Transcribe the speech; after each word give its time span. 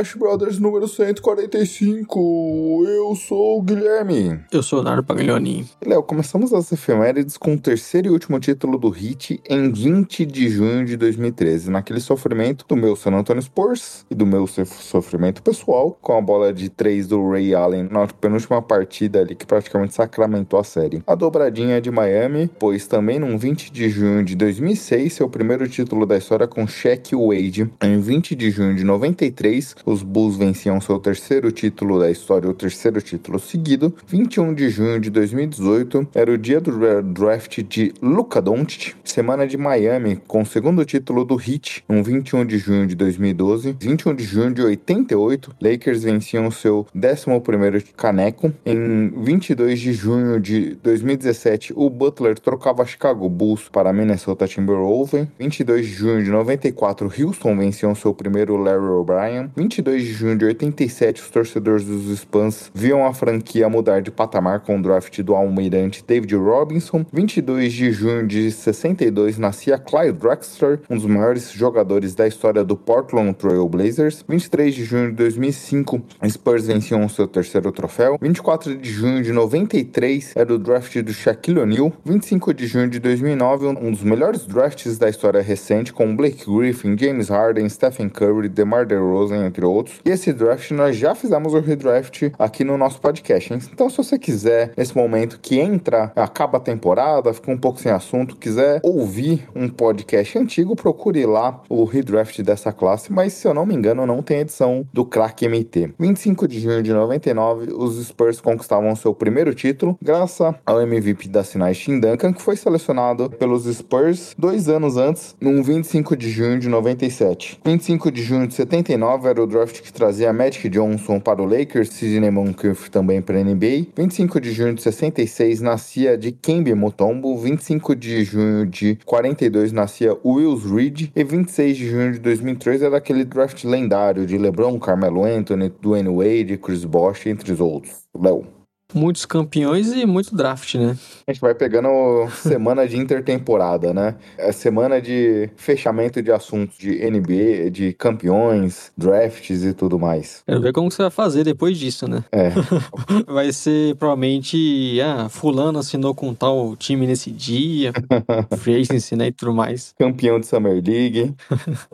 Splash 0.00 0.16
Brothers 0.16 0.58
número 0.58 0.88
145. 0.88 2.84
Eu 2.86 3.14
sou 3.14 3.58
o 3.58 3.62
Guilherme. 3.62 4.40
Eu 4.50 4.62
sou 4.62 4.80
o 4.80 4.82
Nardo 4.82 5.04
Paglioni. 5.04 5.68
Léo, 5.84 6.02
começamos 6.02 6.54
as 6.54 6.72
efemérides 6.72 7.36
com 7.36 7.52
o 7.52 7.58
terceiro 7.58 8.08
e 8.08 8.10
último 8.10 8.40
título 8.40 8.78
do 8.78 8.88
Hit 8.88 9.42
em 9.48 9.70
20 9.70 10.24
de 10.24 10.48
junho 10.48 10.86
de 10.86 10.96
2013, 10.96 11.70
naquele 11.70 12.00
sofrimento 12.00 12.64
do 12.66 12.76
meu 12.76 12.96
San 12.96 13.12
Antonio 13.12 13.42
Spurs 13.42 14.06
e 14.10 14.14
do 14.14 14.24
meu 14.24 14.46
sofrimento 14.46 15.42
pessoal 15.42 15.98
com 16.00 16.16
a 16.16 16.20
bola 16.20 16.52
de 16.52 16.70
3 16.70 17.08
do 17.08 17.28
Ray 17.28 17.54
Allen 17.54 17.88
na 17.90 18.06
penúltima 18.06 18.62
partida 18.62 19.20
ali 19.20 19.34
que 19.34 19.44
praticamente 19.44 19.94
sacramentou 19.94 20.58
a 20.58 20.64
série. 20.64 21.02
A 21.06 21.14
dobradinha 21.14 21.80
de 21.80 21.90
Miami, 21.90 22.48
pois 22.58 22.86
também 22.86 23.18
num 23.18 23.36
20 23.36 23.70
de 23.70 23.90
junho 23.90 24.24
de 24.24 24.34
2006, 24.34 25.12
seu 25.12 25.28
primeiro 25.28 25.68
título 25.68 26.06
da 26.06 26.16
história 26.16 26.46
com 26.46 26.66
Shaq 26.66 27.14
Wade. 27.14 27.70
Em 27.82 28.00
20 28.00 28.34
de 28.34 28.50
junho 28.50 28.74
de 28.74 28.84
93, 28.84 29.74
os 29.90 30.02
Bulls 30.02 30.36
venciam 30.36 30.80
seu 30.80 30.98
terceiro 30.98 31.50
título 31.50 31.98
da 31.98 32.10
história, 32.10 32.48
o 32.48 32.54
terceiro 32.54 33.02
título 33.02 33.38
seguido. 33.38 33.94
21 34.06 34.54
de 34.54 34.70
junho 34.70 35.00
de 35.00 35.10
2018 35.10 36.08
era 36.14 36.30
o 36.32 36.38
dia 36.38 36.60
do 36.60 36.72
draft 37.02 37.62
de 37.62 37.92
Luka 38.00 38.40
Doncic, 38.40 38.94
semana 39.04 39.46
de 39.46 39.56
Miami 39.56 40.16
com 40.26 40.42
o 40.42 40.46
segundo 40.46 40.84
título 40.84 41.24
do 41.24 41.34
Heat, 41.34 41.84
um 41.88 42.02
21 42.02 42.44
de 42.44 42.58
junho 42.58 42.86
de 42.86 42.94
2012. 42.94 43.76
21 43.78 44.14
de 44.14 44.24
junho 44.24 44.54
de 44.54 44.62
88, 44.62 45.54
Lakers 45.60 46.04
venciam 46.04 46.50
seu 46.50 46.86
11º 46.94 47.84
caneco. 47.96 48.52
Em 48.64 49.08
22 49.08 49.80
de 49.80 49.92
junho 49.92 50.40
de 50.40 50.76
2017, 50.82 51.72
o 51.76 51.90
Butler 51.90 52.38
trocava 52.38 52.86
Chicago 52.86 53.28
Bulls 53.28 53.68
para 53.68 53.92
Minnesota 53.92 54.46
Timberwolves. 54.46 55.26
22 55.38 55.86
de 55.86 55.92
junho 55.92 56.24
de 56.24 56.30
94, 56.30 57.10
Houston 57.18 57.56
venciam 57.56 57.94
seu 57.94 58.14
primeiro 58.14 58.56
Larry 58.56 58.84
O'Brien. 58.84 59.50
22 59.56 59.79
de 59.82 60.12
junho 60.12 60.36
de 60.36 60.44
87, 60.44 61.22
os 61.22 61.30
torcedores 61.30 61.84
dos 61.84 62.18
Spans 62.18 62.70
viam 62.74 63.06
a 63.06 63.14
franquia 63.14 63.68
mudar 63.68 64.00
de 64.02 64.10
patamar 64.10 64.60
com 64.60 64.78
o 64.78 64.82
draft 64.82 65.20
do 65.20 65.34
almirante 65.34 66.04
David 66.06 66.34
Robinson. 66.34 67.04
22 67.12 67.72
de 67.72 67.92
junho 67.92 68.26
de 68.26 68.50
62, 68.50 69.38
nascia 69.38 69.78
Clyde 69.78 70.18
Drexler, 70.18 70.80
um 70.88 70.96
dos 70.96 71.06
maiores 71.06 71.50
jogadores 71.50 72.14
da 72.14 72.26
história 72.26 72.62
do 72.62 72.76
Portland 72.76 73.34
Trail 73.34 73.68
Blazers. 73.68 74.24
23 74.28 74.74
de 74.74 74.84
junho 74.84 75.10
de 75.10 75.16
2005, 75.16 76.02
Spurs 76.28 76.66
venciam 76.66 77.08
seu 77.08 77.26
terceiro 77.26 77.72
troféu. 77.72 78.18
24 78.20 78.76
de 78.76 78.90
junho 78.90 79.22
de 79.22 79.32
93 79.32 80.32
era 80.36 80.54
o 80.54 80.58
draft 80.58 80.96
do 81.02 81.12
Shaquille 81.12 81.60
O'Neal. 81.60 81.92
25 82.04 82.54
de 82.54 82.66
junho 82.66 82.88
de 82.88 82.98
2009, 82.98 83.66
um 83.66 83.90
dos 83.90 84.02
melhores 84.02 84.46
drafts 84.46 84.98
da 84.98 85.08
história 85.08 85.42
recente, 85.42 85.92
com 85.92 86.14
Blake 86.14 86.44
Griffin, 86.46 86.96
James 86.98 87.28
Harden, 87.28 87.68
Stephen 87.68 88.08
Curry, 88.08 88.48
DeMar 88.48 88.86
DeRozan, 88.86 89.46
entre 89.46 89.59
outros. 89.64 90.00
E 90.04 90.10
esse 90.10 90.32
draft 90.32 90.70
nós 90.72 90.96
já 90.96 91.14
fizemos 91.14 91.54
o 91.54 91.60
redraft 91.60 92.32
aqui 92.38 92.64
no 92.64 92.76
nosso 92.78 93.00
podcast. 93.00 93.52
Hein? 93.52 93.60
Então, 93.72 93.88
se 93.90 93.96
você 93.96 94.18
quiser, 94.18 94.72
nesse 94.76 94.96
momento 94.96 95.38
que 95.40 95.58
entra, 95.58 96.12
acaba 96.16 96.58
a 96.58 96.60
temporada, 96.60 97.32
fica 97.32 97.50
um 97.50 97.58
pouco 97.58 97.80
sem 97.80 97.92
assunto, 97.92 98.36
quiser 98.36 98.80
ouvir 98.82 99.48
um 99.54 99.68
podcast 99.68 100.38
antigo, 100.38 100.76
procure 100.76 101.24
lá 101.26 101.62
o 101.68 101.84
redraft 101.84 102.42
dessa 102.42 102.72
classe. 102.72 103.12
Mas, 103.12 103.32
se 103.32 103.46
eu 103.46 103.54
não 103.54 103.66
me 103.66 103.74
engano, 103.74 104.06
não 104.06 104.22
tem 104.22 104.40
edição 104.40 104.86
do 104.92 105.04
Crack 105.04 105.46
MT. 105.46 105.94
25 105.98 106.48
de 106.48 106.60
junho 106.60 106.82
de 106.82 106.92
99, 106.92 107.72
os 107.72 108.04
Spurs 108.04 108.40
conquistavam 108.40 108.94
seu 108.96 109.14
primeiro 109.14 109.54
título, 109.54 109.98
graças 110.02 110.54
ao 110.64 110.80
MVP 110.80 111.28
das 111.28 111.52
finais 111.52 111.78
Tim 111.78 112.00
Duncan, 112.00 112.32
que 112.32 112.42
foi 112.42 112.56
selecionado 112.56 113.30
pelos 113.30 113.64
Spurs 113.64 114.34
dois 114.38 114.68
anos 114.68 114.96
antes, 114.96 115.34
no 115.40 115.62
25 115.62 116.16
de 116.16 116.30
junho 116.30 116.58
de 116.58 116.68
97. 116.68 117.60
25 117.64 118.10
de 118.10 118.22
junho 118.22 118.46
de 118.46 118.54
79 118.54 119.28
era 119.28 119.42
o 119.42 119.46
draft 119.50 119.82
que 119.82 119.92
trazia 119.92 120.32
Magic 120.32 120.68
Johnson 120.68 121.20
para 121.20 121.42
o 121.42 121.44
Lakers, 121.44 121.90
Sidney 121.90 122.30
Moncrief 122.30 122.88
também 122.88 123.20
para 123.20 123.38
a 123.38 123.44
NBA. 123.44 123.88
25 123.96 124.40
de 124.40 124.52
junho 124.52 124.74
de 124.74 124.82
66 124.82 125.60
nascia 125.60 126.16
de 126.16 126.32
Kembe 126.32 126.74
Mutombo. 126.74 127.36
25 127.36 127.94
de 127.94 128.24
junho 128.24 128.64
de 128.64 128.98
42 129.04 129.72
nascia 129.72 130.16
Wills 130.24 130.64
Reed. 130.64 131.10
E 131.14 131.24
26 131.24 131.76
de 131.76 131.90
junho 131.90 132.12
de 132.12 132.18
2003 132.20 132.82
era 132.82 132.96
aquele 132.96 133.24
draft 133.24 133.64
lendário 133.64 134.24
de 134.24 134.38
LeBron, 134.38 134.78
Carmelo 134.78 135.24
Anthony, 135.24 135.70
Dwayne 135.82 136.08
Wade, 136.08 136.56
Chris 136.56 136.84
Bosh, 136.84 137.26
entre 137.26 137.52
os 137.52 137.60
outros. 137.60 138.04
Léo. 138.18 138.59
Muitos 138.94 139.24
campeões 139.24 139.92
e 139.92 140.04
muito 140.06 140.34
draft, 140.34 140.74
né? 140.74 140.96
A 141.26 141.32
gente 141.32 141.40
vai 141.40 141.54
pegando 141.54 141.88
semana 142.34 142.86
de 142.86 142.96
intertemporada, 142.96 143.92
né? 143.92 144.16
É 144.36 144.52
semana 144.52 145.00
de 145.00 145.48
fechamento 145.56 146.22
de 146.22 146.32
assuntos 146.32 146.78
de 146.78 146.90
NBA, 147.10 147.70
de 147.70 147.92
campeões, 147.92 148.92
drafts 148.96 149.64
e 149.64 149.72
tudo 149.72 149.98
mais. 149.98 150.42
Quero 150.46 150.60
ver 150.60 150.72
como 150.72 150.90
você 150.90 151.02
vai 151.02 151.10
fazer 151.10 151.44
depois 151.44 151.78
disso, 151.78 152.08
né? 152.08 152.24
É. 152.32 152.50
vai 153.26 153.52
ser 153.52 153.94
provavelmente, 153.96 155.00
ah, 155.00 155.28
fulano 155.28 155.78
assinou 155.78 156.14
com 156.14 156.34
tal 156.34 156.76
time 156.76 157.06
nesse 157.06 157.30
dia, 157.30 157.92
free 158.58 158.80
agency, 158.80 159.16
né, 159.16 159.28
e 159.28 159.32
tudo 159.32 159.52
mais. 159.52 159.94
Campeão 159.98 160.40
de 160.40 160.46
Summer 160.46 160.82
League, 160.84 161.34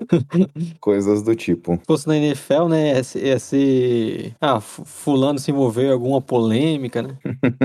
coisas 0.81 1.23
do 1.23 1.35
tipo. 1.35 1.75
Se 1.75 1.87
fosse 1.87 2.07
na 2.07 2.17
NFL, 2.17 2.69
né, 2.69 2.95
ia 2.95 3.05
ser, 3.05 3.27
ia 3.27 3.39
ser 3.39 4.35
ah, 4.41 4.61
fulano 4.61 5.39
se 5.39 5.51
envolveu 5.51 5.89
em 5.89 5.93
alguma 5.93 6.21
polêmica, 6.21 6.86
né? 6.95 7.17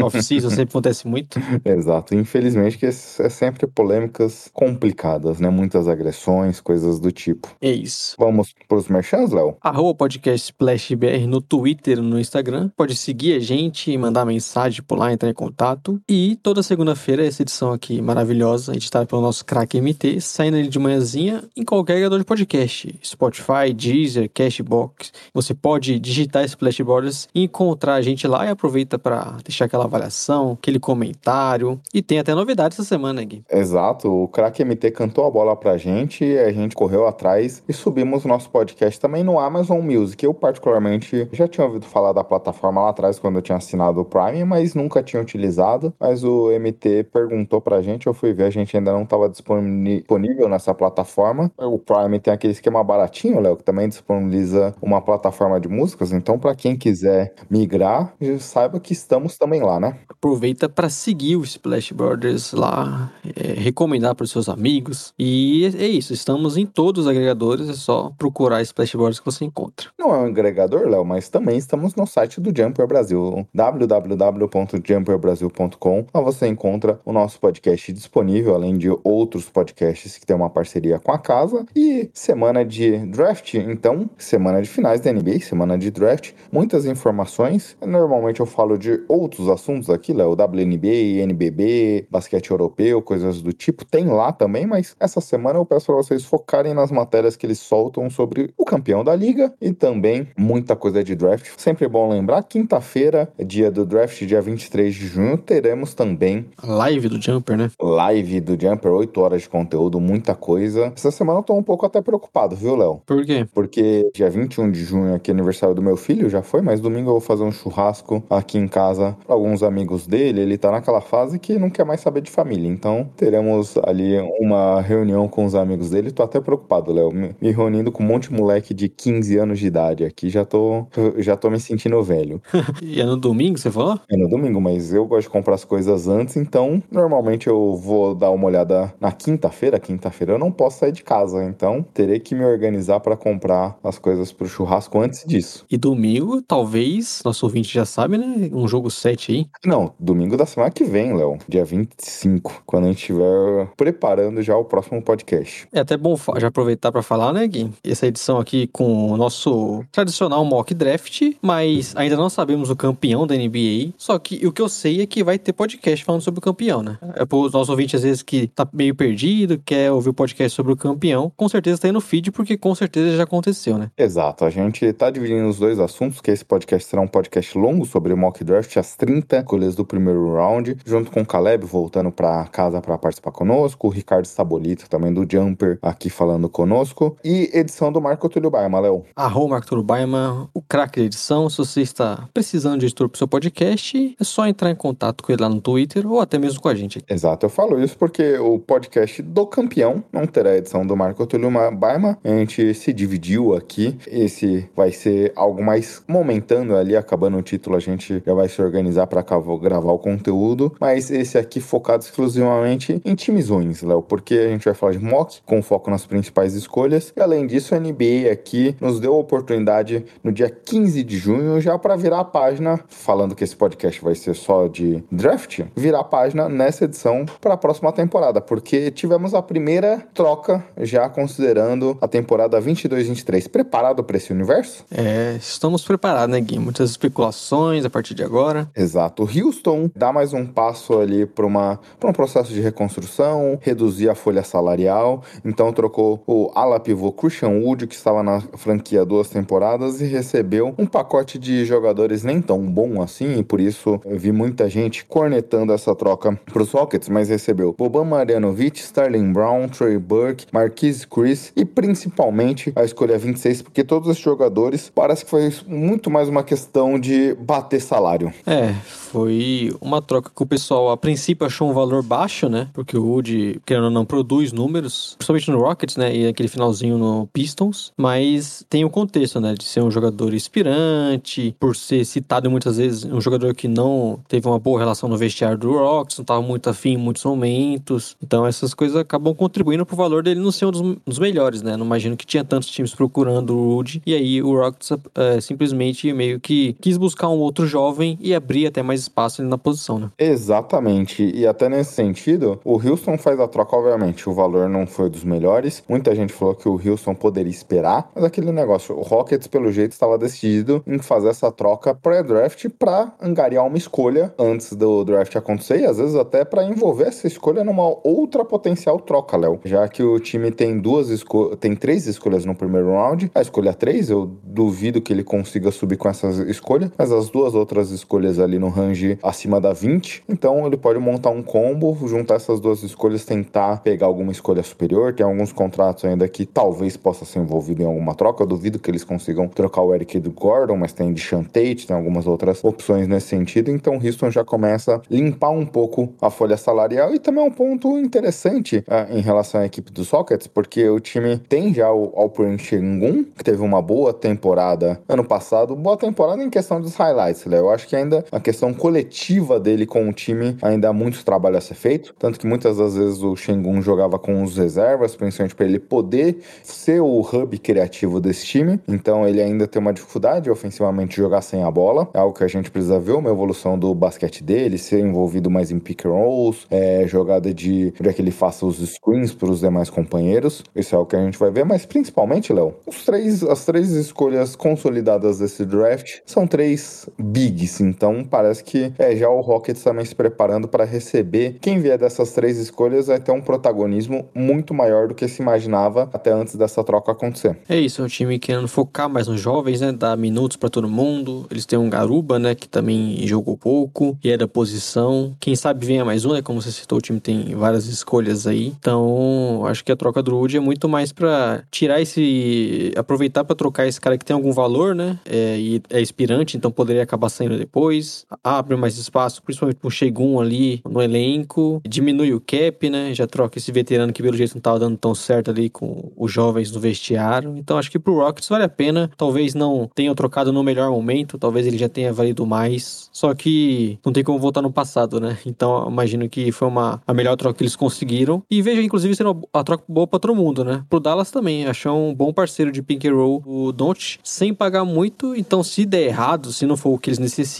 Off-season 0.02 0.50
sempre 0.50 0.72
acontece 0.72 1.08
muito. 1.08 1.40
Exato. 1.64 2.16
Infelizmente 2.16 2.78
que 2.78 2.86
é 2.86 2.92
sempre 2.92 3.68
polêmicas 3.68 4.50
complicadas, 4.54 5.40
né? 5.40 5.50
Muitas 5.50 5.88
agressões, 5.88 6.60
coisas 6.60 7.00
do 7.00 7.12
tipo. 7.12 7.56
É 7.62 7.72
isso. 7.72 8.16
Vamos 8.18 8.54
pros 8.68 8.88
merchans, 8.88 9.32
Léo? 9.32 9.58
Arroba 9.62 9.96
podcast 9.96 10.52
SplashBR 10.52 11.28
no 11.28 11.42
Twitter 11.42 12.02
no 12.02 12.20
Instagram. 12.20 12.70
Pode 12.76 12.96
seguir 12.96 13.34
a 13.34 13.40
gente, 13.40 13.96
mandar 13.98 14.26
mensagem 14.26 14.82
por 14.82 14.98
lá, 14.98 15.12
entrar 15.12 15.30
em 15.30 15.34
contato. 15.34 16.02
E 16.08 16.38
toda 16.42 16.64
segunda-feira 16.64 17.26
essa 17.26 17.42
edição 17.42 17.72
aqui 17.72 18.02
maravilhosa, 18.02 18.74
editada 18.74 19.06
pelo 19.06 19.22
nosso 19.22 19.46
craque 19.46 19.80
MT, 19.80 20.22
saindo 20.22 20.62
de 20.68 20.80
manhãzinha 20.80 21.44
em 21.56 21.64
qualquer 21.64 21.94
agregador 21.94 22.20
de 22.20 22.26
podcast. 22.26 23.00
Spotify, 23.04 23.74
Deezer, 23.76 24.30
Cashbox. 24.34 25.12
Você 25.34 25.54
pode 25.54 26.00
digitar 26.00 26.46
Splash 26.46 26.82
Brothers 26.82 27.28
e 27.34 27.44
encontrar 27.44 27.96
a 27.96 28.02
gente 28.02 28.28
lá 28.28 28.46
e 28.46 28.50
aproveita 28.50 28.98
para 28.98 29.11
deixar 29.44 29.66
aquela 29.66 29.86
avaliação, 29.86 30.54
aquele 30.54 30.80
comentário. 30.80 31.80
E 31.94 32.02
tem 32.02 32.20
até 32.20 32.34
novidades 32.34 32.80
essa 32.80 32.88
semana, 32.88 33.24
Gui. 33.24 33.44
Exato, 33.50 34.10
o 34.10 34.28
Crack 34.28 34.64
MT 34.64 34.92
cantou 34.92 35.26
a 35.26 35.32
bola 35.32 35.56
pra 35.56 35.78
gente, 35.78 36.24
a 36.38 36.52
gente 36.52 36.76
correu 36.76 37.08
atrás 37.08 37.64
e 37.68 37.74
subimos 37.74 38.26
nosso 38.26 38.50
podcast 38.50 39.00
também 39.00 39.24
no 39.24 39.40
Amazon 39.40 39.82
Music. 39.82 40.24
Eu, 40.24 40.34
particularmente, 40.34 41.28
já 41.32 41.48
tinha 41.48 41.66
ouvido 41.66 41.86
falar 41.86 42.14
da 42.14 42.24
plataforma 42.24 42.82
lá 42.82 42.90
atrás 42.90 43.20
quando 43.20 43.38
eu 43.38 43.42
tinha 43.42 43.58
assinado 43.58 44.02
o 44.02 44.06
Prime, 44.06 44.44
mas 44.44 44.76
nunca 44.76 45.04
tinha 45.04 45.22
utilizado. 45.22 45.94
Mas 46.00 46.24
o 46.24 46.50
MT 46.52 47.06
perguntou 47.12 47.62
pra 47.62 47.82
gente, 47.82 48.08
eu 48.08 48.14
fui 48.14 48.34
ver, 48.34 48.46
a 48.46 48.50
gente 48.50 48.76
ainda 48.76 48.92
não 48.92 49.04
estava 49.04 49.30
disponível 49.30 50.50
nessa 50.50 50.74
plataforma. 50.74 51.52
O 51.58 51.78
Prime 51.78 52.20
tem 52.20 52.34
aquele 52.34 52.54
esquema 52.54 52.84
baratinho, 52.84 53.40
Léo, 53.40 53.58
que 53.58 53.64
também 53.64 53.88
disponibiliza 53.88 54.76
uma 54.82 55.02
plataforma 55.02 55.60
de 55.60 55.68
músicas. 55.68 56.12
Então, 56.12 56.38
para 56.38 56.56
quem 56.56 56.76
quiser 56.76 57.34
migrar, 57.50 58.14
saiba 58.40 58.80
que 58.80 58.94
estamos 59.02 59.38
também 59.38 59.62
lá, 59.62 59.80
né? 59.80 60.00
Aproveita 60.08 60.70
para 60.70 60.90
seguir 60.90 61.36
o 61.36 61.44
Splash 61.44 61.92
Brothers 61.92 62.54
lá, 62.54 63.12
é, 63.36 63.52
recomendar 63.54 64.14
para 64.16 64.24
os 64.24 64.32
seus 64.32 64.48
amigos. 64.48 65.14
E 65.18 65.66
é 65.78 65.88
isso, 65.88 66.14
estamos 66.14 66.56
em 66.58 66.66
todos 66.66 67.06
os 67.06 67.10
agregadores, 67.10 67.70
é 67.70 67.74
só 67.74 68.12
procurar 68.18 68.62
Splash 68.62 68.96
Brothers 68.96 69.20
que 69.20 69.26
você 69.26 69.44
encontra. 69.46 69.90
Não 69.98 70.14
é 70.14 70.20
um 70.20 70.26
agregador, 70.26 70.88
Léo, 70.88 71.04
mas 71.04 71.28
também 71.30 71.58
estamos 71.58 71.96
no 71.96 72.06
site 72.06 72.40
do 72.40 72.56
Jumper 72.56 72.86
Brasil, 72.88 73.48
www.jumperbrasil.com. 73.54 76.06
Lá 76.14 76.22
você 76.22 76.48
encontra 76.48 77.00
o 77.04 77.12
nosso 77.12 77.40
podcast 77.40 77.92
disponível, 77.92 78.54
além 78.56 78.78
de 78.78 78.90
outros 79.04 79.50
podcasts 79.50 80.18
que 80.18 80.26
tem 80.26 80.34
uma 80.36 80.50
parceria 80.50 81.00
com 81.00 81.12
a 81.12 81.18
casa. 81.18 81.66
E 81.76 82.10
semana 82.14 82.64
de 82.64 82.98
draft, 83.08 83.56
então, 83.56 84.10
semana 84.18 84.62
de 84.62 84.70
finais 84.70 85.02
da 85.02 85.12
NBA, 85.12 85.40
semana 85.40 85.78
de 85.78 85.92
draft, 85.92 86.32
muitas 86.52 86.86
informações. 86.86 87.76
Normalmente 87.86 88.40
eu 88.40 88.46
falo 88.46 88.78
de 88.78 88.91
outros 89.08 89.50
assuntos 89.50 89.90
aqui, 89.90 90.14
Léo, 90.14 90.32
WNBA, 90.32 91.22
NBB, 91.24 92.08
basquete 92.10 92.52
europeu, 92.52 93.02
coisas 93.02 93.42
do 93.42 93.54
tipo. 93.54 93.86
Tem 93.86 94.06
lá 94.06 94.32
também, 94.32 94.66
mas 94.66 94.96
essa 95.00 95.22
semana 95.22 95.60
eu 95.60 95.66
peço 95.66 95.88
para 95.88 95.96
vocês 95.96 96.24
focarem 96.24 96.74
nas 96.74 96.92
matérias 96.92 97.36
que 97.36 97.46
eles 97.46 97.60
soltam 97.60 98.10
sobre 98.10 98.54
o 98.58 98.66
campeão 98.66 99.04
da 99.04 99.16
liga 99.16 99.54
e 99.62 99.74
também 99.74 100.28
muita 100.38 100.76
coisa 100.76 101.04
de 101.04 101.16
draft. 101.16 101.48
Sempre 101.58 101.86
é 101.86 101.90
bom 101.90 102.10
lembrar, 102.10 102.44
quinta-feira, 102.44 103.32
dia 103.40 103.72
do 103.72 103.86
draft, 103.86 104.24
dia 104.26 104.42
23 104.42 104.94
de 104.94 105.08
junho, 105.08 105.38
teremos 105.38 105.94
também 105.94 106.46
live 106.64 107.08
do 107.10 107.22
Jumper, 107.22 107.58
né? 107.58 107.72
Live 107.82 108.40
do 108.42 108.60
Jumper, 108.60 108.92
8 108.92 109.22
horas 109.22 109.42
de 109.44 109.50
conteúdo, 109.50 110.00
muita 110.00 110.36
coisa. 110.36 110.92
Essa 110.96 111.12
semana 111.12 111.40
eu 111.40 111.44
tô 111.44 111.54
um 111.54 111.64
pouco 111.64 111.86
até 111.86 112.02
preocupado, 112.02 112.56
viu, 112.56 112.76
Léo? 112.76 113.02
Por 113.06 113.26
quê? 113.26 113.48
Porque 113.54 114.10
dia 114.14 114.30
21 114.30 114.72
de 114.72 114.84
junho 114.84 115.16
aqui 115.16 115.32
é 115.32 115.34
aniversário 115.34 115.76
do 115.76 115.82
meu 115.82 115.98
filho, 115.98 116.30
já 116.30 116.42
foi, 116.42 116.62
mas 116.62 116.80
domingo 116.80 117.10
eu 117.10 117.14
vou 117.14 117.22
fazer 117.22 117.44
um 117.44 117.52
churrasco 117.52 118.24
aqui 118.30 118.58
em 118.58 118.68
casa 118.68 118.81
para 119.26 119.36
alguns 119.36 119.64
amigos 119.64 120.06
dele. 120.06 120.42
Ele 120.42 120.58
tá 120.58 120.72
naquela 120.72 121.02
fase 121.02 121.40
que 121.40 121.58
não 121.58 121.70
quer 121.70 121.86
mais 121.86 122.02
saber 122.02 122.22
de 122.22 122.32
família. 122.32 122.68
Então, 122.68 123.10
teremos 123.16 123.78
ali 123.84 124.18
uma 124.40 124.82
reunião 124.82 125.28
com 125.28 125.46
os 125.46 125.56
amigos 125.56 125.92
dele. 125.92 126.12
Tô 126.12 126.24
até 126.24 126.40
preocupado, 126.40 126.92
Léo. 126.92 127.12
Me, 127.12 127.36
me 127.42 127.52
reunindo 127.52 127.92
com 127.92 128.04
um 128.04 128.08
monte 128.08 128.30
de 128.30 128.36
moleque 128.36 128.74
de 128.74 128.90
15 128.90 129.38
anos 129.38 129.60
de 129.60 129.68
idade 129.68 130.04
aqui. 130.04 130.30
Já 130.30 130.44
tô, 130.46 130.88
já 131.18 131.38
tô 131.38 131.50
me 131.50 131.60
sentindo 131.60 132.02
velho. 132.04 132.42
e 132.82 133.02
é 133.02 133.06
no 133.06 133.18
domingo, 133.18 133.58
você 133.58 133.72
falou? 133.72 134.00
É 134.10 134.18
no 134.18 134.30
domingo, 134.30 134.60
mas 134.60 134.94
eu 134.94 135.06
gosto 135.06 135.24
de 135.24 135.30
comprar 135.30 135.56
as 135.56 135.64
coisas 135.64 136.08
antes, 136.08 136.36
então 136.36 136.82
normalmente 136.92 137.48
eu 137.48 137.76
vou 137.76 138.16
dar 138.16 138.32
uma 138.32 138.48
olhada 138.48 138.94
na 139.00 139.12
quinta-feira. 139.12 139.80
Quinta-feira 139.80 140.34
eu 140.34 140.40
não 140.40 140.52
posso 140.52 140.80
sair 140.80 140.92
de 140.92 141.04
casa, 141.04 141.44
então 141.44 141.86
terei 141.94 142.20
que 142.20 142.36
me 142.36 142.44
organizar 142.44 143.00
para 143.00 143.16
comprar 143.16 143.78
as 143.84 143.98
coisas 143.98 144.32
pro 144.32 144.48
churrasco 144.48 145.00
antes 145.00 145.24
disso. 145.26 145.66
E 145.70 145.78
domingo, 145.78 146.42
talvez, 146.42 147.22
nosso 147.24 147.46
ouvinte 147.46 147.74
já 147.74 147.86
sabe, 147.86 148.18
né? 148.18 148.50
Um 148.52 148.68
jogo 148.72 148.90
7 148.90 149.32
aí. 149.32 149.46
Não, 149.66 149.94
domingo 150.00 150.38
da 150.38 150.46
semana 150.46 150.72
que 150.72 150.84
vem, 150.84 151.16
Léo. 151.16 151.38
Dia 151.48 151.66
25, 151.66 152.64
quando 152.66 152.86
a 152.86 152.88
gente 152.88 153.00
estiver 153.00 153.68
preparando 153.76 154.42
já 154.42 154.56
o 154.56 154.64
próximo 154.64 155.02
podcast. 155.02 155.68
É 155.74 155.82
até 155.82 155.98
bom 155.98 156.16
já 156.38 156.48
aproveitar 156.48 156.92
para 156.92 157.04
falar, 157.04 157.34
né, 157.34 157.46
Gui? 157.48 157.72
Essa 157.84 158.08
edição 158.08 158.40
aqui 158.40 158.68
com 158.68 159.12
o 159.12 159.18
nosso 159.18 159.84
tradicional 159.92 160.44
mock 160.46 160.74
draft, 160.74 161.22
mas 161.42 161.94
ainda 161.96 162.16
não 162.16 162.30
sabemos 162.30 162.70
o 162.70 162.76
campeão 162.76 163.28
da 163.28 163.36
NBA. 163.36 163.94
Só 163.98 164.18
que 164.18 164.46
o 164.48 164.52
que 164.52 164.62
eu 164.62 164.70
sei 164.70 165.02
é 165.02 165.06
que 165.06 165.24
vai 165.24 165.38
ter 165.38 165.54
podcast 165.54 166.06
falando 166.06 166.22
sobre 166.22 166.40
o 166.40 166.42
campeão, 166.42 166.82
né? 166.82 166.98
É 167.16 167.26
para 167.26 167.38
os 167.38 167.52
nossos 167.52 167.70
ouvintes, 167.70 167.96
às 167.96 168.04
vezes, 168.04 168.24
que 168.24 168.48
tá 168.48 168.68
meio 168.72 168.96
perdido, 168.96 169.62
quer 169.64 169.92
ouvir 169.92 170.10
o 170.10 170.14
podcast 170.14 170.56
sobre 170.56 170.72
o 170.72 170.78
campeão, 170.78 171.32
com 171.36 171.50
certeza 171.50 171.82
tá 171.82 171.88
aí 171.88 171.92
no 171.92 172.02
feed, 172.02 172.32
porque 172.32 172.58
com 172.58 172.74
certeza 172.74 173.18
já 173.18 173.24
aconteceu, 173.24 173.78
né? 173.78 173.90
Exato. 173.98 174.46
A 174.46 174.50
gente 174.50 174.92
tá 174.94 175.10
dividindo 175.10 175.48
os 175.48 175.58
dois 175.58 175.80
assuntos, 175.80 176.22
que 176.22 176.32
esse 176.32 176.46
podcast 176.46 176.88
será 176.90 177.02
um 177.02 177.08
podcast 177.08 177.58
longo 177.58 177.86
sobre 177.86 178.14
o 178.14 178.18
mock 178.18 178.44
draft, 178.44 178.51
as 178.58 178.96
30 178.96 179.40
escolhas 179.40 179.76
do 179.76 179.86
primeiro 179.86 180.34
round, 180.34 180.78
junto 180.86 181.12
com 181.12 181.22
o 181.22 181.26
Caleb 181.26 181.66
voltando 181.66 182.12
para 182.12 182.46
casa 182.46 182.82
para 182.82 182.98
participar 182.98 183.32
conosco, 183.32 183.88
o 183.88 183.90
Ricardo 183.90 184.26
Sabolito 184.26 184.90
também 184.90 185.14
do 185.14 185.26
Jumper 185.30 185.78
aqui 185.82 186.10
falando 186.10 186.50
conosco, 186.50 187.18
e 187.24 187.50
edição 187.54 187.92
do 187.92 188.02
Marco 188.02 188.30
Túlio 188.30 188.50
Baima, 188.50 188.80
Léo. 188.80 189.06
Arroba 189.16 189.50
Marco 189.52 189.68
Túlio 189.68 189.84
Baima, 189.84 190.50
o 190.54 190.62
craque 190.62 191.00
da 191.00 191.06
edição. 191.06 191.50
Se 191.50 191.58
você 191.58 191.82
está 191.82 192.28
precisando 192.34 192.80
de 192.80 192.86
editor 192.86 193.10
pro 193.10 193.18
seu 193.18 193.28
podcast, 193.28 194.16
é 194.20 194.24
só 194.24 194.48
entrar 194.48 194.70
em 194.70 194.76
contato 194.76 195.24
com 195.24 195.32
ele 195.32 195.42
lá 195.42 195.50
no 195.50 195.62
Twitter 195.62 196.06
ou 196.08 196.20
até 196.20 196.38
mesmo 196.38 196.62
com 196.62 196.70
a 196.70 196.76
gente. 196.76 197.04
Exato, 197.10 197.46
eu 197.46 197.50
falo 197.50 197.82
isso 197.82 197.98
porque 197.98 198.38
o 198.38 198.60
podcast 198.60 199.22
do 199.22 199.46
campeão 199.46 200.04
não 200.12 200.26
terá 200.26 200.58
edição 200.58 200.86
do 200.86 200.96
Marco 200.96 201.26
Túlio 201.26 201.52
Baima. 201.72 202.18
A 202.24 202.30
gente 202.30 202.74
se 202.74 202.94
dividiu 202.94 203.54
aqui. 203.54 203.98
Esse 204.08 204.70
vai 204.76 204.92
ser 204.92 205.32
algo 205.36 205.64
mais 205.64 206.04
momentâneo 206.08 206.76
ali, 206.78 206.96
acabando 206.96 207.38
o 207.38 207.42
título, 207.42 207.76
a 207.76 207.80
gente 207.80 208.22
já 208.26 208.34
vai 208.34 208.41
se 208.48 208.62
organizar 208.62 209.08
para 209.08 209.24
gravar 209.62 209.92
o 209.92 210.00
conteúdo. 210.00 210.76
Mas 210.80 211.10
esse 211.12 211.38
aqui 211.38 211.60
focado 211.60 212.04
exclusivamente 212.04 213.02
em 213.04 213.16
ruins, 213.42 213.82
Léo, 213.82 214.02
porque 214.02 214.36
a 214.36 214.50
gente 214.50 214.66
vai 214.66 214.74
falar 214.74 214.94
de 214.94 215.00
mock 215.00 215.40
com 215.46 215.62
foco 215.62 215.90
nas 215.90 216.06
principais 216.06 216.54
escolhas. 216.54 217.14
E 217.16 217.22
além 217.22 217.48
disso, 217.48 217.76
a 217.76 217.80
NBA 217.80 218.32
aqui 218.32 218.76
nos 218.80 219.00
deu 219.00 219.14
a 219.14 219.18
oportunidade 219.18 220.06
no 220.24 220.32
dia 220.32 220.50
15 220.50 221.04
de 221.04 221.18
junho 221.18 221.62
já 221.62 221.78
para 221.78 221.96
virar 221.96 222.20
a 222.20 222.26
página, 222.26 222.80
falando 222.88 223.36
que 223.36 223.44
esse 223.44 223.56
podcast 223.56 224.02
vai 224.02 224.16
ser 224.16 224.36
só 224.36 224.68
de 224.68 225.04
draft, 225.12 225.62
virar 225.76 226.00
a 226.00 226.04
página 226.04 226.50
nessa 226.50 226.86
edição 226.86 227.26
para 227.40 227.54
a 227.54 227.58
próxima 227.58 227.92
temporada, 227.92 228.42
porque 228.42 228.92
tivemos 228.92 229.34
a 229.34 229.42
primeira 229.42 230.04
troca 230.14 230.64
já 230.78 231.08
considerando 231.10 231.98
a 232.02 232.08
temporada 232.08 232.62
22-23. 232.62 233.50
Preparado 233.50 234.04
para 234.04 234.18
esse 234.18 234.32
universo? 234.32 234.84
É, 234.92 235.36
estamos 235.40 235.84
preparados, 235.84 236.34
né, 236.34 236.42
Gui? 236.42 236.60
Muitas 236.60 236.90
especulações 236.90 237.86
a 237.86 237.90
partir 237.90 238.14
de 238.14 238.24
agora. 238.24 238.31
Exato. 238.76 239.24
Houston 239.24 239.92
dá 239.96 240.14
mais 240.14 240.32
um 240.32 240.46
passo 240.46 241.00
ali 241.00 241.26
para 241.26 241.46
um 241.46 242.14
processo 242.14 242.54
de 242.54 242.62
reconstrução, 242.62 243.60
reduzir 243.62 244.10
a 244.10 244.16
folha 244.16 244.44
salarial. 244.44 245.24
Então 245.44 245.74
trocou 245.74 246.24
o 246.26 246.50
ala 246.56 246.80
pivô 246.80 247.12
Christian 247.12 247.50
Wood, 247.50 247.88
que 247.88 247.96
estava 247.96 248.24
na 248.24 248.40
franquia 248.56 249.04
duas 249.04 249.30
temporadas, 249.30 250.00
e 250.00 250.06
recebeu 250.06 250.74
um 250.78 250.86
pacote 250.86 251.38
de 251.38 251.66
jogadores 251.66 252.24
nem 252.24 252.42
tão 252.42 252.62
bom 252.62 253.02
assim, 253.02 253.40
e 253.40 253.44
por 253.44 253.60
isso 253.60 254.00
eu 254.06 254.18
vi 254.18 254.32
muita 254.32 254.70
gente 254.70 255.06
cornetando 255.06 255.74
essa 255.74 255.94
troca 255.94 256.40
para 256.52 256.62
os 256.62 256.72
Rockets, 256.72 257.10
mas 257.10 257.30
recebeu 257.30 257.76
Boban 257.78 258.06
Marjanovic, 258.06 258.80
Sterling 258.80 259.34
Brown, 259.34 259.68
Trey 259.68 259.98
Burke, 259.98 260.46
Marquise 260.52 261.06
Chris 261.06 261.52
e 261.56 261.66
principalmente 261.66 262.72
a 262.76 262.84
escolha 262.84 263.18
26, 263.18 263.64
porque 263.64 263.84
todos 263.84 264.10
esses 264.10 264.24
jogadores 264.24 264.90
parece 264.94 265.26
que 265.26 265.32
foi 265.32 265.52
muito 265.68 266.10
mais 266.10 266.30
uma 266.30 266.44
questão 266.44 267.00
de 267.00 267.34
bater 267.36 267.82
salário. 267.82 268.21
É, 268.46 268.74
foi 269.12 269.76
uma 269.82 270.02
troca 270.02 270.32
que 270.34 270.44
o 270.44 270.46
pessoal 270.46 270.92
a 270.92 270.98
princípio 270.98 271.46
achou 271.46 271.70
um 271.70 271.74
valor 271.74 272.02
baixo, 272.04 272.48
né? 272.48 272.68
Porque 272.74 272.98
o 272.98 273.06
Wood, 273.06 273.62
querendo 273.66 273.86
ou 273.86 273.90
não, 273.90 274.06
produz 274.06 274.52
números, 274.52 275.16
principalmente 275.18 275.52
no 275.52 275.60
Rockets, 275.60 275.98
né? 275.98 276.16
E 276.16 276.28
aquele 276.28 276.48
finalzinho 276.48 276.98
no 276.98 277.28
Pistons, 277.28 277.92
mas 277.98 278.66
tem 278.70 278.86
o 278.86 278.90
contexto, 278.90 279.40
né? 279.40 279.54
De 279.54 279.64
ser 279.64 279.82
um 279.82 279.92
jogador 279.92 280.34
inspirante, 280.34 281.56
por 281.60 281.76
ser 281.76 282.06
citado 282.06 282.50
muitas 282.50 282.78
vezes, 282.78 283.04
um 283.06 283.20
jogador 283.22 283.54
que 283.54 283.68
não 283.68 284.20
teve 284.28 284.48
uma 284.48 284.60
boa 284.60 284.80
relação 284.80 285.10
no 285.10 285.18
vestiário 285.18 285.58
do 285.58 285.72
Rockets, 285.72 286.18
não 286.18 286.24
estava 286.24 286.42
muito 286.42 286.70
afim 286.70 286.92
em 286.92 286.98
muitos 286.98 287.24
momentos. 287.24 288.16
Então 288.22 288.46
essas 288.46 288.74
coisas 288.74 288.98
acabam 288.98 289.34
contribuindo 289.34 289.86
pro 289.86 289.96
valor 289.96 290.24
dele 290.24 290.40
não 290.40 290.52
ser 290.52 290.66
um 290.66 290.72
dos, 290.72 290.98
dos 291.06 291.20
melhores, 291.20 291.62
né? 291.62 291.76
Não 291.76 291.86
imagino 291.86 292.16
que 292.16 292.26
tinha 292.26 292.44
tantos 292.44 292.70
times 292.70 292.94
procurando 292.94 293.56
o 293.56 293.76
Wood. 293.76 294.02
E 294.06 294.14
aí 294.14 294.42
o 294.42 294.56
Rockets 294.56 294.92
é, 295.16 295.42
simplesmente 295.42 296.12
meio 296.14 296.40
que 296.40 296.74
quis 296.80 296.98
buscar 296.98 297.30
um 297.30 297.38
outro 297.38 297.68
jovem 297.68 298.11
e 298.20 298.34
abrir 298.34 298.68
até 298.68 298.82
mais 298.82 299.02
espaço 299.02 299.42
ali 299.42 299.50
na 299.50 299.58
posição, 299.58 300.00
né? 300.00 300.10
Exatamente. 300.18 301.24
E 301.24 301.46
até 301.46 301.70
nesse 301.70 301.94
sentido, 301.94 302.60
o 302.64 302.74
Houston 302.74 303.18
faz 303.18 303.40
a 303.40 303.48
troca, 303.48 303.76
obviamente, 303.76 304.30
o 304.30 304.34
valor 304.34 304.68
não 304.70 304.86
foi 304.88 305.10
dos 305.10 305.24
melhores. 305.24 305.84
Muita 305.88 306.16
gente 306.16 306.34
falou 306.34 306.56
que 306.56 306.68
o 306.68 306.80
Houston 306.84 307.14
poderia 307.14 307.50
esperar, 307.52 308.10
mas 308.14 308.24
aquele 308.24 308.52
negócio, 308.52 308.98
o 308.98 309.02
Rockets, 309.02 309.48
pelo 309.48 309.72
jeito, 309.72 309.92
estava 309.92 310.18
decidido 310.18 310.84
em 310.86 311.00
fazer 311.00 311.30
essa 311.30 311.52
troca 311.52 311.94
pré-draft 311.94 312.68
para 312.78 313.14
angariar 313.22 313.66
uma 313.66 313.78
escolha 313.78 314.34
antes 314.38 314.74
do 314.74 315.04
draft 315.04 315.36
acontecer 315.36 315.82
e 315.82 315.86
às 315.86 315.98
vezes 315.98 316.16
até 316.16 316.44
para 316.44 316.64
envolver 316.64 317.06
essa 317.06 317.28
escolha 317.28 317.64
numa 317.64 317.96
outra 318.04 318.44
potencial 318.44 319.00
troca, 319.00 319.38
Léo. 319.38 319.60
Já 319.66 319.88
que 319.88 320.04
o 320.04 320.20
time 320.20 320.52
tem 320.52 320.80
duas 320.80 321.10
escolhas, 321.10 321.58
tem 321.60 321.76
três 321.76 322.08
escolhas 322.08 322.46
no 322.46 322.56
primeiro 322.56 322.92
round, 322.92 323.32
a 323.34 323.42
escolha 323.42 323.74
3, 323.74 324.10
eu 324.10 324.26
duvido 324.44 325.02
que 325.02 325.14
ele 325.14 325.24
consiga 325.24 325.72
subir 325.72 325.98
com 325.98 326.10
essas 326.10 326.38
escolhas, 326.40 326.92
mas 326.98 327.12
as 327.12 327.30
duas 327.30 327.54
outras 327.54 327.90
escolhas 327.92 328.01
ali 328.44 328.60
no 328.60 328.70
range 328.70 329.18
acima 329.24 329.60
da 329.60 329.74
20, 329.74 330.24
então 330.30 330.66
ele 330.68 330.78
pode 330.78 331.00
montar 331.00 331.30
um 331.30 331.42
combo, 331.42 331.98
juntar 332.08 332.36
essas 332.36 332.60
duas 332.60 332.84
escolhas, 332.84 333.26
tentar 333.26 333.82
pegar 333.82 334.06
alguma 334.06 334.32
escolha 334.32 334.64
superior. 334.64 335.14
Tem 335.14 335.26
alguns 335.26 335.52
contratos 335.52 336.06
ainda 336.06 336.28
que 336.28 336.46
talvez 336.46 336.96
possa 336.98 337.26
ser 337.26 337.40
envolvido 337.40 337.82
em 337.82 337.86
alguma 337.86 338.14
troca. 338.14 338.44
Eu 338.44 338.48
duvido 338.48 338.80
que 338.80 338.90
eles 338.90 339.04
consigam 339.04 339.48
trocar 339.48 339.82
o 339.82 339.94
Eric 339.94 340.20
do 340.20 340.32
Gordon, 340.32 340.78
mas 340.78 340.94
tem 340.94 341.14
de 341.14 341.22
Tate, 341.52 341.88
tem 341.88 341.96
algumas 341.96 342.28
outras 342.28 342.64
opções 342.64 343.08
nesse 343.08 343.28
sentido. 343.28 343.72
Então 343.72 343.96
Houston 343.96 344.30
já 344.30 344.44
começa 344.44 344.96
a 344.96 345.02
limpar 345.10 345.50
um 345.50 345.66
pouco 345.66 346.14
a 346.22 346.30
folha 346.30 346.58
salarial 346.58 347.14
e 347.14 347.20
também 347.20 347.44
é 347.44 347.48
um 347.48 347.52
ponto 347.52 347.98
interessante 347.98 348.84
uh, 348.88 349.16
em 349.16 349.22
relação 349.22 349.62
à 349.62 349.66
equipe 349.66 349.92
dos 349.92 350.10
Rockets, 350.10 350.48
porque 350.48 350.88
o 350.90 351.00
time 351.00 351.38
tem 351.38 351.74
já 351.74 351.92
o 351.92 352.12
Alperen 352.16 352.58
Sengun, 352.58 353.24
que 353.24 353.44
teve 353.44 353.62
uma 353.62 353.82
boa 353.82 354.14
temporada 354.14 355.00
ano 355.08 355.24
passado, 355.24 355.76
boa 355.76 355.98
temporada 355.98 356.44
em 356.44 356.50
questão 356.50 356.82
dos 356.82 356.96
highlights, 356.96 357.46
né? 357.46 357.60
Eu 357.60 357.70
acho 357.70 357.88
que 357.92 357.96
ainda 357.98 358.24
a 358.32 358.40
questão 358.40 358.74
coletiva 358.74 359.60
dele 359.60 359.86
com 359.86 360.08
o 360.08 360.14
time 360.14 360.56
ainda 360.62 360.88
há 360.88 360.94
muito 360.94 361.26
trabalho 361.26 361.58
a 361.58 361.62
ser 361.62 361.74
feito. 361.74 362.16
Tanto 362.18 362.40
que 362.40 362.48
muitas 362.48 362.78
das 362.78 362.96
vezes 362.96 363.22
o 363.22 363.36
Shengun 363.36 363.82
jogava 363.82 364.18
com 364.18 364.42
os 364.44 364.56
reservas, 364.56 365.14
principalmente 365.14 365.56
para 365.56 365.66
ele 365.66 365.78
poder 365.78 366.38
ser 366.64 367.02
o 367.02 367.20
hub 367.20 367.58
criativo 367.60 368.22
desse 368.22 368.46
time. 368.46 368.80
Então 368.88 369.28
ele 369.28 369.42
ainda 369.42 369.68
tem 369.68 369.82
uma 369.82 369.92
dificuldade 369.92 370.50
ofensivamente 370.50 371.16
de 371.16 371.18
jogar 371.18 371.42
sem 371.42 371.64
a 371.64 371.70
bola. 371.70 372.10
É 372.14 372.20
algo 372.20 372.34
que 372.34 372.46
a 372.46 372.48
gente 372.48 372.72
precisa 372.72 372.98
ver, 372.98 373.12
uma 373.12 373.30
evolução 373.30 373.78
do 373.78 373.94
basquete 373.94 374.42
dele, 374.42 374.78
ser 374.78 375.00
envolvido 375.02 375.50
mais 375.50 375.70
em 375.70 375.78
pick 375.78 376.06
and 376.06 376.12
rolls, 376.12 376.66
é, 376.72 377.06
jogada 377.06 377.54
de, 377.54 377.92
de 377.92 378.14
que 378.14 378.22
ele 378.22 378.32
faça 378.32 378.66
os 378.66 378.78
screens 378.78 379.34
para 379.34 379.50
os 379.50 379.60
demais 379.60 379.90
companheiros. 379.90 380.64
Isso 380.74 380.96
é 380.96 380.98
o 380.98 381.06
que 381.06 381.18
a 381.18 381.20
gente 381.20 381.38
vai 381.38 381.52
ver, 381.52 381.66
mas 381.66 381.86
principalmente, 381.86 382.54
Léo, 382.54 382.74
os 382.88 383.04
três, 383.04 383.44
as 383.44 383.66
três 383.66 383.92
escolhas 383.92 384.56
consolidadas 384.56 385.40
desse 385.40 385.66
draft 385.66 386.20
são 386.26 386.48
três 386.48 387.10
bigs, 387.20 387.81
então 387.82 388.24
parece 388.24 388.64
que 388.64 388.94
é 388.98 389.16
já 389.16 389.30
o 389.30 389.42
Rockets 389.42 389.84
também 389.84 390.06
se 390.06 390.16
preparando 390.16 390.68
para 390.68 390.86
receber 390.86 391.58
quem 391.62 391.80
vier 391.80 391.98
dessas 391.98 392.32
três 392.32 392.58
escolhas 392.58 393.08
vai 393.08 393.20
ter 393.20 393.32
um 393.32 393.42
protagonismo 393.42 394.28
muito 394.34 394.74
maior 394.74 395.08
do 395.08 395.16
que 395.16 395.28
se 395.28 395.42
imaginava 395.42 396.10
até 396.14 396.32
antes 396.32 396.56
dessa 396.56 396.84
troca 396.84 397.12
acontecer. 397.12 397.58
É 397.68 397.80
isso, 397.80 398.02
é 398.02 398.06
um 398.06 398.08
time 398.08 398.40
querendo 398.40 398.68
focar 398.68 399.10
mais 399.10 399.28
nos 399.28 399.40
jovens, 399.40 399.82
né, 399.82 399.92
dar 399.92 400.18
minutos 400.18 400.58
para 400.58 400.70
todo 400.70 400.88
mundo. 400.88 401.46
Eles 401.50 401.66
têm 401.66 401.78
um 401.78 401.90
Garuba, 401.90 402.40
né, 402.40 402.56
que 402.56 402.68
também 402.68 403.26
jogou 403.28 403.58
pouco 403.58 404.18
e 404.24 404.32
é 404.32 404.38
da 404.38 404.48
posição. 404.48 405.36
Quem 405.40 405.56
sabe 405.56 405.86
venha 405.86 406.06
mais 406.06 406.26
um, 406.26 406.34
né, 406.34 406.42
como 406.42 406.62
você 406.62 406.72
citou, 406.72 406.98
o 406.98 407.02
time 407.02 407.20
tem 407.20 407.56
várias 407.56 407.86
escolhas 407.88 408.48
aí. 408.48 408.74
Então, 408.80 409.66
acho 409.66 409.84
que 409.84 409.92
a 409.92 409.96
troca 409.96 410.22
do 410.22 410.38
Rudy 410.38 410.58
é 410.58 410.60
muito 410.60 410.88
mais 410.88 411.12
para 411.12 411.64
tirar 411.70 412.02
esse 412.02 412.92
aproveitar 412.96 413.44
para 413.44 413.56
trocar 413.56 413.88
esse 413.88 414.00
cara 414.00 414.18
que 414.18 414.26
tem 414.26 414.34
algum 414.34 414.52
valor, 414.52 414.96
né? 414.96 415.20
É, 415.26 415.58
e 415.58 415.82
é 415.90 416.02
inspirante, 416.02 416.58
então 416.58 416.72
poderia 416.72 417.04
acabar 417.04 417.30
saindo 417.30 417.61
depois. 417.62 418.26
Abre 418.44 418.76
mais 418.76 418.98
espaço, 418.98 419.42
principalmente 419.44 419.78
pro 419.78 419.90
Shegun 419.90 420.40
ali 420.40 420.82
no 420.90 421.02
elenco. 421.02 421.82
Diminui 421.88 422.34
o 422.34 422.42
cap, 422.42 422.90
né? 422.90 423.14
Já 423.14 423.28
troca 423.28 423.58
esse 423.58 423.72
veterano 423.72 424.12
que 424.12 424.22
pelo 424.22 424.36
jeito 424.36 424.56
não 424.56 424.62
tava 424.62 424.80
dando 424.80 424.98
tão 424.98 425.14
certo 425.16 425.52
ali 425.52 425.70
com 425.70 426.12
os 426.16 426.32
jovens 426.32 426.72
no 426.72 426.80
vestiário. 426.80 427.56
Então 427.58 427.78
acho 427.78 427.92
que 427.92 428.00
pro 428.00 428.16
Rockets 428.16 428.50
vale 428.50 428.64
a 428.64 428.70
pena. 428.70 429.10
Talvez 429.16 429.54
não 429.54 429.90
tenham 429.94 430.16
trocado 430.16 430.52
no 430.52 430.64
melhor 430.64 430.92
momento, 430.92 431.38
talvez 431.38 431.66
ele 431.68 431.78
já 431.78 431.90
tenha 431.90 432.12
valido 432.12 432.46
mais. 432.46 433.10
Só 433.12 433.34
que 433.34 434.00
não 434.06 434.12
tem 434.12 434.24
como 434.24 434.40
voltar 434.40 434.62
no 434.62 434.72
passado, 434.72 435.20
né? 435.20 435.38
Então 435.46 435.88
imagino 435.88 436.28
que 436.28 436.52
foi 436.52 436.68
uma, 436.68 437.02
a 437.06 437.14
melhor 437.14 437.36
troca 437.36 437.58
que 437.58 437.64
eles 437.64 437.76
conseguiram. 437.76 438.44
E 438.50 438.62
veja, 438.62 438.82
inclusive, 438.82 439.16
sendo 439.16 439.48
a 439.54 439.64
troca 439.64 439.84
boa 439.88 440.08
para 440.08 440.20
todo 440.20 440.36
mundo, 440.36 440.64
né? 440.64 440.84
Pro 440.90 441.00
Dallas 441.00 441.32
também. 441.32 441.66
Achou 441.66 441.98
um 441.98 442.14
bom 442.14 442.34
parceiro 442.34 442.72
de 442.72 442.82
pick 442.82 443.06
and 443.06 443.14
roll, 443.14 443.44
o 443.46 443.72
Don't, 443.72 444.20
sem 444.24 444.54
pagar 444.54 444.86
muito. 444.86 445.36
Então, 445.36 445.64
se 445.64 445.86
der 445.86 446.04
errado, 446.04 446.52
se 446.52 446.66
não 446.66 446.78
for 446.78 446.92
o 446.92 446.98
que 446.98 447.10
eles 447.10 447.20
necessitam, 447.20 447.51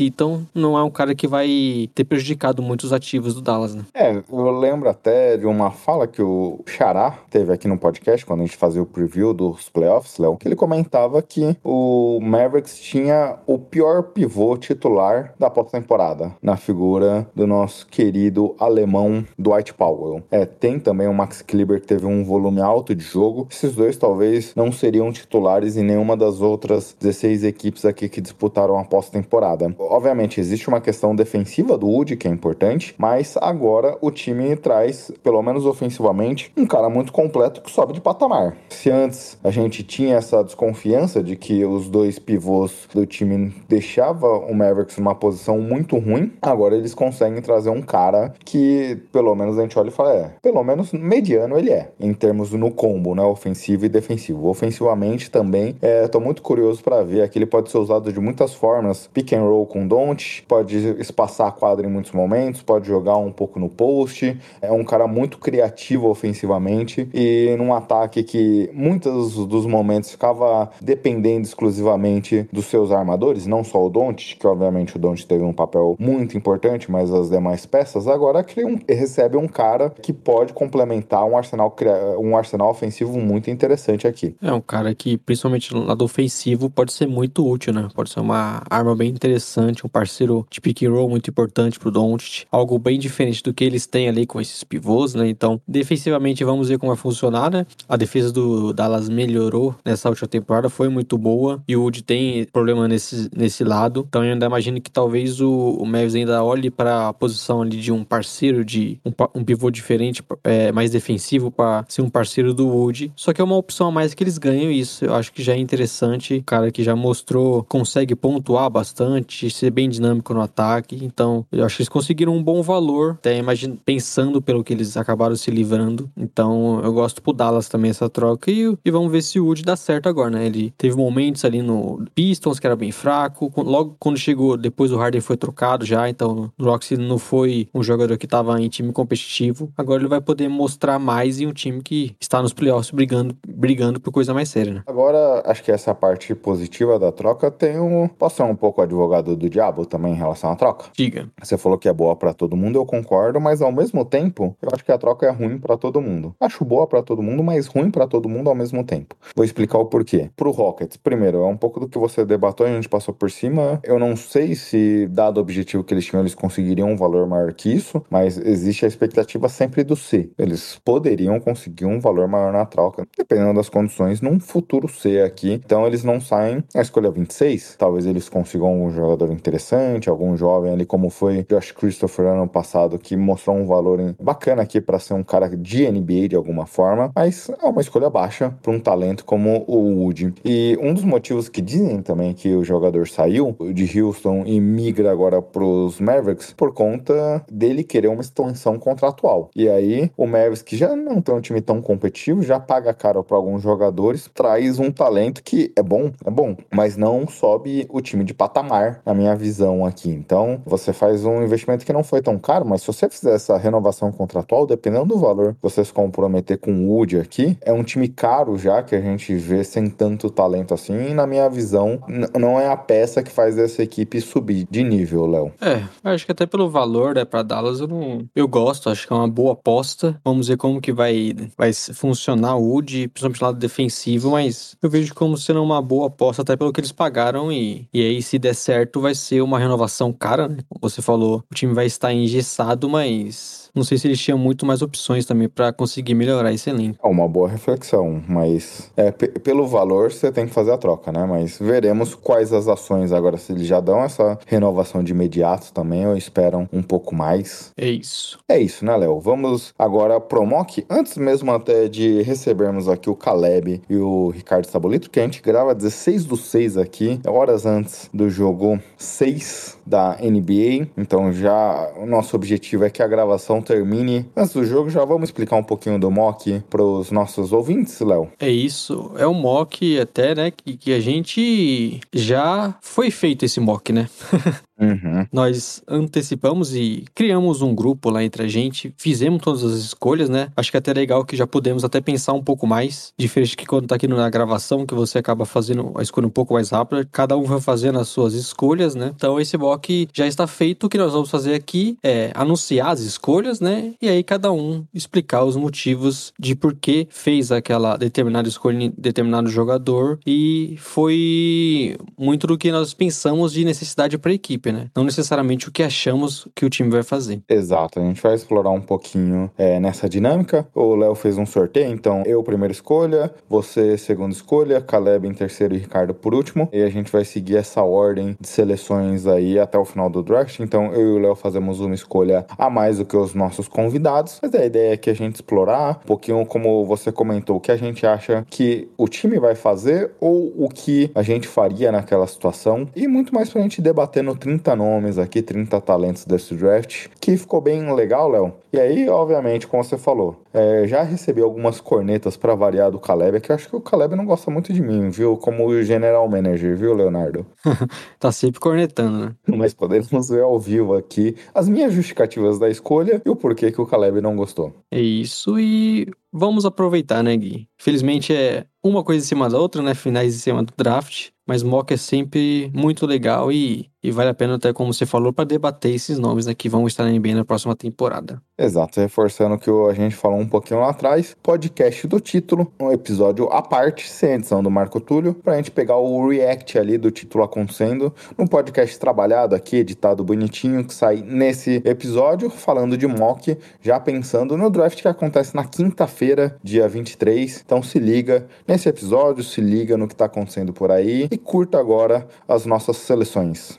não 0.54 0.78
é 0.78 0.84
um 0.84 0.90
cara 0.90 1.16
que 1.16 1.28
vai 1.28 1.90
ter 1.94 2.04
prejudicado 2.04 2.62
muito 2.62 2.84
os 2.84 2.94
ativos 2.94 3.34
do 3.34 3.42
Dallas, 3.42 3.76
né? 3.76 3.86
É, 3.94 4.22
eu 4.32 4.52
lembro 4.52 4.90
até 4.90 5.38
de 5.38 5.46
uma 5.46 5.72
fala 5.72 6.08
que 6.08 6.22
o 6.22 6.60
Xará 6.66 7.18
teve 7.30 7.52
aqui 7.52 7.68
no 7.68 7.78
podcast, 7.78 8.26
quando 8.26 8.42
a 8.42 8.46
gente 8.46 8.58
fazia 8.58 8.82
o 8.82 8.86
preview 8.86 9.34
dos 9.34 9.70
playoffs, 9.70 10.18
Léo, 10.18 10.38
que 10.38 10.48
ele 10.48 10.56
comentava 10.56 11.22
que 11.22 11.56
o 11.64 12.20
Mavericks 12.22 12.80
tinha 12.80 13.38
o 13.46 13.58
pior 13.58 14.04
pivô 14.04 14.58
titular 14.58 15.34
da 15.40 15.50
pós-temporada, 15.50 16.36
na 16.42 16.58
figura 16.58 17.28
do 17.36 17.48
nosso 17.48 17.88
querido 17.88 18.56
alemão 18.60 19.26
Dwight 19.38 19.74
Powell. 19.74 20.24
É, 20.32 20.46
tem 20.46 20.80
também 20.80 21.08
o 21.08 21.14
Max 21.14 21.42
Kleber 21.42 21.82
que 21.82 21.88
teve 21.88 22.06
um 22.06 22.24
volume 22.24 22.62
alto 22.62 22.96
de 22.96 23.04
jogo. 23.04 23.48
Esses 23.50 23.74
dois 23.76 23.98
talvez 23.98 24.54
não 24.56 24.72
seriam 24.72 25.12
titulares 25.12 25.78
em 25.78 25.84
nenhuma 25.84 26.16
das 26.16 26.42
outras 26.42 26.96
16 27.00 27.44
equipes 27.44 27.86
aqui 27.86 28.08
que 28.08 28.22
disputaram 28.22 28.78
a 28.78 28.84
pós-temporada. 28.84 29.74
Obviamente, 29.90 30.40
existe 30.40 30.68
uma 30.68 30.80
questão 30.80 31.16
defensiva 31.16 31.78
do 31.78 31.88
Wood, 31.88 32.16
que 32.16 32.28
é 32.28 32.32
importante, 32.32 32.94
mas 32.98 33.38
agora 33.42 33.98
o 34.02 34.12
time 34.12 34.56
traz, 34.56 35.12
pelo 35.24 35.42
menos 35.42 35.66
ofensivamente, 35.66 36.52
um 36.56 36.66
cara 36.66 36.90
muito 36.90 37.12
completo 37.12 37.62
que 37.62 37.72
sobe 37.72 37.94
de 37.94 38.02
patamar. 38.02 38.56
Se 38.70 38.90
antes 38.90 39.38
a 39.44 39.50
gente 39.50 39.84
tinha 39.84 40.16
essa 40.16 40.44
desconfiança 40.44 41.24
de 41.24 41.36
que 41.36 41.66
os 41.66 41.90
dois 41.90 42.20
pivôs 42.20 42.88
do 42.94 43.06
time 43.06 43.54
deixavam 43.68 44.46
o 44.46 44.56
Mavericks 44.56 44.98
numa 44.98 45.16
posição 45.16 45.60
muito 45.60 45.98
ruim, 45.98 46.32
agora 46.42 46.76
eles 46.76 46.94
conseguem 46.94 47.42
trazer 47.42 47.70
um 47.70 47.82
cara 47.82 48.34
que, 48.46 48.98
pelo 49.12 49.34
menos, 49.36 49.58
a 49.58 49.62
gente 49.62 49.78
olha 49.78 49.90
e 49.90 49.92
fala, 49.92 50.14
é, 50.14 50.32
pelo 50.42 50.64
menos 50.64 50.92
mediano 50.92 51.58
ele 51.58 51.72
é, 51.72 51.90
em 52.00 52.14
termos 52.14 52.52
no 52.52 52.72
combo, 52.72 53.16
né, 53.16 53.24
ofensivo 53.24 53.86
e 53.86 53.90
defensivo. 53.90 54.48
Ofensivamente 54.48 55.32
também, 55.32 55.76
é, 55.82 56.08
tô 56.08 56.20
muito 56.20 56.42
curioso 56.42 56.84
para 56.84 57.04
ver, 57.04 57.22
aqui 57.22 57.40
ele 57.40 57.46
pode 57.46 57.72
ser 57.72 57.78
usado 57.78 58.12
de 58.12 58.20
muitas 58.20 58.54
formas, 58.54 59.08
pick 59.14 59.34
and 59.34 59.42
roll 59.42 59.66
com 59.72 59.88
Don't, 59.88 60.44
pode 60.50 60.78
espaçar 61.00 61.48
a 61.48 61.52
quadra 61.52 61.88
em 61.88 61.90
muitos 61.90 62.12
momentos, 62.12 62.62
pode 62.62 62.88
jogar 62.88 63.16
um 63.16 63.32
pouco 63.32 63.58
no 63.58 63.70
post, 63.70 64.38
é 64.62 64.70
um 64.70 64.84
cara 64.84 65.08
muito 65.08 65.38
criativo 65.38 66.10
ofensivamente 66.10 67.08
e 67.14 67.56
num 67.58 67.74
ataque 67.74 68.22
que 68.22 68.70
muitos 68.74 69.34
dos 69.48 69.66
momentos 69.66 70.12
ficava 70.12 70.70
dependendo 70.82 71.48
exclusivamente 71.48 72.50
dos 72.52 72.66
seus 72.66 72.92
armadores, 72.92 73.48
não 73.48 73.64
só 73.64 73.86
o 73.86 73.90
Don't, 73.90 74.36
que 74.36 74.46
obviamente 74.46 74.98
o 74.98 75.00
Don't 75.00 75.26
teve 75.26 75.44
um 75.44 75.54
papel 75.54 75.96
muito 75.98 76.38
importante, 76.38 76.92
mas 76.92 77.10
as 77.10 77.30
demais 77.30 77.66
peças, 77.66 78.10
agora 78.10 78.44
que 78.44 78.66
um, 78.66 78.78
recebe 78.90 79.38
um 79.38 79.48
cara 79.48 79.90
que 79.90 80.12
pode 80.12 80.52
complementar 80.52 81.24
um 81.24 81.38
arsenal, 81.38 81.74
um 82.20 82.36
arsenal 82.36 82.70
ofensivo 82.70 83.18
muito 83.18 83.50
interessante 83.50 84.06
aqui. 84.06 84.36
É 84.42 84.52
um 84.52 84.60
cara 84.60 84.94
que, 84.94 85.18
principalmente 85.18 85.74
no 85.74 85.86
lado 85.86 86.04
ofensivo, 86.04 86.70
pode 86.70 86.92
ser 86.92 87.08
muito 87.08 87.48
útil, 87.48 87.72
né? 87.72 87.88
Pode 87.96 88.10
ser 88.10 88.20
uma 88.20 88.64
arma 88.70 88.94
bem 88.96 89.10
interessante, 89.10 89.61
um 89.86 89.90
parceiro 89.90 90.46
de 90.50 90.60
pick 90.60 90.84
and 90.84 90.92
roll 90.92 91.10
muito 91.10 91.30
importante 91.30 91.80
pro 91.80 91.92
Doncic, 91.92 92.46
algo 92.52 92.78
bem 92.80 93.00
diferente 93.00 93.44
do 93.44 93.54
que 93.54 93.64
eles 93.64 93.86
têm 93.86 94.08
ali 94.08 94.26
com 94.26 94.40
esses 94.40 94.64
pivôs, 94.64 95.14
né? 95.14 95.28
Então, 95.30 95.62
defensivamente, 95.68 96.44
vamos 96.44 96.70
ver 96.70 96.78
como 96.78 96.92
vai 96.92 97.02
funcionar, 97.02 97.52
né? 97.52 97.66
A 97.88 97.98
defesa 97.98 98.32
do 98.32 98.74
Dallas 98.74 99.10
melhorou 99.10 99.76
nessa 99.86 100.10
última 100.10 100.28
temporada, 100.28 100.70
foi 100.70 100.90
muito 100.90 101.18
boa, 101.18 101.62
e 101.68 101.76
o 101.76 101.84
Wood 101.84 102.04
tem 102.04 102.46
problema 102.46 102.88
nesse, 102.88 103.30
nesse 103.36 103.64
lado, 103.64 104.06
então 104.08 104.24
eu 104.24 104.34
ainda 104.34 104.46
imagino 104.46 104.80
que 104.80 104.90
talvez 104.90 105.42
o, 105.42 105.78
o 105.80 105.86
Mavis 105.86 106.16
ainda 106.16 106.44
olhe 106.44 106.70
para 106.70 107.10
a 107.10 107.14
posição 107.14 107.62
ali 107.62 107.78
de 107.78 107.92
um 107.92 108.04
parceiro, 108.04 108.64
de 108.64 109.00
um, 109.06 109.12
um 109.40 109.44
pivô 109.44 109.70
diferente, 109.70 110.24
é, 110.44 110.72
mais 110.72 110.92
defensivo, 110.92 111.52
para 111.52 111.86
ser 111.88 112.02
um 112.02 112.10
parceiro 112.10 112.54
do 112.54 112.68
Wood, 112.68 113.12
só 113.16 113.34
que 113.34 113.42
é 113.42 113.44
uma 113.44 113.58
opção 113.58 113.88
a 113.88 113.92
mais 113.92 114.14
que 114.14 114.24
eles 114.24 114.38
ganham 114.38 114.72
isso, 114.72 115.06
eu 115.06 115.14
acho 115.14 115.32
que 115.32 115.44
já 115.44 115.54
é 115.54 115.58
interessante, 115.58 116.38
o 116.38 116.44
cara 116.44 116.72
que 116.72 116.84
já 116.84 116.96
mostrou, 116.96 117.64
consegue 117.64 118.16
pontuar 118.16 118.70
bastante, 118.70 119.50
ser 119.54 119.72
bem 119.72 119.90
dinâmico 119.90 120.34
no 120.34 120.42
ataque, 120.42 121.00
então 121.04 121.46
eu 121.52 121.66
acho 121.66 121.78
que 121.78 121.82
eles 121.82 121.90
conseguiram 121.90 122.36
um 122.36 122.44
bom 122.44 122.62
valor, 122.62 123.12
até 123.14 123.38
imagino, 123.38 123.78
pensando 123.84 124.42
pelo 124.42 124.64
que 124.64 124.74
eles 124.74 124.98
acabaram 124.98 125.36
se 125.36 125.52
livrando, 125.52 126.10
então 126.16 126.82
eu 126.84 126.94
gosto 126.94 127.22
pro 127.22 127.34
Dallas 127.34 127.68
também 127.68 127.92
essa 127.92 128.10
troca, 128.10 128.50
e, 128.52 128.78
e 128.84 128.92
vamos 128.92 129.12
ver 129.12 129.22
se 129.22 129.40
o 129.40 129.46
Wood 129.46 129.64
dá 129.64 129.76
certo 129.76 130.08
agora, 130.08 130.32
né, 130.32 130.46
ele 130.46 130.74
teve 130.78 130.96
momentos 130.96 131.44
ali 131.46 131.62
no 131.62 132.06
Pistons 132.14 132.60
que 132.60 132.68
era 132.68 132.76
bem 132.76 132.92
fraco, 132.92 133.52
logo 133.58 133.96
quando 134.00 134.18
chegou, 134.18 134.58
depois 134.58 134.92
o 134.92 134.98
Harden 134.98 135.22
foi 135.22 135.38
trocado 135.38 135.86
já, 135.86 136.10
então 136.10 136.52
o 136.60 136.64
Roxy 136.64 136.98
não 136.98 137.18
foi 137.18 137.68
um 137.74 137.84
jogador 137.84 138.18
que 138.18 138.26
estava 138.26 138.60
em 138.62 138.70
time 138.70 138.92
competitivo, 138.92 139.72
agora 139.78 140.02
ele 140.02 140.10
vai 140.10 140.22
poder 140.22 140.48
mostrar 140.48 141.00
mais 141.00 141.40
em 141.40 141.48
um 141.48 141.54
time 141.54 141.82
que 141.82 142.16
está 142.20 142.42
nos 142.42 142.54
playoffs 142.54 142.92
brigando, 142.92 143.36
brigando 143.48 144.00
por 144.00 144.12
coisa 144.12 144.34
mais 144.34 144.50
séria, 144.50 144.74
né? 144.74 144.84
Agora, 144.86 145.42
acho 145.46 145.64
que 145.64 145.72
essa 145.72 145.94
parte 145.94 146.34
positiva 146.36 147.00
da 147.00 147.12
troca 147.12 147.50
tem 147.50 147.80
um. 147.80 148.08
Posso 148.08 148.38
ser 148.38 148.44
um 148.44 148.56
pouco 148.56 148.82
advogado 148.82 149.36
do 149.42 149.50
diabo 149.50 149.86
também 149.86 150.14
em 150.14 150.18
relação 150.18 150.52
à 150.52 150.56
troca? 150.56 150.86
Diga. 150.96 151.30
Você 151.42 151.58
falou 151.58 151.78
que 151.78 151.90
é 151.90 151.94
boa 151.94 152.16
para 152.16 152.34
todo 152.34 152.56
mundo, 152.56 152.78
eu 152.78 152.86
concordo, 152.86 153.42
mas 153.42 153.62
ao 153.62 153.72
mesmo 153.72 154.06
tempo, 154.06 154.56
eu 154.62 154.70
acho 154.72 154.86
que 154.86 154.92
a 154.92 154.98
troca 154.98 155.26
é 155.26 155.30
ruim 155.30 155.58
para 155.58 155.76
todo 155.76 156.02
mundo. 156.02 156.36
Acho 156.40 156.64
boa 156.64 156.88
para 156.88 157.02
todo 157.02 157.22
mundo, 157.22 157.44
mas 157.44 157.68
ruim 157.68 157.92
para 157.92 158.08
todo 158.08 158.30
mundo 158.30 158.50
ao 158.50 158.56
mesmo 158.56 158.84
tempo. 158.84 159.16
Vou 159.36 159.44
explicar 159.44 159.80
o 159.80 159.86
porquê. 159.86 160.30
Pro 160.36 160.52
Rockets, 160.52 160.98
primeiro, 160.98 161.40
é 161.40 161.48
um 161.48 161.58
pouco 161.58 161.80
do 161.80 161.88
que 161.88 161.98
você 161.98 162.24
debatou 162.24 162.68
e 162.68 162.70
a 162.70 162.76
gente 162.76 162.90
passou 162.90 163.14
por 163.14 163.32
cima. 163.32 163.80
Eu 163.84 163.98
não 164.00 164.16
sei 164.16 164.56
se, 164.56 165.08
dado 165.08 165.38
o 165.38 165.42
objetivo 165.42 165.84
que 165.84 165.94
eles 165.94 166.06
tinham, 166.06 166.22
eles 166.22 166.36
conseguiriam 166.36 166.92
um 166.92 166.96
valor 166.96 167.28
maior 167.28 167.54
que 167.54 167.72
isso, 167.72 168.04
mas 168.10 168.38
existe 168.38 168.86
a 168.86 168.88
expectativa 168.88 169.50
sempre 169.50 169.84
do 169.84 169.96
C. 169.96 170.30
Eles 170.38 170.80
poderiam 170.84 171.40
conseguir 171.40 171.86
um 171.86 172.00
valor 172.00 172.28
maior 172.28 172.54
na 172.54 172.66
troca, 172.66 173.08
dependendo 173.18 173.54
das 173.54 173.70
condições, 173.70 174.22
num 174.22 174.40
futuro 174.40 174.88
C 174.88 175.22
aqui. 175.22 175.54
Então 175.54 175.88
eles 175.88 176.04
não 176.04 176.20
saem 176.22 176.64
a 176.76 176.82
escolha 176.82 177.10
26. 177.10 177.76
Talvez 177.78 178.06
eles 178.06 178.30
consigam 178.30 178.68
algum 178.68 178.92
jogador 178.92 179.31
interessante, 179.32 180.10
algum 180.10 180.36
jovem 180.36 180.72
ali, 180.72 180.86
como 180.86 181.10
foi 181.10 181.46
Josh 181.50 181.72
Christopher 181.72 182.28
ano 182.28 182.48
passado, 182.48 182.98
que 182.98 183.16
mostrou 183.16 183.56
um 183.56 183.66
valor 183.66 184.16
bacana 184.20 184.62
aqui 184.62 184.80
para 184.82 185.00
ser 185.00 185.14
um 185.14 185.24
cara 185.24 185.50
de 185.50 185.90
NBA 185.90 186.30
de 186.30 186.36
alguma 186.36 186.66
forma, 186.66 187.12
mas 187.16 187.50
é 187.62 187.66
uma 187.66 187.82
escolha 187.82 188.10
baixa 188.10 188.54
para 188.62 188.72
um 188.72 188.80
talento 188.80 189.26
como 189.26 189.64
o 189.68 190.04
Wood. 190.04 190.34
E 190.44 190.78
um 190.82 190.94
dos 190.94 191.04
motivos 191.04 191.50
que 191.50 191.62
dizem 191.62 192.02
também 192.02 192.34
que 192.34 192.54
o 192.54 192.64
jogador 192.64 193.08
saiu 193.08 193.56
de 193.74 194.02
Houston 194.02 194.44
e 194.46 194.60
migra 194.60 195.12
agora 195.12 195.42
pros 195.42 196.00
Mavericks 196.00 196.54
por 196.54 196.74
conta 196.74 197.44
dele 197.52 197.84
querer 197.84 198.08
uma 198.08 198.22
extensão 198.22 198.78
contratual. 198.80 199.50
E 199.56 199.70
aí 199.70 200.12
o 200.18 200.26
Mavericks, 200.26 200.62
que 200.62 200.78
já 200.78 200.96
não 200.96 201.22
tem 201.22 201.36
um 201.36 201.42
time 201.42 201.62
tão 201.62 201.82
competitivo, 201.82 202.42
já 202.42 202.60
paga 202.60 202.94
caro 202.94 203.24
para 203.24 203.38
alguns 203.38 203.62
jogadores, 203.62 204.30
traz 204.34 204.80
um 204.80 204.92
talento 204.92 205.44
que 205.44 205.72
é 205.76 205.84
bom, 205.84 206.12
é 206.26 206.30
bom, 206.30 206.56
mas 206.74 206.98
não 206.98 207.28
sobe 207.28 207.86
o 207.90 208.02
time 208.02 208.24
de 208.24 208.34
patamar, 208.34 209.02
na 209.06 209.14
minha 209.14 209.21
minha 209.22 209.36
visão 209.36 209.86
aqui. 209.86 210.10
Então, 210.10 210.62
você 210.66 210.92
faz 210.92 211.24
um 211.24 211.44
investimento 211.44 211.86
que 211.86 211.94
não 211.94 212.04
foi 212.04 212.22
tão 212.22 212.38
caro, 212.38 212.66
mas 212.66 212.82
se 212.82 212.88
você 212.88 213.10
fizer 213.10 213.36
essa 213.36 213.58
renovação 213.58 214.12
contratual, 214.12 214.66
dependendo 214.66 215.06
do 215.06 215.18
valor 215.18 215.56
você 215.62 215.84
se 215.86 215.94
comprometer 215.94 216.58
com 216.58 216.72
o 216.74 216.90
Wood 216.90 217.18
aqui, 217.18 217.58
é 217.62 217.72
um 217.72 217.84
time 217.84 218.08
caro 218.08 218.58
já 218.58 218.82
que 218.82 218.96
a 218.96 219.02
gente 219.02 219.36
vê 219.36 219.64
sem 219.64 219.90
tanto 219.90 220.30
talento 220.30 220.74
assim. 220.74 220.94
E 221.10 221.14
na 221.14 221.28
minha 221.28 221.50
visão, 221.50 222.02
não 222.38 222.60
é 222.60 222.68
a 222.68 222.78
peça 222.78 223.24
que 223.24 223.32
faz 223.32 223.58
essa 223.58 223.84
equipe 223.84 224.20
subir 224.22 224.68
de 224.70 224.84
nível, 224.84 225.26
Léo. 225.26 225.52
É, 225.62 225.84
acho 226.04 226.26
que 226.26 226.32
até 226.32 226.46
pelo 226.46 226.70
valor, 226.70 227.16
né, 227.16 227.26
para 227.26 227.44
Dallas 227.44 227.80
eu 227.80 227.88
não, 227.88 228.26
eu 228.36 228.48
gosto, 228.48 228.90
acho 228.90 229.08
que 229.08 229.14
é 229.14 229.16
uma 229.16 229.28
boa 229.28 229.54
aposta. 229.54 230.20
Vamos 230.24 230.48
ver 230.48 230.58
como 230.58 230.82
que 230.82 230.92
vai 230.92 231.34
vai 231.58 231.72
funcionar 231.74 232.56
o 232.56 232.64
Wood, 232.64 233.08
principalmente 233.10 233.44
lado 233.44 233.60
defensivo, 233.60 234.32
mas 234.32 234.76
eu 234.82 234.90
vejo 234.90 235.14
como 235.14 235.38
sendo 235.38 235.64
uma 235.64 235.82
boa 235.82 236.08
aposta 236.08 236.42
até 236.42 236.56
pelo 236.56 236.72
que 236.72 236.80
eles 236.80 236.92
pagaram 236.92 237.52
e, 237.52 237.88
e 237.94 238.02
aí 238.02 238.22
se 238.22 238.40
der 238.40 238.56
certo 238.56 239.01
vai 239.02 239.14
ser 239.16 239.42
uma 239.42 239.60
renovação 239.60 240.14
cara, 240.14 240.48
né? 240.48 240.60
Como 240.70 240.80
você 240.82 241.02
falou, 241.02 241.44
o 241.52 241.56
time 241.56 241.74
vai 241.74 241.86
estar 241.86 242.14
engessado, 242.14 242.90
mas 242.90 243.61
não 243.74 243.84
sei 243.84 243.98
se 243.98 244.08
eles 244.08 244.20
tinham 244.20 244.38
muito 244.38 244.66
mais 244.66 244.82
opções 244.82 245.26
também 245.26 245.48
para 245.48 245.72
conseguir 245.72 246.14
melhorar 246.14 246.52
esse 246.52 246.70
elenco. 246.70 247.00
É 247.04 247.08
uma 247.08 247.28
boa 247.28 247.48
reflexão, 247.48 248.22
mas 248.28 248.92
é, 248.96 249.12
pelo 249.12 249.68
valor 249.68 250.12
você 250.12 250.32
tem 250.32 250.46
que 250.46 250.54
fazer 250.54 250.72
a 250.72 250.78
troca, 250.78 251.12
né? 251.12 251.26
Mas 251.26 251.58
veremos 251.60 252.16
quais 252.16 252.54
as 252.54 252.68
ações 252.68 253.12
agora, 253.12 253.38
se 253.38 253.52
eles 253.52 253.68
já 253.68 253.80
dão 253.80 254.04
essa 254.04 254.38
renovação 254.46 255.04
de 255.04 255.12
imediato 255.12 255.72
também 255.74 256.06
ou 256.08 256.18
esperam 256.18 256.68
um 256.72 256.82
pouco 256.82 257.16
mais. 257.16 257.72
É 257.78 257.90
isso. 257.90 258.40
É 258.48 258.60
isso, 258.60 258.86
né, 258.86 258.96
Léo? 258.96 259.20
Vamos 259.20 259.74
agora 259.78 260.20
pro 260.20 260.46
mock. 260.46 260.86
Antes 260.90 261.18
mesmo 261.18 261.52
até 261.52 261.88
de 261.88 262.22
recebermos 262.22 262.90
aqui 262.90 263.10
o 263.10 263.16
Caleb 263.16 263.82
e 263.90 263.98
o 263.98 264.30
Ricardo 264.30 264.66
Sabolito, 264.66 265.10
que 265.10 265.20
a 265.20 265.24
gente 265.24 265.42
grava 265.42 265.74
16 265.74 266.26
do 266.26 266.36
6 266.36 266.78
aqui, 266.78 267.20
horas 267.26 267.66
antes 267.66 268.10
do 268.14 268.30
jogo 268.30 268.80
6 268.98 269.80
da 269.86 270.18
NBA. 270.22 270.88
Então 270.98 271.32
já 271.32 271.92
o 271.98 272.06
nosso 272.06 272.36
objetivo 272.36 272.86
é 272.86 272.90
que 272.90 273.02
a 273.02 273.08
gravação 273.08 273.61
termine 273.62 274.26
antes 274.36 274.54
do 274.54 274.66
jogo. 274.66 274.90
Já 274.90 275.06
vamos 275.06 275.30
explicar 275.30 275.56
um 275.56 275.64
pouquinho 275.64 276.00
do 276.00 276.10
mock 276.10 276.62
para 276.70 276.84
os 276.84 277.12
nossos 277.12 277.52
ouvintes, 277.54 278.00
Léo. 278.00 278.30
É 278.40 278.50
isso. 278.50 279.12
É 279.18 279.28
um 279.28 279.34
mock 279.34 280.00
até, 280.00 280.36
né, 280.36 280.52
que, 280.52 280.78
que 280.78 280.94
a 280.94 281.00
gente 281.00 282.00
já 282.14 282.76
foi 282.82 283.12
feito 283.12 283.46
esse 283.46 283.60
mock, 283.60 283.92
né? 283.94 284.10
Uhum. 284.82 285.28
Nós 285.32 285.84
antecipamos 285.88 286.76
e 286.76 287.06
criamos 287.14 287.62
um 287.62 287.74
grupo 287.76 288.10
lá 288.10 288.24
entre 288.24 288.44
a 288.44 288.48
gente, 288.48 288.94
fizemos 288.98 289.42
todas 289.42 289.64
as 289.64 289.74
escolhas, 289.80 290.30
né? 290.30 290.50
Acho 290.56 290.72
que 290.72 290.78
é 290.78 290.80
até 290.80 290.94
legal 290.94 291.24
que 291.24 291.36
já 291.36 291.46
podemos 291.46 291.84
até 291.84 292.02
pensar 292.02 292.34
um 292.34 292.44
pouco 292.44 292.66
mais, 292.66 293.14
diferente 293.18 293.56
que 293.56 293.66
quando 293.66 293.88
tá 293.88 293.96
aqui 293.96 294.08
na 294.08 294.30
gravação, 294.30 294.86
que 294.86 294.94
você 294.94 295.18
acaba 295.18 295.46
fazendo 295.46 295.92
a 295.96 296.02
escolha 296.02 296.28
um 296.28 296.32
pouco 296.32 296.54
mais 296.54 296.70
rápida, 296.70 297.08
cada 297.12 297.38
um 297.38 297.44
vai 297.44 297.62
fazendo 297.62 298.00
as 298.00 298.08
suas 298.08 298.34
escolhas, 298.34 298.96
né? 298.96 299.12
Então 299.16 299.40
esse 299.40 299.58
bloco 299.58 299.82
já 300.14 300.28
está 300.28 300.46
feito, 300.46 300.86
o 300.86 300.90
que 300.90 300.98
nós 300.98 301.14
vamos 301.14 301.30
fazer 301.30 301.56
aqui 301.56 301.98
é 302.04 302.32
anunciar 302.36 302.92
as 302.92 303.00
escolhas, 303.00 303.60
né? 303.60 303.94
E 304.02 304.08
aí 304.08 304.24
cada 304.24 304.52
um 304.52 304.86
explicar 304.94 305.44
os 305.44 305.56
motivos 305.56 306.34
de 306.40 306.56
por 306.56 306.76
que 306.76 307.08
fez 307.10 307.52
aquela 307.52 307.98
determinada 307.98 308.48
escolha 308.48 308.84
em 308.84 308.94
determinado 308.98 309.50
jogador 309.50 310.20
e 310.26 310.76
foi 310.78 311.98
muito 312.18 312.48
do 312.48 312.58
que 312.58 312.72
nós 312.72 312.94
pensamos 312.94 313.54
de 313.54 313.66
necessidade 313.66 314.18
para 314.18 314.32
a 314.32 314.36
equipe, 314.36 314.71
né? 314.72 314.90
Não 314.96 315.04
necessariamente 315.04 315.68
o 315.68 315.72
que 315.72 315.84
achamos 315.84 316.48
que 316.56 316.66
o 316.66 316.70
time 316.70 316.90
vai 316.90 317.04
fazer. 317.04 317.42
Exato, 317.50 318.00
a 318.00 318.04
gente 318.04 318.22
vai 318.22 318.36
explorar 318.36 318.72
um 318.72 318.82
pouquinho 318.82 319.50
é, 319.58 319.80
nessa 319.80 320.08
dinâmica. 320.08 320.68
O 320.74 320.96
Léo 320.96 321.16
fez 321.16 321.38
um 321.38 321.46
sorteio, 321.46 321.92
então 321.92 322.24
eu 322.26 322.44
primeira 322.44 322.72
escolha, 322.72 323.34
você 323.50 323.98
segunda 323.98 324.34
escolha, 324.34 324.82
Caleb 324.82 325.28
em 325.28 325.34
terceiro 325.34 325.74
e 325.74 325.78
Ricardo 325.78 326.14
por 326.14 326.34
último. 326.34 326.70
E 326.72 326.82
a 326.82 326.90
gente 326.90 327.12
vai 327.12 327.24
seguir 327.24 327.58
essa 327.58 327.82
ordem 327.82 328.36
de 328.40 328.48
seleções 328.48 329.26
aí 329.26 329.58
até 329.58 329.78
o 329.78 329.86
final 329.86 330.10
do 330.10 330.22
draft. 330.22 330.60
Então 330.60 330.94
eu 330.94 331.02
e 331.02 331.12
o 331.14 331.20
Léo 331.20 331.36
fazemos 331.36 331.80
uma 331.80 331.96
escolha 331.96 332.46
a 332.58 332.70
mais 332.70 332.98
do 332.98 333.06
que 333.06 333.16
os 333.16 333.34
nossos 333.34 333.68
convidados. 333.68 334.40
Mas 334.42 334.54
a 334.54 334.66
ideia 334.66 334.94
é 334.94 334.98
que 334.98 335.10
a 335.10 335.14
gente 335.14 335.36
explorar 335.36 336.02
um 336.04 336.08
pouquinho, 336.08 336.46
como 336.46 336.86
você 336.86 337.12
comentou, 337.12 337.58
o 337.58 337.60
que 337.60 337.72
a 337.72 337.78
gente 337.78 338.06
acha 338.06 338.46
que 338.50 338.90
o 338.98 339.08
time 339.08 339.40
vai 339.40 339.56
fazer 339.56 340.12
ou 340.20 340.54
o 340.58 340.70
que 340.70 341.10
a 341.16 341.24
gente 341.24 341.48
faria 341.48 341.92
naquela 341.92 342.28
situação. 342.28 342.88
E 342.96 343.08
muito 343.08 343.34
mais 343.34 343.50
pra 343.50 343.62
gente 343.62 343.82
debater 343.82 344.24
no 344.24 344.36
30 344.36 344.51
30 344.52 344.76
nomes 344.76 345.18
aqui, 345.18 345.42
30 345.42 345.80
talentos 345.80 346.26
desse 346.26 346.54
draft, 346.54 347.08
que 347.20 347.38
ficou 347.38 347.62
bem 347.62 347.94
legal, 347.94 348.30
Léo. 348.30 348.54
E 348.74 348.80
aí, 348.80 349.08
obviamente, 349.10 349.68
como 349.68 349.84
você 349.84 349.98
falou, 349.98 350.42
é, 350.54 350.88
já 350.88 351.04
recebi 351.04 351.42
algumas 351.42 351.80
cornetas 351.80 352.36
para 352.36 352.56
variar 352.56 352.92
do 352.92 353.00
Caleb, 353.00 353.38
é 353.38 353.40
que 353.40 353.52
eu 353.52 353.56
acho 353.56 353.70
que 353.70 353.76
o 353.76 353.82
Caleb 353.82 354.16
não 354.16 354.26
gosta 354.26 354.52
muito 354.52 354.74
de 354.74 354.82
mim, 354.82 355.10
viu? 355.10 355.38
Como 355.38 355.82
general 355.84 356.28
manager, 356.30 356.76
viu, 356.76 356.94
Leonardo? 356.94 357.46
tá 358.20 358.32
sempre 358.32 358.60
cornetando, 358.60 359.26
né? 359.26 359.36
Mas 359.48 359.74
podemos 359.74 360.30
ver 360.30 360.42
ao 360.42 360.60
vivo 360.60 360.96
aqui 360.96 361.36
as 361.54 361.68
minhas 361.68 361.94
justificativas 361.94 362.60
da 362.60 362.70
escolha 362.70 363.22
e 363.26 363.30
o 363.30 363.36
porquê 363.36 363.72
que 363.72 363.82
o 363.82 363.86
Caleb 363.86 364.22
não 364.22 364.36
gostou. 364.36 364.74
É 364.90 365.00
isso, 365.00 365.60
e 365.60 366.08
vamos 366.32 366.66
aproveitar, 366.66 367.24
né, 367.24 367.36
Gui? 367.36 367.68
Felizmente 367.78 368.34
é 368.34 368.66
uma 368.84 369.04
coisa 369.04 369.24
em 369.24 369.28
cima 369.28 369.50
da 369.50 369.58
outra, 369.58 369.82
né? 369.82 369.94
Finais 369.94 370.36
em 370.36 370.40
cima 370.40 370.64
do 370.64 370.74
draft. 370.76 371.30
Mas 371.48 371.64
mock 371.64 371.94
é 371.94 371.98
sempre 371.98 372.72
muito 372.74 373.06
legal 373.06 373.52
e, 373.52 373.90
e 374.02 374.12
vale 374.12 374.30
a 374.30 374.34
pena, 374.34 374.56
até 374.56 374.72
como 374.72 374.94
você 374.94 375.06
falou, 375.06 375.34
para 375.34 375.44
debater 375.44 375.94
esses 375.94 376.20
nomes 376.20 376.46
né, 376.46 376.54
que 376.54 376.70
vão 376.70 376.88
estar 376.88 377.04
na 377.04 377.12
NBA 377.12 377.34
na 377.34 377.44
próxima 377.44 377.76
temporada. 377.76 378.42
Exato, 378.58 379.02
reforçando 379.02 379.56
o 379.56 379.60
que 379.60 379.70
a 379.90 379.94
gente 379.94 380.16
falou 380.16 380.40
um 380.40 380.48
pouquinho 380.48 380.80
lá 380.80 380.92
atrás, 380.92 381.36
podcast 381.42 382.06
do 382.08 382.20
título, 382.20 382.72
um 382.80 382.92
episódio 382.92 383.52
à 383.52 383.62
parte, 383.62 384.08
sem 384.08 384.34
edição 384.34 384.62
do 384.62 384.70
Marco 384.70 385.02
Túlio, 385.02 385.34
para 385.34 385.54
a 385.54 385.56
gente 385.58 385.72
pegar 385.72 385.98
o 385.98 386.30
react 386.30 386.78
ali 386.78 386.98
do 386.98 387.10
título 387.10 387.44
acontecendo, 387.44 388.14
num 388.38 388.46
podcast 388.46 389.00
trabalhado 389.00 389.56
aqui, 389.56 389.78
editado 389.78 390.24
bonitinho, 390.24 390.86
que 390.86 390.94
sai 390.94 391.24
nesse 391.26 391.82
episódio, 391.84 392.52
falando 392.52 392.96
de 392.96 393.08
mock, 393.08 393.58
já 393.82 394.00
pensando 394.00 394.56
no 394.56 394.70
draft 394.70 395.02
que 395.02 395.08
acontece 395.08 395.56
na 395.56 395.66
quinta-feira, 395.66 396.56
dia 396.64 396.88
23. 396.88 397.64
Então 397.66 397.82
se 397.82 397.98
liga 397.98 398.48
nesse 398.72 398.88
episódio, 398.88 399.44
se 399.44 399.60
liga 399.60 399.98
no 399.98 400.08
que 400.08 400.14
está 400.14 400.26
acontecendo 400.26 400.72
por 400.72 400.92
aí 400.92 401.28
e 401.30 401.38
curta 401.38 401.78
agora 401.78 402.26
as 402.48 402.66
nossas 402.66 402.96
seleções. 402.96 403.78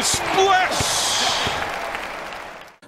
Splash! 0.00 0.94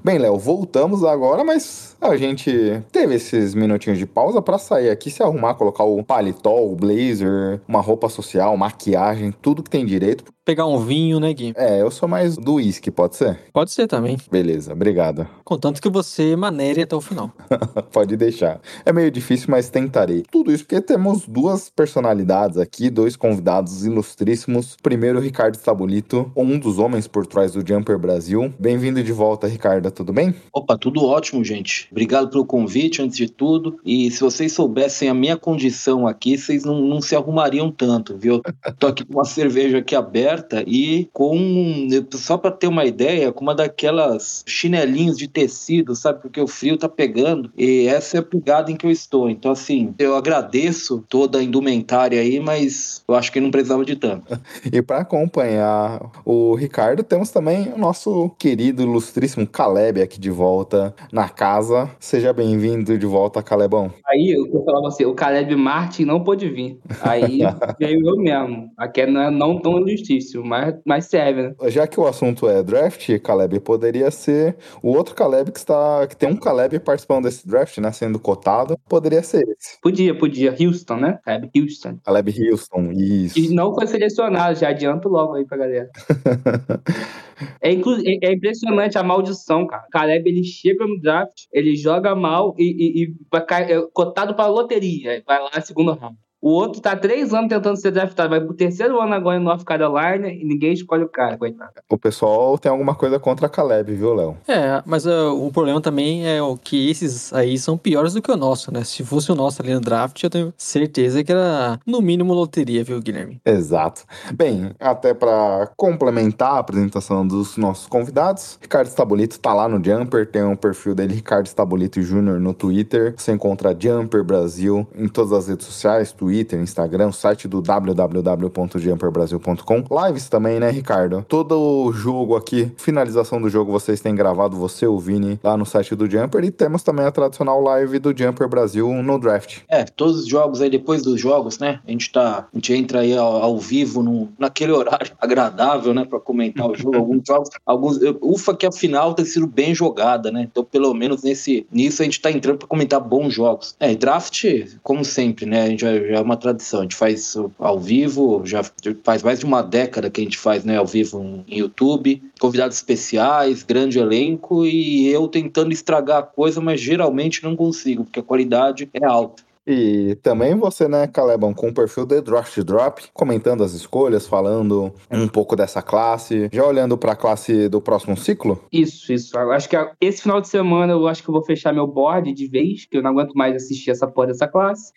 Bem, 0.03 0.17
Léo, 0.17 0.39
voltamos 0.39 1.05
agora, 1.05 1.45
mas 1.45 1.99
a 2.01 2.17
gente 2.17 2.83
teve 2.91 3.17
esses 3.17 3.55
minutinhos 3.55 3.99
de 3.99 4.07
pausa 4.07 4.41
para 4.41 4.57
sair 4.57 4.89
aqui, 4.89 5.11
se 5.11 5.23
arrumar, 5.23 5.55
colocar 5.57 5.85
o 5.85 6.03
paletó, 6.03 6.65
o 6.65 6.75
blazer, 6.75 7.61
uma 7.69 7.83
roupa 7.83 8.09
social, 8.09 8.57
maquiagem, 8.57 9.33
tudo 9.43 9.63
que 9.63 9.69
tem 9.69 9.85
direito 9.85 10.25
pegar 10.47 10.65
um 10.65 10.79
vinho, 10.79 11.19
né, 11.19 11.35
Gui? 11.35 11.53
É, 11.57 11.83
eu 11.83 11.91
sou 11.91 12.09
mais 12.09 12.37
do 12.37 12.55
uísque, 12.55 12.89
pode 12.89 13.17
ser? 13.17 13.37
Pode 13.53 13.73
ser 13.73 13.89
também. 13.89 14.17
Beleza, 14.31 14.73
obrigado. 14.73 15.27
Contanto 15.45 15.83
que 15.83 15.89
você 15.91 16.37
manere 16.37 16.83
até 16.83 16.95
o 16.95 17.01
final. 17.01 17.33
pode 17.93 18.17
deixar. 18.17 18.61
É 18.85 18.93
meio 18.93 19.11
difícil, 19.11 19.49
mas 19.51 19.69
tentarei. 19.69 20.23
Tudo 20.31 20.53
isso 20.53 20.63
porque 20.63 20.81
temos 20.81 21.27
duas 21.27 21.69
personalidades 21.69 22.59
aqui, 22.59 22.89
dois 22.89 23.17
convidados 23.17 23.85
ilustríssimos. 23.85 24.77
Primeiro, 24.81 25.19
Ricardo 25.19 25.57
Stabulito, 25.57 26.31
um 26.37 26.57
dos 26.57 26.79
homens 26.79 27.09
por 27.09 27.27
trás 27.27 27.53
do 27.53 27.67
Jumper 27.67 27.99
Brasil. 27.99 28.55
Bem-vindo 28.57 29.03
de 29.03 29.13
volta, 29.13 29.49
Ricardo, 29.49 29.91
tudo 29.91 30.13
bem? 30.13 30.33
Opa, 30.53 30.79
tudo 30.79 31.05
ótimo, 31.05 31.45
gente. 31.45 31.89
Obrigado 31.91 32.31
pelo 32.31 32.47
convite, 32.47 33.03
antes 33.03 33.17
de 33.17 33.29
tudo. 33.29 33.81
E 33.85 34.13
se 34.13 34.21
vocês 34.21 34.53
soubessem 34.53 35.09
a 35.09 35.15
minha 35.15 35.37
condição 35.37 36.07
aqui, 36.07 36.39
vocês 36.39 36.65
não, 36.65 36.81
não 36.83 37.01
se 37.01 37.17
arrumariam 37.17 37.69
tanto, 37.73 38.17
viu? 38.17 38.41
Tô 38.79 38.87
aqui 38.87 39.05
com 39.05 39.15
uma 39.15 39.25
cerveja 39.25 39.79
aqui 39.79 39.97
aberta 39.97 40.36
e 40.67 41.09
com, 41.13 41.89
só 42.13 42.37
para 42.37 42.51
ter 42.51 42.67
uma 42.67 42.85
ideia, 42.85 43.33
com 43.33 43.43
uma 43.43 43.55
daquelas 43.55 44.45
chinelinhos 44.47 45.17
de 45.17 45.29
tecido, 45.29 45.95
sabe? 45.95 46.21
Porque 46.23 46.41
o 46.41 46.47
frio 46.47 46.77
tá 46.77 46.89
pegando 46.89 47.51
e 47.57 47.87
essa 47.87 48.17
é 48.17 48.21
a 48.21 48.23
pegada 48.23 48.71
em 48.71 48.77
que 48.77 48.87
eu 48.87 48.91
estou. 48.91 49.29
Então, 49.29 49.53
assim, 49.53 49.95
eu 49.99 50.15
agradeço 50.17 51.05
toda 51.09 51.39
a 51.39 51.43
indumentária 51.43 52.21
aí, 52.21 52.41
mas 52.41 53.03
eu 53.07 53.15
acho 53.15 53.33
que 53.33 53.41
não 53.41 53.51
precisava 53.51 53.85
de 53.85 53.97
tanto. 53.97 54.39
e 54.73 54.83
para 54.83 54.99
acompanhar 54.99 56.11
o 56.25 56.55
Ricardo, 56.55 57.03
temos 57.03 57.31
também 57.31 57.73
o 57.73 57.79
nosso 57.79 58.31
querido, 58.39 58.83
ilustríssimo 58.83 59.47
Caleb 59.47 60.03
aqui 60.03 60.19
de 60.19 60.31
volta 60.31 60.95
na 61.13 61.29
casa. 61.29 61.91
Seja 61.99 62.33
bem-vindo 62.33 62.97
de 62.99 63.07
volta, 63.07 63.43
Calebão. 63.43 63.93
Aí 64.07 64.31
eu 64.31 64.65
falava 64.65 64.89
assim, 64.89 65.05
o 65.05 65.15
Caleb 65.15 65.55
Martin 65.57 66.05
não 66.05 66.23
pôde 66.23 66.49
vir. 66.49 66.79
Aí 67.01 67.41
veio 67.79 68.09
eu 68.09 68.17
mesmo. 68.17 68.71
Aqui 68.77 69.07
não 69.07 69.21
é 69.21 69.31
não 69.31 69.59
tão 69.59 69.87
justiça 69.87 70.26
difícil, 70.27 70.45
mas, 70.45 70.75
mas 70.85 71.07
serve, 71.07 71.43
né? 71.43 71.55
Já 71.69 71.87
que 71.87 71.99
o 71.99 72.07
assunto 72.07 72.49
é 72.49 72.63
draft, 72.63 73.19
Caleb, 73.21 73.61
poderia 73.61 74.11
ser 74.11 74.57
o 74.83 74.91
outro 74.91 75.15
Caleb 75.15 75.53
que 75.53 75.59
está. 75.59 76.07
que 76.07 76.17
tem 76.17 76.31
um 76.31 76.37
Caleb 76.37 76.81
participando 76.81 77.25
desse 77.25 77.47
draft, 77.47 77.79
né? 77.79 77.93
Sendo 77.93 78.19
cotado, 78.19 78.77
poderia 78.89 79.23
ser 79.23 79.49
esse. 79.49 79.81
Podia, 79.81 80.17
podia. 80.17 80.55
Houston, 80.59 80.97
né? 80.97 81.19
Caleb 81.25 81.51
Houston. 81.57 81.99
Caleb 82.05 82.51
Houston, 82.51 82.93
isso. 82.93 83.39
E 83.39 83.55
não 83.55 83.75
foi 83.75 83.87
selecionado, 83.87 84.59
já 84.59 84.69
adianto 84.69 85.09
logo 85.09 85.35
aí 85.35 85.47
pra 85.47 85.57
galera. 85.57 85.91
É, 87.61 87.71
é, 87.71 88.33
impressionante 88.33 88.97
a 88.97 89.03
maldição, 89.03 89.67
cara. 89.67 89.85
Caleb, 89.91 90.27
ele 90.27 90.43
chega 90.43 90.87
no 90.87 90.99
draft, 90.99 91.43
ele 91.53 91.77
joga 91.77 92.15
mal 92.15 92.55
e, 92.57 92.65
e, 92.65 93.03
e 93.03 93.15
vai 93.31 93.45
cair, 93.45 93.73
é 93.73 93.83
cotado 93.93 94.35
pra 94.35 94.47
loteria. 94.47 95.23
Vai 95.27 95.39
lá, 95.43 95.61
segundo 95.61 95.93
round. 95.93 96.17
O 96.41 96.51
outro 96.51 96.81
tá 96.81 96.95
três 96.95 97.33
anos 97.33 97.49
tentando 97.49 97.77
ser 97.77 97.91
draftado, 97.91 98.31
vai 98.31 98.41
pro 98.41 98.55
terceiro 98.55 99.01
ano 99.01 99.15
agora 99.15 99.39
em 99.39 99.43
North 99.43 99.65
Carolina 99.65 100.29
e 100.29 100.45
ninguém 100.45 100.73
escolhe 100.73 101.03
o 101.03 101.09
cara, 101.09 101.37
coitado. 101.37 101.73
O 101.91 101.99
pessoal 101.99 102.59
tem 102.59 102.71
alguma 102.71 102.95
coisa 102.95 103.19
contra 103.19 103.47
a 103.47 103.49
Caleb, 103.49 103.95
viu, 103.95 104.15
Léo? 104.15 104.37
É, 104.47 104.83
mas 104.85 105.07
uh, 105.07 105.33
o 105.35 105.51
problema 105.51 105.81
também 105.81 106.29
é 106.29 106.43
o 106.43 106.57
que 106.57 106.91
esses 106.91 107.33
aí 107.33 107.59
são 107.59 107.79
piores 107.79 108.13
do 108.13 108.23
que 108.23 108.31
o 108.31 108.37
nosso, 108.37 108.73
né? 108.73 108.85
Se 108.85 109.03
fosse 109.03 109.33
o 109.33 109.35
nosso 109.35 109.63
ali 109.63 109.73
no 109.73 109.81
draft, 109.81 110.23
eu 110.23 110.31
tenho 110.31 110.53
certeza 110.57 111.25
que 111.25 111.33
era 111.33 111.81
no 111.87 112.01
mínimo 112.03 112.35
loteria, 112.35 112.85
viu, 112.85 113.01
Guilherme? 113.01 113.41
Exato. 113.45 114.05
Bem, 114.35 114.73
até 114.79 115.15
para 115.15 115.71
complementar 115.77 116.53
a 116.53 116.59
apresentação 116.59 117.27
dos 117.27 117.57
nossos 117.57 117.87
convidados, 117.87 118.59
Ricardo 118.61 118.89
Stabolito 118.89 119.41
tá 119.41 119.55
lá 119.55 119.69
no 119.69 119.83
Jumper, 119.83 120.27
tem 120.31 120.45
um 120.45 120.57
perfil 120.57 120.95
dele, 120.95 121.15
Ricardo 121.15 121.47
Stabolito 121.47 122.01
Jr. 122.01 122.39
no 122.39 122.53
Twitter. 122.53 123.15
Você 123.17 123.33
encontra 123.33 123.77
Jumper 123.79 124.23
Brasil 124.23 124.87
em 124.95 125.09
todas 125.09 125.33
as 125.33 125.49
redes 125.49 125.67
sociais, 125.67 126.13
Twitter, 126.13 126.26
Instagram, 126.31 127.13
site 127.13 127.49
do 127.49 127.63
www.jumperbrasil.com. 127.63 129.85
Lives 130.07 130.29
também, 130.29 130.61
né, 130.61 130.71
Ricardo? 130.71 131.25
Todo 131.29 131.59
o 131.59 131.93
jogo 131.93 132.37
aqui, 132.37 132.71
finalização 132.77 133.41
do 133.41 133.49
jogo, 133.49 133.73
vocês 133.73 134.01
têm 134.01 134.15
gravado, 134.15 134.57
você, 134.57 134.87
o 134.87 134.99
Vini, 134.99 135.39
lá 135.43 135.57
no 135.57 135.67
site 135.67 135.95
do 135.95 136.11
Jumper. 136.11 136.45
E 136.45 136.51
temos 136.51 136.83
também 136.83 137.07
a 137.07 137.11
tradicional 137.11 137.61
live 137.61 137.99
do 137.99 138.17
Jumper 138.17 138.49
Brasil 138.49 138.89
no 139.03 139.19
draft. 139.19 139.59
É, 139.69 139.85
todos 139.85 140.21
os 140.21 140.29
jogos 140.29 140.61
aí, 140.61 140.71
depois 140.71 141.03
dos 141.03 141.21
jogos, 141.21 141.59
né? 141.59 141.81
A 141.87 141.91
gente 141.91 142.11
tá. 142.11 142.47
A 142.53 142.57
gente 142.57 142.73
entra 142.73 143.01
aí 143.01 143.17
ao, 143.17 143.43
ao 143.43 143.59
vivo 143.59 144.03
no, 144.03 144.29
naquele 144.39 144.73
horário 144.73 145.13
agradável, 145.21 145.95
né? 145.95 146.05
Pra 146.05 146.21
comentar 146.21 146.69
o 146.69 146.75
jogo. 146.75 146.97
alguns 146.97 147.23
jogos, 147.27 147.49
alguns. 147.65 147.99
Ufa, 148.21 148.55
que 148.55 148.67
a 148.67 148.73
final 148.73 149.15
tem 149.15 149.25
sido 149.25 149.47
bem 149.47 149.75
jogada, 149.75 150.31
né? 150.31 150.49
Então, 150.51 150.65
pelo 150.65 150.93
menos 150.95 151.23
nesse, 151.23 151.67
nisso, 151.71 152.03
a 152.03 152.05
gente 152.05 152.21
tá 152.21 152.31
entrando 152.31 152.59
pra 152.59 152.69
comentar 152.69 153.01
bons 153.01 153.35
jogos. 153.35 153.77
É, 153.79 153.95
draft, 153.95 154.45
como 154.83 155.05
sempre, 155.05 155.47
né? 155.47 155.63
A 155.63 155.69
gente 155.69 155.81
já, 155.81 155.99
já 155.99 156.16
é 156.17 156.21
uma 156.21 156.37
tradição. 156.37 156.81
A 156.81 156.83
gente 156.83 156.97
faz 156.97 157.37
ao 157.59 157.79
vivo, 157.79 158.43
já 158.45 158.63
faz 159.03 159.23
mais 159.23 159.39
de 159.39 159.45
uma 159.45 159.63
década 159.63 160.11
que 160.11 160.21
a 160.21 160.25
gente 160.25 160.39
faz, 160.39 160.65
né? 160.65 160.77
Ao 160.77 160.87
vivo 160.87 161.45
em 161.47 161.59
YouTube. 161.59 162.23
Convidados 162.41 162.77
especiais, 162.77 163.63
grande 163.63 163.99
elenco 163.99 164.67
e 164.67 165.09
eu 165.09 165.29
tentando 165.29 165.73
estragar 165.73 166.19
a 166.19 166.23
coisa, 166.23 166.61
mas 166.61 166.81
geralmente 166.81 167.43
não 167.43 167.57
consigo, 167.57 168.05
porque 168.05 168.21
a 168.21 168.23
qualidade 168.23 168.89
é 168.93 169.05
alta. 169.05 169.46
E 169.67 170.17
também 170.23 170.55
você, 170.55 170.87
né, 170.87 171.07
Calebão, 171.07 171.53
com 171.53 171.69
o 171.69 171.75
perfil 171.75 172.07
The 172.07 172.21
Draft 172.21 172.59
Drop, 172.63 173.03
comentando 173.13 173.65
as 173.65 173.73
escolhas, 173.73 174.27
falando 174.27 174.93
um 175.11 175.27
pouco 175.27 175.57
dessa 175.57 175.83
classe, 175.83 176.49
já 176.53 176.65
olhando 176.65 176.97
para 176.97 177.13
a 177.13 177.17
classe 177.17 177.69
do 177.69 177.81
próximo 177.81 178.17
ciclo? 178.17 178.63
Isso, 178.73 179.13
isso. 179.13 179.37
Eu 179.37 179.51
acho 179.51 179.69
que 179.69 179.77
esse 180.01 180.23
final 180.23 180.41
de 180.41 180.49
semana 180.49 180.93
eu 180.93 181.09
acho 181.09 181.23
que 181.23 181.29
eu 181.29 181.35
vou 181.35 181.45
fechar 181.45 181.73
meu 181.73 181.87
board 181.87 182.33
de 182.33 182.47
vez, 182.47 182.87
que 182.87 182.97
eu 182.97 183.03
não 183.03 183.11
aguento 183.11 183.33
mais 183.35 183.57
assistir 183.57 183.91
essa 183.91 184.07
porra 184.07 184.29
dessa 184.29 184.47
classe. 184.47 184.93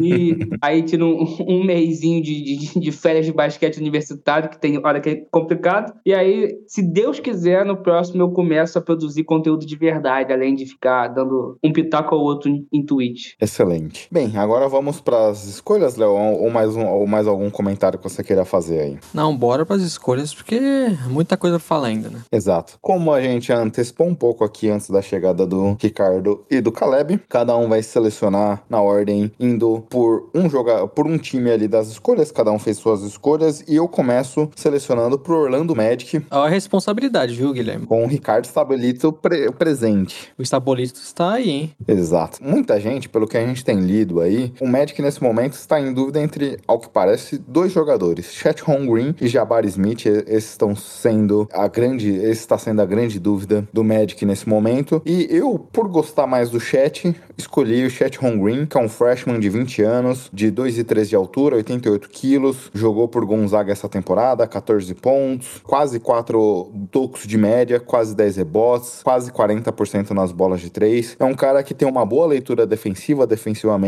E 0.00 0.36
aí 0.62 0.82
tiro 0.82 1.06
um, 1.06 1.36
um 1.48 1.64
mêsinho 1.64 2.22
de, 2.22 2.42
de, 2.42 2.80
de, 2.80 2.92
férias 2.92 3.26
de 3.26 3.32
basquete 3.32 3.78
universitário, 3.78 4.48
que 4.48 4.60
tem 4.60 4.78
hora 4.78 5.00
que 5.00 5.08
é 5.08 5.16
complicado. 5.30 5.92
E 6.06 6.14
aí, 6.14 6.56
se 6.68 6.82
Deus 6.82 7.18
quiser, 7.18 7.64
no 7.64 7.76
próximo 7.76 8.22
eu 8.22 8.30
começo 8.30 8.78
a 8.78 8.82
produzir 8.82 9.24
conteúdo 9.24 9.66
de 9.66 9.76
verdade, 9.76 10.32
além 10.32 10.54
de 10.54 10.66
ficar 10.66 11.08
dando 11.08 11.58
um 11.62 11.72
pitaco 11.72 12.14
ao 12.14 12.20
outro 12.20 12.50
em 12.72 12.84
Twitch. 12.84 13.32
Excelente. 13.40 14.03
Bem, 14.10 14.36
agora 14.36 14.68
vamos 14.68 15.00
para 15.00 15.28
as 15.28 15.44
escolhas, 15.44 15.96
Léo, 15.96 16.10
ou 16.10 16.50
mais, 16.50 16.76
um, 16.76 16.86
ou 16.86 17.06
mais 17.06 17.26
algum 17.26 17.50
comentário 17.50 17.98
que 17.98 18.08
você 18.08 18.22
queira 18.22 18.44
fazer 18.44 18.80
aí? 18.80 18.98
Não, 19.12 19.36
bora 19.36 19.64
para 19.64 19.76
as 19.76 19.82
escolhas, 19.82 20.34
porque 20.34 20.60
muita 21.08 21.36
coisa 21.36 21.58
pra 21.58 21.66
falar 21.66 21.88
ainda, 21.88 22.10
né? 22.10 22.20
Exato. 22.30 22.78
Como 22.80 23.12
a 23.12 23.20
gente 23.20 23.52
antecipou 23.52 24.06
um 24.06 24.14
pouco 24.14 24.44
aqui 24.44 24.68
antes 24.70 24.90
da 24.90 25.02
chegada 25.02 25.46
do 25.46 25.76
Ricardo 25.80 26.44
e 26.50 26.60
do 26.60 26.70
Caleb, 26.70 27.20
cada 27.28 27.56
um 27.56 27.68
vai 27.68 27.82
selecionar 27.82 28.62
na 28.68 28.80
ordem 28.80 29.32
indo 29.40 29.84
por 29.88 30.30
um 30.34 30.48
jogar 30.48 30.86
por 30.88 31.06
um 31.06 31.18
time 31.18 31.50
ali 31.50 31.66
das 31.66 31.88
escolhas, 31.88 32.30
cada 32.30 32.52
um 32.52 32.58
fez 32.58 32.76
suas 32.76 33.02
escolhas 33.02 33.64
e 33.66 33.76
eu 33.76 33.88
começo 33.88 34.50
selecionando 34.54 35.18
pro 35.18 35.36
Orlando 35.36 35.74
Magic. 35.74 36.24
A 36.30 36.48
responsabilidade, 36.48 37.34
viu, 37.34 37.52
Guilherme? 37.52 37.86
Com 37.86 38.04
o 38.04 38.06
Ricardo 38.06 38.44
Stabolito 38.46 39.12
pre 39.12 39.50
presente. 39.52 40.32
O 40.38 40.42
Stabolito 40.42 41.00
está 41.00 41.34
aí, 41.34 41.50
hein? 41.50 41.72
Exato. 41.86 42.38
Muita 42.42 42.78
gente, 42.80 43.08
pelo 43.08 43.26
que 43.26 43.36
a 43.36 43.46
gente 43.46 43.64
tem 43.64 43.78
lido 43.80 43.93
aí, 44.20 44.52
o 44.60 44.66
Magic 44.66 45.00
nesse 45.00 45.22
momento 45.22 45.52
está 45.54 45.80
em 45.80 45.92
dúvida 45.92 46.20
entre, 46.20 46.58
ao 46.66 46.78
que 46.78 46.88
parece, 46.88 47.38
dois 47.38 47.72
jogadores, 47.72 48.32
Chet 48.32 48.62
Holmgren 48.62 49.14
e 49.20 49.28
Jabari 49.28 49.68
Smith. 49.68 50.06
Esses 50.06 50.50
estão 50.50 50.74
sendo 50.74 51.48
a 51.52 51.68
grande, 51.68 52.10
esse 52.10 52.40
está 52.40 52.58
sendo 52.58 52.82
a 52.82 52.86
grande 52.86 53.20
dúvida 53.20 53.66
do 53.72 53.84
Magic 53.84 54.24
nesse 54.26 54.48
momento. 54.48 55.00
E 55.04 55.28
eu, 55.30 55.58
por 55.58 55.88
gostar 55.88 56.26
mais 56.26 56.50
do 56.50 56.58
Chet, 56.58 57.14
escolhi 57.36 57.84
o 57.84 57.90
Chet 57.90 58.18
Holmgren, 58.18 58.66
que 58.66 58.76
é 58.76 58.80
um 58.80 58.88
freshman 58.88 59.38
de 59.38 59.48
20 59.48 59.82
anos, 59.82 60.30
de 60.32 60.50
2,3 60.50 61.04
de 61.06 61.16
altura, 61.16 61.56
88 61.56 62.08
quilos, 62.08 62.70
jogou 62.74 63.08
por 63.08 63.24
Gonzaga 63.24 63.72
essa 63.72 63.88
temporada, 63.88 64.46
14 64.46 64.94
pontos, 64.94 65.60
quase 65.62 66.00
4 66.00 66.72
tocos 66.90 67.26
de 67.26 67.38
média, 67.38 67.78
quase 67.78 68.14
10 68.14 68.36
rebotes, 68.36 69.02
quase 69.02 69.30
40% 69.30 70.10
nas 70.10 70.32
bolas 70.32 70.60
de 70.60 70.70
3. 70.70 71.16
É 71.18 71.24
um 71.24 71.34
cara 71.34 71.62
que 71.62 71.74
tem 71.74 71.88
uma 71.88 72.04
boa 72.04 72.26
leitura 72.26 72.66
defensiva, 72.66 73.26
defensivamente 73.26 73.83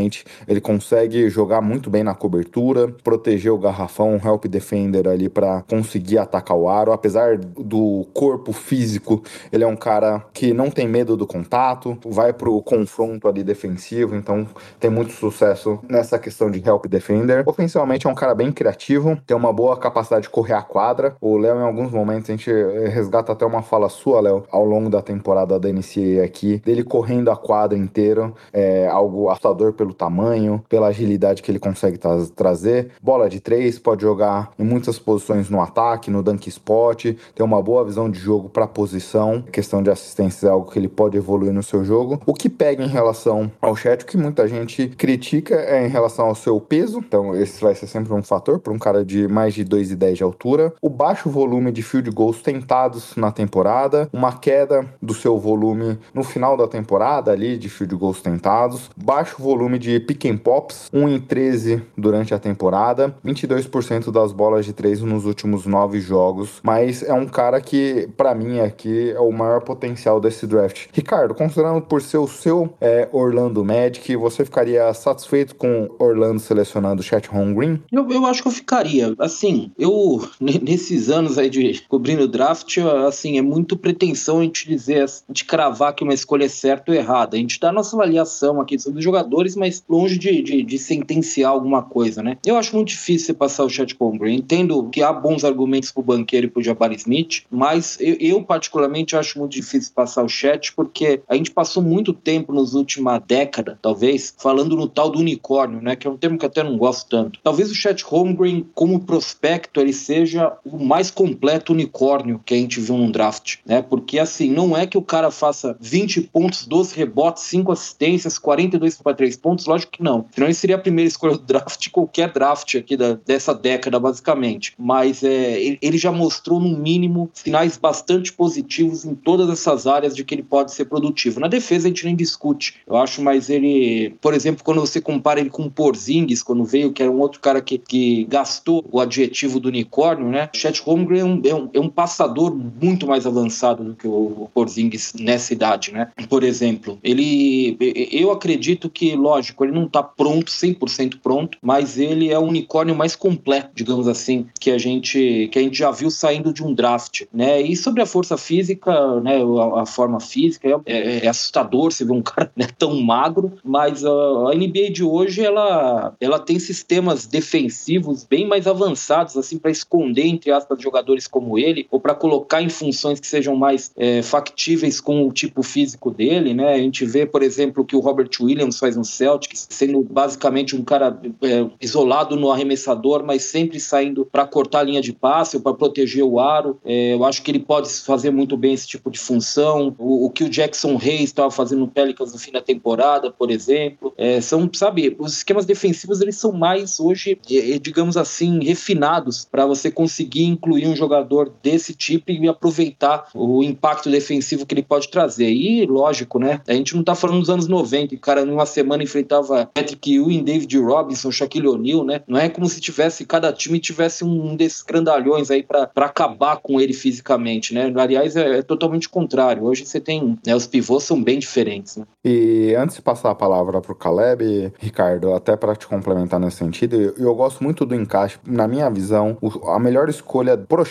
ele 0.46 0.60
consegue 0.60 1.28
jogar 1.28 1.60
muito 1.60 1.90
bem 1.90 2.02
na 2.02 2.14
cobertura, 2.14 2.88
proteger 3.02 3.52
o 3.52 3.58
garrafão, 3.58 4.14
um 4.14 4.28
help 4.28 4.46
defender 4.46 5.08
ali 5.08 5.28
para 5.28 5.62
conseguir 5.62 6.18
atacar 6.18 6.56
o 6.56 6.68
aro. 6.68 6.92
Apesar 6.92 7.38
do 7.38 8.06
corpo 8.12 8.52
físico, 8.52 9.22
ele 9.52 9.64
é 9.64 9.66
um 9.66 9.76
cara 9.76 10.24
que 10.32 10.52
não 10.52 10.70
tem 10.70 10.88
medo 10.88 11.16
do 11.16 11.26
contato, 11.26 11.96
vai 12.04 12.32
pro 12.32 12.60
confronto 12.62 13.28
ali 13.28 13.42
defensivo, 13.42 14.14
então 14.14 14.46
tem 14.78 14.90
muito 14.90 15.12
sucesso 15.12 15.78
nessa 15.88 16.18
questão 16.18 16.50
de 16.50 16.62
help 16.66 16.86
defender. 16.86 17.42
Ofensivamente 17.46 18.06
é 18.06 18.10
um 18.10 18.14
cara 18.14 18.34
bem 18.34 18.52
criativo, 18.52 19.16
tem 19.26 19.36
uma 19.36 19.52
boa 19.52 19.76
capacidade 19.76 20.24
de 20.24 20.30
correr 20.30 20.54
a 20.54 20.62
quadra. 20.62 21.16
O 21.20 21.36
Léo, 21.36 21.58
em 21.58 21.62
alguns 21.62 21.90
momentos, 21.90 22.28
a 22.28 22.32
gente 22.32 22.50
resgata 22.88 23.32
até 23.32 23.44
uma 23.44 23.62
fala 23.62 23.88
sua, 23.88 24.20
Léo, 24.20 24.44
ao 24.50 24.64
longo 24.64 24.90
da 24.90 25.02
temporada 25.02 25.58
da 25.58 25.68
NCAA 25.68 26.24
aqui, 26.24 26.58
dele 26.64 26.82
correndo 26.82 27.30
a 27.30 27.36
quadra 27.36 27.76
inteira, 27.76 28.32
é 28.52 28.86
algo 28.88 29.28
assustador 29.28 29.72
pelo 29.72 29.85
tamanho, 29.94 30.62
pela 30.68 30.88
agilidade 30.88 31.42
que 31.42 31.50
ele 31.50 31.58
consegue 31.58 31.98
tra 31.98 32.16
trazer. 32.34 32.90
Bola 33.02 33.28
de 33.28 33.40
três, 33.40 33.78
pode 33.78 34.02
jogar 34.02 34.52
em 34.58 34.64
muitas 34.64 34.98
posições 34.98 35.50
no 35.50 35.60
ataque, 35.60 36.10
no 36.10 36.22
dunk 36.22 36.48
spot, 36.48 37.04
tem 37.04 37.44
uma 37.44 37.62
boa 37.62 37.84
visão 37.84 38.10
de 38.10 38.18
jogo 38.18 38.48
para 38.48 38.66
posição. 38.66 39.42
questão 39.52 39.82
de 39.82 39.90
assistência 39.90 40.48
é 40.48 40.50
algo 40.50 40.70
que 40.70 40.78
ele 40.78 40.88
pode 40.88 41.16
evoluir 41.16 41.52
no 41.52 41.62
seu 41.62 41.84
jogo. 41.84 42.20
O 42.26 42.34
que 42.34 42.48
pega 42.48 42.82
em 42.82 42.88
relação 42.88 43.50
ao 43.60 43.74
chat, 43.74 44.02
o 44.02 44.06
que 44.06 44.16
muita 44.16 44.46
gente 44.48 44.88
critica 44.88 45.54
é 45.54 45.86
em 45.86 45.88
relação 45.88 46.26
ao 46.26 46.34
seu 46.34 46.60
peso. 46.60 46.98
Então, 46.98 47.34
esse 47.34 47.62
vai 47.62 47.74
ser 47.74 47.86
sempre 47.86 48.12
um 48.12 48.22
fator 48.22 48.58
para 48.58 48.72
um 48.72 48.78
cara 48.78 49.04
de 49.04 49.26
mais 49.28 49.54
de 49.54 49.64
2,10 49.64 50.14
de 50.14 50.22
altura. 50.22 50.72
O 50.80 50.88
baixo 50.88 51.28
volume 51.28 51.72
de 51.72 51.82
field 51.82 52.10
goals 52.10 52.40
tentados 52.42 53.16
na 53.16 53.32
temporada, 53.32 54.08
uma 54.12 54.32
queda 54.32 54.86
do 55.00 55.14
seu 55.14 55.38
volume 55.38 55.98
no 56.14 56.22
final 56.22 56.56
da 56.56 56.68
temporada 56.68 57.32
ali 57.32 57.58
de 57.58 57.68
field 57.68 57.96
goals 57.96 58.20
tentados, 58.20 58.90
baixo 58.96 59.42
volume 59.42 59.65
de 59.78 59.86
de 59.86 60.00
pick 60.00 60.24
and 60.26 60.38
pops, 60.38 60.90
1 60.92 61.08
em 61.08 61.20
13 61.20 61.82
durante 61.96 62.34
a 62.34 62.38
temporada, 62.38 63.16
22% 63.24 64.10
das 64.10 64.32
bolas 64.32 64.66
de 64.66 64.72
3 64.72 65.02
nos 65.02 65.24
últimos 65.24 65.64
9 65.64 66.00
jogos, 66.00 66.60
mas 66.62 67.04
é 67.04 67.12
um 67.12 67.26
cara 67.26 67.60
que, 67.60 68.08
para 68.16 68.34
mim, 68.34 68.58
aqui 68.58 69.10
é 69.10 69.20
o 69.20 69.30
maior 69.30 69.60
potencial 69.60 70.20
desse 70.20 70.46
draft. 70.46 70.86
Ricardo, 70.92 71.34
considerando 71.34 71.80
por 71.82 72.02
ser 72.02 72.18
o 72.18 72.26
seu 72.26 72.74
é, 72.80 73.08
Orlando 73.12 73.64
Magic, 73.64 74.16
você 74.16 74.44
ficaria 74.44 74.92
satisfeito 74.92 75.54
com 75.54 75.88
Orlando 76.00 76.40
selecionando 76.40 77.02
Chet 77.02 77.28
Holmgren? 77.28 77.80
Eu, 77.92 78.10
eu 78.10 78.26
acho 78.26 78.42
que 78.42 78.48
eu 78.48 78.52
ficaria. 78.52 79.14
Assim, 79.18 79.70
eu, 79.78 80.28
nesses 80.40 81.08
anos 81.10 81.38
aí 81.38 81.48
de 81.48 81.82
cobrindo 81.88 82.26
draft, 82.26 82.78
assim, 83.06 83.38
é 83.38 83.42
muito 83.42 83.76
pretensão 83.76 84.40
a 84.40 84.42
gente 84.42 84.68
dizer, 84.68 85.06
de 85.28 85.44
cravar 85.44 85.94
que 85.94 86.02
uma 86.02 86.14
escolha 86.14 86.44
é 86.44 86.48
certa 86.48 86.90
ou 86.90 86.98
errada. 86.98 87.36
A 87.36 87.40
gente 87.40 87.60
dá 87.60 87.68
a 87.68 87.72
nossa 87.72 87.94
avaliação 87.94 88.60
aqui 88.60 88.78
sobre 88.78 88.98
os 88.98 89.04
jogadores, 89.04 89.54
mas 89.56 89.82
longe 89.88 90.18
de, 90.18 90.42
de, 90.42 90.62
de, 90.62 90.78
sentenciar 90.78 91.50
alguma 91.50 91.82
coisa, 91.82 92.22
né? 92.22 92.38
Eu 92.44 92.56
acho 92.56 92.74
muito 92.74 92.88
difícil 92.88 93.26
você 93.26 93.34
passar 93.34 93.64
o 93.64 93.68
Chat 93.68 93.96
Holmgren. 93.98 94.36
Entendo 94.36 94.88
que 94.90 95.02
há 95.02 95.12
bons 95.12 95.44
argumentos 95.44 95.90
pro 95.90 96.02
banqueiro 96.02 96.46
e 96.46 96.50
pro 96.50 96.62
Jabari 96.62 96.96
Smith, 96.96 97.44
mas 97.50 97.96
eu, 98.00 98.16
eu, 98.20 98.42
particularmente 98.42 99.16
acho 99.16 99.38
muito 99.38 99.52
difícil 99.52 99.92
passar 99.94 100.22
o 100.22 100.28
Chat 100.28 100.72
porque 100.74 101.20
a 101.28 101.34
gente 101.34 101.50
passou 101.50 101.82
muito 101.82 102.12
tempo 102.12 102.52
nos 102.52 102.74
última 102.74 103.18
década, 103.18 103.78
talvez, 103.80 104.34
falando 104.38 104.76
no 104.76 104.86
tal 104.86 105.10
do 105.10 105.18
unicórnio, 105.18 105.80
né? 105.80 105.96
Que 105.96 106.06
é 106.06 106.10
um 106.10 106.16
termo 106.16 106.38
que 106.38 106.46
até 106.46 106.62
não 106.62 106.76
gosto 106.76 107.08
tanto. 107.08 107.40
Talvez 107.42 107.70
o 107.70 107.74
Chat 107.74 108.02
Holmgren, 108.04 108.66
como 108.74 109.00
prospecto, 109.00 109.80
ele 109.80 109.92
seja 109.92 110.52
o 110.64 110.78
mais 110.78 111.10
completo 111.10 111.72
unicórnio 111.72 112.40
que 112.44 112.54
a 112.54 112.56
gente 112.56 112.80
viu 112.80 112.96
num 112.96 113.10
draft, 113.10 113.56
né? 113.64 113.82
Porque 113.82 114.18
assim, 114.18 114.50
não 114.50 114.76
é 114.76 114.86
que 114.86 114.98
o 114.98 115.02
cara 115.02 115.30
faça 115.30 115.76
20 115.80 116.22
pontos, 116.22 116.66
12 116.66 116.94
rebotes, 116.94 117.44
5 117.44 117.72
assistências, 117.72 118.38
42 118.38 119.00
para 119.00 119.16
3 119.16 119.36
pontos? 119.46 119.66
Lógico 119.66 119.92
que 119.92 120.02
não. 120.02 120.26
Senão 120.32 120.48
ele 120.48 120.54
seria 120.54 120.74
a 120.74 120.78
primeira 120.78 121.06
escolha 121.06 121.34
do 121.34 121.44
draft, 121.44 121.88
qualquer 121.90 122.32
draft 122.32 122.74
aqui 122.74 122.96
da, 122.96 123.12
dessa 123.14 123.54
década, 123.54 124.00
basicamente. 124.00 124.74
Mas 124.76 125.22
é, 125.22 125.60
ele, 125.62 125.78
ele 125.80 125.98
já 125.98 126.10
mostrou, 126.10 126.58
no 126.58 126.76
mínimo, 126.76 127.30
sinais 127.32 127.76
bastante 127.76 128.32
positivos 128.32 129.04
em 129.04 129.14
todas 129.14 129.48
essas 129.48 129.86
áreas 129.86 130.16
de 130.16 130.24
que 130.24 130.34
ele 130.34 130.42
pode 130.42 130.72
ser 130.72 130.86
produtivo. 130.86 131.38
Na 131.38 131.46
defesa 131.46 131.86
a 131.86 131.90
gente 131.90 132.04
nem 132.04 132.16
discute, 132.16 132.74
eu 132.84 132.96
acho, 132.96 133.22
mas 133.22 133.48
ele, 133.48 134.16
por 134.20 134.34
exemplo, 134.34 134.64
quando 134.64 134.80
você 134.80 135.00
compara 135.00 135.38
ele 135.38 135.50
com 135.50 135.62
o 135.62 135.70
Porzingis, 135.70 136.42
quando 136.42 136.64
veio, 136.64 136.92
que 136.92 137.02
era 137.02 137.12
um 137.12 137.20
outro 137.20 137.40
cara 137.40 137.60
que, 137.60 137.78
que 137.78 138.24
gastou 138.24 138.84
o 138.90 138.98
adjetivo 138.98 139.60
do 139.60 139.68
unicórnio, 139.68 140.28
né? 140.28 140.50
O 140.52 140.56
Chet 140.56 140.80
Holmgren 140.82 141.20
é 141.20 141.24
um, 141.24 141.42
é, 141.44 141.54
um, 141.54 141.70
é 141.74 141.80
um 141.80 141.88
passador 141.88 142.52
muito 142.54 143.06
mais 143.06 143.26
avançado 143.26 143.84
do 143.84 143.94
que 143.94 144.08
o 144.08 144.48
Porzingis 144.52 145.12
nessa 145.14 145.52
idade, 145.52 145.92
né? 145.92 146.08
Por 146.28 146.42
exemplo, 146.42 146.98
ele, 147.02 147.76
eu 148.10 148.32
acredito 148.32 148.90
que, 148.90 149.14
lógico, 149.14 149.35
ele 149.60 149.72
não 149.72 149.88
tá 149.88 150.02
pronto, 150.02 150.50
100% 150.50 151.18
pronto, 151.22 151.58
mas 151.62 151.98
ele 151.98 152.30
é 152.30 152.38
o 152.38 152.42
unicórnio 152.42 152.94
mais 152.94 153.16
completo, 153.16 153.70
digamos 153.74 154.08
assim, 154.08 154.46
que 154.60 154.70
a 154.70 154.78
gente, 154.78 155.48
que 155.50 155.58
a 155.58 155.62
gente 155.62 155.76
já 155.76 155.90
viu 155.90 156.10
saindo 156.10 156.52
de 156.52 156.62
um 156.62 156.72
draft, 156.72 157.22
né? 157.32 157.60
E 157.60 157.76
sobre 157.76 158.02
a 158.02 158.06
força 158.06 158.36
física, 158.36 159.20
né? 159.20 159.38
A, 159.42 159.82
a 159.82 159.86
forma 159.86 160.20
física 160.20 160.68
é, 160.68 160.92
é, 160.92 161.24
é, 161.24 161.28
assustador 161.28 161.92
você 161.92 162.04
ver 162.04 162.12
um 162.12 162.22
cara 162.22 162.50
né, 162.56 162.66
tão 162.78 163.00
magro, 163.00 163.52
mas 163.64 164.04
a, 164.04 164.10
a 164.10 164.54
NBA 164.54 164.90
de 164.92 165.04
hoje 165.04 165.44
ela, 165.44 166.14
ela 166.20 166.38
tem 166.38 166.58
sistemas 166.58 167.26
defensivos 167.26 168.24
bem 168.24 168.46
mais 168.46 168.66
avançados, 168.66 169.36
assim, 169.36 169.58
para 169.58 169.70
esconder, 169.70 170.26
entre 170.26 170.50
aspas, 170.50 170.80
jogadores 170.80 171.26
como 171.26 171.58
ele, 171.58 171.86
ou 171.90 172.00
para 172.00 172.14
colocar 172.14 172.62
em 172.62 172.68
funções 172.68 173.20
que 173.20 173.26
sejam 173.26 173.56
mais 173.56 173.90
é, 173.96 174.22
factíveis 174.22 175.00
com 175.00 175.26
o 175.26 175.32
tipo 175.32 175.62
físico 175.62 176.10
dele, 176.10 176.54
né? 176.54 176.74
A 176.74 176.78
gente 176.78 177.04
vê, 177.04 177.26
por 177.26 177.42
exemplo, 177.42 177.84
que 177.84 177.96
o 177.96 178.00
Robert 178.00 178.30
Williams 178.40 178.78
faz 178.78 178.96
no 178.96 179.04
Celtics, 179.26 179.66
sendo 179.68 180.02
basicamente 180.02 180.76
um 180.76 180.84
cara 180.84 181.18
é, 181.42 181.66
isolado 181.80 182.36
no 182.36 182.50
arremessador, 182.50 183.24
mas 183.24 183.42
sempre 183.42 183.80
saindo 183.80 184.24
para 184.24 184.46
cortar 184.46 184.80
a 184.80 184.82
linha 184.84 185.00
de 185.00 185.12
passe 185.12 185.56
ou 185.56 185.62
para 185.62 185.74
proteger 185.74 186.22
o 186.22 186.38
aro. 186.38 186.78
É, 186.84 187.14
eu 187.14 187.24
acho 187.24 187.42
que 187.42 187.50
ele 187.50 187.58
pode 187.58 187.88
fazer 188.00 188.30
muito 188.30 188.56
bem 188.56 188.72
esse 188.72 188.86
tipo 188.86 189.10
de 189.10 189.18
função. 189.18 189.94
O, 189.98 190.26
o 190.26 190.30
que 190.30 190.44
o 190.44 190.48
Jackson 190.48 190.96
Hayes 191.02 191.24
estava 191.24 191.50
fazendo 191.50 191.80
no 191.80 191.88
Pelicans 191.88 192.32
no 192.32 192.38
fim 192.38 192.52
da 192.52 192.60
temporada, 192.60 193.30
por 193.32 193.50
exemplo, 193.50 194.14
é, 194.16 194.40
são, 194.40 194.70
sabe, 194.72 195.16
os 195.18 195.38
esquemas 195.38 195.66
defensivos 195.66 196.20
eles 196.20 196.36
são 196.36 196.52
mais 196.52 197.00
hoje, 197.00 197.38
digamos 197.80 198.16
assim, 198.16 198.62
refinados 198.62 199.44
para 199.50 199.66
você 199.66 199.90
conseguir 199.90 200.44
incluir 200.44 200.86
um 200.86 200.94
jogador 200.94 201.52
desse 201.62 201.94
tipo 201.94 202.30
e 202.30 202.48
aproveitar 202.48 203.28
o 203.34 203.62
impacto 203.62 204.08
defensivo 204.08 204.64
que 204.64 204.74
ele 204.74 204.82
pode 204.82 205.08
trazer. 205.08 205.50
E, 205.50 205.84
lógico, 205.86 206.38
né? 206.38 206.60
A 206.68 206.74
gente 206.74 206.94
não 206.94 207.02
tá 207.02 207.14
falando 207.14 207.40
dos 207.40 207.50
anos 207.50 207.66
90, 207.66 208.14
o 208.14 208.18
cara 208.18 208.44
numa 208.44 208.66
semana 208.66 209.02
enfrentava 209.16 209.70
Patrick 209.72 210.14
Ewing, 210.14 210.44
David 210.44 210.78
Robinson, 210.78 211.30
Shaquille 211.30 211.68
O'Neal, 211.68 212.04
né? 212.04 212.20
Não 212.26 212.38
é 212.38 212.48
como 212.48 212.66
se 212.68 212.80
tivesse, 212.80 213.24
cada 213.24 213.52
time 213.52 213.80
tivesse 213.80 214.24
um 214.24 214.54
desses 214.56 214.82
grandalhões 214.82 215.50
aí 215.50 215.62
para 215.62 215.90
acabar 215.96 216.58
com 216.58 216.80
ele 216.80 216.92
fisicamente, 216.92 217.74
né? 217.74 217.92
Aliás, 217.96 218.36
é, 218.36 218.58
é 218.58 218.62
totalmente 218.62 219.08
contrário. 219.08 219.64
Hoje 219.64 219.86
você 219.86 220.00
tem, 220.00 220.38
né, 220.46 220.54
os 220.54 220.66
pivôs 220.66 221.04
são 221.04 221.22
bem 221.22 221.38
diferentes, 221.38 221.96
né? 221.96 222.04
E 222.24 222.74
antes 222.76 222.96
de 222.96 223.02
passar 223.02 223.30
a 223.30 223.34
palavra 223.34 223.80
pro 223.80 223.94
Caleb, 223.94 224.72
Ricardo, 224.78 225.32
até 225.32 225.56
para 225.56 225.74
te 225.76 225.86
complementar 225.86 226.40
nesse 226.40 226.56
sentido, 226.56 227.14
eu, 227.16 227.34
gosto 227.34 227.62
muito 227.62 227.84
do 227.84 227.94
encaixe. 227.94 228.38
Na 228.46 228.66
minha 228.66 228.90
visão, 228.90 229.36
o, 229.40 229.70
a 229.70 229.78
melhor 229.78 230.08
escolha 230.08 230.56
pro 230.56 230.84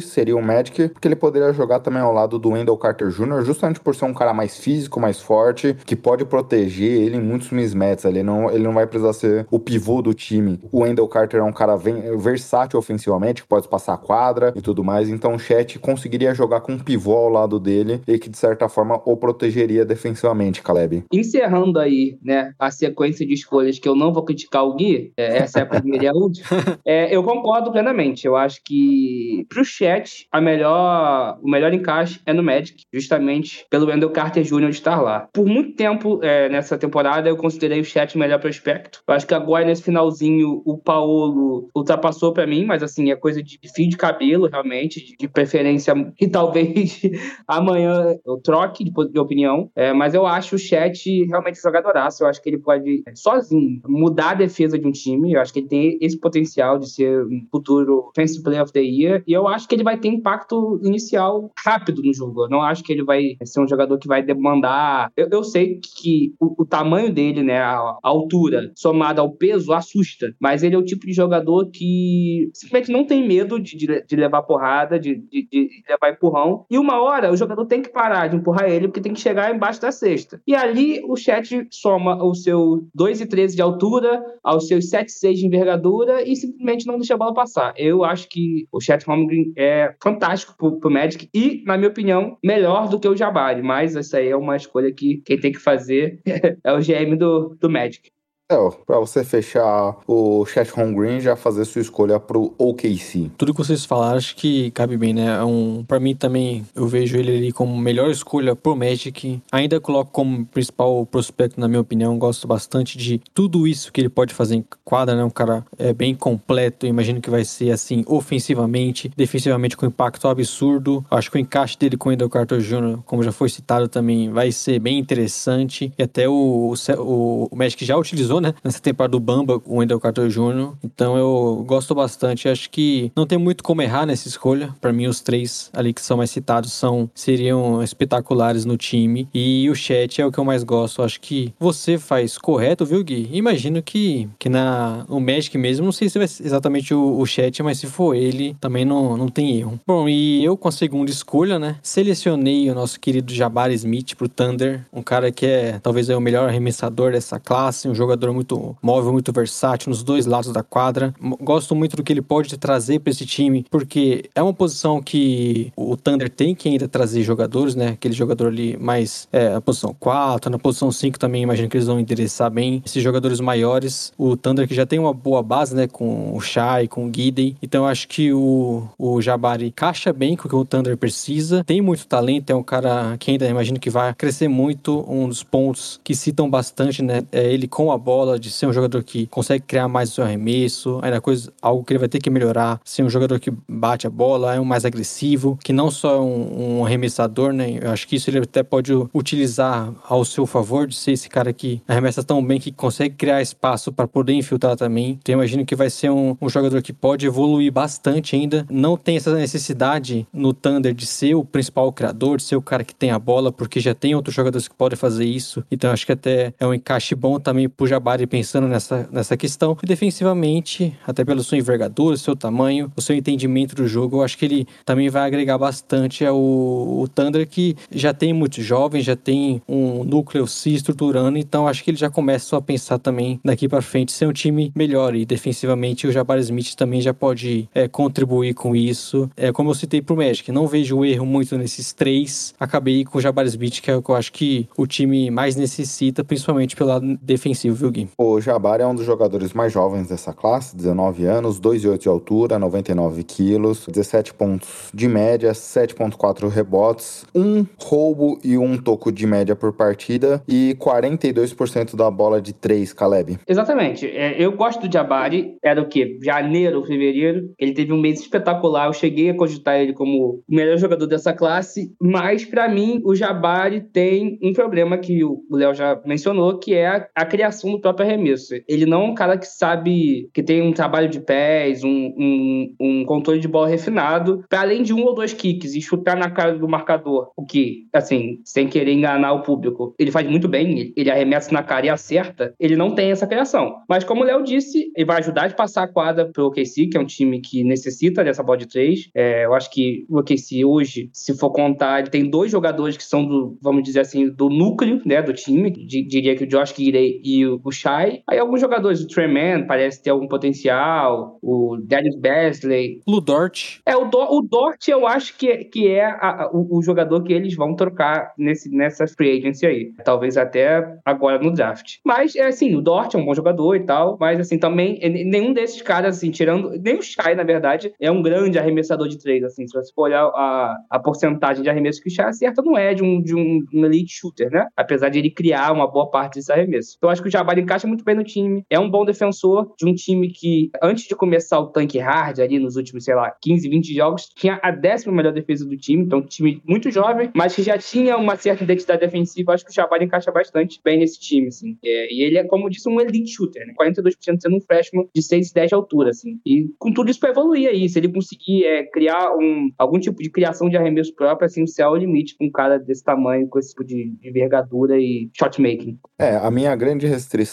seria 0.00 0.36
o 0.36 0.42
Magic, 0.42 0.88
porque 0.88 1.08
ele 1.08 1.16
poderia 1.16 1.52
jogar 1.52 1.80
também 1.80 2.00
ao 2.00 2.12
lado 2.12 2.38
do 2.38 2.50
Wendell 2.50 2.76
Carter 2.76 3.08
Jr., 3.08 3.44
justamente 3.44 3.80
por 3.80 3.94
ser 3.94 4.04
um 4.04 4.14
cara 4.14 4.32
mais 4.32 4.56
físico, 4.56 5.00
mais 5.00 5.20
forte, 5.20 5.76
que 5.84 5.96
pode 5.96 6.24
proteger 6.24 6.90
ele 6.90 7.16
em 7.16 7.20
muitos 7.20 7.50
mismatches. 7.74 8.04
Ele 8.04 8.22
não, 8.22 8.50
ele 8.50 8.64
não 8.64 8.72
vai 8.72 8.86
precisar 8.86 9.12
ser 9.12 9.46
o 9.50 9.58
pivô 9.58 10.02
do 10.02 10.14
time. 10.14 10.60
O 10.72 10.80
Wendell 10.80 11.08
Carter 11.08 11.40
é 11.40 11.44
um 11.44 11.52
cara 11.52 11.76
versátil 11.76 12.78
ofensivamente, 12.78 13.42
que 13.42 13.48
pode 13.48 13.68
passar 13.68 13.94
a 13.94 13.98
quadra 13.98 14.52
e 14.56 14.60
tudo 14.60 14.84
mais. 14.84 15.08
Então 15.08 15.34
o 15.34 15.38
Chet 15.38 15.78
conseguiria 15.78 16.34
jogar 16.34 16.60
com 16.60 16.72
um 16.72 16.78
pivô 16.78 17.14
ao 17.14 17.28
lado 17.28 17.58
dele 17.58 18.00
e 18.06 18.18
que, 18.18 18.28
de 18.28 18.36
certa 18.36 18.68
forma, 18.68 19.00
o 19.04 19.16
protegeria 19.16 19.84
defensivamente, 19.84 20.62
Caleb. 20.62 21.04
Encerrando 21.12 21.78
aí, 21.78 22.18
né, 22.22 22.52
a 22.58 22.70
sequência 22.70 23.26
de 23.26 23.34
escolhas 23.34 23.78
que 23.78 23.88
eu 23.88 23.94
não 23.94 24.12
vou 24.12 24.22
criticar 24.22 24.64
o 24.64 24.74
Gui, 24.74 25.12
é, 25.16 25.38
essa 25.38 25.60
é 25.60 25.62
a 25.62 25.66
primeira 25.66 26.04
e 26.04 26.08
a 26.08 26.12
última, 26.12 26.46
é, 26.84 27.14
eu 27.14 27.22
concordo 27.22 27.70
plenamente. 27.70 28.26
Eu 28.26 28.36
acho 28.36 28.60
que 28.64 29.46
pro 29.48 29.64
Chet, 29.64 30.26
a 30.30 30.40
melhor, 30.40 31.38
o 31.42 31.50
melhor 31.50 31.72
encaixe 31.72 32.20
é 32.24 32.32
no 32.32 32.42
Magic, 32.42 32.82
justamente 32.92 33.66
pelo 33.70 33.86
Wendell 33.86 34.10
Carter 34.10 34.42
Jr. 34.42 34.68
estar 34.70 35.00
lá. 35.00 35.28
Por 35.32 35.46
muito 35.46 35.74
tempo 35.74 36.20
é, 36.22 36.48
nessa 36.48 36.78
temporada 36.78 37.28
eu 37.28 37.36
considerei 37.58 37.80
o 37.80 37.84
Chet 37.84 38.14
o 38.14 38.18
melhor 38.18 38.40
prospecto. 38.40 39.02
Eu 39.06 39.14
acho 39.14 39.26
que 39.26 39.34
agora 39.34 39.64
nesse 39.64 39.82
finalzinho 39.82 40.62
o 40.64 40.78
Paulo 40.78 41.68
ultrapassou 41.74 42.32
para 42.32 42.46
mim, 42.46 42.64
mas 42.64 42.82
assim, 42.82 43.10
é 43.10 43.16
coisa 43.16 43.42
de 43.42 43.58
fio 43.74 43.88
de 43.88 43.96
cabelo, 43.96 44.46
realmente, 44.46 45.16
de, 45.18 45.28
preferência, 45.28 45.92
e 46.20 46.28
talvez 46.28 47.02
amanhã 47.46 48.16
eu 48.24 48.38
troque 48.38 48.84
de, 48.84 49.18
opinião, 49.18 49.70
é, 49.74 49.92
mas 49.92 50.14
eu 50.14 50.26
acho 50.26 50.56
o 50.56 50.58
Chet 50.58 51.24
realmente 51.26 51.60
jogadoraço. 51.60 52.22
Eu 52.22 52.28
acho 52.28 52.42
que 52.42 52.48
ele 52.48 52.58
pode, 52.58 53.02
sozinho, 53.14 53.80
mudar 53.86 54.30
a 54.30 54.34
defesa 54.34 54.78
de 54.78 54.86
um 54.86 54.92
time. 54.92 55.32
Eu 55.32 55.40
acho 55.40 55.52
que 55.52 55.60
ele 55.60 55.68
tem 55.68 55.98
esse 56.00 56.18
potencial 56.18 56.78
de 56.78 56.90
ser 56.90 57.24
um 57.24 57.46
futuro 57.50 58.08
Offensive 58.08 58.42
Player 58.42 58.62
of 58.62 58.72
the 58.72 58.80
Year, 58.80 59.22
e 59.26 59.32
eu 59.32 59.48
acho 59.48 59.68
que 59.68 59.74
ele 59.74 59.84
vai 59.84 59.98
ter 59.98 60.08
impacto 60.08 60.80
inicial 60.82 61.50
rápido 61.64 62.02
no 62.02 62.14
jogo. 62.14 62.44
Eu 62.44 62.48
não 62.48 62.62
acho 62.62 62.82
que 62.82 62.92
ele 62.92 63.04
vai 63.04 63.36
ser 63.44 63.60
um 63.60 63.68
jogador 63.68 63.98
que 63.98 64.08
vai 64.08 64.22
demandar. 64.22 65.10
Eu, 65.16 65.28
eu 65.30 65.44
sei 65.44 65.80
que 65.80 66.34
o, 66.40 66.62
o, 66.62 66.66
tamanho 66.66 67.12
dele, 67.12 67.42
né, 67.48 67.58
a, 67.58 67.96
altura, 68.02 68.70
somada 68.76 69.22
ao 69.22 69.32
peso, 69.32 69.72
assusta, 69.72 70.34
mas 70.38 70.62
ele 70.62 70.74
é 70.74 70.78
o 70.78 70.84
tipo 70.84 71.06
de 71.06 71.14
jogador 71.14 71.70
que 71.70 72.50
simplesmente 72.52 72.92
não 72.92 73.06
tem 73.06 73.26
medo 73.26 73.58
de, 73.58 73.74
de, 73.74 74.04
de 74.04 74.16
levar 74.16 74.42
porrada, 74.42 75.00
de, 75.00 75.16
de, 75.16 75.48
de, 75.50 75.82
levar 75.88 76.12
empurrão. 76.12 76.66
E 76.70 76.78
uma 76.78 77.00
hora 77.00 77.32
o 77.32 77.36
jogador 77.36 77.64
tem 77.64 77.80
que 77.80 77.88
parar 77.88 78.28
de 78.28 78.36
empurrar 78.36 78.68
ele, 78.68 78.88
porque 78.88 79.00
tem 79.00 79.14
que 79.14 79.20
chegar 79.20 79.54
embaixo 79.54 79.80
da 79.80 79.90
cesta. 79.90 80.40
E 80.46 80.54
ali 80.54 81.00
o 81.08 81.16
chat 81.16 81.66
soma 81.70 82.22
o 82.22 82.34
seu 82.34 82.86
2,13 82.96 83.54
de 83.54 83.62
altura, 83.62 84.22
aos 84.44 84.68
seus 84.68 84.90
7,6 84.90 85.34
de 85.34 85.46
envergadura 85.46 86.22
e 86.22 86.36
simplesmente 86.36 86.86
não 86.86 86.96
deixa 86.96 87.14
a 87.14 87.16
bola 87.16 87.32
passar. 87.32 87.72
Eu 87.76 88.04
acho 88.04 88.28
que 88.28 88.66
o 88.72 88.80
Chet 88.80 89.04
Holmgren 89.06 89.52
é 89.56 89.94
fantástico 90.02 90.54
pro, 90.56 90.78
pro 90.78 90.90
Magic 90.90 91.28
e, 91.32 91.62
na 91.64 91.76
minha 91.76 91.88
opinião, 91.88 92.36
melhor 92.44 92.88
do 92.88 92.98
que 92.98 93.08
o 93.08 93.16
Jabari. 93.16 93.62
Mas 93.62 93.96
essa 93.96 94.18
aí 94.18 94.28
é 94.28 94.36
uma 94.36 94.56
escolha 94.56 94.92
que 94.92 95.22
quem 95.24 95.38
tem 95.38 95.52
que 95.52 95.58
fazer 95.58 96.20
é 96.64 96.72
o 96.72 96.78
GM 96.78 97.16
do, 97.16 97.27
do 97.60 97.68
Magic. 97.68 98.12
É, 98.50 98.56
pra 98.86 98.98
você 98.98 99.22
fechar 99.22 99.94
o 100.06 100.46
Chat 100.46 100.72
Home 100.74 100.94
Green 100.94 101.20
já 101.20 101.36
fazer 101.36 101.66
sua 101.66 101.82
escolha 101.82 102.18
pro 102.18 102.54
OKC. 102.56 103.30
Tudo 103.36 103.52
que 103.52 103.58
vocês 103.58 103.84
falaram, 103.84 104.16
acho 104.16 104.34
que 104.34 104.70
cabe 104.70 104.96
bem, 104.96 105.12
né? 105.12 105.36
É 105.36 105.44
um, 105.44 105.84
pra 105.86 106.00
mim 106.00 106.16
também, 106.16 106.66
eu 106.74 106.88
vejo 106.88 107.18
ele 107.18 107.36
ali 107.36 107.52
como 107.52 107.76
melhor 107.76 108.10
escolha 108.10 108.56
pro 108.56 108.74
Magic. 108.74 109.42
Ainda 109.52 109.78
coloco 109.78 110.10
como 110.10 110.46
principal 110.46 111.04
prospecto, 111.04 111.60
na 111.60 111.68
minha 111.68 111.82
opinião. 111.82 112.18
Gosto 112.18 112.48
bastante 112.48 112.96
de 112.96 113.20
tudo 113.34 113.66
isso 113.66 113.92
que 113.92 114.00
ele 114.00 114.08
pode 114.08 114.32
fazer 114.32 114.54
em 114.54 114.64
quadra, 114.82 115.14
né? 115.14 115.22
Um 115.22 115.28
cara 115.28 115.62
é 115.76 115.92
bem 115.92 116.14
completo. 116.14 116.86
Imagino 116.86 117.20
que 117.20 117.28
vai 117.28 117.44
ser 117.44 117.70
assim, 117.70 118.02
ofensivamente, 118.06 119.12
defensivamente 119.14 119.76
com 119.76 119.84
impacto 119.84 120.26
absurdo. 120.26 121.04
Acho 121.10 121.30
que 121.30 121.36
o 121.36 121.40
encaixe 121.40 121.76
dele 121.76 121.98
com 121.98 122.08
o 122.08 122.12
Endel 122.12 122.30
Carter 122.30 122.60
Jr., 122.60 123.00
como 123.04 123.22
já 123.22 123.30
foi 123.30 123.50
citado 123.50 123.88
também, 123.88 124.30
vai 124.30 124.50
ser 124.52 124.78
bem 124.78 124.98
interessante. 124.98 125.92
E 125.98 126.02
até 126.02 126.26
o, 126.26 126.72
o, 126.96 127.48
o 127.50 127.54
Magic 127.54 127.84
já 127.84 127.94
utilizou 127.94 128.37
né? 128.40 128.54
Nessa 128.62 128.80
temporada 128.80 129.12
do 129.12 129.20
Bamba, 129.20 129.60
o 129.64 129.78
Wendell 129.78 130.00
Carter 130.00 130.28
Jr. 130.28 130.72
Então 130.82 131.16
eu 131.16 131.64
gosto 131.66 131.94
bastante. 131.94 132.48
Acho 132.48 132.70
que 132.70 133.12
não 133.16 133.26
tem 133.26 133.38
muito 133.38 133.62
como 133.62 133.82
errar 133.82 134.06
nessa 134.06 134.28
escolha. 134.28 134.74
Para 134.80 134.92
mim, 134.92 135.06
os 135.06 135.20
três 135.20 135.70
ali 135.72 135.92
que 135.92 136.00
são 136.00 136.16
mais 136.16 136.30
citados 136.30 136.72
são 136.72 137.10
seriam 137.14 137.82
espetaculares 137.82 138.64
no 138.64 138.76
time. 138.76 139.28
E 139.34 139.68
o 139.70 139.74
chat 139.74 140.20
é 140.20 140.26
o 140.26 140.32
que 140.32 140.38
eu 140.38 140.44
mais 140.44 140.64
gosto. 140.64 141.02
Acho 141.02 141.20
que 141.20 141.52
você 141.58 141.98
faz 141.98 142.38
correto, 142.38 142.84
viu, 142.84 143.02
Gui? 143.02 143.28
Imagino 143.32 143.82
que, 143.82 144.28
que 144.38 144.48
na, 144.48 145.04
no 145.08 145.20
Magic 145.20 145.56
mesmo, 145.56 145.84
não 145.84 145.92
sei 145.92 146.08
se 146.08 146.18
vai 146.18 146.28
ser 146.28 146.44
exatamente 146.44 146.94
o, 146.94 147.18
o 147.18 147.26
chat, 147.26 147.62
mas 147.62 147.78
se 147.78 147.86
for 147.86 148.14
ele, 148.14 148.56
também 148.60 148.84
não, 148.84 149.16
não 149.16 149.28
tem 149.28 149.56
erro. 149.56 149.80
Bom, 149.86 150.08
e 150.08 150.44
eu 150.44 150.56
com 150.56 150.68
a 150.68 150.72
segunda 150.72 151.10
escolha, 151.10 151.58
né? 151.58 151.76
Selecionei 151.82 152.70
o 152.70 152.74
nosso 152.74 152.98
querido 153.00 153.32
Jabari 153.32 153.74
Smith 153.74 154.14
pro 154.16 154.28
Thunder. 154.28 154.84
Um 154.92 155.02
cara 155.02 155.30
que 155.30 155.46
é 155.46 155.78
talvez 155.82 156.08
é 156.08 156.16
o 156.16 156.20
melhor 156.20 156.48
arremessador 156.48 157.12
dessa 157.12 157.38
classe, 157.38 157.88
um 157.88 157.94
jogador 157.94 158.27
jogador 158.28 158.32
muito 158.32 158.76
móvel, 158.82 159.12
muito 159.12 159.32
versátil 159.32 159.90
nos 159.90 160.02
dois 160.02 160.26
lados 160.26 160.52
da 160.52 160.62
quadra. 160.62 161.14
Gosto 161.40 161.74
muito 161.74 161.96
do 161.96 162.02
que 162.02 162.12
ele 162.12 162.22
pode 162.22 162.56
trazer 162.56 163.00
para 163.00 163.10
esse 163.10 163.26
time, 163.26 163.64
porque 163.70 164.28
é 164.34 164.42
uma 164.42 164.52
posição 164.52 165.02
que 165.02 165.72
o 165.76 165.96
Thunder 165.96 166.28
tem 166.30 166.54
que 166.54 166.68
ainda 166.68 166.86
trazer 166.86 167.22
jogadores, 167.22 167.74
né? 167.74 167.88
Aquele 167.88 168.14
jogador 168.14 168.48
ali 168.48 168.76
mais 168.76 169.28
é, 169.32 169.54
a 169.54 169.60
posição 169.60 169.94
4, 169.98 170.50
na 170.50 170.58
posição 170.58 170.90
5 170.92 171.18
também 171.18 171.42
imagino 171.42 171.68
que 171.68 171.76
eles 171.76 171.86
vão 171.86 171.98
endereçar 171.98 172.50
bem 172.50 172.82
esses 172.84 173.02
jogadores 173.02 173.40
maiores. 173.40 174.12
O 174.18 174.36
Thunder 174.36 174.68
que 174.68 174.74
já 174.74 174.86
tem 174.86 174.98
uma 174.98 175.12
boa 175.12 175.42
base, 175.42 175.74
né? 175.74 175.86
Com 175.86 176.34
o 176.34 176.40
Shai, 176.40 176.88
com 176.88 177.06
o 177.06 177.12
Giden. 177.14 177.56
Então 177.62 177.86
acho 177.86 178.08
que 178.08 178.32
o, 178.32 178.86
o 178.98 179.20
Jabari 179.20 179.70
caixa 179.70 180.12
bem 180.12 180.36
com 180.36 180.46
o 180.46 180.50
que 180.50 180.56
o 180.56 180.64
Thunder 180.64 180.96
precisa. 180.96 181.64
Tem 181.64 181.80
muito 181.80 182.06
talento, 182.06 182.50
é 182.50 182.54
um 182.54 182.62
cara 182.62 183.16
que 183.18 183.30
ainda 183.30 183.46
imagino 183.46 183.78
que 183.78 183.90
vai 183.90 184.14
crescer 184.14 184.48
muito. 184.48 185.04
Um 185.08 185.28
dos 185.28 185.42
pontos 185.42 186.00
que 186.02 186.14
citam 186.14 186.48
bastante, 186.48 187.02
né? 187.02 187.22
É 187.32 187.52
ele 187.52 187.66
com 187.66 187.90
a 187.92 187.98
bola, 187.98 188.17
de 188.38 188.50
ser 188.50 188.66
um 188.66 188.72
jogador 188.72 189.02
que 189.02 189.26
consegue 189.26 189.64
criar 189.66 189.88
mais 189.88 190.10
o 190.10 190.14
seu 190.14 190.24
arremesso. 190.24 190.98
Ainda 191.02 191.20
coisa, 191.20 191.52
algo 191.60 191.84
que 191.84 191.92
ele 191.92 191.98
vai 191.98 192.08
ter 192.08 192.18
que 192.18 192.30
melhorar. 192.30 192.80
Ser 192.84 193.02
um 193.02 193.10
jogador 193.10 193.38
que 193.38 193.52
bate 193.68 194.06
a 194.06 194.10
bola, 194.10 194.54
é 194.54 194.60
um 194.60 194.64
mais 194.64 194.84
agressivo, 194.84 195.58
que 195.62 195.72
não 195.72 195.90
só 195.90 196.16
é 196.16 196.20
um, 196.20 196.78
um 196.78 196.84
arremessador, 196.84 197.52
né? 197.52 197.78
Eu 197.80 197.90
acho 197.90 198.08
que 198.08 198.16
isso 198.16 198.30
ele 198.30 198.38
até 198.38 198.62
pode 198.62 198.92
utilizar 199.14 199.92
ao 200.08 200.24
seu 200.24 200.46
favor 200.46 200.86
de 200.86 200.96
ser 200.96 201.12
esse 201.12 201.28
cara 201.28 201.52
que 201.52 201.80
arremessa 201.86 202.22
tão 202.22 202.44
bem 202.44 202.58
que 202.58 202.72
consegue 202.72 203.14
criar 203.14 203.42
espaço 203.42 203.92
para 203.92 204.08
poder 204.08 204.32
infiltrar 204.32 204.76
também. 204.76 205.18
Então 205.20 205.34
eu 205.34 205.38
imagino 205.38 205.64
que 205.64 205.76
vai 205.76 205.90
ser 205.90 206.10
um, 206.10 206.36
um 206.40 206.48
jogador 206.48 206.82
que 206.82 206.92
pode 206.92 207.26
evoluir 207.26 207.72
bastante 207.72 208.34
ainda. 208.34 208.66
Não 208.70 208.96
tem 208.96 209.16
essa 209.16 209.34
necessidade 209.34 210.26
no 210.32 210.52
Thunder 210.52 210.94
de 210.94 211.06
ser 211.06 211.34
o 211.34 211.44
principal 211.44 211.92
criador, 211.92 212.38
de 212.38 212.44
ser 212.44 212.56
o 212.56 212.62
cara 212.62 212.84
que 212.84 212.94
tem 212.94 213.10
a 213.10 213.18
bola, 213.18 213.52
porque 213.52 213.80
já 213.80 213.94
tem 213.94 214.14
outros 214.14 214.34
jogadores 214.34 214.68
que 214.68 214.74
podem 214.74 214.96
fazer 214.96 215.24
isso. 215.24 215.64
Então 215.70 215.90
acho 215.90 216.06
que 216.06 216.12
até 216.12 216.52
é 216.58 216.66
um 216.66 216.74
encaixe 216.74 217.14
bom 217.14 217.38
também 217.38 217.68
pro 217.68 217.86
Pensando 218.28 218.66
nessa, 218.68 219.08
nessa 219.12 219.36
questão. 219.36 219.76
E 219.82 219.86
defensivamente, 219.86 220.96
até 221.06 221.24
pela 221.24 221.42
sua 221.42 221.58
envergadura, 221.58 222.16
seu 222.16 222.34
tamanho, 222.34 222.90
o 222.96 223.00
seu 223.00 223.14
entendimento 223.14 223.74
do 223.74 223.86
jogo, 223.86 224.18
eu 224.18 224.22
acho 224.22 224.38
que 224.38 224.44
ele 224.44 224.66
também 224.84 225.08
vai 225.08 225.26
agregar 225.26 225.58
bastante 225.58 226.24
ao 226.24 226.38
o 226.38 227.06
Thunder, 227.08 227.46
que 227.46 227.76
já 227.90 228.12
tem 228.14 228.32
muitos 228.32 228.64
jovens, 228.64 229.04
já 229.04 229.16
tem 229.16 229.62
um 229.68 230.04
núcleo 230.04 230.46
se 230.46 230.74
estruturando, 230.74 231.38
então 231.38 231.68
acho 231.68 231.84
que 231.84 231.90
ele 231.90 231.98
já 231.98 232.10
começa 232.10 232.56
a 232.56 232.60
pensar 232.60 232.98
também 232.98 233.40
daqui 233.44 233.68
para 233.68 233.82
frente 233.82 234.12
ser 234.12 234.26
um 234.26 234.32
time 234.32 234.72
melhor. 234.74 235.14
E 235.14 235.24
defensivamente 235.24 236.06
o 236.06 236.12
Jabari 236.12 236.40
Smith 236.40 236.74
também 236.74 237.00
já 237.00 237.12
pode 237.12 237.68
é, 237.74 237.88
contribuir 237.88 238.54
com 238.54 238.74
isso. 238.74 239.30
É, 239.36 239.52
como 239.52 239.70
eu 239.70 239.74
citei 239.74 240.00
pro 240.00 240.16
Magic, 240.16 240.50
não 240.50 240.66
vejo 240.66 241.04
erro 241.04 241.26
muito 241.26 241.56
nesses 241.56 241.92
três. 241.92 242.54
Acabei 242.58 243.04
com 243.04 243.18
o 243.18 243.20
Jabari 243.20 243.48
Smith, 243.48 243.80
que 243.80 243.90
é 243.90 243.96
o 243.96 244.02
que 244.02 244.10
eu 244.10 244.16
acho 244.16 244.32
que 244.32 244.68
o 244.76 244.86
time 244.86 245.30
mais 245.30 245.56
necessita, 245.56 246.24
principalmente 246.24 246.76
pelo 246.76 246.90
lado 246.90 247.18
defensivo, 247.22 247.74
viu, 247.74 247.90
Gui? 247.98 248.08
O 248.16 248.40
Jabari 248.40 248.82
é 248.82 248.86
um 248.86 248.94
dos 248.94 249.04
jogadores 249.04 249.52
mais 249.52 249.72
jovens 249.72 250.08
dessa 250.08 250.32
classe, 250.32 250.76
19 250.76 251.24
anos, 251.24 251.60
2,8 251.60 251.98
de 251.98 252.08
altura, 252.08 252.58
99 252.58 253.24
quilos, 253.24 253.86
17 253.86 254.34
pontos 254.34 254.90
de 254.94 255.08
média, 255.08 255.52
7,4 255.52 256.48
rebotes, 256.48 257.24
um 257.34 257.64
roubo 257.80 258.38
e 258.44 258.56
um 258.56 258.76
toco 258.76 259.10
de 259.10 259.26
média 259.26 259.56
por 259.56 259.72
partida 259.72 260.42
e 260.46 260.76
42% 260.78 261.96
da 261.96 262.10
bola 262.10 262.40
de 262.40 262.52
3, 262.52 262.92
Caleb. 262.92 263.38
Exatamente. 263.46 264.06
É, 264.06 264.40
eu 264.42 264.52
gosto 264.52 264.86
do 264.86 264.92
Jabari, 264.92 265.56
era 265.62 265.80
o 265.80 265.88
quê? 265.88 266.18
Janeiro, 266.22 266.84
fevereiro. 266.84 267.50
Ele 267.58 267.72
teve 267.72 267.92
um 267.92 268.00
mês 268.00 268.20
espetacular. 268.20 268.86
Eu 268.86 268.92
cheguei 268.92 269.30
a 269.30 269.36
cogitar 269.36 269.76
ele 269.76 269.92
como 269.92 270.42
o 270.48 270.54
melhor 270.54 270.76
jogador 270.78 271.06
dessa 271.06 271.32
classe, 271.32 271.92
mas 272.00 272.44
para 272.44 272.68
mim 272.68 273.00
o 273.04 273.14
Jabari 273.14 273.80
tem 273.80 274.38
um 274.42 274.52
problema 274.52 274.98
que 274.98 275.24
o 275.24 275.42
Léo 275.50 275.74
já 275.74 276.00
mencionou, 276.04 276.58
que 276.58 276.74
é 276.74 276.86
a, 276.86 277.08
a, 277.14 277.24
criação 277.24 277.72
do 277.72 277.80
próprio 277.88 278.06
arremesso. 278.06 278.54
Ele 278.68 278.86
não 278.86 279.02
é 279.02 279.04
um 279.06 279.14
cara 279.14 279.38
que 279.38 279.46
sabe 279.46 280.28
que 280.32 280.42
tem 280.42 280.62
um 280.62 280.72
trabalho 280.72 281.08
de 281.08 281.20
pés, 281.20 281.82
um, 281.82 281.90
um, 281.90 282.74
um 282.80 283.04
controle 283.04 283.40
de 283.40 283.48
bola 283.48 283.68
refinado, 283.68 284.44
para 284.48 284.60
além 284.60 284.82
de 284.82 284.92
um 284.92 285.04
ou 285.04 285.14
dois 285.14 285.32
kicks 285.32 285.74
e 285.74 285.80
chutar 285.80 286.16
na 286.16 286.30
cara 286.30 286.58
do 286.58 286.68
marcador, 286.68 287.30
o 287.36 287.44
que, 287.44 287.86
assim, 287.92 288.40
sem 288.44 288.68
querer 288.68 288.92
enganar 288.92 289.32
o 289.32 289.42
público, 289.42 289.94
ele 289.98 290.10
faz 290.10 290.28
muito 290.28 290.48
bem, 290.48 290.92
ele 290.96 291.10
arremessa 291.10 291.52
na 291.52 291.62
cara 291.62 291.86
e 291.86 291.88
acerta, 291.88 292.54
ele 292.58 292.76
não 292.76 292.94
tem 292.94 293.10
essa 293.10 293.26
criação. 293.26 293.76
Mas 293.88 294.04
como 294.04 294.22
o 294.22 294.24
Léo 294.24 294.42
disse, 294.42 294.90
ele 294.94 295.06
vai 295.06 295.18
ajudar 295.18 295.48
de 295.48 295.56
passar 295.56 295.84
a 295.84 295.88
quadra 295.88 296.30
pro 296.30 296.46
OKC, 296.46 296.88
que 296.88 296.96
é 296.96 297.00
um 297.00 297.06
time 297.06 297.40
que 297.40 297.64
necessita 297.64 298.22
dessa 298.22 298.42
bola 298.42 298.58
de 298.58 298.66
três. 298.66 299.08
É, 299.14 299.44
eu 299.44 299.54
acho 299.54 299.70
que 299.70 300.04
o 300.08 300.18
OKC 300.18 300.64
hoje, 300.64 301.10
se 301.12 301.36
for 301.36 301.50
contar, 301.50 302.00
ele 302.00 302.10
tem 302.10 302.28
dois 302.28 302.50
jogadores 302.50 302.96
que 302.96 303.04
são 303.04 303.24
do, 303.24 303.56
vamos 303.62 303.82
dizer 303.82 304.00
assim, 304.00 304.28
do 304.28 304.48
núcleo, 304.48 305.00
né, 305.04 305.22
do 305.22 305.32
time. 305.32 305.70
diria 305.70 306.36
que 306.36 306.44
o 306.44 306.46
Josh 306.46 306.74
Gidey 306.76 307.20
e 307.24 307.46
o 307.46 307.67
Shai. 307.72 308.22
Aí 308.28 308.38
alguns 308.38 308.60
jogadores, 308.60 309.00
o 309.00 309.08
Tremaine 309.08 309.66
parece 309.66 310.02
ter 310.02 310.10
algum 310.10 310.28
potencial, 310.28 311.38
o 311.42 311.76
Darius 311.82 312.16
Basley. 312.16 313.00
O 313.06 313.20
Dort. 313.20 313.80
É, 313.86 313.96
o, 313.96 314.04
Do, 314.04 314.18
o 314.18 314.42
Dort 314.42 314.88
eu 314.88 315.06
acho 315.06 315.36
que, 315.36 315.64
que 315.64 315.88
é 315.88 316.04
a, 316.04 316.44
a, 316.44 316.50
o, 316.52 316.78
o, 316.78 316.82
jogador 316.82 317.22
que 317.22 317.32
eles 317.32 317.54
vão 317.54 317.74
trocar 317.74 318.32
nesse, 318.36 318.70
nessa 318.70 319.06
free 319.06 319.38
agency 319.38 319.66
aí. 319.66 319.92
Talvez 320.04 320.36
até 320.36 320.96
agora 321.04 321.38
no 321.38 321.52
draft. 321.52 321.96
Mas, 322.04 322.34
é 322.36 322.46
assim, 322.46 322.74
o 322.74 322.80
Dort 322.80 323.14
é 323.14 323.18
um 323.18 323.24
bom 323.24 323.34
jogador 323.34 323.76
e 323.76 323.80
tal, 323.80 324.16
mas 324.20 324.40
assim, 324.40 324.58
também, 324.58 324.98
nenhum 325.24 325.52
desses 325.52 325.82
caras, 325.82 326.16
assim, 326.16 326.30
tirando, 326.30 326.70
nem 326.80 326.98
o 326.98 327.02
Shai, 327.02 327.34
na 327.34 327.42
verdade, 327.42 327.92
é 328.00 328.10
um 328.10 328.22
grande 328.22 328.58
arremessador 328.58 329.08
de 329.08 329.18
três, 329.18 329.42
assim, 329.44 329.66
se 329.66 329.72
você 329.72 329.92
for 329.92 330.02
olhar 330.02 330.24
a, 330.24 330.76
a 330.90 330.98
porcentagem 330.98 331.62
de 331.62 331.68
arremesso 331.68 332.02
que 332.02 332.08
o 332.08 332.12
Shai 332.12 332.28
acerta, 332.28 332.62
não 332.62 332.76
é 332.76 332.94
de 332.94 333.02
um, 333.02 333.22
de 333.22 333.34
um, 333.34 333.64
um 333.72 333.84
elite 333.84 334.12
shooter, 334.12 334.50
né? 334.50 334.66
Apesar 334.76 335.08
de 335.08 335.18
ele 335.18 335.30
criar 335.30 335.72
uma 335.72 335.86
boa 335.86 336.10
parte 336.10 336.34
desse 336.34 336.52
arremesso. 336.52 336.94
Então, 336.96 337.08
eu 337.08 337.12
acho 337.12 337.22
que 337.22 337.28
o 337.28 337.30
Jabari 337.30 337.57
encaixa 337.60 337.86
muito 337.86 338.04
bem 338.04 338.14
no 338.14 338.24
time, 338.24 338.64
é 338.70 338.78
um 338.78 338.90
bom 338.90 339.04
defensor 339.04 339.72
de 339.78 339.86
um 339.86 339.94
time 339.94 340.30
que, 340.30 340.70
antes 340.82 341.06
de 341.06 341.14
começar 341.14 341.58
o 341.58 341.66
tanque 341.66 341.98
hard 341.98 342.40
ali 342.40 342.58
nos 342.58 342.76
últimos, 342.76 343.04
sei 343.04 343.14
lá, 343.14 343.34
15, 343.42 343.68
20 343.68 343.94
jogos, 343.94 344.28
tinha 344.36 344.58
a 344.62 344.70
décima 344.70 345.14
melhor 345.14 345.32
defesa 345.32 345.64
do 345.66 345.76
time, 345.76 346.04
então 346.04 346.20
um 346.20 346.26
time 346.26 346.62
muito 346.66 346.90
jovem, 346.90 347.30
mas 347.34 347.54
que 347.54 347.62
já 347.62 347.76
tinha 347.78 348.16
uma 348.16 348.36
certa 348.36 348.64
identidade 348.64 349.00
defensiva, 349.00 349.52
acho 349.52 349.64
que 349.64 349.70
o 349.70 349.74
Jabari 349.74 350.04
encaixa 350.04 350.30
bastante 350.30 350.80
bem 350.84 350.98
nesse 350.98 351.18
time, 351.20 351.48
assim. 351.48 351.76
É, 351.84 352.12
e 352.12 352.22
ele 352.22 352.38
é, 352.38 352.44
como 352.44 352.68
disse, 352.70 352.88
um 352.88 353.00
elite 353.00 353.30
shooter, 353.30 353.66
né? 353.66 353.74
42% 353.78 354.14
sendo 354.40 354.56
um 354.56 354.60
freshman 354.60 355.08
de 355.14 355.22
6 355.22 355.50
e 355.50 355.54
10 355.54 355.68
de 355.68 355.74
altura, 355.74 356.10
assim. 356.10 356.38
E 356.44 356.68
com 356.78 356.92
tudo 356.92 357.10
isso 357.10 357.20
para 357.20 357.30
evoluir 357.30 357.68
aí, 357.68 357.88
se 357.88 357.98
ele 357.98 358.08
conseguir 358.08 358.64
é, 358.64 358.84
criar 358.84 359.34
um, 359.36 359.70
algum 359.78 359.98
tipo 359.98 360.22
de 360.22 360.30
criação 360.30 360.68
de 360.68 360.76
arremesso 360.76 361.14
próprio, 361.14 361.46
assim, 361.46 361.62
o 361.62 361.68
céu 361.68 361.88
é 361.88 361.92
o 361.92 361.96
limite 361.96 362.36
com 362.36 362.46
um 362.46 362.50
cara 362.50 362.78
desse 362.78 363.02
tamanho, 363.02 363.48
com 363.48 363.58
esse 363.58 363.70
tipo 363.70 363.84
de 363.84 364.14
envergadura 364.22 364.98
e 364.98 365.30
shot 365.36 365.60
making. 365.60 365.98
É, 366.18 366.36
a 366.36 366.50
minha 366.50 366.74
grande 366.76 367.06
restrição 367.06 367.47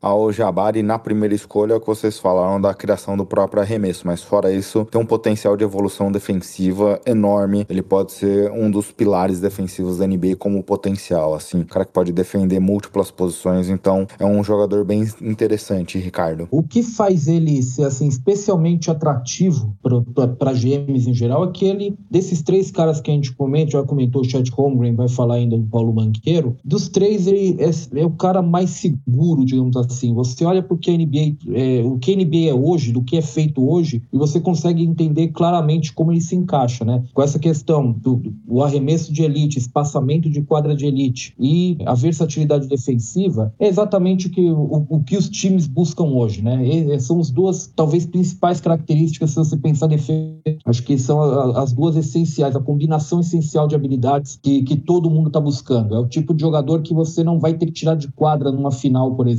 ao 0.00 0.32
Jabari 0.32 0.82
na 0.82 0.98
primeira 0.98 1.34
escolha 1.34 1.74
é 1.74 1.80
que 1.80 1.86
vocês 1.86 2.18
falaram 2.18 2.60
da 2.60 2.74
criação 2.74 3.16
do 3.16 3.24
próprio 3.24 3.62
arremesso, 3.62 4.06
mas 4.06 4.22
fora 4.22 4.52
isso, 4.52 4.86
tem 4.90 5.00
um 5.00 5.06
potencial 5.06 5.56
de 5.56 5.64
evolução 5.64 6.10
defensiva 6.10 7.00
enorme. 7.06 7.66
Ele 7.68 7.82
pode 7.82 8.12
ser 8.12 8.50
um 8.52 8.70
dos 8.70 8.90
pilares 8.90 9.40
defensivos 9.40 9.98
da 9.98 10.06
NBA 10.06 10.36
como 10.38 10.62
potencial, 10.62 11.34
assim, 11.34 11.60
um 11.60 11.64
cara 11.64 11.84
que 11.84 11.92
pode 11.92 12.12
defender 12.12 12.60
múltiplas 12.60 13.10
posições, 13.10 13.68
então 13.68 14.06
é 14.18 14.24
um 14.24 14.42
jogador 14.42 14.84
bem 14.84 15.04
interessante, 15.20 15.98
Ricardo. 15.98 16.48
O 16.50 16.62
que 16.62 16.82
faz 16.82 17.28
ele 17.28 17.62
ser 17.62 17.84
assim 17.84 18.08
especialmente 18.08 18.90
atrativo 18.90 19.76
para 19.82 20.52
GMs 20.52 21.08
em 21.08 21.14
geral 21.14 21.44
é 21.44 21.50
que 21.52 21.64
ele 21.64 21.96
desses 22.10 22.42
três 22.42 22.70
caras 22.70 23.00
que 23.00 23.10
a 23.10 23.14
gente 23.14 23.32
comenta, 23.32 23.72
já 23.72 23.82
comentou 23.82 24.22
o 24.22 24.24
Chet 24.24 24.50
Holmgren, 24.50 24.94
vai 24.94 25.08
falar 25.08 25.34
ainda 25.36 25.56
do 25.56 25.66
Paulo 25.66 25.92
Banqueiro, 25.92 26.56
dos 26.64 26.88
três 26.88 27.26
ele 27.26 27.56
é, 27.58 28.00
é, 28.00 28.06
o 28.06 28.10
cara 28.10 28.42
mais 28.42 28.70
seguro, 28.70 29.39
digamos 29.44 29.76
assim. 29.76 30.14
Você 30.14 30.44
olha 30.44 30.62
para 30.62 30.76
a 30.76 30.92
NBA, 30.92 31.36
é, 31.54 31.82
o 31.84 31.98
que 31.98 32.12
a 32.12 32.16
NBA 32.16 32.50
é 32.50 32.54
hoje, 32.54 32.92
do 32.92 33.02
que 33.02 33.16
é 33.16 33.22
feito 33.22 33.66
hoje, 33.68 34.02
e 34.12 34.18
você 34.18 34.40
consegue 34.40 34.82
entender 34.82 35.28
claramente 35.28 35.92
como 35.92 36.12
ele 36.12 36.20
se 36.20 36.34
encaixa, 36.34 36.84
né? 36.84 37.02
Com 37.12 37.22
essa 37.22 37.38
questão 37.38 37.92
do, 37.92 38.22
do 38.46 38.62
arremesso 38.62 39.12
de 39.12 39.22
elite, 39.22 39.58
espaçamento 39.58 40.28
de 40.30 40.42
quadra 40.42 40.74
de 40.74 40.86
elite 40.86 41.34
e 41.38 41.76
a 41.86 41.94
versatilidade 41.94 42.66
defensiva, 42.66 43.52
é 43.58 43.68
exatamente 43.68 44.26
o 44.26 44.30
que, 44.30 44.50
o, 44.50 44.86
o 44.88 45.02
que 45.02 45.16
os 45.16 45.28
times 45.28 45.66
buscam 45.66 46.04
hoje, 46.04 46.42
né? 46.42 46.66
E, 46.66 47.00
são 47.00 47.20
as 47.20 47.30
duas, 47.30 47.66
talvez, 47.74 48.06
principais 48.06 48.60
características 48.60 49.30
se 49.30 49.36
você 49.36 49.56
pensar 49.56 49.86
defesa. 49.86 50.40
Acho 50.64 50.82
que 50.82 50.98
são 50.98 51.20
a, 51.20 51.62
as 51.62 51.72
duas 51.72 51.96
essenciais, 51.96 52.54
a 52.56 52.60
combinação 52.60 53.20
essencial 53.20 53.66
de 53.66 53.74
habilidades 53.74 54.38
que, 54.42 54.62
que 54.62 54.76
todo 54.76 55.10
mundo 55.10 55.28
está 55.28 55.40
buscando. 55.40 55.94
É 55.94 55.98
o 55.98 56.06
tipo 56.06 56.34
de 56.34 56.40
jogador 56.40 56.82
que 56.82 56.94
você 56.94 57.22
não 57.22 57.38
vai 57.38 57.54
ter 57.54 57.66
que 57.66 57.72
tirar 57.72 57.94
de 57.94 58.08
quadra 58.08 58.50
numa 58.50 58.70
final, 58.70 59.14
por 59.14 59.26
exemplo, 59.26 59.29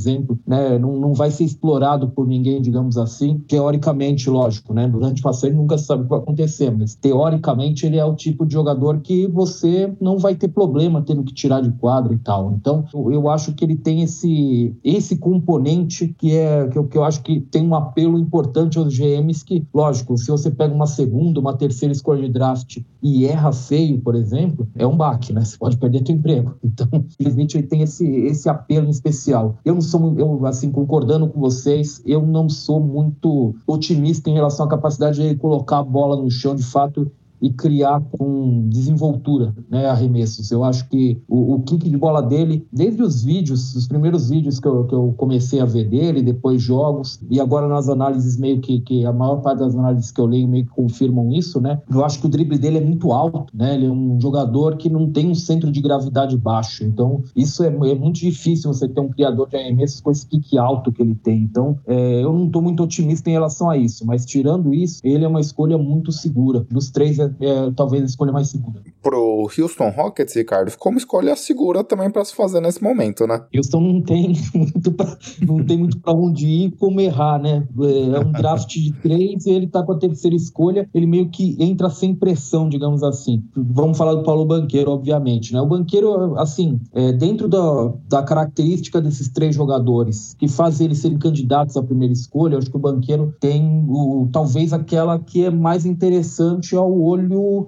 né? 0.46 0.78
Não, 0.78 0.98
não 0.98 1.14
vai 1.14 1.30
ser 1.30 1.44
explorado 1.44 2.08
por 2.08 2.26
ninguém, 2.26 2.60
digamos 2.60 2.96
assim. 2.96 3.38
Teoricamente, 3.46 4.28
lógico, 4.28 4.72
né? 4.72 4.88
Durante 4.88 5.20
o 5.20 5.22
passeio 5.22 5.54
nunca 5.54 5.78
sabe 5.78 6.02
o 6.02 6.04
que 6.04 6.10
vai 6.10 6.18
acontecer, 6.18 6.70
mas 6.70 6.94
teoricamente 6.94 7.86
ele 7.86 7.96
é 7.96 8.04
o 8.04 8.14
tipo 8.14 8.46
de 8.46 8.52
jogador 8.52 9.00
que 9.00 9.26
você 9.28 9.92
não 10.00 10.18
vai 10.18 10.34
ter 10.34 10.48
problema 10.48 11.02
tendo 11.02 11.24
que 11.24 11.34
tirar 11.34 11.60
de 11.60 11.70
quadra 11.72 12.12
e 12.14 12.18
tal. 12.18 12.52
Então, 12.52 12.84
eu 12.92 13.28
acho 13.28 13.52
que 13.54 13.64
ele 13.64 13.76
tem 13.76 14.02
esse, 14.02 14.74
esse 14.84 15.16
componente 15.16 16.14
que 16.18 16.32
é 16.36 16.66
que 16.68 16.78
eu, 16.78 16.84
que 16.84 16.96
eu 16.96 17.04
acho 17.04 17.22
que 17.22 17.40
tem 17.40 17.66
um 17.66 17.74
apelo 17.74 18.18
importante 18.18 18.78
aos 18.78 18.96
GMs 18.96 19.44
que, 19.44 19.66
lógico, 19.72 20.16
se 20.16 20.30
você 20.30 20.50
pega 20.50 20.74
uma 20.74 20.86
segunda, 20.86 21.40
uma 21.40 21.56
terceira 21.56 21.92
escolha 21.92 22.22
de 22.22 22.32
draft 22.32 22.78
e 23.02 23.26
erra 23.26 23.52
feio, 23.52 24.00
por 24.00 24.14
exemplo, 24.14 24.68
é 24.76 24.86
um 24.86 24.96
baque, 24.96 25.32
né? 25.32 25.44
Você 25.44 25.56
pode 25.56 25.76
perder 25.76 26.02
seu 26.06 26.14
emprego. 26.14 26.54
Então, 26.62 26.88
infelizmente, 26.92 27.56
ele 27.56 27.66
tem 27.66 27.82
esse, 27.82 28.06
esse 28.06 28.48
apelo 28.48 28.88
especial. 28.88 29.58
Eu 29.64 29.74
não 29.74 29.81
sou, 29.82 30.14
eu, 30.18 30.46
assim, 30.46 30.70
concordando 30.70 31.28
com 31.28 31.40
vocês, 31.40 32.02
eu 32.06 32.24
não 32.24 32.48
sou 32.48 32.80
muito 32.80 33.54
otimista 33.66 34.30
em 34.30 34.34
relação 34.34 34.66
à 34.66 34.68
capacidade 34.68 35.28
de 35.28 35.34
colocar 35.36 35.78
a 35.78 35.84
bola 35.84 36.16
no 36.16 36.30
chão 36.30 36.54
de 36.54 36.62
fato 36.62 37.10
e 37.42 37.50
criar 37.50 38.00
com 38.00 38.68
desenvoltura 38.68 39.52
né, 39.68 39.86
arremessos. 39.86 40.50
Eu 40.52 40.62
acho 40.62 40.88
que 40.88 41.20
o, 41.28 41.54
o 41.54 41.62
kick 41.62 41.90
de 41.90 41.96
bola 41.96 42.22
dele, 42.22 42.64
desde 42.72 43.02
os 43.02 43.24
vídeos, 43.24 43.74
os 43.74 43.88
primeiros 43.88 44.30
vídeos 44.30 44.60
que 44.60 44.68
eu, 44.68 44.84
que 44.84 44.94
eu 44.94 45.12
comecei 45.16 45.60
a 45.60 45.64
ver 45.64 45.88
dele, 45.88 46.22
depois 46.22 46.62
jogos, 46.62 47.20
e 47.28 47.40
agora 47.40 47.66
nas 47.66 47.88
análises 47.88 48.36
meio 48.36 48.60
que, 48.60 48.80
que 48.80 49.04
a 49.04 49.12
maior 49.12 49.36
parte 49.36 49.58
das 49.58 49.74
análises 49.74 50.12
que 50.12 50.20
eu 50.20 50.26
leio 50.26 50.46
meio 50.46 50.64
que 50.66 50.70
confirmam 50.70 51.32
isso, 51.32 51.60
né? 51.60 51.80
Eu 51.90 52.04
acho 52.04 52.20
que 52.20 52.26
o 52.26 52.28
drible 52.28 52.58
dele 52.58 52.78
é 52.78 52.84
muito 52.84 53.10
alto, 53.12 53.46
né? 53.52 53.74
Ele 53.74 53.86
é 53.86 53.90
um 53.90 54.20
jogador 54.20 54.76
que 54.76 54.88
não 54.88 55.10
tem 55.10 55.28
um 55.28 55.34
centro 55.34 55.70
de 55.70 55.80
gravidade 55.80 56.36
baixo. 56.36 56.84
Então, 56.84 57.22
isso 57.34 57.64
é, 57.64 57.68
é 57.68 57.94
muito 57.94 58.20
difícil 58.20 58.72
você 58.72 58.88
ter 58.88 59.00
um 59.00 59.08
criador 59.08 59.48
de 59.48 59.56
arremessos 59.56 60.00
com 60.00 60.10
esse 60.10 60.26
kick 60.26 60.56
alto 60.56 60.92
que 60.92 61.02
ele 61.02 61.14
tem. 61.14 61.42
Então, 61.42 61.78
é, 61.86 62.22
eu 62.22 62.32
não 62.32 62.46
estou 62.46 62.62
muito 62.62 62.82
otimista 62.82 63.28
em 63.28 63.32
relação 63.32 63.68
a 63.68 63.76
isso, 63.76 64.06
mas 64.06 64.24
tirando 64.24 64.72
isso, 64.72 65.00
ele 65.02 65.24
é 65.24 65.28
uma 65.28 65.40
escolha 65.40 65.76
muito 65.76 66.12
segura. 66.12 66.64
Dos 66.70 66.90
três, 66.90 67.18
é, 67.40 67.52
é, 67.52 67.70
talvez 67.76 68.02
a 68.02 68.06
escolha 68.06 68.32
mais 68.32 68.48
segura. 68.48 68.82
Pro 69.02 69.48
Houston 69.58 69.90
Rockets, 69.90 70.34
Ricardo, 70.34 70.70
ficou 70.70 70.92
uma 70.92 70.98
escolha 70.98 71.34
segura 71.36 71.82
também 71.82 72.10
para 72.10 72.24
se 72.24 72.34
fazer 72.34 72.60
nesse 72.60 72.82
momento, 72.82 73.26
né? 73.26 73.42
Houston 73.54 73.80
não 73.80 74.02
tem 74.02 74.32
muito 74.54 74.92
pra, 74.92 75.16
não 75.46 75.64
tem 75.64 75.78
muito 75.78 75.98
para 75.98 76.12
onde 76.12 76.46
ir 76.46 76.70
como 76.72 77.00
errar, 77.00 77.38
né? 77.38 77.66
É 78.14 78.20
um 78.20 78.32
draft 78.32 78.68
de 78.74 78.92
três 78.92 79.46
e 79.46 79.50
ele 79.50 79.66
tá 79.66 79.82
com 79.82 79.92
a 79.92 79.98
terceira 79.98 80.36
escolha, 80.36 80.88
ele 80.94 81.06
meio 81.06 81.28
que 81.28 81.56
entra 81.58 81.90
sem 81.90 82.14
pressão, 82.14 82.68
digamos 82.68 83.02
assim. 83.02 83.42
Vamos 83.56 83.98
falar 83.98 84.14
do 84.14 84.22
Paulo 84.22 84.44
Banqueiro, 84.44 84.90
obviamente, 84.90 85.52
né? 85.52 85.60
O 85.60 85.66
Banqueiro, 85.66 86.38
assim, 86.38 86.80
é, 86.92 87.12
dentro 87.12 87.48
da, 87.48 87.92
da 88.08 88.22
característica 88.22 89.00
desses 89.00 89.28
três 89.28 89.54
jogadores 89.54 90.34
que 90.38 90.48
fazem 90.48 90.86
eles 90.86 90.98
serem 90.98 91.18
candidatos 91.18 91.76
à 91.76 91.82
primeira 91.82 92.12
escolha, 92.12 92.54
eu 92.54 92.58
acho 92.58 92.70
que 92.70 92.76
o 92.76 92.80
Banqueiro 92.80 93.34
tem 93.40 93.84
o, 93.88 94.28
talvez 94.32 94.72
aquela 94.72 95.18
que 95.18 95.44
é 95.44 95.50
mais 95.50 95.84
interessante 95.84 96.74
ao 96.76 96.92
olho 97.00 97.21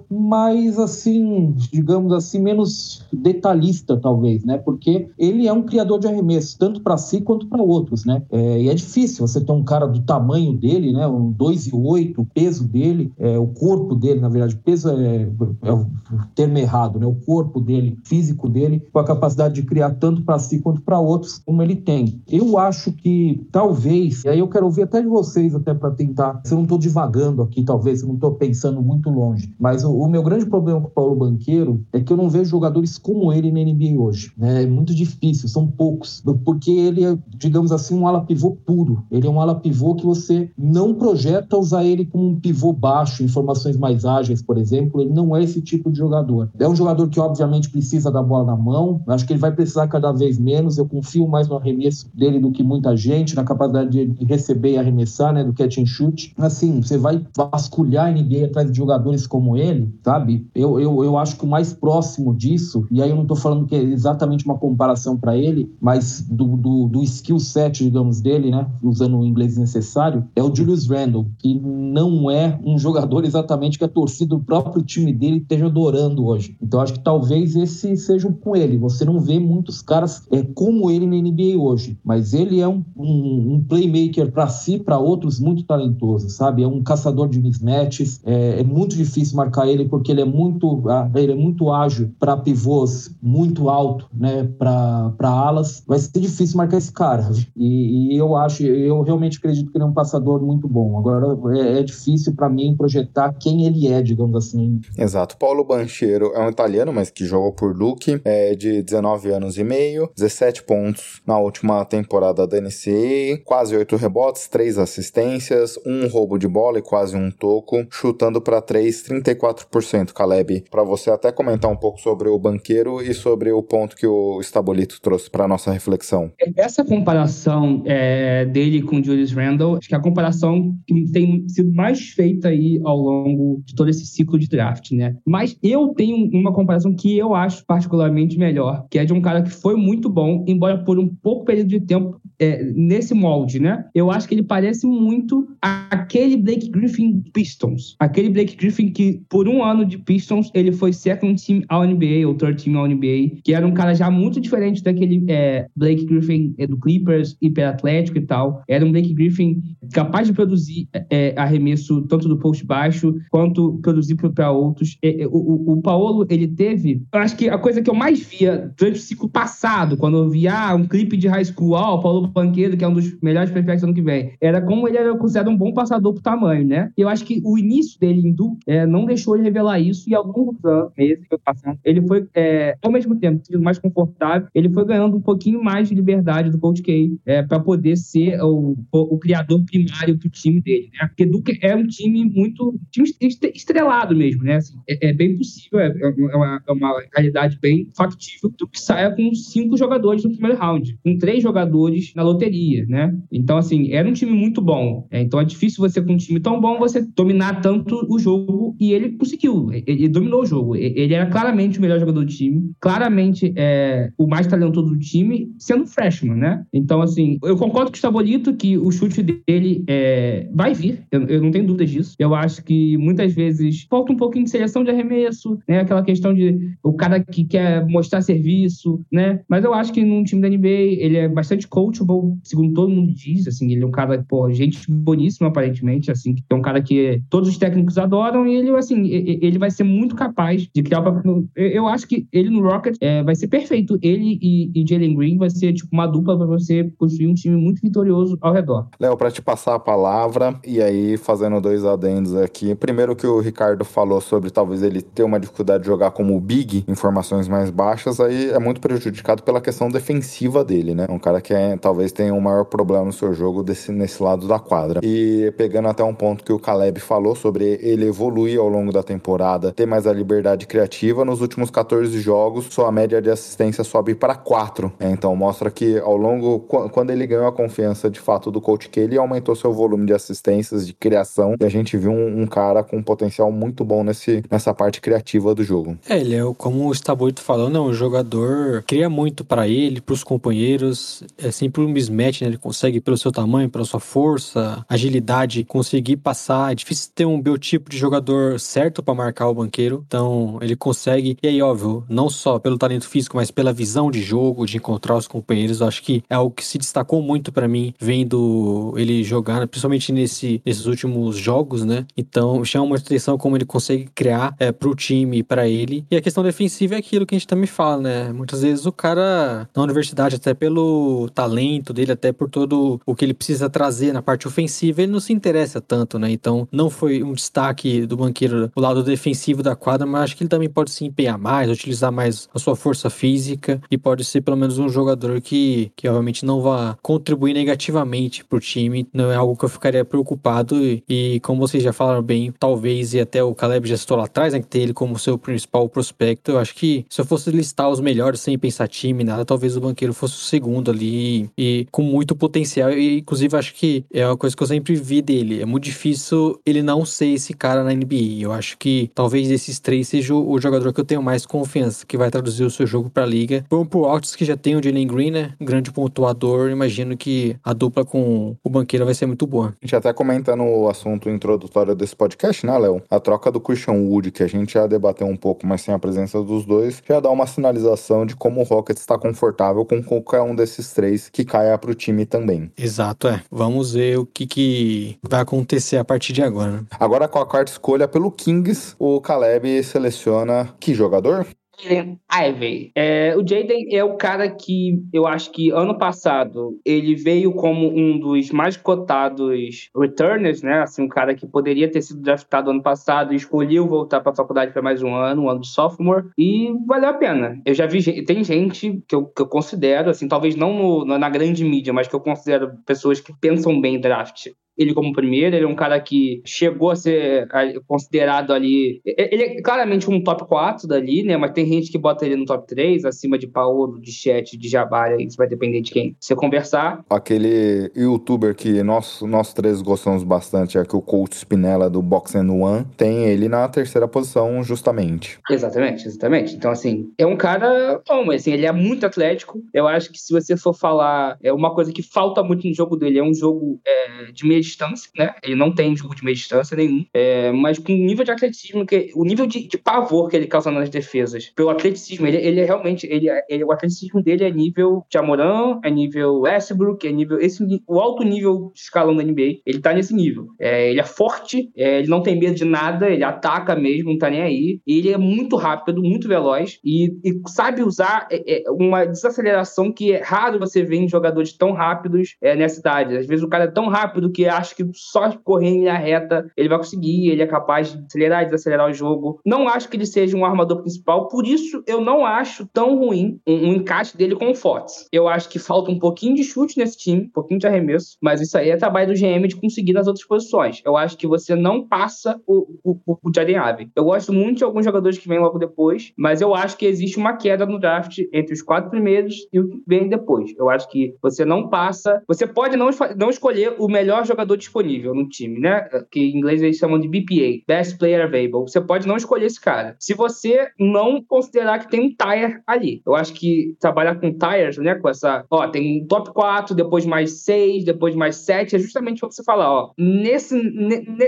mais 0.09 0.77
assim, 0.77 1.53
digamos 1.71 2.11
assim, 2.13 2.39
menos 2.39 3.05
detalhista, 3.11 3.97
talvez, 3.97 4.43
né? 4.43 4.57
Porque 4.57 5.09
ele 5.17 5.47
é 5.47 5.53
um 5.53 5.63
criador 5.63 5.99
de 5.99 6.07
arremessos, 6.07 6.55
tanto 6.55 6.81
para 6.81 6.97
si 6.97 7.21
quanto 7.21 7.47
para 7.47 7.61
outros, 7.61 8.05
né? 8.05 8.23
É, 8.31 8.61
e 8.61 8.69
é 8.69 8.73
difícil 8.73 9.25
você 9.27 9.41
ter 9.41 9.51
um 9.51 9.63
cara 9.63 9.87
do 9.87 10.01
tamanho 10.01 10.53
dele, 10.53 10.93
né? 10.93 11.07
Um 11.07 11.33
2,8, 11.33 12.15
o 12.17 12.25
peso 12.25 12.67
dele, 12.67 13.11
é, 13.17 13.37
o 13.37 13.47
corpo 13.47 13.95
dele, 13.95 14.19
na 14.19 14.29
verdade, 14.29 14.55
peso 14.57 14.89
é, 14.89 15.29
é 15.63 15.71
o 15.71 15.87
termo 16.33 16.57
errado, 16.57 16.99
né? 16.99 17.05
O 17.05 17.15
corpo 17.15 17.59
dele, 17.59 17.97
físico 18.03 18.49
dele, 18.49 18.81
com 18.91 18.99
a 18.99 19.05
capacidade 19.05 19.55
de 19.55 19.63
criar 19.63 19.91
tanto 19.91 20.23
para 20.23 20.39
si 20.39 20.59
quanto 20.59 20.81
para 20.81 20.99
outros, 20.99 21.39
como 21.39 21.61
ele 21.61 21.75
tem. 21.75 22.21
Eu 22.27 22.57
acho 22.57 22.91
que 22.91 23.45
talvez, 23.51 24.23
e 24.23 24.29
aí 24.29 24.39
eu 24.39 24.47
quero 24.47 24.65
ouvir 24.65 24.83
até 24.83 25.01
de 25.01 25.07
vocês, 25.07 25.53
até 25.55 25.73
para 25.73 25.91
tentar, 25.91 26.41
se 26.45 26.53
eu 26.53 26.57
não 26.57 26.63
estou 26.63 26.77
divagando 26.77 27.41
aqui, 27.41 27.63
talvez, 27.63 27.99
se 27.99 28.05
eu 28.05 28.07
não 28.07 28.15
estou 28.15 28.31
pensando 28.31 28.81
muito 28.81 29.09
longe, 29.09 29.44
mas 29.59 29.83
o, 29.83 29.91
o, 29.91 30.07
meu 30.09 30.23
grande 30.23 30.45
problema 30.45 30.81
com 30.81 30.87
o 30.87 30.91
Paulo 30.91 31.15
Banqueiro 31.15 31.83
é 31.91 31.99
que 31.99 32.11
eu 32.11 32.17
não 32.17 32.29
vejo 32.29 32.49
jogadores 32.49 32.97
como 32.97 33.31
ele 33.31 33.51
na 33.51 33.59
NBA 33.59 33.99
hoje. 33.99 34.31
Né? 34.37 34.63
É 34.63 34.65
muito 34.65 34.93
difícil, 34.93 35.47
são 35.49 35.67
poucos. 35.67 36.23
Porque 36.43 36.71
ele 36.71 37.03
é, 37.03 37.17
digamos 37.37 37.71
assim, 37.71 37.95
um 37.95 38.07
ala 38.07 38.21
pivô 38.21 38.51
puro. 38.51 39.03
Ele 39.11 39.27
é 39.27 39.29
um 39.29 39.39
ala 39.39 39.55
pivô 39.55 39.95
que 39.95 40.05
você 40.05 40.49
não 40.57 40.93
projeta 40.93 41.57
usar 41.57 41.83
ele 41.83 42.05
como 42.05 42.27
um 42.27 42.39
pivô 42.39 42.71
baixo, 42.71 43.23
em 43.23 43.27
formações 43.27 43.77
mais 43.77 44.05
ágeis, 44.05 44.41
por 44.41 44.57
exemplo. 44.57 45.01
Ele 45.01 45.13
não 45.13 45.35
é 45.35 45.43
esse 45.43 45.61
tipo 45.61 45.91
de 45.91 45.97
jogador. 45.97 46.49
É 46.59 46.67
um 46.67 46.75
jogador 46.75 47.07
que, 47.09 47.19
obviamente, 47.19 47.69
precisa 47.69 48.11
da 48.11 48.21
bola 48.21 48.45
na 48.45 48.55
mão. 48.55 49.01
Acho 49.07 49.25
que 49.25 49.33
ele 49.33 49.39
vai 49.39 49.51
precisar 49.51 49.87
cada 49.87 50.11
vez 50.11 50.37
menos. 50.37 50.77
Eu 50.77 50.85
confio 50.85 51.27
mais 51.27 51.47
no 51.47 51.55
arremesso 51.55 52.09
dele 52.13 52.39
do 52.39 52.51
que 52.51 52.63
muita 52.63 52.95
gente, 52.95 53.35
na 53.35 53.43
capacidade 53.43 54.05
de 54.05 54.25
receber 54.25 54.73
e 54.73 54.77
arremessar, 54.77 55.33
né? 55.33 55.43
Do 55.43 55.53
catch 55.53 55.77
and 55.77 55.85
shoot. 55.85 56.33
Assim, 56.37 56.81
você 56.81 56.97
vai 56.97 57.25
vasculhar 57.35 58.07
a 58.07 58.11
NBA 58.11 58.45
atrás 58.45 58.71
de 58.71 58.77
jogadores 58.77 59.24
como 59.27 59.45
como 59.45 59.57
ele, 59.57 59.93
sabe? 60.03 60.47
Eu, 60.55 60.79
eu, 60.79 61.03
eu 61.03 61.17
acho 61.17 61.37
que 61.37 61.45
o 61.45 61.47
mais 61.47 61.71
próximo 61.71 62.33
disso, 62.33 62.87
e 62.89 63.01
aí 63.01 63.11
eu 63.11 63.15
não 63.15 63.23
estou 63.23 63.37
falando 63.37 63.67
que 63.67 63.75
é 63.75 63.83
exatamente 63.83 64.43
uma 64.43 64.57
comparação 64.57 65.15
para 65.15 65.37
ele, 65.37 65.71
mas 65.79 66.21
do, 66.21 66.57
do, 66.57 66.87
do, 66.87 67.03
skill 67.03 67.37
set, 67.37 67.83
digamos, 67.83 68.21
dele, 68.21 68.49
né? 68.49 68.67
Usando 68.81 69.19
o 69.19 69.25
inglês 69.25 69.55
necessário, 69.57 70.25
é 70.35 70.41
o 70.41 70.53
Julius 70.53 70.87
Randle, 70.87 71.27
que 71.37 71.53
não 71.53 72.31
é 72.31 72.59
um 72.63 72.77
jogador 72.77 73.23
exatamente 73.23 73.77
que 73.77 73.83
a 73.83 73.87
torcida 73.87 74.35
do 74.35 74.41
próprio 74.41 74.81
time 74.81 75.13
dele 75.13 75.37
esteja 75.37 75.67
adorando 75.67 76.25
hoje. 76.25 76.57
Então 76.61 76.81
acho 76.81 76.93
que 76.93 77.03
talvez 77.03 77.55
esse 77.55 77.95
seja 77.95 78.31
com 78.31 78.55
ele. 78.55 78.77
Você 78.77 79.05
não 79.05 79.19
vê 79.19 79.37
muitos 79.37 79.81
caras 79.81 80.23
é, 80.31 80.41
como 80.41 80.89
ele 80.89 81.05
na 81.05 81.17
NBA 81.17 81.57
hoje, 81.59 81.99
mas 82.03 82.33
ele 82.33 82.59
é 82.59 82.67
um, 82.67 82.83
um, 82.97 83.53
um 83.53 83.63
playmaker 83.63 84.31
para 84.31 84.47
si, 84.47 84.79
para 84.79 84.97
outros, 84.97 85.39
muito 85.39 85.63
talentoso, 85.63 86.29
sabe? 86.29 86.63
É 86.63 86.67
um 86.67 86.81
caçador 86.81 87.29
de 87.29 87.39
mismatches, 87.39 88.21
é, 88.25 88.61
é 88.61 88.63
muito 88.63 88.95
difícil 88.95 89.14
marcar 89.35 89.67
ele 89.67 89.85
porque 89.85 90.11
ele 90.11 90.21
é 90.21 90.25
muito, 90.25 90.87
ah, 90.89 91.09
ele 91.15 91.31
é 91.31 91.35
muito 91.35 91.71
ágil 91.71 92.11
para 92.19 92.37
pivôs 92.37 93.15
muito 93.21 93.69
alto, 93.69 94.07
né? 94.13 94.47
Para 94.57 95.13
alas, 95.21 95.83
vai 95.87 95.99
ser 95.99 96.19
difícil 96.19 96.57
marcar 96.57 96.77
esse 96.77 96.91
cara. 96.91 97.29
E, 97.55 98.13
e, 98.13 98.17
eu 98.17 98.35
acho, 98.35 98.63
eu 98.63 99.01
realmente 99.01 99.37
acredito 99.37 99.71
que 99.71 99.77
ele 99.77 99.83
é 99.83 99.87
um 99.87 99.93
passador 99.93 100.41
muito 100.41 100.67
bom. 100.67 100.97
Agora 100.97 101.37
é, 101.57 101.79
é 101.79 101.83
difícil 101.83 102.35
para 102.35 102.49
mim 102.49 102.75
projetar 102.77 103.33
quem 103.33 103.65
ele 103.65 103.87
é, 103.87 104.01
digamos 104.01 104.35
assim. 104.35 104.79
Exato. 104.97 105.37
Paulo 105.37 105.63
Bancheiro 105.63 106.31
é 106.33 106.39
um 106.39 106.49
italiano, 106.49 106.93
mas 106.93 107.09
que 107.09 107.25
jogou 107.25 107.51
por 107.51 107.75
Luque, 107.75 108.21
é 108.23 108.55
de 108.55 108.81
19 108.81 109.31
anos 109.31 109.57
e 109.57 109.63
meio, 109.63 110.09
17 110.15 110.63
pontos 110.63 111.21
na 111.25 111.37
última 111.37 111.83
temporada 111.85 112.45
da 112.47 112.61
NCAA, 112.61 113.39
quase 113.43 113.75
8 113.75 113.95
rebotes, 113.95 114.47
3 114.47 114.77
assistências, 114.77 115.77
um 115.85 116.07
roubo 116.07 116.37
de 116.37 116.47
bola 116.47 116.79
e 116.79 116.81
quase 116.81 117.15
um 117.15 117.31
toco, 117.31 117.85
chutando 117.89 118.41
para 118.41 118.61
3, 118.61 119.03
34%, 119.07 120.13
Caleb, 120.13 120.65
para 120.69 120.83
você 120.83 121.09
até 121.09 121.31
comentar 121.31 121.71
um 121.71 121.75
pouco 121.75 121.99
sobre 121.99 122.29
o 122.29 122.37
banqueiro 122.37 123.01
e 123.01 123.13
sobre 123.13 123.51
o 123.51 123.61
ponto 123.61 123.95
que 123.95 124.07
o 124.07 124.39
Estabolito 124.39 124.99
trouxe 125.01 125.29
para 125.29 125.47
nossa 125.47 125.71
reflexão. 125.71 126.31
Essa 126.55 126.83
comparação 126.83 127.83
é, 127.85 128.45
dele 128.45 128.81
com 128.81 129.03
Julius 129.03 129.31
Randle, 129.31 129.77
acho 129.77 129.87
que 129.87 129.95
é 129.95 129.97
a 129.97 130.01
comparação 130.01 130.75
que 130.87 131.11
tem 131.11 131.47
sido 131.47 131.73
mais 131.73 132.09
feita 132.09 132.49
aí 132.49 132.79
ao 132.83 132.97
longo 132.97 133.61
de 133.65 133.75
todo 133.75 133.89
esse 133.89 134.05
ciclo 134.05 134.39
de 134.39 134.47
draft, 134.47 134.91
né? 134.91 135.15
Mas 135.25 135.57
eu 135.61 135.89
tenho 135.89 136.29
uma 136.33 136.53
comparação 136.53 136.95
que 136.95 137.17
eu 137.17 137.33
acho 137.33 137.65
particularmente 137.65 138.37
melhor, 138.37 138.85
que 138.89 138.99
é 138.99 139.05
de 139.05 139.13
um 139.13 139.21
cara 139.21 139.41
que 139.41 139.49
foi 139.49 139.75
muito 139.75 140.09
bom, 140.09 140.43
embora 140.47 140.83
por 140.83 140.99
um 140.99 141.07
pouco 141.07 141.45
período 141.45 141.69
de 141.69 141.79
tempo 141.79 142.19
é, 142.39 142.63
nesse 142.63 143.13
molde, 143.13 143.59
né? 143.59 143.85
Eu 143.93 144.11
acho 144.11 144.27
que 144.27 144.35
ele 144.35 144.43
parece 144.43 144.85
muito 144.85 145.47
aquele 145.61 146.37
Blake 146.37 146.69
Griffin 146.69 147.23
Pistons. 147.33 147.95
Aquele 147.99 148.29
Blake 148.29 148.55
Griffin 148.55 148.89
que, 148.89 149.21
por 149.29 149.47
um 149.47 149.63
ano 149.63 149.85
de 149.85 149.97
Pistons, 149.97 150.51
ele 150.53 150.71
foi 150.71 150.93
second 150.93 151.43
team 151.43 151.61
ao 151.69 151.85
NBA, 151.85 152.27
ou 152.27 152.35
third 152.35 152.63
team 152.63 152.77
ao 152.77 152.87
NBA, 152.87 153.41
que 153.43 153.53
era 153.53 153.65
um 153.65 153.73
cara 153.73 153.93
já 153.93 154.09
muito 154.09 154.39
diferente 154.39 154.83
daquele 154.83 155.23
é, 155.27 155.67
Blake 155.75 156.05
Griffin 156.05 156.53
é, 156.57 156.67
do 156.67 156.77
Clippers, 156.77 157.37
hiperatlético 157.41 158.17
e 158.17 158.21
tal. 158.21 158.63
Era 158.67 158.85
um 158.85 158.91
Blake 158.91 159.13
Griffin 159.13 159.61
capaz 159.93 160.27
de 160.27 160.33
produzir 160.33 160.87
é, 161.09 161.33
arremesso 161.37 162.01
tanto 162.03 162.27
do 162.27 162.37
post 162.37 162.65
baixo, 162.65 163.15
quanto 163.29 163.79
produzir 163.81 164.15
para 164.15 164.51
outros. 164.51 164.97
É, 165.01 165.23
é, 165.23 165.27
o, 165.27 165.31
o, 165.31 165.73
o 165.73 165.81
Paulo, 165.81 166.25
ele 166.29 166.47
teve... 166.47 167.03
Eu 167.13 167.19
acho 167.19 167.35
que 167.35 167.49
a 167.49 167.57
coisa 167.57 167.81
que 167.81 167.89
eu 167.89 167.95
mais 167.95 168.19
via 168.19 168.71
durante 168.77 168.99
o 168.99 169.01
ciclo 169.01 169.29
passado, 169.29 169.97
quando 169.97 170.17
eu 170.17 170.29
via 170.29 170.69
ah, 170.69 170.75
um 170.75 170.85
clipe 170.85 171.17
de 171.17 171.27
high 171.27 171.45
school, 171.45 171.75
ah, 171.75 171.93
o 171.93 172.01
Paulo 172.01 172.24
Banqueiro, 172.33 172.77
que 172.77 172.83
é 172.83 172.87
um 172.87 172.93
dos 172.93 173.19
melhores 173.21 173.51
prospectos 173.51 173.81
do 173.81 173.85
ano 173.85 173.93
que 173.93 174.01
vem. 174.01 174.33
Era 174.41 174.61
como 174.61 174.87
ele 174.87 174.97
era 174.97 175.15
considerado 175.17 175.49
um 175.49 175.57
bom 175.57 175.73
passador 175.73 176.13
pro 176.13 176.23
tamanho, 176.23 176.65
né? 176.65 176.91
Eu 176.97 177.09
acho 177.09 177.25
que 177.25 177.41
o 177.43 177.57
início 177.57 177.99
dele 177.99 178.27
em 178.27 178.33
Duke 178.33 178.59
é, 178.67 178.85
não 178.85 179.05
deixou 179.05 179.35
ele 179.35 179.43
revelar 179.43 179.79
isso, 179.79 180.09
e 180.09 180.15
ao 180.15 180.25
longo 180.25 180.53
dos 180.53 180.65
anos, 180.65 180.91
meses 180.97 181.25
que 181.27 181.37
passando, 181.37 181.79
ele 181.83 182.01
foi, 182.01 182.27
é, 182.33 182.77
ao 182.81 182.91
mesmo 182.91 183.15
tempo, 183.15 183.41
sendo 183.45 183.61
mais 183.61 183.77
confortável, 183.77 184.47
ele 184.53 184.69
foi 184.69 184.85
ganhando 184.85 185.17
um 185.17 185.21
pouquinho 185.21 185.63
mais 185.63 185.89
de 185.89 185.95
liberdade 185.95 186.49
do 186.49 186.57
Coach 186.57 186.81
K 186.81 187.17
é, 187.25 187.43
para 187.43 187.59
poder 187.59 187.95
ser 187.97 188.41
o, 188.41 188.75
o, 188.91 189.15
o, 189.15 189.19
criador 189.19 189.63
primário 189.65 190.17
pro 190.17 190.29
time 190.29 190.61
dele, 190.61 190.89
né? 190.93 191.07
Porque 191.07 191.25
Duke 191.25 191.57
é 191.61 191.75
um 191.75 191.85
time 191.85 192.25
muito 192.25 192.79
time 192.91 193.09
estrelado 193.53 194.15
mesmo, 194.15 194.43
né? 194.43 194.55
Assim, 194.55 194.75
é, 194.89 195.09
é, 195.09 195.13
bem 195.13 195.35
possível, 195.37 195.79
é, 195.79 195.87
é, 195.87 196.35
uma, 196.35 196.61
é 196.67 196.71
uma 196.71 197.03
realidade 197.13 197.59
bem 197.61 197.87
factível 197.95 198.51
do 198.57 198.67
que 198.67 198.79
saia 198.79 199.11
com 199.11 199.33
cinco 199.33 199.77
jogadores 199.77 200.23
no 200.23 200.31
primeiro 200.31 200.57
round, 200.57 200.97
com 201.03 201.17
três 201.17 201.43
jogadores 201.43 202.13
na 202.15 202.23
loteria, 202.23 202.85
né? 202.87 203.13
Então, 203.31 203.57
assim, 203.57 203.91
era 203.91 204.07
um 204.07 204.13
time 204.13 204.31
muito 204.31 204.61
bom. 204.61 205.05
É, 205.11 205.21
então 205.21 205.39
é 205.39 205.43
difícil 205.45 205.81
você, 205.81 206.01
com 206.01 206.13
um 206.13 206.17
time 206.17 206.39
tão 206.39 206.61
bom, 206.61 206.79
você 206.79 207.01
dominar 207.15 207.61
tanto 207.61 208.07
o 208.09 208.17
jogo. 208.17 208.75
E 208.79 208.93
ele 208.93 209.11
conseguiu. 209.11 209.71
Ele, 209.71 209.83
ele 209.85 210.07
dominou 210.07 210.41
o 210.41 210.45
jogo. 210.45 210.75
Ele 210.75 211.13
era 211.13 211.25
claramente 211.25 211.77
o 211.77 211.81
melhor 211.81 211.99
jogador 211.99 212.23
do 212.23 212.25
time. 212.25 212.71
Claramente 212.79 213.53
é, 213.55 214.09
o 214.17 214.27
mais 214.27 214.47
talentoso 214.47 214.93
do 214.93 214.99
time, 214.99 215.51
sendo 215.59 215.85
freshman, 215.85 216.37
né? 216.37 216.63
Então, 216.73 217.01
assim, 217.01 217.37
eu 217.43 217.57
concordo 217.57 217.91
com 217.91 217.95
o 217.95 217.97
Estabolito 217.97 218.55
que 218.55 218.77
o 218.77 218.91
chute 218.91 219.21
dele 219.21 219.83
é, 219.87 220.49
vai 220.53 220.73
vir. 220.73 221.03
Eu, 221.11 221.27
eu, 221.27 221.41
não 221.41 221.51
tenho 221.51 221.67
dúvidas 221.67 221.89
disso. 221.89 222.15
Eu 222.17 222.33
acho 222.33 222.63
que 222.63 222.97
muitas 222.97 223.33
vezes 223.33 223.85
falta 223.89 224.13
um 224.13 224.17
pouquinho 224.17 224.45
de 224.45 224.51
seleção 224.51 224.83
de 224.83 224.91
arremesso, 224.91 225.59
né? 225.67 225.79
Aquela 225.79 226.03
questão 226.03 226.33
de 226.33 226.75
o 226.81 226.93
cara 226.93 227.19
que 227.19 227.43
quer 227.43 227.85
mostrar 227.85 228.21
serviço, 228.21 229.03
né? 229.11 229.41
Mas 229.49 229.63
eu 229.63 229.73
acho 229.73 229.91
que 229.91 230.03
num 230.03 230.23
time 230.23 230.41
da 230.41 230.49
NBA 230.49 230.67
ele 230.67 231.17
é 231.17 231.27
bastante 231.27 231.67
coach 231.67 232.04
segundo 232.43 232.73
todo 232.73 232.89
mundo 232.89 233.13
diz, 233.13 233.47
assim, 233.47 233.71
ele 233.71 233.83
é 233.83 233.87
um 233.87 233.91
cara, 233.91 234.23
pô, 234.27 234.51
gente 234.51 234.79
boníssima, 234.89 235.47
aparentemente, 235.47 236.11
assim, 236.11 236.35
que 236.35 236.43
é 236.49 236.55
um 236.55 236.61
cara 236.61 236.81
que 236.81 237.21
todos 237.29 237.49
os 237.49 237.57
técnicos 237.57 237.97
adoram 237.97 238.47
e 238.47 238.55
ele, 238.55 238.69
assim, 238.71 239.07
ele 239.07 239.57
vai 239.57 239.71
ser 239.71 239.83
muito 239.83 240.15
capaz 240.15 240.67
de 240.73 240.83
criar 240.83 241.01
o 241.01 241.47
Eu 241.55 241.87
acho 241.87 242.07
que 242.07 242.27
ele 242.31 242.49
no 242.49 242.61
Rocket 242.61 242.95
é, 243.01 243.23
vai 243.23 243.35
ser 243.35 243.47
perfeito. 243.47 243.97
Ele 244.01 244.39
e, 244.41 244.71
e 244.73 244.85
Jalen 244.87 245.15
Green 245.15 245.37
vai 245.37 245.49
ser, 245.49 245.73
tipo, 245.73 245.89
uma 245.91 246.07
dupla 246.07 246.37
para 246.37 246.45
você 246.45 246.91
construir 246.97 247.27
um 247.27 247.33
time 247.33 247.55
muito 247.55 247.81
vitorioso 247.81 248.37
ao 248.41 248.53
redor. 248.53 248.87
Léo, 248.99 249.17
para 249.17 249.31
te 249.31 249.41
passar 249.41 249.75
a 249.75 249.79
palavra 249.79 250.59
e 250.65 250.81
aí 250.81 251.17
fazendo 251.17 251.59
dois 251.61 251.85
adendos 251.85 252.35
aqui. 252.35 252.75
Primeiro 252.75 253.15
que 253.15 253.27
o 253.27 253.39
Ricardo 253.39 253.83
falou 253.85 254.21
sobre 254.21 254.49
talvez 254.49 254.83
ele 254.83 255.01
ter 255.01 255.23
uma 255.23 255.39
dificuldade 255.39 255.83
de 255.83 255.87
jogar 255.87 256.11
como 256.11 256.39
big 256.39 256.83
em 256.87 256.95
formações 256.95 257.47
mais 257.47 257.69
baixas, 257.69 258.19
aí 258.19 258.49
é 258.49 258.59
muito 258.59 258.81
prejudicado 258.81 259.43
pela 259.43 259.61
questão 259.61 259.89
defensiva 259.89 260.63
dele, 260.63 260.93
né? 260.93 261.05
Um 261.09 261.19
cara 261.19 261.41
que 261.41 261.53
é, 261.53 261.77
talvez 261.77 261.94
tenha 262.11 262.33
um 262.33 262.39
maior 262.39 262.65
problema 262.65 263.05
no 263.05 263.13
seu 263.13 263.33
jogo 263.33 263.63
desse, 263.63 263.91
nesse 263.91 264.21
lado 264.21 264.47
da 264.47 264.59
quadra. 264.59 264.99
E 265.03 265.53
pegando 265.57 265.87
até 265.87 266.03
um 266.03 266.13
ponto 266.13 266.43
que 266.43 266.53
o 266.53 266.59
Caleb 266.59 266.99
falou 266.99 267.35
sobre 267.35 267.79
ele 267.81 268.05
evoluir 268.07 268.59
ao 268.59 268.69
longo 268.69 268.91
da 268.91 269.03
temporada, 269.03 269.71
ter 269.71 269.85
mais 269.85 270.07
a 270.07 270.13
liberdade 270.13 270.67
criativa, 270.67 271.25
nos 271.25 271.41
últimos 271.41 271.69
14 271.69 272.19
jogos, 272.19 272.67
sua 272.69 272.91
média 272.91 273.21
de 273.21 273.29
assistência 273.29 273.83
sobe 273.83 274.15
para 274.15 274.35
4. 274.35 274.91
É, 274.99 275.09
então 275.09 275.35
mostra 275.35 275.69
que 275.71 275.97
ao 275.99 276.15
longo, 276.15 276.59
quando 276.59 277.11
ele 277.11 277.27
ganhou 277.27 277.47
a 277.47 277.51
confiança 277.51 278.09
de 278.09 278.19
fato 278.19 278.51
do 278.51 278.61
coach 278.61 278.89
que 278.89 278.99
ele 278.99 279.17
aumentou 279.17 279.55
seu 279.55 279.73
volume 279.73 280.05
de 280.05 280.13
assistências, 280.13 280.85
de 280.85 280.93
criação, 280.93 281.55
e 281.59 281.63
a 281.63 281.69
gente 281.69 281.97
viu 281.97 282.11
um, 282.11 282.41
um 282.41 282.47
cara 282.47 282.83
com 282.83 282.97
um 282.97 283.03
potencial 283.03 283.51
muito 283.51 283.83
bom 283.83 284.03
nesse, 284.03 284.43
nessa 284.49 284.73
parte 284.73 285.01
criativa 285.01 285.53
do 285.53 285.63
jogo. 285.63 285.97
É, 286.09 286.19
ele 286.19 286.35
é, 286.35 286.41
como 286.57 286.87
o 286.87 286.91
Staboito 286.93 287.41
falou, 287.41 287.69
né, 287.69 287.79
um 287.79 287.93
jogador 287.93 288.83
cria 288.87 289.09
muito 289.09 289.43
para 289.43 289.67
ele, 289.67 290.01
para 290.01 290.13
os 290.13 290.23
companheiros, 290.23 291.23
é 291.37 291.51
sempre 291.51 291.84
um 291.85 291.89
mismatch, 291.89 292.41
né, 292.41 292.47
ele 292.47 292.57
consegue 292.57 292.99
pelo 292.99 293.17
seu 293.17 293.31
tamanho, 293.31 293.69
pela 293.69 293.85
sua 293.85 293.99
força, 293.99 294.85
agilidade, 294.89 295.63
conseguir 295.63 296.17
passar, 296.17 296.71
é 296.71 296.75
difícil 296.75 297.11
ter 297.13 297.25
um 297.25 297.41
biotipo 297.41 297.89
de 297.89 297.97
jogador 297.97 298.59
certo 298.59 299.03
para 299.03 299.13
marcar 299.13 299.47
o 299.47 299.53
banqueiro, 299.53 300.03
então 300.07 300.57
ele 300.61 300.75
consegue, 300.75 301.37
e 301.41 301.47
aí 301.47 301.61
óbvio, 301.61 302.03
não 302.09 302.29
só 302.29 302.59
pelo 302.59 302.77
talento 302.77 303.07
físico, 303.07 303.37
mas 303.37 303.51
pela 303.51 303.73
visão 303.73 304.09
de 304.09 304.21
jogo, 304.21 304.65
de 304.65 304.77
encontrar 304.77 305.15
os 305.15 305.27
companheiros, 305.27 305.81
eu 305.81 305.87
acho 305.87 306.01
que 306.01 306.23
é 306.29 306.35
algo 306.35 306.53
que 306.53 306.65
se 306.65 306.77
destacou 306.77 307.21
muito 307.21 307.51
para 307.51 307.67
mim, 307.67 307.93
vendo 307.99 308.93
ele 308.97 309.23
jogar, 309.23 309.67
principalmente 309.67 310.11
nesse, 310.11 310.61
nesses 310.65 310.85
últimos 310.85 311.37
jogos, 311.37 311.83
né, 311.83 312.05
então 312.17 312.63
chama 312.65 312.87
muita 312.87 313.05
atenção 313.05 313.37
como 313.37 313.57
ele 313.57 313.65
consegue 313.65 314.09
criar 314.13 314.55
é, 314.59 314.71
pro 314.71 314.95
time 314.95 315.43
para 315.43 315.67
ele, 315.67 316.05
e 316.09 316.15
a 316.15 316.21
questão 316.21 316.43
defensiva 316.43 316.95
é 316.95 316.97
aquilo 316.97 317.25
que 317.25 317.35
a 317.35 317.37
gente 317.37 317.47
também 317.47 317.67
fala, 317.67 318.01
né, 318.01 318.33
muitas 318.33 318.61
vezes 318.61 318.85
o 318.85 318.91
cara 318.91 319.69
na 319.75 319.83
universidade, 319.83 320.35
até 320.35 320.53
pelo 320.53 321.29
talento 321.33 321.74
dele, 321.93 322.11
até 322.11 322.31
por 322.31 322.49
todo 322.49 322.99
o 323.05 323.15
que 323.15 323.25
ele 323.25 323.33
precisa 323.33 323.69
trazer 323.69 324.13
na 324.13 324.21
parte 324.21 324.47
ofensiva, 324.47 325.01
ele 325.01 325.11
não 325.11 325.19
se 325.19 325.33
interessa 325.33 325.81
tanto, 325.81 326.17
né, 326.19 326.31
então 326.31 326.67
não 326.71 326.89
foi 326.89 327.23
um 327.23 327.33
destaque 327.33 328.05
do 328.05 328.17
banqueiro 328.17 328.71
o 328.75 328.81
lado 328.81 329.03
defensivo 329.03 329.61
da 329.61 329.75
quadra, 329.75 330.05
mas 330.05 330.23
acho 330.23 330.37
que 330.37 330.43
ele 330.43 330.49
também 330.49 330.69
pode 330.69 330.91
se 330.91 331.05
empenhar 331.05 331.37
mais, 331.37 331.69
utilizar 331.69 332.11
mais 332.11 332.49
a 332.53 332.59
sua 332.59 332.75
força 332.75 333.09
física 333.09 333.81
e 333.89 333.97
pode 333.97 334.23
ser 334.23 334.41
pelo 334.41 334.57
menos 334.57 334.77
um 334.77 334.89
jogador 334.89 335.41
que, 335.41 335.91
que 335.95 336.07
obviamente 336.07 336.45
não 336.45 336.61
vá 336.61 336.97
contribuir 337.01 337.53
negativamente 337.53 338.43
pro 338.43 338.59
time. 338.59 339.07
Não 339.13 339.31
é 339.31 339.35
algo 339.35 339.55
que 339.55 339.65
eu 339.65 339.69
ficaria 339.69 340.03
preocupado 340.05 340.83
e, 340.83 341.03
e 341.07 341.39
como 341.41 341.59
vocês 341.59 341.83
já 341.83 341.93
falaram 341.93 342.21
bem, 342.21 342.53
talvez 342.59 343.13
e 343.13 343.19
até 343.19 343.43
o 343.43 343.53
Caleb 343.53 343.87
já 343.87 343.97
citou 343.97 344.17
lá 344.17 344.25
atrás, 344.25 344.53
né, 344.53 344.59
que 344.59 344.67
tem 344.67 344.83
ele 344.83 344.93
como 344.93 345.17
seu 345.17 345.37
principal 345.37 345.87
prospecto. 345.89 346.51
Eu 346.51 346.59
acho 346.59 346.75
que 346.75 347.05
se 347.09 347.21
eu 347.21 347.25
fosse 347.25 347.49
listar 347.51 347.89
os 347.89 347.99
melhores 347.99 348.39
sem 348.39 348.57
pensar 348.57 348.87
time, 348.87 349.23
nada, 349.23 349.45
talvez 349.45 349.75
o 349.77 349.81
banqueiro 349.81 350.13
fosse 350.13 350.35
o 350.35 350.39
segundo 350.39 350.91
ali 350.91 351.49
e 351.57 351.64
com 351.91 352.01
muito 352.01 352.35
potencial. 352.35 352.91
E 352.91 353.19
inclusive 353.19 353.57
acho 353.57 353.73
que 353.73 354.05
é 354.13 354.25
uma 354.25 354.37
coisa 354.37 354.55
que 354.55 354.63
eu 354.63 354.67
sempre 354.67 354.95
vi 354.95 355.21
dele. 355.21 355.61
É 355.61 355.65
muito 355.65 355.83
difícil 355.83 356.59
ele 356.65 356.81
não 356.81 357.05
ser 357.05 357.27
esse 357.27 357.53
cara 357.53 357.83
na 357.83 357.93
NBA. 357.93 358.41
Eu 358.41 358.51
acho 358.51 358.77
que 358.77 359.09
talvez 359.13 359.47
desses 359.47 359.79
três 359.79 360.07
seja 360.07 360.33
o 360.33 360.59
jogador 360.59 360.93
que 360.93 360.99
eu 360.99 361.05
tenho 361.05 361.21
mais 361.21 361.45
confiança, 361.45 362.05
que 362.05 362.17
vai 362.17 362.29
traduzir 362.29 362.63
o 362.63 362.69
seu 362.69 362.85
jogo 362.85 363.09
pra 363.09 363.25
liga. 363.25 363.65
Por 363.69 363.79
um 363.79 363.85
pro 363.85 364.05
Altos 364.05 364.35
que 364.35 364.45
já 364.45 364.57
tem 364.57 364.75
o 364.75 364.83
Jalen 364.83 365.07
Green, 365.07 365.31
né? 365.31 365.53
Grande 365.59 365.91
pontuador. 365.91 366.69
Imagino 366.69 367.15
que 367.17 367.55
a 367.63 367.73
dupla 367.73 368.05
com 368.05 368.55
o 368.63 368.69
banqueiro 368.69 369.05
vai 369.05 369.13
ser 369.13 369.25
muito 369.25 369.47
boa. 369.47 369.75
A 369.81 369.85
gente 369.85 369.95
até 369.95 370.11
comenta 370.13 370.55
no 370.55 370.87
assunto 370.87 371.29
introdutório 371.29 371.95
desse 371.95 372.15
podcast, 372.15 372.65
né, 372.65 372.77
Léo? 372.77 373.01
A 373.09 373.19
troca 373.19 373.51
do 373.51 373.59
Christian 373.59 373.93
Wood, 373.93 374.31
que 374.31 374.43
a 374.43 374.47
gente 374.47 374.73
já 374.73 374.87
debateu 374.87 375.27
um 375.27 375.37
pouco, 375.37 375.65
mas 375.65 375.81
sem 375.81 375.93
a 375.93 375.99
presença 375.99 376.41
dos 376.41 376.65
dois, 376.65 377.01
já 377.07 377.19
dá 377.19 377.29
uma 377.29 377.47
sinalização 377.47 378.25
de 378.25 378.35
como 378.35 378.61
o 378.61 378.63
Rockets 378.63 379.01
está 379.01 379.17
confortável 379.17 379.85
com 379.85 380.03
qualquer 380.03 380.41
um 380.41 380.55
desses 380.55 380.91
três 380.91 381.29
que 381.29 381.43
caia 381.55 381.77
pro 381.77 381.95
time 381.95 382.25
também. 382.25 382.69
Exato, 382.77 383.29
é. 383.29 383.41
Vamos 383.49 383.93
ver 383.93 384.17
o 384.17 384.25
que, 384.25 384.45
que 384.45 385.17
vai 385.23 385.39
acontecer 385.39 385.95
a 385.95 386.03
partir 386.03 386.33
de 386.33 386.43
agora. 386.43 386.71
Né? 386.71 386.83
Agora, 386.99 387.29
com 387.29 387.39
a 387.39 387.45
quarta 387.45 387.71
escolha 387.71 388.07
pelo 388.07 388.29
Kings, 388.29 388.93
o 388.99 389.21
Caleb 389.21 389.81
seleciona 389.83 390.75
que 390.79 390.93
jogador? 390.93 391.47
Jaden 391.81 392.19
Ivey. 392.31 392.91
É, 392.95 393.35
o 393.35 393.47
Jaden 393.47 393.95
é 393.95 394.03
o 394.03 394.15
cara 394.15 394.49
que 394.49 395.03
eu 395.13 395.27
acho 395.27 395.51
que 395.51 395.71
ano 395.71 395.97
passado 395.97 396.79
ele 396.85 397.15
veio 397.15 397.53
como 397.53 397.87
um 397.87 398.19
dos 398.19 398.51
mais 398.51 398.77
cotados 398.77 399.89
returners, 399.95 400.61
né? 400.61 400.81
Assim, 400.81 401.03
um 401.03 401.07
cara 401.07 401.35
que 401.35 401.47
poderia 401.47 401.89
ter 401.89 402.01
sido 402.01 402.21
draftado 402.21 402.71
ano 402.71 402.81
passado 402.81 403.33
e 403.33 403.37
escolheu 403.37 403.87
voltar 403.87 404.21
para 404.21 404.31
a 404.31 404.35
faculdade 404.35 404.71
para 404.71 404.81
mais 404.81 405.01
um 405.01 405.13
ano, 405.13 405.43
um 405.43 405.49
ano 405.49 405.61
de 405.61 405.67
sophomore, 405.67 406.29
e 406.37 406.73
valeu 406.87 407.09
a 407.09 407.13
pena. 407.13 407.61
Eu 407.65 407.73
já 407.73 407.85
vi, 407.85 408.23
tem 408.23 408.43
gente 408.43 409.03
que 409.07 409.15
eu, 409.15 409.25
que 409.25 409.41
eu 409.41 409.47
considero, 409.47 410.09
assim, 410.09 410.27
talvez 410.27 410.55
não 410.55 411.05
no, 411.05 411.17
na 411.17 411.29
grande 411.29 411.63
mídia, 411.63 411.93
mas 411.93 412.07
que 412.07 412.15
eu 412.15 412.19
considero 412.19 412.71
pessoas 412.85 413.19
que 413.19 413.33
pensam 413.39 413.79
bem 413.79 413.95
em 413.95 413.99
draft 413.99 414.47
ele 414.77 414.93
como 414.93 415.13
primeiro. 415.13 415.55
Ele 415.55 415.65
é 415.65 415.67
um 415.67 415.75
cara 415.75 415.99
que 415.99 416.41
chegou 416.45 416.91
a 416.91 416.95
ser 416.95 417.47
considerado 417.87 418.51
ali. 418.51 419.01
Ele 419.05 419.43
é 419.43 419.61
claramente 419.61 420.09
um 420.09 420.21
top 420.21 420.47
4 420.47 420.87
dali, 420.87 421.23
né? 421.23 421.37
Mas 421.37 421.51
tem 421.51 421.65
gente 421.65 421.91
que 421.91 421.97
bota 421.97 422.25
ele 422.25 422.35
no 422.35 422.45
top 422.45 422.67
3, 422.67 423.05
acima 423.05 423.37
de 423.37 423.47
Paulo, 423.47 423.99
de 423.99 424.11
Chat, 424.11 424.57
de 424.57 424.67
Jabari. 424.67 425.25
Isso 425.25 425.37
vai 425.37 425.47
depender 425.47 425.81
de 425.81 425.91
quem 425.91 426.15
você 426.19 426.35
conversar. 426.35 427.03
Aquele 427.09 427.91
youtuber 427.95 428.55
que 428.55 428.83
nós, 428.83 429.21
nós 429.21 429.53
três 429.53 429.81
gostamos 429.81 430.23
bastante, 430.23 430.77
é 430.77 430.83
que 430.83 430.95
o 430.95 431.01
Coach 431.01 431.35
Spinella 431.35 431.89
do 431.89 432.01
Box 432.01 432.35
and 432.35 432.51
One, 432.51 432.85
tem 432.97 433.25
ele 433.25 433.47
na 433.47 433.67
terceira 433.67 434.07
posição, 434.07 434.63
justamente. 434.63 435.39
Exatamente, 435.49 436.07
exatamente. 436.07 436.55
Então, 436.55 436.71
assim, 436.71 437.11
é 437.17 437.25
um 437.25 437.37
cara 437.37 438.01
bom, 438.07 438.31
assim, 438.31 438.51
ele 438.51 438.65
é 438.65 438.71
muito 438.71 439.05
atlético. 439.05 439.61
Eu 439.73 439.87
acho 439.87 440.11
que 440.11 440.19
se 440.19 440.33
você 440.33 440.57
for 440.57 440.73
falar, 440.73 441.37
é 441.41 441.53
uma 441.53 441.73
coisa 441.73 441.91
que 441.91 442.01
falta 442.01 442.43
muito 442.43 442.67
no 442.67 442.73
jogo 442.73 442.95
dele, 442.95 443.19
é 443.19 443.23
um 443.23 443.33
jogo 443.33 443.79
é, 443.85 444.31
de 444.31 444.45
meia 444.45 444.61
distância, 444.65 445.09
né? 445.17 445.33
Ele 445.43 445.55
não 445.55 445.73
tem 445.73 445.95
jogo 445.95 446.15
de 446.15 446.23
meia 446.23 446.35
distância 446.35 446.75
nenhum, 446.75 447.05
é, 447.13 447.51
mas 447.51 447.79
com 447.79 447.93
o 447.93 447.95
nível 447.95 448.25
de 448.25 448.31
atleticismo, 448.31 448.85
que, 448.85 449.11
o 449.15 449.23
nível 449.23 449.45
de, 449.45 449.67
de, 449.67 449.77
pavor 449.77 450.29
que 450.29 450.35
ele 450.35 450.47
causa 450.47 450.71
nas 450.71 450.89
defesas, 450.89 451.51
pelo 451.55 451.69
atleticismo, 451.69 452.27
ele, 452.27 452.37
ele 452.37 452.59
é 452.61 452.65
realmente, 452.65 453.07
ele, 453.07 453.27
ele, 453.49 453.63
o 453.63 453.71
atleticismo 453.71 454.21
dele 454.21 454.43
é 454.43 454.51
nível 454.51 455.05
Jamoran, 455.11 455.79
é 455.83 455.89
nível 455.89 456.41
Westbrook, 456.41 457.07
é 457.07 457.11
nível, 457.11 457.39
esse, 457.39 457.63
o 457.87 457.99
alto 457.99 458.23
nível 458.23 458.71
de 458.73 458.81
escalão 458.81 459.15
da 459.15 459.23
NBA, 459.23 459.59
ele 459.65 459.79
tá 459.79 459.93
nesse 459.93 460.13
nível. 460.13 460.47
É, 460.59 460.89
ele 460.89 460.99
é 460.99 461.03
forte, 461.03 461.69
é, 461.75 461.99
ele 461.99 462.07
não 462.07 462.21
tem 462.21 462.37
medo 462.37 462.55
de 462.55 462.65
nada, 462.65 463.09
ele 463.09 463.23
ataca 463.23 463.75
mesmo, 463.75 464.11
não 464.11 464.17
tá 464.17 464.29
nem 464.29 464.41
aí, 464.41 464.79
ele 464.85 465.11
é 465.11 465.17
muito 465.17 465.55
rápido, 465.55 466.01
muito 466.01 466.27
veloz 466.27 466.79
e, 466.83 467.07
e 467.23 467.41
sabe 467.47 467.81
usar 467.83 468.27
é, 468.31 468.63
é, 468.63 468.71
uma 468.71 469.05
desaceleração 469.05 469.91
que 469.91 470.13
é 470.13 470.21
raro 470.21 470.59
você 470.59 470.83
ver 470.83 470.97
em 470.97 471.07
jogadores 471.07 471.53
tão 471.53 471.71
rápidos 471.71 472.35
é, 472.41 472.55
nessa 472.55 472.79
idade. 472.79 473.17
Às 473.17 473.25
vezes 473.25 473.43
o 473.43 473.49
cara 473.49 473.65
é 473.65 473.71
tão 473.71 473.87
rápido 473.87 474.31
que 474.31 474.45
acho 474.55 474.75
que 474.75 474.83
só 474.93 475.31
correr 475.43 475.67
em 475.67 475.79
linha 475.79 475.97
reta 475.97 476.51
ele 476.55 476.69
vai 476.69 476.77
conseguir, 476.77 477.29
ele 477.29 477.41
é 477.41 477.47
capaz 477.47 477.91
de 477.91 478.05
acelerar 478.05 478.43
e 478.43 478.45
desacelerar 478.45 478.89
o 478.89 478.93
jogo. 478.93 479.39
Não 479.45 479.67
acho 479.67 479.89
que 479.89 479.97
ele 479.97 480.05
seja 480.05 480.37
um 480.37 480.45
armador 480.45 480.81
principal, 480.81 481.27
por 481.27 481.45
isso 481.45 481.83
eu 481.87 482.01
não 482.01 482.25
acho 482.25 482.67
tão 482.73 482.97
ruim 482.97 483.39
um, 483.47 483.53
um 483.53 483.73
encaixe 483.73 484.17
dele 484.17 484.35
com 484.35 484.49
o 484.49 484.55
Fox. 484.55 485.07
Eu 485.11 485.27
acho 485.27 485.49
que 485.49 485.59
falta 485.59 485.91
um 485.91 485.99
pouquinho 485.99 486.35
de 486.35 486.43
chute 486.43 486.77
nesse 486.77 486.97
time, 486.97 487.23
um 487.23 487.31
pouquinho 487.31 487.59
de 487.59 487.67
arremesso, 487.67 488.17
mas 488.21 488.41
isso 488.41 488.57
aí 488.57 488.69
é 488.69 488.77
trabalho 488.77 489.13
do 489.13 489.19
GM 489.19 489.47
de 489.47 489.55
conseguir 489.55 489.93
nas 489.93 490.07
outras 490.07 490.25
posições. 490.25 490.81
Eu 490.85 490.95
acho 490.95 491.17
que 491.17 491.27
você 491.27 491.55
não 491.55 491.87
passa 491.87 492.39
o, 492.47 492.79
o, 492.83 493.17
o 493.23 493.33
Jaden 493.33 493.57
Ave. 493.57 493.91
Eu 493.95 494.05
gosto 494.05 494.31
muito 494.33 494.59
de 494.59 494.63
alguns 494.63 494.85
jogadores 494.85 495.17
que 495.17 495.27
vêm 495.27 495.39
logo 495.39 495.57
depois, 495.57 496.13
mas 496.17 496.41
eu 496.41 496.53
acho 496.53 496.77
que 496.77 496.85
existe 496.85 497.17
uma 497.17 497.37
queda 497.37 497.65
no 497.65 497.79
draft 497.79 498.19
entre 498.33 498.53
os 498.53 498.61
quatro 498.61 498.89
primeiros 498.89 499.47
e 499.51 499.59
o 499.59 499.69
que 499.69 499.83
vem 499.87 500.07
depois. 500.07 500.53
Eu 500.57 500.69
acho 500.69 500.89
que 500.89 501.15
você 501.21 501.43
não 501.43 501.69
passa. 501.69 502.21
Você 502.27 502.47
pode 502.47 502.75
não, 502.75 502.89
não 503.17 503.29
escolher 503.29 503.75
o 503.79 503.87
melhor 503.87 504.25
jogador 504.25 504.44
jogador 504.45 504.57
disponível 504.57 505.13
no 505.13 505.27
time, 505.27 505.59
né? 505.59 505.87
Que 506.11 506.19
em 506.21 506.37
inglês 506.37 506.61
eles 506.61 506.77
chamam 506.77 506.99
de 506.99 507.07
BPA, 507.07 507.63
Best 507.67 507.97
Player 507.97 508.23
Available. 508.23 508.61
Você 508.61 508.79
pode 508.79 509.07
não 509.07 509.17
escolher 509.17 509.45
esse 509.45 509.59
cara. 509.59 509.95
Se 509.99 510.13
você 510.13 510.69
não 510.79 511.23
considerar 511.23 511.79
que 511.79 511.89
tem 511.89 511.99
um 511.99 512.09
tire 512.09 512.59
ali. 512.65 513.01
Eu 513.05 513.15
acho 513.15 513.33
que 513.33 513.75
trabalhar 513.79 514.15
com 514.15 514.31
tires, 514.31 514.77
né? 514.77 514.95
Com 514.95 515.09
essa, 515.09 515.45
ó, 515.49 515.67
tem 515.67 516.01
um 516.01 516.07
top 516.07 516.31
4, 516.33 516.75
depois 516.75 517.05
mais 517.05 517.43
6, 517.43 517.83
depois 517.83 518.15
mais 518.15 518.37
7, 518.37 518.75
é 518.75 518.79
justamente 518.79 519.23
o 519.23 519.27
que 519.27 519.35
você 519.35 519.43
falar, 519.43 519.71
ó. 519.71 519.91
Nesse, 519.97 520.55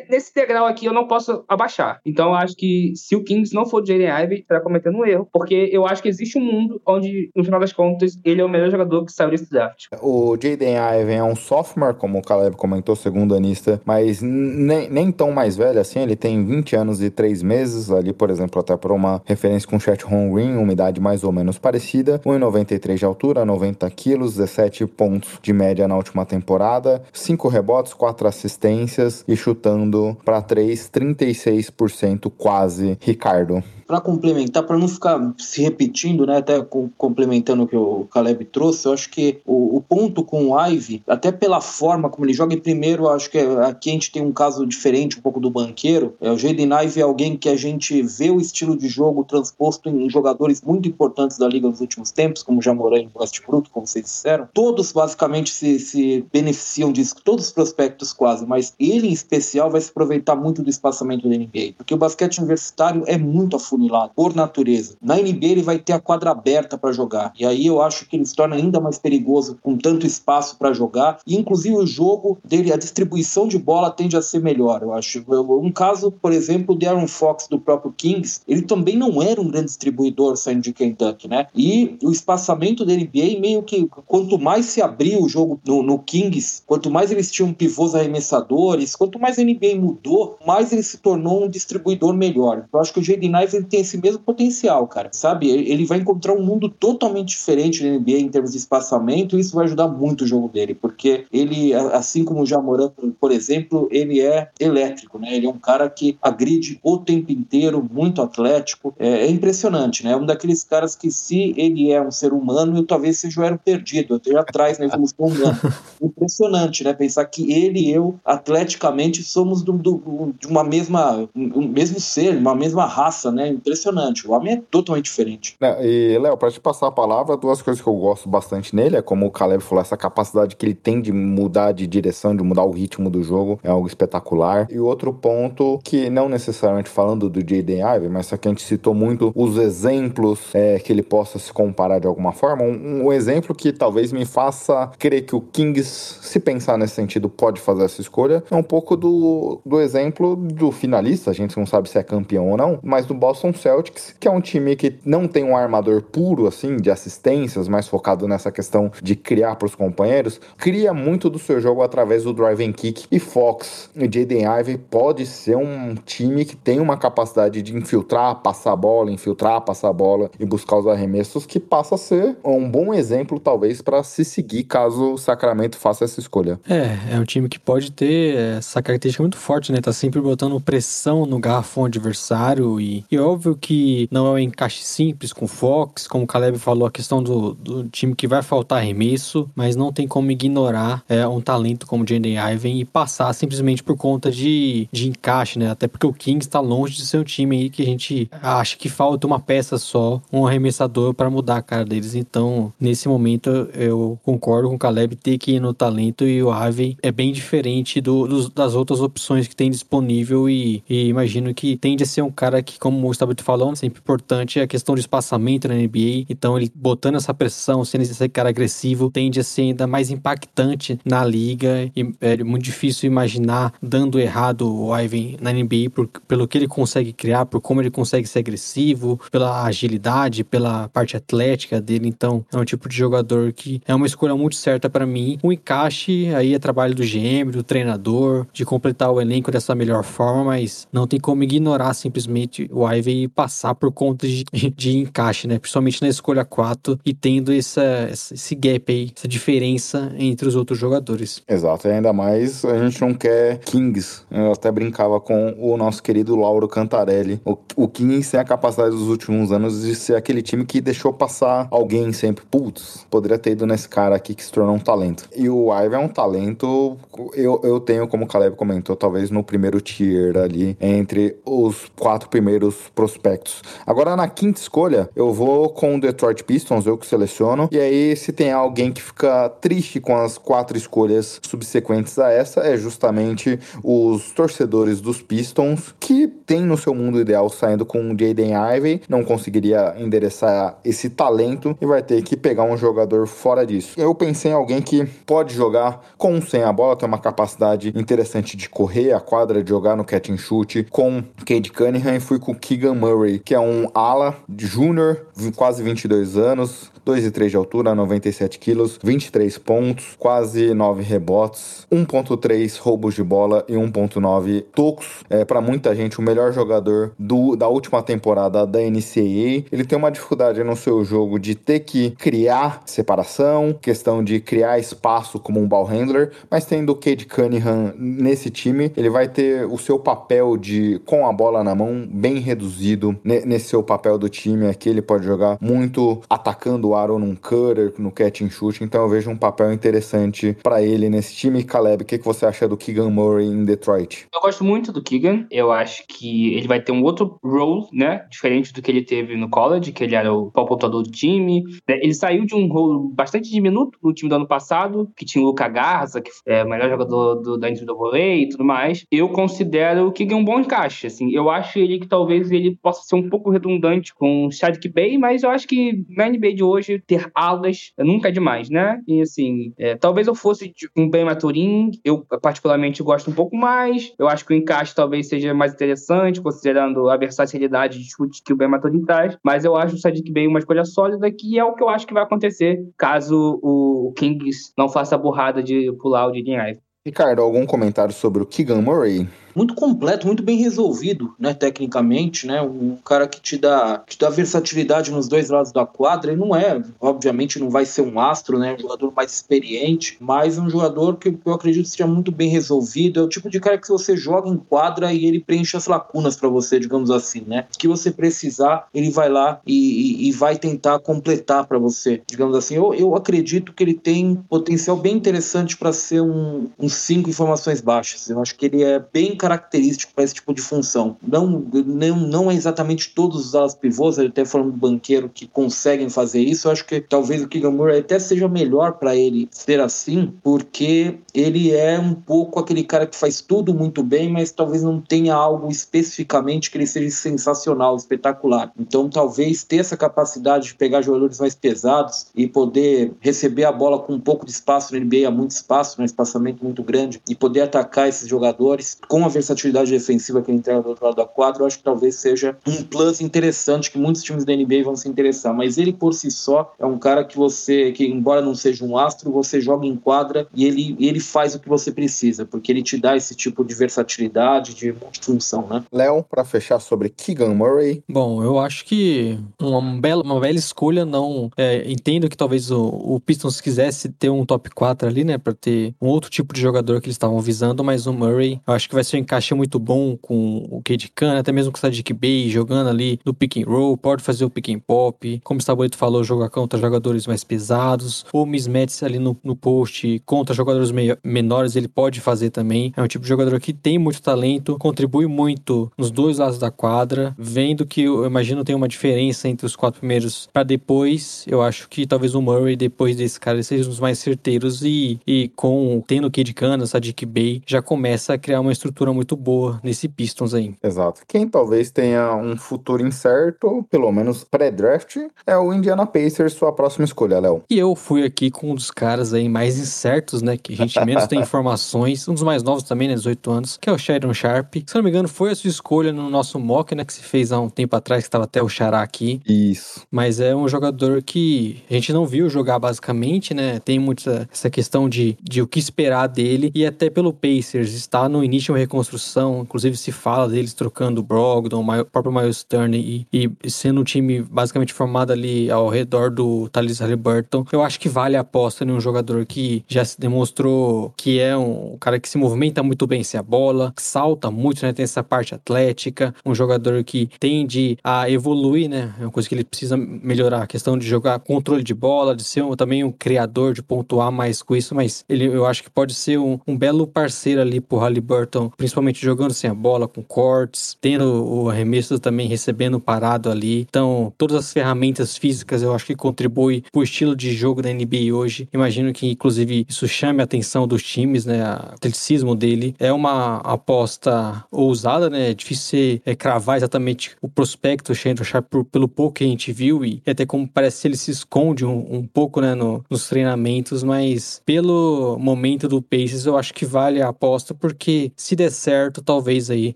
nesse 0.08 0.34
degrau 0.34 0.66
aqui 0.66 0.86
eu 0.86 0.92
não 0.92 1.06
posso 1.06 1.44
abaixar. 1.48 2.00
Então 2.04 2.28
eu 2.28 2.34
acho 2.34 2.56
que 2.56 2.92
se 2.94 3.16
o 3.16 3.24
Kings 3.24 3.54
não 3.54 3.66
for 3.66 3.82
o 3.82 3.86
Jaden 3.86 4.08
Ivey, 4.24 4.40
estará 4.40 4.60
cometendo 4.60 4.98
um 4.98 5.04
erro, 5.04 5.28
porque 5.32 5.68
eu 5.72 5.86
acho 5.86 6.02
que 6.02 6.08
existe 6.08 6.38
um 6.38 6.42
mundo 6.42 6.80
onde, 6.86 7.30
no 7.34 7.44
final 7.44 7.60
das 7.60 7.72
contas, 7.72 8.18
ele 8.24 8.40
é 8.40 8.44
o 8.44 8.48
melhor 8.48 8.70
jogador 8.70 9.04
que 9.04 9.12
saiu 9.12 9.30
desse 9.30 9.48
draft. 9.48 9.86
O 10.02 10.36
Jaden 10.40 10.76
Ivey 10.76 11.16
é 11.16 11.24
um 11.24 11.36
sophomore, 11.36 11.96
como 11.96 12.18
o 12.18 12.22
Caleb 12.22 12.56
comentou, 12.56 12.96
segundo 13.06 13.36
anista, 13.36 13.80
mas 13.84 14.20
nem, 14.20 14.90
nem 14.90 15.12
tão 15.12 15.30
mais 15.30 15.56
velho 15.56 15.78
assim, 15.78 16.00
ele 16.00 16.16
tem 16.16 16.44
20 16.44 16.74
anos 16.74 17.00
e 17.00 17.08
3 17.08 17.40
meses, 17.40 17.88
ali, 17.88 18.12
por 18.12 18.30
exemplo, 18.30 18.60
até 18.60 18.76
por 18.76 18.90
uma 18.90 19.22
referência 19.24 19.68
com 19.68 19.76
o 19.76 19.80
Chet 19.80 20.04
Holmgren, 20.04 20.56
uma 20.56 20.72
idade 20.72 21.00
mais 21.00 21.22
ou 21.22 21.30
menos 21.30 21.56
parecida, 21.56 22.20
1,93 22.26 22.96
de 22.96 23.04
altura, 23.04 23.44
90 23.44 23.88
quilos, 23.90 24.32
17 24.34 24.86
pontos 24.86 25.38
de 25.40 25.52
média 25.52 25.86
na 25.86 25.96
última 25.96 26.26
temporada, 26.26 27.00
5 27.12 27.46
rebotes, 27.46 27.94
4 27.94 28.26
assistências 28.26 29.24
e 29.28 29.36
chutando 29.36 30.16
para 30.24 30.42
3, 30.42 30.90
36% 30.92 32.32
quase, 32.36 32.98
Ricardo 33.00 33.62
para 33.86 34.00
complementar, 34.00 34.64
para 34.64 34.76
não 34.76 34.88
ficar 34.88 35.34
se 35.38 35.62
repetindo, 35.62 36.26
né, 36.26 36.38
até 36.38 36.60
com, 36.60 36.88
complementando 36.96 37.62
o 37.62 37.68
que 37.68 37.76
o 37.76 38.06
Caleb 38.10 38.44
trouxe, 38.46 38.86
eu 38.86 38.92
acho 38.92 39.08
que 39.10 39.38
o, 39.46 39.76
o, 39.76 39.80
ponto 39.80 40.24
com 40.24 40.48
o 40.48 40.60
Ivy, 40.60 41.02
até 41.06 41.30
pela 41.30 41.60
forma 41.60 42.10
como 42.10 42.26
ele 42.26 42.32
joga, 42.32 42.54
em 42.54 42.58
primeiro, 42.58 43.08
acho 43.08 43.30
que 43.30 43.38
aqui 43.38 43.90
a 43.90 43.92
gente 43.92 44.10
tem 44.10 44.22
um 44.22 44.32
caso 44.32 44.66
diferente 44.66 45.18
um 45.18 45.22
pouco 45.22 45.38
do 45.38 45.50
banqueiro. 45.50 46.14
É, 46.20 46.30
o 46.30 46.38
Jaden 46.38 46.70
Ivy 46.82 47.00
é 47.00 47.02
alguém 47.02 47.36
que 47.36 47.48
a 47.48 47.56
gente 47.56 48.02
vê 48.02 48.30
o 48.30 48.40
estilo 48.40 48.76
de 48.76 48.88
jogo 48.88 49.24
transposto 49.24 49.88
em 49.88 50.10
jogadores 50.10 50.60
muito 50.62 50.88
importantes 50.88 51.38
da 51.38 51.46
liga 51.46 51.68
nos 51.68 51.80
últimos 51.80 52.10
tempos, 52.10 52.42
como 52.42 52.60
Jamoran 52.60 53.02
e 53.02 53.08
Westbrook, 53.14 53.70
como 53.70 53.86
vocês 53.86 54.04
disseram. 54.04 54.48
Todos 54.52 54.92
basicamente 54.92 55.50
se, 55.50 55.78
se 55.78 56.26
beneficiam 56.32 56.90
disso, 56.90 57.14
todos 57.22 57.46
os 57.46 57.52
prospectos 57.52 58.12
quase, 58.12 58.44
mas 58.44 58.74
ele 58.78 59.08
em 59.08 59.12
especial 59.12 59.70
vai 59.70 59.80
se 59.80 59.90
aproveitar 59.90 60.34
muito 60.34 60.62
do 60.62 60.70
espaçamento 60.70 61.28
da 61.28 61.36
NBA, 61.36 61.74
porque 61.76 61.94
o 61.94 61.96
basquete 61.96 62.38
universitário 62.38 63.04
é 63.06 63.16
muito 63.16 63.56
afundado 63.56 63.75
afunilado, 63.76 64.12
por 64.16 64.34
natureza. 64.34 64.96
Na 65.00 65.16
NBA 65.16 65.46
ele 65.46 65.62
vai 65.62 65.78
ter 65.78 65.92
a 65.92 66.00
quadra 66.00 66.30
aberta 66.30 66.76
para 66.78 66.92
jogar. 66.92 67.32
E 67.38 67.44
aí 67.44 67.66
eu 67.66 67.80
acho 67.80 68.08
que 68.08 68.16
ele 68.16 68.24
se 68.24 68.34
torna 68.34 68.56
ainda 68.56 68.80
mais 68.80 68.98
perigoso 68.98 69.58
com 69.62 69.76
tanto 69.76 70.06
espaço 70.06 70.56
para 70.56 70.72
jogar. 70.72 71.18
E 71.26 71.36
inclusive 71.36 71.76
o 71.76 71.86
jogo 71.86 72.38
dele, 72.44 72.72
a 72.72 72.76
distribuição 72.76 73.46
de 73.46 73.58
bola 73.58 73.90
tende 73.90 74.16
a 74.16 74.22
ser 74.22 74.40
melhor, 74.40 74.82
eu 74.82 74.92
acho. 74.92 75.24
Um 75.28 75.70
caso, 75.70 76.10
por 76.10 76.32
exemplo, 76.32 76.76
o 76.76 76.88
Aaron 76.88 77.06
Fox 77.06 77.46
do 77.48 77.60
próprio 77.60 77.92
Kings, 77.92 78.40
ele 78.48 78.62
também 78.62 78.96
não 78.96 79.22
era 79.22 79.40
um 79.40 79.48
grande 79.48 79.66
distribuidor 79.66 80.36
saindo 80.36 80.62
de 80.62 80.72
Kentucky, 80.72 81.28
né? 81.28 81.46
E 81.54 81.96
o 82.02 82.10
espaçamento 82.10 82.84
da 82.84 82.94
NBA 82.94 83.38
meio 83.40 83.62
que 83.62 83.86
quanto 84.06 84.38
mais 84.38 84.66
se 84.66 84.80
abria 84.80 85.20
o 85.20 85.28
jogo 85.28 85.60
no, 85.66 85.82
no 85.82 85.98
Kings, 85.98 86.62
quanto 86.66 86.90
mais 86.90 87.10
eles 87.10 87.30
tinham 87.30 87.52
pivôs 87.52 87.94
arremessadores, 87.94 88.96
quanto 88.96 89.18
mais 89.18 89.38
a 89.38 89.42
NBA 89.42 89.76
mudou, 89.76 90.38
mais 90.46 90.72
ele 90.72 90.82
se 90.82 90.98
tornou 90.98 91.44
um 91.44 91.48
distribuidor 91.48 92.14
melhor. 92.14 92.66
Eu 92.72 92.80
acho 92.80 92.92
que 92.92 93.00
o 93.00 93.02
Jaden 93.02 93.26
Tem 93.68 93.80
esse 93.80 93.98
mesmo 93.98 94.20
potencial, 94.20 94.86
cara. 94.86 95.10
Sabe? 95.12 95.48
Ele 95.48 95.84
vai 95.84 95.98
encontrar 95.98 96.32
um 96.32 96.42
mundo 96.42 96.68
totalmente 96.68 97.28
diferente 97.28 97.84
na 97.84 97.98
NBA 97.98 98.18
em 98.18 98.28
termos 98.28 98.52
de 98.52 98.58
espaçamento 98.58 99.36
e 99.36 99.40
isso 99.40 99.54
vai 99.54 99.64
ajudar 99.64 99.88
muito 99.88 100.24
o 100.24 100.26
jogo 100.26 100.48
dele, 100.48 100.74
porque 100.74 101.26
ele, 101.32 101.74
assim 101.74 102.24
como 102.24 102.42
o 102.42 102.46
Jamoran, 102.46 102.90
por 103.20 103.30
exemplo, 103.30 103.88
ele 103.90 104.20
é 104.20 104.48
elétrico, 104.58 105.18
né? 105.18 105.34
Ele 105.34 105.46
é 105.46 105.50
um 105.50 105.58
cara 105.58 105.88
que 105.88 106.16
agride 106.20 106.78
o 106.82 106.98
tempo 106.98 107.32
inteiro, 107.32 107.86
muito 107.92 108.22
atlético. 108.22 108.94
É, 108.98 109.26
é 109.26 109.30
impressionante, 109.30 110.04
né? 110.04 110.12
É 110.12 110.16
um 110.16 110.26
daqueles 110.26 110.64
caras 110.64 110.94
que, 110.94 111.10
se 111.10 111.54
ele 111.56 111.90
é 111.90 112.00
um 112.00 112.10
ser 112.10 112.32
humano, 112.32 112.76
eu 112.76 112.86
talvez 112.86 113.18
seja 113.18 113.40
o 113.40 113.44
ero 113.44 113.58
perdido, 113.58 114.14
até 114.14 114.36
atrás 114.38 114.78
na 114.78 114.86
evolução 114.86 115.26
humana. 115.26 115.60
Impressionante, 116.00 116.84
né? 116.84 116.92
Pensar 116.92 117.24
que 117.26 117.52
ele 117.52 117.80
e 117.80 117.90
eu, 117.90 118.18
atleticamente, 118.24 119.22
somos 119.22 119.62
do, 119.62 119.72
do, 119.72 120.34
de 120.38 120.46
uma 120.46 120.64
mesma, 120.64 121.28
um 121.34 121.68
mesmo 121.68 122.00
ser, 122.00 122.36
uma 122.36 122.54
mesma 122.54 122.86
raça, 122.86 123.30
né? 123.30 123.55
Impressionante. 123.56 124.26
O 124.26 124.32
homem 124.32 124.54
é 124.54 124.62
totalmente 124.70 125.06
diferente. 125.06 125.56
É, 125.60 125.86
e, 125.86 126.18
Léo, 126.18 126.36
pra 126.36 126.50
te 126.50 126.60
passar 126.60 126.88
a 126.88 126.92
palavra, 126.92 127.36
duas 127.36 127.62
coisas 127.62 127.82
que 127.82 127.88
eu 127.88 127.94
gosto 127.94 128.28
bastante 128.28 128.74
nele 128.74 128.96
é 128.96 129.02
como 129.02 129.26
o 129.26 129.30
Caleb 129.30 129.62
falou, 129.62 129.82
essa 129.82 129.96
capacidade 129.96 130.56
que 130.56 130.66
ele 130.66 130.74
tem 130.74 131.00
de 131.00 131.12
mudar 131.12 131.72
de 131.72 131.86
direção, 131.86 132.36
de 132.36 132.42
mudar 132.42 132.64
o 132.64 132.70
ritmo 132.70 133.10
do 133.10 133.22
jogo, 133.22 133.58
é 133.62 133.70
algo 133.70 133.86
espetacular. 133.86 134.66
E 134.70 134.78
outro 134.78 135.12
ponto, 135.12 135.78
que 135.84 136.08
não 136.10 136.28
necessariamente 136.28 136.88
falando 136.88 137.28
do 137.28 137.40
Jaden 137.40 137.80
Ivey, 137.96 138.08
mas 138.08 138.26
só 138.26 138.36
que 138.36 138.48
a 138.48 138.50
gente 138.50 138.62
citou 138.62 138.94
muito 138.94 139.32
os 139.34 139.56
exemplos 139.56 140.54
é, 140.54 140.78
que 140.78 140.92
ele 140.92 141.02
possa 141.02 141.38
se 141.38 141.52
comparar 141.52 141.98
de 141.98 142.06
alguma 142.06 142.32
forma. 142.32 142.62
Um, 142.62 143.06
um 143.06 143.12
exemplo 143.12 143.54
que 143.54 143.72
talvez 143.72 144.12
me 144.12 144.24
faça 144.24 144.90
crer 144.98 145.22
que 145.22 145.34
o 145.34 145.40
Kings, 145.40 146.18
se 146.22 146.40
pensar 146.40 146.78
nesse 146.78 146.94
sentido, 146.94 147.28
pode 147.28 147.60
fazer 147.60 147.84
essa 147.84 148.00
escolha, 148.00 148.42
é 148.50 148.54
um 148.54 148.62
pouco 148.62 148.96
do, 148.96 149.60
do 149.64 149.80
exemplo 149.80 150.36
do 150.36 150.70
finalista, 150.70 151.30
a 151.30 151.34
gente 151.34 151.56
não 151.56 151.66
sabe 151.66 151.88
se 151.88 151.98
é 151.98 152.02
campeão 152.02 152.50
ou 152.50 152.56
não, 152.56 152.78
mas 152.82 153.06
do 153.06 153.14
Boston 153.14 153.45
Boston 153.46 153.52
Celtics, 153.52 154.14
que 154.18 154.26
é 154.26 154.30
um 154.30 154.40
time 154.40 154.74
que 154.76 154.96
não 155.04 155.28
tem 155.28 155.44
um 155.44 155.56
armador 155.56 156.02
puro, 156.02 156.46
assim, 156.46 156.76
de 156.76 156.90
assistências, 156.90 157.68
mais 157.68 157.88
focado 157.88 158.26
nessa 158.26 158.50
questão 158.50 158.90
de 159.02 159.14
criar 159.14 159.56
para 159.56 159.66
os 159.66 159.74
companheiros, 159.74 160.40
cria 160.56 160.92
muito 160.92 161.28
do 161.28 161.38
seu 161.38 161.60
jogo 161.60 161.82
através 161.82 162.24
do 162.24 162.32
drive 162.32 162.64
and 162.64 162.72
kick. 162.72 163.06
E 163.10 163.18
Fox 163.18 163.90
e 163.94 164.02
Jaden 164.02 164.44
Ivey 164.60 164.78
pode 164.78 165.26
ser 165.26 165.56
um 165.56 165.94
time 165.94 166.44
que 166.44 166.56
tem 166.56 166.80
uma 166.80 166.96
capacidade 166.96 167.62
de 167.62 167.76
infiltrar, 167.76 168.36
passar 168.36 168.72
a 168.72 168.76
bola, 168.76 169.10
infiltrar, 169.10 169.60
passar 169.60 169.88
a 169.88 169.92
bola 169.92 170.30
e 170.38 170.44
buscar 170.44 170.78
os 170.78 170.86
arremessos, 170.86 171.46
que 171.46 171.60
passa 171.60 171.94
a 171.94 171.98
ser 171.98 172.36
um 172.44 172.68
bom 172.68 172.92
exemplo, 172.92 173.38
talvez, 173.38 173.82
para 173.82 174.02
se 174.02 174.24
seguir 174.24 174.64
caso 174.64 175.14
o 175.14 175.18
Sacramento 175.18 175.76
faça 175.76 176.04
essa 176.04 176.20
escolha. 176.20 176.58
É, 176.68 177.14
é 177.14 177.20
um 177.20 177.24
time 177.24 177.48
que 177.48 177.58
pode 177.58 177.92
ter 177.92 178.36
essa 178.58 178.82
característica 178.82 179.22
muito 179.22 179.36
forte, 179.36 179.72
né? 179.72 179.80
Tá 179.80 179.92
sempre 179.92 180.20
botando 180.20 180.60
pressão 180.60 181.26
no 181.26 181.38
garrafão 181.38 181.84
adversário 181.84 182.80
e, 182.80 183.04
e 183.10 183.18
óbvio 183.36 183.54
que 183.54 184.08
não 184.10 184.26
é 184.26 184.30
um 184.30 184.38
encaixe 184.38 184.82
simples 184.82 185.32
com 185.32 185.44
o 185.44 185.48
Fox, 185.48 186.08
como 186.08 186.24
o 186.24 186.26
Caleb 186.26 186.58
falou, 186.58 186.86
a 186.86 186.90
questão 186.90 187.22
do, 187.22 187.52
do 187.52 187.84
time 187.84 188.14
que 188.14 188.26
vai 188.26 188.42
faltar 188.42 188.78
arremesso, 188.78 189.48
mas 189.54 189.76
não 189.76 189.92
tem 189.92 190.08
como 190.08 190.30
ignorar 190.30 191.04
é, 191.08 191.26
um 191.28 191.40
talento 191.40 191.86
como 191.86 192.06
Jaden 192.06 192.36
Ivan 192.38 192.68
e 192.68 192.84
passar 192.84 193.32
simplesmente 193.34 193.82
por 193.82 193.96
conta 193.96 194.30
de, 194.30 194.88
de 194.90 195.08
encaixe, 195.08 195.58
né? 195.58 195.70
Até 195.70 195.86
porque 195.86 196.06
o 196.06 196.12
Kings 196.12 196.48
está 196.48 196.60
longe 196.60 196.96
de 196.96 197.06
ser 197.06 197.18
um 197.18 197.24
time 197.24 197.56
aí 197.56 197.70
que 197.70 197.82
a 197.82 197.84
gente 197.84 198.28
acha 198.42 198.76
que 198.76 198.88
falta 198.88 199.26
uma 199.26 199.38
peça 199.38 199.76
só, 199.76 200.20
um 200.32 200.46
arremessador 200.46 201.12
para 201.12 201.28
mudar 201.28 201.58
a 201.58 201.62
cara 201.62 201.84
deles. 201.84 202.14
Então, 202.14 202.72
nesse 202.80 203.06
momento, 203.06 203.50
eu 203.74 204.18
concordo 204.24 204.68
com 204.68 204.76
o 204.76 204.78
Caleb 204.78 205.14
ter 205.16 205.36
que 205.36 205.52
ir 205.52 205.60
no 205.60 205.74
talento 205.74 206.24
e 206.24 206.42
o 206.42 206.50
Ivan 206.50 206.96
é 207.02 207.12
bem 207.12 207.32
diferente 207.32 208.00
do, 208.00 208.26
dos, 208.26 208.48
das 208.48 208.74
outras 208.74 209.00
opções 209.00 209.46
que 209.46 209.54
tem 209.54 209.70
disponível 209.70 210.48
e, 210.48 210.82
e 210.88 211.08
imagino 211.08 211.52
que 211.52 211.76
tende 211.76 212.02
a 212.02 212.06
ser 212.06 212.22
um 212.22 212.30
cara 212.30 212.62
que, 212.62 212.78
como 212.78 212.98
o 213.24 213.32
estava 213.32 213.34
falando, 213.42 213.76
sempre 213.76 214.00
importante 214.00 214.58
é 214.58 214.62
a 214.62 214.66
questão 214.66 214.94
do 214.94 215.00
espaçamento 215.00 215.68
na 215.68 215.74
NBA. 215.74 216.26
Então, 216.28 216.56
ele 216.56 216.70
botando 216.74 217.16
essa 217.16 217.32
pressão, 217.32 217.84
sendo 217.84 218.02
esse 218.02 218.28
cara 218.28 218.48
agressivo, 218.48 219.10
tende 219.10 219.40
a 219.40 219.44
ser 219.44 219.62
ainda 219.62 219.86
mais 219.86 220.10
impactante 220.10 220.98
na 221.04 221.24
liga. 221.24 221.90
E 221.96 222.14
é 222.20 222.42
muito 222.44 222.62
difícil 222.62 223.06
imaginar 223.06 223.72
dando 223.82 224.18
errado 224.18 224.72
o 224.72 224.96
Ivan 224.96 225.36
na 225.40 225.52
NBA 225.52 225.90
por, 225.94 226.08
pelo 226.28 226.46
que 226.46 226.58
ele 226.58 226.68
consegue 226.68 227.12
criar, 227.12 227.46
por 227.46 227.60
como 227.60 227.80
ele 227.80 227.90
consegue 227.90 228.26
ser 228.26 228.40
agressivo, 228.40 229.18
pela 229.30 229.64
agilidade, 229.64 230.44
pela 230.44 230.88
parte 230.88 231.16
atlética 231.16 231.80
dele. 231.80 232.08
Então, 232.08 232.44
é 232.52 232.56
um 232.56 232.64
tipo 232.64 232.88
de 232.88 232.96
jogador 232.96 233.52
que 233.52 233.80
é 233.86 233.94
uma 233.94 234.06
escolha 234.06 234.34
muito 234.36 234.56
certa 234.56 234.88
para 234.88 235.06
mim. 235.06 235.38
O 235.42 235.52
encaixe 235.52 236.34
aí 236.34 236.54
é 236.54 236.58
trabalho 236.58 236.94
do 236.94 237.02
GM, 237.02 237.50
do 237.50 237.62
treinador, 237.62 238.46
de 238.52 238.64
completar 238.64 239.10
o 239.10 239.20
elenco 239.20 239.50
dessa 239.50 239.74
melhor 239.74 240.02
forma, 240.02 240.44
mas 240.44 240.86
não 240.92 241.06
tem 241.06 241.20
como 241.20 241.42
ignorar 241.42 241.94
simplesmente 241.94 242.68
o 242.72 242.90
Ivan 242.90 243.05
passar 243.34 243.74
por 243.74 243.92
conta 243.92 244.26
de, 244.26 244.44
de 244.70 244.98
encaixe, 244.98 245.46
né? 245.46 245.58
Principalmente 245.58 246.02
na 246.02 246.08
escolha 246.08 246.44
4 246.44 246.98
e 247.04 247.12
tendo 247.12 247.52
essa, 247.52 248.08
esse 248.10 248.54
gap 248.54 248.92
aí, 248.92 249.12
essa 249.16 249.28
diferença 249.28 250.12
entre 250.18 250.48
os 250.48 250.56
outros 250.56 250.78
jogadores. 250.78 251.42
Exato, 251.48 251.88
e 251.88 251.92
ainda 251.92 252.12
mais 252.12 252.64
a 252.64 252.78
gente 252.78 253.00
não 253.00 253.14
quer 253.14 253.58
Kings. 253.58 254.22
Eu 254.30 254.52
até 254.52 254.70
brincava 254.70 255.20
com 255.20 255.54
o 255.58 255.76
nosso 255.76 256.02
querido 256.02 256.36
Lauro 256.36 256.68
Cantarelli. 256.68 257.40
O, 257.44 257.56
o 257.76 257.88
Kings 257.88 258.30
tem 258.30 258.40
a 258.40 258.44
capacidade 258.44 258.90
dos 258.90 259.08
últimos 259.08 259.52
anos 259.52 259.82
de 259.82 259.94
ser 259.94 260.16
aquele 260.16 260.42
time 260.42 260.64
que 260.64 260.80
deixou 260.80 261.12
passar 261.12 261.68
alguém 261.70 262.12
sempre. 262.12 262.44
Putz, 262.50 263.06
poderia 263.10 263.38
ter 263.38 263.52
ido 263.52 263.66
nesse 263.66 263.88
cara 263.88 264.16
aqui 264.16 264.34
que 264.34 264.44
se 264.44 264.52
tornou 264.52 264.74
um 264.74 264.78
talento. 264.78 265.28
E 265.36 265.48
o 265.48 265.72
Ivan 265.72 265.96
é 265.96 265.98
um 265.98 266.08
talento, 266.08 266.96
eu, 267.34 267.60
eu 267.62 267.80
tenho, 267.80 268.06
como 268.06 268.24
o 268.24 268.28
Caleb 268.28 268.56
comentou, 268.56 268.96
talvez 268.96 269.30
no 269.30 269.42
primeiro 269.42 269.80
tier 269.80 270.36
ali, 270.36 270.76
entre 270.80 271.36
os 271.44 271.90
quatro 271.96 272.28
primeiros 272.28 272.90
prospectos. 272.96 273.62
Agora, 273.86 274.16
na 274.16 274.26
quinta 274.26 274.58
escolha, 274.58 275.10
eu 275.14 275.32
vou 275.32 275.68
com 275.68 275.96
o 275.96 276.00
Detroit 276.00 276.42
Pistons, 276.42 276.86
eu 276.86 276.96
que 276.96 277.06
seleciono. 277.06 277.68
E 277.70 277.78
aí, 277.78 278.16
se 278.16 278.32
tem 278.32 278.50
alguém 278.50 278.90
que 278.90 279.02
fica 279.02 279.50
triste 279.60 280.00
com 280.00 280.16
as 280.16 280.38
quatro 280.38 280.78
escolhas 280.78 281.38
subsequentes 281.46 282.18
a 282.18 282.32
essa 282.32 282.60
é 282.60 282.76
justamente 282.76 283.60
os 283.84 284.32
torcedores 284.32 285.00
dos 285.02 285.20
Pistons, 285.20 285.94
que 286.00 286.26
tem 286.26 286.62
no 286.62 286.78
seu 286.78 286.94
mundo 286.94 287.20
ideal 287.20 287.50
saindo 287.50 287.84
com 287.84 287.98
o 287.98 288.18
Jaden 288.18 288.52
Ivey, 288.76 289.02
não 289.08 289.22
conseguiria 289.22 289.94
endereçar 289.98 290.78
esse 290.82 291.10
talento 291.10 291.76
e 291.80 291.84
vai 291.84 292.02
ter 292.02 292.22
que 292.22 292.36
pegar 292.36 292.64
um 292.64 292.76
jogador 292.78 293.26
fora 293.26 293.66
disso. 293.66 293.92
Eu 293.98 294.14
pensei 294.14 294.50
em 294.50 294.54
alguém 294.54 294.80
que 294.80 295.04
pode 295.26 295.54
jogar 295.54 296.00
com 296.16 296.40
sem 296.40 296.62
a 296.62 296.72
bola, 296.72 296.96
tem 296.96 297.06
uma 297.06 297.18
capacidade 297.18 297.92
interessante 297.94 298.56
de 298.56 298.70
correr, 298.70 299.12
a 299.12 299.20
quadra 299.20 299.62
de 299.62 299.68
jogar 299.68 299.96
no 299.96 300.04
catch 300.04 300.30
and 300.30 300.38
shoot 300.38 300.84
com 300.84 301.22
Cade 301.44 301.70
Cunningham 301.70 302.16
e 302.16 302.20
fui 302.20 302.38
com 302.38 302.54
Keegan 302.54 302.85
Murray, 302.94 303.38
que 303.38 303.54
é 303.54 303.60
um 303.60 303.88
ala 303.94 304.36
júnior, 304.56 305.26
quase 305.54 305.82
22 305.82 306.36
anos, 306.36 306.90
2 307.06 307.24
e 307.24 307.30
3 307.30 307.52
de 307.52 307.56
altura, 307.56 307.94
97 307.94 308.58
quilos, 308.58 308.98
23 309.00 309.56
pontos, 309.58 310.16
quase 310.18 310.74
9 310.74 311.04
rebotes, 311.04 311.86
1.3 311.90 312.80
roubos 312.80 313.14
de 313.14 313.22
bola 313.22 313.64
e 313.68 313.74
1.9 313.74 314.64
tocos. 314.74 315.22
É 315.30 315.44
para 315.44 315.60
muita 315.60 315.94
gente 315.94 316.18
o 316.18 316.22
melhor 316.22 316.52
jogador 316.52 317.12
do, 317.16 317.54
da 317.54 317.68
última 317.68 318.02
temporada 318.02 318.66
da 318.66 318.80
NCAA. 318.80 319.66
Ele 319.70 319.84
tem 319.84 319.96
uma 319.96 320.10
dificuldade 320.10 320.64
no 320.64 320.74
seu 320.74 321.04
jogo 321.04 321.38
de 321.38 321.54
ter 321.54 321.80
que 321.80 322.10
criar 322.10 322.82
separação, 322.84 323.72
questão 323.80 324.24
de 324.24 324.40
criar 324.40 324.80
espaço 324.80 325.38
como 325.38 325.60
um 325.60 325.68
ball 325.68 325.84
handler, 325.84 326.32
mas 326.50 326.64
tendo 326.64 326.90
o 326.90 326.96
Cade 326.96 327.26
Cunningham 327.26 327.94
nesse 327.96 328.50
time, 328.50 328.90
ele 328.96 329.10
vai 329.10 329.28
ter 329.28 329.64
o 329.64 329.78
seu 329.78 329.96
papel 329.96 330.56
de 330.56 331.00
com 331.06 331.24
a 331.24 331.32
bola 331.32 331.62
na 331.62 331.72
mão 331.72 332.04
bem 332.10 332.40
reduzido 332.40 333.16
nesse 333.22 333.68
seu 333.68 333.82
papel 333.84 334.18
do 334.18 334.28
time 334.28 334.66
aqui. 334.66 334.88
Ele 334.88 335.02
pode 335.02 335.24
jogar 335.24 335.56
muito 335.60 336.20
atacando 336.28 336.95
o 336.96 336.98
aro 336.98 337.18
num 337.18 337.34
cutter, 337.34 337.92
no 337.98 338.10
catch 338.10 338.42
and 338.42 338.50
shoot, 338.50 338.82
então 338.82 339.02
eu 339.02 339.08
vejo 339.08 339.30
um 339.30 339.36
papel 339.36 339.72
interessante 339.72 340.56
para 340.62 340.82
ele 340.82 341.08
nesse 341.10 341.34
time. 341.34 341.62
Caleb, 341.62 342.02
o 342.02 342.06
que, 342.06 342.18
que 342.18 342.24
você 342.24 342.46
acha 342.46 342.66
do 342.68 342.76
Keegan 342.76 343.10
Murray 343.10 343.46
em 343.46 343.64
Detroit? 343.64 344.26
Eu 344.34 344.40
gosto 344.40 344.64
muito 344.64 344.92
do 344.92 345.02
Keegan, 345.02 345.46
eu 345.50 345.72
acho 345.72 346.04
que 346.06 346.54
ele 346.54 346.66
vai 346.66 346.80
ter 346.80 346.92
um 346.92 347.02
outro 347.02 347.38
role, 347.42 347.86
né, 347.92 348.26
diferente 348.30 348.72
do 348.72 348.80
que 348.80 348.90
ele 348.90 349.02
teve 349.02 349.36
no 349.36 349.48
college, 349.50 349.92
que 349.92 350.04
ele 350.04 350.14
era 350.14 350.32
o 350.32 350.50
pontuador 350.50 351.02
do 351.02 351.10
time. 351.10 351.62
Ele 351.88 352.14
saiu 352.14 352.44
de 352.44 352.54
um 352.54 352.68
role 352.68 353.12
bastante 353.12 353.50
diminuto 353.50 353.98
no 354.02 354.12
time 354.12 354.28
do 354.28 354.36
ano 354.36 354.48
passado, 354.48 355.10
que 355.16 355.24
tinha 355.24 355.42
o 355.42 355.46
Luca 355.46 355.68
Garza, 355.68 356.20
que 356.20 356.30
é 356.46 356.64
o 356.64 356.68
melhor 356.68 356.88
jogador 356.88 357.36
do, 357.36 357.58
da 357.58 357.70
NCAA 357.70 358.18
e 358.18 358.48
tudo 358.48 358.64
mais. 358.64 359.04
Eu 359.10 359.28
considero 359.28 360.06
o 360.08 360.12
Keegan 360.12 360.36
um 360.36 360.44
bom 360.44 360.60
encaixe, 360.60 361.06
assim. 361.06 361.30
Eu 361.32 361.50
acho 361.50 361.78
ele 361.78 361.98
que 361.98 362.06
talvez 362.06 362.50
ele 362.50 362.76
possa 362.82 363.02
ser 363.02 363.16
um 363.16 363.28
pouco 363.28 363.50
redundante 363.50 364.14
com 364.14 364.46
o 364.46 364.52
Shadwick 364.52 364.88
Bay, 364.88 365.18
mas 365.18 365.42
eu 365.42 365.50
acho 365.50 365.66
que 365.66 366.04
na 366.08 366.28
NBA 366.28 366.54
de 366.54 366.62
hoje 366.62 366.85
ter 367.06 367.30
alas 367.34 367.92
nunca 367.98 368.28
é 368.28 368.32
demais, 368.32 368.68
né? 368.68 369.00
E 369.06 369.20
assim, 369.20 369.72
é, 369.78 369.96
talvez 369.96 370.26
eu 370.26 370.34
fosse 370.34 370.72
um 370.96 371.08
Ben 371.08 371.24
Maturin, 371.24 371.90
eu 372.04 372.24
particularmente 372.40 373.02
gosto 373.02 373.30
um 373.30 373.34
pouco 373.34 373.56
mais. 373.56 374.12
Eu 374.18 374.28
acho 374.28 374.44
que 374.44 374.54
o 374.54 374.56
encaixe 374.56 374.94
talvez 374.94 375.28
seja 375.28 375.52
mais 375.54 375.72
interessante, 375.72 376.40
considerando 376.40 377.08
a 377.08 377.16
versatilidade 377.16 377.98
de 377.98 378.10
chute 378.10 378.42
que 378.42 378.52
o 378.52 378.56
Ben 378.56 378.68
Maturin 378.68 379.04
traz. 379.04 379.36
Mas 379.44 379.64
eu 379.64 379.76
acho 379.76 379.96
o 379.96 379.98
Sadiq 379.98 380.30
Bey 380.32 380.46
uma 380.46 380.58
escolha 380.58 380.84
sólida, 380.84 381.30
que 381.30 381.58
é 381.58 381.64
o 381.64 381.74
que 381.74 381.82
eu 381.82 381.88
acho 381.88 382.06
que 382.06 382.14
vai 382.14 382.22
acontecer 382.22 382.84
caso 382.96 383.60
o 383.62 384.12
Kings 384.16 384.72
não 384.76 384.88
faça 384.88 385.14
a 385.14 385.18
burrada 385.18 385.62
de 385.62 385.92
pular 386.00 386.26
o 386.26 386.32
Didin 386.32 386.56
Ive. 386.56 386.80
Ricardo, 387.04 387.40
algum 387.40 387.64
comentário 387.64 388.12
sobre 388.12 388.42
o 388.42 388.46
Keegan 388.46 388.82
Murray? 388.82 389.28
Muito 389.56 389.74
completo, 389.74 390.26
muito 390.26 390.42
bem 390.42 390.58
resolvido, 390.58 391.34
né, 391.38 391.54
tecnicamente, 391.54 392.46
né, 392.46 392.60
um 392.60 392.96
cara 393.02 393.26
que 393.26 393.40
te 393.40 393.56
dá, 393.56 394.02
te 394.06 394.18
dá 394.18 394.28
versatilidade 394.28 395.10
nos 395.10 395.26
dois 395.26 395.48
lados 395.48 395.72
da 395.72 395.86
quadra, 395.86 396.34
e 396.34 396.36
não 396.36 396.54
é, 396.54 396.82
obviamente 397.00 397.58
não 397.58 397.70
vai 397.70 397.86
ser 397.86 398.02
um 398.02 398.20
astro, 398.20 398.58
né, 398.58 398.74
um 398.74 398.78
jogador 398.78 399.10
mais 399.16 399.32
experiente, 399.32 400.18
mas 400.20 400.58
um 400.58 400.68
jogador 400.68 401.16
que 401.16 401.34
eu 401.42 401.54
acredito 401.54 401.88
seja 401.88 402.06
muito 402.06 402.30
bem 402.30 402.50
resolvido, 402.50 403.20
é 403.20 403.22
o 403.22 403.28
tipo 403.28 403.48
de 403.48 403.58
cara 403.58 403.78
que 403.78 403.88
você 403.88 404.14
joga 404.14 404.50
em 404.50 404.58
quadra 404.58 405.10
e 405.10 405.24
ele 405.24 405.40
preenche 405.40 405.74
as 405.74 405.86
lacunas 405.86 406.36
para 406.36 406.50
você, 406.50 406.78
digamos 406.78 407.10
assim, 407.10 407.42
né, 407.46 407.66
que 407.78 407.88
você 407.88 408.10
precisar, 408.10 408.86
ele 408.92 409.10
vai 409.10 409.30
lá 409.30 409.58
e, 409.66 410.26
e, 410.26 410.28
e 410.28 410.32
vai 410.32 410.58
tentar 410.58 410.98
completar 410.98 411.66
para 411.66 411.78
você, 411.78 412.20
digamos 412.26 412.54
assim, 412.54 412.74
eu, 412.74 412.92
eu 412.92 413.16
acredito 413.16 413.72
que 413.72 413.82
ele 413.82 413.94
tem 413.94 414.36
potencial 414.50 414.98
bem 414.98 415.14
interessante 415.14 415.78
para 415.78 415.94
ser 415.94 416.20
um, 416.20 416.68
um 416.78 416.90
cinco 416.90 417.30
informações 417.30 417.80
baixas, 417.80 418.28
eu 418.28 418.38
acho 418.42 418.54
que 418.54 418.66
ele 418.66 418.82
é 418.82 418.98
bem 418.98 419.34
característico 419.46 420.12
para 420.12 420.24
esse 420.24 420.34
tipo 420.34 420.52
de 420.52 420.60
função. 420.60 421.16
Não, 421.22 421.46
não, 421.46 422.16
não 422.16 422.50
é 422.50 422.54
exatamente 422.54 423.14
todos 423.14 423.46
os 423.46 423.54
alas 423.54 423.74
pivôs, 423.74 424.18
até 424.18 424.44
falando 424.44 424.72
do 424.72 424.76
banqueiro 424.76 425.30
que 425.32 425.46
conseguem 425.46 426.08
fazer 426.10 426.40
isso. 426.40 426.66
Eu 426.66 426.72
acho 426.72 426.84
que 426.84 427.00
talvez 427.00 427.42
o 427.42 427.48
Keegan 427.48 427.70
Murray 427.70 428.00
até 428.00 428.18
seja 428.18 428.48
melhor 428.48 428.94
para 428.94 429.14
ele 429.14 429.48
ser 429.52 429.80
assim, 429.80 430.34
porque 430.42 431.18
ele 431.32 431.70
é 431.70 431.98
um 431.98 432.14
pouco 432.14 432.58
aquele 432.58 432.82
cara 432.82 433.06
que 433.06 433.14
faz 433.14 433.40
tudo 433.40 433.72
muito 433.72 434.02
bem, 434.02 434.28
mas 434.28 434.50
talvez 434.50 434.82
não 434.82 435.00
tenha 435.00 435.34
algo 435.34 435.70
especificamente 435.70 436.70
que 436.70 436.78
ele 436.78 436.86
seja 436.86 437.10
sensacional, 437.10 437.94
espetacular. 437.94 438.72
Então, 438.78 439.08
talvez 439.08 439.62
ter 439.62 439.76
essa 439.76 439.96
capacidade 439.96 440.68
de 440.68 440.74
pegar 440.74 441.02
jogadores 441.02 441.38
mais 441.38 441.54
pesados 441.54 442.26
e 442.34 442.48
poder 442.48 443.12
receber 443.20 443.64
a 443.64 443.72
bola 443.72 444.00
com 444.00 444.14
um 444.14 444.20
pouco 444.20 444.44
de 444.44 444.50
espaço 444.50 444.92
no 444.92 445.00
NBA, 445.00 445.30
muito 445.30 445.52
espaço, 445.52 446.00
um 446.02 446.04
espaçamento 446.04 446.64
muito 446.64 446.82
grande, 446.82 447.20
e 447.28 447.34
poder 447.34 447.62
atacar 447.62 448.08
esses 448.08 448.28
jogadores 448.28 448.98
com 449.08 449.24
a 449.24 449.28
versatilidade 449.36 449.90
defensiva 449.90 450.42
que 450.42 450.50
ele 450.50 450.58
entrega 450.58 450.82
do 450.82 450.88
outro 450.88 451.04
lado 451.04 451.16
da 451.16 451.24
quadra, 451.24 451.62
eu 451.62 451.66
acho 451.66 451.78
que 451.78 451.84
talvez 451.84 452.16
seja 452.16 452.56
um 452.66 452.82
plus 452.82 453.20
interessante 453.20 453.90
que 453.90 453.98
muitos 453.98 454.22
times 454.22 454.44
da 454.44 454.54
NBA 454.54 454.82
vão 454.84 454.96
se 454.96 455.08
interessar. 455.08 455.54
Mas 455.54 455.78
ele 455.78 455.92
por 455.92 456.12
si 456.12 456.30
só 456.30 456.74
é 456.78 456.86
um 456.86 456.98
cara 456.98 457.24
que 457.24 457.36
você, 457.36 457.92
que 457.92 458.06
embora 458.06 458.40
não 458.40 458.54
seja 458.54 458.84
um 458.84 458.96
astro, 458.96 459.30
você 459.30 459.60
joga 459.60 459.86
em 459.86 459.96
quadra 459.96 460.46
e 460.54 460.64
ele, 460.64 460.96
ele 460.98 461.20
faz 461.20 461.54
o 461.54 461.60
que 461.60 461.68
você 461.68 461.92
precisa, 461.92 462.44
porque 462.44 462.72
ele 462.72 462.82
te 462.82 462.96
dá 462.96 463.16
esse 463.16 463.34
tipo 463.34 463.64
de 463.64 463.74
versatilidade, 463.74 464.74
de 464.74 464.92
multifunção, 464.92 465.66
né? 465.68 465.84
Léo, 465.92 466.24
para 466.28 466.44
fechar 466.44 466.80
sobre 466.80 467.08
Keegan 467.08 467.54
Murray. 467.54 468.02
Bom, 468.08 468.42
eu 468.42 468.58
acho 468.58 468.84
que 468.84 469.38
uma 469.60 470.00
bela, 470.00 470.22
uma 470.22 470.40
bela 470.40 470.58
escolha, 470.58 471.04
não. 471.04 471.50
É, 471.56 471.90
entendo 471.90 472.28
que 472.28 472.36
talvez 472.36 472.70
o, 472.70 472.86
o 472.86 473.20
Pistons 473.20 473.60
quisesse 473.60 474.08
ter 474.08 474.30
um 474.30 474.44
top 474.44 474.70
4 474.70 475.08
ali, 475.08 475.24
né, 475.24 475.38
para 475.38 475.52
ter 475.52 475.94
um 476.00 476.08
outro 476.08 476.30
tipo 476.30 476.54
de 476.54 476.60
jogador 476.60 477.00
que 477.00 477.06
eles 477.06 477.14
estavam 477.14 477.40
visando, 477.40 477.84
mas 477.84 478.06
o 478.06 478.12
Murray, 478.12 478.60
eu 478.66 478.74
acho 478.74 478.88
que 478.88 478.94
vai 478.94 479.04
ser 479.04 479.16
um 479.16 479.20
encaixe 479.26 479.54
muito 479.54 479.78
bom 479.78 480.16
com 480.16 480.66
o 480.70 480.80
Cade 480.82 481.10
Khan, 481.14 481.38
até 481.38 481.50
mesmo 481.50 481.72
com 481.72 481.78
o 481.78 481.80
Sadiq 481.80 482.12
Bey, 482.14 482.48
jogando 482.48 482.88
ali 482.88 483.18
no 483.24 483.34
pick 483.34 483.56
and 483.56 483.68
roll, 483.68 483.96
pode 483.96 484.22
fazer 484.22 484.44
o 484.44 484.50
pick 484.50 484.68
and 484.68 484.78
pop, 484.78 485.40
como 485.42 485.58
o 485.58 485.62
Sabolito 485.62 485.96
falou, 485.96 486.22
jogar 486.22 486.48
contra 486.48 486.78
jogadores 486.78 487.26
mais 487.26 487.42
pesados, 487.42 488.24
ou 488.32 488.46
mismatches 488.46 489.02
ali 489.02 489.18
no, 489.18 489.36
no 489.42 489.56
post 489.56 490.22
contra 490.24 490.54
jogadores 490.54 490.92
menores, 491.24 491.74
ele 491.74 491.88
pode 491.88 492.20
fazer 492.20 492.50
também. 492.50 492.92
É 492.96 493.02
um 493.02 493.08
tipo 493.08 493.22
de 493.22 493.28
jogador 493.28 493.58
que 493.60 493.72
tem 493.72 493.98
muito 493.98 494.22
talento, 494.22 494.78
contribui 494.78 495.26
muito 495.26 495.90
nos 495.98 496.10
dois 496.10 496.38
lados 496.38 496.58
da 496.58 496.70
quadra, 496.70 497.34
vendo 497.36 497.84
que 497.84 498.02
eu 498.02 498.24
imagino 498.24 498.64
tem 498.64 498.74
uma 498.74 498.88
diferença 498.88 499.48
entre 499.48 499.66
os 499.66 499.74
quatro 499.74 500.00
primeiros 500.00 500.48
para 500.52 500.62
depois, 500.62 501.44
eu 501.48 501.62
acho 501.62 501.88
que 501.88 502.06
talvez 502.06 502.34
o 502.34 502.40
Murray, 502.40 502.76
depois 502.76 503.16
desse 503.16 503.40
cara, 503.40 503.62
seja 503.62 503.84
um 503.84 503.88
dos 503.88 504.00
mais 504.00 504.18
certeiros 504.18 504.82
e, 504.82 505.18
e 505.26 505.50
com 505.56 506.02
tendo 506.06 506.28
o 506.28 506.30
Cade 506.30 506.54
Khan, 506.54 506.86
Sadiq 506.86 507.26
Bey, 507.26 507.62
já 507.66 507.82
começa 507.82 508.34
a 508.34 508.38
criar 508.38 508.60
uma 508.60 508.72
estrutura 508.72 509.12
muito 509.16 509.36
boa 509.36 509.80
nesse 509.82 510.08
Pistons 510.08 510.54
aí. 510.54 510.74
Exato. 510.82 511.22
Quem 511.26 511.48
talvez 511.48 511.90
tenha 511.90 512.34
um 512.36 512.56
futuro 512.56 513.06
incerto, 513.06 513.84
pelo 513.90 514.12
menos 514.12 514.44
pré-draft, 514.44 515.16
é 515.46 515.56
o 515.56 515.72
Indiana 515.72 516.06
Pacers, 516.06 516.52
sua 516.52 516.72
próxima 516.72 517.04
escolha, 517.04 517.40
Léo. 517.40 517.62
E 517.68 517.78
eu 517.78 517.94
fui 517.96 518.22
aqui 518.22 518.50
com 518.50 518.70
um 518.70 518.74
dos 518.74 518.90
caras 518.90 519.32
aí 519.32 519.48
mais 519.48 519.78
incertos, 519.78 520.42
né? 520.42 520.56
Que 520.56 520.74
a 520.74 520.76
gente 520.76 521.04
menos 521.04 521.26
tem 521.26 521.40
informações. 521.42 522.28
Um 522.28 522.34
dos 522.34 522.42
mais 522.42 522.62
novos 522.62 522.82
também, 522.82 523.08
né? 523.08 523.14
18 523.14 523.50
anos, 523.50 523.76
que 523.80 523.88
é 523.88 523.92
o 523.92 523.98
Shadon 523.98 524.32
Sharp. 524.32 524.74
Se 524.86 524.94
não 524.94 525.02
me 525.02 525.10
engano, 525.10 525.28
foi 525.28 525.50
a 525.50 525.54
sua 525.54 525.68
escolha 525.68 526.12
no 526.12 526.28
nosso 526.30 526.58
mock, 526.58 526.94
né? 526.94 527.04
Que 527.04 527.12
se 527.12 527.22
fez 527.22 527.52
há 527.52 527.60
um 527.60 527.68
tempo 527.68 527.96
atrás, 527.96 528.22
que 528.22 528.28
estava 528.28 528.44
até 528.44 528.62
o 528.62 528.68
Xará 528.68 529.02
aqui. 529.02 529.40
Isso. 529.46 530.02
Mas 530.10 530.40
é 530.40 530.54
um 530.54 530.68
jogador 530.68 531.22
que 531.22 531.82
a 531.90 531.94
gente 531.94 532.12
não 532.12 532.26
viu 532.26 532.48
jogar 532.48 532.78
basicamente, 532.78 533.54
né? 533.54 533.80
Tem 533.80 533.98
muita 533.98 534.48
essa 534.52 534.68
questão 534.68 535.08
de, 535.08 535.36
de 535.42 535.62
o 535.62 535.66
que 535.66 535.78
esperar 535.78 536.26
dele. 536.26 536.70
E 536.74 536.84
até 536.84 537.08
pelo 537.08 537.32
Pacers, 537.32 537.92
está 537.92 538.28
no 538.28 538.44
início 538.44 538.74
de 538.74 538.80
uma 538.96 539.06
reconstrução. 539.06 539.60
Inclusive 539.62 539.96
se 539.96 540.12
fala 540.12 540.48
deles 540.48 540.74
trocando 540.74 541.20
o 541.20 541.24
Brogdon, 541.24 541.84
o 541.84 542.04
próprio 542.04 542.32
Miles 542.32 542.62
Turner 542.64 543.00
e, 543.00 543.26
e 543.32 543.70
sendo 543.70 544.00
um 544.00 544.04
time 544.04 544.42
basicamente 544.42 544.92
formado 544.92 545.32
ali 545.32 545.70
ao 545.70 545.88
redor 545.88 546.30
do 546.30 546.68
Thalys 546.70 547.00
Halliburton. 547.00 547.64
Eu 547.72 547.82
acho 547.82 548.00
que 548.00 548.08
vale 548.08 548.36
a 548.36 548.40
aposta 548.40 548.84
em 548.84 548.90
um 548.90 549.00
jogador 549.00 549.44
que 549.46 549.84
já 549.88 550.04
se 550.04 550.18
demonstrou 550.18 551.12
que 551.16 551.38
é 551.38 551.56
um 551.56 551.96
cara 552.00 552.18
que 552.18 552.28
se 552.28 552.38
movimenta 552.38 552.82
muito 552.82 553.06
bem 553.06 553.22
sem 553.22 553.38
a 553.38 553.42
bola, 553.42 553.92
que 553.94 554.02
salta 554.02 554.50
muito, 554.50 554.84
né? 554.84 554.92
Tem 554.92 555.02
essa 555.02 555.22
parte 555.22 555.54
atlética, 555.54 556.34
um 556.44 556.54
jogador 556.54 557.02
que 557.04 557.28
tende 557.38 557.98
a 558.02 558.30
evoluir, 558.30 558.88
né? 558.88 559.14
É 559.20 559.22
uma 559.22 559.30
coisa 559.30 559.48
que 559.48 559.54
ele 559.54 559.64
precisa 559.64 559.96
melhorar, 559.96 560.62
a 560.62 560.66
questão 560.66 560.96
de 560.96 561.06
jogar 561.06 561.38
controle 561.40 561.82
de 561.82 561.94
bola, 561.94 562.34
de 562.34 562.44
ser 562.44 562.62
um, 562.62 562.74
também 562.74 563.04
um 563.04 563.12
criador, 563.12 563.74
de 563.74 563.82
pontuar 563.82 564.30
mais 564.30 564.62
com 564.62 564.74
isso, 564.74 564.94
mas 564.94 565.24
ele 565.28 565.46
eu 565.46 565.64
acho 565.64 565.82
que 565.82 565.90
pode 565.90 566.14
ser 566.14 566.38
um, 566.38 566.58
um 566.66 566.76
belo 566.76 567.06
parceiro 567.06 567.60
ali 567.60 567.80
pro 567.80 567.98
Halliburton, 567.98 568.70
principalmente 568.86 569.20
jogando 569.20 569.52
sem 569.52 569.68
a 569.68 569.74
bola, 569.74 570.06
com 570.06 570.22
cortes, 570.22 570.96
tendo 571.00 571.44
o 571.44 571.68
arremesso 571.68 572.20
também 572.20 572.46
recebendo 572.46 573.00
parado 573.00 573.50
ali. 573.50 573.80
Então, 573.80 574.32
todas 574.38 574.56
as 574.58 574.72
ferramentas 574.72 575.36
físicas 575.36 575.82
eu 575.82 575.92
acho 575.92 576.06
que 576.06 576.14
contribui 576.14 576.84
pro 576.92 577.02
estilo 577.02 577.34
de 577.34 577.52
jogo 577.52 577.82
da 577.82 577.92
NBA 577.92 578.32
hoje. 578.32 578.68
Imagino 578.72 579.12
que, 579.12 579.28
inclusive, 579.28 579.84
isso 579.88 580.06
chame 580.06 580.40
a 580.40 580.44
atenção 580.44 580.86
dos 580.86 581.02
times, 581.02 581.44
né? 581.44 581.64
O 581.64 581.94
atleticismo 581.94 582.54
dele. 582.54 582.94
É 583.00 583.12
uma 583.12 583.56
aposta 583.56 584.64
ousada, 584.70 585.28
né? 585.28 585.50
É 585.50 585.54
difícil 585.54 586.20
é, 586.24 586.36
cravar 586.36 586.76
exatamente 586.76 587.36
o 587.42 587.48
prospecto 587.48 588.14
Shandon 588.14 588.44
Sharp 588.44 588.72
pelo 588.92 589.08
pouco 589.08 589.34
que 589.34 589.44
a 589.44 589.48
gente 589.48 589.72
viu 589.72 590.04
e 590.04 590.22
até 590.26 590.46
como 590.46 590.68
parece 590.68 591.08
ele 591.08 591.16
se 591.16 591.32
esconde 591.32 591.84
um, 591.84 592.18
um 592.18 592.26
pouco, 592.26 592.60
né, 592.60 592.74
no, 592.74 593.04
nos 593.10 593.28
treinamentos, 593.28 594.02
mas 594.04 594.62
pelo 594.64 595.36
momento 595.38 595.88
do 595.88 596.00
Pacers 596.00 596.46
eu 596.46 596.56
acho 596.56 596.72
que 596.72 596.84
vale 596.84 597.20
a 597.20 597.28
aposta 597.28 597.74
porque 597.74 598.30
se 598.36 598.54
der 598.54 598.70
certo, 598.76 599.22
talvez 599.22 599.70
aí 599.70 599.94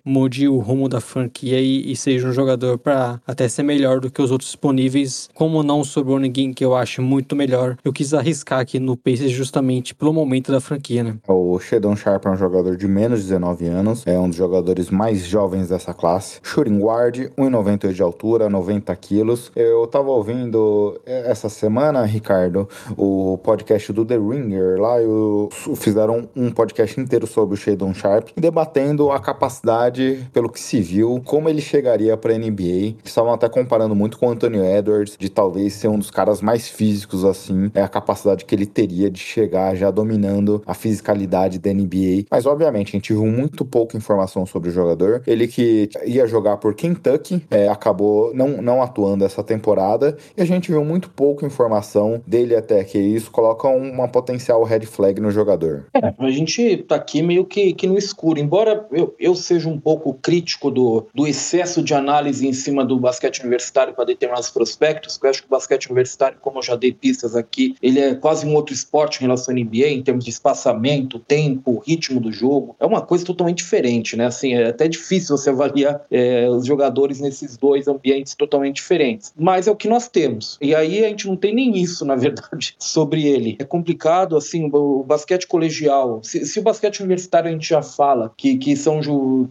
mude 0.04 0.48
o 0.48 0.58
rumo 0.58 0.88
da 0.88 1.00
franquia 1.00 1.60
e, 1.60 1.92
e 1.92 1.96
seja 1.96 2.28
um 2.28 2.32
jogador 2.32 2.78
para 2.78 3.20
até 3.26 3.48
ser 3.48 3.62
melhor 3.62 4.00
do 4.00 4.10
que 4.10 4.20
os 4.20 4.30
outros 4.30 4.50
disponíveis, 4.50 5.28
como 5.34 5.62
não 5.62 5.84
sobrou 5.84 6.18
ninguém 6.18 6.52
que 6.52 6.64
eu 6.64 6.74
acho 6.74 7.02
muito 7.02 7.36
melhor. 7.36 7.76
Eu 7.84 7.92
quis 7.92 8.14
arriscar 8.14 8.60
aqui 8.60 8.78
no 8.78 8.96
Pacers 8.96 9.30
justamente 9.30 9.94
pelo 9.94 10.12
momento 10.12 10.50
da 10.50 10.60
franquia, 10.60 11.04
né? 11.04 11.16
O 11.28 11.58
Shedon 11.58 11.96
Sharp 11.96 12.26
é 12.26 12.30
um 12.30 12.36
jogador 12.36 12.76
de 12.76 12.88
menos 12.88 13.20
de 13.20 13.26
19 13.26 13.66
anos, 13.66 14.06
é 14.06 14.18
um 14.18 14.28
dos 14.28 14.36
jogadores 14.36 14.90
mais 14.90 15.26
jovens 15.26 15.68
dessa 15.68 15.92
classe. 15.92 16.40
Shooting 16.42 16.80
guard, 16.80 17.16
1,98 17.38 17.92
de 17.92 18.02
altura, 18.02 18.48
90 18.48 18.94
quilos. 18.96 19.52
Eu 19.54 19.86
tava 19.86 20.10
ouvindo 20.10 21.00
essa 21.04 21.48
semana, 21.48 22.04
Ricardo, 22.04 22.68
o 22.96 23.38
podcast 23.38 23.92
do 23.92 24.04
The 24.04 24.16
Ringer 24.16 24.80
lá, 24.80 25.00
eu, 25.00 25.48
fizeram 25.76 26.28
um 26.34 26.50
podcast 26.50 27.00
inteiro 27.00 27.26
sobre 27.26 27.54
o 27.54 27.56
Shedon 27.56 27.94
Sharp, 27.94 28.28
debatendo 28.36 28.69
a 29.12 29.18
capacidade, 29.18 30.28
pelo 30.32 30.48
que 30.48 30.60
se 30.60 30.80
viu, 30.80 31.20
como 31.24 31.48
ele 31.48 31.60
chegaria 31.60 32.16
para 32.16 32.36
NBA. 32.36 32.96
Estavam 33.04 33.32
até 33.32 33.48
comparando 33.48 33.94
muito 33.94 34.18
com 34.18 34.26
o 34.26 34.30
Anthony 34.30 34.58
Edwards, 34.58 35.16
de 35.18 35.28
talvez 35.28 35.74
ser 35.74 35.88
um 35.88 35.98
dos 35.98 36.10
caras 36.10 36.40
mais 36.40 36.68
físicos 36.68 37.24
assim, 37.24 37.70
é 37.74 37.82
a 37.82 37.88
capacidade 37.88 38.44
que 38.44 38.54
ele 38.54 38.66
teria 38.66 39.10
de 39.10 39.20
chegar 39.20 39.74
já 39.74 39.90
dominando 39.90 40.62
a 40.66 40.74
fisicalidade 40.74 41.58
da 41.58 41.72
NBA. 41.72 42.26
Mas 42.30 42.46
obviamente 42.46 42.88
a 42.88 42.92
gente 42.92 43.12
viu 43.12 43.26
muito 43.26 43.64
pouca 43.64 43.96
informação 43.96 44.44
sobre 44.46 44.70
o 44.70 44.72
jogador. 44.72 45.22
Ele 45.26 45.46
que 45.46 45.88
ia 46.04 46.26
jogar 46.26 46.56
por 46.58 46.74
Kentucky, 46.74 47.44
é, 47.50 47.68
acabou 47.68 48.34
não, 48.34 48.62
não 48.62 48.82
atuando 48.82 49.24
essa 49.24 49.42
temporada 49.42 50.16
e 50.36 50.42
a 50.42 50.44
gente 50.44 50.70
viu 50.70 50.84
muito 50.84 51.08
pouca 51.10 51.46
informação 51.46 52.20
dele 52.26 52.54
até 52.54 52.82
que 52.84 52.98
isso 52.98 53.30
coloca 53.30 53.68
uma 53.68 54.08
potencial 54.08 54.62
red 54.64 54.86
flag 54.86 55.20
no 55.20 55.30
jogador. 55.30 55.86
É, 55.94 56.14
a 56.18 56.30
gente 56.30 56.78
tá 56.78 56.96
aqui 56.96 57.22
meio 57.22 57.44
que, 57.44 57.72
que 57.72 57.86
no 57.86 57.96
escuro. 57.96 58.38
Embora 58.38 58.59
eu, 58.90 59.14
eu 59.18 59.34
seja 59.34 59.68
um 59.68 59.78
pouco 59.78 60.14
crítico 60.14 60.70
do, 60.70 61.06
do 61.14 61.26
excesso 61.26 61.82
de 61.82 61.94
análise 61.94 62.46
em 62.46 62.52
cima 62.52 62.84
do 62.84 62.98
basquete 62.98 63.40
universitário 63.40 63.94
para 63.94 64.04
determinados 64.04 64.50
prospectos, 64.50 65.18
eu 65.22 65.30
acho 65.30 65.42
que 65.42 65.46
o 65.46 65.50
basquete 65.50 65.86
universitário, 65.86 66.38
como 66.40 66.58
eu 66.58 66.62
já 66.62 66.76
dei 66.76 66.92
pistas 66.92 67.36
aqui, 67.36 67.74
ele 67.82 68.00
é 68.00 68.14
quase 68.14 68.46
um 68.46 68.54
outro 68.54 68.74
esporte 68.74 69.18
em 69.18 69.22
relação 69.22 69.54
ao 69.54 69.60
NBA, 69.60 69.88
em 69.88 70.02
termos 70.02 70.24
de 70.24 70.30
espaçamento, 70.30 71.18
tempo, 71.18 71.82
ritmo 71.86 72.20
do 72.20 72.32
jogo. 72.32 72.76
É 72.78 72.86
uma 72.86 73.00
coisa 73.00 73.24
totalmente 73.24 73.58
diferente, 73.58 74.16
né? 74.16 74.26
Assim, 74.26 74.54
é 74.54 74.68
até 74.68 74.88
difícil 74.88 75.36
você 75.36 75.50
avaliar 75.50 76.02
é, 76.10 76.48
os 76.48 76.66
jogadores 76.66 77.20
nesses 77.20 77.56
dois 77.56 77.88
ambientes 77.88 78.34
totalmente 78.34 78.76
diferentes. 78.76 79.32
Mas 79.38 79.66
é 79.66 79.70
o 79.70 79.76
que 79.76 79.88
nós 79.88 80.08
temos. 80.08 80.58
E 80.60 80.74
aí 80.74 81.04
a 81.04 81.08
gente 81.08 81.26
não 81.26 81.36
tem 81.36 81.54
nem 81.54 81.76
isso, 81.76 82.04
na 82.04 82.16
verdade, 82.16 82.74
sobre 82.78 83.26
ele. 83.26 83.56
É 83.58 83.64
complicado, 83.64 84.36
assim, 84.36 84.70
o 84.72 85.02
basquete 85.02 85.46
colegial. 85.46 86.20
Se, 86.22 86.44
se 86.46 86.58
o 86.58 86.62
basquete 86.62 87.00
universitário 87.00 87.48
a 87.48 87.52
gente 87.52 87.68
já 87.68 87.82
fala 87.82 88.32
que, 88.36 88.49
que 88.56 88.76
são 88.76 89.00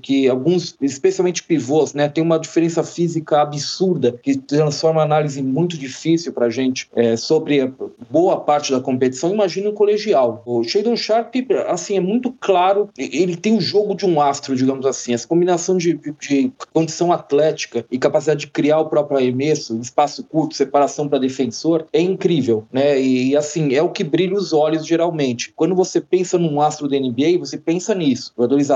que 0.02 0.28
alguns, 0.28 0.76
especialmente 0.82 1.43
pivôs, 1.43 1.93
né, 1.93 2.08
tem 2.08 2.24
uma 2.24 2.39
diferença 2.39 2.84
física 2.84 3.41
absurda 3.41 4.20
que 4.22 4.38
transforma 4.38 5.02
a 5.02 5.04
análise 5.04 5.41
muito 5.41 5.78
difícil 5.78 6.34
para 6.34 6.47
a 6.47 6.50
gente 6.50 6.89
é, 6.95 7.16
sobre 7.16 7.72
boa 8.10 8.39
parte 8.39 8.72
da 8.72 8.80
competição. 8.80 9.34
Imagina 9.34 9.70
o 9.70 9.74
colegial. 9.74 10.41
O 10.45 10.64
Shadon 10.64 10.95
Sharp, 10.95 11.34
assim, 11.68 11.97
é 11.97 12.00
muito 12.00 12.32
claro. 12.39 12.89
Ele 12.97 13.36
tem 13.36 13.56
o 13.56 13.62
jogo 13.62 13.95
de 13.95 14.06
um 14.06 14.22
astro, 14.22 14.56
digamos 14.56 14.86
assim. 14.86 15.14
Essa 15.14 15.28
combinação 15.28 15.78
de, 15.78 16.00
de, 16.20 16.52
condição 16.74 17.12
atlética 17.12 17.86
e 17.91 17.97
capacidade 17.97 18.41
de 18.41 18.47
criar 18.47 18.80
o 18.80 18.89
próprio 18.89 19.18
arremesso, 19.18 19.80
espaço 19.80 20.24
curto, 20.24 20.56
separação 20.56 21.08
para 21.08 21.20
defensor, 21.20 21.86
é 21.91 22.02
incrível, 22.02 22.66
né? 22.72 23.00
E 23.00 23.36
assim, 23.36 23.74
é 23.74 23.82
o 23.82 23.89
que 23.89 24.04
brilha 24.04 24.36
os 24.36 24.54
olhos 24.54 24.86
geralmente. 24.86 25.52
Quando 25.56 25.76
você 25.76 26.02
pensa 26.02 26.38
num 26.38 26.62
astro 26.62 26.88
da 26.88 26.97
NBA, 26.97 27.38
você 27.39 27.58
pensa 27.58 27.93
nisso. 27.93 28.34
Jogadores 28.36 28.72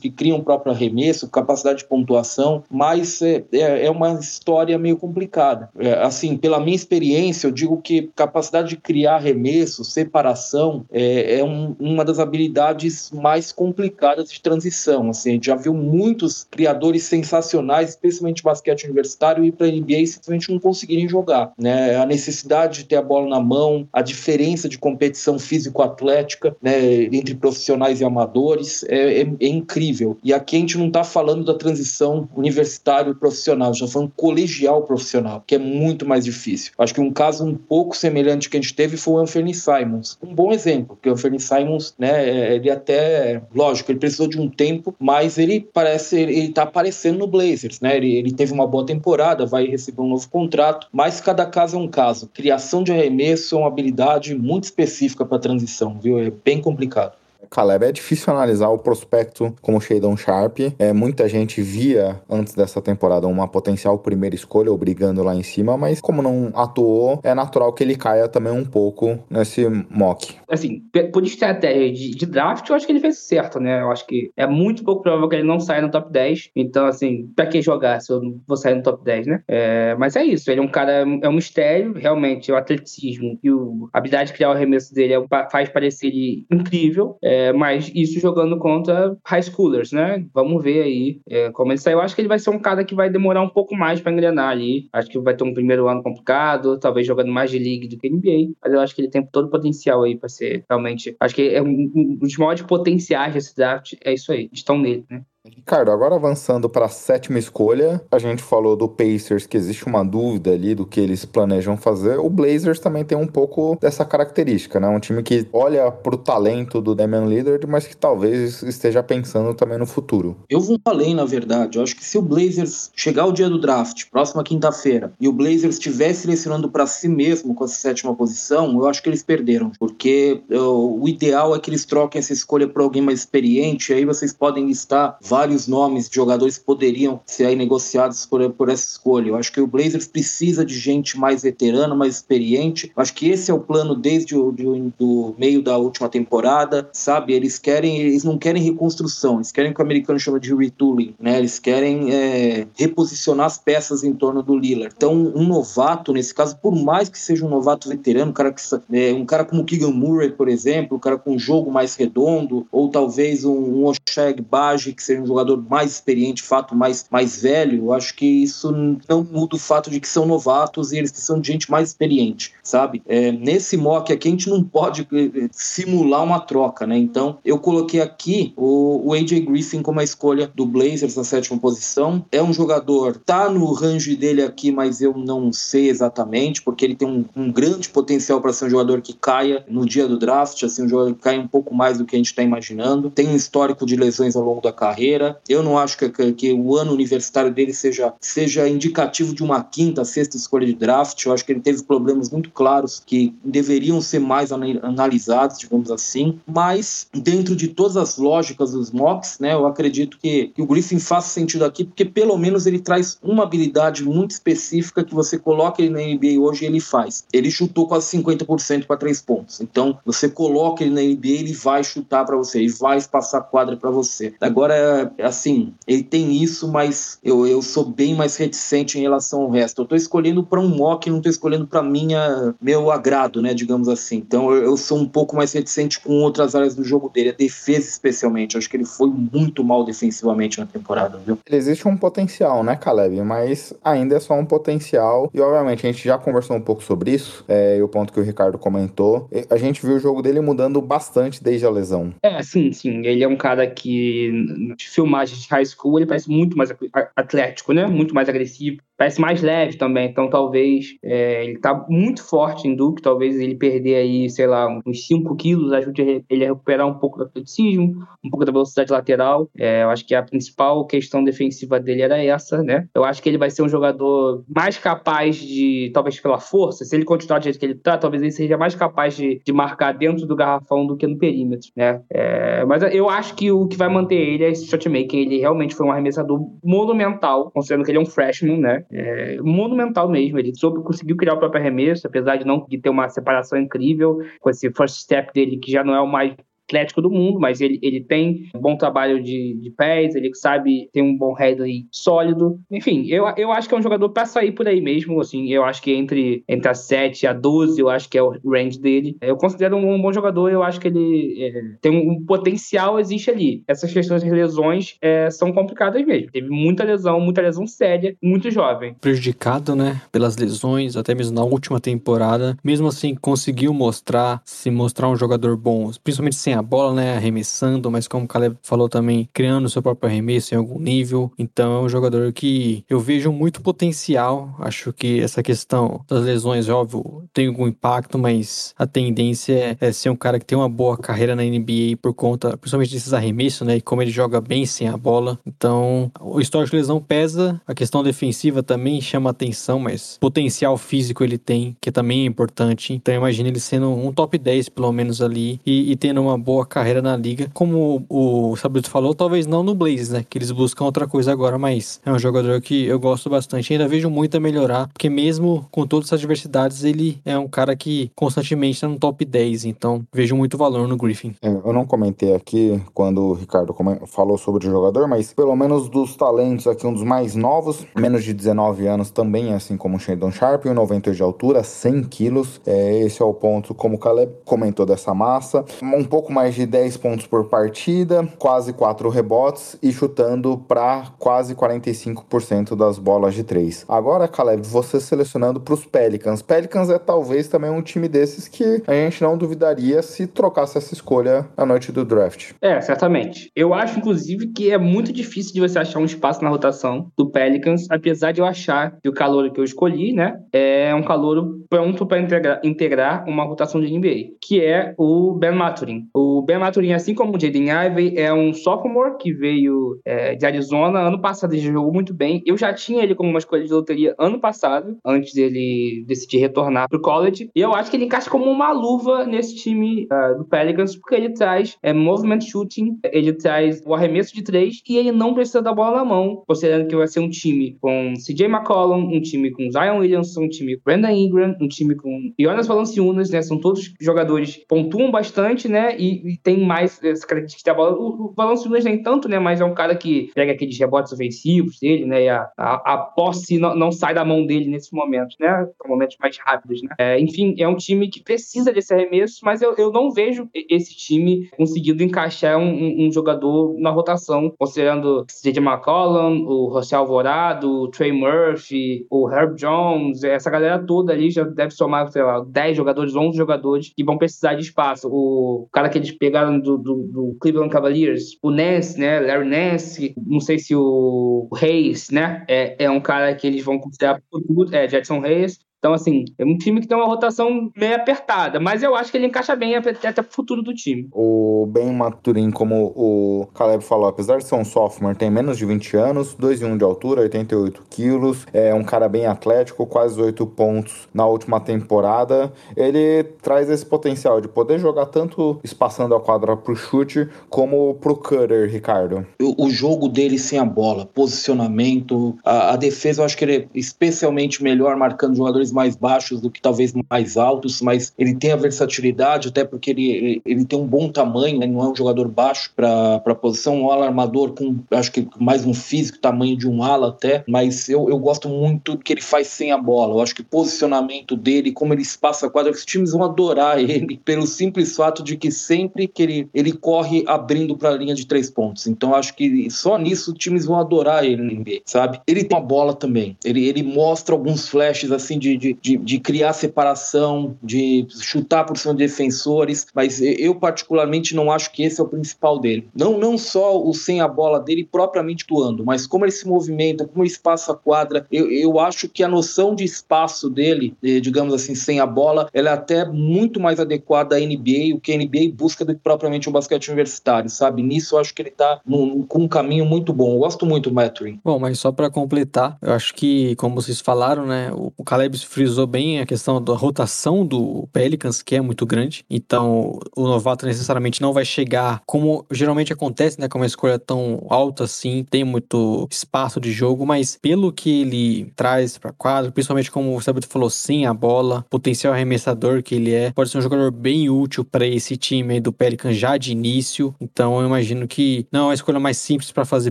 que 0.00 0.10
criam 0.10 0.38
o 0.38 0.44
próprio 0.44 0.72
arremesso, 0.72 1.28
capacidade 1.28 1.80
de 1.80 1.84
pontuação, 1.84 2.62
mas 2.70 3.20
é, 3.22 3.44
é, 3.52 3.86
é 3.86 3.90
uma 3.90 4.12
história 4.12 4.78
meio 4.78 4.96
complicada. 4.96 5.70
É, 5.78 5.94
assim, 6.02 6.36
pela 6.36 6.60
minha 6.60 6.76
experiência, 6.76 7.46
eu 7.46 7.50
digo 7.50 7.80
que 7.80 8.10
capacidade 8.14 8.70
de 8.70 8.76
criar 8.76 9.16
arremesso, 9.16 9.84
separação, 9.84 10.84
é, 10.90 11.38
é 11.38 11.44
um, 11.44 11.74
uma 11.78 12.04
das 12.04 12.18
habilidades 12.18 13.10
mais 13.10 13.52
complicadas 13.52 14.30
de 14.30 14.40
transição. 14.40 15.10
Assim, 15.10 15.30
a 15.30 15.32
gente 15.34 15.46
já 15.46 15.56
viu 15.56 15.74
muitos 15.74 16.46
criadores 16.50 17.04
sensacionais, 17.04 17.90
especialmente 17.90 18.42
basquete 18.42 18.84
universitário, 18.84 19.44
ir 19.44 19.52
para 19.52 19.66
a 19.66 19.70
NBA 19.70 20.00
e 20.00 20.06
simplesmente 20.06 20.50
não 20.50 20.58
conseguirem 20.58 21.08
jogar. 21.08 21.52
Né? 21.58 21.96
A 21.96 22.06
necessidade 22.06 22.78
de 22.78 22.84
ter 22.84 22.96
a 22.96 23.02
bola 23.02 23.28
na 23.28 23.40
mão, 23.40 23.88
a 23.92 24.02
diferença 24.02 24.68
de 24.68 24.78
competição 24.78 25.38
físico-atlética 25.38 26.56
né, 26.62 27.04
entre 27.04 27.34
profissionais 27.34 28.00
e 28.00 28.04
amadores 28.04 28.84
é, 28.88 29.22
é, 29.22 29.32
é, 29.40 29.48
incrível. 29.48 30.16
E 30.22 30.32
aqui 30.32 30.56
a 30.56 30.60
gente 30.60 30.78
não 30.78 30.88
está 30.88 31.04
falando 31.04 31.44
da 31.44 31.54
transição 31.54 32.28
universitário-profissional, 32.34 33.74
já 33.74 33.86
falando 33.86 34.12
colegial 34.16 34.82
profissional, 34.82 35.42
que 35.46 35.54
é 35.54 35.58
muito 35.58 36.06
mais 36.06 36.24
difícil. 36.24 36.72
Acho 36.78 36.94
que 36.94 37.00
um 37.00 37.12
caso 37.12 37.44
um 37.44 37.54
pouco 37.54 37.96
semelhante 37.96 38.48
que 38.48 38.56
a 38.56 38.60
gente 38.60 38.74
teve 38.74 38.96
foi 38.96 39.14
o 39.14 39.18
Anthony 39.18 39.54
Simons. 39.54 40.18
Um 40.22 40.34
bom 40.34 40.52
exemplo, 40.52 40.96
porque 40.96 41.08
o 41.08 41.12
Anthony 41.12 41.40
Simons, 41.40 41.94
né, 41.98 42.54
ele 42.54 42.70
até, 42.70 43.42
lógico, 43.54 43.90
ele 43.90 43.98
precisou 43.98 44.28
de 44.28 44.40
um 44.40 44.48
tempo, 44.48 44.94
mas 44.98 45.38
ele 45.38 45.60
parece, 45.60 46.20
ele 46.20 46.46
está 46.46 46.62
aparecendo 46.62 47.18
no 47.18 47.26
Blazers, 47.26 47.80
né? 47.80 47.96
Ele, 47.96 48.14
ele 48.14 48.32
teve 48.32 48.52
uma 48.52 48.66
boa 48.66 48.84
temporada, 48.84 49.46
vai 49.46 49.66
receber 49.66 50.00
um 50.02 50.08
novo 50.08 50.28
contrato, 50.28 50.86
mas 50.92 51.20
cada 51.20 51.46
caso 51.46 51.76
é 51.76 51.80
um 51.80 51.88
caso. 51.88 52.28
Criação 52.32 52.82
de 52.82 52.92
arremesso 52.92 53.56
é 53.56 53.58
uma 53.58 53.68
habilidade 53.68 54.34
muito 54.34 54.64
específica 54.64 55.24
para 55.24 55.38
transição, 55.38 55.98
viu? 56.00 56.18
É 56.18 56.30
bem 56.30 56.60
complicado. 56.60 57.19
Caleb, 57.50 57.84
é 57.84 57.92
difícil 57.92 58.32
analisar 58.32 58.68
o 58.68 58.78
prospecto 58.78 59.54
como 59.60 59.80
Shadon 59.80 60.16
Sharp. 60.16 60.58
É, 60.78 60.92
muita 60.92 61.28
gente 61.28 61.60
via 61.60 62.20
antes 62.30 62.54
dessa 62.54 62.80
temporada 62.80 63.26
uma 63.26 63.48
potencial 63.48 63.98
primeira 63.98 64.36
escolha, 64.36 64.70
brigando 64.76 65.22
lá 65.22 65.34
em 65.34 65.42
cima, 65.42 65.76
mas 65.76 66.00
como 66.00 66.22
não 66.22 66.52
atuou, 66.54 67.20
é 67.22 67.34
natural 67.34 67.72
que 67.72 67.82
ele 67.82 67.96
caia 67.96 68.28
também 68.28 68.52
um 68.52 68.64
pouco 68.64 69.18
nesse 69.28 69.68
mock. 69.90 70.36
Assim, 70.48 70.82
por 71.12 71.24
estratégia 71.24 71.92
de, 71.92 72.10
de 72.12 72.26
draft, 72.26 72.68
eu 72.68 72.76
acho 72.76 72.86
que 72.86 72.92
ele 72.92 73.00
fez 73.00 73.18
certo, 73.18 73.58
né? 73.58 73.82
Eu 73.82 73.90
acho 73.90 74.06
que 74.06 74.30
é 74.36 74.46
muito 74.46 74.84
pouco 74.84 75.02
provável 75.02 75.28
que 75.28 75.36
ele 75.36 75.46
não 75.46 75.58
saia 75.60 75.82
no 75.82 75.90
top 75.90 76.10
10. 76.12 76.50
Então, 76.54 76.86
assim, 76.86 77.30
pra 77.34 77.46
que 77.46 77.60
jogar 77.60 78.00
se 78.00 78.12
eu 78.12 78.22
não 78.22 78.40
vou 78.46 78.56
sair 78.56 78.76
no 78.76 78.82
top 78.82 79.04
10, 79.04 79.26
né? 79.26 79.42
É, 79.48 79.94
mas 79.96 80.16
é 80.16 80.24
isso, 80.24 80.50
ele 80.50 80.60
é 80.60 80.62
um 80.62 80.68
cara, 80.68 81.04
é 81.22 81.28
um 81.28 81.32
mistério, 81.32 81.92
realmente, 81.94 82.50
o 82.52 82.56
atleticismo 82.56 83.38
e 83.42 83.50
o, 83.50 83.88
a 83.92 83.98
habilidade 83.98 84.30
de 84.30 84.36
criar 84.36 84.50
o 84.50 84.52
arremesso 84.52 84.94
dele 84.94 85.14
é, 85.14 85.48
faz 85.50 85.68
parecer 85.68 86.06
ele 86.06 86.46
incrível. 86.50 87.16
É, 87.22 87.39
é, 87.40 87.52
mas 87.52 87.90
isso 87.94 88.20
jogando 88.20 88.58
contra 88.58 89.16
high 89.24 89.42
schoolers, 89.42 89.92
né? 89.92 90.26
Vamos 90.34 90.62
ver 90.62 90.82
aí 90.82 91.20
é, 91.28 91.50
como 91.50 91.72
ele 91.72 91.78
sai. 91.78 91.94
Eu 91.94 92.00
acho 92.00 92.14
que 92.14 92.20
ele 92.20 92.28
vai 92.28 92.38
ser 92.38 92.50
um 92.50 92.58
cara 92.58 92.84
que 92.84 92.94
vai 92.94 93.08
demorar 93.08 93.40
um 93.42 93.48
pouco 93.48 93.74
mais 93.74 94.00
para 94.00 94.12
engrenar 94.12 94.50
ali. 94.50 94.88
Acho 94.92 95.08
que 95.08 95.18
vai 95.18 95.34
ter 95.34 95.44
um 95.44 95.54
primeiro 95.54 95.88
ano 95.88 96.02
complicado, 96.02 96.78
talvez 96.78 97.06
jogando 97.06 97.32
mais 97.32 97.50
de 97.50 97.58
league 97.58 97.88
do 97.88 97.96
que 97.96 98.10
NBA. 98.10 98.54
Mas 98.62 98.72
eu 98.72 98.80
acho 98.80 98.94
que 98.94 99.00
ele 99.00 99.10
tem 99.10 99.24
todo 99.24 99.46
o 99.46 99.50
potencial 99.50 100.02
aí 100.02 100.16
para 100.16 100.28
ser 100.28 100.64
realmente. 100.68 101.16
Acho 101.18 101.34
que 101.34 101.48
é 101.48 101.62
um, 101.62 101.90
um 101.94 102.16
dos 102.16 102.36
maiores 102.36 102.62
potenciais 102.62 103.32
desse 103.32 103.56
draft. 103.56 103.94
É 104.04 104.12
isso 104.12 104.32
aí. 104.32 104.50
Estão 104.52 104.78
nele, 104.78 105.04
né? 105.10 105.22
Ricardo, 105.46 105.90
agora 105.90 106.16
avançando 106.16 106.68
para 106.68 106.84
a 106.84 106.90
sétima 106.90 107.38
escolha, 107.38 108.02
a 108.12 108.18
gente 108.18 108.42
falou 108.42 108.76
do 108.76 108.86
Pacers 108.86 109.46
que 109.46 109.56
existe 109.56 109.86
uma 109.86 110.04
dúvida 110.04 110.50
ali 110.50 110.74
do 110.74 110.84
que 110.84 111.00
eles 111.00 111.24
planejam 111.24 111.78
fazer. 111.78 112.18
O 112.18 112.28
Blazers 112.28 112.78
também 112.78 113.06
tem 113.06 113.16
um 113.16 113.26
pouco 113.26 113.78
dessa 113.80 114.04
característica, 114.04 114.78
né? 114.78 114.86
Um 114.88 115.00
time 115.00 115.22
que 115.22 115.46
olha 115.50 115.90
para 115.90 116.14
o 116.14 116.18
talento 116.18 116.82
do 116.82 116.94
Damian 116.94 117.24
Lillard, 117.24 117.66
mas 117.66 117.86
que 117.86 117.96
talvez 117.96 118.62
esteja 118.62 119.02
pensando 119.02 119.54
também 119.54 119.78
no 119.78 119.86
futuro. 119.86 120.36
Eu 120.50 120.60
vou 120.60 120.78
além, 120.84 121.14
na 121.14 121.24
verdade. 121.24 121.78
Eu 121.78 121.84
acho 121.84 121.96
que 121.96 122.04
se 122.04 122.18
o 122.18 122.22
Blazers 122.22 122.90
chegar 122.94 123.24
o 123.24 123.32
dia 123.32 123.48
do 123.48 123.58
draft, 123.58 124.10
próxima 124.10 124.44
quinta-feira, 124.44 125.14
e 125.18 125.26
o 125.26 125.32
Blazers 125.32 125.76
estiver 125.76 126.12
selecionando 126.12 126.70
para 126.70 126.86
si 126.86 127.08
mesmo 127.08 127.54
com 127.54 127.64
essa 127.64 127.76
sétima 127.76 128.14
posição, 128.14 128.72
eu 128.72 128.86
acho 128.86 129.02
que 129.02 129.08
eles 129.08 129.22
perderam, 129.22 129.72
porque 129.78 130.42
uh, 130.50 131.02
o 131.02 131.08
ideal 131.08 131.56
é 131.56 131.58
que 131.58 131.70
eles 131.70 131.86
troquem 131.86 132.18
essa 132.18 132.34
escolha 132.34 132.68
para 132.68 132.82
alguém 132.82 133.00
mais 133.00 133.20
experiente. 133.20 133.94
Aí 133.94 134.04
vocês 134.04 134.34
podem 134.34 134.66
listar 134.66 135.16
vários 135.30 135.68
nomes 135.68 136.08
de 136.08 136.16
jogadores 136.16 136.58
poderiam 136.58 137.20
ser 137.24 137.46
aí 137.46 137.54
negociados 137.54 138.26
por, 138.26 138.50
por 138.50 138.68
essa 138.68 138.84
escolha. 138.84 139.28
Eu 139.28 139.36
acho 139.36 139.52
que 139.52 139.60
o 139.60 139.66
Blazers 139.66 140.08
precisa 140.08 140.64
de 140.64 140.76
gente 140.76 141.16
mais 141.16 141.42
veterana, 141.42 141.94
mais 141.94 142.16
experiente. 142.16 142.90
Eu 142.96 143.00
acho 143.00 143.14
que 143.14 143.28
esse 143.28 143.48
é 143.48 143.54
o 143.54 143.60
plano 143.60 143.94
desde 143.94 144.36
o 144.36 144.50
do, 144.50 144.92
do 144.98 145.34
meio 145.38 145.62
da 145.62 145.78
última 145.78 146.08
temporada, 146.08 146.90
sabe? 146.92 147.32
Eles 147.32 147.60
querem, 147.60 148.00
eles 148.00 148.24
não 148.24 148.36
querem 148.36 148.60
reconstrução, 148.60 149.36
eles 149.36 149.52
querem 149.52 149.70
o 149.70 149.74
que 149.74 149.80
o 149.80 149.84
americano 149.84 150.18
chama 150.18 150.40
de 150.40 150.52
retooling, 150.52 151.14
né? 151.20 151.38
Eles 151.38 151.60
querem 151.60 152.12
é, 152.12 152.66
reposicionar 152.74 153.46
as 153.46 153.56
peças 153.56 154.02
em 154.02 154.12
torno 154.12 154.42
do 154.42 154.58
Lillard. 154.58 154.92
Então, 154.96 155.14
um 155.14 155.46
novato, 155.46 156.12
nesse 156.12 156.34
caso, 156.34 156.56
por 156.56 156.74
mais 156.74 157.08
que 157.08 157.18
seja 157.18 157.46
um 157.46 157.48
novato 157.48 157.88
veterano, 157.88 158.30
um 158.30 158.34
cara, 158.34 158.52
que, 158.52 158.62
é, 158.92 159.12
um 159.12 159.24
cara 159.24 159.44
como 159.44 159.64
Keegan 159.64 159.92
Murray, 159.92 160.32
por 160.32 160.48
exemplo, 160.48 160.96
um 160.96 161.00
cara 161.00 161.16
com 161.16 161.34
um 161.34 161.38
jogo 161.38 161.70
mais 161.70 161.94
redondo, 161.94 162.66
ou 162.72 162.88
talvez 162.88 163.44
um, 163.44 163.52
um 163.52 163.84
Oshag 163.84 164.42
Baji, 164.42 164.92
que 164.92 165.02
seja 165.02 165.19
um 165.20 165.26
jogador 165.26 165.62
mais 165.68 165.92
experiente, 165.92 166.42
fato 166.42 166.74
mais, 166.74 167.06
mais 167.10 167.42
velho, 167.42 167.84
eu 167.84 167.92
acho 167.92 168.14
que 168.14 168.26
isso 168.26 168.72
não 169.08 169.24
muda 169.24 169.56
o 169.56 169.58
fato 169.58 169.90
de 169.90 170.00
que 170.00 170.08
são 170.08 170.26
novatos 170.26 170.92
e 170.92 170.98
eles 170.98 171.10
precisam 171.10 171.40
de 171.40 171.52
gente 171.52 171.70
mais 171.70 171.88
experiente, 171.88 172.52
sabe? 172.62 173.02
É, 173.06 173.32
nesse 173.32 173.76
mock 173.76 174.12
aqui 174.12 174.28
a 174.28 174.30
gente 174.30 174.48
não 174.48 174.62
pode 174.62 175.06
eh, 175.12 175.48
simular 175.50 176.22
uma 176.22 176.40
troca, 176.40 176.86
né? 176.86 176.96
Então 176.96 177.38
eu 177.44 177.58
coloquei 177.58 178.00
aqui 178.00 178.52
o, 178.56 179.08
o 179.08 179.14
AJ 179.14 179.40
Griffin 179.40 179.82
como 179.82 180.00
a 180.00 180.04
escolha 180.04 180.50
do 180.54 180.66
Blazers 180.66 181.16
na 181.16 181.24
sétima 181.24 181.58
posição. 181.58 182.24
É 182.30 182.42
um 182.42 182.52
jogador, 182.52 183.16
tá 183.18 183.48
no 183.48 183.72
range 183.72 184.16
dele 184.16 184.42
aqui, 184.42 184.70
mas 184.70 185.00
eu 185.00 185.16
não 185.16 185.52
sei 185.52 185.88
exatamente, 185.88 186.62
porque 186.62 186.84
ele 186.84 186.94
tem 186.94 187.08
um, 187.08 187.24
um 187.34 187.50
grande 187.50 187.88
potencial 187.88 188.40
para 188.40 188.52
ser 188.52 188.66
um 188.66 188.70
jogador 188.70 189.00
que 189.00 189.12
caia 189.12 189.64
no 189.68 189.84
dia 189.84 190.06
do 190.06 190.18
draft, 190.18 190.62
assim, 190.62 190.84
um 190.84 190.88
jogador 190.88 191.14
que 191.14 191.20
cai 191.20 191.38
um 191.38 191.48
pouco 191.48 191.74
mais 191.74 191.98
do 191.98 192.04
que 192.04 192.16
a 192.16 192.18
gente 192.18 192.26
está 192.26 192.42
imaginando. 192.42 193.10
Tem 193.10 193.28
um 193.28 193.36
histórico 193.36 193.84
de 193.84 193.96
lesões 193.96 194.36
ao 194.36 194.42
longo 194.42 194.60
da 194.60 194.72
carreira. 194.72 195.09
Eu 195.48 195.62
não 195.62 195.78
acho 195.78 195.96
que, 195.96 196.08
que, 196.08 196.32
que, 196.32 196.52
o 196.52 196.76
ano 196.76 196.92
universitário 196.92 197.52
dele 197.52 197.72
seja, 197.72 198.12
seja 198.20 198.68
indicativo 198.68 199.34
de 199.34 199.42
uma 199.42 199.62
quinta, 199.62 200.04
sexta 200.04 200.36
escolha 200.36 200.66
de 200.66 200.74
draft. 200.74 201.24
Eu 201.24 201.32
acho 201.32 201.44
que 201.44 201.52
ele 201.52 201.60
teve 201.60 201.82
problemas 201.82 202.30
muito 202.30 202.50
claros 202.50 203.02
que 203.04 203.34
deveriam 203.44 204.00
ser 204.00 204.18
mais 204.18 204.52
analisados, 204.52 205.58
digamos 205.58 205.90
assim. 205.90 206.38
Mas, 206.46 207.08
dentro 207.14 207.54
de 207.56 207.68
todas 207.68 207.96
as 207.96 208.16
lógicas 208.16 208.72
dos 208.72 208.90
mocks, 208.90 209.38
né, 209.38 209.54
eu 209.54 209.66
acredito 209.66 210.18
que, 210.18 210.48
que 210.48 210.62
o 210.62 210.66
Griffin 210.66 210.98
faça 210.98 211.28
sentido 211.28 211.64
aqui, 211.64 211.84
porque 211.84 212.04
pelo 212.04 212.36
menos 212.36 212.66
ele 212.66 212.78
traz 212.78 213.18
uma 213.22 213.44
habilidade 213.44 214.04
muito 214.04 214.32
específica 214.32 215.04
que 215.04 215.14
você 215.14 215.38
coloca 215.38 215.82
ele 215.82 215.90
na 215.90 216.00
NBA 216.00 216.40
hoje 216.40 216.64
e 216.64 216.66
ele 216.66 216.80
faz. 216.80 217.24
Ele 217.32 217.50
chutou 217.50 217.86
quase 217.86 218.16
50% 218.16 218.86
para 218.86 218.96
três 218.96 219.20
pontos. 219.20 219.60
Então, 219.60 219.98
você 220.04 220.28
coloca 220.28 220.82
ele 220.82 220.94
na 220.94 221.00
NBA, 221.00 221.40
ele 221.40 221.52
vai 221.52 221.82
chutar 221.82 222.24
para 222.24 222.36
você, 222.36 222.58
ele 222.58 222.72
vai 222.72 223.00
passar 223.02 223.40
quadra 223.40 223.76
para 223.76 223.90
você. 223.90 224.34
Agora, 224.40 224.99
assim, 225.22 225.72
ele 225.86 226.02
tem 226.02 226.42
isso, 226.42 226.70
mas 226.70 227.18
eu, 227.22 227.46
eu 227.46 227.62
sou 227.62 227.84
bem 227.84 228.14
mais 228.14 228.36
reticente 228.36 228.98
em 228.98 229.02
relação 229.02 229.42
ao 229.42 229.50
resto. 229.50 229.82
Eu 229.82 229.86
tô 229.86 229.94
escolhendo 229.94 230.44
para 230.44 230.60
um 230.60 230.68
mock, 230.68 231.08
não 231.10 231.20
tô 231.20 231.28
escolhendo 231.28 231.66
para 231.66 231.82
minha 231.82 232.54
meu 232.60 232.90
agrado, 232.90 233.40
né, 233.42 233.54
digamos 233.54 233.88
assim. 233.88 234.16
Então, 234.16 234.52
eu, 234.52 234.64
eu 234.64 234.76
sou 234.76 234.98
um 234.98 235.06
pouco 235.08 235.36
mais 235.36 235.52
reticente 235.52 236.00
com 236.00 236.14
outras 236.20 236.54
áreas 236.54 236.74
do 236.74 236.84
jogo 236.84 237.08
dele, 237.08 237.30
a 237.30 237.34
defesa 237.34 237.88
especialmente. 237.88 238.54
Eu 238.54 238.58
acho 238.58 238.68
que 238.68 238.76
ele 238.76 238.84
foi 238.84 239.10
muito 239.10 239.62
mal 239.64 239.84
defensivamente 239.84 240.58
na 240.58 240.66
temporada, 240.66 241.18
viu? 241.18 241.38
Existe 241.50 241.86
um 241.86 241.96
potencial, 241.96 242.62
né, 242.62 242.76
Caleb? 242.76 243.20
Mas 243.22 243.74
ainda 243.84 244.16
é 244.16 244.20
só 244.20 244.34
um 244.34 244.44
potencial. 244.44 245.30
E 245.32 245.40
obviamente 245.40 245.86
a 245.86 245.92
gente 245.92 246.04
já 246.04 246.18
conversou 246.18 246.56
um 246.56 246.60
pouco 246.60 246.82
sobre 246.82 247.12
isso, 247.12 247.44
é, 247.48 247.78
e 247.78 247.82
o 247.82 247.88
ponto 247.88 248.12
que 248.12 248.20
o 248.20 248.22
Ricardo 248.22 248.58
comentou. 248.58 249.28
A 249.48 249.56
gente 249.56 249.84
viu 249.84 249.96
o 249.96 250.00
jogo 250.00 250.22
dele 250.22 250.40
mudando 250.40 250.80
bastante 250.80 251.42
desde 251.42 251.66
a 251.66 251.70
lesão. 251.70 252.12
É, 252.22 252.42
sim, 252.42 252.72
sim. 252.72 253.04
Ele 253.06 253.22
é 253.22 253.28
um 253.28 253.36
cara 253.36 253.66
que, 253.68 254.74
de 254.90 254.94
filmagem 254.94 255.38
de 255.38 255.46
high 255.48 255.64
school, 255.64 255.98
ele 255.98 256.06
parece 256.06 256.28
muito 256.28 256.56
mais 256.58 256.70
atlético, 257.16 257.72
né? 257.72 257.86
Muito 257.86 258.14
mais 258.14 258.28
agressivo 258.28 258.82
parece 259.00 259.18
mais 259.18 259.40
leve 259.40 259.78
também, 259.78 260.10
então 260.10 260.28
talvez 260.28 260.88
é, 261.02 261.42
ele 261.42 261.58
tá 261.58 261.86
muito 261.88 262.22
forte 262.22 262.68
em 262.68 262.76
Duke, 262.76 263.00
talvez 263.00 263.40
ele 263.40 263.54
perder 263.54 263.94
aí, 263.94 264.28
sei 264.28 264.46
lá, 264.46 264.68
uns 264.86 265.06
5 265.06 265.36
quilos 265.36 265.72
ajude 265.72 266.22
ele 266.28 266.44
a 266.44 266.48
recuperar 266.48 266.86
um 266.86 266.98
pouco 266.98 267.16
do 267.16 267.24
atleticismo, 267.24 267.94
um 268.22 268.28
pouco 268.28 268.44
da 268.44 268.52
velocidade 268.52 268.92
lateral. 268.92 269.48
É, 269.56 269.84
eu 269.84 269.88
acho 269.88 270.06
que 270.06 270.14
a 270.14 270.22
principal 270.22 270.86
questão 270.86 271.24
defensiva 271.24 271.80
dele 271.80 272.02
era 272.02 272.22
essa, 272.22 272.62
né? 272.62 272.88
Eu 272.94 273.02
acho 273.02 273.22
que 273.22 273.30
ele 273.30 273.38
vai 273.38 273.48
ser 273.48 273.62
um 273.62 273.70
jogador 273.70 274.44
mais 274.46 274.76
capaz 274.76 275.36
de, 275.36 275.90
talvez 275.94 276.20
pela 276.20 276.38
força, 276.38 276.84
se 276.84 276.94
ele 276.94 277.06
continuar 277.06 277.38
do 277.38 277.44
jeito 277.44 277.58
que 277.58 277.64
ele 277.64 277.76
tá, 277.76 277.96
talvez 277.96 278.22
ele 278.22 278.32
seja 278.32 278.58
mais 278.58 278.74
capaz 278.74 279.16
de, 279.16 279.40
de 279.42 279.50
marcar 279.50 279.92
dentro 279.92 280.26
do 280.26 280.36
garrafão 280.36 280.86
do 280.86 280.98
que 280.98 281.06
no 281.06 281.16
perímetro, 281.16 281.70
né? 281.74 282.02
É, 282.12 282.66
mas 282.66 282.82
eu 282.92 283.08
acho 283.08 283.34
que 283.34 283.50
o 283.50 283.66
que 283.66 283.78
vai 283.78 283.88
manter 283.88 284.16
ele 284.16 284.44
é 284.44 284.50
esse 284.50 284.66
shotmaker, 284.66 285.18
ele 285.18 285.38
realmente 285.38 285.74
foi 285.74 285.86
um 285.86 285.90
arremessador 285.90 286.38
monumental, 286.62 287.50
considerando 287.50 287.86
que 287.86 287.90
ele 287.90 287.98
é 287.98 288.02
um 288.02 288.04
freshman, 288.04 288.58
né? 288.58 288.84
É, 288.92 289.38
monumental 289.40 290.08
mesmo. 290.08 290.38
Ele 290.38 290.54
soube, 290.54 290.82
conseguiu 290.82 291.16
criar 291.16 291.34
o 291.34 291.38
próprio 291.38 291.60
arremesso, 291.60 292.06
apesar 292.06 292.36
de 292.36 292.44
não 292.44 292.66
de 292.68 292.78
ter 292.78 292.90
uma 292.90 293.08
separação 293.08 293.58
incrível, 293.58 294.18
com 294.40 294.50
esse 294.50 294.70
first 294.72 294.96
step 294.96 295.32
dele, 295.32 295.58
que 295.58 295.70
já 295.70 295.84
não 295.84 295.94
é 295.94 296.00
o 296.00 296.06
mais 296.06 296.34
atlético 296.70 297.02
do 297.02 297.10
mundo, 297.10 297.40
mas 297.40 297.60
ele, 297.60 297.78
ele 297.82 298.00
tem 298.00 298.48
bom 298.54 298.76
trabalho 298.76 299.22
de, 299.22 299.58
de 299.60 299.70
pés, 299.70 300.14
ele 300.14 300.32
sabe 300.34 300.88
ter 300.92 301.02
um 301.02 301.16
bom 301.16 301.34
handling 301.34 301.86
sólido. 301.90 302.58
Enfim, 302.70 303.06
eu, 303.08 303.26
eu 303.36 303.50
acho 303.50 303.68
que 303.68 303.74
é 303.74 303.78
um 303.78 303.82
jogador 303.82 304.08
para 304.10 304.24
sair 304.24 304.52
por 304.52 304.68
aí 304.68 304.80
mesmo, 304.80 305.20
assim, 305.20 305.48
eu 305.52 305.64
acho 305.64 305.82
que 305.82 305.92
entre, 305.92 306.44
entre 306.48 306.68
a 306.68 306.74
7 306.74 307.22
e 307.22 307.26
a 307.26 307.32
12, 307.32 307.80
eu 307.80 307.88
acho 307.88 308.08
que 308.08 308.16
é 308.16 308.22
o 308.22 308.38
range 308.46 308.78
dele. 308.78 309.16
Eu 309.20 309.36
considero 309.36 309.76
um, 309.76 309.94
um 309.94 310.00
bom 310.00 310.12
jogador, 310.12 310.50
eu 310.50 310.62
acho 310.62 310.80
que 310.80 310.88
ele 310.88 311.42
é, 311.42 311.62
tem 311.80 311.90
um, 311.90 312.12
um, 312.12 312.24
potencial, 312.24 313.00
existe 313.00 313.30
ali. 313.30 313.64
Essas 313.66 313.92
questões 313.92 314.22
de 314.22 314.30
lesões 314.30 314.96
é, 315.02 315.28
são 315.30 315.52
complicadas 315.52 316.04
mesmo. 316.06 316.30
Teve 316.30 316.48
muita 316.48 316.84
lesão, 316.84 317.20
muita 317.20 317.42
lesão 317.42 317.66
séria, 317.66 318.16
muito 318.22 318.50
jovem. 318.50 318.94
Prejudicado, 319.00 319.74
né, 319.74 320.00
pelas 320.12 320.36
lesões, 320.36 320.96
até 320.96 321.14
mesmo 321.14 321.34
na 321.34 321.44
última 321.44 321.80
temporada. 321.80 322.56
Mesmo 322.62 322.88
assim, 322.88 323.14
conseguiu 323.14 323.74
mostrar, 323.74 324.40
se 324.44 324.70
mostrar 324.70 325.08
um 325.08 325.16
jogador 325.16 325.56
bom, 325.56 325.90
principalmente 326.02 326.36
sem 326.36 326.54
a 326.54 326.59
a 326.60 326.62
bola, 326.62 326.94
né, 326.94 327.16
arremessando, 327.16 327.90
mas 327.90 328.06
como 328.06 328.26
o 328.26 328.28
Caleb 328.28 328.56
falou 328.62 328.88
também, 328.88 329.28
criando 329.32 329.68
seu 329.68 329.82
próprio 329.82 330.08
arremesso 330.10 330.54
em 330.54 330.58
algum 330.58 330.78
nível. 330.78 331.32
Então 331.38 331.78
é 331.78 331.80
um 331.80 331.88
jogador 331.88 332.32
que 332.32 332.84
eu 332.88 333.00
vejo 333.00 333.32
muito 333.32 333.60
potencial. 333.60 334.54
Acho 334.58 334.92
que 334.92 335.20
essa 335.20 335.42
questão 335.42 336.04
das 336.06 336.22
lesões, 336.24 336.68
óbvio, 336.68 337.24
tem 337.32 337.48
algum 337.48 337.66
impacto, 337.66 338.18
mas 338.18 338.74
a 338.78 338.86
tendência 338.86 339.76
é, 339.80 339.92
ser 339.92 340.10
um 340.10 340.16
cara 340.16 340.38
que 340.38 340.44
tem 340.44 340.56
uma 340.56 340.68
boa 340.68 340.96
carreira 340.96 341.34
na 341.34 341.42
NBA 341.42 341.96
por 342.00 342.12
conta, 342.12 342.56
principalmente 342.56 342.92
desses 342.92 343.12
arremessos, 343.12 343.66
né, 343.66 343.76
e 343.76 343.80
como 343.80 344.02
ele 344.02 344.10
joga 344.10 344.40
bem 344.40 344.66
sem 344.66 344.88
a 344.88 344.96
bola. 344.96 345.38
Então, 345.46 346.12
o 346.20 346.40
histórico 346.40 346.70
de 346.70 346.76
lesão 346.76 347.00
pesa, 347.00 347.60
a 347.66 347.74
questão 347.74 348.02
defensiva 348.02 348.62
também 348.62 349.00
chama 349.00 349.30
atenção, 349.30 349.78
mas 349.78 350.18
potencial 350.20 350.76
físico 350.76 351.24
ele 351.24 351.38
tem, 351.38 351.76
que 351.80 351.90
também 351.90 352.22
é 352.22 352.26
importante. 352.26 352.92
Então, 352.92 353.14
imagina 353.14 353.48
ele 353.48 353.60
sendo 353.60 353.88
um 353.90 354.12
top 354.12 354.36
10 354.36 354.68
pelo 354.68 354.92
menos 354.92 355.22
ali 355.22 355.60
e, 355.64 355.92
e 355.92 355.96
tendo 355.96 356.20
uma 356.20 356.36
boa 356.36 356.49
boa 356.50 356.66
carreira 356.66 357.00
na 357.00 357.16
liga. 357.16 357.48
Como 357.54 358.04
o 358.08 358.56
Sabrito 358.56 358.90
falou, 358.90 359.14
talvez 359.14 359.46
não 359.46 359.62
no 359.62 359.72
Blazes, 359.72 360.10
né? 360.10 360.24
Que 360.28 360.36
eles 360.36 360.50
buscam 360.50 360.84
outra 360.84 361.06
coisa 361.06 361.30
agora, 361.30 361.56
mas 361.56 362.00
é 362.04 362.10
um 362.10 362.18
jogador 362.18 362.60
que 362.60 362.86
eu 362.86 362.98
gosto 362.98 363.30
bastante. 363.30 363.72
Ainda 363.72 363.86
vejo 363.86 364.10
muito 364.10 364.36
a 364.36 364.40
melhorar, 364.40 364.88
porque 364.88 365.08
mesmo 365.08 365.64
com 365.70 365.86
todas 365.86 366.08
essas 366.08 366.18
adversidades, 366.18 366.82
ele 366.82 367.20
é 367.24 367.38
um 367.38 367.46
cara 367.46 367.76
que 367.76 368.10
constantemente 368.16 368.74
está 368.74 368.88
no 368.88 368.98
top 368.98 369.24
10. 369.24 369.64
Então 369.64 370.02
vejo 370.12 370.34
muito 370.34 370.58
valor 370.58 370.88
no 370.88 370.96
Griffin. 370.96 371.36
É, 371.40 371.48
eu 371.48 371.72
não 371.72 371.86
comentei 371.86 372.34
aqui 372.34 372.82
quando 372.92 373.22
o 373.22 373.32
Ricardo 373.34 373.72
falou 374.08 374.36
sobre 374.36 374.66
o 374.66 374.70
jogador, 374.70 375.06
mas 375.06 375.32
pelo 375.32 375.54
menos 375.54 375.88
dos 375.88 376.16
talentos 376.16 376.66
aqui, 376.66 376.84
um 376.84 376.92
dos 376.92 377.04
mais 377.04 377.36
novos, 377.36 377.86
menos 377.96 378.24
de 378.24 378.34
19 378.34 378.88
anos 378.88 379.12
também, 379.12 379.54
assim 379.54 379.76
como 379.76 379.98
o 379.98 380.00
Sheldon 380.00 380.32
Sharp, 380.32 380.64
1,98 380.64 381.14
de 381.14 381.22
altura, 381.22 381.62
100 381.62 382.02
quilos. 382.04 382.60
É, 382.66 383.02
esse 383.02 383.22
é 383.22 383.24
o 383.24 383.32
ponto, 383.32 383.72
como 383.72 383.94
o 383.94 383.98
Caleb 383.98 384.32
comentou, 384.44 384.84
dessa 384.84 385.14
massa. 385.14 385.64
Um 385.80 386.04
pouco 386.04 386.29
mais 386.30 386.50
mais 386.50 386.54
de 386.54 386.66
10 386.66 386.96
pontos 386.96 387.26
por 387.26 387.44
partida, 387.48 388.26
quase 388.38 388.72
4 388.72 389.08
rebotes 389.08 389.76
e 389.82 389.92
chutando 389.92 390.58
para 390.58 391.04
quase 391.18 391.54
45% 391.54 392.74
das 392.74 392.98
bolas 392.98 393.34
de 393.34 393.44
3. 393.44 393.84
Agora, 393.88 394.26
Caleb, 394.26 394.66
você 394.66 394.98
selecionando 394.98 395.60
para 395.60 395.74
os 395.74 395.84
Pelicans. 395.84 396.42
Pelicans 396.42 396.90
é 396.90 396.98
talvez 396.98 397.46
também 397.46 397.70
um 397.70 397.82
time 397.82 398.08
desses 398.08 398.48
que 398.48 398.82
a 398.86 398.92
gente 398.92 399.22
não 399.22 399.38
duvidaria 399.38 400.02
se 400.02 400.26
trocasse 400.26 400.76
essa 400.76 400.92
escolha 400.92 401.46
na 401.56 401.64
noite 401.64 401.92
do 401.92 402.04
draft. 402.04 402.52
É, 402.60 402.80
certamente. 402.80 403.50
Eu 403.54 403.72
acho, 403.72 403.98
inclusive, 403.98 404.48
que 404.48 404.70
é 404.70 404.78
muito 404.78 405.12
difícil 405.12 405.52
de 405.52 405.60
você 405.60 405.78
achar 405.78 406.00
um 406.00 406.04
espaço 406.04 406.42
na 406.42 406.50
rotação 406.50 407.12
do 407.16 407.30
Pelicans, 407.30 407.86
apesar 407.90 408.32
de 408.32 408.40
eu 408.40 408.46
achar 408.46 408.96
que 409.00 409.08
o 409.08 409.12
calor 409.12 409.50
que 409.52 409.60
eu 409.60 409.64
escolhi, 409.64 410.12
né, 410.12 410.34
é 410.52 410.94
um 410.94 411.02
calor 411.02 411.46
pronto 411.68 412.06
para 412.06 412.18
integrar, 412.18 412.60
integrar 412.64 413.24
uma 413.28 413.44
rotação 413.44 413.80
de 413.80 413.96
NBA, 413.96 414.36
que 414.40 414.64
é 414.64 414.94
o 414.98 415.34
Ben 415.34 415.52
Maturin. 415.52 416.08
O 416.20 416.42
Ben 416.42 416.58
Maturin, 416.58 416.92
assim 416.92 417.14
como 417.14 417.34
o 417.34 417.40
Jaden 417.40 417.70
Ivey, 417.70 418.18
é 418.18 418.32
um 418.32 418.52
sophomore 418.52 419.16
que 419.18 419.32
veio 419.32 419.98
é, 420.04 420.34
de 420.34 420.44
Arizona. 420.44 421.00
Ano 421.00 421.18
passado 421.18 421.54
ele 421.54 421.62
jogou 421.62 421.90
muito 421.92 422.12
bem. 422.12 422.42
Eu 422.44 422.58
já 422.58 422.74
tinha 422.74 423.02
ele 423.02 423.14
como 423.14 423.30
uma 423.30 423.38
escolha 423.38 423.64
de 423.64 423.72
loteria 423.72 424.14
ano 424.18 424.38
passado, 424.38 424.98
antes 425.02 425.32
dele 425.32 426.04
decidir 426.06 426.38
retornar 426.38 426.90
pro 426.90 427.00
college. 427.00 427.50
E 427.54 427.60
eu 427.60 427.72
acho 427.72 427.90
que 427.90 427.96
ele 427.96 428.04
encaixa 428.04 428.28
como 428.28 428.44
uma 428.44 428.70
luva 428.70 429.24
nesse 429.24 429.56
time 429.56 430.06
uh, 430.12 430.36
do 430.36 430.44
Pelicans, 430.44 430.94
porque 430.94 431.14
ele 431.14 431.32
traz 431.32 431.78
é, 431.82 431.92
movement 431.92 432.42
shooting, 432.42 432.98
ele 433.04 433.32
traz 433.32 433.82
o 433.86 433.94
arremesso 433.94 434.34
de 434.34 434.42
três 434.42 434.82
e 434.86 434.98
ele 434.98 435.12
não 435.12 435.32
precisa 435.32 435.62
da 435.62 435.72
bola 435.72 435.98
na 435.98 436.04
mão, 436.04 436.42
considerando 436.46 436.86
que 436.86 436.96
vai 436.96 437.08
ser 437.08 437.20
um 437.20 437.30
time 437.30 437.78
com 437.80 438.12
CJ 438.14 438.44
McCollum, 438.46 439.14
um 439.14 439.20
time 439.22 439.50
com 439.50 439.70
Zion 439.70 440.00
Williamson, 440.00 440.42
um 440.42 440.48
time 440.48 440.76
com 440.76 440.82
Brandon 440.84 441.10
Ingram, 441.10 441.56
um 441.60 441.68
time 441.68 441.94
com 441.94 442.32
Jonas 442.38 442.66
Valanciunas, 442.66 443.30
né? 443.30 443.40
São 443.40 443.58
todos 443.58 443.94
jogadores 443.98 444.56
que 444.56 444.66
pontuam 444.66 445.10
bastante, 445.10 445.66
né? 445.66 445.96
E, 445.98 446.09
e 446.12 446.36
tem 446.38 446.64
mais 446.64 447.02
essa 447.02 447.26
característica 447.26 447.70
da 447.70 447.76
bola. 447.76 447.96
O, 447.96 448.26
o 448.26 448.32
Valanciunas 448.36 448.84
nem 448.84 449.02
tanto, 449.02 449.28
né? 449.28 449.38
Mas 449.38 449.60
é 449.60 449.64
um 449.64 449.74
cara 449.74 449.94
que 449.94 450.30
pega 450.34 450.52
aqueles 450.52 450.78
rebotes 450.78 451.12
ofensivos 451.12 451.78
dele, 451.78 452.04
né? 452.04 452.24
E 452.24 452.28
a, 452.28 452.48
a, 452.56 452.94
a 452.94 452.98
posse 452.98 453.58
não, 453.58 453.74
não, 453.74 453.92
sai 453.92 454.14
da 454.14 454.24
mão 454.24 454.46
dele 454.46 454.68
nesses 454.68 454.90
momentos, 454.90 455.36
né? 455.38 455.66
São 455.80 455.90
momentos 455.90 456.16
mais 456.20 456.38
rápidos, 456.38 456.82
né? 456.82 456.94
É, 456.98 457.20
enfim, 457.20 457.54
é 457.58 457.68
um 457.68 457.76
time 457.76 458.08
que 458.08 458.22
precisa 458.22 458.72
desse 458.72 458.92
arremesso, 458.92 459.40
mas 459.44 459.62
eu, 459.62 459.74
eu 459.76 459.92
não 459.92 460.10
vejo 460.10 460.48
esse 460.54 460.96
time 460.96 461.48
conseguindo 461.56 462.02
encaixar 462.02 462.58
um, 462.58 462.70
um, 462.70 463.06
um 463.06 463.12
jogador 463.12 463.78
na 463.78 463.90
rotação, 463.90 464.52
considerando 464.58 465.24
J.J. 465.42 465.60
McCollum, 465.60 466.44
o 466.46 466.70
José 466.74 466.96
Alvorado, 466.96 467.82
o 467.82 467.88
Trey 467.88 468.12
Murphy, 468.12 469.06
o 469.10 469.30
Herb 469.30 469.56
Jones, 469.56 470.22
essa 470.24 470.50
galera 470.50 470.78
toda 470.78 471.12
ali 471.12 471.30
já 471.30 471.44
deve 471.44 471.72
somar, 471.72 472.10
sei 472.10 472.22
lá, 472.22 472.44
10 472.46 472.76
jogadores, 472.76 473.14
11 473.14 473.36
jogadores 473.36 473.92
que 473.94 474.04
vão 474.04 474.18
precisar 474.18 474.54
de 474.54 474.62
espaço. 474.62 475.08
O 475.10 475.68
cara 475.72 475.88
que 475.88 475.99
eles 476.00 476.12
pegaram 476.12 476.58
do, 476.58 476.76
do, 476.76 476.94
do 477.04 477.36
Cleveland 477.40 477.72
Cavaliers, 477.72 478.38
o 478.42 478.50
Nance, 478.50 478.98
né? 478.98 479.20
Larry 479.20 479.48
Nance, 479.48 480.14
não 480.26 480.40
sei 480.40 480.58
se 480.58 480.74
o 480.74 481.48
Reis, 481.54 482.10
né? 482.10 482.44
É, 482.48 482.84
é 482.84 482.90
um 482.90 483.00
cara 483.00 483.34
que 483.34 483.46
eles 483.46 483.64
vão 483.64 483.78
considerar 483.78 484.20
futuro, 484.30 484.74
é 484.74 484.86
Jackson 484.86 485.20
Reis. 485.20 485.58
Então, 485.80 485.94
assim, 485.94 486.26
é 486.38 486.44
um 486.44 486.58
time 486.58 486.78
que 486.78 486.86
tem 486.86 486.94
uma 486.94 487.06
rotação 487.06 487.72
meio 487.74 487.96
apertada, 487.96 488.60
mas 488.60 488.82
eu 488.82 488.94
acho 488.94 489.10
que 489.10 489.16
ele 489.16 489.26
encaixa 489.26 489.56
bem 489.56 489.74
até, 489.74 490.12
pro 490.12 490.30
futuro 490.30 490.62
do 490.62 490.74
time. 490.74 491.08
O 491.10 491.66
Ben 491.72 491.90
Maturin, 491.90 492.50
como 492.50 492.92
o 492.94 493.48
Caleb 493.54 493.82
falou, 493.82 494.06
apesar 494.06 494.36
de 494.36 494.44
ser 494.44 494.56
um 494.56 494.64
sophomore, 494.64 495.16
tem 495.16 495.30
menos 495.30 495.56
de 495.56 495.64
20 495.64 495.96
anos, 495.96 496.34
2 496.34 496.60
e 496.60 496.64
1 496.66 496.76
de 496.76 496.84
altura, 496.84 497.22
88 497.22 497.82
quilos, 497.88 498.46
é 498.52 498.74
um 498.74 498.84
cara 498.84 499.08
bem 499.08 499.24
atlético, 499.24 499.86
quase 499.86 500.20
8 500.20 500.46
pontos 500.48 501.08
na 501.14 501.26
última 501.26 501.58
temporada. 501.58 502.52
Ele 502.76 503.24
traz 503.40 503.70
esse 503.70 503.86
potencial 503.86 504.38
de 504.38 504.48
poder 504.48 504.78
jogar 504.78 505.06
tanto 505.06 505.58
espaçando 505.64 506.14
a 506.14 506.20
quadra 506.20 506.58
pro 506.58 506.76
chute, 506.76 507.26
como 507.48 507.94
pro 507.94 508.16
cutter, 508.16 508.68
Ricardo. 508.70 509.26
O, 509.40 509.64
o 509.64 509.70
jogo 509.70 510.10
dele 510.10 510.38
sem 510.38 510.58
a 510.58 510.64
bola, 510.64 511.06
posicionamento, 511.06 512.36
a, 512.44 512.74
a 512.74 512.76
defesa, 512.76 513.22
eu 513.22 513.24
acho 513.24 513.36
que 513.38 513.46
ele 513.46 513.56
é 513.56 513.66
especialmente 513.74 514.62
melhor 514.62 514.94
marcando 514.94 515.36
jogadores 515.36 515.69
mais 515.72 515.96
baixos 515.96 516.40
do 516.40 516.50
que 516.50 516.60
talvez 516.60 516.92
mais 517.08 517.36
altos, 517.36 517.80
mas 517.80 518.12
ele 518.18 518.34
tem 518.34 518.52
a 518.52 518.56
versatilidade, 518.56 519.48
até 519.48 519.64
porque 519.64 519.90
ele, 519.90 520.10
ele, 520.10 520.42
ele 520.44 520.64
tem 520.64 520.78
um 520.78 520.86
bom 520.86 521.08
tamanho, 521.08 521.58
né? 521.58 521.66
não 521.66 521.82
é 521.82 521.88
um 521.88 521.94
jogador 521.94 522.28
baixo 522.28 522.72
para 522.74 523.16
a 523.16 523.34
posição, 523.34 523.82
um 523.82 523.90
ala 523.90 524.06
armador 524.06 524.52
com, 524.52 524.76
acho 524.90 525.12
que 525.12 525.26
mais 525.38 525.64
um 525.64 525.74
físico, 525.74 526.18
tamanho 526.18 526.56
de 526.56 526.68
um 526.68 526.82
ala 526.82 527.08
até, 527.08 527.44
mas 527.46 527.88
eu, 527.88 528.08
eu 528.08 528.18
gosto 528.18 528.48
muito 528.48 528.96
do 528.96 529.02
que 529.02 529.12
ele 529.12 529.22
faz 529.22 529.46
sem 529.48 529.72
a 529.72 529.78
bola. 529.78 530.14
Eu 530.14 530.20
acho 530.20 530.34
que 530.34 530.42
o 530.42 530.44
posicionamento 530.44 531.36
dele, 531.36 531.72
como 531.72 531.92
ele 531.92 532.02
espaça 532.02 532.46
a 532.46 532.50
quadra, 532.50 532.72
os 532.72 532.84
times 532.84 533.12
vão 533.12 533.24
adorar 533.24 533.78
ele, 533.80 534.20
pelo 534.24 534.46
simples 534.46 534.96
fato 534.96 535.22
de 535.22 535.36
que 535.36 535.50
sempre 535.50 536.06
que 536.06 536.22
ele, 536.22 536.48
ele 536.52 536.72
corre 536.72 537.24
abrindo 537.26 537.76
para 537.76 537.90
a 537.90 537.96
linha 537.96 538.14
de 538.14 538.26
três 538.26 538.50
pontos. 538.50 538.86
Então 538.86 539.14
acho 539.14 539.34
que 539.34 539.70
só 539.70 539.98
nisso 539.98 540.32
os 540.32 540.38
times 540.38 540.64
vão 540.64 540.78
adorar 540.78 541.24
ele 541.24 541.40
sabe? 541.84 542.20
Ele 542.26 542.44
tem 542.44 542.56
uma 542.56 542.64
bola 542.64 542.94
também. 542.94 543.36
Ele, 543.44 543.66
ele 543.66 543.82
mostra 543.82 544.34
alguns 544.34 544.68
flashes 544.68 545.10
assim 545.10 545.38
de, 545.38 545.56
de, 545.60 545.74
de, 545.80 545.96
de, 545.98 546.18
criar 546.18 546.52
separação, 546.52 547.56
de 547.62 548.06
chutar 548.20 548.64
por 548.64 548.76
cima 548.76 548.94
de 548.94 549.06
defensores, 549.06 549.86
mas 549.94 550.20
eu 550.20 550.54
particularmente 550.54 551.34
não 551.34 551.52
acho 551.52 551.70
que 551.72 551.82
esse 551.82 552.00
é 552.00 552.04
o 552.04 552.08
principal 552.08 552.58
dele. 552.58 552.88
Não, 552.94 553.18
não 553.18 553.36
só 553.36 553.80
o 553.80 553.92
sem 553.92 554.20
a 554.20 554.28
bola 554.28 554.58
dele 554.58 554.88
propriamente 554.90 555.44
atuando, 555.44 555.84
mas 555.84 556.06
como 556.06 556.24
ele 556.24 556.32
se 556.32 556.48
movimenta, 556.48 557.06
como 557.06 557.22
ele 557.22 557.30
espaça 557.30 557.72
a 557.72 557.74
quadra, 557.74 558.26
eu, 558.32 558.50
eu 558.50 558.80
acho 558.80 559.08
que 559.08 559.22
a 559.22 559.28
noção 559.28 559.74
de 559.74 559.84
espaço 559.84 560.48
dele, 560.48 560.94
eh, 561.02 561.20
digamos 561.20 561.52
assim, 561.52 561.74
sem 561.74 562.00
a 562.00 562.06
bola, 562.06 562.48
ela 562.52 562.70
é 562.70 562.72
até 562.72 563.04
muito 563.04 563.60
mais 563.60 563.78
adequada 563.78 564.36
à 564.36 564.40
NBA, 564.40 564.94
o 564.94 565.00
que 565.00 565.12
a 565.12 565.16
NBA 565.16 565.52
busca 565.52 565.84
do 565.84 565.94
que 565.94 566.00
propriamente 566.00 566.48
um 566.48 566.52
basquete 566.52 566.88
universitário, 566.88 567.50
sabe? 567.50 567.82
Nisso 567.82 568.14
eu 568.14 568.20
acho 568.20 568.34
que 568.34 568.42
ele 568.42 568.50
tá 568.50 568.80
com 568.86 569.26
um 569.34 569.48
caminho 569.48 569.84
muito 569.84 570.12
bom. 570.12 570.34
Eu 570.34 570.38
gosto 570.38 570.64
muito 570.64 570.90
do 570.90 570.94
Maturin. 570.94 571.40
Bom, 571.44 571.58
mas 571.58 571.78
só 571.78 571.92
para 571.92 572.08
completar, 572.10 572.78
eu 572.80 572.92
acho 572.92 573.14
que, 573.14 573.54
como 573.56 573.74
vocês 573.74 574.00
falaram, 574.00 574.46
né, 574.46 574.70
o 574.72 575.04
Caleb 575.04 575.36
frisou 575.50 575.84
bem 575.84 576.20
a 576.20 576.26
questão 576.26 576.62
da 576.62 576.74
rotação 576.74 577.44
do 577.44 577.88
Pelicans, 577.92 578.40
que 578.40 578.54
é 578.54 578.60
muito 578.60 578.86
grande. 578.86 579.24
Então, 579.28 579.98
o 580.16 580.28
novato 580.28 580.64
necessariamente 580.64 581.20
não 581.20 581.32
vai 581.32 581.44
chegar 581.44 582.00
como 582.06 582.46
geralmente 582.52 582.92
acontece, 582.92 583.40
né? 583.40 583.48
Com 583.48 583.58
uma 583.58 583.66
escolha 583.66 583.98
tão 583.98 584.46
alta 584.48 584.84
assim, 584.84 585.24
tem 585.28 585.42
muito 585.42 586.06
espaço 586.08 586.60
de 586.60 586.70
jogo, 586.70 587.04
mas 587.04 587.36
pelo 587.42 587.72
que 587.72 588.02
ele 588.02 588.52
traz 588.54 588.96
para 588.96 589.12
quadro, 589.12 589.50
principalmente 589.50 589.90
como 589.90 590.16
o 590.16 590.20
Sabrito 590.20 590.46
falou, 590.46 590.70
sem 590.70 591.04
a 591.04 591.12
bola, 591.12 591.66
potencial 591.68 592.14
arremessador 592.14 592.80
que 592.80 592.94
ele 592.94 593.12
é, 593.12 593.32
pode 593.32 593.50
ser 593.50 593.58
um 593.58 593.62
jogador 593.62 593.90
bem 593.90 594.30
útil 594.30 594.64
para 594.64 594.86
esse 594.86 595.16
time 595.16 595.60
do 595.60 595.72
Pelicans 595.72 596.16
já 596.16 596.36
de 596.36 596.52
início. 596.52 597.12
Então, 597.20 597.58
eu 597.60 597.66
imagino 597.66 598.06
que 598.06 598.46
não 598.52 598.68
é 598.68 598.70
a 598.70 598.74
escolha 598.74 599.00
mais 599.00 599.18
simples 599.18 599.50
para 599.50 599.64
fazer 599.64 599.90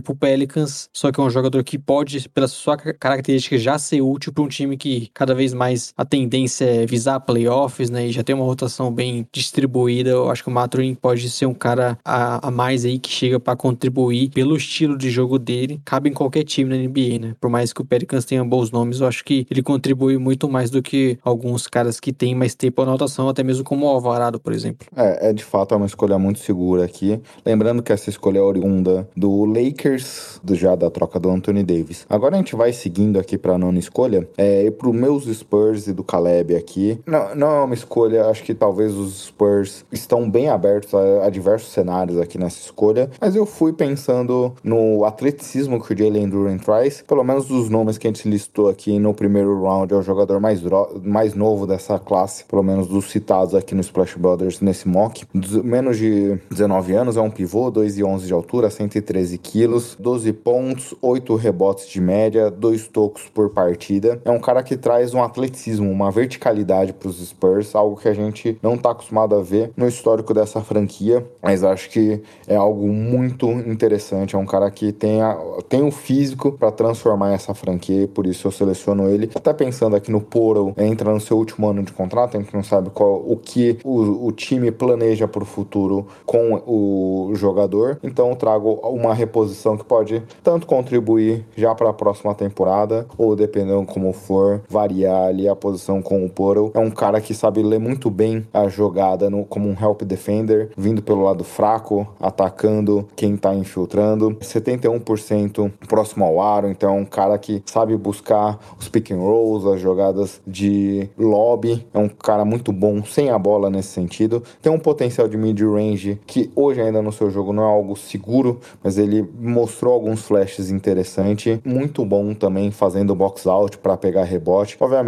pro 0.00 0.16
Pelicans, 0.16 0.88
só 0.90 1.12
que 1.12 1.20
é 1.20 1.22
um 1.22 1.28
jogador 1.28 1.62
que 1.62 1.78
pode, 1.78 2.30
pela 2.30 2.48
sua 2.48 2.78
característica, 2.78 3.58
já 3.58 3.78
ser 3.78 4.00
útil 4.00 4.32
para 4.32 4.42
um 4.42 4.48
time 4.48 4.78
que 4.78 5.10
cada 5.12 5.34
vez 5.34 5.49
mais 5.52 5.92
a 5.96 6.04
tendência 6.04 6.64
é 6.64 6.86
visar 6.86 7.20
playoffs, 7.20 7.90
né? 7.90 8.06
E 8.06 8.12
já 8.12 8.22
tem 8.22 8.34
uma 8.34 8.44
rotação 8.44 8.92
bem 8.92 9.26
distribuída. 9.32 10.10
Eu 10.10 10.30
acho 10.30 10.42
que 10.42 10.48
o 10.48 10.52
Maturin 10.52 10.94
pode 10.94 11.28
ser 11.30 11.46
um 11.46 11.54
cara 11.54 11.98
a, 12.04 12.48
a 12.48 12.50
mais 12.50 12.84
aí 12.84 12.98
que 12.98 13.10
chega 13.10 13.38
para 13.38 13.56
contribuir 13.56 14.30
pelo 14.30 14.56
estilo 14.56 14.96
de 14.96 15.10
jogo 15.10 15.38
dele. 15.38 15.80
Cabe 15.84 16.10
em 16.10 16.12
qualquer 16.12 16.44
time 16.44 16.70
na 16.70 16.76
NBA, 16.76 17.18
né? 17.18 17.34
Por 17.40 17.50
mais 17.50 17.72
que 17.72 17.80
o 17.80 17.84
Pelicans 17.84 18.24
tenha 18.24 18.44
bons 18.44 18.70
nomes, 18.70 19.00
eu 19.00 19.06
acho 19.06 19.24
que 19.24 19.46
ele 19.50 19.62
contribui 19.62 20.18
muito 20.18 20.48
mais 20.48 20.70
do 20.70 20.82
que 20.82 21.18
alguns 21.22 21.66
caras 21.66 22.00
que 22.00 22.12
têm 22.12 22.34
mais 22.34 22.54
tempo 22.54 22.84
na 22.84 22.92
rotação, 22.92 23.28
até 23.28 23.42
mesmo 23.42 23.64
como 23.64 23.86
o 23.86 23.88
Alvarado, 23.88 24.40
por 24.40 24.52
exemplo. 24.52 24.86
É, 24.96 25.30
é 25.30 25.32
de 25.32 25.44
fato 25.44 25.74
é 25.74 25.76
uma 25.76 25.86
escolha 25.86 26.18
muito 26.18 26.40
segura 26.40 26.84
aqui. 26.84 27.20
Lembrando 27.44 27.82
que 27.82 27.92
essa 27.92 28.10
escolha 28.10 28.38
é 28.38 28.42
oriunda 28.42 29.08
do 29.16 29.44
Lakers, 29.44 30.40
do, 30.42 30.54
já 30.54 30.74
da 30.74 30.90
troca 30.90 31.18
do 31.18 31.30
Anthony 31.30 31.62
Davis. 31.62 32.06
Agora 32.08 32.34
a 32.34 32.38
gente 32.38 32.54
vai 32.56 32.72
seguindo 32.72 33.18
aqui 33.18 33.38
para 33.38 33.54
a 33.54 33.58
nona 33.58 33.78
escolha. 33.78 34.28
É, 34.36 34.64
e 34.64 34.70
pro 34.70 34.92
meus 34.92 35.26
Spurs 35.40 35.86
e 35.86 35.92
do 35.92 36.04
Caleb 36.04 36.54
aqui. 36.54 37.00
Não, 37.06 37.34
não 37.34 37.50
é 37.50 37.64
uma 37.64 37.74
escolha, 37.74 38.26
acho 38.26 38.42
que 38.42 38.54
talvez 38.54 38.94
os 38.94 39.26
Spurs 39.26 39.84
estão 39.90 40.30
bem 40.30 40.48
abertos 40.48 40.94
a, 40.94 41.26
a, 41.26 41.30
diversos 41.30 41.72
cenários 41.72 42.18
aqui 42.18 42.38
nessa 42.38 42.58
escolha, 42.58 43.10
mas 43.20 43.34
eu 43.34 43.44
fui 43.44 43.72
pensando 43.72 44.52
no 44.62 45.04
atleticismo 45.04 45.82
que 45.82 45.92
o 45.92 45.98
Jalen 45.98 46.28
Duran 46.28 46.58
traz, 46.58 47.02
pelo 47.02 47.24
menos 47.24 47.46
dos 47.46 47.68
nomes 47.68 47.98
que 47.98 48.06
a 48.06 48.10
gente 48.10 48.28
listou 48.28 48.68
aqui 48.68 48.98
no 48.98 49.14
primeiro 49.14 49.60
round, 49.62 49.92
é 49.92 49.96
o 49.96 50.02
jogador 50.02 50.40
mais, 50.40 50.60
mais 51.02 51.34
novo 51.34 51.66
dessa 51.66 51.98
classe, 51.98 52.44
pelo 52.44 52.62
menos 52.62 52.86
dos 52.86 53.10
citados 53.10 53.54
aqui 53.54 53.74
no 53.74 53.80
Splash 53.80 54.16
Brothers 54.16 54.60
nesse 54.60 54.88
mock. 54.88 55.24
Menos 55.64 55.98
de 55.98 56.38
19 56.50 56.92
anos, 56.94 57.16
é 57.16 57.20
um 57.20 57.30
pivô, 57.30 57.70
2 57.70 57.98
e 57.98 58.04
11 58.04 58.26
de 58.26 58.32
altura, 58.32 58.70
113 58.70 59.38
quilos, 59.38 59.96
12 59.98 60.32
pontos, 60.32 60.94
8 61.00 61.34
rebotes 61.36 61.88
de 61.88 62.00
média, 62.00 62.50
2 62.50 62.88
tocos 62.88 63.22
por 63.32 63.50
partida. 63.50 64.20
É 64.24 64.30
um 64.30 64.40
cara 64.40 64.62
que 64.62 64.76
traz 64.76 65.14
um 65.14 65.22
atleticismo, 65.30 65.90
uma 65.90 66.10
verticalidade 66.10 66.92
para 66.92 67.08
os 67.08 67.26
Spurs, 67.26 67.74
algo 67.74 67.96
que 67.96 68.08
a 68.08 68.14
gente 68.14 68.58
não 68.62 68.74
está 68.74 68.90
acostumado 68.90 69.34
a 69.34 69.42
ver 69.42 69.72
no 69.76 69.86
histórico 69.86 70.34
dessa 70.34 70.60
franquia, 70.60 71.24
mas 71.42 71.64
acho 71.64 71.88
que 71.90 72.20
é 72.46 72.56
algo 72.56 72.86
muito 72.88 73.48
interessante. 73.50 74.34
É 74.34 74.38
um 74.38 74.46
cara 74.46 74.70
que 74.70 74.92
tem, 74.92 75.22
a, 75.22 75.36
tem 75.68 75.82
o 75.82 75.90
físico 75.90 76.52
para 76.52 76.70
transformar 76.70 77.32
essa 77.32 77.54
franquia, 77.54 78.08
por 78.08 78.26
isso 78.26 78.46
eu 78.46 78.52
seleciono 78.52 79.08
ele. 79.08 79.30
Até 79.34 79.52
pensando 79.52 79.96
aqui 79.96 80.10
no 80.10 80.20
Poro, 80.20 80.74
entra 80.76 81.12
no 81.12 81.20
seu 81.20 81.36
último 81.36 81.68
ano 81.68 81.82
de 81.82 81.92
contrato, 81.92 82.36
a 82.36 82.40
gente 82.40 82.54
não 82.54 82.62
sabe 82.62 82.90
qual 82.90 83.22
o 83.26 83.36
que 83.36 83.78
o, 83.84 84.26
o 84.26 84.32
time 84.32 84.70
planeja 84.70 85.26
para 85.26 85.42
o 85.42 85.46
futuro 85.46 86.06
com 86.26 86.62
o 86.66 87.32
jogador, 87.34 87.98
então 88.02 88.34
trago 88.34 88.72
uma 88.82 89.14
reposição 89.14 89.76
que 89.76 89.84
pode 89.84 90.22
tanto 90.42 90.66
contribuir 90.66 91.44
já 91.56 91.74
para 91.74 91.90
a 91.90 91.92
próxima 91.92 92.34
temporada 92.34 93.06
ou 93.16 93.36
dependendo 93.36 93.84
como 93.86 94.12
for 94.12 94.62
variar 94.68 95.19
ali 95.26 95.48
a 95.48 95.56
posição 95.56 96.02
com 96.02 96.24
o 96.24 96.30
Poro. 96.30 96.70
É 96.74 96.78
um 96.78 96.90
cara 96.90 97.20
que 97.20 97.34
sabe 97.34 97.62
ler 97.62 97.78
muito 97.78 98.10
bem 98.10 98.46
a 98.52 98.68
jogada 98.68 99.30
no, 99.30 99.44
como 99.44 99.68
um 99.68 99.76
help 99.80 100.02
defender, 100.02 100.70
vindo 100.76 101.02
pelo 101.02 101.22
lado 101.22 101.44
fraco, 101.44 102.06
atacando 102.20 103.08
quem 103.16 103.36
tá 103.36 103.54
infiltrando. 103.54 104.36
71% 104.36 105.70
próximo 105.88 106.24
ao 106.24 106.40
aro, 106.40 106.68
então 106.68 106.96
é 106.96 107.00
um 107.00 107.04
cara 107.04 107.38
que 107.38 107.62
sabe 107.66 107.96
buscar 107.96 108.58
os 108.78 108.88
pick 108.88 109.10
and 109.10 109.18
rolls, 109.18 109.66
as 109.66 109.80
jogadas 109.80 110.40
de 110.46 111.08
lobby. 111.18 111.86
É 111.92 111.98
um 111.98 112.08
cara 112.08 112.44
muito 112.44 112.72
bom 112.72 113.02
sem 113.04 113.30
a 113.30 113.38
bola 113.38 113.70
nesse 113.70 113.88
sentido. 113.88 114.42
Tem 114.60 114.72
um 114.72 114.78
potencial 114.78 115.28
de 115.28 115.36
mid-range 115.36 116.18
que 116.26 116.50
hoje 116.54 116.80
ainda 116.80 117.02
no 117.02 117.12
seu 117.12 117.30
jogo 117.30 117.52
não 117.52 117.62
é 117.62 117.66
algo 117.66 117.96
seguro, 117.96 118.60
mas 118.82 118.98
ele 118.98 119.28
mostrou 119.38 119.94
alguns 119.94 120.22
flashes 120.22 120.70
interessantes. 120.70 121.58
Muito 121.64 122.04
bom 122.04 122.34
também 122.34 122.70
fazendo 122.70 123.14
box 123.14 123.46
out 123.46 123.78
para 123.78 123.96
pegar 123.96 124.24
rebote. 124.24 124.76
Obviamente, 124.80 124.99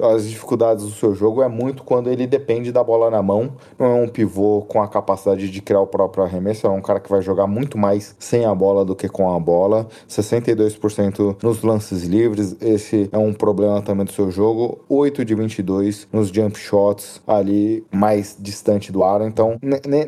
as 0.00 0.28
dificuldades 0.28 0.84
do 0.84 0.90
seu 0.90 1.14
jogo 1.14 1.42
é 1.42 1.48
muito 1.48 1.82
quando 1.82 2.10
ele 2.10 2.26
depende 2.26 2.72
da 2.72 2.82
bola 2.82 3.10
na 3.10 3.22
mão. 3.22 3.52
Não 3.78 3.86
é 3.86 4.02
um 4.02 4.08
pivô 4.08 4.62
com 4.62 4.82
a 4.82 4.88
capacidade 4.88 5.50
de 5.50 5.62
criar 5.62 5.80
o 5.80 5.86
próprio 5.86 6.24
arremesso, 6.24 6.66
é 6.66 6.70
um 6.70 6.80
cara 6.80 7.00
que 7.00 7.10
vai 7.10 7.22
jogar 7.22 7.46
muito 7.46 7.78
mais 7.78 8.14
sem 8.18 8.44
a 8.44 8.54
bola 8.54 8.84
do 8.84 8.94
que 8.94 9.08
com 9.08 9.34
a 9.34 9.38
bola. 9.38 9.86
62% 10.08 11.36
nos 11.42 11.62
lances 11.62 12.04
livres, 12.04 12.56
esse 12.60 13.08
é 13.12 13.18
um 13.18 13.32
problema 13.32 13.82
também 13.82 14.04
do 14.04 14.12
seu 14.12 14.30
jogo. 14.30 14.80
8 14.88 15.24
de 15.24 15.34
22 15.34 16.08
nos 16.12 16.28
jump 16.28 16.58
shots 16.58 17.20
ali 17.26 17.84
mais 17.92 18.36
distante 18.38 18.92
do 18.92 19.02
aro. 19.02 19.24
Então, 19.24 19.58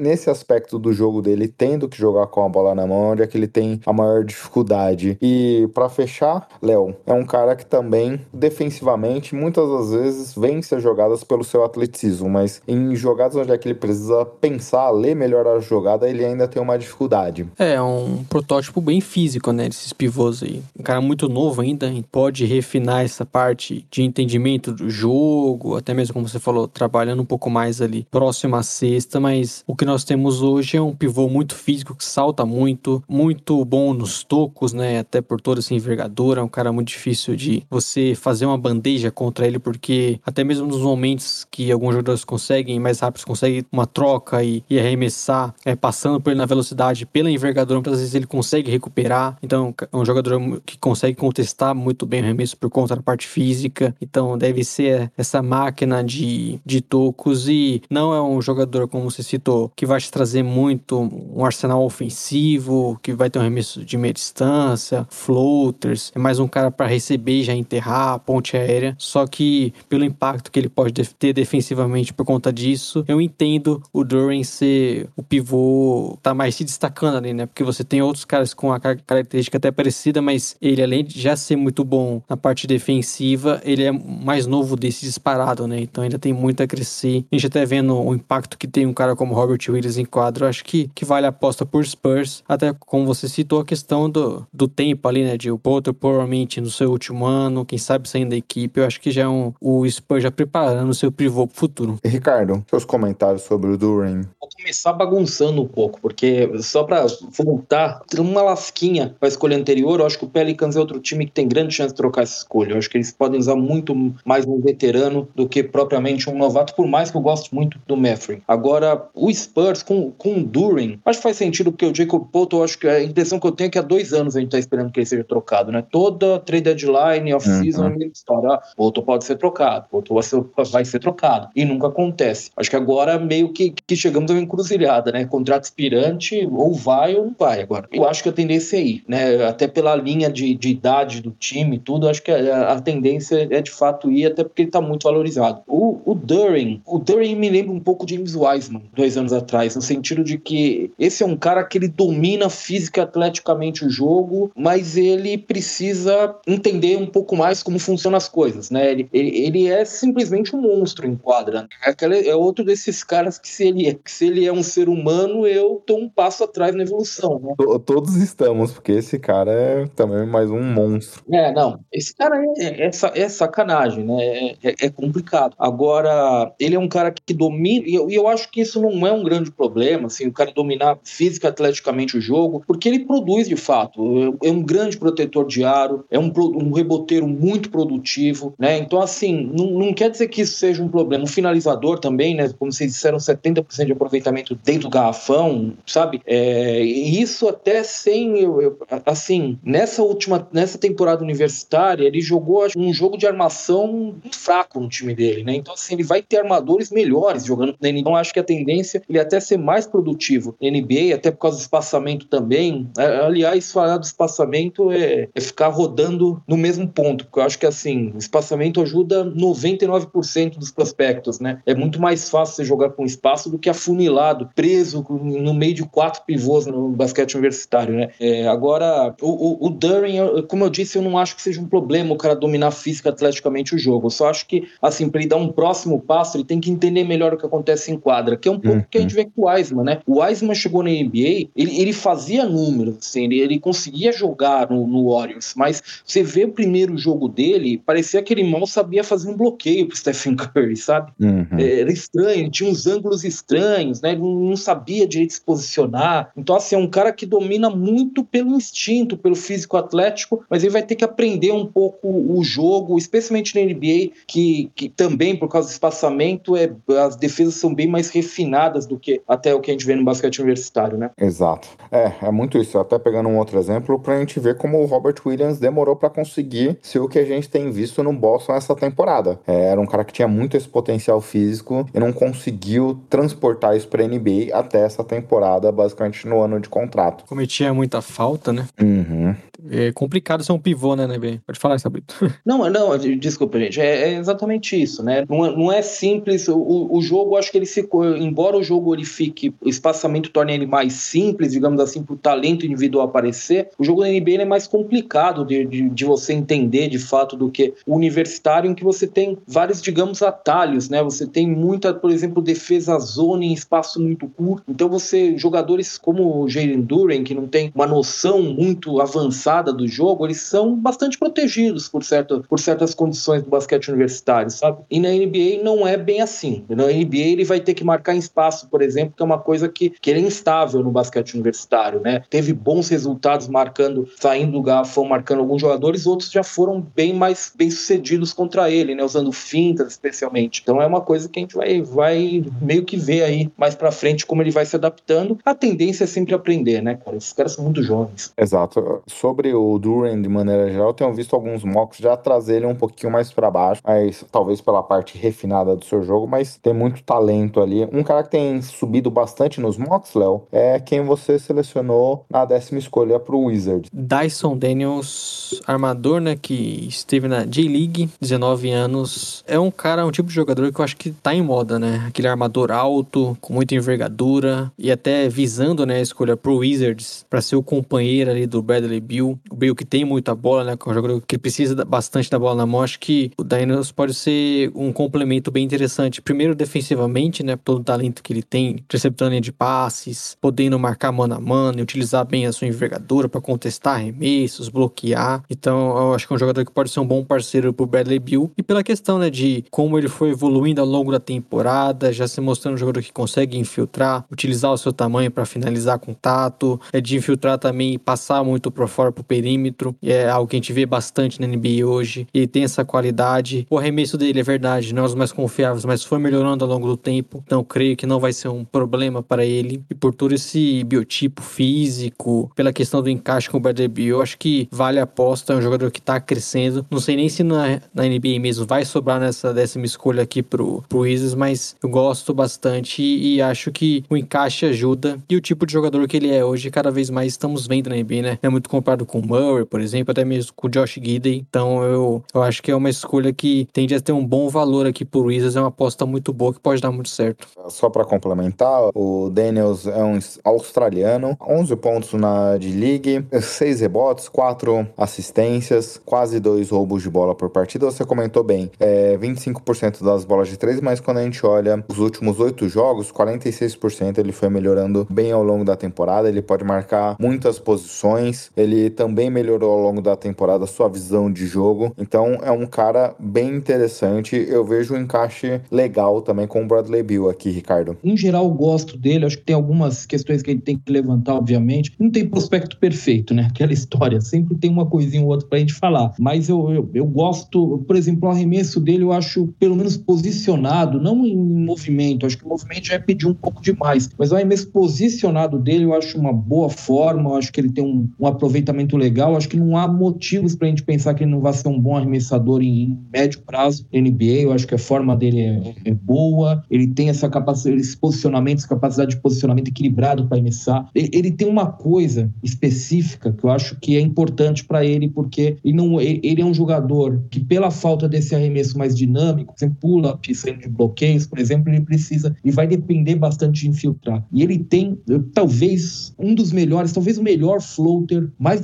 nesse 0.01 0.31
aspecto 0.31 0.79
do 0.79 0.93
jogo 0.93 1.23
dele, 1.23 1.49
tendo 1.49 1.89
que 1.89 1.99
jogar 1.99 2.27
com 2.27 2.45
a 2.45 2.49
bola 2.49 2.75
na 2.75 2.87
mão, 2.87 3.13
onde 3.13 3.23
é 3.23 3.27
que 3.27 3.37
ele 3.37 3.49
tem 3.49 3.81
a 3.85 3.93
maior 3.93 4.25
dificuldade. 4.25 5.19
E 5.21 5.69
para 5.75 5.89
fechar, 5.89 6.49
Léo, 6.63 6.95
é 7.07 7.13
um 7.13 7.25
cara 7.25 7.55
que 7.57 7.67
também 7.67 8.21
defensivamente 8.33 9.30
muitas 9.35 9.69
das 9.69 9.91
vezes 9.93 10.35
vence 10.35 10.75
as 10.75 10.83
jogadas 10.83 11.25
pelo 11.25 11.45
seu 11.45 11.65
atleticismo, 11.65 12.29
mas 12.29 12.63
em 12.67 12.95
jogadas 12.95 13.37
onde 13.37 13.53
é 13.53 13.59
que 13.59 13.69
ele 13.69 13.75
precisa 13.75 14.25
pensar, 14.25 14.91
ler 14.91 15.15
melhor 15.15 15.47
a 15.47 15.61
jogada, 15.61 16.09
ele 16.09 16.25
ainda 16.25 16.49
tem 16.49 16.63
uma 16.63 16.79
dificuldade. 16.79 17.47
É, 17.59 17.81
um 17.81 18.25
protótipo 18.25 18.81
bem 18.81 19.01
físico, 19.01 19.53
né, 19.53 19.69
desses 19.69 19.93
pivôs 19.93 20.43
aí. 20.43 20.63
Um 20.79 20.83
cara 20.83 21.01
muito 21.01 21.29
novo 21.29 21.61
ainda, 21.61 21.91
pode 22.11 22.45
refinar 22.45 23.05
essa 23.05 23.25
parte 23.25 23.87
de 23.91 24.03
entendimento 24.03 24.73
do 24.73 24.89
jogo, 24.89 25.77
até 25.77 25.95
mesmo 25.95 26.15
como 26.15 26.29
você 26.29 26.39
falou, 26.39 26.67
trabalhando 26.67 27.23
um 27.23 27.27
pouco 27.27 27.51
mais 27.51 27.81
ali 27.81 28.07
próximo 28.11 28.57
à 28.57 28.63
cesta, 28.63 29.21
mas 29.21 29.65
o 29.67 29.77
que 29.77 29.85
nós 29.85 30.05
temos 30.05 30.43
hoje 30.43 30.77
é 30.77 30.83
um 30.83 30.95
pivô 30.95 31.29
muito 31.29 31.55
físico 31.55 31.95
que 31.95 32.05
salta 32.05 32.45
muito, 32.45 33.03
muito 33.09 33.65
bom 33.65 33.93
nos 33.95 34.23
tocos, 34.25 34.73
né, 34.73 34.99
até 34.99 35.21
por 35.21 35.41
toda 35.41 35.61
essa 35.61 35.75
envergadura, 35.75 36.41
é 36.41 36.45
um 36.45 36.49
cara 36.49 36.73
muito 36.73 36.89
difícil 36.89 37.37
de 37.37 37.63
você 37.71 38.15
fazer 38.15 38.47
uma 38.47 38.59
bandeja 38.59 39.11
contra 39.21 39.47
ele, 39.47 39.59
porque 39.59 40.19
até 40.25 40.43
mesmo 40.43 40.67
nos 40.67 40.81
momentos 40.81 41.47
que 41.51 41.71
alguns 41.71 41.93
jogadores 41.93 42.25
conseguem, 42.25 42.81
mais 42.81 43.01
rápidos 43.01 43.23
conseguem 43.23 43.67
uma 43.71 43.87
troca 43.87 44.43
e, 44.43 44.65
e 44.71 44.81
arremessar, 44.81 45.55
é, 45.63 45.77
passando 45.77 46.19
por 46.19 46.31
ele 46.31 46.39
na 46.39 46.47
velocidade, 46.47 47.05
pela 47.05 47.31
envergadura, 47.31 47.79
muitas 47.79 47.99
vezes 47.99 48.15
ele 48.15 48.27
consegue 48.27 48.71
recuperar. 48.71 49.37
Então, 49.43 49.75
é 49.93 49.95
um 49.95 50.07
jogador 50.07 50.41
que 50.65 50.79
consegue 50.79 51.19
contestar 51.19 51.75
muito 51.75 52.07
bem 52.07 52.23
o 52.23 52.25
arremesso 52.25 52.57
por 52.57 52.71
conta 52.71 52.97
da 52.97 53.03
parte 53.03 53.29
física. 53.29 53.95
Então, 54.01 54.39
deve 54.39 54.65
ser 54.65 55.13
essa 55.19 55.43
máquina 55.43 56.03
de, 56.03 56.59
de 56.65 56.81
tocos 56.81 57.47
e 57.47 57.83
não 57.91 58.15
é 58.15 58.23
um 58.23 58.41
jogador, 58.41 58.89
como 58.89 59.11
você 59.11 59.23
citou, 59.23 59.71
que 59.77 59.85
vai 59.85 60.01
te 60.01 60.11
trazer 60.11 60.43
muito 60.43 60.99
um 60.99 61.45
arsenal 61.45 61.85
ofensivo, 61.85 62.99
que 63.03 63.13
vai 63.13 63.29
ter 63.29 63.39
um 63.39 63.43
arremesso 63.43 63.85
de 63.85 63.99
meia 63.99 64.15
distância, 64.15 65.07
floaters. 65.11 66.11
É 66.15 66.19
mais 66.19 66.39
um 66.39 66.49
cara 66.49 66.71
para 66.71 66.87
receber 66.87 67.41
e 67.41 67.45
já 67.45 67.53
enterrar, 67.53 68.19
ponte 68.21 68.57
aérea. 68.57 68.97
Só 69.11 69.27
que 69.27 69.75
pelo 69.89 70.05
impacto 70.05 70.53
que 70.53 70.59
ele 70.61 70.69
pode 70.69 70.93
ter 71.15 71.33
defensivamente 71.33 72.15
por 72.15 72.25
conta 72.25 72.53
disso, 72.53 73.05
eu 73.09 73.21
entendo 73.21 73.83
o 73.93 74.05
Duran 74.05 74.45
ser 74.45 75.09
o 75.17 75.23
pivô, 75.23 76.17
tá 76.23 76.33
mais 76.33 76.55
se 76.55 76.63
destacando 76.63 77.17
ali, 77.17 77.35
né? 77.35 77.45
Porque 77.45 77.65
você 77.65 77.83
tem 77.83 78.01
outros 78.01 78.25
caras 78.25 78.55
com 78.55 78.73
a 78.73 78.79
característica 78.79 79.59
até 79.59 79.73
parecida, 79.73 80.23
mas 80.23 80.57
ele, 80.63 80.81
além 80.81 81.05
de 81.05 81.21
já 81.21 81.35
ser 81.35 81.57
muito 81.57 81.83
bom 81.83 82.23
na 82.29 82.37
parte 82.37 82.69
defensiva, 82.69 83.61
ele 83.65 83.83
é 83.83 83.91
mais 83.91 84.47
novo 84.47 84.77
desse 84.77 85.05
disparado, 85.05 85.67
né? 85.67 85.81
Então 85.81 86.05
ainda 86.05 86.17
tem 86.19 86.33
muito 86.33 86.63
a 86.63 86.67
crescer. 86.69 87.25
A 87.33 87.35
gente 87.35 87.49
até 87.49 87.67
vendo 87.67 88.01
o 88.01 88.15
impacto 88.15 88.57
que 88.57 88.69
tem 88.69 88.87
um 88.87 88.95
cara 88.95 89.17
como 89.17 89.35
Robert 89.35 89.59
Williams 89.69 89.99
em 89.99 90.05
quadro, 90.05 90.47
acho 90.47 90.65
que, 90.65 90.89
que 90.95 91.05
vale 91.05 91.27
a 91.27 91.31
aposta 91.31 91.67
por 91.67 91.85
Spurs. 91.85 92.45
Até 92.49 92.73
como 92.79 93.07
você 93.07 93.29
citou 93.29 93.59
a 93.59 93.65
questão 93.65 94.09
do, 94.09 94.47
do 94.53 94.69
tempo 94.69 95.09
ali, 95.09 95.25
né? 95.25 95.37
De 95.37 95.51
o 95.51 95.59
Potter 95.59 95.93
provavelmente 95.93 96.61
no 96.61 96.71
seu 96.71 96.93
último 96.93 97.27
ano, 97.27 97.65
quem 97.65 97.79
sabe 97.79 98.09
saindo 98.09 98.31
da 98.31 98.37
equipe, 98.37 98.79
eu 98.79 98.87
acho 98.87 99.00
que 99.01 99.11
já 99.11 99.23
é 99.23 99.29
um, 99.29 99.53
o 99.61 99.89
Spurs 99.89 100.23
já 100.23 100.31
preparando 100.31 100.91
o 100.91 100.95
seu 100.95 101.11
pivô 101.11 101.47
pro 101.47 101.57
futuro. 101.57 101.99
Ricardo, 102.05 102.65
seus 102.69 102.85
comentários 102.85 103.43
sobre 103.43 103.71
o 103.71 103.77
Duran. 103.77 104.23
Vou 104.41 104.49
começar 104.57 104.93
bagunçando 104.93 105.63
um 105.63 105.67
pouco, 105.67 106.01
porque 106.01 106.51
só 106.59 106.85
para 106.85 107.07
voltar, 107.37 108.03
uma 108.19 108.43
lasquinha 108.43 109.15
para 109.19 109.29
a 109.29 109.31
escolha 109.31 109.57
anterior, 109.57 110.01
eu 110.01 110.07
acho 110.07 110.19
que 110.19 110.25
o 110.25 110.29
Pelicans 110.29 110.77
é 110.77 110.81
outro 110.81 111.01
time 111.01 111.27
que 111.27 111.33
tem 111.33 111.49
grande 111.49 111.75
chance 111.75 111.95
de 111.95 111.97
trocar 111.97 112.23
essa 112.23 112.39
escolha. 112.39 112.73
Eu 112.73 112.79
acho 112.79 112.91
que 112.91 112.99
eles 112.99 113.11
podem 113.13 113.39
usar 113.39 113.57
muito 113.57 113.95
mais 114.25 114.47
um 114.47 114.61
veterano 114.61 115.29
do 115.35 115.49
que 115.49 115.63
propriamente 115.63 116.29
um 116.29 116.37
novato, 116.37 116.75
por 116.75 116.87
mais 116.87 117.11
que 117.11 117.17
eu 117.17 117.21
goste 117.21 117.55
muito 117.55 117.79
do 117.87 117.97
Meffrey. 117.97 118.43
Agora, 118.47 119.09
o 119.15 119.33
Spurs 119.33 119.83
com, 119.83 120.11
com 120.13 120.39
o 120.39 120.45
Duran, 120.45 120.99
acho 121.05 121.19
que 121.19 121.23
faz 121.23 121.37
sentido, 121.37 121.73
porque 121.73 121.87
o 121.87 121.95
Jacob 121.95 122.27
Poto, 122.31 122.63
acho 122.63 122.79
que 122.79 122.89
a 122.89 123.03
impressão 123.03 123.41
que 123.41 123.47
eu 123.47 123.53
tenho 123.53 123.69
é 123.69 123.71
que 123.71 123.79
há 123.79 123.83
dois 123.83 124.13
anos 124.13 124.37
a 124.37 124.41
gente 124.41 124.51
tá 124.51 124.59
esperando 124.59 124.91
que 124.93 125.01
ele 125.01 125.07
seja 125.07 125.25
trocado, 125.25 125.73
né? 125.73 125.85
Toda 125.91 126.39
trade 126.41 126.65
deadline, 126.65 127.33
off-season, 127.35 127.89
uhum. 127.89 128.11
história, 128.13 128.51
ah, 128.51 128.63
Poto 128.91 129.03
pode 129.03 129.25
ser 129.25 129.37
trocado, 129.37 129.87
Poto 129.89 130.15
vai 130.15 130.23
ser, 130.23 130.43
vai 130.71 130.85
ser 130.85 130.99
trocado. 130.99 131.49
E 131.55 131.65
nunca 131.65 131.87
acontece. 131.87 132.51
Acho 132.57 132.71
que 132.71 132.77
agora 132.77 133.19
meio 133.19 133.53
que, 133.53 133.73
que 133.87 133.95
chegamos 133.95 134.31
a 134.31 134.35
uma 134.35 134.41
encruzilhada, 134.41 135.13
né? 135.13 135.25
Contrato 135.25 135.65
expirante, 135.65 136.49
ou 136.51 136.75
vai 136.75 137.15
ou 137.15 137.27
não 137.27 137.37
vai 137.39 137.63
agora. 137.63 137.89
Eu 137.93 138.07
acho 138.07 138.23
que 138.23 138.29
a 138.29 138.33
tendência 138.33 138.77
é 138.77 138.83
ir, 138.83 139.05
né? 139.07 139.45
Até 139.45 139.69
pela 139.69 139.95
linha 139.95 140.29
de, 140.31 140.55
de 140.55 140.69
idade 140.69 141.21
do 141.21 141.31
time 141.31 141.79
tudo, 141.79 142.09
acho 142.09 142.23
que 142.23 142.31
a, 142.31 142.73
a, 142.73 142.81
tendência 142.81 143.47
é 143.51 143.61
de 143.61 143.71
fato 143.71 144.11
ir, 144.11 144.27
até 144.27 144.43
porque 144.43 144.63
ele 144.63 144.71
tá 144.71 144.81
muito 144.81 145.05
valorizado. 145.05 145.63
O, 145.67 146.01
o 146.05 146.15
Durin, 146.15 146.83
o 146.85 146.99
Durin 146.99 147.37
me 147.37 147.49
lembra 147.49 147.73
um 147.73 147.81
pouco 147.81 148.05
de 148.05 148.15
James 148.15 148.35
Wiseman, 148.35 148.83
dois 148.95 149.17
anos 149.17 149.33
atrás, 149.33 149.77
no 149.77 149.83
sentido 149.83 150.25
de 150.25 150.39
que 150.39 150.91
esse 150.99 151.23
é 151.23 151.27
um 151.27 151.37
cara 151.37 151.63
que 151.65 151.79
ele 151.79 151.89
domina 151.89 152.51
física 152.51 153.01
e 153.01 153.03
atleticamente 153.03 153.85
o 153.85 153.91
jogo, 153.91 154.51
mas 154.57 154.97
ele 154.97 155.39
precisa 155.39 156.35
entender 156.47 156.97
um 156.97 157.07
pouco 157.07 157.37
mais 157.37 157.63
como 157.63 157.79
funcionam 157.79 158.17
as 158.17 158.29
coisas, 158.29 158.71
né? 158.71 158.80
Ele, 158.87 159.09
ele, 159.13 159.39
ele 159.39 159.69
é 159.69 159.85
simplesmente 159.85 160.55
um 160.55 160.61
monstro 160.61 161.07
em 161.07 161.17
quadra. 161.17 161.69
É, 161.85 162.29
é 162.29 162.37
outro 162.37 162.65
desses 162.65 163.03
caras 163.03 163.39
que 163.39 163.49
se 163.49 163.67
ele, 163.67 163.89
é, 163.89 163.95
que 163.95 164.11
se 164.11 164.27
ele 164.27 164.47
é 164.47 164.53
um 164.53 164.63
ser 164.63 164.89
humano, 164.89 165.47
eu 165.47 165.83
tô 165.87 165.97
um 165.97 166.09
passo 166.09 166.45
atrás 166.45 166.75
na 166.75 166.83
evolução, 166.83 167.41
né? 167.41 167.55
Todos 167.85 168.17
estamos, 168.17 168.73
porque 168.73 168.93
esse 168.93 169.19
cara 169.19 169.51
é 169.51 169.87
também 169.95 170.27
mais 170.27 170.51
um 170.51 170.63
monstro. 170.63 171.23
É, 171.31 171.53
não. 171.53 171.81
Esse 171.93 172.15
cara 172.15 172.43
é, 172.59 172.87
é, 172.87 172.91
é 173.15 173.29
sacanagem, 173.29 174.05
né? 174.05 174.17
É, 174.21 174.57
é, 174.63 174.75
é, 174.83 174.91
complicado. 174.91 175.55
Agora, 175.59 176.53
ele 176.59 176.75
é 176.75 176.79
um 176.79 176.89
cara 176.89 177.13
que 177.13 177.35
domina, 177.35 177.85
e 177.87 177.95
eu, 177.95 178.11
eu 178.11 178.29
acho 178.29 178.51
que 178.51 178.61
isso 178.61 178.81
não 178.81 179.07
é 179.07 179.13
um 179.13 179.23
grande 179.23 179.51
problema, 179.51 180.07
assim, 180.07 180.27
o 180.27 180.33
cara 180.33 180.53
dominar 180.53 180.99
física 181.03 181.49
atleticamente 181.49 182.17
o 182.17 182.21
jogo, 182.21 182.63
porque 182.67 182.89
ele 182.89 183.05
produz 183.05 183.49
de 183.49 183.57
fato. 183.57 184.39
É 184.43 184.51
um 184.51 184.63
grande 184.63 184.99
protetor 184.99 185.47
de 185.47 185.65
aro, 185.65 186.05
é 186.11 186.19
um, 186.19 186.33
um 186.37 186.73
reboteiro 186.73 187.27
muito 187.27 187.71
produtivo, 187.71 188.55
né? 188.59 188.70
Então, 188.79 189.01
assim, 189.01 189.51
não, 189.55 189.71
não 189.71 189.95
quer 189.95 190.11
dizer 190.11 190.29
que 190.29 190.43
isso 190.43 190.59
seja 190.59 190.83
um 190.83 190.89
problema. 190.89 191.25
Um 191.25 191.27
finalizador 191.27 191.99
também, 191.99 192.35
né? 192.35 192.51
Como 192.59 192.73
vocês 192.73 192.93
disseram, 192.93 193.19
70% 193.19 193.87
de 193.87 193.93
aproveitamento 193.93 194.55
dentro 194.55 194.83
do 194.83 194.91
garrafão, 194.91 195.75
sabe? 195.87 196.21
É, 196.27 196.81
isso 196.83 197.49
até 197.49 197.83
sem, 197.83 198.39
eu, 198.39 198.61
eu, 198.61 198.79
assim, 199.07 199.59
nessa 199.63 200.03
última, 200.03 200.49
nessa 200.53 200.79
temporada 200.79 201.23
universitária, 201.23 202.07
ele 202.07 202.21
jogou 202.21 202.67
um 202.77 202.93
jogo 202.93 203.17
de 203.17 203.27
armação 203.27 204.15
fraco 204.33 204.81
no 204.81 204.89
time 204.89 205.15
dele, 205.15 205.43
né? 205.45 205.55
Então, 205.55 205.75
assim, 205.75 205.95
ele 205.95 206.03
vai 206.03 206.23
ter 206.23 206.39
armadores 206.39 206.91
melhores 206.91 207.45
jogando 207.45 207.75
na 207.81 207.89
NBA. 207.89 208.01
Então, 208.01 208.17
acho 208.17 208.33
que 208.33 208.41
a 208.41 208.45
tendência 208.45 209.03
ele 209.09 209.19
até 209.19 209.41
ser 209.41 209.57
mais 209.57 209.87
produtivo 209.87 210.55
na 210.61 210.71
NBA, 210.71 211.15
até 211.15 211.31
por 211.31 211.39
causa 211.39 211.57
do 211.57 211.61
espaçamento 211.61 212.27
também. 212.27 212.91
Aliás, 212.97 213.73
falar 213.73 213.99
do 213.99 214.05
espaçamento 214.05 214.91
é, 214.91 215.29
é 215.35 215.41
ficar 215.41 215.69
rodando 215.69 216.43
no 216.47 216.57
mesmo 216.57 216.89
ponto, 216.89 217.25
porque 217.25 217.39
eu 217.39 217.45
acho 217.45 217.59
que, 217.59 217.67
assim, 217.67 218.13
o 218.15 218.19
espaçamento 218.51 218.83
ajuda 218.83 219.25
99% 219.25 220.59
dos 220.59 220.71
prospectos, 220.71 221.39
né? 221.39 221.61
É 221.65 221.75
muito 221.75 222.01
mais 222.01 222.29
fácil 222.29 222.57
você 222.57 222.65
jogar 222.65 222.91
com 222.91 223.05
espaço 223.05 223.49
do 223.49 223.59
que 223.59 223.71
afunilado, 223.71 224.51
preso 224.55 225.05
no 225.09 225.55
meio 225.55 225.75
de 225.75 225.85
quatro 225.85 226.23
pivôs 226.27 226.67
no 226.67 226.89
basquete 226.89 227.35
universitário, 227.35 227.95
né? 227.95 228.09
É, 228.19 228.47
agora, 228.49 229.15
o, 229.21 229.67
o, 229.67 229.67
o 229.67 229.71
Durin, 229.71 230.43
como 230.49 230.65
eu 230.65 230.71
disse, 230.71 230.99
eu 230.99 231.03
não 231.03 231.17
acho 231.17 231.37
que 231.37 231.43
seja 231.43 231.61
um 231.61 231.67
problema 231.67 232.13
o 232.13 232.17
cara 232.17 232.35
dominar 232.35 232.71
física 232.73 233.11
atleticamente 233.11 233.75
o 233.75 233.79
jogo. 233.79 234.07
Eu 234.07 234.11
só 234.11 234.29
acho 234.29 234.47
que, 234.47 234.69
assim, 234.83 235.09
para 235.09 235.21
ele 235.21 235.29
dar 235.29 235.37
um 235.37 235.49
próximo 235.49 236.01
passo, 236.01 236.37
ele 236.37 236.45
tem 236.45 236.61
que 236.61 236.71
entender 236.71 237.05
melhor 237.05 237.35
o 237.35 237.37
que 237.37 237.47
acontece 237.47 237.93
em 237.93 237.99
quadra, 237.99 238.37
que 238.37 238.49
é 238.49 238.53
um 238.53 238.59
pouco 238.59 238.79
uhum. 238.79 238.85
que 238.91 238.99
a 238.99 239.01
gente 239.01 239.15
vê 239.15 239.25
com 239.25 239.43
o 239.43 239.49
Wiseman, 239.49 239.85
né? 239.85 240.01
O 240.07 240.21
Wiseman 240.21 240.55
chegou 240.55 240.83
na 240.83 240.91
NBA, 240.91 241.51
ele, 241.57 241.81
ele 241.81 241.93
fazia 241.93 242.45
números, 242.45 242.99
assim, 242.99 243.25
ele, 243.25 243.41
ele 243.41 243.61
conseguia 243.61 244.13
jogar 244.13 244.71
no, 244.71 244.87
no 244.87 245.13
Warriors, 245.13 245.55
mas 245.57 245.83
você 246.05 246.23
vê 246.23 246.45
o 246.45 246.53
primeiro 246.53 246.97
jogo 246.97 247.29
dele, 247.29 247.79
parecia 247.85 248.23
que 248.23 248.33
ele 248.41 248.51
mal 248.51 248.67
sabia 248.67 249.05
fazer 249.05 249.29
um 249.29 249.37
bloqueio 249.37 249.87
pro 249.87 249.97
Stephen 249.97 250.37
Curry, 250.37 250.77
sabe? 250.77 251.13
Uhum. 251.21 251.47
É, 251.59 251.81
era 251.81 251.93
estranho, 251.93 252.51
tinha 252.51 252.71
uns 252.71 252.87
ângulos 252.87 253.25
estranhos, 253.25 254.01
né? 254.01 254.13
Ele 254.13 254.21
não 254.21 254.57
sabia 254.57 255.07
direito 255.07 255.35
se 255.35 255.41
posicionar. 255.41 256.31
Então, 256.37 256.57
assim, 256.57 256.75
é 256.75 256.79
um 256.79 256.89
cara 256.89 257.13
que 257.13 257.27
domina 257.27 257.71
muito 257.71 258.25
pelo 258.25 258.57
instinto, 258.57 259.17
pelo 259.17 259.37
físico 259.37 259.77
atlético, 259.77 260.45
mas 260.49 260.63
ele 260.63 260.73
vai 260.73 260.83
ter 260.83 260.97
que 260.97 261.05
aprender 261.05 261.53
um 261.53 261.67
pouco 261.67 262.09
o 262.09 262.43
jogo, 262.43 262.99
especialmente 262.99 263.55
na 263.55 263.73
NBA, 263.73 264.13
que, 264.27 264.71
que 264.75 264.89
também, 264.89 265.37
por 265.37 265.49
causa 265.49 265.69
do 265.69 265.73
espaçamento, 265.73 266.57
é, 266.57 266.71
as 266.99 267.17
defesas 267.17 267.55
são 267.55 267.75
bem 267.75 267.87
mais 267.87 268.11
refinadas 268.11 268.87
do 268.87 268.99
que 268.99 269.21
até 269.27 269.55
o 269.55 269.61
que 269.61 269.71
a 269.71 269.75
gente 269.75 269.87
vê 269.87 269.95
no 269.95 270.05
basquete 270.05 270.41
universitário, 270.41 270.99
né? 270.99 271.11
Exato. 271.21 271.69
É, 271.91 272.13
é 272.23 272.31
muito 272.31 272.59
isso. 272.59 272.79
Até 272.79 272.99
pegando 272.99 273.29
um 273.29 273.39
outro 273.39 273.59
exemplo, 273.59 273.99
pra 273.99 274.19
gente 274.19 274.39
ver 274.41 274.57
como 274.57 274.81
o 274.81 274.87
Robert 274.87 275.17
Williams 275.25 275.59
demorou 275.59 275.97
para 275.97 276.11
conseguir 276.11 276.79
ser 276.83 276.99
o 276.99 277.09
que 277.09 277.19
a 277.19 277.25
gente 277.25 277.49
tem 277.49 277.71
visto 277.71 278.03
no 278.03 278.13
Boston 278.31 278.55
essa 278.55 278.75
temporada. 278.75 279.41
É, 279.47 279.71
era 279.71 279.81
um 279.81 279.87
cara 279.87 280.05
que 280.05 280.13
tinha 280.13 280.29
muito 280.29 280.57
esse 280.57 280.69
potencial 280.69 281.21
físico 281.21 281.89
e 281.93 281.99
não 281.99 282.13
conseguiu 282.13 283.01
transportar 283.09 283.77
isso 283.77 283.89
pra 283.89 284.07
NBA 284.07 284.53
até 284.53 284.85
essa 284.85 285.03
temporada, 285.03 285.73
basicamente 285.73 286.27
no 286.27 286.41
ano 286.41 286.61
de 286.61 286.69
contrato. 286.69 287.25
Cometia 287.27 287.75
muita 287.75 288.01
falta, 288.01 288.53
né? 288.53 288.67
Uhum. 288.81 289.35
É 289.69 289.93
complicado 289.93 290.43
ser 290.45 290.53
um 290.53 290.59
pivô, 290.59 290.95
né, 290.97 291.07
NBA? 291.07 291.41
Pode 291.47 291.59
falar, 291.59 291.79
Sabrito. 291.79 292.15
Não, 292.45 292.69
não, 292.71 292.97
desculpa, 293.19 293.59
gente. 293.59 293.81
É, 293.81 294.13
é 294.13 294.19
exatamente 294.19 294.81
isso, 294.81 295.03
né? 295.03 295.25
Não 295.29 295.45
é, 295.45 295.57
não 295.57 295.73
é 295.73 295.83
simples. 295.83 296.49
O, 296.49 296.89
o 296.91 297.03
jogo, 297.03 297.37
acho 297.37 297.51
que 297.51 297.59
ele 297.59 297.67
ficou. 297.67 298.17
Embora 298.17 298.57
o 298.57 298.63
jogo 298.63 298.95
ele 298.95 299.05
fique. 299.05 299.55
O 299.61 299.69
espaçamento 299.69 300.31
torne 300.31 300.55
ele 300.55 300.67
mais 300.67 300.95
simples, 300.95 301.53
digamos 301.53 301.81
assim, 301.81 302.03
para 302.03 302.15
o 302.15 302.19
talento 302.19 302.67
individual 302.67 303.07
aparecer, 303.07 303.71
o 303.79 303.85
jogo 303.85 304.03
da 304.03 304.09
NBA 304.09 304.43
é 304.43 304.45
mais 304.45 304.67
complicado 304.67 305.45
de, 305.45 305.65
de, 305.65 305.89
de, 305.89 306.05
você 306.05 306.33
entender 306.33 306.89
de 306.89 306.99
fato 306.99 307.37
do 307.37 307.51
que 307.51 307.75
o 307.87 307.95
universitário, 307.95 308.71
em 308.71 308.75
que 308.75 308.85
você 308.85 309.07
tem 309.07 309.39
vários, 309.47 309.81
digamos, 309.81 310.23
atalhos, 310.23 310.89
né? 310.89 311.03
Você 311.03 311.27
tem 311.27 311.49
muita, 311.49 311.93
por 311.95 312.11
exemplo, 312.11 312.43
defesa 312.43 312.99
zona 312.99 313.45
em 313.45 313.53
espaço 313.53 314.01
muito 314.01 314.27
curto. 314.29 314.65
Então 314.69 314.89
você, 314.89 315.37
jogadores 315.37 315.99
como 315.99 316.43
o 316.43 316.49
Jalen 316.49 316.81
Duren, 316.81 317.25
que 317.25 317.35
não 317.35 317.47
tem 317.47 317.71
uma 317.75 317.87
noção 317.87 318.43
muito 318.43 319.01
avançada 319.01 319.50
do 319.73 319.87
jogo, 319.87 320.27
eles 320.27 320.41
são 320.41 320.77
bastante 320.77 321.19
protegidos 321.19 321.89
por, 321.89 322.05
certo, 322.05 322.45
por 322.49 322.61
certas 322.61 322.95
condições 322.95 323.43
do 323.43 323.51
basquete 323.51 323.89
universitário, 323.89 324.51
sabe? 324.51 324.83
E 324.91 325.01
na 325.01 325.09
NBA 325.09 325.63
não 325.63 325.87
é 325.87 325.97
bem 325.97 326.21
assim. 326.21 326.65
Na 326.69 326.87
NBA 326.87 327.19
ele 327.19 327.45
vai 327.45 327.61
ter 327.61 327.75
que 327.75 327.85
marcar 327.85 328.15
espaço, 328.15 328.69
por 328.69 328.81
exemplo, 328.83 329.15
que 329.17 329.23
é 329.23 329.27
uma 329.27 329.39
coisa 329.39 329.69
que, 329.69 329.91
que 329.91 330.11
é 330.11 330.19
instável 330.19 330.83
no 330.83 330.91
basquete 330.91 331.35
universitário, 331.35 332.01
né? 332.01 332.23
Teve 332.31 332.53
bons 332.53 332.89
resultados 332.89 333.49
marcando, 333.49 334.09
saindo 334.21 334.53
do 334.53 334.63
garrafão, 334.63 335.05
marcando 335.05 335.41
alguns 335.41 335.61
jogadores, 335.61 336.07
outros 336.07 336.31
já 336.31 336.43
foram 336.43 336.81
bem 336.95 337.13
mais 337.13 337.53
bem 337.55 337.71
sucedidos 337.71 338.33
contra 338.33 338.71
ele, 338.71 338.95
né? 338.95 339.03
Usando 339.03 339.33
fintas 339.33 339.89
especialmente. 339.89 340.61
Então 340.63 340.81
é 340.81 340.87
uma 340.87 341.01
coisa 341.01 341.29
que 341.29 341.39
a 341.39 341.43
gente 341.43 341.55
vai, 341.55 341.83
vai 341.83 342.45
meio 342.61 342.85
que 342.85 342.97
ver 342.97 343.23
aí 343.23 343.51
mais 343.57 343.75
para 343.75 343.91
frente 343.91 344.27
como 344.27 344.43
ele 344.43 344.51
vai 344.51 344.65
se 344.65 344.77
adaptando. 344.77 345.39
A 345.45 345.55
tendência 345.55 346.05
é 346.05 346.07
sempre 346.07 346.35
aprender, 346.35 346.83
né, 346.83 346.97
cara? 346.97 347.17
Esses 347.17 347.33
caras 347.33 347.53
são 347.53 347.65
muito 347.65 347.83
jovens. 347.83 348.33
Exato. 348.37 349.03
Sobre 349.07 349.40
o 349.55 349.79
Duran, 349.79 350.21
de 350.21 350.29
maneira 350.29 350.71
geral, 350.71 350.95
tenho 350.95 351.13
visto 351.13 351.35
alguns 351.35 351.65
mocks 351.65 351.99
já 351.99 352.17
trazer 352.17 352.57
ele 352.57 352.67
um 352.67 352.75
pouquinho 352.75 353.13
mais 353.13 353.33
para 353.33 353.51
baixo, 353.51 353.83
mas 353.85 354.25
talvez 354.31 354.61
pela 354.61 354.83
parte 354.83 355.19
refinada 355.19 355.75
do 355.77 355.85
seu 355.85 356.03
jogo, 356.03 356.27
mas 356.27 356.57
tem 356.57 356.73
muito 356.73 357.03
talento 357.03 357.61
ali. 357.61 357.89
Um 357.93 358.03
cara 358.03 358.23
que 358.23 358.31
tem 358.31 358.61
subido 358.63 359.11
bastante 359.11 359.61
nos 359.61 359.77
mocks, 359.77 360.15
Léo, 360.15 360.43
é 360.53 360.79
quem 360.79 361.03
você 361.05 361.39
selecionou 361.39 362.25
na 362.31 362.45
décima 362.45 362.79
escolha 362.79 363.19
pro 363.19 363.39
Wizard. 363.39 363.89
Dyson 363.93 364.57
Daniels, 364.57 365.61
armador, 365.67 366.21
né, 366.21 366.37
que 366.41 366.87
esteve 366.89 367.29
na 367.29 367.45
J-League, 367.45 368.11
19 368.21 368.71
anos. 368.71 369.45
É 369.47 369.59
um 369.59 369.71
cara, 369.71 370.07
um 370.07 370.11
tipo 370.11 370.29
de 370.29 370.35
jogador 370.35 370.73
que 370.73 370.81
eu 370.81 370.85
acho 370.85 370.97
que 370.97 371.11
tá 371.11 371.35
em 371.35 371.43
moda, 371.43 371.79
né? 371.79 372.05
Aquele 372.09 372.29
armador 372.29 372.71
alto, 372.71 373.37
com 373.41 373.53
muita 373.53 373.75
envergadura 373.75 374.73
e 374.79 374.91
até 374.91 375.29
visando, 375.29 375.87
né, 375.87 375.97
a 375.97 376.01
escolha 376.01 376.37
pro 376.37 376.57
Wizards 376.57 377.25
para 377.29 377.41
ser 377.41 377.57
o 377.57 377.63
companheiro 377.63 378.31
ali 378.31 378.47
do 378.47 378.63
Bradley 378.63 379.01
Bill. 379.01 379.30
O 379.51 379.57
Bill 379.57 379.75
que 379.75 379.85
tem 379.85 380.05
muita 380.05 380.35
bola, 380.35 380.65
né, 380.65 380.77
que 380.77 380.89
é 380.89 380.91
um 380.91 380.95
jogador 380.95 381.23
que 381.27 381.39
precisa 381.39 381.85
bastante 381.85 382.31
da 382.31 382.39
bola 382.39 382.57
na 382.57 382.67
mão. 382.67 382.83
Acho 382.83 382.99
que 382.99 383.31
o 383.39 383.45
Daniels 383.45 383.93
pode 383.93 384.15
ser 384.15 384.71
um 384.75 384.93
complemento 384.93 385.51
bem 385.51 385.65
interessante. 385.65 386.23
Primeiro 386.23 386.55
defensivamente, 386.55 387.43
né, 387.43 387.57
todo 387.57 387.81
o 387.81 387.85
talento 387.85 388.23
que 388.23 388.33
ele 388.33 388.43
tem, 388.43 388.71
interceptando 388.71 389.31
de 389.41 389.53
passes, 389.53 390.37
podendo 390.41 390.79
marcar 390.79 391.13
mano 391.13 391.35
a 391.35 391.41
mano 391.41 391.79
e 391.79 391.83
utilizar 391.83 392.27
bem 392.27 392.47
a 392.47 392.53
sua 392.53 392.67
envergadura 392.67 393.29
para 393.29 393.41
contestar 393.41 393.97
arremessos, 393.97 394.69
bloquear. 394.69 395.45
Então, 395.49 395.97
eu 395.97 396.15
acho 396.15 396.27
que 396.27 396.33
é 396.33 396.37
um 396.37 396.39
jogador 396.39 396.65
que 396.65 396.73
pode 396.73 396.91
ser 396.91 397.01
um 397.01 397.07
bom 397.07 397.25
parceiro 397.25 397.73
pro 397.73 397.87
Bradley 397.87 398.19
Bill. 398.19 398.51
E 398.57 398.63
pela 398.63 398.83
questão, 398.83 399.19
né, 399.19 399.31
de 399.31 399.65
como 399.71 399.99
ele 399.99 400.09
foi 400.09 400.31
evoluindo 400.31 400.81
ao 400.81 400.87
longo 400.87 401.13
da 401.13 401.21
temporada, 401.21 402.13
já 402.13 402.27
se 402.27 402.41
mostrando 402.41 402.75
um 402.75 402.79
jogador 402.79 403.03
que 403.03 403.13
consegue 403.13 403.59
infiltrar, 403.59 404.25
utilizar 404.31 404.73
o 404.73 404.79
seu 404.79 404.93
tamanho 404.93 405.31
para 405.31 405.45
finalizar 405.45 405.99
contato, 405.99 406.81
é 406.93 407.01
de 407.01 407.17
infiltrar 407.17 407.59
também 407.59 407.95
e 407.95 407.99
passar 407.99 408.43
muito 408.43 408.71
por 408.71 408.89
fora 408.89 409.13
pro 409.21 409.25
perímetro. 409.25 409.95
É 410.03 410.29
algo 410.29 410.49
que 410.49 410.57
a 410.57 410.59
gente 410.59 410.73
vê 410.73 410.85
bastante 410.85 411.41
na 411.41 411.47
NBA 411.47 411.87
hoje. 411.87 412.27
E 412.33 412.47
tem 412.47 412.65
essa 412.65 412.85
qualidade. 412.85 413.67
O 413.71 413.79
arremesso 413.79 414.17
dele 414.17 414.41
é 414.41 414.43
verdade, 414.43 414.95
não 414.95 415.03
é 415.03 415.07
os 415.07 415.15
mais 415.15 415.33
confiáveis, 415.33 415.85
mas 415.85 416.05
foi 416.05 416.19
melhorando 416.19 416.65
ao 416.65 416.71
longo 416.71 416.87
do 416.87 416.97
tempo. 416.97 417.43
Então, 417.47 417.63
creio 417.63 417.97
que 417.97 418.07
não 418.07 418.19
vai 418.19 418.33
ser 418.33 418.49
um 418.49 418.65
problema 418.65 419.23
para 419.23 419.45
ele. 419.45 419.83
E 419.91 419.95
por 419.95 420.15
todo 420.15 420.35
esse 420.35 420.83
biotipo 420.85 421.43
físico, 421.43 422.51
pela 422.55 422.73
questão 422.73 423.03
do 423.03 423.11
encaixe 423.11 423.49
com 423.49 423.57
o 423.57 423.61
Bradley 423.61 423.89
Beal, 423.89 424.23
acho 424.23 424.39
que 424.39 424.69
vale 424.71 424.99
a 424.99 425.05
aposta. 425.05 425.53
É 425.53 425.57
um 425.57 425.63
jogador 425.63 425.91
que 425.91 426.01
tá 426.01 426.21
crescendo. 426.21 426.87
Não 426.91 427.01
sei 427.01 427.17
nem 427.17 427.29
se 427.29 427.43
na, 427.43 427.81
na 427.95 428.05
NBA 428.05 428.39
mesmo 428.41 428.67
vai 428.67 428.85
sobrar 428.85 429.21
nessa 429.21 429.53
décima 429.53 429.85
escolha 429.85 430.23
aqui 430.23 430.43
pro, 430.43 430.83
pro 430.89 431.01
Wizards, 431.01 431.35
mas 431.35 431.77
eu 431.83 431.89
gosto 431.89 432.33
bastante 432.33 433.03
e, 433.03 433.37
e, 433.37 433.43
acho 433.43 433.71
que 433.71 434.05
o 434.09 434.17
encaixe 434.17 434.67
ajuda. 434.67 435.19
E 435.29 435.37
o 435.37 435.41
tipo 435.41 435.67
de 435.67 435.73
jogador 435.73 436.07
que 436.07 436.17
ele 436.17 436.31
é 436.31 436.45
hoje, 436.45 436.71
cada 436.71 436.91
vez 436.91 437.11
mais 437.11 437.33
estamos 437.33 437.67
vendo 437.67 437.91
na 437.91 437.97
NBA, 437.97 438.23
né? 438.23 438.39
É 438.43 438.49
muito 438.49 438.69
comparado 438.69 439.05
com 439.11 439.19
o 439.19 439.27
Murray, 439.27 439.65
por 439.65 439.81
exemplo, 439.81 440.13
até 440.13 440.25
mesmo 440.25 440.53
com 440.55 440.69
o 440.69 440.71
Josh 440.71 440.95
Gidey. 440.95 441.45
Então 441.49 441.83
eu, 441.83 442.23
eu 442.33 442.43
acho 442.43 442.63
que 442.63 442.71
é 442.71 442.77
uma 442.77 442.89
escolha 442.89 443.33
que 443.33 443.67
tende 443.73 443.93
a 443.93 444.01
ter 444.01 444.13
um 444.13 444.25
bom 444.25 444.49
valor 444.49 444.87
aqui 444.87 445.05
pro 445.05 445.25
Wizards. 445.25 445.57
É 445.57 445.61
uma 445.61 445.69
aposta 445.69 446.07
muito 446.07 446.33
boa 446.33 446.55
que 446.55 446.61
pode 446.61 446.81
dar 446.81 446.93
muito 446.93 447.09
certo. 447.09 447.49
Só 447.69 447.91
para 447.91 448.05
complementar, 448.05 448.91
o 448.95 449.29
Daniels 449.31 449.87
é 449.87 450.05
um 450.05 450.19
australiano, 450.45 451.37
11 451.45 451.77
pontos 451.77 452.13
na 452.13 452.57
D-League, 452.57 453.25
6 453.41 453.81
rebotes, 453.81 454.29
4 454.29 454.87
assistências, 454.97 456.01
quase 456.05 456.39
2 456.39 456.71
roubos 456.71 457.03
de 457.03 457.11
bola 457.11 457.35
por 457.35 457.51
partida. 457.51 457.87
Você 457.87 458.05
comentou 458.05 458.45
bem, 458.45 458.71
é 458.79 459.19
25% 459.19 460.05
das 460.05 460.25
bolas 460.25 460.49
de 460.49 460.57
3, 460.57 460.81
mas 460.81 461.01
quando 461.01 461.19
a 461.19 461.25
gente 461.25 461.45
olha 461.45 461.85
os 461.89 461.99
últimos 461.99 462.39
8 462.39 462.69
jogos, 462.69 463.11
46% 463.11 464.19
ele 464.19 464.31
foi 464.31 464.49
melhorando 464.49 465.07
bem 465.11 465.33
ao 465.33 465.43
longo 465.43 465.65
da 465.65 465.75
temporada. 465.75 466.29
Ele 466.29 466.43
pode 466.43 466.63
marcar 466.63 467.17
muitas 467.19 467.59
posições, 467.59 468.51
ele 468.57 468.91
também 469.01 469.31
melhorou 469.31 469.73
ao 469.73 469.81
longo 469.81 470.03
da 470.03 470.15
temporada 470.15 470.67
sua 470.67 470.87
visão 470.87 471.33
de 471.33 471.47
jogo. 471.47 471.95
Então 471.97 472.35
é 472.43 472.51
um 472.51 472.67
cara 472.67 473.15
bem 473.19 473.57
interessante. 473.57 474.37
Eu 474.37 474.63
vejo 474.63 474.93
um 474.93 474.99
encaixe 474.99 475.63
legal 475.71 476.21
também 476.21 476.47
com 476.47 476.63
o 476.63 476.67
Bradley 476.67 477.03
Bill 477.03 477.31
aqui, 477.31 477.49
Ricardo. 477.49 477.97
Em 478.05 478.15
geral, 478.15 478.47
gosto 478.51 478.99
dele. 478.99 479.25
Acho 479.25 479.39
que 479.39 479.45
tem 479.45 479.57
algumas 479.57 480.05
questões 480.05 480.43
que 480.43 480.51
a 480.51 480.53
gente 480.53 480.65
tem 480.65 480.77
que 480.77 480.93
levantar, 480.93 481.37
obviamente. 481.37 481.95
Não 481.99 482.11
tem 482.11 482.29
prospecto 482.29 482.77
perfeito, 482.77 483.33
né? 483.33 483.47
Aquela 483.51 483.73
história. 483.73 484.21
Sempre 484.21 484.55
tem 484.59 484.71
uma 484.71 484.85
coisinha 484.85 485.23
ou 485.23 485.31
outra 485.31 485.49
pra 485.49 485.59
gente 485.59 485.73
falar. 485.73 486.13
Mas 486.19 486.51
eu, 486.51 486.71
eu, 486.71 486.91
eu 486.93 487.07
gosto, 487.07 487.83
por 487.87 487.97
exemplo, 487.97 488.29
o 488.29 488.31
arremesso 488.31 488.79
dele 488.81 489.05
eu 489.05 489.13
acho 489.13 489.47
pelo 489.59 489.77
menos 489.77 489.97
posicionado, 489.97 491.01
não 491.01 491.25
em 491.25 491.39
movimento. 491.39 492.27
Acho 492.27 492.37
que 492.37 492.45
o 492.45 492.49
movimento 492.51 492.89
já 492.89 492.97
é 492.97 492.99
pedir 492.99 493.27
um 493.27 493.35
pouco 493.35 493.63
demais. 493.63 494.11
Mas 494.19 494.31
o 494.31 494.35
arremesso 494.35 494.69
posicionado 494.69 495.59
dele 495.59 495.85
eu 495.85 495.95
acho 495.95 496.19
uma 496.19 496.35
boa 496.35 496.69
forma. 496.69 497.31
Eu 497.31 497.37
acho 497.37 497.51
que 497.51 497.59
ele 497.59 497.73
tem 497.73 497.83
um, 497.83 498.07
um 498.21 498.27
aproveitamento 498.27 498.90
muito 498.91 498.97
legal. 498.97 499.37
Acho 499.37 499.49
que 499.49 499.57
não 499.57 499.77
há 499.77 499.87
motivos 499.87 500.55
para 500.57 500.67
a 500.67 500.71
gente 500.71 500.83
pensar 500.83 501.15
que 501.15 501.23
ele 501.23 501.31
não 501.31 501.41
vai 501.41 501.53
ser 501.53 501.69
um 501.69 501.79
bom 501.79 501.97
arremessador 501.97 502.63
em, 502.63 502.99
médio 503.13 503.41
prazo 503.41 503.87
NBA. 503.93 504.43
Eu 504.43 504.53
acho 504.53 504.67
que 504.67 504.75
a 504.75 504.79
forma 504.79 505.17
dele 505.17 505.41
é, 505.41 505.75
é 505.85 505.95
boa, 505.95 506.63
ele 506.71 506.89
tem 506.89 507.09
essa 507.09 507.29
capacidade, 507.29 507.81
esse 507.81 507.97
posicionamento, 507.97 508.59
essa 508.59 508.69
capacidade 508.69 509.15
de 509.15 509.21
posicionamento 509.21 509.69
equilibrado 509.69 510.27
para 510.27 510.37
arremessar. 510.37 510.89
Ele, 510.95 511.11
ele, 511.13 511.31
tem 511.31 511.49
uma 511.49 511.67
coisa 511.67 512.31
específica 512.43 513.33
que 513.33 513.45
eu 513.45 513.51
acho 513.51 513.79
que 513.81 513.97
é 513.97 514.01
importante 514.01 514.65
para 514.65 514.85
ele, 514.85 515.09
porque 515.09 515.57
ele, 515.65 515.77
não, 515.77 516.01
ele 516.01 516.41
é 516.41 516.45
um 516.45 516.55
jogador 516.55 517.23
que, 517.31 517.41
pela 517.41 517.71
falta 517.71 518.09
desse 518.09 518.35
arremesso 518.35 518.77
mais 518.77 518.97
dinâmico, 518.97 519.55
sem 519.57 519.71
pull-up, 519.71 520.35
saindo 520.35 520.61
de 520.61 520.69
bloqueios, 520.69 521.27
por 521.27 521.39
exemplo, 521.39 521.73
ele 521.73 521.81
precisa 521.81 522.35
e 522.45 522.51
vai 522.51 522.67
depender 522.67 523.15
bastante 523.17 523.63
de 523.63 523.69
infiltrar. 523.69 524.25
E 524.33 524.43
ele 524.43 524.59
tem, 524.59 524.99
talvez, 525.33 526.15
um 526.19 526.35
dos 526.35 526.53
melhores, 526.53 526.93
talvez 526.93 527.19
o 527.19 527.23
melhor 527.23 527.61
floater, 527.61 528.31
mais 528.39 528.61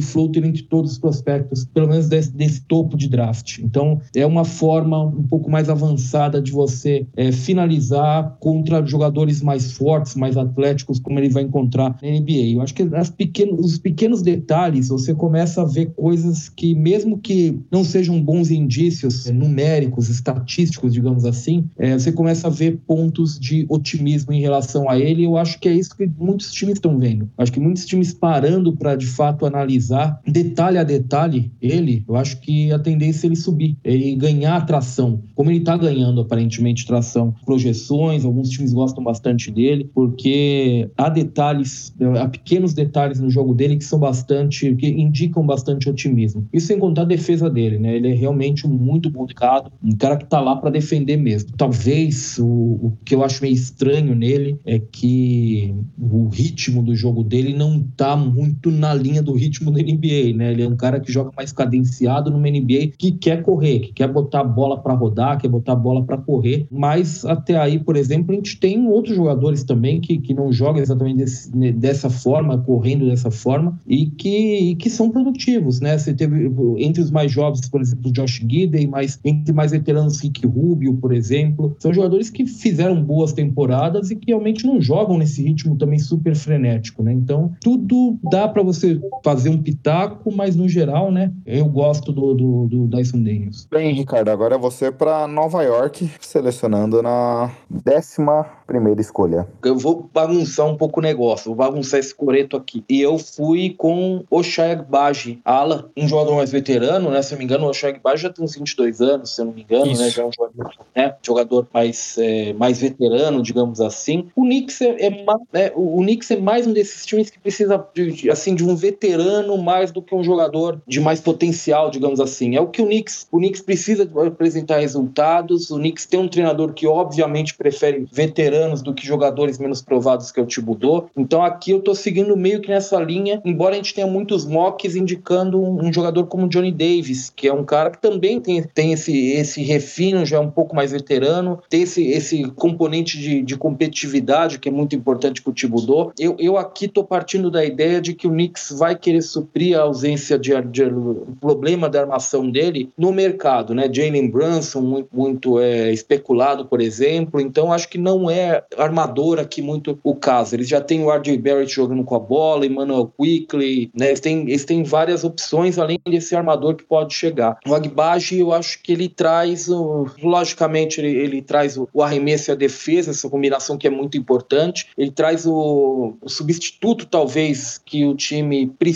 floater 0.00 0.44
entre 0.44 0.62
todos 0.62 0.92
os 0.92 0.98
prospectos, 0.98 1.64
pelo 1.64 1.88
menos 1.88 2.08
desse, 2.08 2.32
desse 2.32 2.62
topo 2.62 2.96
de 2.96 3.08
draft. 3.08 3.58
Então, 3.58 4.00
é 4.14 4.26
uma 4.26 4.44
forma 4.44 5.04
um 5.04 5.22
pouco 5.22 5.50
mais 5.50 5.68
avançada 5.68 6.40
de 6.40 6.52
você 6.52 7.06
é, 7.16 7.32
finalizar 7.32 8.36
contra 8.40 8.84
jogadores 8.84 9.42
mais 9.42 9.72
fortes, 9.72 10.14
mais 10.14 10.36
atléticos, 10.36 10.98
como 10.98 11.18
ele 11.18 11.28
vai 11.28 11.42
encontrar 11.42 11.96
na 12.02 12.08
NBA. 12.08 12.54
Eu 12.54 12.62
acho 12.62 12.74
que 12.74 12.82
as 12.94 13.10
pequenos, 13.10 13.64
os 13.64 13.78
pequenos 13.78 14.22
detalhes, 14.22 14.88
você 14.88 15.14
começa 15.14 15.62
a 15.62 15.64
ver 15.64 15.92
coisas 15.96 16.48
que, 16.48 16.74
mesmo 16.74 17.18
que 17.18 17.58
não 17.70 17.84
sejam 17.84 18.20
bons 18.22 18.50
indícios 18.50 19.26
é, 19.26 19.32
numéricos, 19.32 20.08
estatísticos, 20.08 20.92
digamos 20.92 21.24
assim, 21.24 21.68
é, 21.78 21.98
você 21.98 22.12
começa 22.12 22.46
a 22.46 22.50
ver 22.50 22.78
pontos 22.86 23.38
de 23.38 23.66
otimismo 23.68 24.32
em 24.32 24.40
relação 24.40 24.88
a 24.88 24.98
ele. 24.98 25.24
Eu 25.24 25.36
acho 25.36 25.58
que 25.58 25.68
é 25.68 25.72
isso 25.72 25.96
que 25.96 26.08
muitos 26.18 26.52
times 26.52 26.74
estão 26.74 26.98
vendo. 26.98 27.28
Acho 27.36 27.52
que 27.52 27.60
muitos 27.60 27.84
times 27.86 28.12
parando 28.12 28.76
para 28.76 28.96
de 28.96 29.06
fato 29.06 29.39
analisar 29.46 30.20
detalhe 30.26 30.78
a 30.78 30.84
detalhe 30.84 31.50
ele, 31.60 32.04
eu 32.08 32.16
acho 32.16 32.40
que 32.40 32.72
a 32.72 32.78
tendência 32.78 33.26
é 33.26 33.28
ele 33.28 33.36
subir, 33.36 33.76
ele 33.84 34.14
ganhar 34.14 34.64
tração, 34.66 35.22
como 35.34 35.50
ele 35.50 35.58
está 35.58 35.76
ganhando 35.76 36.20
aparentemente 36.20 36.86
tração. 36.86 37.34
Projeções, 37.44 38.24
alguns 38.24 38.48
times 38.48 38.72
gostam 38.72 39.02
bastante 39.02 39.50
dele, 39.50 39.90
porque 39.94 40.90
há 40.96 41.08
detalhes, 41.08 41.94
há 42.20 42.28
pequenos 42.28 42.74
detalhes 42.74 43.20
no 43.20 43.30
jogo 43.30 43.54
dele 43.54 43.76
que 43.76 43.84
são 43.84 43.98
bastante, 43.98 44.74
que 44.76 44.88
indicam 44.88 45.44
bastante 45.44 45.88
otimismo. 45.88 46.46
Isso 46.52 46.66
sem 46.66 46.78
contar 46.78 47.02
a 47.02 47.06
defesa 47.06 47.48
dele, 47.48 47.78
né? 47.78 47.96
Ele 47.96 48.08
é 48.08 48.14
realmente 48.14 48.66
um 48.66 48.70
muito 48.70 49.10
bom 49.10 49.26
cara, 49.26 49.70
um 49.82 49.96
cara 49.96 50.16
que 50.16 50.24
está 50.24 50.40
lá 50.40 50.56
para 50.56 50.70
defender 50.70 51.16
mesmo. 51.16 51.50
Talvez 51.56 52.38
o, 52.38 52.44
o 52.44 52.92
que 53.04 53.14
eu 53.14 53.24
acho 53.24 53.42
meio 53.42 53.54
estranho 53.54 54.14
nele 54.14 54.58
é 54.64 54.78
que 54.78 55.74
o 55.98 56.28
ritmo 56.28 56.82
do 56.82 56.94
jogo 56.94 57.22
dele 57.22 57.54
não 57.54 57.82
tá 57.96 58.16
muito 58.16 58.70
na 58.70 58.94
linha 58.94 59.22
do 59.22 59.29
ritmo 59.34 59.70
da 59.70 59.80
NBA, 59.80 60.36
né? 60.36 60.52
Ele 60.52 60.62
é 60.62 60.68
um 60.68 60.76
cara 60.76 61.00
que 61.00 61.12
joga 61.12 61.30
mais 61.36 61.52
cadenciado 61.52 62.30
numa 62.30 62.48
NBA 62.48 62.92
que 62.96 63.12
quer 63.12 63.42
correr, 63.42 63.80
que 63.80 63.92
quer 63.92 64.08
botar 64.08 64.40
a 64.40 64.44
bola 64.44 64.78
para 64.80 64.94
rodar, 64.94 65.38
quer 65.38 65.48
botar 65.48 65.72
a 65.72 65.76
bola 65.76 66.04
para 66.04 66.16
correr, 66.16 66.66
mas 66.70 67.24
até 67.24 67.56
aí, 67.56 67.78
por 67.78 67.96
exemplo, 67.96 68.32
a 68.32 68.34
gente 68.34 68.58
tem 68.58 68.86
outros 68.86 69.16
jogadores 69.16 69.64
também 69.64 70.00
que, 70.00 70.18
que 70.18 70.34
não 70.34 70.52
jogam 70.52 70.82
exatamente 70.82 71.18
desse, 71.18 71.56
né, 71.56 71.72
dessa 71.72 72.10
forma, 72.10 72.58
correndo 72.58 73.06
dessa 73.06 73.30
forma, 73.30 73.78
e 73.86 74.06
que, 74.06 74.70
e 74.70 74.74
que 74.74 74.90
são 74.90 75.10
produtivos, 75.10 75.80
né? 75.80 75.96
Você 75.96 76.14
teve 76.14 76.50
entre 76.78 77.02
os 77.02 77.10
mais 77.10 77.30
jovens, 77.30 77.68
por 77.68 77.80
exemplo, 77.80 78.12
Josh 78.12 78.44
Gidey, 78.48 78.86
mas 78.86 79.18
entre 79.24 79.52
mais 79.52 79.72
veteranos, 79.72 80.20
Rick 80.20 80.46
Rubio, 80.46 80.94
por 80.94 81.12
exemplo, 81.12 81.76
são 81.78 81.92
jogadores 81.92 82.30
que 82.30 82.46
fizeram 82.46 83.02
boas 83.02 83.32
temporadas 83.32 84.10
e 84.10 84.16
que 84.16 84.26
realmente 84.28 84.66
não 84.66 84.80
jogam 84.80 85.18
nesse 85.18 85.42
ritmo 85.42 85.76
também 85.76 85.98
super 85.98 86.34
frenético, 86.34 87.02
né? 87.02 87.12
Então, 87.12 87.52
tudo 87.60 88.18
dá 88.30 88.48
para 88.48 88.62
você 88.62 89.00
fazer 89.22 89.50
um 89.50 89.62
pitaco, 89.62 90.32
mas 90.32 90.56
no 90.56 90.68
geral, 90.68 91.10
né? 91.10 91.32
Eu 91.46 91.66
gosto 91.66 92.12
do, 92.12 92.34
do, 92.34 92.66
do 92.66 92.86
Dyson 92.86 93.22
Daniels. 93.22 93.66
Bem, 93.70 93.94
Ricardo, 93.94 94.28
agora 94.28 94.54
é 94.54 94.58
você 94.58 94.90
para 94.90 95.26
Nova 95.26 95.62
York, 95.62 96.10
selecionando 96.20 97.02
na 97.02 97.50
décima 97.68 98.46
primeira 98.66 99.00
escolha. 99.00 99.48
Eu 99.64 99.76
vou 99.76 100.08
bagunçar 100.12 100.66
um 100.66 100.76
pouco 100.76 101.00
o 101.00 101.02
negócio, 101.02 101.46
vou 101.46 101.56
bagunçar 101.56 102.00
esse 102.00 102.14
coreto 102.14 102.56
aqui. 102.56 102.84
E 102.88 103.00
eu 103.00 103.18
fui 103.18 103.74
com 103.76 104.24
o 104.30 104.40
Baji, 104.88 105.40
ala, 105.44 105.90
um 105.96 106.06
jogador 106.06 106.36
mais 106.36 106.50
veterano, 106.50 107.10
né? 107.10 107.22
Se 107.22 107.32
eu 107.32 107.36
não 107.36 107.38
me 107.40 107.44
engano, 107.44 107.66
o 107.66 107.70
Oshag 107.70 108.00
Baji 108.02 108.22
já 108.22 108.30
tem 108.30 108.44
uns 108.44 108.54
22 108.54 109.00
anos, 109.00 109.34
se 109.34 109.40
eu 109.40 109.46
não 109.46 109.52
me 109.52 109.62
engano, 109.62 109.86
né? 109.86 109.92
Isso. 109.92 110.02
né? 110.02 110.10
Já 110.10 110.22
é 110.22 110.26
um 110.26 110.32
jogador, 110.32 110.74
né? 110.94 111.14
jogador 111.22 111.68
mais, 111.72 112.16
é, 112.18 112.52
mais 112.52 112.80
veterano, 112.80 113.42
digamos 113.42 113.80
assim. 113.80 114.28
O 114.36 114.42
Knicks 114.42 114.80
é, 114.80 115.06
é, 115.06 115.24
é, 115.52 115.72
o 115.74 115.98
Knicks 115.98 116.30
é 116.30 116.36
mais 116.36 116.66
um 116.66 116.72
desses 116.72 117.04
times 117.04 117.30
que 117.30 117.38
precisa 117.38 117.84
de, 117.94 118.30
assim, 118.30 118.54
de 118.54 118.64
um 118.64 118.74
veterano 118.74 119.09
mais 119.56 119.90
do 119.90 120.02
que 120.02 120.14
um 120.14 120.22
jogador 120.22 120.80
de 120.86 121.00
mais 121.00 121.20
potencial, 121.20 121.90
digamos 121.90 122.20
assim. 122.20 122.56
É 122.56 122.60
o 122.60 122.68
que 122.68 122.82
o 122.82 122.86
Knicks, 122.86 123.26
o 123.30 123.38
Knicks 123.38 123.60
precisa 123.60 124.08
apresentar 124.26 124.78
resultados. 124.78 125.70
O 125.70 125.76
Knicks 125.76 126.06
tem 126.06 126.20
um 126.20 126.28
treinador 126.28 126.72
que 126.72 126.86
obviamente 126.86 127.54
prefere 127.54 128.06
veteranos 128.12 128.82
do 128.82 128.94
que 128.94 129.06
jogadores 129.06 129.58
menos 129.58 129.82
provados 129.82 130.30
que 130.30 130.40
é 130.40 130.42
o 130.42 130.46
Thibodeau. 130.46 131.08
Então 131.16 131.42
aqui 131.42 131.70
eu 131.70 131.80
tô 131.80 131.94
seguindo 131.94 132.36
meio 132.36 132.60
que 132.60 132.68
nessa 132.68 132.98
linha, 133.00 133.40
embora 133.44 133.74
a 133.74 133.76
gente 133.76 133.94
tenha 133.94 134.06
muitos 134.06 134.44
mocks 134.44 134.96
indicando 134.96 135.60
um, 135.60 135.92
jogador 135.92 136.26
como 136.26 136.48
Johnny 136.48 136.72
Davis, 136.72 137.30
que 137.34 137.48
é 137.48 137.52
um 137.52 137.64
cara 137.64 137.90
que 137.90 138.00
também 138.00 138.40
tem, 138.40 138.62
tem 138.62 138.92
esse, 138.92 139.32
esse 139.32 139.62
refino, 139.62 140.24
já 140.24 140.36
é 140.36 140.40
um 140.40 140.50
pouco 140.50 140.74
mais 140.74 140.92
veterano, 140.92 141.60
tem 141.68 141.82
esse, 141.82 142.06
esse 142.08 142.44
componente 142.52 143.18
de, 143.18 143.42
de 143.42 143.56
competitividade 143.56 144.58
que 144.58 144.68
é 144.68 144.72
muito 144.72 144.94
importante 144.94 145.42
para 145.42 145.50
o 145.50 145.54
Thibodeau. 145.54 146.12
Eu, 146.18 146.36
eu 146.38 146.56
aqui 146.56 146.88
tô 146.88 147.04
partindo 147.04 147.50
da 147.50 147.64
ideia 147.64 148.00
de 148.00 148.14
que 148.14 148.26
o 148.26 148.30
Knicks 148.30 148.70
vai 148.78 148.96
querer 149.00 149.22
suprir 149.22 149.78
a 149.78 149.82
ausência 149.82 150.38
de, 150.38 150.50
de, 150.62 150.84
o 150.84 151.36
problema 151.40 151.88
da 151.88 152.00
armação 152.00 152.50
dele 152.50 152.90
no 152.96 153.12
mercado, 153.12 153.74
né? 153.74 153.90
Jalen 153.92 154.30
Brunson 154.30 154.80
muito, 154.80 155.08
muito 155.12 155.60
é, 155.60 155.92
especulado, 155.92 156.66
por 156.66 156.80
exemplo. 156.80 157.40
Então 157.40 157.72
acho 157.72 157.88
que 157.88 157.98
não 157.98 158.30
é 158.30 158.62
armador 158.76 159.38
aqui 159.38 159.62
muito 159.62 159.98
o 160.02 160.14
caso. 160.14 160.54
Eles 160.54 160.68
já 160.68 160.80
têm 160.80 161.04
o 161.04 161.10
R.J. 161.10 161.36
Barrett 161.38 161.72
jogando 161.72 162.04
com 162.04 162.14
a 162.14 162.18
bola, 162.18 162.66
Emmanuel 162.66 163.12
Quickly, 163.18 163.90
né? 163.94 164.08
Eles 164.08 164.20
têm, 164.20 164.40
eles 164.42 164.64
têm 164.64 164.82
várias 164.82 165.24
opções 165.24 165.78
além 165.78 166.00
desse 166.06 166.36
armador 166.36 166.74
que 166.74 166.84
pode 166.84 167.14
chegar. 167.14 167.58
O 167.66 167.74
Agbaji, 167.74 168.38
eu 168.38 168.52
acho 168.52 168.82
que 168.82 168.92
ele 168.92 169.08
traz, 169.08 169.68
o, 169.68 170.06
logicamente, 170.22 171.00
ele, 171.00 171.16
ele 171.16 171.42
traz 171.42 171.76
o, 171.76 171.88
o, 171.92 172.02
arremesso 172.02 172.50
e 172.50 172.52
a 172.52 172.56
defesa, 172.56 173.10
essa 173.10 173.28
combinação 173.28 173.76
que 173.76 173.86
é 173.86 173.90
muito 173.90 174.16
importante. 174.16 174.88
Ele 174.96 175.10
traz 175.10 175.46
o, 175.46 176.14
o 176.20 176.28
substituto, 176.28 177.06
talvez, 177.06 177.80
que 177.84 178.04
o 178.04 178.14
time 178.14 178.66
precisa 178.66 178.89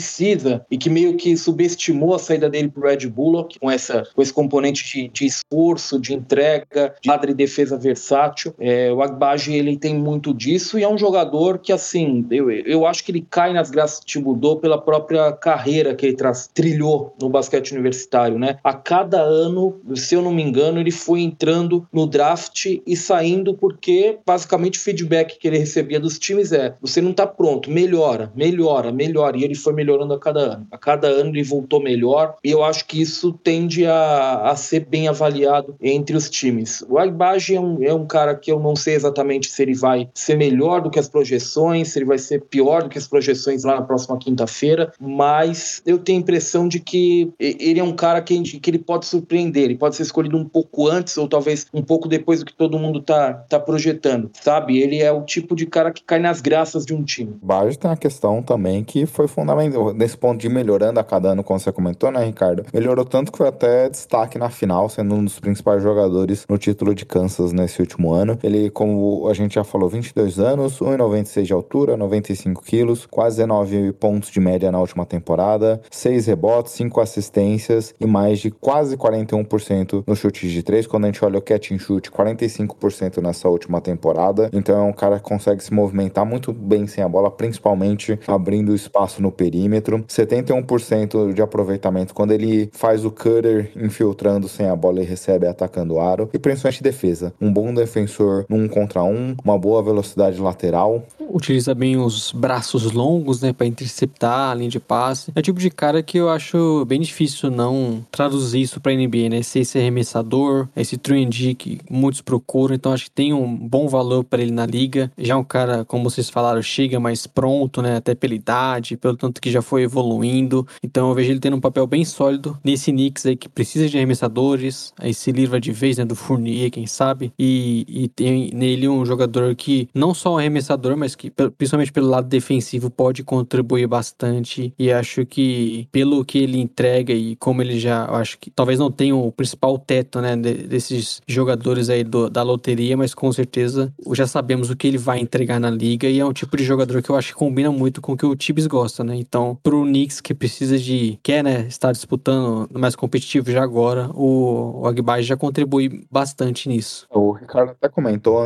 e 0.71 0.77
que 0.77 0.91
meio 0.91 1.17
que 1.17 1.37
subestimou 1.37 2.15
a 2.15 2.19
saída 2.19 2.49
dele 2.49 2.69
para 2.69 2.81
o 2.81 2.85
Red 2.85 3.07
Bullock, 3.09 3.59
com, 3.59 3.71
essa, 3.71 4.05
com 4.15 4.23
esse 4.23 4.33
componente 4.33 4.85
de, 4.85 5.09
de 5.09 5.27
esforço, 5.27 6.01
de 6.01 6.15
entrega, 6.15 6.95
de 7.01 7.09
padre 7.09 7.35
defesa 7.35 7.77
versátil. 7.77 8.55
É, 8.59 8.93
o 8.93 9.03
Agbaji, 9.03 9.55
ele 9.55 9.77
tem 9.77 9.95
muito 9.95 10.33
disso 10.33 10.79
e 10.79 10.83
é 10.83 10.89
um 10.89 10.99
jogador 10.99 11.59
que, 11.59 11.73
assim, 11.73 12.27
eu, 12.31 12.51
eu 12.51 12.87
acho 12.87 13.05
que 13.05 13.11
ele 13.11 13.27
cai 13.29 13.53
nas 13.53 13.71
graças 13.71 14.01
de 14.01 14.07
Tibudô 14.07 14.57
pela 14.57 14.81
própria 14.81 15.33
carreira 15.33 15.95
que 15.95 16.07
ele 16.07 16.17
traz, 16.17 16.49
trilhou 16.53 17.15
no 17.21 17.29
basquete 17.29 17.73
universitário, 17.73 18.39
né? 18.39 18.59
A 18.63 18.73
cada 18.73 19.21
ano, 19.21 19.81
se 19.95 20.15
eu 20.15 20.23
não 20.23 20.33
me 20.33 20.43
engano, 20.43 20.81
ele 20.81 20.91
foi 20.91 21.21
entrando 21.21 21.87
no 21.93 22.07
draft 22.07 22.67
e 22.87 22.97
saindo 22.97 23.55
porque, 23.55 24.19
basicamente, 24.27 24.79
o 24.79 24.83
feedback 24.83 25.39
que 25.39 25.49
ele 25.49 25.59
recebia 25.59 26.01
dos 26.01 26.19
times 26.19 26.53
é: 26.53 26.75
você 26.81 27.01
não 27.01 27.13
tá 27.13 27.27
pronto, 27.27 27.71
melhora, 27.71 28.33
melhora, 28.35 28.93
melhora. 28.93 29.37
E 29.37 29.45
ele 29.45 29.55
foi 29.55 29.73
a 29.93 30.19
cada 30.19 30.41
ano. 30.41 30.67
A 30.71 30.79
cada 30.79 31.09
ano 31.09 31.31
ele 31.31 31.43
voltou 31.43 31.83
melhor 31.83 32.37
e 32.43 32.51
eu 32.51 32.63
acho 32.65 32.87
que 32.87 33.01
isso 33.01 33.33
tende 33.33 33.87
a, 33.87 34.51
a 34.51 34.57
ser 34.57 34.81
bem 34.81 35.09
avaliado 35.09 35.77
entre 35.81 36.17
os 36.17 36.29
times. 36.31 36.85
O 36.89 36.99
Agbaji 36.99 37.57
é 37.57 37.61
um, 37.61 37.83
é 37.83 37.93
um 37.93 38.07
cara 38.07 38.35
que 38.35 38.51
eu 38.51 38.61
não 38.61 38.77
sei 38.77 38.95
exatamente 38.95 39.51
se 39.51 39.63
ele 39.63 39.75
vai 39.75 40.09
ser 40.15 40.37
melhor 40.37 40.81
do 40.81 40.91
que 40.91 40.99
as 40.99 41.09
projeções, 41.09 41.89
se 41.89 41.99
ele 41.99 42.07
vai 42.07 42.19
ser 42.19 42.43
pior 42.43 42.83
do 42.83 42.89
que 42.89 42.99
as 42.99 43.07
projeções 43.07 43.65
lá 43.65 43.77
na 43.77 43.83
próxima 43.83 44.19
quinta-feira, 44.19 44.93
mas 45.01 45.83
eu 45.85 45.99
tenho 45.99 46.19
a 46.19 46.23
impressão 46.23 46.69
de 46.69 46.81
que 46.81 47.33
ele 47.39 47.81
é 47.81 47.85
um 47.85 47.95
cara 47.95 48.21
que, 48.23 48.41
que 48.43 48.71
ele 48.71 48.79
pode 48.79 49.07
surpreender, 49.07 49.65
ele 49.65 49.77
pode 49.77 49.97
ser 49.97 50.03
escolhido 50.03 50.37
um 50.37 50.45
pouco 50.45 50.89
antes 50.89 51.17
ou 51.17 51.29
talvez 51.29 51.67
um 51.73 51.83
pouco 51.83 52.09
depois 52.09 52.41
do 52.41 52.47
que 52.47 52.55
todo 52.55 52.79
mundo 52.79 53.01
tá, 53.01 53.33
tá 53.33 53.59
projetando, 53.59 54.31
sabe? 54.43 54.79
Ele 54.79 55.01
é 55.01 55.11
o 55.11 55.23
tipo 55.23 55.55
de 55.55 55.67
cara 55.67 55.91
que 55.91 56.03
cai 56.03 56.19
nas 56.19 56.41
graças 56.41 56.85
de 56.85 56.95
um 56.95 57.03
time. 57.03 57.37
Baggio 57.43 57.79
tem 57.79 57.91
uma 57.91 57.97
questão 57.97 58.43
também 58.43 58.85
que 58.85 59.07
foi 59.07 59.27
fundamental 59.27 59.65
nesse 59.95 60.17
ponto 60.17 60.41
de 60.41 60.49
melhorando 60.49 61.01
a 61.01 61.05
cada 61.05 61.31
ano, 61.31 61.43
como 61.43 61.59
você 61.59 61.73
comentou, 61.73 62.11
né, 62.11 62.25
Ricardo? 62.25 62.65
Melhorou 62.73 63.05
tanto 63.05 63.33
que 63.33 63.39
foi 63.39 63.49
até 63.49 63.89
destaque 63.89 64.39
na 64.39 64.51
final, 64.51 64.89
sendo 64.89 65.15
um 65.15 65.25
dos 65.25 65.41
principais 65.41 65.83
jogadores 65.83 66.45
no 66.49 66.59
título 66.59 66.95
de 66.95 67.05
Kansas 67.05 67.53
nesse 67.53 67.81
último 67.81 68.13
ano. 68.13 68.39
Ele, 68.43 68.71
como 68.71 69.29
a 69.29 69.35
gente 69.35 69.55
já 69.55 69.65
falou, 69.65 69.89
22 69.89 70.39
anos, 70.39 70.79
1,96 70.81 71.43
de 71.43 71.53
altura, 71.53 71.97
95 71.97 72.63
quilos, 72.63 73.07
quase 73.07 73.37
19 73.37 73.93
pontos 73.93 74.31
de 74.31 74.41
média 74.41 74.71
na 74.71 74.81
última 74.81 75.07
temporada, 75.07 75.81
6 75.91 76.27
rebotes, 76.27 76.73
5 76.73 77.01
assistências 77.01 77.95
e 77.99 78.07
mais 78.07 78.39
de 78.39 78.51
quase 78.51 78.97
41% 78.97 80.05
no 80.07 80.15
chute 80.15 80.49
de 80.49 80.63
3. 80.63 80.87
Quando 80.87 81.05
a 81.05 81.07
gente 81.09 81.25
olha 81.25 81.39
o 81.39 81.43
catch 81.43 81.73
and 81.73 81.79
shoot, 81.79 82.11
45% 82.11 83.23
nessa 83.23 83.49
última 83.49 83.81
temporada. 83.81 84.51
Então 84.53 84.79
é 84.79 84.83
um 84.83 84.93
cara 84.93 85.19
que 85.19 85.25
consegue 85.25 85.63
se 85.63 85.73
movimentar 85.73 86.25
muito 86.25 86.53
bem 86.53 86.87
sem 86.87 87.03
a 87.03 87.09
bola, 87.09 87.31
principalmente 87.31 88.19
abrindo 88.27 88.75
espaço 88.75 89.23
no 89.23 89.33
perímetro 89.33 89.54
perímetro, 89.55 90.05
71% 90.09 91.33
de 91.33 91.41
aproveitamento 91.41 92.13
quando 92.13 92.33
ele 92.33 92.69
faz 92.73 93.05
o 93.05 93.11
cutter 93.11 93.71
infiltrando 93.77 94.49
sem 94.49 94.67
a 94.67 94.75
bola 94.75 95.01
e 95.01 95.05
recebe 95.05 95.47
atacando 95.47 95.95
o 95.95 96.01
aro, 96.01 96.29
e 96.35 96.39
principalmente 96.39 96.83
defesa. 96.83 97.33
Um 97.41 97.53
bom 97.53 97.73
defensor 97.73 98.45
num 98.49 98.67
contra 98.67 99.05
um, 99.05 99.37
uma 99.45 99.57
boa 99.57 99.81
velocidade 99.81 100.41
lateral. 100.41 101.07
Utiliza 101.31 101.75
bem 101.75 101.97
os 101.97 102.33
braços 102.33 102.91
longos, 102.91 103.41
né, 103.41 103.53
para 103.53 103.67
interceptar 103.67 104.51
a 104.51 104.55
linha 104.55 104.69
de 104.69 104.81
passe. 104.81 105.31
É 105.35 105.39
o 105.39 105.43
tipo 105.43 105.61
de 105.61 105.71
cara 105.71 106.03
que 106.03 106.19
eu 106.19 106.29
acho 106.29 106.85
bem 106.87 107.01
difícil 107.01 107.51
não 107.51 108.05
traduzir 108.11 108.61
isso 108.61 108.81
pra 108.81 108.93
NBA, 108.93 109.29
né? 109.31 109.43
Ser 109.43 109.61
esse 109.61 109.79
arremessador, 109.79 110.69
esse 110.77 110.99
3D 110.99 111.55
que 111.55 111.79
muitos 111.89 112.21
procuram, 112.21 112.75
então 112.75 112.93
acho 112.93 113.05
que 113.05 113.11
tem 113.11 113.33
um 113.33 113.57
bom 113.57 113.89
valor 113.89 114.25
para 114.25 114.43
ele 114.43 114.53
na 114.53 114.67
liga. 114.67 115.11
Já 115.17 115.37
um 115.37 115.45
cara, 115.45 115.85
como 115.85 116.11
vocês 116.11 116.29
falaram, 116.29 116.61
chega 116.61 116.99
mais 116.99 117.27
pronto, 117.27 117.81
né? 117.81 117.97
Até 117.97 118.15
pela 118.15 118.35
idade, 118.35 118.97
pelo 118.97 119.17
tanto 119.17 119.41
que 119.45 119.51
já 119.51 119.61
foi 119.61 119.83
evoluindo. 119.83 120.67
Então 120.83 121.11
eu 121.11 121.15
vejo 121.15 121.31
ele 121.31 121.39
tendo 121.39 121.59
um 121.59 121.61
papel 121.61 121.87
bem 121.87 122.03
sólido 122.03 122.59
nesse 122.65 122.91
Knicks 122.91 123.27
aí 123.27 123.37
que 123.37 123.47
precisa 123.47 123.87
de 123.87 123.95
arremessadores. 123.99 124.95
Aí 124.99 125.13
se 125.13 125.31
livra 125.31 125.61
de 125.61 125.71
vez, 125.71 125.99
né? 125.99 126.05
Do 126.07 126.17
Fournier, 126.17 126.71
quem 126.71 126.87
sabe. 126.87 127.31
E, 127.39 127.85
e 127.87 128.09
tem 128.09 128.51
nele 128.55 128.89
um 128.89 129.05
jogador 129.05 129.55
que 129.55 129.87
não 129.95 130.15
só 130.15 130.33
um 130.33 130.39
arremessador, 130.39 130.97
mas 130.97 131.15
que 131.15 131.31
principalmente 131.59 131.93
pelo 131.93 132.09
lado 132.09 132.27
defensivo 132.27 132.89
pode 132.89 133.23
contribuir 133.23 133.87
bastante. 133.87 134.73
E 134.79 134.91
acho 134.91 135.27
que 135.27 135.87
pelo 135.93 136.25
que 136.25 136.39
ele 136.39 136.59
entrega 136.59 137.13
e 137.13 137.37
como 137.37 137.61
ele 137.61 137.79
já, 137.79 138.07
acho 138.13 138.39
que 138.39 138.51
talvez 138.51 138.79
não 138.79 138.91
tenha 138.91 139.15
o 139.15 139.31
principal 139.31 139.79
teto, 139.79 140.23
né? 140.23 140.35
desses 140.37 141.21
jogadores 141.29 141.91
aí 141.91 142.03
do, 142.03 142.31
da 142.31 142.43
loteria, 142.43 142.97
mas 142.97 143.13
com 143.13 143.31
certeza 143.31 143.93
já 144.13 144.27
sabemos 144.27 144.71
o 144.71 144.77
que 144.77 144.87
ele 144.87 144.97
vai 144.97 145.21
entregar 145.21 145.61
na 145.61 145.69
liga 145.69 146.09
e 146.09 146.19
é 146.19 146.25
um 146.25 146.33
tipo 146.33 146.57
de 146.57 146.65
jogador 146.65 147.03
que 147.03 147.11
eu 147.11 147.17
acho 147.17 147.29
que 147.29 147.35
combina 147.35 147.71
muito 147.71 148.01
com 148.01 148.13
o 148.13 148.17
que 148.17 148.25
o 148.25 148.35
Tibbs 148.35 148.67
gosta, 148.67 149.05
né? 149.05 149.15
Então, 149.35 149.59
pro 149.61 149.83
Knicks 149.83 150.21
que 150.21 150.33
precisa 150.33 150.79
de, 150.79 151.19
quer, 151.21 151.43
né, 151.43 151.67
estar 151.67 151.91
disputando 151.91 152.69
mais 152.73 152.95
competitivo 152.95 153.51
já 153.51 153.65
agora, 153.65 154.09
o, 154.15 154.83
o 154.83 154.87
Agbai 154.87 155.25
já 155.25 155.37
contribui 155.37 156.07
bastante 156.09 156.69
nisso. 156.69 157.05
O 157.11 157.33
Ricardo 157.33 157.71
até 157.71 157.89
comentou 157.89 158.41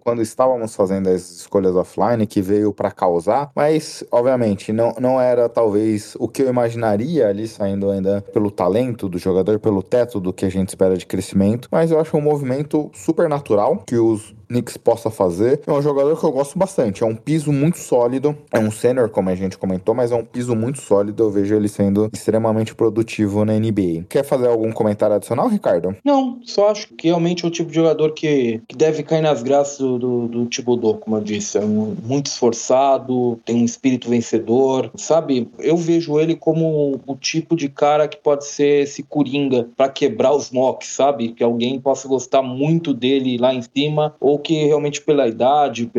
quando 0.00 0.22
estávamos 0.22 0.74
fazendo 0.74 1.10
as 1.10 1.30
escolhas 1.30 1.76
offline 1.76 2.26
que 2.26 2.40
veio 2.40 2.72
para 2.72 2.90
causar, 2.90 3.50
mas 3.54 4.02
obviamente 4.10 4.72
não, 4.72 4.94
não 4.98 5.20
era 5.20 5.50
talvez 5.50 6.16
o 6.18 6.26
que 6.26 6.40
eu 6.40 6.48
imaginaria 6.48 7.28
ali 7.28 7.46
saindo 7.46 7.90
ainda 7.90 8.22
pelo 8.32 8.50
talento 8.50 9.10
do 9.10 9.18
jogador, 9.18 9.58
pelo 9.58 9.82
teto 9.82 10.18
do 10.18 10.32
que 10.32 10.46
a 10.46 10.50
gente 10.50 10.70
espera 10.70 10.96
de 10.96 11.04
crescimento, 11.04 11.68
mas 11.70 11.90
eu 11.90 12.00
acho 12.00 12.16
um 12.16 12.22
movimento 12.22 12.90
super 12.94 13.28
natural 13.28 13.84
que 13.86 13.96
os 13.96 14.34
Knicks 14.52 14.76
possa 14.76 15.10
fazer. 15.10 15.60
É 15.66 15.72
um 15.72 15.82
jogador 15.82 16.18
que 16.18 16.24
eu 16.24 16.30
gosto 16.30 16.58
bastante. 16.58 17.02
É 17.02 17.06
um 17.06 17.16
piso 17.16 17.50
muito 17.50 17.78
sólido. 17.78 18.36
É 18.52 18.58
um 18.58 18.70
sênior, 18.70 19.08
como 19.08 19.30
a 19.30 19.34
gente 19.34 19.56
comentou, 19.56 19.94
mas 19.94 20.12
é 20.12 20.14
um 20.14 20.24
piso 20.24 20.54
muito 20.54 20.80
sólido. 20.80 21.22
Eu 21.22 21.30
vejo 21.30 21.54
ele 21.54 21.68
sendo 21.68 22.10
extremamente 22.12 22.74
produtivo 22.74 23.44
na 23.44 23.54
NBA. 23.54 24.04
Quer 24.08 24.24
fazer 24.24 24.48
algum 24.48 24.70
comentário 24.72 25.16
adicional, 25.16 25.48
Ricardo? 25.48 25.96
Não, 26.04 26.38
só 26.44 26.70
acho 26.70 26.88
que 26.88 27.08
realmente 27.08 27.44
é 27.44 27.48
o 27.48 27.50
tipo 27.50 27.70
de 27.70 27.76
jogador 27.76 28.12
que, 28.12 28.60
que 28.68 28.76
deve 28.76 29.02
cair 29.02 29.22
nas 29.22 29.42
graças 29.42 29.78
do, 29.78 29.98
do, 29.98 30.28
do 30.28 30.46
Thibodeau, 30.46 30.96
como 30.96 31.16
eu 31.16 31.22
disse. 31.22 31.56
É 31.56 31.60
um, 31.60 31.96
muito 32.02 32.26
esforçado, 32.26 33.40
tem 33.44 33.56
um 33.56 33.64
espírito 33.64 34.10
vencedor, 34.10 34.90
sabe? 34.94 35.48
Eu 35.58 35.76
vejo 35.76 36.20
ele 36.20 36.36
como 36.36 37.00
o 37.06 37.16
tipo 37.16 37.56
de 37.56 37.68
cara 37.68 38.06
que 38.06 38.18
pode 38.18 38.46
ser 38.46 38.82
esse 38.82 39.02
coringa 39.02 39.68
para 39.76 39.88
quebrar 39.88 40.34
os 40.34 40.50
mocks, 40.50 40.88
sabe? 40.88 41.32
Que 41.32 41.42
alguém 41.42 41.80
possa 41.80 42.06
gostar 42.06 42.42
muito 42.42 42.92
dele 42.92 43.38
lá 43.38 43.54
em 43.54 43.62
cima 43.62 44.14
ou 44.20 44.38
que 44.42 44.64
realmente 44.64 45.00
pela 45.00 45.26
idade, 45.28 45.90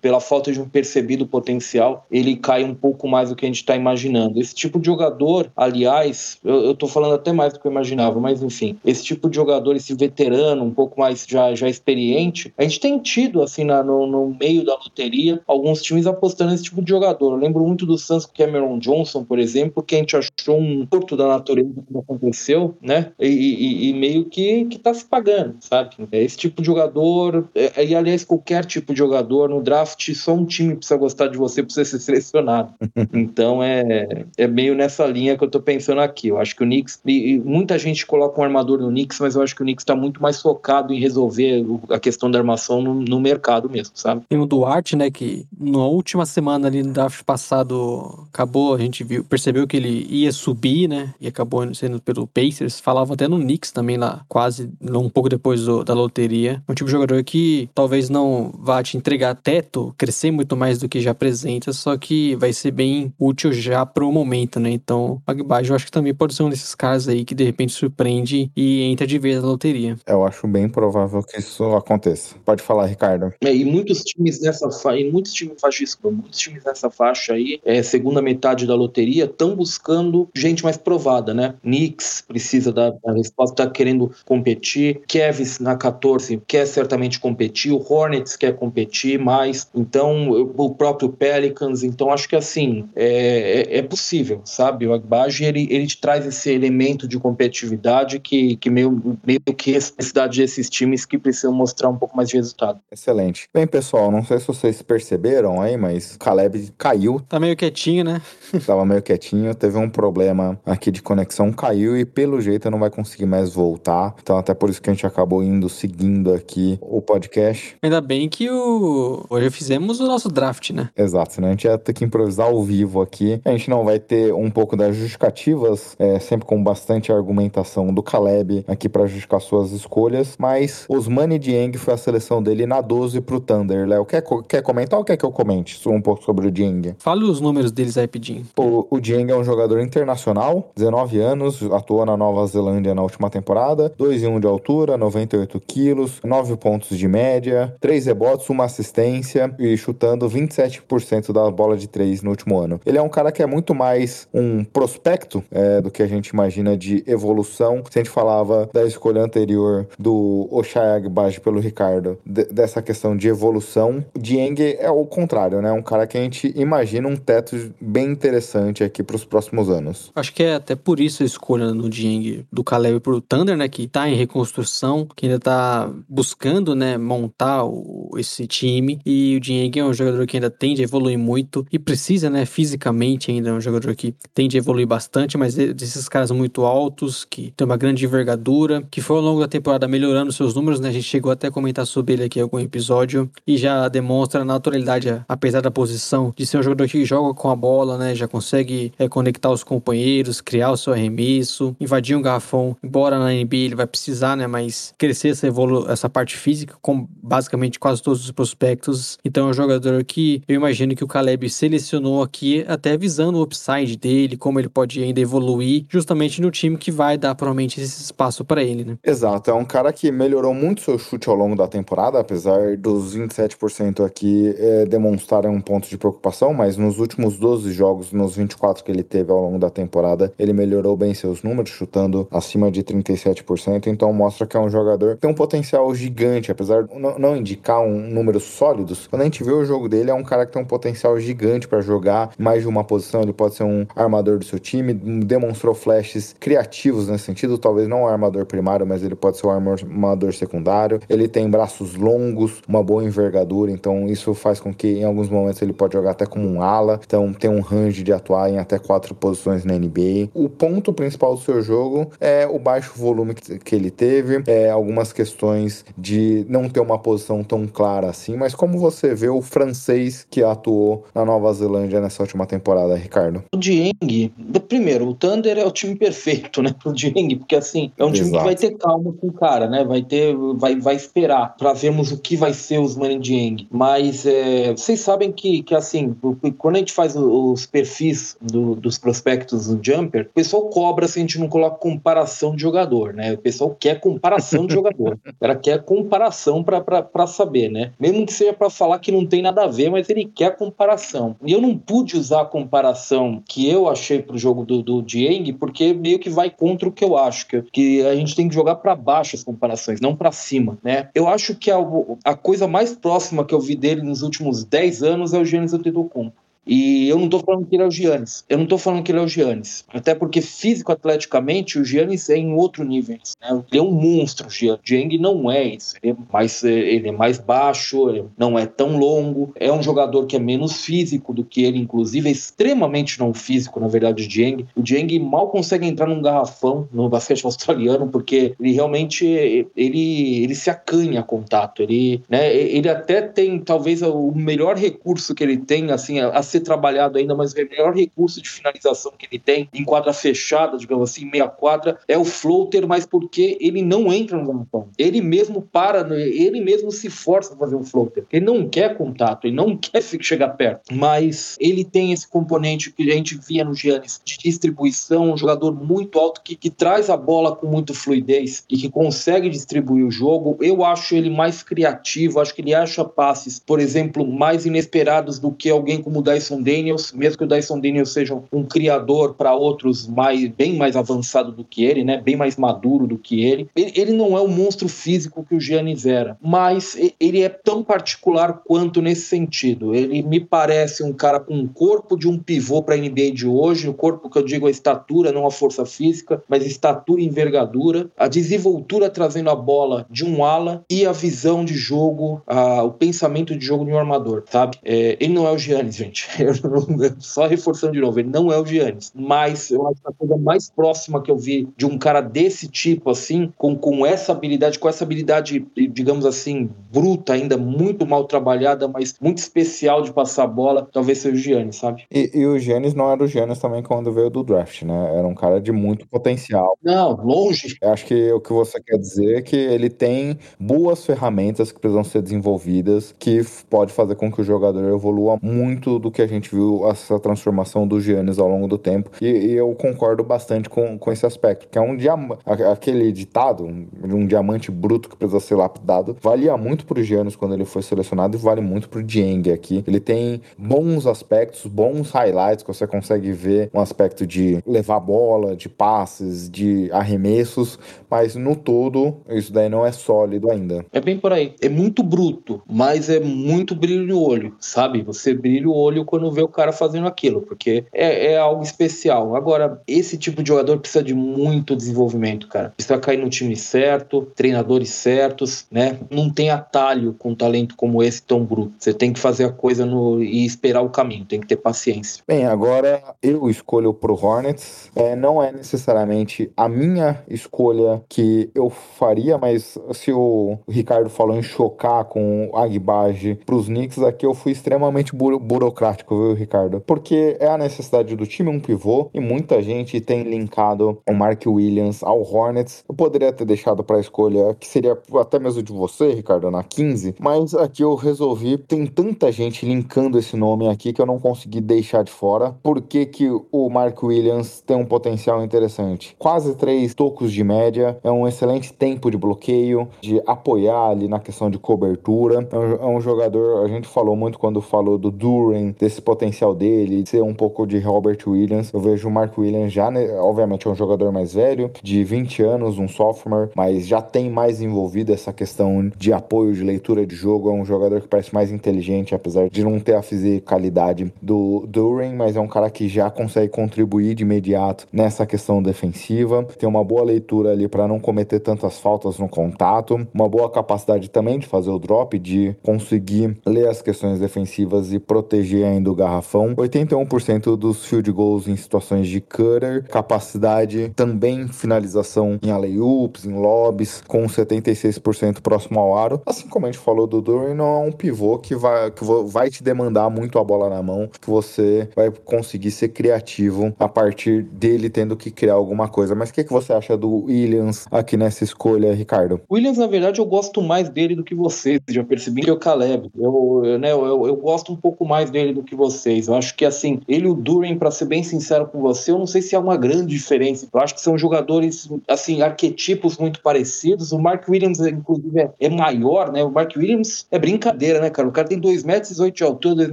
pela, 0.00 0.20
falta 0.20 0.52
de 0.52 0.60
um 0.60 0.68
percebido 0.68 1.26
potencial, 1.26 2.06
ele 2.10 2.36
cai 2.36 2.64
um 2.64 2.74
pouco 2.74 3.08
mais 3.08 3.30
do 3.30 3.36
que 3.36 3.44
a 3.44 3.48
gente 3.48 3.56
está 3.56 3.76
imaginando. 3.76 4.40
Esse 4.40 4.54
tipo 4.54 4.78
de 4.78 4.86
jogador, 4.86 5.50
aliás, 5.56 6.38
eu, 6.44 6.74
tô 6.74 6.86
falando 6.86 7.14
até 7.14 7.32
mais 7.32 7.52
do 7.52 7.60
que 7.60 7.66
eu 7.66 7.70
imaginava, 7.70 8.18
mas 8.20 8.42
enfim, 8.42 8.78
esse 8.84 9.04
tipo 9.04 9.28
de 9.28 9.36
jogador, 9.36 9.76
esse 9.76 9.94
veterano, 9.94 10.64
um 10.64 10.70
pouco 10.70 10.98
mais 10.98 11.26
já, 11.28 11.54
já 11.54 11.68
experiente, 11.68 12.52
a 12.56 12.62
gente 12.62 12.80
tem 12.80 12.98
tido, 12.98 13.42
assim, 13.42 13.64
na, 13.64 13.82
no, 13.82 14.06
no 14.06 14.36
meio 14.40 14.64
da 14.64 14.74
loteria, 14.74 15.40
alguns 15.46 15.82
times 15.82 16.06
apostando 16.06 16.52
nesse 16.52 16.64
tipo 16.64 16.82
de 16.82 16.88
jogador. 16.88 17.32
Eu 17.32 17.38
lembro 17.38 17.64
muito 17.64 17.84
do 17.84 17.98
Suns 17.98 18.24
com 18.24 18.32
Cameron 18.34 18.78
Johnson, 18.78 19.24
por 19.24 19.38
exemplo, 19.38 19.82
que 19.82 19.94
a 19.94 19.98
gente 19.98 20.16
achou 20.16 20.58
um 20.58 20.86
porto 20.86 21.16
da 21.16 21.26
natureza 21.26 21.82
que 21.86 21.98
aconteceu, 21.98 22.76
né? 22.80 23.12
E, 23.18 23.26
e, 23.26 23.88
e 23.88 23.92
meio 23.94 24.24
que, 24.24 24.64
que 24.66 24.78
tá 24.78 24.94
se 24.94 25.04
pagando, 25.04 25.56
sabe? 25.60 25.96
Esse 26.12 26.36
tipo 26.36 26.62
de 26.62 26.66
jogador, 26.66 27.48
é, 27.54 27.72
e 27.88 27.94
aliás, 27.94 28.24
qualquer 28.24 28.64
tipo 28.64 28.92
de 28.92 28.98
jogador 28.98 29.48
no 29.48 29.62
draft, 29.62 30.12
só 30.14 30.34
um 30.34 30.44
time 30.44 30.76
precisa 30.76 30.96
gostar 30.96 31.28
de 31.28 31.38
você 31.38 31.62
para 31.62 31.72
você 31.72 31.84
ser 31.84 31.98
selecionado. 31.98 32.72
então 33.12 33.62
é, 33.62 34.24
é 34.36 34.46
meio 34.46 34.74
nessa 34.74 35.06
linha 35.06 35.36
que 35.36 35.44
eu 35.44 35.50
tô 35.50 35.60
pensando 35.60 36.00
aqui. 36.00 36.28
Eu 36.28 36.38
acho 36.38 36.54
que 36.54 36.62
o 36.62 36.66
Knicks, 36.66 37.00
e 37.06 37.38
muita 37.38 37.78
gente 37.78 38.06
coloca 38.06 38.40
um 38.40 38.44
armador 38.44 38.78
no 38.78 38.88
Knicks, 38.88 39.18
mas 39.20 39.34
eu 39.34 39.42
acho 39.42 39.54
que 39.54 39.62
o 39.62 39.64
Knicks 39.64 39.82
está 39.82 39.96
muito 39.96 40.20
mais 40.20 40.40
focado 40.40 40.92
em 40.92 41.00
resolver 41.00 41.64
a 41.90 41.98
questão 41.98 42.30
da 42.30 42.38
armação 42.38 42.82
no, 42.82 42.94
no, 42.94 43.20
mercado 43.20 43.68
mesmo, 43.68 43.96
sabe? 43.96 44.22
Tem 44.28 44.38
o 44.38 44.46
Duarte, 44.46 44.96
né, 44.96 45.10
que 45.10 45.46
na 45.58 45.84
última 45.84 46.24
semana 46.24 46.68
ali 46.68 46.82
no 46.82 46.92
draft 46.92 47.22
passado 47.24 48.26
acabou, 48.32 48.74
a 48.74 48.78
gente 48.78 49.02
viu, 49.02 49.24
percebeu 49.24 49.66
que 49.66 49.76
ele 49.76 50.06
ia 50.08 50.32
subir, 50.32 50.88
né, 50.88 51.14
e 51.20 51.26
acabou 51.26 51.74
sendo 51.74 52.00
pelo 52.00 52.26
Pacers, 52.26 52.80
falava 52.80 53.14
até 53.14 53.26
no 53.26 53.38
Knicks 53.38 53.72
também 53.72 53.96
lá, 53.96 54.24
quase 54.28 54.70
um 54.80 55.08
pouco 55.08 55.28
depois 55.28 55.64
do, 55.64 55.84
da 55.84 55.94
loteria. 55.94 56.62
Um 56.68 56.74
tipo 56.74 56.86
de 56.86 56.92
jogador 56.92 57.22
que 57.24 57.67
talvez 57.74 58.08
não 58.08 58.52
vá 58.58 58.82
te 58.82 58.96
entregar 58.96 59.34
teto, 59.34 59.94
crescer 59.96 60.30
muito 60.30 60.56
mais 60.56 60.78
do 60.78 60.88
que 60.88 61.00
já 61.00 61.12
apresenta, 61.12 61.72
só 61.72 61.96
que 61.96 62.34
vai 62.36 62.52
ser 62.52 62.70
bem 62.70 63.12
útil 63.18 63.52
já 63.52 63.84
pro 63.84 64.10
momento, 64.12 64.60
né? 64.60 64.70
Então, 64.70 65.22
o 65.26 65.30
Agbajo 65.30 65.72
eu 65.72 65.76
acho 65.76 65.86
que 65.86 65.92
também 65.92 66.14
pode 66.14 66.34
ser 66.34 66.42
um 66.42 66.50
desses 66.50 66.74
caras 66.74 67.08
aí 67.08 67.24
que 67.24 67.34
de 67.34 67.44
repente 67.44 67.72
surpreende 67.72 68.50
e 68.56 68.82
entra 68.82 69.06
de 69.06 69.18
vez 69.18 69.42
na 69.42 69.48
loteria. 69.48 69.96
Eu 70.06 70.24
acho 70.24 70.46
bem 70.46 70.68
provável 70.68 71.22
que 71.22 71.38
isso 71.38 71.64
aconteça. 71.74 72.36
Pode 72.44 72.62
falar, 72.62 72.86
Ricardo. 72.86 73.32
É, 73.42 73.54
e 73.54 73.64
muitos 73.64 74.02
times 74.02 74.40
nessa 74.40 74.70
faixa, 74.70 75.00
e 75.00 75.10
muitos 75.10 75.32
times 75.32 75.60
faixa, 75.60 75.84
muitos 76.04 76.38
times 76.38 76.64
nessa 76.64 76.90
faixa 76.90 77.34
aí, 77.34 77.60
é, 77.64 77.82
segunda 77.82 78.22
metade 78.22 78.66
da 78.66 78.74
loteria, 78.74 79.24
estão 79.24 79.54
buscando 79.54 80.28
gente 80.34 80.64
mais 80.64 80.76
provada, 80.76 81.34
né? 81.34 81.54
Knicks 81.62 82.22
precisa 82.26 82.72
da, 82.72 82.90
da 82.90 83.12
resposta, 83.12 83.64
tá 83.64 83.70
querendo 83.70 84.10
competir. 84.24 85.00
Kevs 85.06 85.58
na 85.58 85.76
14 85.76 86.42
quer 86.46 86.66
certamente 86.66 87.18
competir 87.18 87.57
competir, 87.58 87.72
o 87.72 87.92
Hornets 87.92 88.36
quer 88.36 88.54
competir 88.54 89.18
mais, 89.18 89.68
então 89.74 90.30
o 90.56 90.74
próprio 90.74 91.08
Pelicans, 91.08 91.82
então 91.82 92.12
acho 92.12 92.28
que 92.28 92.36
assim, 92.36 92.88
é, 92.94 93.66
é, 93.68 93.78
é 93.78 93.82
possível, 93.82 94.40
sabe? 94.44 94.86
O 94.86 94.92
Agbaji, 94.92 95.44
ele, 95.44 95.66
ele 95.70 95.86
te 95.86 96.00
traz 96.00 96.24
esse 96.26 96.50
elemento 96.50 97.08
de 97.08 97.18
competitividade 97.18 98.20
que, 98.20 98.56
que 98.56 98.70
meio, 98.70 99.18
meio 99.26 99.40
que 99.40 99.72
a 99.72 99.74
necessidade 99.74 100.40
desses 100.40 100.70
times 100.70 101.04
que 101.04 101.18
precisam 101.18 101.52
mostrar 101.52 101.88
um 101.88 101.96
pouco 101.96 102.16
mais 102.16 102.28
de 102.28 102.36
resultado. 102.36 102.80
Excelente. 102.92 103.48
Bem, 103.52 103.66
pessoal, 103.66 104.10
não 104.10 104.24
sei 104.24 104.38
se 104.38 104.46
vocês 104.46 104.82
perceberam 104.82 105.60
aí, 105.60 105.76
mas 105.76 106.14
o 106.14 106.18
Caleb 106.18 106.72
caiu. 106.76 107.20
Tá 107.28 107.40
meio 107.40 107.56
quietinho, 107.56 108.04
né? 108.04 108.20
Tava 108.66 108.84
meio 108.84 109.02
quietinho, 109.02 109.54
teve 109.54 109.78
um 109.78 109.88
problema 109.88 110.58
aqui 110.64 110.90
de 110.90 111.02
conexão, 111.02 111.52
caiu 111.52 111.96
e 111.96 112.04
pelo 112.04 112.40
jeito 112.40 112.70
não 112.70 112.78
vai 112.78 112.90
conseguir 112.90 113.26
mais 113.26 113.52
voltar. 113.52 114.14
Então 114.22 114.36
até 114.36 114.54
por 114.54 114.70
isso 114.70 114.80
que 114.80 114.90
a 114.90 114.92
gente 114.92 115.06
acabou 115.06 115.42
indo 115.42 115.68
seguindo 115.68 116.32
aqui 116.32 116.78
o 116.80 117.00
podcast 117.00 117.47
Ainda 117.82 118.00
bem 118.00 118.28
que 118.28 118.50
o... 118.50 119.24
hoje 119.28 119.50
fizemos 119.50 120.00
o 120.00 120.06
nosso 120.06 120.28
draft, 120.28 120.70
né? 120.70 120.90
Exato, 120.96 121.34
senão 121.34 121.48
a 121.48 121.50
gente 121.52 121.64
ia 121.64 121.78
ter 121.78 121.92
que 121.92 122.04
improvisar 122.04 122.46
ao 122.48 122.62
vivo 122.62 123.00
aqui. 123.00 123.40
A 123.44 123.50
gente 123.50 123.70
não 123.70 123.84
vai 123.84 123.98
ter 123.98 124.32
um 124.32 124.50
pouco 124.50 124.76
das 124.76 124.96
justificativas, 124.96 125.94
é, 125.98 126.18
sempre 126.18 126.46
com 126.46 126.62
bastante 126.62 127.12
argumentação 127.12 127.92
do 127.92 128.02
Caleb 128.02 128.64
aqui 128.66 128.88
para 128.88 129.06
justificar 129.06 129.40
suas 129.40 129.72
escolhas, 129.72 130.36
mas 130.38 130.84
Osmani 130.88 131.38
Dieng 131.38 131.76
foi 131.76 131.94
a 131.94 131.96
seleção 131.96 132.42
dele 132.42 132.66
na 132.66 132.80
12 132.80 133.20
pro 133.20 133.40
Thunder. 133.40 133.86
Léo, 133.86 134.04
quer, 134.04 134.22
quer 134.48 134.62
comentar 134.62 134.98
ou 134.98 135.04
quer 135.04 135.16
que 135.16 135.24
eu 135.24 135.32
comente 135.32 135.88
um 135.88 136.00
pouco 136.00 136.22
sobre 136.24 136.46
o 136.46 136.50
Dieng? 136.50 136.94
Fale 136.98 137.24
os 137.24 137.40
números 137.40 137.72
deles 137.72 137.96
aí, 137.96 138.06
Pedinho. 138.06 138.44
O, 138.56 138.86
o 138.90 139.00
Dieng 139.00 139.30
é 139.30 139.36
um 139.36 139.44
jogador 139.44 139.80
internacional, 139.80 140.70
19 140.76 141.18
anos, 141.18 141.62
atuou 141.72 142.04
na 142.04 142.16
Nova 142.16 142.46
Zelândia 142.46 142.94
na 142.94 143.02
última 143.02 143.30
temporada, 143.30 143.92
2 143.96 144.22
e 144.22 144.26
1 144.26 144.40
de 144.40 144.46
altura, 144.46 144.96
98 144.96 145.60
quilos, 145.60 146.20
9 146.24 146.56
pontos 146.56 146.96
de 146.96 147.08
média, 147.08 147.37
média, 147.38 147.74
3 147.80 148.06
rebotes, 148.06 148.50
uma 148.50 148.64
assistência 148.64 149.54
e 149.58 149.76
chutando 149.76 150.28
27% 150.28 151.32
da 151.32 151.48
bola 151.50 151.76
de 151.76 151.86
3 151.86 152.22
no 152.22 152.30
último 152.30 152.58
ano. 152.58 152.80
Ele 152.84 152.98
é 152.98 153.02
um 153.02 153.08
cara 153.08 153.30
que 153.30 153.42
é 153.42 153.46
muito 153.46 153.74
mais 153.74 154.28
um 154.34 154.64
prospecto 154.64 155.44
é, 155.50 155.80
do 155.80 155.90
que 155.90 156.02
a 156.02 156.06
gente 156.06 156.28
imagina 156.28 156.76
de 156.76 157.04
evolução. 157.06 157.82
Se 157.88 157.98
a 157.98 158.02
gente 158.02 158.10
falava 158.10 158.68
da 158.72 158.84
escolha 158.84 159.22
anterior 159.22 159.86
do 159.98 160.48
Oshai 160.50 160.96
Agbaji 160.96 161.40
pelo 161.40 161.60
Ricardo, 161.60 162.18
dessa 162.26 162.82
questão 162.82 163.16
de 163.16 163.28
evolução, 163.28 164.04
Dieng 164.18 164.76
é 164.78 164.90
o 164.90 165.06
contrário, 165.06 165.62
né? 165.62 165.70
Um 165.70 165.82
cara 165.82 166.06
que 166.06 166.18
a 166.18 166.20
gente 166.20 166.52
imagina 166.56 167.06
um 167.06 167.16
teto 167.16 167.72
bem 167.80 168.10
interessante 168.10 168.82
aqui 168.82 169.02
para 169.02 169.14
os 169.14 169.24
próximos 169.24 169.70
anos. 169.70 170.10
Acho 170.16 170.34
que 170.34 170.42
é 170.42 170.54
até 170.54 170.74
por 170.74 170.98
isso 170.98 171.22
a 171.22 171.26
escolha 171.26 171.72
no 171.72 171.88
Dieng 171.88 172.44
do 172.52 172.64
Caleb 172.64 172.98
pro 172.98 173.20
Thunder, 173.20 173.56
né? 173.56 173.68
Que 173.68 173.86
tá 173.86 174.08
em 174.08 174.16
reconstrução, 174.16 175.06
que 175.14 175.26
ainda 175.26 175.38
tá 175.38 175.88
buscando, 176.08 176.74
né? 176.74 176.98
Montar 177.28 177.64
o, 177.64 178.10
esse 178.16 178.46
time. 178.46 178.98
E 179.04 179.36
o 179.36 179.40
Dieng 179.40 179.78
é 179.78 179.84
um 179.84 179.92
jogador 179.92 180.26
que 180.26 180.36
ainda 180.36 180.50
tende 180.50 180.80
a 180.80 180.84
evoluir 180.84 181.18
muito 181.18 181.66
e 181.70 181.78
precisa, 181.78 182.30
né, 182.30 182.46
fisicamente 182.46 183.30
ainda, 183.30 183.50
é 183.50 183.52
um 183.52 183.60
jogador 183.60 183.94
que 183.94 184.14
tende 184.34 184.56
a 184.56 184.58
evoluir 184.58 184.86
bastante, 184.86 185.36
mas 185.36 185.54
desses 185.54 186.08
caras 186.08 186.30
muito 186.30 186.64
altos, 186.64 187.24
que 187.24 187.52
tem 187.56 187.64
uma 187.64 187.76
grande 187.76 188.04
envergadura, 188.04 188.82
que 188.90 189.00
foi 189.00 189.16
ao 189.16 189.22
longo 189.22 189.40
da 189.40 189.48
temporada 189.48 189.86
melhorando 189.86 190.32
seus 190.32 190.54
números, 190.54 190.80
né? 190.80 190.88
A 190.88 190.92
gente 190.92 191.04
chegou 191.04 191.30
até 191.30 191.48
a 191.48 191.50
comentar 191.50 191.86
sobre 191.86 192.14
ele 192.14 192.24
aqui 192.24 192.38
em 192.38 192.42
algum 192.42 192.58
episódio 192.58 193.30
e 193.46 193.56
já 193.56 193.88
demonstra 193.88 194.40
a 194.40 194.44
naturalidade, 194.44 195.22
apesar 195.28 195.60
da 195.60 195.70
posição, 195.70 196.32
de 196.36 196.46
ser 196.46 196.58
um 196.58 196.62
jogador 196.62 196.88
que 196.88 197.04
joga 197.04 197.34
com 197.34 197.50
a 197.50 197.56
bola, 197.56 197.98
né? 197.98 198.14
Já 198.14 198.26
consegue 198.26 198.92
é, 198.98 199.08
conectar 199.08 199.50
os 199.50 199.62
companheiros, 199.62 200.40
criar 200.40 200.70
o 200.70 200.76
seu 200.76 200.92
arremesso, 200.92 201.76
invadir 201.80 202.16
um 202.16 202.22
garrafão. 202.22 202.76
Embora 202.82 203.18
na 203.18 203.30
NBA 203.30 203.56
ele 203.56 203.74
vai 203.74 203.86
precisar, 203.86 204.36
né? 204.36 204.46
Mas 204.46 204.94
crescer 204.96 205.28
essa, 205.28 205.46
evolu 205.46 205.90
essa 205.90 206.08
parte 206.08 206.36
física, 206.36 206.74
com 206.80 207.08
basicamente 207.22 207.78
quase 207.78 208.02
todos 208.02 208.24
os 208.24 208.30
prospectos. 208.30 209.18
Então 209.24 209.48
é 209.48 209.50
um 209.50 209.54
jogador 209.54 210.04
que 210.04 210.42
eu 210.48 210.56
imagino 210.56 210.94
que 210.94 211.04
o 211.04 211.08
Caleb 211.08 211.48
selecionou 211.48 212.22
aqui, 212.22 212.64
até 212.68 212.96
visando 212.96 213.38
o 213.38 213.42
upside 213.42 213.96
dele, 213.96 214.36
como 214.36 214.58
ele 214.58 214.68
pode 214.68 215.02
ainda 215.02 215.20
evoluir, 215.20 215.84
justamente 215.88 216.40
no 216.40 216.50
time 216.50 216.76
que 216.76 216.90
vai 216.90 217.18
dar 217.18 217.34
provavelmente 217.34 217.80
esse 217.80 218.02
espaço 218.02 218.44
para 218.44 218.62
ele, 218.62 218.84
né? 218.84 218.98
Exato, 219.04 219.50
é 219.50 219.54
um 219.54 219.64
cara 219.64 219.92
que 219.92 220.10
melhorou 220.10 220.54
muito 220.54 220.82
seu 220.82 220.98
chute 220.98 221.28
ao 221.28 221.34
longo 221.34 221.56
da 221.56 221.66
temporada, 221.66 222.18
apesar 222.18 222.76
dos 222.76 223.16
27% 223.16 224.04
aqui 224.04 224.54
é, 224.58 224.86
demonstrarem 224.86 225.50
um 225.50 225.60
ponto 225.60 225.88
de 225.88 225.96
preocupação, 225.96 226.52
mas 226.52 226.76
nos 226.76 226.98
últimos 226.98 227.38
12 227.38 227.72
jogos, 227.72 228.12
nos 228.12 228.36
24 228.36 228.84
que 228.84 228.90
ele 228.90 229.02
teve 229.02 229.30
ao 229.30 229.40
longo 229.40 229.58
da 229.58 229.70
temporada, 229.70 230.32
ele 230.38 230.52
melhorou 230.52 230.96
bem 230.96 231.14
seus 231.14 231.42
números, 231.42 231.70
chutando 231.70 232.26
acima 232.30 232.70
de 232.70 232.82
37%, 232.82 233.86
então 233.86 234.12
mostra 234.12 234.46
que 234.46 234.56
é 234.56 234.60
um 234.60 234.70
jogador 234.70 235.14
que 235.14 235.22
tem 235.22 235.30
um 235.30 235.34
potencial 235.34 235.94
gigante, 235.94 236.50
apesar 236.50 236.84
de 236.84 236.94
não 237.18 237.36
indicar 237.36 237.80
um 237.80 237.98
números 238.08 238.42
sólidos. 238.42 239.06
Quando 239.06 239.22
a 239.22 239.24
gente 239.24 239.44
vê 239.44 239.52
o 239.52 239.64
jogo 239.64 239.88
dele, 239.88 240.10
é 240.10 240.14
um 240.14 240.24
cara 240.24 240.44
que 240.44 240.52
tem 240.52 240.60
um 240.60 240.64
potencial 240.64 241.18
gigante 241.20 241.68
para 241.68 241.80
jogar 241.80 242.30
mais 242.38 242.62
de 242.62 242.68
uma 242.68 242.82
posição, 242.84 243.22
ele 243.22 243.32
pode 243.32 243.54
ser 243.54 243.64
um 243.64 243.86
armador 243.94 244.38
do 244.38 244.44
seu 244.44 244.58
time, 244.58 244.92
demonstrou 244.92 245.74
flashes 245.74 246.34
criativos 246.38 247.08
nesse 247.08 247.24
sentido, 247.24 247.58
talvez 247.58 247.88
não 247.88 248.02
um 248.02 248.06
armador 248.06 248.46
primário, 248.46 248.86
mas 248.86 249.02
ele 249.02 249.14
pode 249.14 249.36
ser 249.38 249.46
um 249.46 249.50
armador 249.50 250.32
secundário. 250.32 251.00
Ele 251.08 251.28
tem 251.28 251.48
braços 251.48 251.94
longos, 251.94 252.62
uma 252.68 252.82
boa 252.82 253.04
envergadura, 253.04 253.70
então 253.70 254.06
isso 254.06 254.34
faz 254.34 254.60
com 254.60 254.72
que 254.72 254.88
em 254.88 255.04
alguns 255.04 255.28
momentos 255.28 255.60
ele 255.62 255.72
pode 255.72 255.94
jogar 255.94 256.12
até 256.12 256.26
como 256.26 256.48
um 256.48 256.62
ala, 256.62 257.00
então 257.04 257.32
tem 257.32 257.50
um 257.50 257.60
range 257.60 258.02
de 258.02 258.12
atuar 258.12 258.50
em 258.50 258.58
até 258.58 258.78
quatro 258.78 259.14
posições 259.14 259.64
na 259.64 259.74
NBA. 259.74 260.30
O 260.34 260.48
ponto 260.48 260.92
principal 260.92 261.34
do 261.34 261.40
seu 261.40 261.62
jogo 261.62 262.10
é 262.20 262.46
o 262.46 262.58
baixo 262.58 262.92
volume 262.96 263.34
que 263.34 263.74
ele 263.74 263.90
teve, 263.90 264.42
é 264.46 264.70
algumas 264.70 265.12
questões 265.12 265.84
de 265.96 266.44
não 266.48 266.68
ter 266.68 266.80
uma 266.80 266.97
posição 266.98 267.42
tão 267.42 267.66
clara 267.66 268.08
assim, 268.08 268.36
mas 268.36 268.54
como 268.54 268.78
você 268.78 269.14
vê 269.14 269.28
o 269.28 269.40
francês 269.40 270.26
que 270.30 270.42
atuou 270.42 271.04
na 271.14 271.24
Nova 271.24 271.52
Zelândia 271.52 272.00
nessa 272.00 272.22
última 272.22 272.46
temporada, 272.46 272.96
Ricardo? 272.96 273.44
O 273.54 273.56
Dieng, 273.56 274.32
primeiro, 274.68 275.08
o 275.08 275.14
Thunder 275.14 275.58
é 275.58 275.64
o 275.64 275.70
time 275.70 275.94
perfeito, 275.94 276.62
né, 276.62 276.74
pro 276.78 276.92
Dieng, 276.92 277.36
porque 277.36 277.56
assim, 277.56 277.92
é 277.96 278.04
um 278.04 278.12
time 278.12 278.28
Exato. 278.28 278.38
que 278.38 278.44
vai 278.44 278.56
ter 278.56 278.76
calma 278.76 279.12
com 279.12 279.28
o 279.28 279.32
cara, 279.32 279.68
né, 279.68 279.84
vai 279.84 280.02
ter, 280.02 280.34
vai, 280.56 280.76
vai 280.76 280.96
esperar 280.96 281.56
para 281.56 281.72
vermos 281.72 282.12
o 282.12 282.18
que 282.18 282.36
vai 282.36 282.52
ser 282.52 282.78
os 282.78 282.96
Money 282.96 283.18
Dieng, 283.18 283.66
mas 283.70 284.26
é, 284.26 284.72
vocês 284.72 285.00
sabem 285.00 285.32
que, 285.32 285.62
que 285.62 285.74
assim, 285.74 286.14
quando 286.58 286.76
a 286.76 286.78
gente 286.78 286.92
faz 286.92 287.16
os 287.16 287.66
perfis 287.66 288.36
do, 288.40 288.74
dos 288.74 288.98
prospectos 288.98 289.68
do 289.68 289.78
Jumper, 289.82 290.28
o 290.30 290.34
pessoal 290.34 290.62
cobra 290.68 291.06
se 291.06 291.18
a 291.18 291.22
gente 291.22 291.38
não 291.38 291.48
coloca 291.48 291.76
comparação 291.78 292.54
de 292.54 292.62
jogador, 292.62 293.14
né, 293.14 293.32
o 293.32 293.38
pessoal 293.38 293.76
quer 293.78 294.00
comparação 294.00 294.66
de 294.66 294.74
jogador, 294.78 295.18
o 295.26 295.40
cara 295.40 295.56
quer 295.56 295.82
comparação 295.82 296.62
para 296.62 296.80
saber, 297.26 297.70
né, 297.70 297.92
mesmo 297.98 298.24
que 298.24 298.32
seja 298.32 298.52
para 298.52 298.70
falar 298.70 298.98
que 298.98 299.12
não 299.12 299.26
tem 299.26 299.42
nada 299.42 299.64
a 299.64 299.66
ver, 299.66 299.90
mas 299.90 300.08
ele 300.08 300.24
quer 300.24 300.56
comparação, 300.56 301.36
e 301.44 301.52
eu 301.52 301.60
não 301.60 301.76
pude 301.76 302.16
usar 302.16 302.42
a 302.42 302.46
comparação 302.46 303.42
que 303.46 303.68
eu 303.68 303.88
achei 303.88 304.22
pro 304.22 304.38
jogo 304.38 304.64
do, 304.64 304.82
do 304.82 305.02
Dieng, 305.02 305.52
porque 305.52 305.92
meio 305.92 306.18
que 306.18 306.30
vai 306.30 306.50
contra 306.50 306.88
o 306.88 306.92
que 306.92 307.04
eu 307.04 307.16
acho, 307.16 307.46
que, 307.46 307.62
que 307.62 308.06
a 308.06 308.14
gente 308.14 308.34
tem 308.34 308.48
que 308.48 308.54
jogar 308.54 308.76
para 308.76 308.94
baixo 308.94 309.36
as 309.36 309.44
comparações, 309.44 310.00
não 310.00 310.16
para 310.16 310.32
cima, 310.32 310.78
né? 310.82 311.08
Eu 311.14 311.28
acho 311.28 311.54
que 311.54 311.70
a, 311.70 311.78
a, 312.24 312.34
coisa 312.34 312.66
mais 312.66 312.94
próxima 312.94 313.44
que 313.44 313.54
eu 313.54 313.60
vi 313.60 313.76
dele 313.76 314.02
nos 314.02 314.22
últimos 314.22 314.64
10 314.64 315.02
anos 315.02 315.34
é 315.34 315.38
o 315.38 315.44
Giannis 315.44 315.74
Antetokounmpo. 315.74 316.47
E 316.68 317.08
eu 317.08 317.16
não 317.16 317.24
estou 317.24 317.40
falando 317.40 317.66
que 317.66 317.74
ele 317.74 317.82
é 317.82 317.86
o 317.86 317.90
Giannis. 317.90 318.44
Eu 318.48 318.58
não 318.58 318.64
estou 318.64 318.78
falando 318.78 319.02
que 319.02 319.10
ele 319.10 319.18
é 319.18 319.22
o 319.22 319.28
Giannis. 319.28 319.84
Até 319.88 320.14
porque 320.14 320.42
físico-atleticamente 320.42 321.78
o 321.78 321.84
Giannis 321.84 322.28
é 322.28 322.36
em 322.36 322.52
outro 322.52 322.84
nível. 322.84 323.16
Né? 323.40 323.64
Ele 323.72 323.80
é 323.80 323.82
um 323.82 323.90
monstro, 323.90 324.48
o 324.48 324.50
Giannis. 324.50 325.18
não 325.18 325.50
é 325.50 325.64
isso. 325.64 325.94
Ele 326.02 326.12
é, 326.12 326.32
mais, 326.32 326.62
ele 326.62 327.08
é 327.08 327.12
mais 327.12 327.38
baixo, 327.38 328.10
ele 328.10 328.24
não 328.36 328.58
é 328.58 328.66
tão 328.66 328.98
longo. 328.98 329.52
É 329.56 329.72
um 329.72 329.82
jogador 329.82 330.26
que 330.26 330.36
é 330.36 330.38
menos 330.38 330.84
físico 330.84 331.32
do 331.32 331.42
que 331.42 331.64
ele, 331.64 331.78
inclusive. 331.78 332.28
É 332.28 332.32
extremamente 332.32 333.18
não 333.18 333.32
físico, 333.32 333.80
na 333.80 333.88
verdade, 333.88 334.24
o 334.24 334.28
Dieng. 334.28 334.66
O 334.76 334.82
Dieng 334.82 335.18
mal 335.18 335.48
consegue 335.48 335.86
entrar 335.86 336.06
num 336.06 336.20
garrafão 336.20 336.86
no 336.92 337.08
basquete 337.08 337.44
australiano, 337.46 338.08
porque 338.08 338.54
ele 338.60 338.72
realmente 338.72 339.24
ele, 339.24 340.42
ele 340.44 340.54
se 340.54 340.68
acanha 340.68 341.20
a 341.20 341.22
contato. 341.22 341.82
Ele, 341.82 342.22
né, 342.28 342.54
ele 342.54 342.88
até 342.88 343.22
tem, 343.22 343.58
talvez, 343.58 344.02
o 344.02 344.32
melhor 344.32 344.76
recurso 344.76 345.34
que 345.34 345.42
ele 345.42 345.56
tem, 345.56 345.90
assim, 345.90 346.18
a 346.20 346.42
ser 346.42 346.57
ser 346.58 346.60
trabalhado 346.60 347.18
ainda, 347.18 347.34
mas 347.34 347.52
o 347.52 347.56
melhor 347.56 347.94
recurso 347.94 348.42
de 348.42 348.48
finalização 348.48 349.12
que 349.16 349.26
ele 349.30 349.38
tem 349.38 349.68
em 349.72 349.84
quadra 349.84 350.12
fechada, 350.12 350.76
digamos 350.76 351.10
assim, 351.10 351.24
meia 351.24 351.48
quadra, 351.48 351.98
é 352.06 352.18
o 352.18 352.24
floater, 352.24 352.86
mas 352.86 353.06
porque 353.06 353.56
ele 353.60 353.82
não 353.82 354.12
entra 354.12 354.36
no 354.36 354.46
garrafão. 354.46 354.88
Ele 354.98 355.20
mesmo 355.20 355.62
para, 355.62 356.06
ele 356.18 356.60
mesmo 356.60 356.90
se 356.90 357.08
força 357.08 357.54
a 357.54 357.56
fazer 357.56 357.76
um 357.76 357.84
floater. 357.84 358.24
Ele 358.32 358.44
não 358.44 358.68
quer 358.68 358.96
contato, 358.96 359.46
ele 359.46 359.56
não 359.56 359.76
quer 359.76 360.02
chegar 360.02 360.48
perto, 360.50 360.94
mas 360.94 361.56
ele 361.60 361.84
tem 361.84 362.12
esse 362.12 362.26
componente 362.26 362.92
que 362.92 363.10
a 363.10 363.14
gente 363.14 363.38
via 363.38 363.64
no 363.64 363.74
Giannis 363.74 364.20
de 364.24 364.38
distribuição, 364.38 365.32
um 365.32 365.36
jogador 365.36 365.74
muito 365.74 366.18
alto 366.18 366.42
que, 366.42 366.56
que 366.56 366.70
traz 366.70 367.10
a 367.10 367.16
bola 367.16 367.54
com 367.54 367.66
muito 367.66 367.94
fluidez 367.94 368.64
e 368.68 368.76
que 368.76 368.90
consegue 368.90 369.48
distribuir 369.48 370.04
o 370.04 370.10
jogo. 370.10 370.56
Eu 370.60 370.84
acho 370.84 371.14
ele 371.14 371.30
mais 371.30 371.62
criativo, 371.62 372.40
acho 372.40 372.54
que 372.54 372.62
ele 372.62 372.74
acha 372.74 373.04
passes, 373.04 373.58
por 373.58 373.80
exemplo, 373.80 374.26
mais 374.26 374.66
inesperados 374.66 375.38
do 375.38 375.52
que 375.52 375.70
alguém 375.70 376.02
como 376.02 376.20
o 376.20 376.22
Dyson 376.22 376.47
Dyson 376.48 376.62
Daniels, 376.62 377.12
mesmo 377.12 377.38
que 377.38 377.44
o 377.44 377.46
Dyson 377.46 377.80
Daniels 377.80 378.12
seja 378.12 378.40
um 378.52 378.64
criador 378.64 379.34
para 379.34 379.54
outros 379.54 380.06
mais, 380.06 380.48
bem 380.48 380.76
mais 380.76 380.96
avançado 380.96 381.52
do 381.52 381.64
que 381.64 381.84
ele, 381.84 382.02
né, 382.02 382.20
bem 382.20 382.36
mais 382.36 382.56
maduro 382.56 383.06
do 383.06 383.18
que 383.18 383.44
ele, 383.44 383.68
ele, 383.76 383.92
ele 383.94 384.12
não 384.12 384.36
é 384.36 384.40
o 384.40 384.48
monstro 384.48 384.88
físico 384.88 385.44
que 385.44 385.54
o 385.54 385.60
Giannis 385.60 386.06
era, 386.06 386.36
mas 386.40 386.96
ele 387.20 387.42
é 387.42 387.48
tão 387.48 387.82
particular 387.82 388.62
quanto 388.64 389.02
nesse 389.02 389.22
sentido. 389.22 389.94
Ele 389.94 390.22
me 390.22 390.40
parece 390.40 391.02
um 391.02 391.12
cara 391.12 391.40
com 391.40 391.54
um 391.54 391.66
corpo 391.66 392.16
de 392.16 392.28
um 392.28 392.38
pivô 392.38 392.82
para 392.82 392.94
a 392.94 392.98
NBA 392.98 393.32
de 393.32 393.46
hoje, 393.46 393.88
o 393.88 393.94
corpo 393.94 394.30
que 394.30 394.38
eu 394.38 394.44
digo 394.44 394.66
a 394.66 394.70
estatura, 394.70 395.32
não 395.32 395.46
a 395.46 395.50
força 395.50 395.84
física, 395.84 396.42
mas 396.48 396.64
estatura 396.64 397.20
e 397.20 397.26
envergadura, 397.26 398.10
a 398.16 398.28
desenvoltura 398.28 399.10
trazendo 399.10 399.50
a 399.50 399.56
bola 399.56 400.06
de 400.10 400.24
um 400.24 400.44
ala 400.44 400.84
e 400.90 401.04
a 401.04 401.12
visão 401.12 401.64
de 401.64 401.74
jogo, 401.74 402.42
a, 402.46 402.82
o 402.82 402.92
pensamento 402.92 403.56
de 403.56 403.64
jogo 403.64 403.84
de 403.84 403.92
um 403.92 403.98
armador, 403.98 404.44
sabe? 404.50 404.78
É, 404.84 405.16
ele 405.20 405.32
não 405.32 405.46
é 405.46 405.50
o 405.50 405.58
Giannis, 405.58 405.96
gente. 405.96 406.28
só 407.18 407.46
reforçando 407.46 407.92
de 407.92 408.00
novo, 408.00 408.18
ele 408.18 408.28
não 408.28 408.52
é 408.52 408.58
o 408.58 408.64
Giannis, 408.64 409.12
mas 409.14 409.70
eu 409.70 409.86
acho 409.88 410.00
que 410.00 410.08
a 410.08 410.12
coisa 410.12 410.36
mais 410.36 410.70
próxima 410.70 411.22
que 411.22 411.30
eu 411.30 411.36
vi 411.36 411.68
de 411.76 411.86
um 411.86 411.98
cara 411.98 412.20
desse 412.20 412.68
tipo, 412.68 413.10
assim, 413.10 413.52
com, 413.56 413.76
com 413.76 414.06
essa 414.06 414.32
habilidade, 414.32 414.78
com 414.78 414.88
essa 414.88 415.04
habilidade, 415.04 415.66
digamos 415.90 416.24
assim, 416.24 416.70
bruta 416.92 417.32
ainda, 417.32 417.56
muito 417.56 418.06
mal 418.06 418.24
trabalhada, 418.24 418.88
mas 418.88 419.14
muito 419.20 419.38
especial 419.38 420.02
de 420.02 420.12
passar 420.12 420.44
a 420.44 420.46
bola, 420.46 420.88
talvez 420.92 421.18
seja 421.18 421.34
o 421.34 421.38
Giannis, 421.38 421.76
sabe? 421.76 422.04
E, 422.10 422.30
e 422.34 422.46
o 422.46 422.58
Giannis 422.58 422.94
não 422.94 423.10
era 423.10 423.22
o 423.22 423.26
Giannis 423.26 423.58
também 423.58 423.82
quando 423.82 424.12
veio 424.12 424.30
do 424.30 424.42
draft, 424.42 424.82
né? 424.82 425.16
Era 425.16 425.26
um 425.26 425.34
cara 425.34 425.60
de 425.60 425.72
muito 425.72 426.06
potencial. 426.08 426.76
Não, 426.82 427.16
longe. 427.16 427.76
Eu 427.80 427.92
acho 427.92 428.06
que 428.06 428.32
o 428.32 428.40
que 428.40 428.52
você 428.52 428.80
quer 428.80 428.98
dizer 428.98 429.38
é 429.38 429.42
que 429.42 429.56
ele 429.56 429.88
tem 429.88 430.38
boas 430.58 431.04
ferramentas 431.04 431.72
que 431.72 431.80
precisam 431.80 432.04
ser 432.04 432.22
desenvolvidas, 432.22 433.14
que 433.18 433.42
pode 433.68 433.92
fazer 433.92 434.14
com 434.14 434.30
que 434.30 434.40
o 434.40 434.44
jogador 434.44 434.92
evolua 434.92 435.38
muito 435.42 435.98
do 435.98 436.10
que 436.10 436.17
a 436.22 436.26
gente 436.26 436.54
viu 436.54 436.88
essa 436.88 437.18
transformação 437.18 437.86
do 437.86 438.00
Giannis 438.00 438.38
ao 438.38 438.48
longo 438.48 438.66
do 438.66 438.78
tempo. 438.78 439.10
E, 439.20 439.26
e 439.26 439.52
eu 439.54 439.74
concordo 439.74 440.22
bastante 440.22 440.68
com, 440.68 440.98
com 440.98 441.12
esse 441.12 441.26
aspecto, 441.26 441.68
que 441.68 441.78
é 441.78 441.80
um 441.80 441.96
diamante, 441.96 442.40
aquele 442.46 443.10
ditado, 443.12 443.64
um, 443.64 443.86
um, 444.04 444.26
diamante 444.26 444.70
bruto 444.70 445.08
que 445.08 445.16
precisa 445.16 445.40
ser 445.40 445.54
lapidado, 445.54 446.16
valia 446.20 446.56
muito 446.56 446.84
pro 446.86 447.02
Giannis 447.02 447.36
quando 447.36 447.54
ele 447.54 447.64
foi 447.64 447.82
selecionado 447.82 448.36
e 448.36 448.40
vale 448.40 448.60
muito 448.60 448.88
pro 448.88 449.02
Dieng 449.02 449.50
aqui. 449.52 449.84
Ele 449.86 450.00
tem 450.00 450.40
bons 450.56 451.06
aspectos, 451.06 451.66
bons 451.66 452.10
highlights 452.10 452.62
que 452.62 452.72
você 452.72 452.86
consegue 452.86 453.32
ver 453.32 453.70
um 453.72 453.80
aspecto 453.80 454.26
de 454.26 454.62
levar 454.66 455.00
bola, 455.00 455.56
de 455.56 455.68
passes, 455.68 456.50
de 456.50 456.90
arremessos, 456.92 457.78
mas 458.10 458.34
no 458.34 458.56
todo 458.56 459.18
isso 459.28 459.52
daí 459.52 459.68
não 459.68 459.84
é 459.84 459.92
sólido 459.92 460.50
ainda. 460.50 460.84
É 460.92 461.00
bem 461.00 461.18
por 461.18 461.32
aí. 461.32 461.54
É 461.60 461.68
muito 461.68 462.02
bruto, 462.02 462.62
mas 462.68 463.08
é 463.08 463.20
muito 463.20 463.74
brilho 463.74 464.06
no 464.06 464.20
olho, 464.22 464.54
sabe? 464.58 465.02
Você 465.02 465.34
brilha 465.34 465.68
o 465.68 465.74
olho 465.74 466.04
quando 466.08 466.32
vê 466.32 466.40
o 466.40 466.48
cara 466.48 466.72
fazendo 466.72 467.06
aquilo, 467.06 467.42
porque 467.42 467.84
é, 467.92 468.32
é 468.32 468.38
algo 468.38 468.62
especial. 468.62 469.36
Agora, 469.36 469.82
esse 469.86 470.16
tipo 470.16 470.42
de 470.42 470.48
jogador 470.48 470.78
precisa 470.78 471.04
de 471.04 471.12
muito 471.14 471.76
desenvolvimento, 471.76 472.48
cara. 472.48 472.72
Precisa 472.74 472.98
cair 472.98 473.18
no 473.18 473.28
time 473.28 473.54
certo, 473.54 474.22
treinadores 474.34 474.88
certos, 474.88 475.66
né? 475.70 475.98
Não 476.10 476.30
tem 476.30 476.48
atalho 476.48 477.14
com 477.18 477.30
um 477.30 477.34
talento 477.34 477.76
como 477.76 478.02
esse 478.02 478.22
tão 478.22 478.42
bruto. 478.42 478.72
Você 478.78 478.94
tem 478.94 479.12
que 479.12 479.20
fazer 479.20 479.44
a 479.44 479.52
coisa 479.52 479.84
no, 479.84 480.22
e 480.22 480.46
esperar 480.46 480.80
o 480.80 480.88
caminho, 480.88 481.26
tem 481.26 481.40
que 481.40 481.46
ter 481.46 481.56
paciência. 481.56 482.24
Bem, 482.26 482.46
agora 482.46 483.02
eu 483.22 483.50
escolho 483.50 483.92
pro 483.92 484.14
Hornets. 484.14 484.90
É, 484.96 485.14
não 485.14 485.42
é 485.42 485.52
necessariamente 485.52 486.50
a 486.56 486.68
minha 486.68 487.22
escolha 487.28 488.02
que 488.08 488.50
eu 488.54 488.70
faria, 488.70 489.36
mas 489.36 489.76
se 489.92 490.10
o 490.10 490.58
Ricardo 490.66 491.10
falou 491.10 491.36
em 491.36 491.42
chocar 491.42 492.06
com 492.06 492.48
o 492.50 492.56
Agbage 492.56 493.38
pros 493.44 493.66
Knicks, 493.66 494.02
aqui 494.02 494.24
eu 494.24 494.32
fui 494.32 494.52
extremamente 494.52 495.14
buro 495.14 495.38
burocrático, 495.38 495.97
viu, 496.08 496.34
Ricardo? 496.34 496.80
Porque 496.80 497.36
é 497.40 497.46
a 497.46 497.58
necessidade 497.58 498.14
do 498.16 498.26
time 498.26 498.50
um 498.50 498.60
pivô 498.60 499.10
e 499.12 499.20
muita 499.20 499.62
gente 499.62 500.00
tem 500.00 500.22
linkado 500.22 500.98
o 501.08 501.12
Mark 501.12 501.42
Williams 501.46 502.02
ao 502.02 502.20
Hornets. 502.22 502.84
Eu 502.88 502.94
poderia 502.94 503.32
ter 503.32 503.44
deixado 503.44 503.82
para 503.82 504.00
escolha 504.00 504.54
que 504.54 504.66
seria 504.66 504.98
até 505.20 505.38
mesmo 505.38 505.62
de 505.62 505.72
você, 505.72 506.12
Ricardo, 506.12 506.50
na 506.50 506.62
15, 506.62 507.16
mas 507.18 507.54
aqui 507.54 507.82
eu 507.82 507.94
resolvi. 507.94 508.58
Tem 508.58 508.86
tanta 508.86 509.30
gente 509.32 509.66
linkando 509.66 510.18
esse 510.18 510.36
nome 510.36 510.68
aqui 510.68 510.92
que 510.92 511.00
eu 511.00 511.06
não 511.06 511.18
consegui 511.18 511.60
deixar 511.60 512.04
de 512.04 512.10
fora. 512.10 512.54
Por 512.62 512.80
que, 512.80 513.06
que 513.06 513.28
o 513.50 513.68
Mark 513.68 514.02
Williams 514.02 514.60
tem 514.60 514.76
um 514.76 514.84
potencial 514.84 515.42
interessante? 515.42 516.14
Quase 516.18 516.56
três 516.56 516.94
tocos 516.94 517.32
de 517.32 517.44
média, 517.44 517.98
é 518.02 518.10
um 518.10 518.26
excelente 518.26 518.72
tempo 518.72 519.10
de 519.10 519.16
bloqueio, 519.16 519.88
de 520.00 520.22
apoiar 520.26 520.88
ali 520.88 521.08
na 521.08 521.20
questão 521.20 521.50
de 521.50 521.58
cobertura. 521.58 522.48
É 522.50 522.58
um, 522.58 522.72
é 522.72 522.96
um 522.96 523.00
jogador, 523.00 523.64
a 523.64 523.68
gente 523.68 523.86
falou 523.86 524.16
muito 524.16 524.38
quando 524.38 524.60
falou 524.60 524.98
do 524.98 525.10
Duran, 525.10 525.72
desse 525.88 526.02
potencial 526.02 526.54
dele, 526.54 527.02
de 527.02 527.08
ser 527.08 527.22
um 527.22 527.32
pouco 527.32 527.66
de 527.66 527.78
Robert 527.78 528.18
Williams. 528.26 528.70
Eu 528.72 528.80
vejo 528.80 529.08
o 529.08 529.10
Mark 529.10 529.36
Williams 529.38 529.72
já, 529.72 529.90
né, 529.90 530.12
obviamente, 530.20 530.68
é 530.68 530.70
um 530.70 530.74
jogador 530.74 531.10
mais 531.10 531.32
velho, 531.32 531.70
de 531.82 532.04
20 532.04 532.42
anos, 532.42 532.78
um 532.78 532.86
sophomore, 532.86 533.50
mas 533.54 533.86
já 533.86 534.02
tem 534.02 534.30
mais 534.30 534.60
envolvido 534.60 535.12
essa 535.12 535.32
questão 535.32 535.90
de 535.96 536.12
apoio, 536.12 536.52
de 536.52 536.62
leitura 536.62 537.06
de 537.06 537.14
jogo. 537.14 537.48
É 537.50 537.52
um 537.52 537.64
jogador 537.64 538.02
que 538.02 538.08
parece 538.08 538.34
mais 538.34 538.52
inteligente, 538.52 539.14
apesar 539.14 539.48
de 539.48 539.64
não 539.64 539.80
ter 539.80 539.94
a 539.94 540.02
fisicalidade 540.02 541.12
do 541.22 541.64
Duran, 541.66 542.12
mas 542.14 542.36
é 542.36 542.40
um 542.40 542.48
cara 542.48 542.68
que 542.68 542.88
já 542.88 543.10
consegue 543.10 543.50
contribuir 543.50 544.14
de 544.14 544.24
imediato 544.24 544.86
nessa 544.92 545.24
questão 545.24 545.62
defensiva. 545.62 546.44
Tem 546.58 546.68
uma 546.68 546.84
boa 546.84 547.02
leitura 547.02 547.52
ali 547.52 547.66
para 547.66 547.88
não 547.88 547.98
cometer 547.98 548.40
tantas 548.40 548.78
faltas 548.78 549.18
no 549.18 549.28
contato, 549.28 550.06
uma 550.12 550.28
boa 550.28 550.50
capacidade 550.50 551.08
também 551.08 551.38
de 551.38 551.46
fazer 551.46 551.70
o 551.70 551.78
drop, 551.78 552.18
de 552.18 552.54
conseguir 552.62 553.38
ler 553.46 553.68
as 553.68 553.80
questões 553.80 554.20
defensivas 554.20 554.92
e 554.92 554.98
proteger 554.98 555.64
ainda 555.78 555.90
o 555.90 555.94
garrafão. 555.94 556.54
81% 556.54 557.56
dos 557.56 557.84
field 557.84 558.10
goals 558.12 558.46
em 558.46 558.56
situações 558.56 559.08
de 559.08 559.20
cutter, 559.20 559.84
capacidade 559.88 560.92
também 560.94 561.48
finalização 561.48 562.38
em 562.42 562.50
alley-oops, 562.50 563.24
em 563.24 563.34
lobbies, 563.34 564.02
com 564.06 564.24
76% 564.26 565.40
próximo 565.40 565.80
ao 565.80 565.96
aro. 565.96 566.22
Assim 566.26 566.48
como 566.48 566.66
a 566.66 566.70
gente 566.70 566.80
falou 566.80 567.06
do 567.06 567.20
Duran, 567.20 567.54
não 567.54 567.66
é 567.66 567.86
um 567.86 567.92
pivô 567.92 568.38
que 568.38 568.54
vai, 568.54 568.90
que 568.90 569.04
vai 569.26 569.50
te 569.50 569.62
demandar 569.62 570.10
muito 570.10 570.38
a 570.38 570.44
bola 570.44 570.68
na 570.68 570.82
mão, 570.82 571.08
que 571.20 571.30
você 571.30 571.88
vai 571.94 572.10
conseguir 572.10 572.70
ser 572.70 572.88
criativo 572.88 573.74
a 573.78 573.88
partir 573.88 574.42
dele 574.42 574.90
tendo 574.90 575.16
que 575.16 575.30
criar 575.30 575.54
alguma 575.54 575.88
coisa. 575.88 576.14
Mas 576.14 576.30
o 576.30 576.34
que, 576.34 576.44
que 576.44 576.52
você 576.52 576.72
acha 576.72 576.96
do 576.96 577.24
Williams 577.24 577.86
aqui 577.90 578.16
nessa 578.16 578.44
escolha, 578.44 578.92
Ricardo? 578.92 579.40
Williams, 579.50 579.78
na 579.78 579.86
verdade, 579.86 580.20
eu 580.20 580.26
gosto 580.26 580.60
mais 580.62 580.88
dele 580.88 581.14
do 581.14 581.24
que 581.24 581.34
vocês, 581.34 581.80
já 581.88 582.04
percebi 582.04 582.42
que 582.42 582.50
é 582.50 582.52
o 582.52 582.58
Caleb. 582.58 583.10
Eu, 583.16 583.62
eu, 583.64 583.78
né, 583.78 583.92
eu, 583.92 584.26
eu, 584.26 584.36
gosto 584.36 584.72
um 584.72 584.76
pouco 584.76 585.04
mais 585.04 585.30
dele 585.30 585.52
do 585.52 585.62
que 585.68 585.76
vocês. 585.76 586.28
Eu 586.28 586.34
acho 586.34 586.54
que, 586.54 586.64
assim, 586.64 587.00
ele 587.06 587.26
e 587.26 587.30
o 587.30 587.34
Duran, 587.34 587.76
para 587.76 587.90
ser 587.90 588.06
bem 588.06 588.22
sincero 588.22 588.66
com 588.66 588.80
você, 588.80 589.10
eu 589.10 589.18
não 589.18 589.26
sei 589.26 589.42
se 589.42 589.54
há 589.54 589.60
uma 589.60 589.76
grande 589.76 590.14
diferença. 590.14 590.66
Eu 590.72 590.80
acho 590.80 590.94
que 590.94 591.00
são 591.00 591.18
jogadores, 591.18 591.88
assim, 592.06 592.42
arquetipos 592.42 593.18
muito 593.18 593.40
parecidos. 593.40 594.12
O 594.12 594.18
Mark 594.18 594.48
Williams, 594.48 594.80
inclusive, 594.80 595.40
é, 595.40 595.50
é 595.60 595.68
maior, 595.68 596.32
né? 596.32 596.42
O 596.42 596.50
Mark 596.50 596.74
Williams 596.76 597.26
é 597.30 597.38
brincadeira, 597.38 598.00
né, 598.00 598.10
cara? 598.10 598.28
O 598.28 598.32
cara 598.32 598.48
tem 598.48 598.60
2,18 598.60 598.86
metros 598.86 599.34
de 599.34 599.44
altura, 599.44 599.74
2,30 599.86 599.92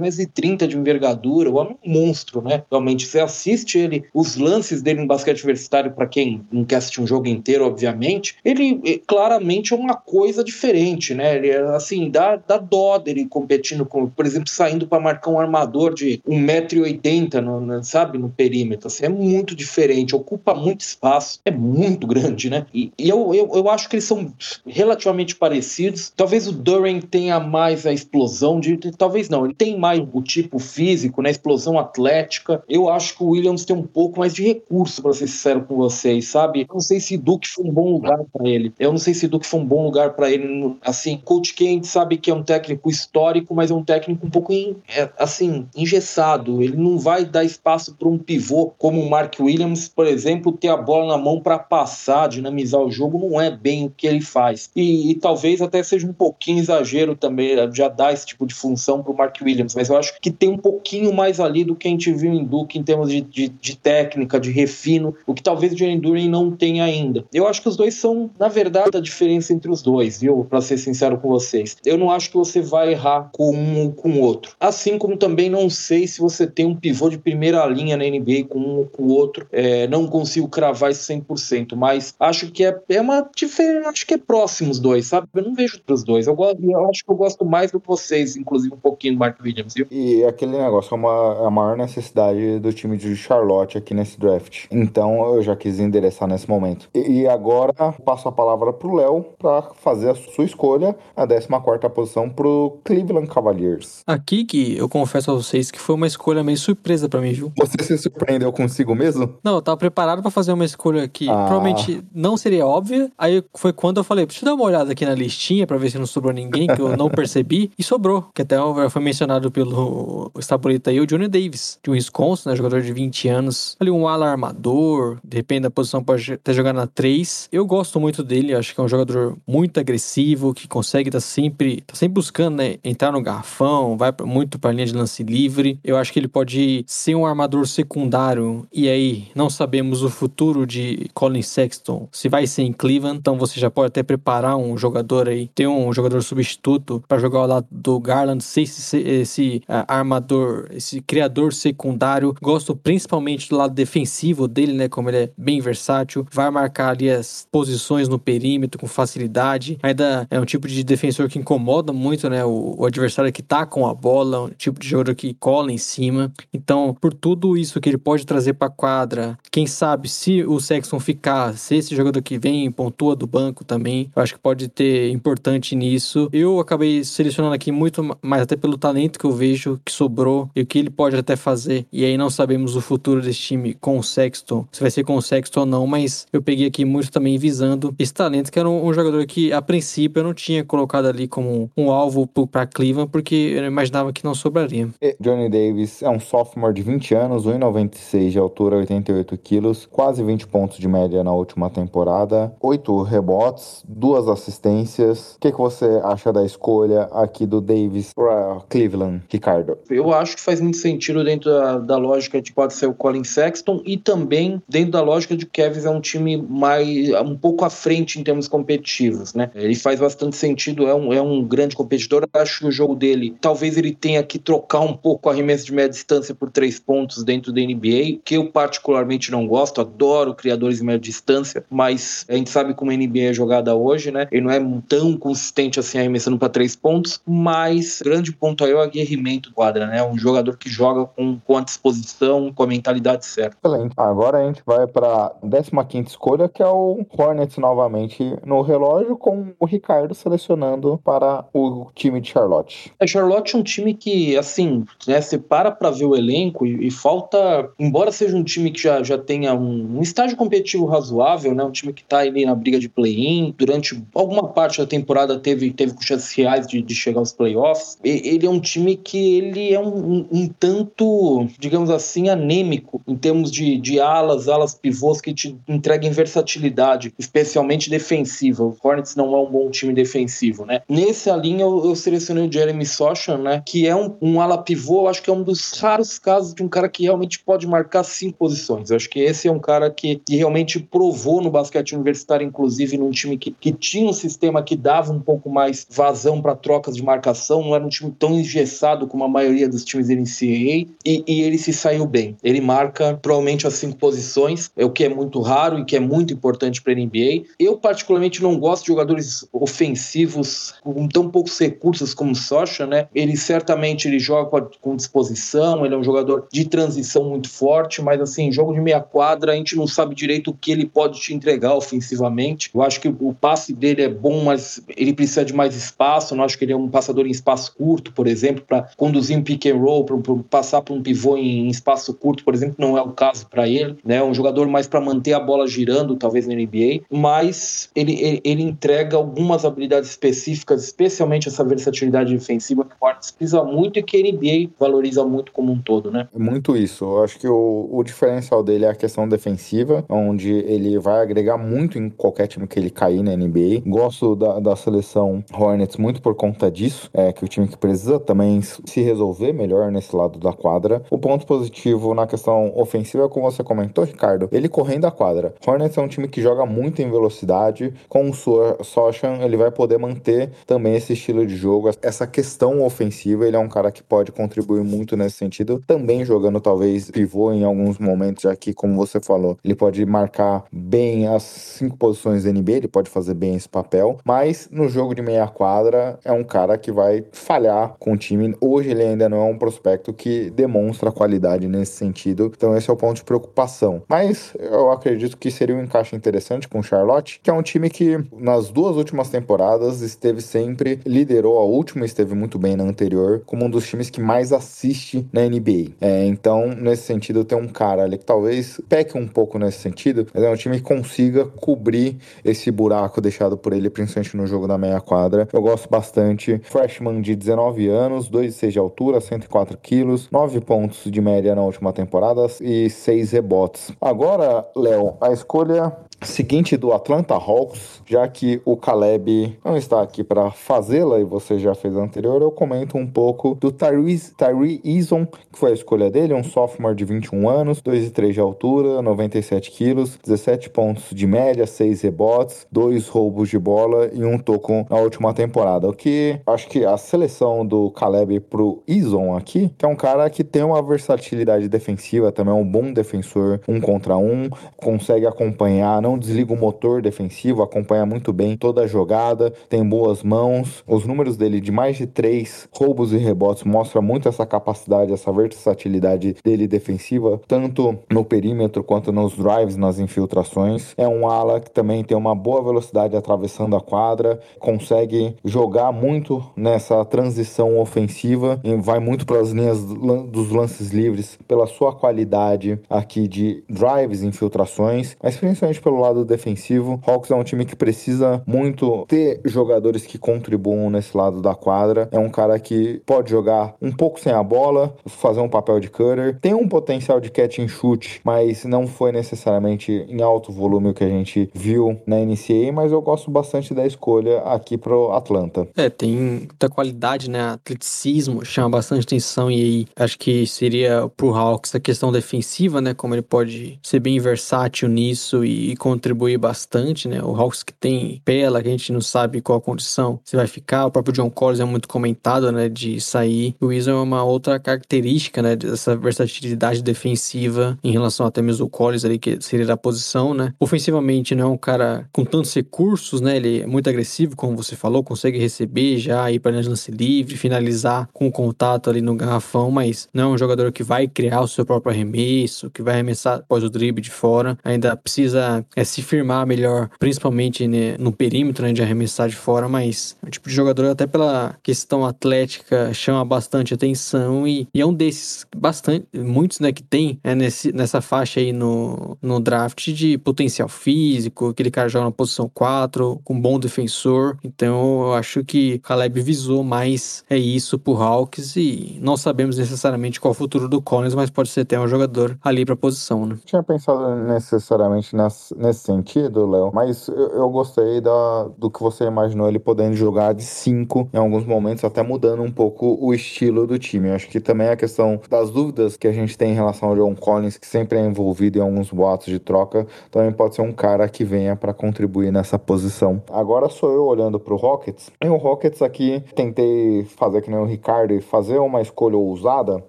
metros 0.00 0.68
de 0.68 0.76
envergadura. 0.76 1.50
O 1.50 1.56
homem 1.56 1.76
é 1.84 1.88
um 1.88 1.92
monstro, 1.92 2.42
né? 2.42 2.62
Realmente, 2.70 3.06
você 3.06 3.20
assiste 3.20 3.78
ele, 3.78 4.04
os 4.14 4.36
lances 4.36 4.82
dele 4.82 5.00
no 5.00 5.06
basquete 5.06 5.42
universitário, 5.44 5.92
para 5.92 6.06
quem 6.06 6.42
não 6.50 6.64
quer 6.64 6.76
assistir 6.76 7.00
um 7.00 7.06
jogo 7.06 7.28
inteiro, 7.28 7.66
obviamente, 7.66 8.36
ele 8.44 8.80
é, 8.84 9.00
claramente 9.06 9.72
é 9.72 9.76
uma 9.76 9.94
coisa 9.94 10.42
diferente, 10.42 11.14
né? 11.14 11.36
Ele, 11.36 11.52
assim, 11.52 12.10
dá, 12.10 12.36
dá 12.36 12.56
dó 12.56 12.98
dele 12.98 13.26
competindo 13.26 13.84
com, 13.84 14.08
por 14.08 14.24
exemplo, 14.26 14.48
saindo 14.48 14.86
para 14.86 15.00
marcar 15.00 15.30
um 15.30 15.40
armador 15.66 15.94
de 15.94 16.20
1,80m, 16.26 17.40
no, 17.40 17.84
sabe, 17.84 18.18
no 18.18 18.28
perímetro. 18.30 18.86
Assim, 18.86 19.04
é 19.04 19.08
muito 19.08 19.54
diferente, 19.54 20.14
ocupa 20.14 20.54
muito 20.54 20.80
espaço, 20.80 21.40
é 21.44 21.50
muito 21.50 22.06
grande, 22.06 22.48
né? 22.48 22.66
E, 22.72 22.92
e 22.98 23.08
eu, 23.08 23.34
eu, 23.34 23.50
eu 23.54 23.68
acho 23.68 23.88
que 23.88 23.96
eles 23.96 24.04
são 24.04 24.32
relativamente 24.66 25.34
parecidos. 25.34 26.12
Talvez 26.16 26.46
o 26.46 26.52
Duran 26.52 27.00
tenha 27.00 27.38
mais 27.40 27.84
a 27.84 27.92
explosão 27.92 28.60
de. 28.60 28.76
Talvez 28.96 29.28
não, 29.28 29.44
ele 29.44 29.54
tem 29.54 29.78
mais 29.78 30.00
o 30.12 30.22
tipo 30.22 30.58
físico, 30.58 31.20
né? 31.20 31.30
Explosão 31.30 31.78
atlética. 31.78 32.62
Eu 32.68 32.88
acho 32.88 33.16
que 33.16 33.22
o 33.22 33.28
Williams 33.28 33.64
tem 33.64 33.76
um 33.76 33.82
pouco 33.82 34.20
mais 34.20 34.32
de 34.34 34.42
recurso, 34.42 35.02
para 35.02 35.12
ser 35.12 35.26
sincero 35.26 35.62
com 35.62 35.76
vocês, 35.76 36.28
sabe? 36.28 36.60
Eu 36.60 36.74
não 36.74 36.80
sei 36.80 37.00
se 37.00 37.16
Duke 37.16 37.48
foi 37.48 37.64
um 37.64 37.72
bom 37.72 37.92
lugar 37.92 38.18
para 38.32 38.48
ele. 38.48 38.72
Eu 38.78 38.90
não 38.90 38.98
sei 38.98 39.14
se 39.14 39.26
Duke 39.26 39.46
foi 39.46 39.60
um 39.60 39.64
bom 39.64 39.84
lugar 39.84 40.14
para 40.14 40.30
ele. 40.30 40.76
Assim, 40.82 41.16
Coach 41.24 41.54
K 41.54 41.80
sabe 41.82 42.16
que 42.16 42.30
é 42.30 42.34
um 42.34 42.42
técnico 42.42 42.88
histórico, 42.90 43.54
mas 43.54 43.70
é 43.70 43.74
um 43.74 43.82
técnico 43.82 44.26
um 44.26 44.30
pouco, 44.30 44.52
é, 44.52 45.08
assim, 45.18 45.55
engessado. 45.76 46.62
Ele 46.62 46.76
não 46.76 46.98
vai 46.98 47.24
dar 47.24 47.44
espaço 47.44 47.94
para 47.94 48.08
um 48.08 48.18
pivô 48.18 48.72
como 48.78 49.00
o 49.00 49.10
Mark 49.10 49.34
Williams, 49.40 49.88
por 49.88 50.06
exemplo, 50.06 50.52
ter 50.52 50.68
a 50.68 50.76
bola 50.76 51.16
na 51.16 51.22
mão 51.22 51.40
para 51.40 51.58
passar, 51.58 52.28
dinamizar 52.28 52.80
o 52.80 52.90
jogo, 52.90 53.18
não 53.18 53.40
é 53.40 53.50
bem 53.50 53.86
o 53.86 53.92
que 53.94 54.06
ele 54.06 54.20
faz. 54.20 54.70
E, 54.74 55.10
e, 55.10 55.14
talvez 55.14 55.62
até 55.62 55.82
seja 55.82 56.06
um 56.06 56.12
pouquinho 56.12 56.58
exagero 56.58 57.14
também 57.14 57.56
já 57.72 57.88
dar 57.88 58.12
esse 58.12 58.26
tipo 58.26 58.46
de 58.46 58.54
função 58.54 59.02
para 59.02 59.12
o 59.12 59.16
Mark 59.16 59.36
Williams, 59.42 59.74
mas 59.74 59.88
eu 59.88 59.96
acho 59.96 60.18
que 60.20 60.30
tem 60.30 60.48
um 60.48 60.58
pouquinho 60.58 61.12
mais 61.12 61.40
ali 61.40 61.64
do 61.64 61.74
que 61.74 61.88
a 61.88 61.90
gente 61.90 62.12
viu 62.12 62.32
em 62.32 62.44
Duke 62.44 62.78
em 62.78 62.82
termos 62.82 63.08
de, 63.08 63.20
de, 63.20 63.48
de 63.48 63.76
técnica, 63.76 64.40
de 64.40 64.50
refino, 64.50 65.14
o 65.26 65.34
que 65.34 65.42
talvez 65.42 65.72
o 65.72 65.76
Jalen 65.76 66.00
Duren 66.00 66.28
não 66.28 66.50
tenha 66.50 66.84
ainda. 66.84 67.24
Eu 67.32 67.46
acho 67.46 67.62
que 67.62 67.68
os 67.68 67.76
dois 67.76 67.94
são, 67.94 68.30
na 68.38 68.48
verdade, 68.48 68.96
a 68.96 69.00
diferença 69.00 69.52
entre 69.52 69.70
os 69.70 69.82
dois, 69.82 70.20
viu? 70.20 70.44
Para 70.48 70.60
ser 70.60 70.78
sincero 70.78 71.18
com 71.18 71.28
vocês. 71.28 71.76
Eu 71.84 71.98
não 71.98 72.10
acho 72.10 72.30
que 72.30 72.36
você 72.36 72.60
vai 72.60 72.92
errar 72.92 73.28
com 73.32 73.54
um 73.54 73.84
ou 73.84 73.92
com 73.92 74.10
o 74.10 74.20
outro. 74.20 74.52
Assim 74.58 74.98
como 74.98 75.16
também 75.16 75.35
não 75.50 75.70
sei 75.70 76.06
se 76.06 76.20
você 76.20 76.46
tem 76.46 76.66
um 76.66 76.74
pivô 76.74 77.08
de 77.08 77.18
primeira 77.18 77.64
linha 77.66 77.96
na 77.96 78.04
NBA 78.04 78.44
com 78.48 78.58
um 78.58 78.76
ou 78.78 78.86
com 78.86 79.04
o 79.04 79.08
outro. 79.08 79.46
É, 79.52 79.86
não 79.86 80.06
consigo 80.06 80.48
cravar 80.48 80.90
isso 80.90 81.12
100%, 81.12 81.76
mas 81.76 82.14
acho 82.18 82.50
que 82.50 82.64
é, 82.64 82.78
é 82.88 83.00
uma 83.00 83.28
diferença, 83.34 83.88
acho 83.88 84.06
que 84.06 84.14
é 84.14 84.18
próximo 84.18 84.70
os 84.70 84.80
dois, 84.80 85.06
sabe? 85.06 85.26
Eu 85.34 85.42
não 85.42 85.54
vejo 85.54 85.80
os 85.88 86.04
dois. 86.04 86.26
Eu, 86.26 86.34
gosto, 86.34 86.62
eu 86.62 86.88
acho 86.88 87.04
que 87.04 87.10
eu 87.10 87.16
gosto 87.16 87.44
mais 87.44 87.70
do 87.70 87.80
que 87.80 87.86
vocês, 87.86 88.36
inclusive 88.36 88.74
um 88.74 88.78
pouquinho 88.78 89.14
do 89.14 89.18
Mark 89.18 89.38
Williams, 89.40 89.74
viu? 89.74 89.86
E 89.90 90.24
aquele 90.24 90.56
negócio 90.56 90.94
é 90.94 90.96
uma, 90.96 91.38
é 91.42 91.46
a 91.46 91.50
maior 91.50 91.76
necessidade 91.76 92.58
do 92.58 92.72
time 92.72 92.96
de 92.96 93.14
Charlotte 93.16 93.78
aqui 93.78 93.94
nesse 93.94 94.18
draft. 94.18 94.66
Então 94.70 95.34
eu 95.34 95.42
já 95.42 95.54
quis 95.54 95.78
endereçar 95.78 96.28
nesse 96.28 96.48
momento. 96.48 96.88
E, 96.94 97.20
e 97.20 97.28
agora 97.28 97.72
passo 98.04 98.28
a 98.28 98.32
palavra 98.32 98.72
pro 98.72 98.94
Léo 98.94 99.24
para 99.38 99.62
fazer 99.80 100.10
a 100.10 100.14
sua 100.14 100.44
escolha, 100.44 100.96
a 101.14 101.26
14 101.26 101.96
posição 102.06 102.28
pro 102.28 102.78
Cleveland 102.84 103.28
Cavaliers. 103.28 104.02
Aqui 104.06 104.44
que 104.44 104.76
eu 104.76 104.88
confesso 104.88 105.25
a 105.30 105.34
vocês 105.34 105.70
que 105.70 105.80
foi 105.80 105.94
uma 105.94 106.06
escolha 106.06 106.42
meio 106.42 106.58
surpresa 106.58 107.08
para 107.08 107.20
mim, 107.20 107.32
viu? 107.32 107.52
Você 107.56 107.82
se 107.82 107.98
surpreendeu 107.98 108.52
consigo 108.52 108.94
mesmo? 108.94 109.34
Não, 109.42 109.56
eu 109.56 109.62
tava 109.62 109.76
preparado 109.76 110.22
para 110.22 110.30
fazer 110.30 110.52
uma 110.52 110.64
escolha 110.64 111.06
que 111.08 111.28
ah. 111.28 111.46
provavelmente 111.46 112.02
não 112.14 112.36
seria 112.36 112.66
óbvia. 112.66 113.10
Aí 113.18 113.42
foi 113.54 113.72
quando 113.72 113.98
eu 113.98 114.04
falei, 114.04 114.26
deixa 114.26 114.44
eu 114.44 114.46
dar 114.46 114.54
uma 114.54 114.64
olhada 114.64 114.92
aqui 114.92 115.04
na 115.04 115.14
listinha 115.14 115.66
para 115.66 115.76
ver 115.76 115.90
se 115.90 115.98
não 115.98 116.06
sobrou 116.06 116.32
ninguém 116.32 116.66
que 116.66 116.80
eu 116.80 116.96
não 116.96 117.08
percebi. 117.10 117.70
E 117.78 117.82
sobrou, 117.82 118.26
que 118.34 118.42
até 118.42 118.56
foi 118.90 119.02
mencionado 119.02 119.50
pelo 119.50 120.30
Estabolita 120.38 120.90
aí, 120.90 121.00
o 121.00 121.06
Johnny 121.06 121.28
Davis, 121.28 121.78
de 121.82 121.90
Wisconsin, 121.90 122.48
né, 122.48 122.56
jogador 122.56 122.80
de 122.80 122.92
20 122.92 123.28
anos. 123.28 123.76
Ali 123.80 123.90
um 123.90 124.08
ala 124.08 124.28
armador, 124.28 125.18
de 125.24 125.36
repente 125.36 125.62
da 125.62 125.70
posição 125.70 126.02
pode 126.02 126.32
até 126.32 126.52
jogar 126.52 126.72
na 126.72 126.86
3. 126.86 127.48
Eu 127.52 127.66
gosto 127.66 128.00
muito 128.00 128.22
dele, 128.22 128.54
acho 128.54 128.74
que 128.74 128.80
é 128.80 128.84
um 128.84 128.88
jogador 128.88 129.36
muito 129.46 129.78
agressivo, 129.80 130.54
que 130.54 130.68
consegue 130.68 131.08
estar 131.08 131.18
tá 131.18 131.24
sempre, 131.24 131.80
tá 131.80 131.94
sempre 131.94 132.14
buscando, 132.14 132.56
né, 132.56 132.76
entrar 132.84 133.12
no 133.12 133.22
garrafão, 133.22 133.96
vai 133.96 134.12
muito 134.24 134.58
para 134.58 134.72
linha 134.72 134.86
de 134.86 134.94
lance 134.94 135.15
livre. 135.22 135.78
Eu 135.82 135.96
acho 135.96 136.12
que 136.12 136.18
ele 136.18 136.28
pode 136.28 136.84
ser 136.86 137.14
um 137.14 137.26
armador 137.26 137.66
secundário 137.66 138.66
e 138.72 138.88
aí 138.88 139.28
não 139.34 139.48
sabemos 139.48 140.02
o 140.02 140.10
futuro 140.10 140.66
de 140.66 141.08
Colin 141.14 141.42
Sexton, 141.42 142.08
se 142.12 142.28
vai 142.28 142.46
ser 142.46 142.62
em 142.62 142.72
Cleveland, 142.72 143.18
então 143.18 143.38
você 143.38 143.58
já 143.58 143.70
pode 143.70 143.88
até 143.88 144.02
preparar 144.02 144.56
um 144.56 144.76
jogador 144.76 145.28
aí, 145.28 145.48
ter 145.54 145.66
um 145.66 145.92
jogador 145.92 146.22
substituto 146.22 147.02
para 147.06 147.18
jogar 147.18 147.40
ao 147.40 147.46
lado 147.46 147.66
do 147.70 147.98
Garland, 147.98 148.42
ser 148.42 148.62
esse, 148.62 148.98
esse 148.98 149.62
uh, 149.68 149.84
armador, 149.88 150.68
esse 150.70 151.00
criador 151.00 151.52
secundário. 151.52 152.34
Gosto 152.40 152.74
principalmente 152.74 153.48
do 153.48 153.56
lado 153.56 153.74
defensivo 153.74 154.48
dele, 154.48 154.72
né, 154.72 154.88
como 154.88 155.10
ele 155.10 155.16
é 155.16 155.30
bem 155.36 155.60
versátil, 155.60 156.26
vai 156.30 156.50
marcar 156.50 156.90
ali 156.90 157.10
as 157.10 157.46
posições 157.50 158.08
no 158.08 158.18
perímetro 158.18 158.78
com 158.78 158.86
facilidade. 158.86 159.78
Ainda 159.82 160.26
é 160.30 160.40
um 160.40 160.44
tipo 160.44 160.68
de 160.68 160.82
defensor 160.82 161.28
que 161.28 161.38
incomoda 161.38 161.92
muito, 161.92 162.28
né, 162.28 162.44
o, 162.44 162.74
o 162.78 162.86
adversário 162.86 163.32
que 163.32 163.42
tá 163.42 163.66
com 163.66 163.86
a 163.86 163.94
bola, 163.94 164.42
um 164.42 164.50
tipo 164.50 164.80
de 164.80 164.88
jogador 164.88 165.05
jogador 165.06 165.14
que 165.14 165.34
cola 165.34 165.72
em 165.72 165.78
cima. 165.78 166.32
Então, 166.52 166.96
por 167.00 167.14
tudo 167.14 167.56
isso 167.56 167.80
que 167.80 167.88
ele 167.88 167.98
pode 167.98 168.26
trazer 168.26 168.54
para 168.54 168.70
quadra, 168.70 169.38
quem 169.50 169.66
sabe 169.66 170.08
se 170.08 170.42
o 170.42 170.60
Sexton 170.60 170.98
ficar, 170.98 171.56
se 171.56 171.76
esse 171.76 171.94
jogador 171.94 172.20
que 172.22 172.38
vem 172.38 172.70
pontua 172.70 173.14
do 173.14 173.26
banco 173.26 173.64
também, 173.64 174.10
eu 174.14 174.22
acho 174.22 174.34
que 174.34 174.40
pode 174.40 174.68
ter 174.68 175.10
importante 175.10 175.74
nisso. 175.76 176.28
Eu 176.32 176.58
acabei 176.58 177.04
selecionando 177.04 177.54
aqui 177.54 177.70
muito 177.70 178.16
mais 178.22 178.42
até 178.42 178.56
pelo 178.56 178.76
talento 178.76 179.18
que 179.18 179.24
eu 179.24 179.32
vejo 179.32 179.80
que 179.84 179.92
sobrou 179.92 180.50
e 180.54 180.62
o 180.62 180.66
que 180.66 180.78
ele 180.78 180.90
pode 180.90 181.16
até 181.16 181.36
fazer. 181.36 181.86
E 181.92 182.04
aí 182.04 182.16
não 182.16 182.30
sabemos 182.30 182.76
o 182.76 182.80
futuro 182.80 183.20
desse 183.20 183.40
time 183.40 183.74
com 183.74 183.98
o 183.98 184.02
Sexton, 184.02 184.66
se 184.72 184.80
vai 184.80 184.90
ser 184.90 185.04
com 185.04 185.16
o 185.16 185.22
Sexton 185.22 185.60
ou 185.60 185.66
não, 185.66 185.86
mas 185.86 186.26
eu 186.32 186.42
peguei 186.42 186.66
aqui 186.66 186.84
muito 186.84 187.10
também 187.10 187.38
visando 187.38 187.94
esse 187.98 188.12
talento, 188.12 188.50
que 188.50 188.58
era 188.58 188.68
um, 188.68 188.86
um 188.86 188.92
jogador 188.92 189.24
que 189.26 189.52
a 189.52 189.62
princípio 189.62 190.20
eu 190.20 190.24
não 190.24 190.34
tinha 190.34 190.64
colocado 190.64 191.06
ali 191.06 191.28
como 191.28 191.70
um 191.76 191.90
alvo 191.90 192.26
para 192.46 192.66
Cleveland, 192.66 193.10
porque 193.10 193.34
eu 193.34 193.64
imaginava 193.64 194.12
que 194.12 194.24
não 194.24 194.34
sobraria. 194.34 194.88
Johnny 195.20 195.48
Davis 195.48 196.02
é 196.02 196.08
um 196.08 196.20
sophomore 196.20 196.74
de 196.74 196.82
20 196.82 197.14
anos, 197.14 197.46
1,96 197.46 198.30
de 198.30 198.38
altura, 198.38 198.76
88 198.76 199.36
quilos, 199.38 199.86
quase 199.86 200.22
20 200.22 200.46
pontos 200.46 200.78
de 200.78 200.88
média 200.88 201.22
na 201.22 201.32
última 201.32 201.70
temporada, 201.70 202.52
8 202.60 203.02
rebotes, 203.02 203.84
duas 203.86 204.28
assistências. 204.28 205.34
O 205.36 205.40
que, 205.40 205.52
que 205.52 205.58
você 205.58 206.00
acha 206.04 206.32
da 206.32 206.44
escolha 206.44 207.02
aqui 207.12 207.46
do 207.46 207.60
Davis 207.60 208.12
para 208.14 208.60
Cleveland, 208.68 209.22
Ricardo? 209.28 209.78
Eu 209.90 210.12
acho 210.12 210.36
que 210.36 210.42
faz 210.42 210.60
muito 210.60 210.76
sentido 210.76 211.24
dentro 211.24 211.50
da, 211.50 211.78
da 211.78 211.96
lógica 211.96 212.40
de 212.40 212.52
pode 212.52 212.74
ser 212.74 212.86
o 212.86 212.94
Colin 212.94 213.24
Sexton 213.24 213.82
e 213.84 213.96
também 213.96 214.62
dentro 214.68 214.92
da 214.92 215.02
lógica 215.02 215.36
de 215.36 215.44
que 215.46 215.62
Cavs 215.62 215.84
é 215.84 215.90
um 215.90 216.00
time 216.00 216.36
mais 216.36 217.10
um 217.24 217.36
pouco 217.36 217.64
à 217.64 217.70
frente 217.70 218.20
em 218.20 218.24
termos 218.24 218.48
competitivos, 218.48 219.34
né? 219.34 219.50
Ele 219.54 219.74
faz 219.74 219.98
bastante 220.00 220.36
sentido, 220.36 220.86
é 220.86 220.94
um, 220.94 221.12
é 221.12 221.20
um 221.20 221.42
grande 221.42 221.74
competidor. 221.74 222.24
Eu 222.32 222.40
acho 222.40 222.60
que 222.60 222.66
o 222.66 222.72
jogo 222.72 222.94
dele, 222.94 223.36
talvez 223.40 223.76
ele 223.76 223.92
tenha 223.92 224.22
que 224.22 224.38
trocar 224.38 224.80
um 224.80 224.85
pouco 224.94 225.28
o 225.28 225.32
arremesso 225.32 225.64
de 225.64 225.72
média 225.72 225.90
distância 225.90 226.34
por 226.34 226.50
três 226.50 226.78
pontos 226.78 227.24
dentro 227.24 227.52
da 227.52 227.60
NBA, 227.60 228.20
que 228.24 228.36
eu 228.36 228.50
particularmente 228.50 229.30
não 229.30 229.46
gosto, 229.46 229.80
adoro 229.80 230.34
criadores 230.34 230.78
de 230.78 230.84
média 230.84 231.00
distância, 231.00 231.64
mas 231.70 232.26
a 232.28 232.34
gente 232.34 232.50
sabe 232.50 232.74
como 232.74 232.90
a 232.90 232.94
NBA 232.94 233.30
é 233.30 233.32
jogada 233.32 233.74
hoje, 233.74 234.10
né? 234.10 234.26
Ele 234.30 234.42
não 234.42 234.50
é 234.50 234.60
tão 234.88 235.16
consistente 235.16 235.80
assim 235.80 235.98
arremessando 235.98 236.38
para 236.38 236.48
três 236.48 236.76
pontos, 236.76 237.20
mas 237.26 238.02
grande 238.02 238.32
ponto 238.32 238.64
aí 238.64 238.72
é 238.72 238.74
o 238.74 238.80
aguerrimento 238.80 239.50
do 239.50 239.54
quadra, 239.54 239.86
né? 239.86 240.02
Um 240.04 240.18
jogador 240.18 240.56
que 240.56 240.68
joga 240.68 241.06
com, 241.06 241.38
com 241.38 241.56
a 241.56 241.60
disposição, 241.60 242.52
com 242.52 242.62
a 242.62 242.66
mentalidade 242.66 243.24
certa. 243.24 243.56
Excelente. 243.64 243.94
Agora 243.96 244.38
a 244.38 244.46
gente 244.46 244.62
vai 244.64 244.86
para 244.86 245.32
a 245.32 245.84
15 245.84 246.08
escolha, 246.08 246.48
que 246.48 246.62
é 246.62 246.66
o 246.66 247.04
Hornets 247.16 247.56
novamente 247.58 248.36
no 248.44 248.62
relógio, 248.62 249.16
com 249.16 249.52
o 249.58 249.66
Ricardo 249.66 250.14
selecionando 250.14 251.00
para 251.04 251.44
o 251.52 251.88
time 251.94 252.20
de 252.20 252.30
Charlotte. 252.30 252.92
É, 252.98 253.06
Charlotte 253.06 253.54
é 253.54 253.58
um 253.58 253.62
time 253.62 253.94
que, 253.94 254.36
assim, 254.36 254.75
né, 255.06 255.20
você 255.20 255.38
para 255.38 255.70
para 255.70 255.90
ver 255.90 256.06
o 256.06 256.16
elenco 256.16 256.66
e, 256.66 256.86
e, 256.86 256.90
falta, 256.90 257.70
embora 257.78 258.10
seja 258.10 258.36
um 258.36 258.44
time 258.44 258.70
que 258.70 258.82
já, 258.82 259.02
já 259.02 259.18
tenha 259.18 259.54
um, 259.54 259.98
um 259.98 260.02
estágio 260.02 260.36
competitivo 260.36 260.86
razoável, 260.86 261.54
né? 261.54 261.64
Um 261.64 261.70
time 261.70 261.92
que 261.92 262.02
está 262.02 262.18
ali 262.18 262.44
na 262.44 262.54
briga 262.54 262.78
de 262.78 262.88
play-in, 262.88 263.54
durante 263.56 264.02
alguma 264.14 264.48
parte 264.48 264.78
da 264.78 264.86
temporada 264.86 265.38
teve, 265.38 265.70
teve 265.70 265.94
chances 266.00 266.32
reais 266.32 266.66
de, 266.66 266.82
de 266.82 266.94
chegar 266.94 267.20
aos 267.20 267.32
playoffs. 267.32 267.98
E, 268.04 268.34
ele 268.34 268.46
é 268.46 268.50
um 268.50 268.60
time 268.60 268.96
que 268.96 269.36
ele 269.36 269.72
é 269.72 269.80
um, 269.80 269.96
um, 269.96 270.26
um, 270.32 270.48
tanto, 270.48 271.46
digamos 271.58 271.90
assim, 271.90 272.28
anêmico 272.28 273.00
em 273.06 273.16
termos 273.16 273.50
de, 273.50 273.78
de 273.78 274.00
alas, 274.00 274.48
alas 274.48 274.74
pivôs 274.74 275.20
que 275.20 275.32
te 275.32 275.56
entreguem 275.68 276.10
versatilidade, 276.10 277.12
especialmente 277.18 277.90
defensiva. 277.90 278.64
O 278.64 278.76
Hornets 278.82 279.16
não 279.16 279.34
é 279.34 279.38
um 279.38 279.50
bom 279.50 279.70
time 279.70 279.92
defensivo, 279.92 280.64
né? 280.64 280.82
Nessa 280.88 281.34
linha 281.36 281.62
eu, 281.62 281.84
eu 281.84 281.94
selecionei 281.94 282.48
o 282.48 282.52
Jeremy 282.52 282.86
Sochan, 282.86 283.38
né? 283.38 283.62
Que 283.64 283.86
é 283.86 283.94
um, 283.94 284.16
um 284.20 284.40
ala 284.40 284.58
pivô, 284.66 285.02
eu 285.02 285.08
acho 285.08 285.22
que 285.22 285.30
é 285.30 285.32
um 285.32 285.44
dos 285.44 285.78
raros 285.78 286.18
casos 286.18 286.52
de 286.52 286.62
um 286.62 286.68
cara 286.68 286.88
que 286.88 287.04
realmente 287.04 287.38
pode 287.38 287.66
marcar 287.66 288.02
cinco 288.02 288.36
posições. 288.36 288.90
Eu 288.90 288.96
acho 288.96 289.08
que 289.08 289.20
esse 289.20 289.46
é 289.46 289.52
um 289.52 289.60
cara 289.60 289.88
que, 289.90 290.16
que 290.16 290.34
realmente 290.36 290.80
provou 290.80 291.40
no 291.40 291.50
basquete 291.50 291.94
universitário, 291.94 292.46
inclusive 292.46 292.98
num 292.98 293.10
time 293.10 293.38
que, 293.38 293.52
que 293.52 293.70
tinha 293.70 294.10
um 294.10 294.12
sistema 294.12 294.62
que 294.62 294.74
dava 294.74 295.12
um 295.12 295.20
pouco 295.20 295.48
mais 295.48 295.86
vazão 295.88 296.42
para 296.42 296.56
trocas 296.56 296.96
de 296.96 297.02
marcação, 297.02 297.62
não 297.62 297.74
era 297.74 297.84
um 297.84 297.88
time 297.88 298.12
tão 298.18 298.32
engessado 298.32 299.06
como 299.06 299.22
a 299.22 299.28
maioria 299.28 299.68
dos 299.68 299.84
times 299.84 300.08
da 300.08 300.14
NCAA, 300.14 300.88
e, 301.04 301.24
e 301.26 301.42
ele 301.42 301.58
se 301.58 301.72
saiu 301.72 302.04
bem. 302.04 302.36
Ele 302.42 302.60
marca 302.60 303.18
provavelmente 303.22 303.66
as 303.66 303.74
cinco 303.74 303.96
posições, 303.96 304.70
é 304.76 304.84
o 304.84 304.90
que 304.90 305.04
é 305.04 305.08
muito 305.08 305.40
raro 305.40 305.78
e 305.78 305.84
que 305.84 305.94
é 305.94 306.00
muito 306.00 306.34
importante 306.34 306.82
para 306.82 306.92
a 306.92 306.96
NBA. 306.96 307.44
Eu, 307.58 307.76
particularmente, 307.76 308.42
não 308.42 308.58
gosto 308.58 308.82
de 308.82 308.88
jogadores 308.88 309.46
ofensivos 309.52 310.74
com 310.82 311.06
tão 311.06 311.30
poucos 311.30 311.56
recursos 311.58 312.12
como 312.12 312.32
o 312.32 312.34
Socha, 312.34 312.86
né? 312.86 313.06
Ele 313.14 313.36
certamente 313.36 314.08
ele 314.08 314.18
joga 314.18 314.45
com, 314.46 314.56
a, 314.56 314.62
com 314.80 314.96
disposição, 314.96 315.84
ele 315.84 315.94
é 315.94 315.98
um 315.98 316.04
jogador 316.04 316.46
de 316.52 316.64
transição 316.64 317.24
muito 317.24 317.48
forte, 317.48 318.02
mas 318.02 318.20
assim, 318.20 318.50
jogo 318.52 318.72
de 318.72 318.80
meia 318.80 319.00
quadra, 319.00 319.52
a 319.52 319.56
gente 319.56 319.76
não 319.76 319.86
sabe 319.86 320.14
direito 320.14 320.50
o 320.50 320.54
que 320.54 320.72
ele 320.72 320.86
pode 320.86 321.20
te 321.20 321.34
entregar 321.34 321.74
ofensivamente. 321.74 322.70
Eu 322.74 322.82
acho 322.82 323.00
que 323.00 323.08
o 323.08 323.34
passe 323.34 323.72
dele 323.72 324.02
é 324.02 324.08
bom, 324.08 324.44
mas 324.44 324.82
ele 324.96 325.12
precisa 325.12 325.44
de 325.44 325.52
mais 325.52 325.74
espaço. 325.74 326.34
Eu 326.34 326.38
não 326.38 326.44
acho 326.44 326.58
que 326.58 326.64
ele 326.64 326.72
é 326.72 326.76
um 326.76 326.88
passador 326.88 327.26
em 327.26 327.30
espaço 327.30 327.74
curto, 327.76 328.12
por 328.12 328.26
exemplo, 328.26 328.64
para 328.66 328.88
conduzir 328.96 329.36
um 329.36 329.42
pick 329.42 329.66
and 329.66 329.76
roll, 329.76 330.04
para 330.04 330.16
passar 330.48 330.82
por 330.82 330.94
um 330.94 331.02
pivô 331.02 331.36
em, 331.36 331.66
em 331.66 331.68
espaço 331.68 332.14
curto, 332.14 332.44
por 332.44 332.54
exemplo, 332.54 332.76
não 332.78 332.96
é 332.96 333.02
o 333.02 333.10
caso 333.10 333.46
para 333.48 333.68
ele. 333.68 333.96
Né? 334.04 334.16
É 334.16 334.24
um 334.24 334.34
jogador 334.34 334.66
mais 334.68 334.86
para 334.86 335.00
manter 335.00 335.32
a 335.32 335.40
bola 335.40 335.66
girando, 335.66 336.16
talvez 336.16 336.46
na 336.46 336.54
NBA, 336.54 337.02
mas 337.10 337.90
ele, 337.94 338.12
ele, 338.20 338.40
ele, 338.44 338.62
entrega 338.62 339.16
algumas 339.16 339.64
habilidades 339.64 340.10
específicas, 340.10 340.84
especialmente 340.84 341.48
essa 341.48 341.64
versatilidade 341.64 342.34
defensiva 342.34 342.84
que 342.84 342.94
o 343.00 343.04
Hornets 343.04 343.30
precisa 343.30 343.62
muito 343.62 343.98
e 343.98 344.02
que 344.02 344.16
a 344.16 344.20
NBA 344.36 344.70
valoriza 344.78 345.24
muito 345.24 345.52
como 345.52 345.72
um 345.72 345.80
todo, 345.80 346.10
né? 346.10 346.28
Muito 346.34 346.76
isso. 346.76 347.04
Eu 347.04 347.24
acho 347.24 347.38
que 347.38 347.48
o, 347.48 347.88
o 347.90 348.02
diferencial 348.02 348.62
dele 348.62 348.84
é 348.84 348.90
a 348.90 348.94
questão 348.94 349.28
defensiva, 349.28 350.04
onde 350.08 350.50
ele 350.50 350.98
vai 350.98 351.20
agregar 351.20 351.56
muito 351.56 351.98
em 351.98 352.10
qualquer 352.10 352.46
time 352.46 352.66
que 352.66 352.78
ele 352.78 352.90
cair 352.90 353.22
na 353.22 353.36
NBA. 353.36 353.82
Gosto 353.86 354.34
da, 354.36 354.60
da 354.60 354.76
seleção 354.76 355.44
Hornets 355.52 355.96
muito 355.96 356.20
por 356.20 356.34
conta 356.34 356.70
disso, 356.70 357.10
é 357.12 357.32
que 357.32 357.44
o 357.44 357.48
time 357.48 357.68
que 357.68 357.76
precisa 357.76 358.18
também 358.18 358.60
se 358.62 359.00
resolver 359.00 359.52
melhor 359.52 359.90
nesse 359.90 360.14
lado 360.14 360.38
da 360.38 360.52
quadra. 360.52 361.02
O 361.10 361.18
ponto 361.18 361.46
positivo 361.46 362.14
na 362.14 362.26
questão 362.26 362.72
ofensiva, 362.76 363.28
como 363.28 363.50
você 363.50 363.62
comentou, 363.62 364.04
Ricardo, 364.04 364.48
ele 364.52 364.68
correndo 364.68 365.06
a 365.06 365.10
quadra. 365.10 365.54
Hornets 365.66 365.96
é 365.96 366.00
um 366.00 366.08
time 366.08 366.28
que 366.28 366.42
joga 366.42 366.66
muito 366.66 367.00
em 367.00 367.10
velocidade. 367.10 367.92
Com 368.08 368.30
o 368.30 368.84
Sochan, 368.84 369.38
ele 369.42 369.56
vai 369.56 369.70
poder 369.70 369.98
manter 369.98 370.50
também 370.66 370.94
esse 370.94 371.12
estilo 371.12 371.46
de 371.46 371.56
jogo, 371.56 371.90
essa 372.02 372.26
questão 372.26 372.84
ofensiva. 372.84 373.46
Ele 373.46 373.56
é 373.56 373.58
um 373.58 373.68
cara 373.68 373.90
que 373.90 374.02
pode 374.02 374.25
contribuir 374.32 374.82
muito 374.82 375.16
nesse 375.16 375.36
sentido, 375.36 375.82
também 375.86 376.24
jogando 376.24 376.60
talvez 376.60 377.10
pivô 377.10 377.52
em 377.52 377.64
alguns 377.64 377.98
momentos, 377.98 378.42
já 378.42 378.54
que, 378.54 378.72
como 378.72 378.96
você 378.96 379.20
falou, 379.20 379.58
ele 379.64 379.74
pode 379.74 380.04
marcar 380.04 380.64
bem 380.72 381.26
as 381.28 381.42
cinco 381.42 381.96
posições 381.96 382.44
da 382.44 382.52
NBA, 382.52 382.72
ele 382.72 382.88
pode 382.88 383.10
fazer 383.10 383.34
bem 383.34 383.54
esse 383.54 383.68
papel, 383.68 384.18
mas 384.24 384.68
no 384.70 384.88
jogo 384.88 385.14
de 385.14 385.22
meia 385.22 385.46
quadra 385.48 386.18
é 386.24 386.32
um 386.32 386.44
cara 386.44 386.76
que 386.78 386.92
vai 386.92 387.24
falhar 387.32 387.94
com 387.98 388.12
o 388.12 388.16
time. 388.16 388.54
Hoje 388.60 388.90
ele 388.90 389.02
ainda 389.02 389.28
não 389.28 389.38
é 389.38 389.44
um 389.44 389.58
prospecto 389.58 390.12
que 390.12 390.50
demonstra 390.50 391.12
qualidade 391.12 391.68
nesse 391.68 391.92
sentido, 391.92 392.52
então 392.54 392.76
esse 392.76 392.90
é 392.90 392.92
o 392.92 392.96
ponto 392.96 393.16
de 393.16 393.24
preocupação. 393.24 394.02
Mas 394.08 394.52
eu 394.58 394.90
acredito 394.90 395.36
que 395.36 395.50
seria 395.50 395.76
um 395.76 395.82
encaixe 395.82 396.14
interessante 396.14 396.68
com 396.68 396.78
o 396.78 396.82
Charlotte, 396.82 397.40
que 397.42 397.50
é 397.50 397.52
um 397.52 397.62
time 397.62 397.90
que 397.90 398.18
nas 398.36 398.70
duas 398.70 398.96
últimas 398.96 399.28
temporadas 399.28 400.00
esteve 400.00 400.40
sempre, 400.40 401.00
liderou 401.06 401.58
a 401.58 401.64
última, 401.64 402.04
esteve 402.04 402.34
muito 402.34 402.58
bem 402.58 402.76
na 402.76 402.84
anterior, 402.84 403.42
como 403.46 403.64
um 403.64 403.70
dos 403.70 403.86
times 403.86 404.10
que 404.10 404.15
mais 404.20 404.52
assiste 404.52 405.26
na 405.32 405.42
NBA. 405.42 405.92
É, 406.00 406.24
então, 406.26 406.68
nesse 406.68 407.02
sentido, 407.02 407.44
tem 407.44 407.56
um 407.56 407.68
cara 407.68 408.04
ali 408.04 408.18
que 408.18 408.24
talvez 408.24 408.80
peque 408.88 409.16
um 409.16 409.26
pouco 409.26 409.58
nesse 409.58 409.78
sentido, 409.78 410.26
mas 410.32 410.42
é 410.42 410.50
um 410.50 410.56
time 410.56 410.76
que 410.76 410.82
consiga 410.82 411.44
cobrir 411.44 412.18
esse 412.44 412.70
buraco 412.70 413.20
deixado 413.20 413.56
por 413.56 413.72
ele, 413.72 413.90
principalmente 413.90 414.36
no 414.36 414.46
jogo 414.46 414.66
da 414.66 414.78
meia 414.78 415.00
quadra. 415.00 415.48
Eu 415.52 415.62
gosto 415.62 415.88
bastante. 415.88 416.60
Freshman 416.64 417.20
de 417.20 417.34
19 417.34 417.88
anos, 417.88 418.30
2,6 418.30 418.70
de 418.70 418.78
altura, 418.78 419.20
104 419.20 419.78
quilos, 419.78 420.28
9 420.30 420.60
pontos 420.60 421.10
de 421.10 421.20
média 421.20 421.54
na 421.54 421.62
última 421.62 421.92
temporada 421.92 422.46
e 422.60 422.88
6 422.90 423.32
rebotes. 423.32 423.92
Agora, 424.00 424.66
Léo, 424.76 425.16
a 425.20 425.32
escolha 425.32 425.92
seguinte 426.22 426.76
do 426.76 426.92
Atlanta 426.92 427.34
Hawks, 427.34 428.02
já 428.06 428.26
que 428.26 428.60
o 428.64 428.76
Caleb 428.76 429.58
não 429.64 429.76
está 429.76 430.00
aqui 430.00 430.24
para 430.24 430.50
fazê-la 430.50 431.18
e 431.20 431.24
você 431.24 431.58
já 431.58 431.74
fez 431.74 431.96
a 431.96 432.02
anterior, 432.02 432.40
eu 432.40 432.50
comento 432.50 432.96
um 432.96 433.06
pouco 433.06 433.54
do 433.54 433.70
Tyree, 433.70 434.18
Tyree 434.36 434.80
Eason, 434.84 435.26
que 435.26 435.58
foi 435.58 435.70
a 435.72 435.74
escolha 435.74 436.10
dele, 436.10 436.34
um 436.34 436.44
sophomore 436.44 436.94
de 436.94 437.04
21 437.04 437.48
anos, 437.48 437.82
2,3 437.82 438.32
de 438.32 438.40
altura, 438.40 439.02
97 439.02 439.70
quilos, 439.70 440.18
17 440.24 440.70
pontos 440.70 441.04
de 441.12 441.26
média, 441.26 441.66
6 441.66 442.02
rebotes, 442.02 442.66
2 442.70 443.08
roubos 443.08 443.48
de 443.48 443.58
bola 443.58 444.08
e 444.12 444.24
um 444.24 444.38
toco 444.38 444.86
na 444.88 444.96
última 444.96 445.34
temporada. 445.34 445.88
O 445.88 445.92
que 445.92 446.40
acho 446.46 446.68
que 446.68 446.84
a 446.84 446.96
seleção 446.96 447.66
do 447.66 447.90
Caleb 447.90 448.40
pro 448.40 448.82
Eason 448.86 449.36
aqui, 449.36 449.70
que 449.76 449.84
é 449.84 449.88
um 449.88 449.96
cara 449.96 450.28
que 450.30 450.44
tem 450.44 450.62
uma 450.62 450.82
versatilidade 450.82 451.68
defensiva, 451.68 452.32
também 452.32 452.54
é 452.54 452.56
um 452.56 452.66
bom 452.66 452.92
defensor, 452.92 453.60
um 453.68 453.80
contra 453.80 454.16
um, 454.16 454.48
consegue 454.76 455.26
acompanhar 455.26 456.00
não 456.06 456.16
desliga 456.16 456.52
o 456.52 456.56
motor 456.56 457.02
defensivo, 457.02 457.62
acompanha 457.62 458.06
muito 458.06 458.32
bem 458.32 458.56
toda 458.56 458.82
a 458.82 458.86
jogada, 458.86 459.52
tem 459.68 459.84
boas 459.84 460.22
mãos. 460.22 460.84
Os 460.86 461.04
números 461.04 461.36
dele 461.36 461.60
de 461.60 461.72
mais 461.72 461.96
de 461.96 462.06
três 462.06 462.68
roubos 462.72 463.12
e 463.12 463.16
rebotes 463.16 463.64
mostra 463.64 464.00
muito 464.00 464.28
essa 464.28 464.46
capacidade, 464.46 465.12
essa 465.12 465.32
versatilidade 465.32 466.36
dele 466.44 466.68
defensiva, 466.68 467.40
tanto 467.48 467.98
no 468.08 468.24
perímetro 468.24 468.84
quanto 468.84 469.10
nos 469.10 469.36
drives, 469.36 469.76
nas 469.76 469.98
infiltrações. 469.98 470.94
É 470.96 471.08
um 471.08 471.28
ala 471.28 471.58
que 471.60 471.72
também 471.72 472.04
tem 472.04 472.16
uma 472.16 472.36
boa 472.36 472.62
velocidade 472.62 473.16
atravessando 473.16 473.74
a 473.74 473.80
quadra, 473.80 474.38
consegue 474.60 475.34
jogar 475.44 475.90
muito 475.90 476.44
nessa 476.54 477.04
transição 477.04 477.80
ofensiva 477.80 478.60
e 478.62 478.76
vai 478.76 479.00
muito 479.00 479.26
para 479.26 479.40
as 479.40 479.50
linhas 479.50 479.82
dos 479.82 480.52
lances 480.52 480.90
livres 480.90 481.36
pela 481.48 481.66
sua 481.66 481.92
qualidade 481.92 482.78
aqui 482.88 483.26
de 483.26 483.64
drives, 483.68 484.22
infiltrações, 484.22 485.16
mas 485.20 485.36
principalmente 485.36 485.80
pelo 485.80 485.95
lado 485.98 486.24
defensivo. 486.24 487.00
Hawks 487.06 487.30
é 487.30 487.34
um 487.34 487.44
time 487.44 487.64
que 487.64 487.76
precisa 487.76 488.42
muito 488.46 489.04
ter 489.06 489.40
jogadores 489.44 490.04
que 490.04 490.18
contribuam 490.18 490.90
nesse 490.90 491.16
lado 491.16 491.40
da 491.40 491.54
quadra. 491.54 492.08
É 492.12 492.18
um 492.18 492.28
cara 492.28 492.58
que 492.58 493.00
pode 493.06 493.30
jogar 493.30 493.74
um 493.80 493.92
pouco 493.92 494.20
sem 494.20 494.32
a 494.32 494.42
bola, 494.42 494.94
fazer 495.06 495.40
um 495.40 495.48
papel 495.48 495.80
de 495.80 495.88
cutter, 495.88 496.38
tem 496.40 496.54
um 496.54 496.68
potencial 496.68 497.20
de 497.20 497.30
catch 497.30 497.58
and 497.58 497.68
shoot, 497.68 498.20
mas 498.24 498.64
não 498.64 498.86
foi 498.86 499.12
necessariamente 499.12 499.92
em 500.08 500.22
alto 500.22 500.52
volume 500.52 500.90
o 500.90 500.94
que 500.94 501.04
a 501.04 501.08
gente 501.08 501.50
viu 501.54 502.00
na 502.06 502.16
NCAA, 502.16 502.72
mas 502.72 502.92
eu 502.92 503.00
gosto 503.00 503.30
bastante 503.30 503.74
da 503.74 503.86
escolha 503.86 504.40
aqui 504.40 504.76
pro 504.76 505.12
Atlanta. 505.12 505.68
É, 505.76 505.88
tem 505.88 506.16
muita 506.16 506.68
qualidade, 506.68 507.30
né? 507.30 507.40
Atleticismo 507.50 508.44
chama 508.44 508.70
bastante 508.70 509.04
atenção 509.04 509.50
e 509.50 509.54
aí 509.54 509.86
acho 509.96 510.18
que 510.18 510.46
seria 510.46 511.10
pro 511.16 511.34
Hawks 511.34 511.74
a 511.74 511.80
questão 511.80 512.12
defensiva, 512.12 512.80
né? 512.80 512.94
Como 512.94 513.14
ele 513.14 513.22
pode 513.22 513.78
ser 513.82 514.00
bem 514.00 514.18
versátil 514.18 514.88
nisso 514.88 515.44
e, 515.44 515.72
e 515.72 515.76
contribuir 515.86 516.36
bastante, 516.36 517.06
né? 517.06 517.22
O 517.22 517.36
Hawks 517.36 517.62
que 517.62 517.72
tem 517.72 518.20
Pela, 518.24 518.60
que 518.60 518.66
a 518.66 518.72
gente 518.72 518.92
não 518.92 519.00
sabe 519.00 519.40
qual 519.40 519.58
a 519.58 519.60
condição 519.60 520.18
se 520.24 520.34
vai 520.34 520.48
ficar. 520.48 520.86
O 520.86 520.90
próprio 520.90 521.14
John 521.14 521.30
Collins 521.30 521.60
é 521.60 521.64
muito 521.64 521.86
comentado, 521.86 522.50
né? 522.50 522.68
De 522.68 523.00
sair. 523.00 523.54
O 523.60 523.66
Weasel 523.66 523.98
é 523.98 524.02
uma 524.02 524.24
outra 524.24 524.58
característica, 524.58 525.40
né? 525.40 525.54
Dessa 525.54 525.94
versatilidade 525.94 526.82
defensiva 526.82 527.78
em 527.84 527.92
relação 527.92 528.26
até 528.26 528.42
mesmo 528.42 528.66
o 528.66 528.68
Collins 528.68 529.04
ali, 529.04 529.16
que 529.16 529.40
seria 529.40 529.64
da 529.64 529.76
posição, 529.76 530.34
né? 530.34 530.52
Ofensivamente 530.58 531.36
não 531.36 531.44
é 531.44 531.48
um 531.52 531.56
cara 531.56 532.08
com 532.12 532.24
tantos 532.24 532.52
recursos, 532.52 533.20
né? 533.20 533.36
Ele 533.36 533.60
é 533.60 533.66
muito 533.66 533.88
agressivo, 533.88 534.34
como 534.34 534.56
você 534.56 534.74
falou, 534.74 535.04
consegue 535.04 535.38
receber 535.38 535.98
já, 535.98 536.28
ir 536.32 536.40
para 536.40 536.50
lance 536.50 536.90
livre, 536.90 537.36
finalizar 537.36 538.08
com 538.12 538.28
contato 538.28 538.90
ali 538.90 539.00
no 539.00 539.14
garrafão, 539.14 539.70
mas 539.70 540.08
não 540.12 540.30
é 540.30 540.34
um 540.34 540.38
jogador 540.38 540.72
que 540.72 540.82
vai 540.82 541.06
criar 541.06 541.42
o 541.42 541.48
seu 541.48 541.64
próprio 541.64 541.92
arremesso, 541.92 542.70
que 542.70 542.82
vai 542.82 542.94
arremessar 542.94 543.36
após 543.38 543.62
o 543.62 543.70
drible 543.70 544.02
de 544.02 544.10
fora. 544.10 544.58
Ainda 544.64 544.96
precisa 544.96 545.64
é, 545.76 545.84
se 545.84 546.02
firmar 546.02 546.46
melhor, 546.46 546.88
principalmente 546.98 547.68
né, 547.68 547.96
no 547.98 548.10
perímetro 548.10 548.64
né, 548.64 548.72
de 548.72 548.82
arremessar 548.82 549.28
de 549.28 549.36
fora, 549.36 549.68
mas 549.68 550.16
é 550.22 550.26
um 550.26 550.30
tipo 550.30 550.48
de 550.48 550.54
jogador 550.54 550.86
até 550.86 551.06
pela 551.06 551.54
questão 551.62 552.04
atlética 552.04 552.92
chama 552.94 553.24
bastante 553.24 553.74
atenção 553.74 554.48
e, 554.48 554.66
e 554.72 554.80
é 554.80 554.86
um 554.86 554.94
desses 554.94 555.46
bastante, 555.54 556.06
muitos 556.14 556.60
né, 556.60 556.72
que 556.72 556.82
tem 556.82 557.20
é, 557.22 557.34
nesse, 557.34 557.72
nessa 557.72 558.00
faixa 558.00 558.40
aí 558.40 558.52
no, 558.52 559.18
no 559.20 559.38
draft 559.38 559.90
de 559.92 560.16
potencial 560.18 560.68
físico, 560.68 561.48
aquele 561.48 561.70
cara 561.70 561.88
joga 561.88 562.06
na 562.06 562.10
posição 562.10 562.50
4, 562.52 563.20
com 563.22 563.38
bom 563.38 563.58
defensor. 563.58 564.38
Então 564.42 565.02
eu 565.02 565.14
acho 565.14 565.44
que 565.44 565.78
Caleb 565.80 566.20
visou 566.20 566.64
mais 566.64 567.24
é 567.28 567.36
isso 567.36 567.78
pro 567.78 568.00
Hawks 568.00 568.56
e 568.56 568.98
não 569.00 569.16
sabemos 569.16 569.58
necessariamente 569.58 570.20
qual 570.20 570.32
o 570.32 570.34
futuro 570.34 570.68
do 570.68 570.80
Collins, 570.80 571.14
mas 571.14 571.30
pode 571.30 571.48
ser 571.50 571.60
até 571.60 571.78
um 571.78 571.88
jogador 571.88 572.38
ali 572.42 572.64
pra 572.64 572.76
posição, 572.76 573.26
né? 573.26 573.36
Tinha 573.44 573.62
pensado 573.62 574.16
necessariamente 574.16 575.14
nesse, 575.14 575.54
nesse 575.66 575.80
sentido, 575.80 576.48
Léo, 576.48 576.70
mas 576.72 577.08
eu, 577.08 577.28
eu 577.28 577.50
gostei 577.50 578.00
da, 578.00 578.48
do 578.56 578.70
que 578.70 578.80
você 578.80 579.04
imaginou 579.04 579.48
ele 579.48 579.58
podendo 579.58 579.94
jogar 579.94 580.32
de 580.32 580.42
5 580.42 581.10
em 581.12 581.18
alguns 581.18 581.44
momentos, 581.44 581.84
até 581.84 582.02
mudando 582.02 582.42
um 582.42 582.50
pouco 582.50 582.96
o 583.00 583.12
estilo 583.12 583.66
do 583.66 583.78
time. 583.78 584.08
Eu 584.08 584.14
acho 584.14 584.28
que 584.28 584.40
também 584.40 584.68
a 584.68 584.76
questão 584.76 585.20
das 585.28 585.50
dúvidas 585.50 585.96
que 585.96 586.06
a 586.06 586.12
gente 586.12 586.38
tem 586.38 586.52
em 586.52 586.54
relação 586.54 586.90
ao 586.90 586.96
John 586.96 587.14
Collins, 587.14 587.58
que 587.58 587.66
sempre 587.66 587.98
é 587.98 588.04
envolvido 588.04 588.58
em 588.58 588.62
alguns 588.62 588.90
boatos 588.90 589.26
de 589.26 589.38
troca, 589.38 589.86
também 590.10 590.32
pode 590.32 590.54
ser 590.54 590.62
um 590.62 590.72
cara 590.72 591.08
que 591.08 591.24
venha 591.24 591.56
para 591.56 591.74
contribuir 591.74 592.32
nessa 592.32 592.58
posição. 592.58 593.22
Agora 593.30 593.68
sou 593.68 593.92
eu 593.92 594.04
olhando 594.04 594.38
pro 594.38 594.56
Rockets, 594.56 595.10
e 595.22 595.28
o 595.28 595.36
Rockets 595.36 595.82
aqui 595.82 596.22
tentei 596.34 597.04
fazer 597.04 597.42
que 597.42 597.50
nem 597.50 597.58
o 597.58 597.64
Ricardo 597.64 598.14
e 598.14 598.20
fazer 598.20 598.58
uma 598.58 598.80
escolha 598.80 599.16
ousada, 599.16 599.82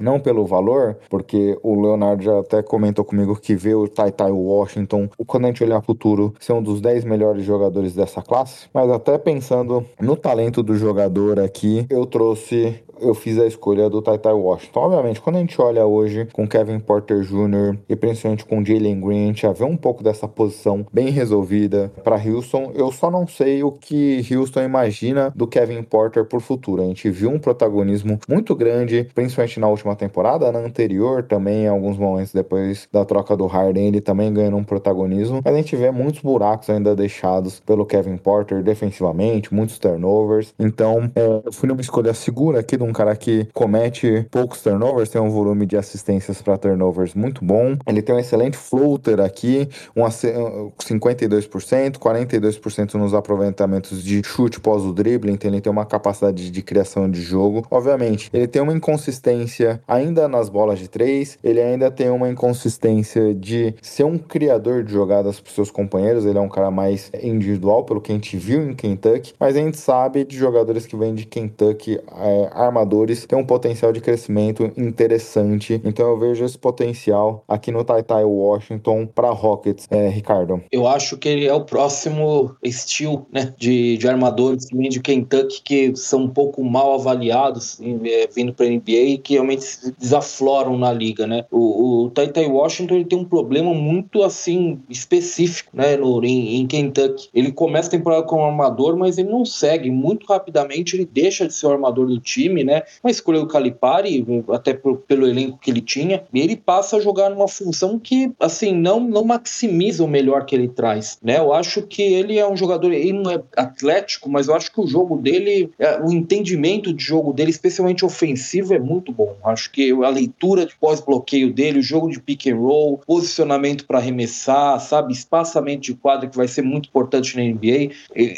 não 0.00 0.18
pelo 0.18 0.46
valor, 0.46 0.96
porque 1.08 1.58
o 1.62 1.80
Leonardo 1.80 2.22
já 2.22 2.38
até 2.40 2.62
comentou 2.62 3.04
comigo 3.04 3.38
que 3.40 3.54
vê 3.54 3.74
o 3.74 3.88
Tai 3.88 4.10
Tai 4.10 4.30
Washington, 4.30 5.08
quando 5.26 5.44
a 5.44 5.46
gente 5.48 5.62
olhar 5.62 5.82
futuro, 5.82 6.34
ser 6.40 6.52
um 6.52 6.62
dos 6.62 6.80
10 6.80 7.04
melhores 7.04 7.44
jogadores 7.44 7.94
dessa 7.94 8.22
classe, 8.22 8.68
mas 8.72 8.90
até 8.90 9.18
pensando 9.18 9.84
no 10.00 10.16
talento 10.16 10.62
do 10.62 10.74
jogador 10.74 11.38
aqui, 11.38 11.86
eu 11.90 12.06
trouxe 12.06 12.80
eu 13.00 13.14
fiz 13.14 13.38
a 13.38 13.46
escolha 13.46 13.88
do 13.88 14.02
Taitai 14.02 14.32
Washington. 14.32 14.80
Obviamente, 14.80 15.20
quando 15.20 15.36
a 15.36 15.40
gente 15.40 15.60
olha 15.60 15.86
hoje 15.86 16.28
com 16.32 16.46
Kevin 16.46 16.78
Porter 16.78 17.20
Jr. 17.22 17.78
e 17.88 17.96
principalmente 17.96 18.44
com 18.44 18.64
Jalen 18.64 19.00
Green, 19.00 19.24
a 19.24 19.26
gente 19.26 19.42
já 19.42 19.52
vê 19.52 19.64
um 19.64 19.76
pouco 19.76 20.02
dessa 20.02 20.28
posição 20.28 20.86
bem 20.92 21.10
resolvida 21.10 21.90
para 22.04 22.16
Houston. 22.16 22.72
Eu 22.74 22.92
só 22.92 23.10
não 23.10 23.26
sei 23.26 23.62
o 23.62 23.72
que 23.72 24.24
Houston 24.30 24.62
imagina 24.62 25.32
do 25.34 25.46
Kevin 25.46 25.82
Porter 25.82 26.24
por 26.24 26.40
futuro. 26.40 26.82
A 26.82 26.86
gente 26.86 27.10
viu 27.10 27.30
um 27.30 27.38
protagonismo 27.38 28.18
muito 28.28 28.54
grande, 28.54 29.08
principalmente 29.14 29.60
na 29.60 29.68
última 29.68 29.96
temporada, 29.96 30.52
na 30.52 30.58
anterior 30.58 31.22
também, 31.22 31.64
em 31.64 31.68
alguns 31.68 31.96
momentos 31.96 32.32
depois 32.32 32.88
da 32.92 33.04
troca 33.04 33.36
do 33.36 33.46
Harden, 33.46 33.88
ele 33.88 34.00
também 34.00 34.32
ganhando 34.32 34.56
um 34.56 34.64
protagonismo. 34.64 35.40
Mas 35.44 35.54
a 35.54 35.56
gente 35.56 35.76
vê 35.76 35.90
muitos 35.90 36.20
buracos 36.20 36.68
ainda 36.70 36.94
deixados 36.94 37.60
pelo 37.60 37.86
Kevin 37.86 38.16
Porter 38.16 38.62
defensivamente, 38.62 39.54
muitos 39.54 39.78
turnovers. 39.78 40.54
Então, 40.58 41.10
é, 41.14 41.42
eu 41.44 41.52
fui 41.52 41.68
numa 41.68 41.80
escolha 41.80 42.12
segura 42.14 42.60
aqui 42.60 42.76
de 42.76 42.82
cara 42.92 43.14
que 43.16 43.48
comete 43.52 44.26
poucos 44.30 44.62
turnovers, 44.62 45.08
tem 45.08 45.20
um 45.20 45.30
volume 45.30 45.66
de 45.66 45.76
assistências 45.76 46.40
para 46.42 46.56
turnovers 46.56 47.14
muito 47.14 47.44
bom. 47.44 47.76
Ele 47.86 48.02
tem 48.02 48.14
um 48.14 48.18
excelente 48.18 48.56
floater 48.56 49.20
aqui, 49.20 49.68
um 49.96 50.02
52%, 50.02 51.98
42% 51.98 52.94
nos 52.94 53.14
aproveitamentos 53.14 54.02
de 54.02 54.22
chute 54.24 54.60
pós 54.60 54.82
o 54.82 54.92
drible, 54.92 55.30
então 55.30 55.50
ele 55.50 55.60
tem 55.60 55.70
uma 55.70 55.86
capacidade 55.86 56.50
de 56.50 56.62
criação 56.62 57.10
de 57.10 57.20
jogo. 57.20 57.66
Obviamente, 57.70 58.30
ele 58.32 58.46
tem 58.46 58.62
uma 58.62 58.72
inconsistência 58.72 59.80
ainda 59.86 60.28
nas 60.28 60.48
bolas 60.48 60.78
de 60.78 60.88
três, 60.88 61.38
ele 61.42 61.60
ainda 61.60 61.90
tem 61.90 62.10
uma 62.10 62.28
inconsistência 62.28 63.34
de 63.34 63.74
ser 63.82 64.04
um 64.04 64.18
criador 64.18 64.82
de 64.84 64.92
jogadas 64.92 65.40
para 65.40 65.52
seus 65.52 65.70
companheiros, 65.70 66.24
ele 66.24 66.38
é 66.38 66.40
um 66.40 66.48
cara 66.48 66.70
mais 66.70 67.10
individual, 67.22 67.84
pelo 67.84 68.00
que 68.00 68.12
a 68.12 68.14
gente 68.14 68.36
viu 68.36 68.62
em 68.62 68.74
Kentucky, 68.74 69.34
mas 69.38 69.56
a 69.56 69.60
gente 69.60 69.78
sabe 69.78 70.24
de 70.24 70.36
jogadores 70.36 70.86
que 70.86 70.96
vêm 70.96 71.14
de 71.14 71.24
Kentucky 71.24 71.98
é, 71.98 72.50
armadores 72.80 73.26
tem 73.26 73.38
um 73.38 73.44
potencial 73.44 73.92
de 73.92 74.00
crescimento 74.00 74.70
interessante. 74.76 75.80
Então 75.84 76.08
eu 76.08 76.18
vejo 76.18 76.44
esse 76.44 76.58
potencial 76.58 77.44
aqui 77.46 77.70
no 77.70 77.84
Taitai 77.84 78.24
Washington 78.24 79.06
para 79.06 79.30
Rockets, 79.30 79.86
é, 79.90 80.08
Ricardo. 80.08 80.62
Eu 80.72 80.86
acho 80.86 81.16
que 81.16 81.28
ele 81.28 81.46
é 81.46 81.54
o 81.54 81.64
próximo 81.64 82.54
estilo 82.62 83.26
né, 83.32 83.52
de, 83.56 83.96
de 83.96 84.08
armadores 84.08 84.66
que 84.66 84.76
vem 84.76 84.88
de 84.88 85.00
Kentucky 85.00 85.62
que 85.62 85.96
são 85.96 86.24
um 86.24 86.28
pouco 86.28 86.64
mal 86.64 86.94
avaliados 86.94 87.78
é, 87.80 88.28
vindo 88.34 88.52
para 88.52 88.66
a 88.66 88.68
NBA 88.68 88.90
e 88.90 89.18
que 89.18 89.34
realmente 89.34 89.62
se 89.62 89.94
desafloram 89.98 90.78
na 90.78 90.92
liga, 90.92 91.26
né? 91.26 91.44
O, 91.50 92.04
o 92.04 92.10
Taitai 92.10 92.46
Washington 92.46 92.94
ele 92.94 93.04
tem 93.04 93.18
um 93.18 93.24
problema 93.24 93.74
muito 93.74 94.22
assim 94.22 94.80
específico, 94.88 95.70
né, 95.74 95.96
no, 95.96 96.22
em, 96.24 96.56
em 96.56 96.66
Kentucky. 96.66 97.28
Ele 97.34 97.52
começa 97.52 97.88
a 97.88 97.90
temporada 97.90 98.22
como 98.22 98.44
armador, 98.44 98.96
mas 98.96 99.18
ele 99.18 99.28
não 99.28 99.44
segue 99.44 99.90
muito 99.90 100.26
rapidamente, 100.26 100.96
ele 100.96 101.08
deixa 101.10 101.46
de 101.46 101.54
ser 101.54 101.66
o 101.66 101.72
armador 101.72 102.06
do 102.06 102.18
time, 102.20 102.64
né? 102.64 102.69
Mas 103.02 103.16
escolheu 103.16 103.42
o 103.42 103.48
Calipari, 103.48 104.24
até 104.50 104.74
por, 104.74 104.98
pelo 104.98 105.26
elenco 105.26 105.58
que 105.58 105.70
ele 105.70 105.80
tinha, 105.80 106.24
e 106.32 106.40
ele 106.40 106.56
passa 106.56 106.96
a 106.96 107.00
jogar 107.00 107.30
numa 107.30 107.48
função 107.48 107.98
que, 107.98 108.32
assim, 108.38 108.74
não, 108.74 109.00
não 109.00 109.24
maximiza 109.24 110.04
o 110.04 110.08
melhor 110.08 110.44
que 110.44 110.54
ele 110.54 110.68
traz, 110.68 111.18
né? 111.22 111.38
Eu 111.38 111.52
acho 111.52 111.82
que 111.82 112.02
ele 112.02 112.38
é 112.38 112.48
um 112.48 112.56
jogador, 112.56 112.92
ele 112.92 113.12
não 113.12 113.30
é 113.30 113.42
atlético, 113.56 114.28
mas 114.30 114.48
eu 114.48 114.54
acho 114.54 114.72
que 114.72 114.80
o 114.80 114.86
jogo 114.86 115.16
dele, 115.16 115.70
é, 115.78 116.00
o 116.00 116.10
entendimento 116.12 116.92
de 116.92 117.02
jogo 117.02 117.32
dele, 117.32 117.50
especialmente 117.50 118.04
ofensivo, 118.04 118.74
é 118.74 118.78
muito 118.78 119.12
bom. 119.12 119.36
Acho 119.44 119.70
que 119.70 119.90
a 119.90 120.08
leitura 120.08 120.66
de 120.66 120.74
pós-bloqueio 120.76 121.52
dele, 121.52 121.80
o 121.80 121.82
jogo 121.82 122.10
de 122.10 122.20
pick 122.20 122.46
and 122.46 122.56
roll, 122.56 123.00
posicionamento 123.06 123.86
para 123.86 123.98
arremessar, 123.98 124.80
sabe, 124.80 125.12
espaçamento 125.12 125.82
de 125.82 125.94
quadra 125.94 126.28
que 126.28 126.36
vai 126.36 126.48
ser 126.48 126.62
muito 126.62 126.88
importante 126.88 127.36
na 127.36 127.42
NBA. 127.42 127.94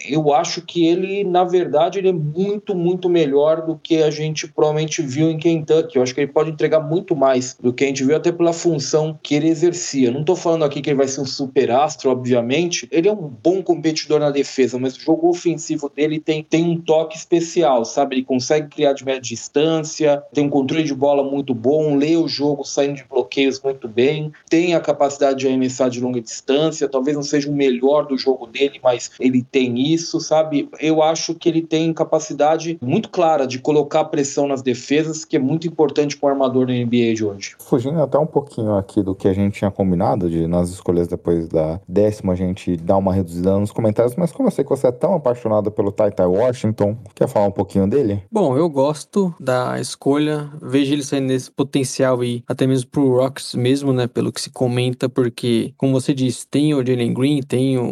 Eu 0.08 0.32
acho 0.32 0.62
que 0.62 0.86
ele, 0.86 1.24
na 1.24 1.44
verdade, 1.44 1.98
ele 1.98 2.08
é 2.08 2.12
muito, 2.12 2.74
muito 2.74 3.08
melhor 3.08 3.62
do 3.66 3.76
que 3.76 4.02
a 4.02 4.10
gente 4.10 4.21
gente 4.22 4.48
provavelmente 4.48 5.02
viu 5.02 5.30
em 5.30 5.38
Kentucky. 5.38 5.96
Eu 5.96 6.02
acho 6.02 6.14
que 6.14 6.20
ele 6.20 6.32
pode 6.32 6.50
entregar 6.50 6.80
muito 6.80 7.14
mais 7.14 7.56
do 7.60 7.72
que 7.72 7.84
a 7.84 7.86
gente 7.86 8.04
viu, 8.04 8.16
até 8.16 8.32
pela 8.32 8.52
função 8.52 9.18
que 9.22 9.34
ele 9.34 9.48
exercia. 9.48 10.10
Não 10.10 10.24
tô 10.24 10.36
falando 10.36 10.64
aqui 10.64 10.80
que 10.80 10.90
ele 10.90 10.96
vai 10.96 11.08
ser 11.08 11.20
um 11.20 11.26
super 11.26 11.70
astro, 11.70 12.10
obviamente. 12.10 12.88
Ele 12.90 13.08
é 13.08 13.12
um 13.12 13.28
bom 13.28 13.62
competidor 13.62 14.20
na 14.20 14.30
defesa, 14.30 14.78
mas 14.78 14.96
o 14.96 15.00
jogo 15.00 15.28
ofensivo 15.28 15.90
dele 15.94 16.20
tem, 16.20 16.42
tem 16.42 16.64
um 16.64 16.80
toque 16.80 17.16
especial, 17.16 17.84
sabe? 17.84 18.16
Ele 18.16 18.24
consegue 18.24 18.68
criar 18.68 18.92
de 18.92 19.04
média 19.04 19.20
distância, 19.20 20.22
tem 20.32 20.44
um 20.44 20.50
controle 20.50 20.84
de 20.84 20.94
bola 20.94 21.22
muito 21.22 21.54
bom, 21.54 21.96
lê 21.96 22.16
o 22.16 22.28
jogo 22.28 22.64
saindo 22.64 22.96
de 22.96 23.04
bloqueios 23.04 23.60
muito 23.60 23.88
bem, 23.88 24.32
tem 24.48 24.74
a 24.74 24.80
capacidade 24.80 25.40
de 25.40 25.46
arremessar 25.46 25.88
de 25.90 26.00
longa 26.00 26.20
distância, 26.20 26.88
talvez 26.88 27.16
não 27.16 27.22
seja 27.22 27.50
o 27.50 27.54
melhor 27.54 28.06
do 28.06 28.16
jogo 28.16 28.46
dele, 28.46 28.80
mas 28.82 29.10
ele 29.18 29.42
tem 29.42 29.92
isso, 29.92 30.20
sabe? 30.20 30.68
Eu 30.80 31.02
acho 31.02 31.34
que 31.34 31.48
ele 31.48 31.62
tem 31.62 31.92
capacidade 31.92 32.78
muito 32.80 33.08
clara 33.08 33.46
de 33.46 33.58
colocar 33.58 34.01
pressão 34.04 34.46
nas 34.46 34.62
defesas, 34.62 35.24
que 35.24 35.36
é 35.36 35.38
muito 35.38 35.66
importante 35.66 36.16
para 36.16 36.28
o 36.28 36.30
armador 36.30 36.66
da 36.66 36.72
NBA 36.72 37.14
de 37.14 37.24
hoje. 37.24 37.54
Fugindo 37.58 38.00
até 38.00 38.18
um 38.18 38.26
pouquinho 38.26 38.76
aqui 38.76 39.02
do 39.02 39.14
que 39.14 39.28
a 39.28 39.32
gente 39.32 39.58
tinha 39.58 39.70
combinado, 39.70 40.28
de 40.28 40.46
nas 40.46 40.70
escolhas 40.70 41.08
depois 41.08 41.48
da 41.48 41.80
décima 41.86 42.32
a 42.32 42.36
gente 42.36 42.76
dar 42.76 42.96
uma 42.96 43.12
reduzida 43.12 43.58
nos 43.58 43.72
comentários, 43.72 44.16
mas 44.16 44.32
como 44.32 44.48
eu 44.48 44.52
sei 44.52 44.64
que 44.64 44.70
você 44.70 44.88
é 44.88 44.92
tão 44.92 45.14
apaixonado 45.14 45.70
pelo 45.70 45.92
Tai 45.92 46.10
Tai 46.10 46.26
Washington, 46.26 46.96
quer 47.14 47.28
falar 47.28 47.46
um 47.46 47.52
pouquinho 47.52 47.86
dele? 47.86 48.22
Bom, 48.30 48.56
eu 48.56 48.68
gosto 48.68 49.34
da 49.38 49.80
escolha, 49.80 50.50
vejo 50.60 50.92
ele 50.92 51.04
saindo 51.04 51.26
nesse 51.26 51.50
potencial 51.50 52.22
e 52.24 52.42
até 52.48 52.66
mesmo 52.66 52.90
pro 52.90 53.16
Rocks 53.16 53.54
mesmo, 53.54 53.92
né, 53.92 54.06
pelo 54.06 54.32
que 54.32 54.40
se 54.40 54.50
comenta, 54.50 55.08
porque, 55.08 55.74
como 55.76 55.92
você 55.92 56.14
disse, 56.14 56.46
tem 56.46 56.74
o 56.74 56.84
Jalen 56.84 57.12
Green, 57.12 57.42
tem 57.42 57.78
o, 57.78 57.84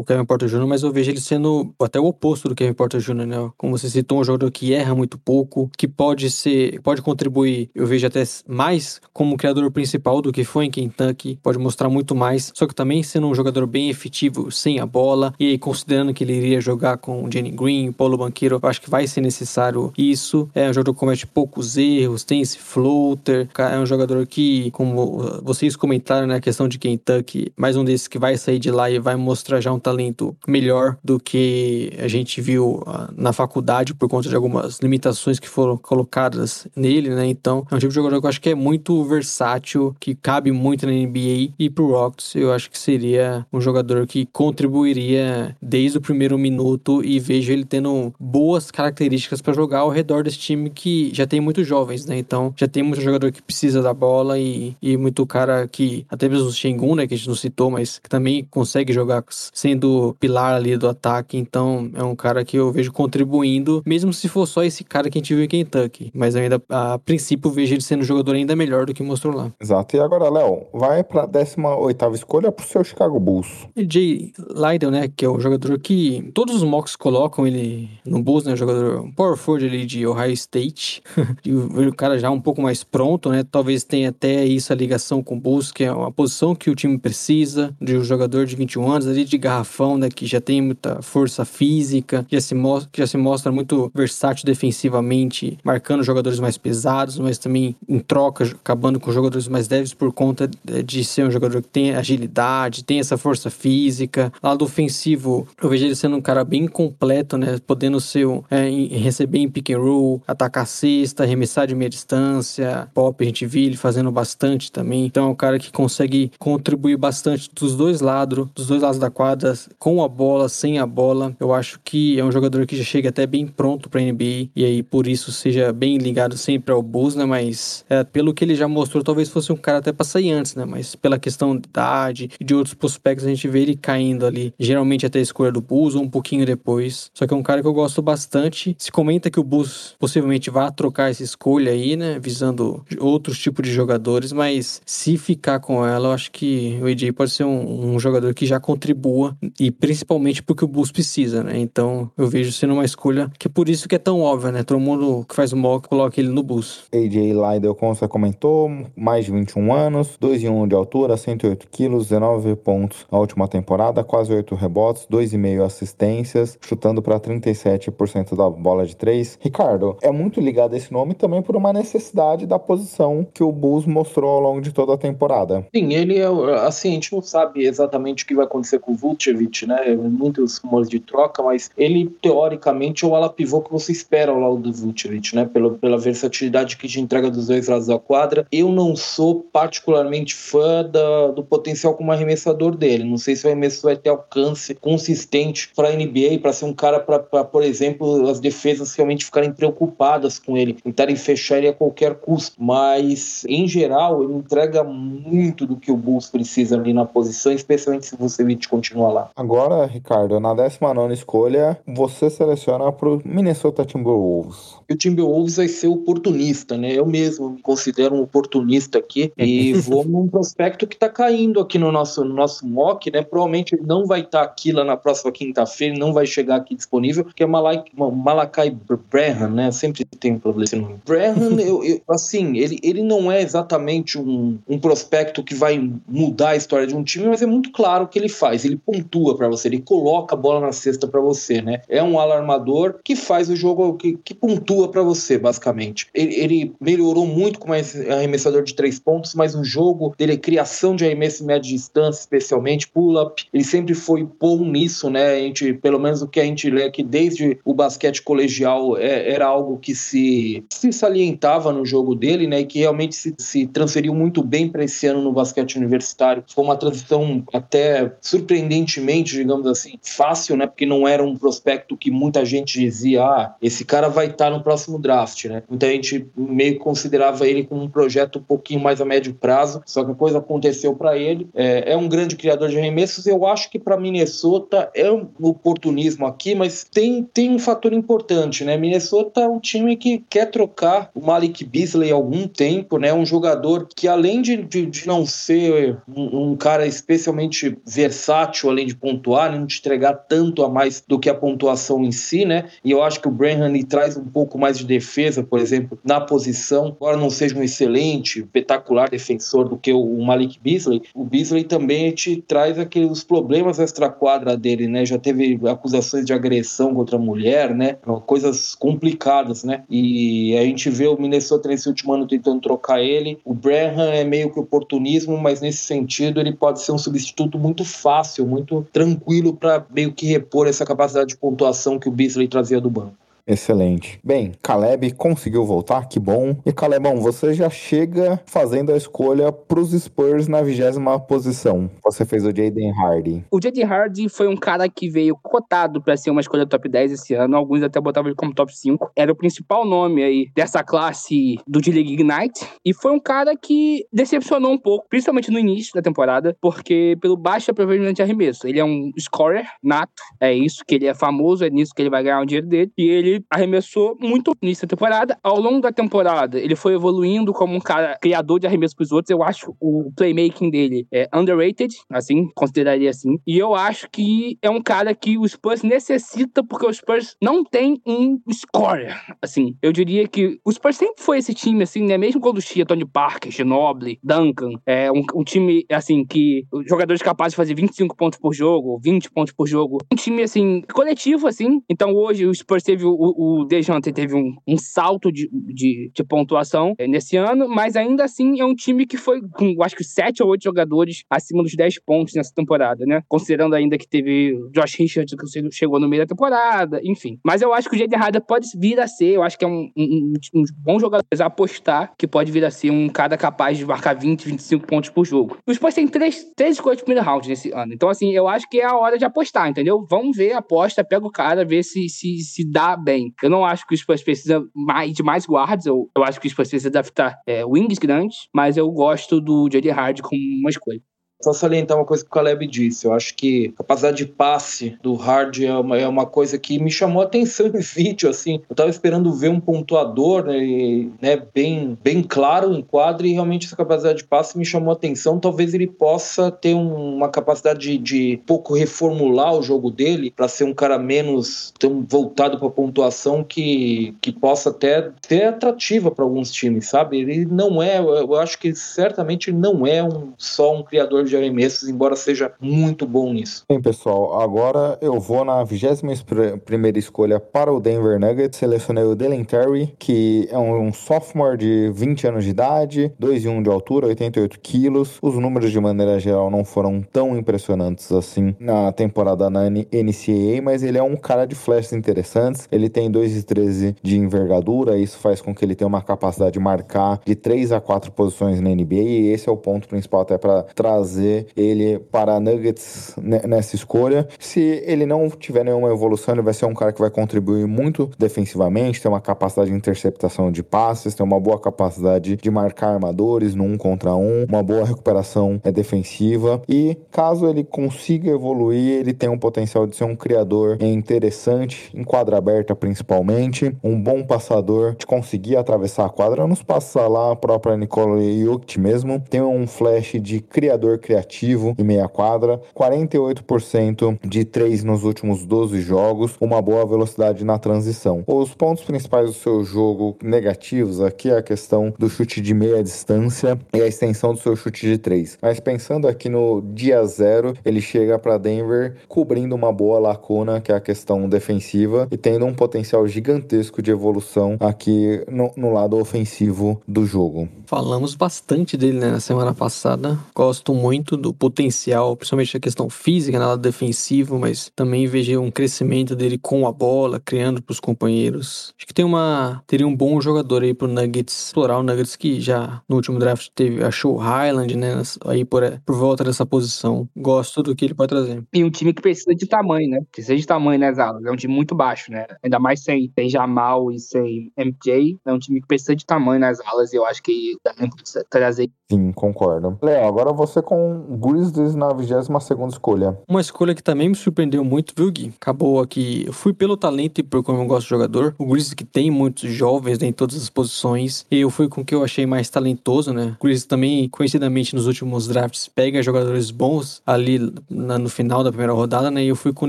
o 0.00 0.04
Kevin 0.06 0.24
Porter 0.24 0.48
Jr., 0.48 0.66
mas 0.66 0.82
eu 0.82 0.92
vejo 0.92 1.10
ele 1.10 1.20
sendo 1.20 1.74
até 1.80 1.98
o 1.98 2.06
oposto 2.06 2.48
do 2.48 2.54
Kevin 2.54 2.74
Porter 2.74 3.00
Jr., 3.00 3.26
né, 3.26 3.50
como 3.56 3.76
você 3.76 3.88
citou, 3.88 4.20
um 4.20 4.24
jogador 4.24 4.50
que 4.50 4.72
erra 4.72 4.94
muito 4.94 5.18
pouco, 5.18 5.49
que 5.76 5.88
pode 5.88 6.30
ser, 6.30 6.80
pode 6.82 7.02
contribuir, 7.02 7.70
eu 7.74 7.86
vejo 7.86 8.06
até 8.06 8.22
mais 8.46 9.00
como 9.12 9.36
criador 9.36 9.70
principal 9.70 10.20
do 10.20 10.32
que 10.32 10.44
foi 10.44 10.66
em 10.66 10.70
Kentucky, 10.70 11.38
pode 11.42 11.58
mostrar 11.58 11.88
muito 11.88 12.14
mais, 12.14 12.52
só 12.54 12.66
que 12.66 12.74
também 12.74 13.02
sendo 13.02 13.26
um 13.26 13.34
jogador 13.34 13.66
bem 13.66 13.90
efetivo 13.90 14.50
sem 14.50 14.78
a 14.80 14.86
bola, 14.86 15.34
e 15.38 15.58
considerando 15.58 16.14
que 16.14 16.24
ele 16.24 16.34
iria 16.34 16.60
jogar 16.60 16.98
com 16.98 17.28
Jalen 17.30 17.54
Green, 17.54 17.92
Paulo 17.92 18.16
Banqueiro, 18.16 18.58
acho 18.62 18.80
que 18.80 18.90
vai 18.90 19.06
ser 19.06 19.20
necessário 19.20 19.92
isso, 19.96 20.48
é 20.54 20.68
um 20.68 20.72
jogador 20.72 20.94
que 20.94 21.00
comete 21.00 21.26
poucos 21.26 21.76
erros, 21.76 22.24
tem 22.24 22.40
esse 22.40 22.58
floater, 22.58 23.48
é 23.58 23.78
um 23.78 23.86
jogador 23.86 24.26
que, 24.26 24.70
como 24.70 25.40
vocês 25.42 25.76
comentaram, 25.76 26.26
né, 26.26 26.36
a 26.36 26.40
questão 26.40 26.68
de 26.68 26.78
Kentucky, 26.78 27.52
mais 27.56 27.76
um 27.76 27.84
desses 27.84 28.06
que 28.06 28.18
vai 28.18 28.36
sair 28.36 28.58
de 28.58 28.70
lá 28.70 28.90
e 28.90 28.98
vai 28.98 29.16
mostrar 29.16 29.60
já 29.60 29.72
um 29.72 29.78
talento 29.78 30.36
melhor 30.46 30.96
do 31.02 31.18
que 31.18 31.92
a 31.98 32.08
gente 32.08 32.40
viu 32.40 32.82
uh, 32.86 33.12
na 33.16 33.32
faculdade 33.32 33.94
por 33.94 34.08
conta 34.08 34.28
de 34.28 34.36
algumas 34.36 34.78
limitações 34.78 35.39
que 35.40 35.48
foram 35.48 35.76
colocadas 35.76 36.66
nele, 36.76 37.10
né? 37.10 37.26
Então, 37.26 37.66
é 37.70 37.74
um 37.74 37.78
tipo 37.78 37.88
de 37.88 37.94
jogador 37.94 38.20
que 38.20 38.26
eu 38.26 38.28
acho 38.28 38.40
que 38.40 38.50
é 38.50 38.54
muito 38.54 39.02
versátil, 39.04 39.94
que 39.98 40.14
cabe 40.14 40.52
muito 40.52 40.86
na 40.86 40.92
NBA 40.92 41.52
e 41.58 41.70
pro 41.70 41.90
Rockets 41.90 42.34
eu 42.34 42.52
acho 42.52 42.70
que 42.70 42.78
seria 42.78 43.46
um 43.52 43.60
jogador 43.60 44.06
que 44.06 44.26
contribuiria 44.26 45.56
desde 45.60 45.98
o 45.98 46.00
primeiro 46.00 46.38
minuto 46.38 47.04
e 47.04 47.18
vejo 47.18 47.52
ele 47.52 47.64
tendo 47.64 48.12
boas 48.18 48.70
características 48.70 49.40
para 49.40 49.54
jogar 49.54 49.80
ao 49.80 49.90
redor 49.90 50.22
desse 50.22 50.38
time 50.38 50.70
que 50.70 51.10
já 51.14 51.26
tem 51.26 51.40
muitos 51.40 51.66
jovens, 51.66 52.06
né? 52.06 52.18
Então, 52.18 52.52
já 52.56 52.68
tem 52.68 52.82
muito 52.82 53.00
jogador 53.00 53.32
que 53.32 53.42
precisa 53.42 53.82
da 53.82 53.94
bola 53.94 54.38
e, 54.38 54.76
e 54.80 54.96
muito 54.96 55.26
cara 55.26 55.66
que, 55.68 56.04
até 56.08 56.28
mesmo 56.28 56.48
o 56.48 56.52
Shengun, 56.52 56.94
né, 56.94 57.06
que 57.06 57.14
a 57.14 57.16
gente 57.16 57.28
não 57.28 57.34
citou, 57.34 57.70
mas 57.70 57.98
que 57.98 58.08
também 58.08 58.46
consegue 58.50 58.92
jogar 58.92 59.24
sendo 59.28 60.16
pilar 60.18 60.54
ali 60.54 60.76
do 60.76 60.88
ataque. 60.88 61.36
Então, 61.36 61.90
é 61.94 62.02
um 62.02 62.16
cara 62.16 62.44
que 62.44 62.56
eu 62.56 62.72
vejo 62.72 62.92
contribuindo, 62.92 63.82
mesmo 63.86 64.12
se 64.12 64.28
for 64.28 64.46
só 64.46 64.62
esse 64.62 64.84
cara 64.84 65.08
que 65.08 65.18
a 65.18 65.20
gente 65.20 65.29
viu 65.34 65.44
em 65.44 65.48
Kentucky. 65.48 66.10
Mas 66.14 66.36
ainda, 66.36 66.62
a 66.68 66.98
princípio, 66.98 67.50
vejo 67.50 67.74
ele 67.74 67.82
sendo 67.82 68.00
um 68.00 68.04
jogador 68.04 68.34
ainda 68.34 68.54
melhor 68.56 68.86
do 68.86 68.94
que 68.94 69.02
mostrou 69.02 69.34
lá. 69.34 69.52
Exato. 69.60 69.96
E 69.96 70.00
agora, 70.00 70.28
Léo, 70.28 70.66
vai 70.72 71.02
pra 71.02 71.26
18 71.26 72.14
escolha 72.14 72.52
pro 72.52 72.66
seu 72.66 72.84
Chicago 72.84 73.18
Bulls. 73.18 73.68
Jay 73.76 74.32
Lydell, 74.38 74.90
né, 74.90 75.08
que 75.08 75.24
é 75.24 75.30
um 75.30 75.40
jogador 75.40 75.78
que 75.78 76.30
todos 76.34 76.56
os 76.56 76.62
mocks 76.62 76.96
colocam 76.96 77.46
ele 77.46 77.88
no 78.04 78.22
Bulls, 78.22 78.44
né, 78.44 78.52
um 78.52 78.56
jogador 78.56 79.00
um 79.00 79.12
power 79.12 79.36
forward 79.36 79.66
ali 79.66 79.86
de 79.86 80.06
Ohio 80.06 80.32
State. 80.32 81.02
e 81.44 81.52
o 81.52 81.94
cara 81.94 82.18
já 82.18 82.30
um 82.30 82.40
pouco 82.40 82.60
mais 82.62 82.84
pronto, 82.84 83.30
né, 83.30 83.44
talvez 83.50 83.84
tenha 83.84 84.10
até 84.10 84.44
isso 84.44 84.72
a 84.72 84.76
ligação 84.76 85.22
com 85.22 85.36
o 85.36 85.40
Bulls, 85.40 85.72
que 85.72 85.84
é 85.84 85.92
uma 85.92 86.12
posição 86.12 86.54
que 86.54 86.70
o 86.70 86.74
time 86.74 86.98
precisa, 86.98 87.74
de 87.80 87.96
um 87.96 88.04
jogador 88.04 88.46
de 88.46 88.56
21 88.56 88.90
anos 88.90 89.06
ali 89.06 89.24
de 89.24 89.38
garrafão, 89.38 89.96
né, 89.96 90.08
que 90.08 90.26
já 90.26 90.40
tem 90.40 90.60
muita 90.60 91.02
força 91.02 91.44
física, 91.44 92.26
já 92.30 92.40
se 92.40 92.54
mostra, 92.54 92.90
já 92.96 93.06
se 93.06 93.16
mostra 93.16 93.50
muito 93.52 93.90
versátil 93.94 94.44
defensivamente, 94.44 95.19
marcando 95.64 96.02
jogadores 96.02 96.38
mais 96.38 96.56
pesados, 96.56 97.18
mas 97.18 97.38
também 97.38 97.76
em 97.88 97.98
troca 97.98 98.44
acabando 98.44 99.00
com 99.00 99.12
jogadores 99.12 99.48
mais 99.48 99.68
leves 99.68 99.94
por 99.94 100.12
conta 100.12 100.48
de 100.84 101.04
ser 101.04 101.26
um 101.26 101.30
jogador 101.30 101.62
que 101.62 101.68
tem 101.68 101.94
agilidade, 101.94 102.84
tem 102.84 103.00
essa 103.00 103.16
força 103.16 103.50
física. 103.50 104.32
Lado 104.42 104.64
ofensivo, 104.64 105.46
eu 105.62 105.68
vejo 105.68 105.86
ele 105.86 105.94
sendo 105.94 106.16
um 106.16 106.20
cara 106.20 106.44
bem 106.44 106.66
completo, 106.66 107.36
né, 107.36 107.58
podendo 107.66 108.00
ser 108.00 108.26
é, 108.50 108.68
receber 108.96 109.38
em 109.38 109.48
pick 109.48 109.70
and 109.70 109.78
roll, 109.78 110.22
atacar 110.26 110.66
cesta, 110.66 111.24
arremessar 111.24 111.66
de 111.66 111.74
meia 111.74 111.90
distância, 111.90 112.88
pop 112.94 113.22
a 113.22 113.26
gente 113.26 113.46
viu 113.46 113.64
ele 113.64 113.76
fazendo 113.76 114.10
bastante 114.10 114.70
também. 114.70 115.06
Então 115.06 115.26
é 115.26 115.28
um 115.28 115.34
cara 115.34 115.58
que 115.58 115.70
consegue 115.70 116.30
contribuir 116.38 116.96
bastante 116.96 117.50
dos 117.54 117.74
dois 117.74 118.00
lados, 118.00 118.48
dos 118.54 118.66
dois 118.66 118.82
lados 118.82 118.98
da 118.98 119.10
quadra, 119.10 119.54
com 119.78 120.02
a 120.02 120.08
bola, 120.08 120.48
sem 120.48 120.78
a 120.78 120.86
bola. 120.86 121.34
Eu 121.38 121.52
acho 121.52 121.80
que 121.84 122.18
é 122.18 122.24
um 122.24 122.32
jogador 122.32 122.66
que 122.66 122.76
já 122.76 122.84
chega 122.84 123.08
até 123.08 123.26
bem 123.26 123.46
pronto 123.46 123.88
para 123.88 124.00
NBA 124.00 124.50
e 124.54 124.64
aí 124.64 124.82
por 124.82 125.06
isso 125.10 125.32
seja 125.32 125.72
bem 125.72 125.98
ligado 125.98 126.36
sempre 126.36 126.72
ao 126.72 126.82
Bulls, 126.82 127.14
né? 127.14 127.24
Mas 127.24 127.84
é, 127.88 128.04
pelo 128.04 128.34
que 128.34 128.44
ele 128.44 128.54
já 128.54 128.68
mostrou, 128.68 129.02
talvez 129.02 129.28
fosse 129.28 129.52
um 129.52 129.56
cara 129.56 129.78
até 129.78 129.92
para 129.92 130.04
sair 130.04 130.30
antes, 130.30 130.54
né? 130.54 130.64
Mas 130.64 130.94
pela 130.94 131.18
questão 131.18 131.56
de 131.56 131.68
idade 131.68 132.30
e 132.38 132.44
de 132.44 132.54
outros 132.54 132.74
prospectos, 132.74 133.26
a 133.26 133.28
gente 133.28 133.46
vê 133.48 133.62
ele 133.62 133.76
caindo 133.76 134.26
ali, 134.26 134.54
geralmente 134.58 135.06
até 135.06 135.18
a 135.18 135.22
escolha 135.22 135.52
do 135.52 135.60
Bulls 135.60 135.94
ou 135.94 136.02
um 136.02 136.08
pouquinho 136.08 136.44
depois. 136.46 137.10
Só 137.14 137.26
que 137.26 137.34
é 137.34 137.36
um 137.36 137.42
cara 137.42 137.60
que 137.60 137.66
eu 137.66 137.72
gosto 137.72 138.02
bastante. 138.02 138.74
Se 138.78 138.90
comenta 138.90 139.30
que 139.30 139.40
o 139.40 139.44
Bulls 139.44 139.94
possivelmente 139.98 140.50
vai 140.50 140.70
trocar 140.72 141.10
essa 141.10 141.22
escolha 141.22 141.72
aí, 141.72 141.96
né? 141.96 142.18
Visando 142.18 142.84
outros 142.98 143.38
tipos 143.38 143.66
de 143.66 143.72
jogadores, 143.72 144.32
mas 144.32 144.80
se 144.84 145.16
ficar 145.16 145.60
com 145.60 145.86
ela, 145.86 146.08
eu 146.08 146.12
acho 146.12 146.30
que 146.30 146.78
o 146.82 146.86
AJ 146.86 147.12
pode 147.12 147.30
ser 147.30 147.44
um, 147.44 147.94
um 147.94 147.98
jogador 147.98 148.34
que 148.34 148.46
já 148.46 148.60
contribua 148.60 149.36
e 149.58 149.70
principalmente 149.70 150.42
porque 150.42 150.64
o 150.64 150.68
Bulls 150.68 150.92
precisa, 150.92 151.42
né? 151.42 151.58
Então 151.58 152.10
eu 152.16 152.28
vejo 152.28 152.52
sendo 152.52 152.74
uma 152.74 152.84
escolha 152.84 153.30
que 153.38 153.46
é 153.46 153.50
por 153.50 153.68
isso 153.68 153.88
que 153.88 153.94
é 153.94 153.98
tão 153.98 154.20
óbvia, 154.20 154.52
né? 154.52 154.62
Todo 154.62 154.80
mundo 154.80 154.99
que 155.26 155.34
faz 155.34 155.52
o 155.52 155.56
mock 155.56 155.88
coloca 155.88 156.20
ele 156.20 156.28
no 156.28 156.42
Bulls. 156.42 156.84
AJ 156.92 157.32
Lydell, 157.32 157.74
como 157.74 157.94
você 157.94 158.06
comentou, 158.06 158.70
mais 158.96 159.24
de 159.24 159.32
21 159.32 159.72
anos, 159.72 160.16
2 160.20 160.42
e 160.42 160.48
1 160.48 160.68
de 160.68 160.74
altura, 160.74 161.16
108 161.16 161.66
quilos, 161.70 162.08
19 162.08 162.54
pontos 162.56 163.06
na 163.10 163.18
última 163.18 163.48
temporada, 163.48 164.04
quase 164.04 164.32
8 164.32 164.54
rebotes, 164.54 165.06
2,5 165.10 165.64
assistências, 165.64 166.58
chutando 166.60 167.00
para 167.00 167.18
37% 167.18 168.36
da 168.36 168.48
bola 168.48 168.86
de 168.86 168.96
3. 168.96 169.38
Ricardo, 169.40 169.96
é 170.02 170.10
muito 170.10 170.40
ligado 170.40 170.76
esse 170.76 170.92
nome 170.92 171.14
também 171.14 171.42
por 171.42 171.56
uma 171.56 171.72
necessidade 171.72 172.46
da 172.46 172.58
posição 172.58 173.26
que 173.32 173.42
o 173.42 173.52
Bulls 173.52 173.86
mostrou 173.86 174.30
ao 174.30 174.40
longo 174.40 174.60
de 174.60 174.72
toda 174.72 174.94
a 174.94 174.98
temporada. 174.98 175.66
Sim, 175.74 175.94
ele 175.94 176.18
é 176.18 176.26
assim, 176.66 176.90
a 176.90 176.92
gente 176.92 177.12
não 177.12 177.22
sabe 177.22 177.64
exatamente 177.64 178.24
o 178.24 178.26
que 178.26 178.34
vai 178.34 178.44
acontecer 178.44 178.78
com 178.78 178.92
o 178.92 178.94
Vucevic, 178.94 179.66
né? 179.66 179.94
Muitos 179.94 180.58
rumores 180.58 180.88
de 180.88 181.00
troca, 181.00 181.42
mas 181.42 181.70
ele 181.76 182.06
teoricamente 182.20 183.04
é 183.04 183.08
o 183.08 183.14
ala 183.14 183.30
pivô 183.30 183.60
que 183.60 183.70
você 183.70 183.92
espera 183.92 184.32
ao 184.32 184.38
lado 184.38 184.58
do 184.58 184.72
Vucevic, 184.92 185.34
né? 185.34 185.44
Pela, 185.44 185.70
pela 185.70 185.98
versatilidade 185.98 186.76
que 186.76 186.88
te 186.88 187.00
entrega 187.00 187.30
dos 187.30 187.46
dois 187.46 187.68
lados 187.68 187.86
da 187.86 187.98
quadra. 187.98 188.46
Eu 188.52 188.70
não 188.70 188.94
sou 188.94 189.46
particularmente 189.52 190.34
fã 190.34 190.84
da, 190.84 191.28
do 191.28 191.42
potencial 191.42 191.94
como 191.94 192.12
arremessador 192.12 192.76
dele. 192.76 193.04
Não 193.04 193.18
sei 193.18 193.36
se 193.36 193.46
o 193.46 193.48
arremesso 193.48 193.82
vai 193.82 193.96
ter 193.96 194.10
alcance 194.10 194.74
consistente 194.74 195.70
para 195.74 195.88
a 195.88 195.92
NBA, 195.92 196.38
para 196.40 196.52
ser 196.52 196.64
um 196.64 196.72
cara 196.72 197.00
para, 197.00 197.18
por 197.44 197.62
exemplo, 197.62 198.28
as 198.28 198.40
defesas 198.40 198.94
realmente 198.94 199.24
ficarem 199.24 199.52
preocupadas 199.52 200.38
com 200.38 200.56
ele, 200.56 200.74
tentarem 200.74 201.16
fechar 201.16 201.58
ele 201.58 201.68
a 201.68 201.72
qualquer 201.72 202.14
custo. 202.14 202.56
Mas, 202.58 203.44
em 203.48 203.66
geral, 203.66 204.22
ele 204.22 204.34
entrega 204.34 204.84
muito 204.84 205.66
do 205.66 205.76
que 205.76 205.90
o 205.90 205.96
Bulls 205.96 206.28
precisa 206.28 206.76
ali 206.76 206.92
na 206.92 207.04
posição, 207.04 207.52
especialmente 207.52 208.06
se 208.06 208.16
você 208.16 208.44
continuar 208.68 209.12
lá. 209.12 209.30
Agora, 209.36 209.86
Ricardo, 209.86 210.40
na 210.40 210.54
19 210.54 211.12
escolha, 211.14 211.78
você 211.86 212.28
seleciona 212.28 212.90
para 212.92 213.08
o 213.08 213.22
Minnesota 213.24 213.84
Timberwolves. 213.84 214.79
O 214.90 214.96
Timberwolves 214.96 215.56
vai 215.56 215.68
ser 215.68 215.86
oportunista, 215.86 216.76
né? 216.76 216.92
Eu 216.92 217.06
mesmo 217.06 217.50
me 217.50 217.62
considero 217.62 218.14
um 218.14 218.22
oportunista 218.22 218.98
aqui 218.98 219.32
e 219.38 219.72
vou 219.74 220.04
num 220.04 220.26
prospecto 220.26 220.86
que 220.86 220.96
está 220.96 221.08
caindo 221.08 221.60
aqui 221.60 221.78
no 221.78 221.92
nosso, 221.92 222.24
no 222.24 222.34
nosso 222.34 222.66
mock, 222.66 223.08
né? 223.10 223.22
Provavelmente 223.22 223.76
ele 223.76 223.86
não 223.86 224.04
vai 224.04 224.20
estar 224.20 224.40
tá 224.40 224.44
aqui 224.44 224.72
lá 224.72 224.84
na 224.84 224.96
próxima 224.96 225.30
quinta-feira, 225.30 225.96
não 225.96 226.12
vai 226.12 226.26
chegar 226.26 226.56
aqui 226.56 226.74
disponível, 226.74 227.24
que 227.24 227.42
é 227.42 227.46
Malak, 227.46 227.92
Malakai 227.96 228.76
Brehan, 229.10 229.50
né? 229.50 229.70
Sempre 229.70 230.04
tem 230.04 230.36
problema 230.38 230.64
esse 230.64 230.76
nome. 230.76 230.96
Brehan, 231.06 231.36
eu, 231.60 231.84
eu, 231.84 232.02
assim, 232.08 232.58
ele, 232.58 232.80
ele 232.82 233.02
não 233.02 233.30
é 233.30 233.40
exatamente 233.40 234.18
um, 234.18 234.58
um 234.68 234.78
prospecto 234.78 235.44
que 235.44 235.54
vai 235.54 235.78
mudar 236.08 236.50
a 236.50 236.56
história 236.56 236.86
de 236.86 236.96
um 236.96 237.04
time, 237.04 237.28
mas 237.28 237.42
é 237.42 237.46
muito 237.46 237.70
claro 237.70 238.04
o 238.04 238.08
que 238.08 238.18
ele 238.18 238.28
faz. 238.28 238.64
Ele 238.64 238.76
pontua 238.76 239.36
para 239.36 239.48
você, 239.48 239.68
ele 239.68 239.80
coloca 239.80 240.34
a 240.34 240.38
bola 240.38 240.60
na 240.60 240.72
cesta 240.72 241.06
para 241.06 241.20
você, 241.20 241.62
né? 241.62 241.82
É 241.88 242.02
um 242.02 242.18
alarmador 242.18 242.96
que 243.04 243.14
faz 243.14 243.48
o 243.48 243.54
jogo, 243.54 243.94
que, 243.94 244.16
que 244.16 244.34
pontua 244.34 244.79
para 244.88 245.02
você, 245.02 245.38
basicamente. 245.38 246.06
Ele, 246.14 246.34
ele, 246.34 246.72
melhorou 246.80 247.26
muito 247.26 247.58
como 247.58 247.74
arremessador 247.74 248.62
de 248.62 248.74
três 248.74 248.98
pontos, 248.98 249.34
mas 249.34 249.54
o 249.54 249.64
jogo 249.64 250.14
dele, 250.16 250.36
criação 250.36 250.94
de 250.94 251.04
arremesso 251.04 251.42
em 251.42 251.46
média 251.46 251.70
distância, 251.70 252.20
especialmente 252.20 252.88
pull-up, 252.88 253.46
ele 253.52 253.64
sempre 253.64 253.94
foi 253.94 254.26
bom 254.40 254.64
nisso, 254.64 255.10
né? 255.10 255.34
A 255.34 255.40
gente, 255.40 255.72
pelo 255.74 255.98
menos 255.98 256.22
o 256.22 256.28
que 256.28 256.40
a 256.40 256.44
gente 256.44 256.70
lê 256.70 256.84
aqui 256.84 257.02
desde 257.02 257.58
o 257.64 257.74
basquete 257.74 258.22
colegial 258.22 258.96
é, 258.96 259.30
era 259.30 259.46
algo 259.46 259.78
que 259.78 259.94
se, 259.94 260.64
se 260.70 260.92
salientava 260.92 261.72
no 261.72 261.84
jogo 261.84 262.14
dele, 262.14 262.46
né? 262.46 262.60
E 262.60 262.66
que 262.66 262.78
realmente 262.78 263.14
se, 263.14 263.34
se 263.38 263.66
transferiu 263.66 264.14
muito 264.14 264.42
bem 264.42 264.68
para 264.68 264.84
esse 264.84 265.06
ano 265.06 265.22
no 265.22 265.32
basquete 265.32 265.76
universitário. 265.76 266.44
Foi 266.48 266.64
uma 266.64 266.76
transição 266.76 267.42
até 267.52 268.12
surpreendentemente, 268.20 269.32
digamos 269.32 269.66
assim, 269.66 269.98
fácil, 270.02 270.56
né? 270.56 270.66
Porque 270.66 270.86
não 270.86 271.06
era 271.06 271.22
um 271.22 271.36
prospecto 271.36 271.96
que 271.96 272.10
muita 272.10 272.44
gente 272.44 272.78
dizia, 272.78 273.22
ah, 273.22 273.54
esse 273.60 273.84
cara 273.84 274.08
vai 274.08 274.26
estar 274.26 274.46
tá 274.46 274.50
no 274.50 274.62
próximo 274.70 275.00
draft, 275.00 275.46
né? 275.46 275.64
Muita 275.68 275.88
gente 275.88 276.28
meio 276.36 276.74
que 276.74 276.78
considerava 276.78 277.44
ele 277.48 277.64
como 277.64 277.82
um 277.82 277.90
projeto 277.90 278.38
um 278.38 278.42
pouquinho 278.42 278.78
mais 278.78 279.00
a 279.00 279.04
médio 279.04 279.34
prazo, 279.34 279.82
só 279.84 280.04
que 280.04 280.12
a 280.12 280.14
coisa 280.14 280.38
aconteceu 280.38 280.94
para 280.94 281.18
ele. 281.18 281.48
É, 281.54 281.92
é, 281.92 281.96
um 281.96 282.08
grande 282.08 282.36
criador 282.36 282.68
de 282.68 282.78
arremessos. 282.78 283.26
Eu 283.26 283.44
acho 283.44 283.68
que 283.68 283.80
para 283.80 283.96
Minnesota 283.96 284.88
é 284.94 285.10
um 285.10 285.28
oportunismo 285.40 286.24
aqui, 286.24 286.54
mas 286.54 286.84
tem, 286.84 287.24
tem 287.24 287.50
um 287.50 287.58
fator 287.58 287.92
importante, 287.92 288.64
né? 288.64 288.76
Minnesota 288.76 289.40
é 289.40 289.48
um 289.48 289.58
time 289.58 289.96
que 289.96 290.24
quer 290.30 290.46
trocar 290.46 291.10
o 291.16 291.20
Malik 291.20 291.64
Beasley 291.64 292.12
há 292.12 292.14
algum 292.14 292.46
tempo, 292.46 292.96
né? 292.96 293.12
Um 293.12 293.26
jogador 293.26 293.88
que 293.92 294.06
além 294.06 294.40
de, 294.40 294.56
de, 294.56 294.86
de 294.86 295.04
não 295.04 295.26
ser 295.26 295.98
um, 296.06 296.52
um, 296.52 296.56
cara 296.56 296.86
especialmente 296.86 297.76
versátil, 297.84 298.70
além 298.70 298.86
de 298.86 298.94
pontuar, 298.94 299.50
não 299.50 299.66
te 299.66 299.80
entregar 299.80 300.14
tanto 300.14 300.62
a 300.62 300.68
mais 300.68 301.02
do 301.08 301.18
que 301.18 301.28
a 301.28 301.34
pontuação 301.34 302.04
em 302.04 302.12
si, 302.12 302.44
né? 302.44 302.68
E 302.84 302.92
eu 302.92 303.02
acho 303.02 303.20
que 303.20 303.26
o 303.26 303.32
Branham 303.32 303.68
traz 303.84 304.16
um 304.16 304.24
pouco 304.24 304.49
mais 304.58 304.78
de 304.78 304.84
defesa, 304.84 305.42
por 305.42 305.58
exemplo, 305.58 305.98
na 306.04 306.20
posição, 306.20 306.88
embora 306.88 307.16
não 307.16 307.30
seja 307.30 307.56
um 307.56 307.62
excelente, 307.62 308.40
espetacular 308.40 309.08
defensor 309.08 309.68
do 309.68 309.76
que 309.76 309.92
o 309.92 310.22
Malik 310.22 310.58
Beasley, 310.62 311.02
o 311.14 311.24
Beasley 311.24 311.64
também 311.64 312.10
te 312.12 312.42
traz 312.46 312.78
aqueles 312.78 313.22
problemas 313.24 313.78
extra-quadra 313.78 314.56
dele, 314.56 314.86
né? 314.86 315.04
Já 315.04 315.18
teve 315.18 315.58
acusações 315.68 316.24
de 316.24 316.32
agressão 316.32 316.94
contra 316.94 317.16
a 317.16 317.18
mulher, 317.18 317.74
né? 317.74 317.96
Coisas 318.26 318.74
complicadas, 318.74 319.64
né? 319.64 319.82
E 319.88 320.56
a 320.56 320.64
gente 320.64 320.88
vê 320.90 321.06
o 321.06 321.20
Minnesota 321.20 321.68
nesse 321.68 321.88
último 321.88 322.12
ano 322.12 322.26
tentando 322.26 322.60
trocar 322.60 323.00
ele. 323.00 323.38
O 323.44 323.54
Branham 323.54 324.12
é 324.12 324.24
meio 324.24 324.52
que 324.52 324.60
oportunismo, 324.60 325.38
mas 325.38 325.60
nesse 325.60 325.78
sentido 325.78 326.40
ele 326.40 326.52
pode 326.52 326.82
ser 326.82 326.92
um 326.92 326.98
substituto 326.98 327.58
muito 327.58 327.84
fácil, 327.84 328.46
muito 328.46 328.86
tranquilo 328.92 329.54
para 329.54 329.84
meio 329.90 330.12
que 330.12 330.26
repor 330.26 330.66
essa 330.66 330.84
capacidade 330.84 331.30
de 331.30 331.36
pontuação 331.36 331.98
que 331.98 332.08
o 332.08 332.12
Beasley 332.12 332.48
trazia 332.48 332.80
do 332.80 332.90
banco. 332.90 333.14
Excelente. 333.50 334.20
Bem, 334.22 334.52
Caleb 334.62 335.10
conseguiu 335.14 335.64
voltar, 335.64 336.06
que 336.06 336.20
bom. 336.20 336.56
E 336.64 336.72
Calebão, 336.72 337.20
você 337.20 337.52
já 337.52 337.68
chega 337.68 338.40
fazendo 338.46 338.92
a 338.92 338.96
escolha 338.96 339.50
para 339.50 339.80
os 339.80 339.90
Spurs 339.90 340.46
na 340.46 340.62
vigésima 340.62 341.18
posição. 341.18 341.90
Você 342.04 342.24
fez 342.24 342.44
o 342.44 342.54
Jaden 342.54 342.92
Hardy. 342.92 343.44
O 343.50 343.60
Jaden 343.60 343.84
Hardy 343.84 344.28
foi 344.28 344.46
um 344.46 344.56
cara 344.56 344.88
que 344.88 345.10
veio 345.10 345.36
cotado 345.42 346.00
para 346.00 346.16
ser 346.16 346.30
uma 346.30 346.40
escolha 346.40 346.64
top 346.64 346.88
10 346.88 347.10
esse 347.10 347.34
ano. 347.34 347.56
Alguns 347.56 347.82
até 347.82 348.00
botavam 348.00 348.28
ele 348.28 348.36
como 348.36 348.54
top 348.54 348.72
5. 348.72 349.10
Era 349.16 349.32
o 349.32 349.36
principal 349.36 349.84
nome 349.84 350.22
aí 350.22 350.48
dessa 350.54 350.84
classe 350.84 351.56
do 351.66 351.80
D-League 351.80 352.12
Ignite. 352.12 352.64
E 352.84 352.94
foi 352.94 353.10
um 353.10 353.18
cara 353.18 353.56
que 353.56 354.06
decepcionou 354.12 354.70
um 354.70 354.78
pouco, 354.78 355.08
principalmente 355.08 355.50
no 355.50 355.58
início 355.58 355.92
da 355.92 356.00
temporada, 356.00 356.56
porque 356.60 357.18
pelo 357.20 357.36
baixo 357.36 357.72
aproveitamento 357.72 358.14
de 358.14 358.22
arremesso. 358.22 358.68
Ele 358.68 358.78
é 358.78 358.84
um 358.84 359.10
scorer 359.18 359.66
nato, 359.82 360.22
é 360.40 360.54
isso 360.54 360.84
que 360.86 360.94
ele 360.94 361.06
é 361.06 361.14
famoso, 361.14 361.64
é 361.64 361.70
nisso 361.70 361.92
que 361.92 362.00
ele 362.00 362.10
vai 362.10 362.22
ganhar 362.22 362.40
o 362.40 362.46
dinheiro 362.46 362.68
dele. 362.68 362.92
E 362.96 363.08
ele 363.08 363.39
arremessou 363.48 364.16
muito 364.20 364.52
nisso 364.62 364.82
da 364.82 364.88
temporada. 364.88 365.38
Ao 365.42 365.58
longo 365.58 365.80
da 365.80 365.92
temporada, 365.92 366.58
ele 366.58 366.76
foi 366.76 366.94
evoluindo 366.94 367.52
como 367.52 367.74
um 367.74 367.80
cara 367.80 368.18
criador 368.20 368.58
de 368.58 368.66
arremesso 368.66 368.96
pros 368.96 369.12
outros. 369.12 369.30
Eu 369.30 369.42
acho 369.42 369.74
o 369.80 370.12
playmaking 370.16 370.70
dele 370.70 371.06
é 371.12 371.28
underrated, 371.34 371.94
assim, 372.10 372.48
consideraria 372.54 373.10
assim. 373.10 373.38
E 373.46 373.58
eu 373.58 373.74
acho 373.74 374.08
que 374.10 374.58
é 374.62 374.70
um 374.70 374.82
cara 374.82 375.14
que 375.14 375.38
o 375.38 375.46
Spurs 375.48 375.82
necessita, 375.82 376.64
porque 376.64 376.86
o 376.86 376.92
Spurs 376.92 377.36
não 377.42 377.64
tem 377.64 378.00
um 378.06 378.38
scorer. 378.52 379.20
Assim, 379.40 379.76
eu 379.82 379.92
diria 379.92 380.26
que 380.26 380.58
o 380.64 380.72
Spurs 380.72 380.96
sempre 380.96 381.22
foi 381.22 381.38
esse 381.38 381.54
time, 381.54 381.82
assim, 381.82 382.02
né? 382.04 382.18
Mesmo 382.18 382.40
quando 382.40 382.60
tinha 382.60 382.86
Tony 382.86 383.06
Parker, 383.06 383.50
Ginobili, 383.50 384.18
Duncan, 384.22 384.72
é 384.86 385.10
um, 385.10 385.22
um 385.34 385.44
time, 385.44 385.84
assim, 385.90 386.24
que 386.24 386.64
jogadores 386.86 387.22
capazes 387.22 387.52
de 387.52 387.56
fazer 387.56 387.74
25 387.74 388.16
pontos 388.16 388.38
por 388.38 388.52
jogo, 388.54 388.98
20 389.02 389.30
pontos 389.30 389.52
por 389.52 389.66
jogo. 389.66 389.98
Um 390.12 390.16
time, 390.16 390.42
assim, 390.42 390.82
coletivo, 390.92 391.46
assim. 391.46 391.80
Então 391.88 392.14
hoje 392.14 392.46
o 392.46 392.54
Spurs 392.54 392.82
teve 392.82 393.04
o, 393.04 393.14
o, 393.28 393.64
Dejante 393.64 394.12
teve 394.12 394.34
um, 394.34 394.56
um 394.66 394.76
salto 394.76 395.30
de, 395.30 395.48
de, 395.52 396.10
de, 396.14 396.24
pontuação 396.24 396.94
é, 396.98 397.06
nesse 397.06 397.36
ano, 397.36 397.68
mas 397.68 397.96
ainda 397.96 398.24
assim 398.24 398.60
é 398.60 398.64
um 398.64 398.74
time 398.74 399.06
que 399.06 399.16
foi 399.16 399.40
com, 399.42 399.82
acho 399.82 399.96
que, 399.96 400.04
sete 400.04 400.42
ou 400.42 400.48
oito 400.48 400.64
jogadores 400.64 401.24
acima 401.28 401.62
dos 401.62 401.74
10 401.74 402.00
pontos 402.00 402.34
nessa 402.34 402.52
temporada, 402.54 403.04
né? 403.04 403.22
Considerando 403.28 403.74
ainda 403.74 403.98
que 403.98 404.08
teve 404.08 404.58
Josh 404.72 404.94
Richards 404.94 405.34
que 405.34 405.70
chegou 405.72 406.00
no 406.00 406.08
meio 406.08 406.22
da 406.22 406.26
temporada, 406.26 407.00
enfim. 407.04 407.38
Mas 407.44 407.62
eu 407.62 407.72
acho 407.74 407.88
que 407.88 407.96
o 407.96 407.98
Jaden 407.98 408.18
Harder 408.18 408.42
pode 408.42 408.68
vir 408.76 408.98
a 409.00 409.06
ser, 409.06 409.34
eu 409.34 409.42
acho 409.42 409.58
que 409.58 409.64
é 409.64 409.68
um, 409.68 409.90
um, 409.96 410.32
um 410.54 410.64
bom 410.78 410.98
jogador 410.98 411.24
apostar 411.40 412.12
que 412.16 412.26
pode 412.26 412.50
vir 412.50 412.64
a 412.64 412.70
ser 412.70 412.90
um 412.90 413.08
cara 413.08 413.36
capaz 413.36 413.78
de 413.78 413.84
marcar 413.84 414.14
20, 414.14 414.46
25 414.46 414.86
pontos 414.86 415.10
por 415.10 415.24
jogo. 415.24 415.58
Os 415.66 415.76
Spurs 415.76 415.94
têm 415.94 416.08
três, 416.08 416.44
três 416.56 416.76
escolhas 416.76 416.98
de 416.98 417.04
primeiro 417.04 417.26
round 417.26 417.48
nesse 417.48 417.72
ano. 417.72 417.92
Então, 417.92 418.08
assim, 418.08 418.30
eu 418.30 418.48
acho 418.48 418.68
que 418.68 418.80
é 418.80 418.84
a 418.84 418.96
hora 418.96 419.18
de 419.18 419.24
apostar, 419.24 419.68
entendeu? 419.68 420.06
Vamos 420.08 420.36
ver, 420.36 420.52
aposta, 420.52 421.04
pega 421.04 421.26
o 421.26 421.30
cara, 421.30 421.64
ver 421.64 421.82
se, 421.82 422.08
se, 422.08 422.38
se 422.38 422.64
dá 422.64 422.96
bem 422.96 423.09
bem. 423.10 423.34
Eu 423.42 423.50
não 423.50 423.64
acho 423.64 423.86
que 423.86 423.94
o 423.94 423.98
Spurs 423.98 424.22
precisa 424.22 424.64
mais, 424.74 425.12
de 425.12 425.22
mais 425.22 425.44
guardas, 425.44 425.86
eu, 425.86 426.08
eu 426.16 426.22
acho 426.22 426.40
que 426.40 426.46
o 426.46 426.50
Spurs 426.50 426.68
precisa 426.68 426.88
adaptar 426.88 427.36
é, 427.46 427.64
wings 427.64 427.98
grandes, 427.98 428.48
mas 428.54 428.76
eu 428.76 428.88
gosto 428.90 429.40
do 429.40 429.68
J.D. 429.68 429.90
Hard 429.90 430.20
como 430.20 430.40
uma 430.60 430.70
escolha. 430.70 431.00
Só 431.40 431.52
salientar 431.52 431.96
uma 431.96 432.04
coisa 432.04 432.22
que 432.22 432.30
o 432.30 432.32
Caleb 432.32 432.66
disse. 432.66 433.06
Eu 433.06 433.12
acho 433.12 433.34
que 433.34 433.72
a 433.74 433.78
capacidade 433.78 434.18
de 434.18 434.26
passe 434.26 434.96
do 435.02 435.14
Hard 435.14 435.60
é 435.60 435.72
uma, 435.72 435.98
é 435.98 436.06
uma 436.06 436.26
coisa 436.26 436.58
que 436.58 436.78
me 436.78 436.90
chamou 436.90 437.22
a 437.22 437.24
atenção 437.24 437.66
em 437.74 437.80
vídeo, 437.80 438.28
assim. 438.28 438.60
Eu 438.68 438.76
tava 438.76 438.90
esperando 438.90 439.32
ver 439.32 439.48
um 439.48 439.60
pontuador, 439.60 440.44
né, 440.44 441.08
né, 441.20 441.42
bem, 441.54 441.98
bem 442.02 442.22
claro 442.22 442.74
em 442.74 442.82
quadro 442.82 443.26
e 443.26 443.32
realmente 443.32 443.66
essa 443.66 443.76
capacidade 443.76 444.18
de 444.18 444.24
passe 444.24 444.58
me 444.58 444.64
chamou 444.64 444.90
a 444.90 444.94
atenção. 444.94 445.38
Talvez 445.38 445.74
ele 445.74 445.86
possa 445.86 446.50
ter 446.50 446.74
um, 446.74 447.16
uma 447.16 447.28
capacidade 447.28 447.80
de, 447.80 447.98
de 447.98 448.42
pouco 448.46 448.74
reformular 448.74 449.54
o 449.54 449.62
jogo 449.62 449.90
dele 449.90 450.30
para 450.30 450.48
ser 450.48 450.64
um 450.64 450.74
cara 450.74 450.98
menos 450.98 451.72
tão 451.78 452.04
voltado 452.08 452.58
para 452.58 452.70
pontuação 452.70 453.42
que, 453.42 454.14
que 454.20 454.32
possa 454.32 454.70
até 454.70 455.10
ser 455.26 455.44
atrativa 455.44 456.10
para 456.10 456.24
alguns 456.24 456.50
times, 456.50 456.88
sabe? 456.88 457.18
Ele 457.18 457.44
não 457.44 457.82
é, 457.82 457.98
eu 457.98 458.34
acho 458.36 458.58
que 458.58 458.74
certamente 458.74 459.52
não 459.52 459.86
é 459.86 460.02
um, 460.02 460.32
só 460.36 460.76
um 460.76 460.82
criador 460.82 461.24
de 461.24 461.29
arremessos, 461.36 461.88
embora 461.88 462.16
seja 462.16 462.52
muito 462.60 463.06
bom 463.06 463.32
nisso. 463.32 463.64
Bem, 463.68 463.80
pessoal, 463.80 464.40
agora 464.40 464.98
eu 465.00 465.18
vou 465.20 465.44
na 465.44 465.62
21 465.64 466.58
primeira 466.64 466.98
escolha 466.98 467.38
para 467.38 467.72
o 467.72 467.80
Denver 467.80 468.18
Nuggets. 468.18 468.58
Selecionei 468.58 469.04
o 469.04 469.14
Dylan 469.14 469.44
Terry, 469.44 469.94
que 469.98 470.48
é 470.50 470.58
um 470.58 470.92
sophomore 470.92 471.56
de 471.56 471.90
20 471.92 472.26
anos 472.28 472.44
de 472.44 472.50
idade, 472.50 473.12
2 473.18 473.44
e 473.44 473.48
1 473.48 473.62
de 473.62 473.70
altura, 473.70 474.06
88 474.08 474.60
quilos. 474.60 475.18
Os 475.22 475.34
números, 475.34 475.70
de 475.70 475.80
maneira 475.80 476.18
geral, 476.18 476.50
não 476.50 476.64
foram 476.64 477.02
tão 477.12 477.36
impressionantes 477.36 478.10
assim 478.12 478.54
na 478.58 478.92
temporada 478.92 479.48
na 479.48 479.68
NCAA, 479.70 480.60
mas 480.62 480.82
ele 480.82 480.98
é 480.98 481.02
um 481.02 481.16
cara 481.16 481.44
de 481.44 481.54
flashes 481.54 481.92
interessantes. 481.92 482.68
Ele 482.70 482.88
tem 482.88 483.10
2 483.10 483.36
e 483.36 483.42
13 483.42 483.96
de 484.02 484.18
envergadura, 484.18 484.98
isso 484.98 485.18
faz 485.18 485.40
com 485.40 485.54
que 485.54 485.64
ele 485.64 485.74
tenha 485.74 485.88
uma 485.88 486.02
capacidade 486.02 486.52
de 486.52 486.60
marcar 486.60 487.20
de 487.24 487.34
3 487.34 487.72
a 487.72 487.80
4 487.80 488.12
posições 488.12 488.60
na 488.60 488.70
NBA, 488.70 488.94
e 488.94 489.28
esse 489.28 489.48
é 489.48 489.52
o 489.52 489.56
ponto 489.56 489.88
principal 489.88 490.22
até 490.22 490.36
para 490.36 490.62
trazer 490.62 491.19
trazer 491.20 491.46
ele 491.56 491.98
para 491.98 492.40
Nuggets 492.40 493.14
nessa 493.20 493.76
escolha. 493.76 494.26
Se 494.38 494.60
ele 494.60 495.04
não 495.04 495.28
tiver 495.28 495.64
nenhuma 495.64 495.92
evolução, 495.92 496.34
ele 496.34 496.42
vai 496.42 496.54
ser 496.54 496.66
um 496.66 496.74
cara 496.74 496.92
que 496.92 497.00
vai 497.00 497.10
contribuir 497.10 497.66
muito 497.66 498.10
defensivamente, 498.18 499.00
tem 499.00 499.10
uma 499.10 499.20
capacidade 499.20 499.70
de 499.70 499.76
interceptação 499.76 500.50
de 500.50 500.62
passes, 500.62 501.14
tem 501.14 501.24
uma 501.24 501.38
boa 501.38 501.58
capacidade 501.58 502.36
de 502.36 502.50
marcar 502.50 502.94
armadores 502.94 503.54
no 503.54 503.64
um 503.64 503.76
contra 503.76 504.14
um, 504.14 504.44
uma 504.48 504.62
boa 504.62 504.84
recuperação 504.84 505.60
é 505.62 505.70
defensiva 505.70 506.62
e 506.68 506.96
caso 507.10 507.46
ele 507.46 507.62
consiga 507.62 508.30
evoluir, 508.30 509.00
ele 509.00 509.12
tem 509.12 509.28
um 509.28 509.38
potencial 509.38 509.86
de 509.86 509.96
ser 509.96 510.04
um 510.04 510.16
criador 510.16 510.78
interessante 510.80 511.90
em 511.94 512.02
quadra 512.02 512.38
aberta 512.38 512.74
principalmente, 512.74 513.76
um 513.82 514.00
bom 514.00 514.22
passador, 514.24 514.94
de 514.96 515.06
conseguir 515.06 515.56
atravessar 515.56 516.06
a 516.06 516.08
quadra, 516.08 516.46
nos 516.46 516.62
passa 516.62 517.06
lá 517.06 517.32
a 517.32 517.36
própria 517.36 517.76
Nikola 517.76 518.20
Jokic 518.20 518.80
mesmo, 518.80 519.20
tem 519.28 519.42
um 519.42 519.66
flash 519.66 520.12
de 520.20 520.40
criador 520.40 520.98
criativo 521.10 521.74
e 521.76 521.82
meia 521.82 522.08
quadra, 522.08 522.60
48% 522.72 524.20
de 524.24 524.44
três 524.44 524.84
nos 524.84 525.02
últimos 525.02 525.44
12 525.44 525.80
jogos, 525.80 526.36
uma 526.40 526.62
boa 526.62 526.86
velocidade 526.86 527.44
na 527.44 527.58
transição. 527.58 528.22
Os 528.28 528.54
pontos 528.54 528.84
principais 528.84 529.26
do 529.26 529.32
seu 529.32 529.64
jogo 529.64 530.16
negativos 530.22 531.00
aqui 531.00 531.28
é 531.30 531.38
a 531.38 531.42
questão 531.42 531.92
do 531.98 532.08
chute 532.08 532.40
de 532.40 532.54
meia 532.54 532.80
distância 532.80 533.58
e 533.74 533.82
a 533.82 533.88
extensão 533.88 534.32
do 534.32 534.38
seu 534.38 534.54
chute 534.54 534.86
de 534.86 534.98
três. 534.98 535.36
Mas 535.42 535.58
pensando 535.58 536.06
aqui 536.06 536.28
no 536.28 536.62
dia 536.62 537.04
zero, 537.06 537.54
ele 537.64 537.80
chega 537.80 538.16
para 538.16 538.38
Denver 538.38 538.94
cobrindo 539.08 539.56
uma 539.56 539.72
boa 539.72 539.98
lacuna 539.98 540.60
que 540.60 540.70
é 540.70 540.76
a 540.76 540.80
questão 540.80 541.28
defensiva 541.28 542.06
e 542.08 542.16
tendo 542.16 542.46
um 542.46 542.54
potencial 542.54 543.04
gigantesco 543.08 543.82
de 543.82 543.90
evolução 543.90 544.56
aqui 544.60 545.24
no, 545.28 545.50
no 545.56 545.72
lado 545.72 545.98
ofensivo 545.98 546.80
do 546.86 547.04
jogo. 547.04 547.48
Falamos 547.66 548.14
bastante 548.14 548.76
dele 548.76 548.98
né, 548.98 549.10
na 549.10 549.20
semana 549.20 549.52
passada. 549.52 550.18
Gosto 550.34 550.72
muito 550.72 550.99
do 551.02 551.32
potencial, 551.32 552.16
principalmente 552.16 552.56
a 552.56 552.60
questão 552.60 552.88
física, 552.88 553.38
na 553.38 553.48
lado 553.48 553.62
defensivo, 553.62 554.38
mas 554.38 554.70
também 554.74 555.06
vejo 555.06 555.40
um 555.40 555.50
crescimento 555.50 556.14
dele 556.14 556.38
com 556.38 556.66
a 556.66 556.72
bola, 556.72 557.20
criando 557.20 557.62
para 557.62 557.72
os 557.72 557.80
companheiros. 557.80 558.74
Acho 558.76 558.86
que 558.86 558.94
tem 558.94 559.04
uma 559.04 559.62
teria 559.66 559.86
um 559.86 559.96
bom 559.96 560.20
jogador 560.20 560.62
aí 560.62 560.74
pro 560.74 560.88
Nuggets 560.88 561.46
explorar 561.46 561.78
o 561.78 561.82
Nuggets 561.82 562.16
que 562.16 562.40
já 562.40 562.82
no 562.88 562.96
último 562.96 563.18
draft 563.18 563.48
teve 563.54 563.82
achou 563.82 564.14
o 564.14 564.18
Highland, 564.18 564.76
né, 564.76 565.02
aí 565.26 565.44
por, 565.44 565.62
por 565.84 565.96
volta 565.96 566.24
dessa 566.24 566.46
posição. 566.46 567.08
Gosto 567.16 567.62
do 567.62 567.74
que 567.74 567.84
ele 567.84 567.94
pode 567.94 568.08
trazer. 568.08 568.44
E 568.52 568.64
um 568.64 568.70
time 568.70 568.92
que 568.92 569.02
precisa 569.02 569.34
de 569.34 569.46
tamanho, 569.46 569.88
né? 569.90 570.00
Precisa 570.10 570.36
de 570.36 570.46
tamanho 570.46 570.80
nas 570.80 570.98
alas. 570.98 571.24
É 571.24 571.30
um 571.30 571.36
time 571.36 571.54
muito 571.54 571.74
baixo, 571.74 572.10
né? 572.10 572.26
Ainda 572.42 572.58
mais 572.58 572.82
sem, 572.82 573.10
sem 573.14 573.28
Jamal 573.28 573.90
e 573.90 573.98
sem 573.98 574.52
MJ. 574.56 575.18
É 575.24 575.32
um 575.32 575.38
time 575.38 575.60
que 575.60 575.66
precisa 575.66 575.94
de 575.94 576.04
tamanho 576.04 576.40
nas 576.40 576.60
alas 576.60 576.92
e 576.92 576.96
eu 576.96 577.04
acho 577.04 577.22
que 577.22 577.56
dá 577.64 577.74
pra 577.74 577.88
trazer. 578.28 578.70
Sim, 578.90 579.12
concordo. 579.12 579.78
Léo, 579.82 580.06
agora 580.06 580.32
você 580.32 580.60
com 580.60 580.89
Grizzlies 581.16 581.74
na 581.74 581.92
22 581.92 582.28
escolha. 582.72 583.18
Uma 583.28 583.40
escolha 583.40 583.74
que 583.74 583.82
também 583.82 584.08
me 584.08 584.14
surpreendeu 584.14 584.64
muito, 584.64 584.92
viu, 584.96 585.10
Gui? 585.10 585.32
Acabou 585.40 585.80
aqui. 585.80 586.24
Eu 586.26 586.32
fui 586.32 586.52
pelo 586.52 586.76
talento 586.76 587.18
e 587.18 587.22
por 587.22 587.42
como 587.42 587.60
eu 587.60 587.66
gosto 587.66 587.86
do 587.86 587.90
jogador. 587.90 588.34
O 588.38 588.46
Grizzlies 588.46 588.74
que 588.74 588.84
tem 588.84 589.10
muitos 589.10 589.50
jovens 589.50 589.98
né, 589.98 590.08
em 590.08 590.12
todas 590.12 590.36
as 590.36 590.50
posições. 590.50 591.26
E 591.30 591.38
eu 591.38 591.50
fui 591.50 591.68
com 591.68 591.80
o 591.80 591.84
que 591.84 591.94
eu 591.94 592.04
achei 592.04 592.26
mais 592.26 592.48
talentoso, 592.50 593.12
né? 593.12 593.36
O 593.38 593.44
Grizzlies 593.44 593.66
também, 593.66 594.08
conhecidamente, 594.08 594.74
nos 594.74 594.86
últimos 594.86 595.28
drafts, 595.28 595.68
pega 595.68 596.02
jogadores 596.02 596.50
bons 596.50 597.02
ali 597.06 597.52
na, 597.68 597.98
no 597.98 598.08
final 598.08 598.42
da 598.42 598.50
primeira 598.50 598.72
rodada, 598.72 599.10
né? 599.10 599.24
E 599.24 599.28
eu 599.28 599.36
fui 599.36 599.52
com 599.52 599.66
o 599.66 599.68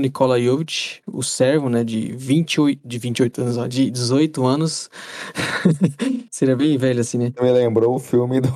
Nikola 0.00 0.40
Jovic, 0.40 1.00
o 1.06 1.22
servo, 1.22 1.68
né? 1.68 1.84
De 1.84 2.12
28, 2.16 2.80
de 2.84 2.98
28 2.98 3.40
anos, 3.42 3.56
ó, 3.56 3.66
de 3.66 3.90
18 3.90 4.44
anos. 4.44 4.90
Seria 6.30 6.56
bem 6.56 6.76
velho 6.78 7.00
assim, 7.00 7.18
né? 7.18 7.32
Me 7.40 7.52
lembrou 7.52 7.94
o 7.94 7.98
filme 7.98 8.40
do 8.40 8.48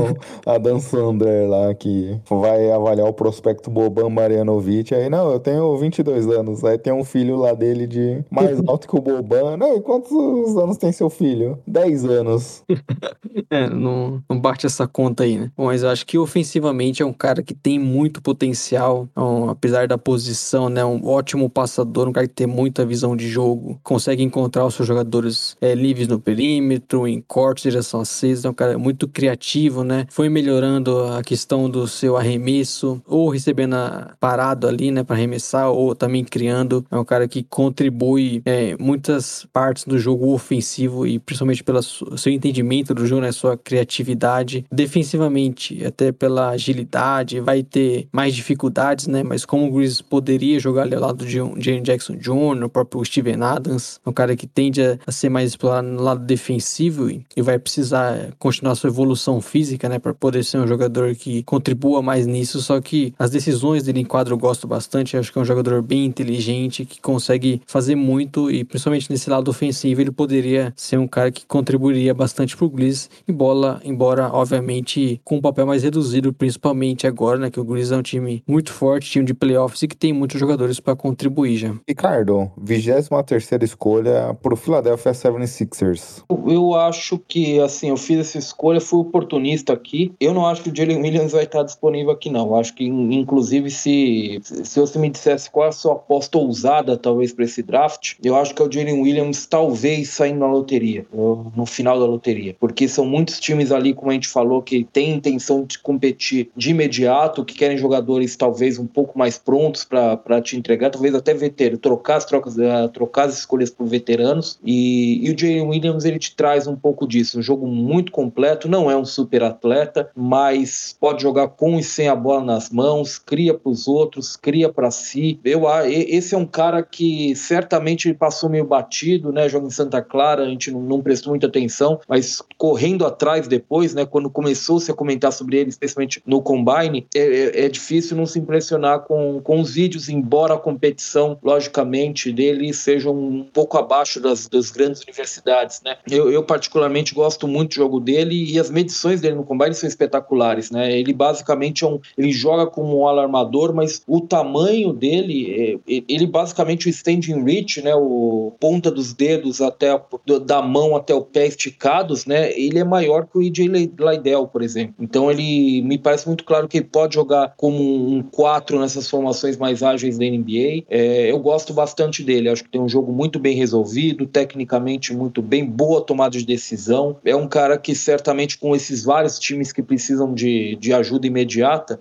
Adam 0.46 0.80
Sandler 0.80 1.48
lá, 1.48 1.74
que 1.74 2.13
vai 2.28 2.70
avaliar 2.70 3.08
o 3.08 3.12
prospecto 3.12 3.70
Boban 3.70 4.08
Marjanovic. 4.08 4.94
Aí, 4.94 5.08
não, 5.08 5.30
eu 5.32 5.40
tenho 5.40 5.76
22 5.76 6.26
anos. 6.28 6.64
Aí 6.64 6.78
tem 6.78 6.92
um 6.92 7.04
filho 7.04 7.36
lá 7.36 7.52
dele 7.52 7.86
de 7.86 8.24
mais 8.30 8.58
alto 8.66 8.88
que 8.88 8.96
o 8.96 9.00
Boban. 9.00 9.56
Não, 9.56 9.76
e 9.76 9.80
quantos 9.80 10.12
anos 10.56 10.76
tem 10.76 10.92
seu 10.92 11.10
filho? 11.10 11.58
10 11.66 12.04
anos. 12.04 12.62
é, 13.50 13.68
não, 13.68 14.22
não 14.28 14.38
bate 14.38 14.66
essa 14.66 14.86
conta 14.86 15.24
aí, 15.24 15.38
né? 15.38 15.50
Bom, 15.56 15.66
mas 15.66 15.82
eu 15.82 15.90
acho 15.90 16.06
que 16.06 16.18
ofensivamente 16.18 17.02
é 17.02 17.06
um 17.06 17.12
cara 17.12 17.42
que 17.42 17.54
tem 17.54 17.78
muito 17.78 18.22
potencial, 18.22 19.08
um, 19.16 19.48
apesar 19.48 19.86
da 19.86 19.98
posição, 19.98 20.68
né? 20.68 20.84
Um 20.84 21.06
ótimo 21.06 21.48
passador, 21.48 22.08
um 22.08 22.12
cara 22.12 22.26
que 22.28 22.34
tem 22.34 22.46
muita 22.46 22.84
visão 22.84 23.16
de 23.16 23.28
jogo, 23.28 23.78
consegue 23.82 24.22
encontrar 24.22 24.64
os 24.64 24.74
seus 24.74 24.86
jogadores 24.86 25.56
é, 25.60 25.74
livres 25.74 26.08
no 26.08 26.18
perímetro, 26.18 27.06
em 27.06 27.20
corte, 27.20 27.62
direção 27.62 28.00
a 28.00 28.04
cesta, 28.04 28.48
é 28.48 28.50
um 28.50 28.54
cara 28.54 28.78
muito 28.78 29.08
criativo, 29.08 29.84
né? 29.84 30.06
Foi 30.10 30.28
melhorando 30.28 31.04
a 31.04 31.22
questão 31.22 31.68
do 31.68 31.86
seu 31.94 32.16
arremesso, 32.16 33.00
ou 33.06 33.28
recebendo 33.28 33.74
a, 33.74 34.14
parado 34.20 34.66
ali, 34.66 34.90
né, 34.90 35.02
para 35.02 35.16
arremessar, 35.16 35.70
ou 35.70 35.94
também 35.94 36.24
criando. 36.24 36.84
É 36.90 36.96
um 36.96 37.04
cara 37.04 37.26
que 37.26 37.42
contribui 37.42 38.42
é, 38.44 38.76
muitas 38.78 39.46
partes 39.52 39.84
do 39.84 39.98
jogo 39.98 40.32
ofensivo 40.32 41.06
e 41.06 41.18
principalmente 41.18 41.62
pelo 41.62 41.82
seu 41.82 42.32
entendimento 42.32 42.94
do 42.94 43.06
jogo, 43.06 43.22
né, 43.22 43.32
sua 43.32 43.56
criatividade. 43.56 44.64
Defensivamente, 44.70 45.84
até 45.84 46.12
pela 46.12 46.50
agilidade, 46.50 47.40
vai 47.40 47.62
ter 47.62 48.08
mais 48.12 48.34
dificuldades, 48.34 49.06
né, 49.06 49.22
mas 49.22 49.44
como 49.44 49.66
o 49.66 49.72
Grizzlies 49.72 50.00
poderia 50.00 50.58
jogar 50.58 50.82
ali 50.82 50.94
ao 50.94 51.00
lado 51.00 51.24
de 51.24 51.40
um 51.40 51.60
Jalen 51.60 51.82
Jackson 51.82 52.16
Jr., 52.16 52.64
o 52.64 52.68
próprio 52.68 53.04
Steven 53.04 53.42
Adams, 53.42 54.00
é 54.04 54.08
um 54.08 54.12
cara 54.12 54.36
que 54.36 54.46
tende 54.46 54.80
a 54.82 55.12
ser 55.12 55.28
mais 55.28 55.50
explorado 55.50 55.88
no 55.88 56.02
lado 56.02 56.24
defensivo 56.24 57.10
e 57.10 57.42
vai 57.42 57.58
precisar 57.58 58.32
continuar 58.38 58.74
sua 58.74 58.88
evolução 58.90 59.40
física, 59.40 59.88
né, 59.88 59.98
para 59.98 60.14
poder 60.14 60.44
ser 60.44 60.58
um 60.58 60.66
jogador 60.66 61.14
que 61.14 61.42
contribua 61.84 62.00
mais 62.00 62.26
nisso. 62.26 62.60
Só 62.62 62.80
que 62.80 63.14
as 63.18 63.30
decisões 63.30 63.82
dele 63.82 64.00
em 64.00 64.04
quadro 64.04 64.34
eu 64.34 64.38
gosto 64.38 64.66
bastante. 64.66 65.14
Eu 65.14 65.20
acho 65.20 65.30
que 65.30 65.38
é 65.38 65.42
um 65.42 65.44
jogador 65.44 65.82
bem 65.82 66.06
inteligente 66.06 66.84
que 66.84 67.00
consegue 67.00 67.60
fazer 67.66 67.94
muito 67.94 68.50
e 68.50 68.64
principalmente 68.64 69.10
nesse 69.10 69.28
lado 69.28 69.50
ofensivo 69.50 70.00
ele 70.00 70.10
poderia 70.10 70.72
ser 70.76 70.98
um 70.98 71.06
cara 71.06 71.30
que 71.30 71.44
contribuiria 71.46 72.14
bastante 72.14 72.56
pro 72.56 72.70
Grizzlies. 72.70 73.10
Embora, 73.28 73.80
embora 73.84 74.30
obviamente 74.32 75.20
com 75.22 75.36
um 75.36 75.40
papel 75.40 75.66
mais 75.66 75.82
reduzido, 75.82 76.32
principalmente 76.32 77.06
agora, 77.06 77.38
né, 77.38 77.50
que 77.50 77.60
o 77.60 77.64
Grizzlies 77.64 77.92
é 77.92 77.96
um 77.96 78.02
time 78.02 78.42
muito 78.46 78.72
forte, 78.72 79.10
time 79.10 79.24
de 79.24 79.34
playoffs 79.34 79.82
e 79.82 79.88
que 79.88 79.96
tem 79.96 80.12
muitos 80.12 80.40
jogadores 80.40 80.80
para 80.80 80.96
contribuir 80.96 81.56
já. 81.56 81.74
Ricardo, 81.86 82.50
23 82.56 83.08
terceira 83.26 83.64
escolha 83.64 84.36
pro 84.42 84.56
Philadelphia 84.56 85.12
76ers. 85.12 86.22
Eu 86.46 86.74
acho 86.74 87.18
que 87.18 87.58
assim, 87.60 87.88
eu 87.88 87.96
fiz 87.96 88.18
essa 88.18 88.38
escolha, 88.38 88.80
fui 88.80 89.00
oportunista 89.00 89.72
aqui. 89.72 90.12
Eu 90.20 90.32
não 90.32 90.46
acho 90.46 90.62
que 90.62 90.70
o 90.70 90.76
Jalen 90.76 91.00
Williams 91.00 91.32
vai 91.32 91.44
estar 91.44 91.62
disponível 91.74 92.12
aqui, 92.12 92.30
não. 92.30 92.56
Acho 92.56 92.74
que, 92.74 92.84
inclusive, 92.84 93.70
se, 93.70 94.40
se 94.42 94.80
você 94.80 94.98
me 94.98 95.10
dissesse 95.10 95.50
qual 95.50 95.66
é 95.66 95.68
a 95.68 95.72
sua 95.72 95.92
aposta 95.92 96.38
ousada, 96.38 96.96
talvez, 96.96 97.32
para 97.32 97.44
esse 97.44 97.62
draft, 97.62 98.14
eu 98.22 98.36
acho 98.36 98.54
que 98.54 98.62
é 98.62 98.64
o 98.64 98.72
Jalen 98.72 99.02
Williams, 99.02 99.46
talvez, 99.46 100.10
saindo 100.10 100.40
na 100.40 100.46
loteria, 100.46 101.06
no 101.12 101.66
final 101.66 101.98
da 101.98 102.06
loteria. 102.06 102.56
Porque 102.58 102.88
são 102.88 103.04
muitos 103.04 103.38
times 103.40 103.72
ali, 103.72 103.92
como 103.92 104.10
a 104.10 104.14
gente 104.14 104.28
falou, 104.28 104.62
que 104.62 104.84
têm 104.84 105.14
intenção 105.14 105.64
de 105.64 105.78
competir 105.78 106.50
de 106.56 106.70
imediato, 106.70 107.44
que 107.44 107.54
querem 107.54 107.76
jogadores, 107.76 108.36
talvez, 108.36 108.78
um 108.78 108.86
pouco 108.86 109.18
mais 109.18 109.36
prontos 109.38 109.84
para 109.84 110.40
te 110.40 110.56
entregar, 110.56 110.90
talvez 110.90 111.14
até 111.14 111.34
veterano, 111.34 111.78
trocar 111.78 112.16
as, 112.16 112.24
trocas, 112.24 112.56
uh, 112.56 112.88
trocar 112.92 113.24
as 113.24 113.38
escolhas 113.38 113.70
por 113.70 113.86
veteranos. 113.86 114.58
E, 114.64 115.26
e 115.26 115.30
o 115.30 115.38
Jalen 115.38 115.68
Williams, 115.68 116.04
ele 116.04 116.18
te 116.18 116.34
traz 116.34 116.66
um 116.66 116.76
pouco 116.76 117.06
disso. 117.06 117.38
Um 117.38 117.42
jogo 117.42 117.66
muito 117.66 118.12
completo, 118.12 118.68
não 118.68 118.90
é 118.90 118.96
um 118.96 119.04
super 119.04 119.42
atleta, 119.42 120.10
mas 120.14 120.96
pode 120.98 121.22
jogar 121.22 121.48
e 121.78 121.82
sem 121.82 122.08
a 122.08 122.14
bola 122.14 122.44
nas 122.44 122.70
mãos, 122.70 123.18
cria 123.18 123.54
para 123.54 123.70
os 123.70 123.88
outros, 123.88 124.36
cria 124.36 124.72
para 124.72 124.90
si. 124.90 125.38
Eu, 125.44 125.62
esse 125.86 126.34
é 126.34 126.38
um 126.38 126.46
cara 126.46 126.82
que 126.82 127.34
certamente 127.34 128.12
passou 128.14 128.50
meio 128.50 128.64
batido, 128.64 129.32
né? 129.32 129.48
Joga 129.48 129.66
em 129.66 129.70
Santa 129.70 130.02
Clara, 130.02 130.42
a 130.42 130.48
gente 130.48 130.70
não, 130.70 130.80
não 130.80 131.00
prestou 131.00 131.30
muita 131.30 131.46
atenção, 131.46 132.00
mas 132.08 132.42
correndo 132.58 133.06
atrás 133.06 133.48
depois, 133.48 133.94
né? 133.94 134.04
Quando 134.04 134.30
começou-se 134.30 134.90
a 134.90 134.94
comentar 134.94 135.32
sobre 135.32 135.58
ele, 135.58 135.70
especialmente 135.70 136.22
no 136.26 136.42
Combine, 136.42 137.06
é, 137.14 137.20
é, 137.20 137.64
é, 137.64 137.68
difícil 137.68 138.16
não 138.16 138.26
se 138.26 138.38
impressionar 138.38 139.00
com, 139.00 139.40
com 139.42 139.60
os 139.60 139.74
vídeos, 139.74 140.08
embora 140.08 140.54
a 140.54 140.58
competição, 140.58 141.38
logicamente, 141.42 142.32
dele 142.32 142.72
seja 142.72 143.10
um 143.10 143.46
pouco 143.52 143.78
abaixo 143.78 144.20
das, 144.20 144.48
das 144.48 144.70
grandes 144.70 145.02
universidades, 145.02 145.80
né? 145.84 145.96
Eu, 146.10 146.30
eu 146.30 146.42
particularmente 146.42 147.14
gosto 147.14 147.48
muito 147.48 147.70
do 147.70 147.74
jogo 147.74 148.00
dele 148.00 148.52
e 148.52 148.58
as 148.58 148.70
medições 148.70 149.20
dele 149.20 149.36
no 149.36 149.44
combine 149.44 149.74
são 149.74 149.88
espetaculares, 149.88 150.70
né? 150.70 150.96
Ele 150.98 151.12
basicamente 151.12 151.53
é 151.84 151.88
um, 151.88 152.00
ele 152.16 152.32
joga 152.32 152.66
como 152.66 153.00
um 153.00 153.06
alarmador, 153.06 153.74
mas 153.74 154.02
o 154.06 154.20
tamanho 154.20 154.92
dele, 154.92 155.80
é, 155.88 156.02
ele 156.08 156.26
basicamente 156.26 156.86
o 156.86 156.90
standing 156.90 157.44
reach, 157.44 157.82
né? 157.82 157.94
O 157.94 158.52
ponta 158.60 158.90
dos 158.90 159.12
dedos 159.12 159.60
até 159.60 159.90
a, 159.90 160.02
da 160.44 160.62
mão 160.62 160.96
até 160.96 161.14
o 161.14 161.22
pé 161.22 161.46
esticados, 161.46 162.26
né? 162.26 162.52
Ele 162.58 162.78
é 162.78 162.84
maior 162.84 163.26
que 163.26 163.38
o 163.38 163.42
EJ 163.42 163.66
Liddell, 163.68 164.46
por 164.46 164.62
exemplo. 164.62 164.94
Então 165.00 165.30
ele 165.30 165.82
me 165.82 165.98
parece 165.98 166.26
muito 166.26 166.44
claro 166.44 166.68
que 166.68 166.78
ele 166.78 166.86
pode 166.86 167.14
jogar 167.14 167.54
como 167.56 167.82
um 167.82 168.22
4 168.22 168.80
nessas 168.80 169.08
formações 169.08 169.56
mais 169.56 169.82
ágeis 169.82 170.18
da 170.18 170.24
NBA. 170.24 170.84
É, 170.88 171.30
eu 171.30 171.38
gosto 171.38 171.72
bastante 171.72 172.22
dele, 172.22 172.48
acho 172.48 172.64
que 172.64 172.70
tem 172.70 172.80
um 172.80 172.88
jogo 172.88 173.12
muito 173.12 173.38
bem 173.38 173.56
resolvido, 173.56 174.26
tecnicamente 174.26 175.14
muito 175.14 175.42
bem, 175.42 175.64
boa 175.64 176.00
tomada 176.00 176.36
de 176.38 176.44
decisão. 176.44 177.16
É 177.24 177.34
um 177.34 177.46
cara 177.46 177.78
que 177.78 177.94
certamente 177.94 178.58
com 178.58 178.74
esses 178.74 179.04
vários 179.04 179.38
times 179.38 179.72
que 179.72 179.82
precisam 179.82 180.32
de, 180.34 180.76
de 180.76 180.92
ajuda 180.92 181.26
imediata, 181.26 181.43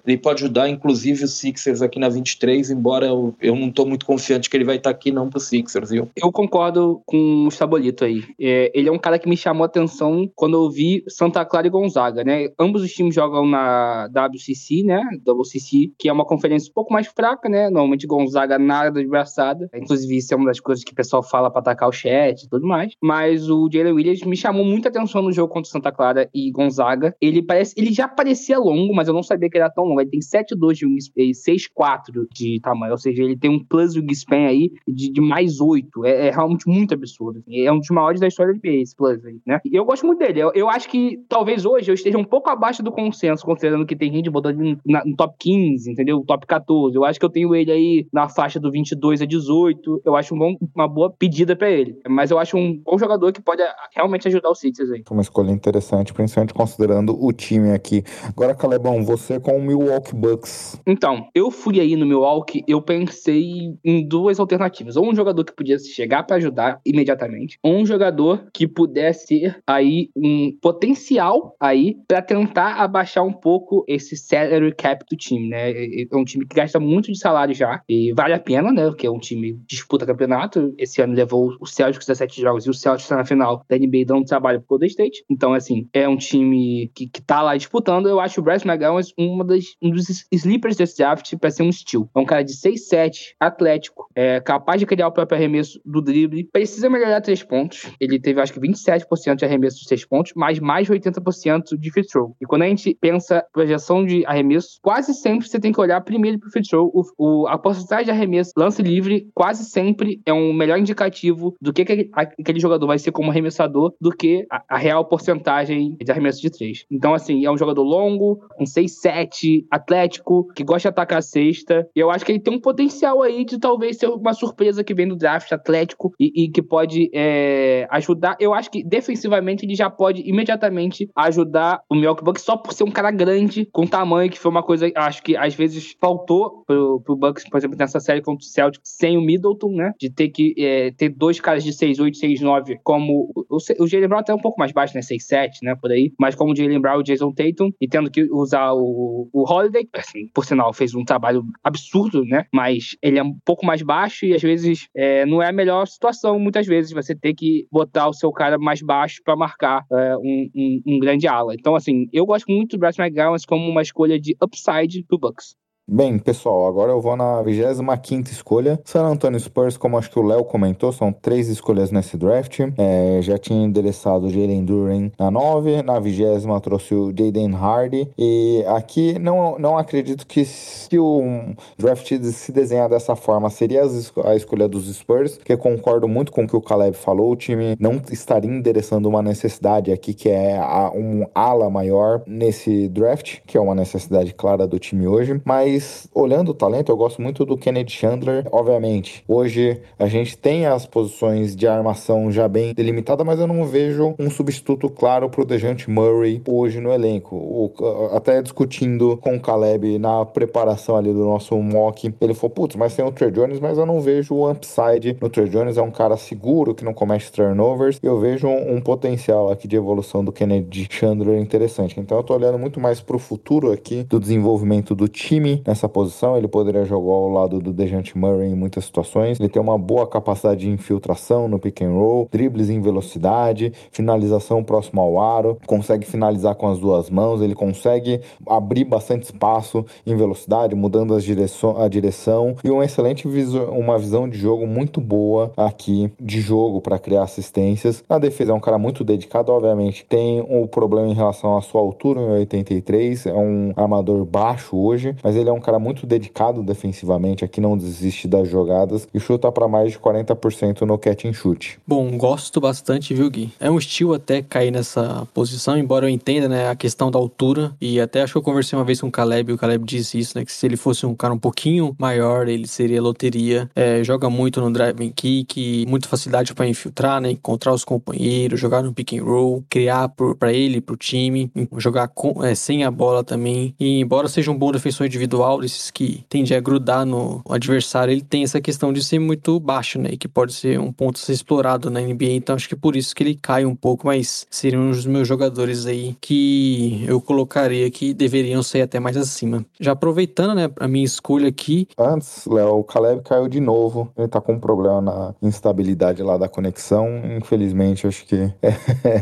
ele 0.06 0.18
pode 0.18 0.44
ajudar 0.44 0.70
inclusive 0.70 1.24
os 1.24 1.34
Sixers 1.34 1.82
aqui 1.82 2.00
na 2.00 2.10
23, 2.10 2.72
embora 2.72 3.06
eu, 3.06 3.36
eu 3.42 3.56
não 3.56 3.68
estou 3.68 3.86
muito 3.86 4.06
confiante 4.06 4.50
que 4.50 4.58
ele 4.58 4.64
vai 4.64 4.78
estar 4.78 4.92
tá 4.92 4.96
aqui 4.96 5.12
não 5.12 5.30
pro 5.30 5.40
Sixers, 5.40 5.90
viu? 5.90 6.10
Eu 6.16 6.32
concordo 6.32 7.02
com 7.06 7.46
o 7.48 7.52
Sabolito 7.52 8.06
aí. 8.06 8.24
É, 8.40 8.72
ele 8.74 8.90
é 8.90 8.92
um 8.92 9.00
cara 9.00 9.20
que 9.20 9.30
me 9.30 9.38
chamou 9.38 9.64
a 9.64 9.68
atenção 9.68 10.30
quando 10.36 10.56
eu 10.56 10.70
vi 10.70 11.04
Santa 11.08 11.46
Clara 11.46 11.68
e 11.68 11.70
Gonzaga, 11.70 12.24
né? 12.24 12.50
Ambos 12.60 12.82
os 12.82 12.92
times 12.92 13.16
jogam 13.16 13.46
na 13.46 14.08
WCC, 14.08 14.84
né? 14.84 15.02
WCC, 15.26 15.92
que 15.98 16.10
é 16.10 16.14
uma 16.14 16.26
conferência 16.26 16.70
um 16.70 16.74
pouco 16.74 16.94
mais 16.94 17.08
fraca, 17.08 17.50
né? 17.50 17.70
Normalmente 17.70 18.08
Gonzaga 18.08 18.58
nada 18.58 19.02
de 19.02 19.08
braçada. 19.08 19.70
Inclusive, 19.76 20.18
isso 20.18 20.34
é 20.34 20.38
uma 20.38 20.48
das 20.48 20.60
coisas 20.60 20.84
que 20.84 20.92
o 20.92 20.96
pessoal 20.96 21.24
fala 21.24 21.50
para 21.50 21.62
atacar 21.62 21.90
o 21.90 21.92
chat 21.92 22.44
e 22.44 22.50
tudo 22.50 22.68
mais. 22.68 22.94
Mas 23.02 23.50
o 23.50 23.70
Jalen 23.72 23.94
Williams 23.94 24.24
me 24.24 24.36
chamou 24.36 24.66
muita 24.66 24.90
atenção 24.90 25.22
no 25.22 25.32
jogo 25.32 25.54
contra 25.54 25.70
Santa 25.70 25.92
Clara 25.92 26.30
e 26.34 26.52
Gonzaga. 26.52 27.16
Ele 27.22 27.42
parece, 27.42 27.74
ele 27.78 27.92
já 27.92 28.08
parecia 28.08 28.58
longo, 28.58 28.94
mas 28.94 29.08
eu 29.08 29.14
não 29.14 29.24
sabia 29.24 29.33
sabia 29.34 29.50
que 29.50 29.58
ele 29.58 29.64
era 29.64 29.74
tão 29.74 29.84
longo. 29.84 30.02
Ele 30.02 30.10
tem 30.10 30.20
7,2 30.20 30.74
de 30.74 30.86
wingspan 30.86 31.22
e 31.22 31.32
6,4 31.32 32.28
de 32.32 32.60
tamanho. 32.62 32.92
Ou 32.92 32.98
seja, 32.98 33.24
ele 33.24 33.38
tem 33.38 33.50
um 33.50 33.64
plus 33.64 33.96
wingspan 33.96 34.48
aí 34.48 34.72
de, 34.88 35.12
de 35.12 35.22
mais 35.22 35.60
8. 35.60 36.06
É, 36.06 36.28
é, 36.28 36.32
realmente 36.32 36.68
muito 36.68 36.94
absurdo. 36.94 37.44
É 37.50 37.72
um 37.72 37.80
dos 37.80 37.90
maiores 37.90 38.20
da 38.20 38.28
história 38.28 38.54
da 38.54 38.60
NBA, 38.60 38.82
esse 38.82 38.96
plus 38.96 39.24
aí, 39.26 39.40
né? 39.46 39.60
E 39.66 39.76
eu 39.76 39.86
gosto 39.86 40.06
muito 40.06 40.20
dele. 40.20 40.40
Eu, 40.40 40.52
eu, 40.54 40.70
acho 40.70 40.90
que 40.90 41.20
talvez 41.28 41.66
hoje 41.66 41.90
eu 41.90 41.96
esteja 41.96 42.18
um 42.18 42.24
pouco 42.24 42.50
abaixo 42.50 42.84
do 42.84 42.92
consenso, 42.92 43.46
considerando 43.46 43.86
que 43.86 43.96
tem 43.96 44.12
gente 44.12 44.30
botando 44.30 44.62
ele 44.62 44.78
no, 44.86 45.02
no 45.06 45.16
top 45.16 45.36
15, 45.40 45.92
entendeu? 45.92 46.24
Top 46.26 46.46
14. 46.46 46.96
Eu 46.96 47.06
acho 47.06 47.20
que 47.20 47.26
eu 47.26 47.30
tenho 47.30 47.56
ele 47.56 47.72
aí 47.72 48.08
na 48.12 48.30
faixa 48.30 48.60
do 48.60 48.72
22 48.72 49.22
a 49.22 49.26
18. 49.26 50.02
Eu 50.06 50.16
acho 50.16 50.36
um 50.36 50.38
bom, 50.38 50.56
uma 50.76 50.88
boa 50.88 51.12
pedida 51.12 51.56
para 51.56 51.70
ele. 51.70 51.98
Mas 52.08 52.32
eu 52.32 52.40
acho 52.40 52.58
um 52.58 52.80
bom 52.84 52.98
jogador 52.98 53.32
que 53.32 53.42
pode 53.42 53.62
realmente 53.96 54.28
ajudar 54.28 54.50
o 54.50 54.56
Sixers 54.56 54.92
aí. 54.92 55.04
Foi 55.08 55.18
uma 55.18 55.22
escolha 55.22 55.52
interessante, 55.52 56.14
principalmente 56.14 56.54
considerando 56.54 57.18
o 57.20 57.32
time 57.32 57.72
aqui. 57.72 58.04
Agora, 58.28 58.56
Calebão, 58.56 59.04
você 59.04 59.23
com 59.42 59.58
o 59.58 59.62
Milwaukee 59.62 60.16
Bucks. 60.16 60.82
Então, 60.86 61.28
eu 61.36 61.52
fui 61.52 61.80
aí 61.80 61.96
no 61.96 62.06
Milwaukee, 62.06 62.64
eu 62.68 62.82
pensei 62.82 63.76
em 63.84 64.08
duas 64.08 64.40
alternativas. 64.40 64.96
Ou 64.96 65.10
um 65.10 65.16
jogador 65.16 65.44
que 65.44 65.56
podia 65.56 65.78
chegar 65.80 66.24
para 66.24 66.38
ajudar 66.38 66.80
imediatamente, 66.86 67.58
ou 67.62 67.76
um 67.76 67.86
jogador 67.86 68.48
que 68.54 68.68
pudesse 68.68 69.44
ter 69.44 69.62
aí 69.66 70.10
um 70.16 70.56
potencial 70.62 71.56
aí 71.60 71.98
para 72.08 72.22
tentar 72.22 72.76
abaixar 72.76 73.24
um 73.24 73.34
pouco 73.34 73.84
esse 73.88 74.16
salary 74.16 74.74
cap 74.76 75.04
do 75.10 75.18
time, 75.18 75.50
né? 75.50 75.72
É 75.72 76.16
um 76.16 76.24
time 76.24 76.46
que 76.46 76.56
gasta 76.56 76.80
muito 76.80 77.12
de 77.12 77.18
salário 77.18 77.54
já 77.54 77.82
e 77.88 78.14
vale 78.14 78.34
a 78.34 78.40
pena, 78.40 78.72
né? 78.72 78.86
Porque 78.86 79.08
é 79.08 79.12
um 79.12 79.20
time 79.20 79.54
que 79.54 79.76
disputa 79.76 80.06
campeonato. 80.06 80.74
Esse 80.78 81.02
ano 81.02 81.14
levou 81.14 81.56
o 81.60 81.66
Celtics 81.66 82.06
17 82.06 82.42
jogos 82.42 82.66
e 82.66 82.70
o 82.70 82.74
Celtics 82.74 83.06
está 83.06 83.18
na 83.18 83.26
final 83.26 83.64
da 83.68 83.78
NBA 83.78 84.06
dando 84.06 84.26
trabalho 84.26 84.60
pro 84.60 84.70
Golden 84.70 84.88
State. 84.88 85.24
Então, 85.30 85.54
assim, 85.54 85.88
é 85.94 86.08
um 86.08 86.18
time 86.18 86.92
que, 86.94 87.08
que 87.08 87.22
tá 87.22 87.42
lá 87.42 87.56
disputando. 87.56 88.08
Eu 88.08 88.20
acho 88.20 88.40
o 88.40 88.44
Bryce 88.44 88.68
McGowan 88.68 89.03
uma 89.18 89.44
das, 89.44 89.76
um 89.82 89.90
dos 89.90 90.26
sleepers 90.32 90.76
desse 90.76 90.98
draft 90.98 91.36
para 91.38 91.52
ser 91.52 91.64
um 91.64 91.72
steal. 91.72 92.10
É 92.16 92.20
um 92.20 92.26
cara 92.26 92.44
de 92.44 92.54
6'7", 92.54 93.34
atlético, 93.40 94.08
é 94.16 94.40
capaz 94.40 94.80
de 94.80 94.86
criar 94.86 95.08
o 95.08 95.12
próprio 95.12 95.38
arremesso 95.38 95.80
do 95.86 96.02
drible, 96.02 96.44
precisa 96.46 96.90
melhorar 96.90 97.22
três 97.22 97.44
pontos. 97.44 97.92
Ele 98.00 98.20
teve, 98.20 98.40
acho 98.40 98.54
que, 98.54 98.60
27% 98.60 99.36
de 99.36 99.46
arremesso 99.46 99.80
de 99.80 99.88
seis 99.88 100.06
pontos, 100.06 100.34
mas 100.36 100.60
mais 100.60 100.88
de 100.88 100.94
80% 100.94 101.78
de 101.78 101.92
free 101.92 102.06
throw. 102.06 102.36
E 102.42 102.46
quando 102.46 102.64
a 102.64 102.68
gente 102.68 102.98
pensa 103.00 103.44
projeção 103.52 104.06
de 104.06 104.26
arremesso, 104.26 104.80
quase 104.82 105.14
sempre 105.14 105.48
você 105.48 105.60
tem 105.60 105.72
que 105.72 105.80
olhar 105.80 106.00
primeiro 106.02 106.40
pro 106.40 106.50
free 106.50 106.64
throw. 106.64 106.92
O, 106.94 107.04
o, 107.18 107.48
a 107.48 107.58
porcentagem 107.58 108.06
de 108.06 108.12
arremesso, 108.12 108.52
lance 108.58 108.82
livre, 108.82 109.30
quase 109.34 109.66
sempre 109.66 110.22
é 110.26 110.34
um 110.34 110.54
melhor 110.54 110.78
indicativo 110.78 111.56
do 111.62 111.74
que 111.74 111.82
aquele, 111.82 112.10
aquele 112.14 112.60
jogador 112.60 112.88
vai 112.88 113.00
ser 113.00 113.12
como 113.12 113.32
arremessador 113.32 113.94
do 114.00 114.12
que 114.12 114.46
a, 114.50 114.64
a 114.70 114.78
real 114.78 115.06
porcentagem 115.06 115.98
de 116.00 116.12
arremesso 116.12 116.42
de 116.42 116.50
três. 116.50 116.86
Então, 116.90 117.14
assim, 117.14 117.46
é 117.46 117.52
um 117.52 117.58
jogador 117.58 117.84
longo, 117.84 118.44
um 118.60 118.66
6-7, 119.02 119.66
atlético, 119.72 120.48
que 120.56 120.64
gosta 120.64 120.90
de 120.90 120.94
atacar 120.94 121.20
a 121.20 121.22
cesta. 121.22 121.88
E 121.96 122.00
eu 122.00 122.10
acho 122.10 122.26
que 122.26 122.32
ele 122.32 122.40
tem 122.40 122.54
um 122.54 122.62
potencial 122.62 123.22
aí 123.22 123.46
de 123.46 123.60
talvez 123.60 123.98
ser 123.98 124.08
uma 124.08 124.34
surpresa 124.34 124.84
que 124.84 124.94
vem 124.94 125.08
do 125.08 125.16
draft 125.16 125.52
atlético 125.52 126.12
e, 126.20 126.46
e 126.46 126.52
que 126.52 126.62
pode 126.62 127.10
é, 127.14 127.88
ajudar. 127.92 128.36
Eu 128.40 128.54
acho 128.54 128.70
que 128.70 128.84
defensivamente 128.84 129.66
ele 129.66 129.76
já 129.76 129.90
pode 129.90 130.22
imediatamente 130.28 131.10
ajudar 131.16 131.82
o 131.90 131.96
Milwaukee 131.96 132.24
Bucks 132.24 132.44
só 132.44 132.58
por 132.58 132.74
ser 132.74 132.84
um 132.84 132.92
cara 132.92 133.12
grande, 133.12 133.68
com 133.72 133.86
tamanho, 133.86 134.30
que 134.30 134.40
foi 134.40 134.52
uma 134.52 134.64
coisa, 134.64 134.92
acho 134.96 135.24
que 135.24 135.36
às 135.36 135.54
vezes 135.56 135.96
faltou 136.00 136.64
pro, 136.66 137.02
pro 137.02 137.16
Bucks, 137.16 137.48
por 137.50 137.58
exemplo, 137.58 137.78
nessa 137.78 138.00
série 138.00 138.22
contra 138.22 138.44
o 138.44 138.48
Celtics, 138.48 138.92
sem 138.98 139.18
o 139.18 139.22
Middleton, 139.22 139.72
né? 139.72 139.94
De 140.00 140.10
ter 140.10 140.30
que 140.30 140.54
é, 140.58 140.92
ter 140.92 141.10
dois 141.10 141.40
caras 141.40 141.64
de 141.64 141.72
6'8, 141.72 142.12
6'9, 142.12 142.78
como 142.84 143.32
o, 143.36 143.58
o 143.80 143.88
Jalen 143.88 144.08
Brown 144.08 144.20
até 144.20 144.34
um 144.34 144.40
pouco 144.40 144.60
mais 144.60 144.72
baixo, 144.72 144.96
né? 144.96 145.02
6'7, 145.02 145.50
né? 145.64 145.76
Por 145.76 145.92
aí, 145.92 146.12
mas 146.20 146.36
como 146.36 146.52
o 146.52 146.56
Jalen 146.56 146.82
Brown 146.82 146.98
e 146.98 147.02
o 147.02 147.04
Jason 147.04 147.32
Tatum, 147.32 147.72
e 147.80 147.88
tendo 147.88 148.10
que 148.10 148.24
usar 148.32 148.74
o, 148.74 148.83
o 148.84 149.52
Holiday, 149.52 149.88
assim, 149.94 150.28
por 150.34 150.46
sinal, 150.46 150.74
fez 150.74 150.94
um 150.94 151.04
trabalho 151.04 151.44
absurdo, 151.64 152.24
né? 152.26 152.46
Mas 152.54 152.96
ele 153.02 153.20
é 153.20 153.24
um 153.24 153.38
pouco 153.46 153.66
mais 153.66 153.82
baixo 153.82 154.26
e 154.26 154.34
às 154.34 154.42
vezes 154.42 154.88
é, 154.96 155.26
não 155.26 155.42
é 155.42 155.50
a 155.50 155.54
melhor 155.54 155.86
situação, 155.88 156.40
muitas 156.40 156.66
vezes, 156.66 156.92
você 156.92 157.16
ter 157.16 157.34
que 157.34 157.68
botar 157.72 158.08
o 158.08 158.14
seu 158.14 158.32
cara 158.32 158.58
mais 158.58 158.82
baixo 158.82 159.22
para 159.24 159.36
marcar 159.36 159.86
é, 159.92 160.18
um, 160.18 160.50
um, 160.56 160.82
um, 160.88 161.00
grande 161.00 161.28
ala. 161.28 161.54
Então, 161.54 161.76
assim, 161.76 162.08
eu 162.12 162.26
gosto 162.26 162.52
muito 162.52 162.78
do 162.78 162.80
Bryce 162.80 163.02
McGowan 163.02 163.38
como 163.48 163.70
uma 163.70 163.82
escolha 163.82 164.20
de 164.20 164.36
upside 164.42 165.04
pro 165.08 165.18
Bucks. 165.18 165.56
Bem, 165.86 166.18
pessoal, 166.18 166.66
agora 166.66 166.94
eu 166.94 167.02
vou 167.02 167.18
na 167.18 167.42
25 167.42 168.32
escolha. 168.32 168.80
San 168.86 169.04
Antonio 169.04 169.38
Spurs, 169.38 169.76
como 169.76 169.98
acho 169.98 170.10
que 170.10 170.18
o 170.18 170.24
Léo 170.24 170.46
comentou, 170.46 170.94
são 170.94 171.12
três 171.12 171.50
escolhas 171.50 171.92
nesse 171.92 172.16
draft. 172.16 172.62
É, 172.78 173.20
já 173.22 173.38
tinha 173.38 173.66
endereçado 173.66 174.30
Jalen 174.30 174.64
Duren 174.64 175.12
na 175.20 175.30
9, 175.30 175.82
na 175.82 176.00
20 176.00 176.24
trouxe 176.62 176.96
o 176.96 177.08
Jaden 177.08 177.54
Hardy. 177.54 178.10
E 178.18 178.64
aqui 178.66 179.20
não, 179.20 179.60
não 179.60 179.78
acredito 179.78 180.26
que 180.26 180.46
se 180.46 180.98
o 180.98 181.54
draft 181.78 182.18
se 182.32 182.52
desenhar 182.54 182.88
dessa 182.88 183.14
forma 183.14 183.50
seria 183.50 183.82
a 184.24 184.36
escolha 184.36 184.70
dos 184.70 184.86
Spurs, 184.86 185.38
que 185.44 185.58
concordo 185.58 186.08
muito 186.08 186.32
com 186.32 186.46
o 186.46 186.48
que 186.48 186.56
o 186.56 186.62
Caleb 186.62 186.96
falou. 186.96 187.30
O 187.30 187.36
time 187.36 187.76
não 187.78 188.02
estaria 188.10 188.50
endereçando 188.50 189.10
uma 189.10 189.22
necessidade 189.22 189.92
aqui 189.92 190.14
que 190.14 190.30
é 190.30 190.58
um 190.96 191.26
ala 191.36 191.70
maior 191.70 192.24
nesse 192.26 192.88
draft, 192.88 193.40
que 193.46 193.58
é 193.58 193.62
uma 193.62 193.76
necessidade 193.76 194.34
clara 194.34 194.66
do 194.66 194.80
time 194.80 195.10
hoje. 195.10 195.42
Mas 195.44 195.73
mas 195.74 196.08
olhando 196.14 196.50
o 196.50 196.54
talento, 196.54 196.92
eu 196.92 196.98
gosto 196.98 197.22
muito 197.22 197.44
do 197.46 197.58
Kennedy 197.58 197.92
Chandler. 197.92 198.46
Obviamente, 198.52 199.24
hoje 199.28 199.82
a 199.98 200.08
gente 200.08 200.38
tem 200.38 200.68
as 200.68 200.86
posições 200.86 201.56
de 201.56 201.68
armação 201.68 202.32
já 202.32 202.48
bem 202.48 202.74
delimitadas, 202.74 203.26
mas 203.26 203.40
eu 203.40 203.48
não 203.48 203.66
vejo 203.66 204.14
um 204.20 204.30
substituto 204.30 204.88
claro 204.90 205.30
pro 205.30 205.46
Dejante 205.46 205.90
Murray 205.90 206.42
hoje 206.48 206.80
no 206.80 206.94
elenco. 206.94 207.36
O, 207.36 207.74
até 208.16 208.42
discutindo 208.42 209.18
com 209.18 209.36
o 209.36 209.40
Caleb 209.40 209.98
na 209.98 210.24
preparação 210.26 210.96
ali 210.96 211.12
do 211.12 211.24
nosso 211.24 211.56
mock, 211.58 212.14
ele 212.22 212.34
falou: 212.36 212.52
putz, 212.52 212.76
mas 212.76 212.96
tem 212.96 213.04
o 213.04 213.12
Trey 213.12 213.32
Jones, 213.32 213.60
mas 213.60 213.78
eu 213.78 213.86
não 213.86 214.00
vejo 214.00 214.36
o 214.36 214.50
upside 214.50 215.18
no 215.20 215.30
Trey 215.30 215.50
Jones. 215.50 215.78
É 215.78 215.82
um 215.82 215.92
cara 215.92 216.18
seguro 216.18 216.76
que 216.76 216.86
não 216.86 216.94
comete 216.94 217.32
turnovers. 217.32 218.00
Eu 218.04 218.20
vejo 218.20 218.48
um, 218.48 218.76
um 218.76 218.82
potencial 218.82 219.52
aqui 219.52 219.68
de 219.68 219.76
evolução 219.76 220.24
do 220.24 220.32
Kennedy 220.32 220.88
Chandler 220.90 221.40
interessante. 221.40 222.00
Então 222.00 222.18
eu 222.18 222.24
tô 222.24 222.36
olhando 222.36 222.60
muito 222.60 222.80
mais 222.80 223.02
pro 223.02 223.18
futuro 223.18 223.72
aqui 223.72 224.04
do 224.04 224.20
desenvolvimento 224.20 224.94
do 224.94 225.08
time 225.08 225.63
nessa 225.66 225.88
posição. 225.88 226.38
Ele 226.38 226.48
poderia 226.48 226.86
jogar 226.86 227.14
ao 227.14 227.30
lado 227.30 227.60
do 227.60 227.72
Dejante 227.72 228.18
Murray 228.18 228.50
em 228.50 228.56
muitas 228.56 228.86
situações. 228.86 229.40
Ele 229.40 229.50
tem 229.50 229.62
uma 229.62 229.78
boa 229.78 230.08
capacidade 230.08 230.62
de 230.62 230.70
infiltração 230.70 231.48
no 231.48 231.60
pick 231.60 231.82
and 231.82 231.92
roll, 231.92 232.28
dribles 232.32 232.70
em 232.70 232.82
velocidade, 232.82 233.74
finalização 233.92 234.64
próximo 234.64 235.02
ao 235.02 235.20
aro, 235.20 235.58
consegue 235.66 236.06
finalizar 236.06 236.56
com 236.56 236.68
as 236.68 236.80
duas 236.80 237.10
mãos, 237.10 237.42
ele 237.42 237.56
consegue 237.56 238.22
abrir 238.48 238.84
bastante 238.84 239.24
espaço 239.24 239.86
em 240.06 240.16
velocidade, 240.16 240.76
mudando 240.76 241.14
as 241.14 241.24
direção, 241.24 241.82
a 241.82 241.88
direção 241.88 242.56
e 242.64 242.70
uma 242.70 242.86
excelente 242.86 243.28
visão, 243.28 243.70
uma 243.78 243.98
visão 243.98 244.28
de 244.28 244.38
jogo 244.38 244.66
muito 244.68 245.00
boa 245.00 245.52
aqui 245.56 246.12
de 246.20 246.42
jogo 246.42 246.82
para 246.82 247.00
criar 247.00 247.24
assistências. 247.24 248.04
Na 248.10 248.18
defesa 248.18 248.52
é 248.52 248.56
um 248.56 248.60
cara 248.60 248.78
muito 248.78 249.04
dedicado, 249.04 249.52
obviamente 249.52 250.06
tem 250.06 250.42
o 250.42 250.64
um 250.64 250.68
problema 250.68 251.08
em 251.08 251.14
relação 251.14 251.58
à 251.58 251.62
sua 251.62 251.82
altura, 251.82 252.20
em 252.20 252.32
83, 252.40 253.26
é 253.28 253.34
um 253.34 253.74
armador 253.76 254.26
baixo 254.26 254.78
hoje, 254.78 255.16
mas 255.24 255.36
ele 255.36 255.50
é 255.50 255.53
um 255.54 255.62
cara 255.62 255.80
muito 255.80 256.06
dedicado 256.06 256.64
defensivamente, 256.64 257.46
aqui 257.46 257.62
não 257.62 257.78
desiste 257.78 258.28
das 258.28 258.50
jogadas 258.50 259.08
e 259.14 259.20
chuta 259.20 259.52
para 259.52 259.68
mais 259.68 259.92
de 259.92 260.00
40% 260.00 260.82
no 260.82 260.98
catch 260.98 261.26
and 261.26 261.34
shoot. 261.34 261.80
Bom, 261.88 262.18
gosto 262.18 262.60
bastante, 262.60 263.14
viu, 263.14 263.30
Gui? 263.30 263.52
É 263.60 263.70
um 263.70 263.78
estilo 263.78 264.14
até 264.14 264.42
cair 264.42 264.72
nessa 264.72 265.28
posição, 265.34 265.78
embora 265.78 266.06
eu 266.06 266.10
entenda, 266.10 266.48
né, 266.48 266.70
a 266.70 266.76
questão 266.76 267.10
da 267.10 267.20
altura 267.20 267.76
e 267.80 268.00
até 268.00 268.22
acho 268.22 268.34
que 268.34 268.38
eu 268.38 268.44
conversei 268.44 268.78
uma 268.78 268.86
vez 268.86 269.02
com 269.02 269.08
o 269.08 269.12
Caleb 269.12 269.52
e 269.52 269.54
o 269.56 269.58
Caleb 269.58 269.86
disse 269.86 270.20
isso, 270.20 270.38
né, 270.38 270.46
que 270.46 270.52
se 270.52 270.66
ele 270.66 270.78
fosse 270.78 271.06
um 271.06 271.16
cara 271.16 271.34
um 271.34 271.40
pouquinho 271.40 271.96
maior, 271.98 272.48
ele 272.48 272.68
seria 272.68 273.02
loteria. 273.02 273.70
É, 273.76 274.04
joga 274.04 274.30
muito 274.30 274.62
no 274.62 274.72
driving 274.72 275.12
kick, 275.12 275.86
muita 275.88 276.08
facilidade 276.08 276.54
para 276.54 276.68
infiltrar, 276.68 277.22
né, 277.22 277.32
encontrar 277.32 277.74
os 277.74 277.84
companheiros, 277.84 278.60
jogar 278.60 278.82
no 278.82 278.94
pick 278.94 279.14
and 279.14 279.24
roll, 279.24 279.64
criar 279.70 280.10
para 280.10 280.54
ele, 280.54 280.82
para 280.82 280.94
o 280.94 280.98
time, 280.98 281.52
jogar 281.78 282.08
com, 282.08 282.44
é, 282.44 282.56
sem 282.56 282.84
a 282.84 282.92
bola 282.92 283.24
também. 283.24 283.76
E 283.80 284.00
embora 284.00 284.28
seja 284.28 284.52
um 284.52 284.58
bom 284.58 284.72
defensor 284.72 285.06
individual 285.06 285.43
desses 285.60 285.92
que 285.92 286.24
tende 286.30 286.54
a 286.54 286.60
grudar 286.60 287.06
no 287.06 287.42
adversário, 287.50 288.12
ele 288.12 288.22
tem 288.22 288.44
essa 288.44 288.62
questão 288.62 288.92
de 288.92 289.04
ser 289.04 289.20
muito 289.20 289.60
baixo, 289.60 290.00
né? 290.00 290.10
E 290.14 290.18
que 290.18 290.28
pode 290.28 290.54
ser 290.54 290.80
um 290.80 290.92
ponto 290.92 291.18
a 291.18 291.20
ser 291.20 291.34
explorado 291.34 291.90
na 291.90 292.02
NBA. 292.02 292.32
Então 292.32 292.56
acho 292.56 292.68
que 292.68 292.76
por 292.76 292.96
isso 292.96 293.16
que 293.16 293.24
ele 293.24 293.36
cai 293.36 293.66
um 293.66 293.76
pouco, 293.76 294.08
mas 294.08 294.46
seriam 294.50 294.84
um 294.84 294.92
dos 294.92 295.06
meus 295.06 295.28
jogadores 295.28 295.86
aí 295.86 296.16
que 296.20 297.04
eu 297.08 297.22
colocaria 297.22 297.90
que 297.92 298.14
deveriam 298.14 298.64
ser 298.64 298.82
até 298.82 299.00
mais 299.00 299.18
acima. 299.18 299.66
Já 299.80 299.92
aproveitando, 299.92 300.56
né, 300.56 300.70
a 300.80 300.88
minha 300.88 301.06
escolha 301.06 301.50
aqui. 301.50 301.88
Antes, 301.98 302.46
Léo, 302.46 302.80
o 302.80 302.84
Caleb 302.84 303.22
caiu 303.24 303.48
de 303.48 303.60
novo. 303.60 304.12
Ele 304.18 304.28
tá 304.28 304.42
com 304.42 304.54
um 304.54 304.60
problema 304.60 305.02
na 305.02 305.34
instabilidade 305.42 306.24
lá 306.24 306.38
da 306.38 306.48
conexão. 306.48 307.08
Infelizmente, 307.38 308.08
acho 308.08 308.26
que. 308.26 308.52
É... 309.04 309.22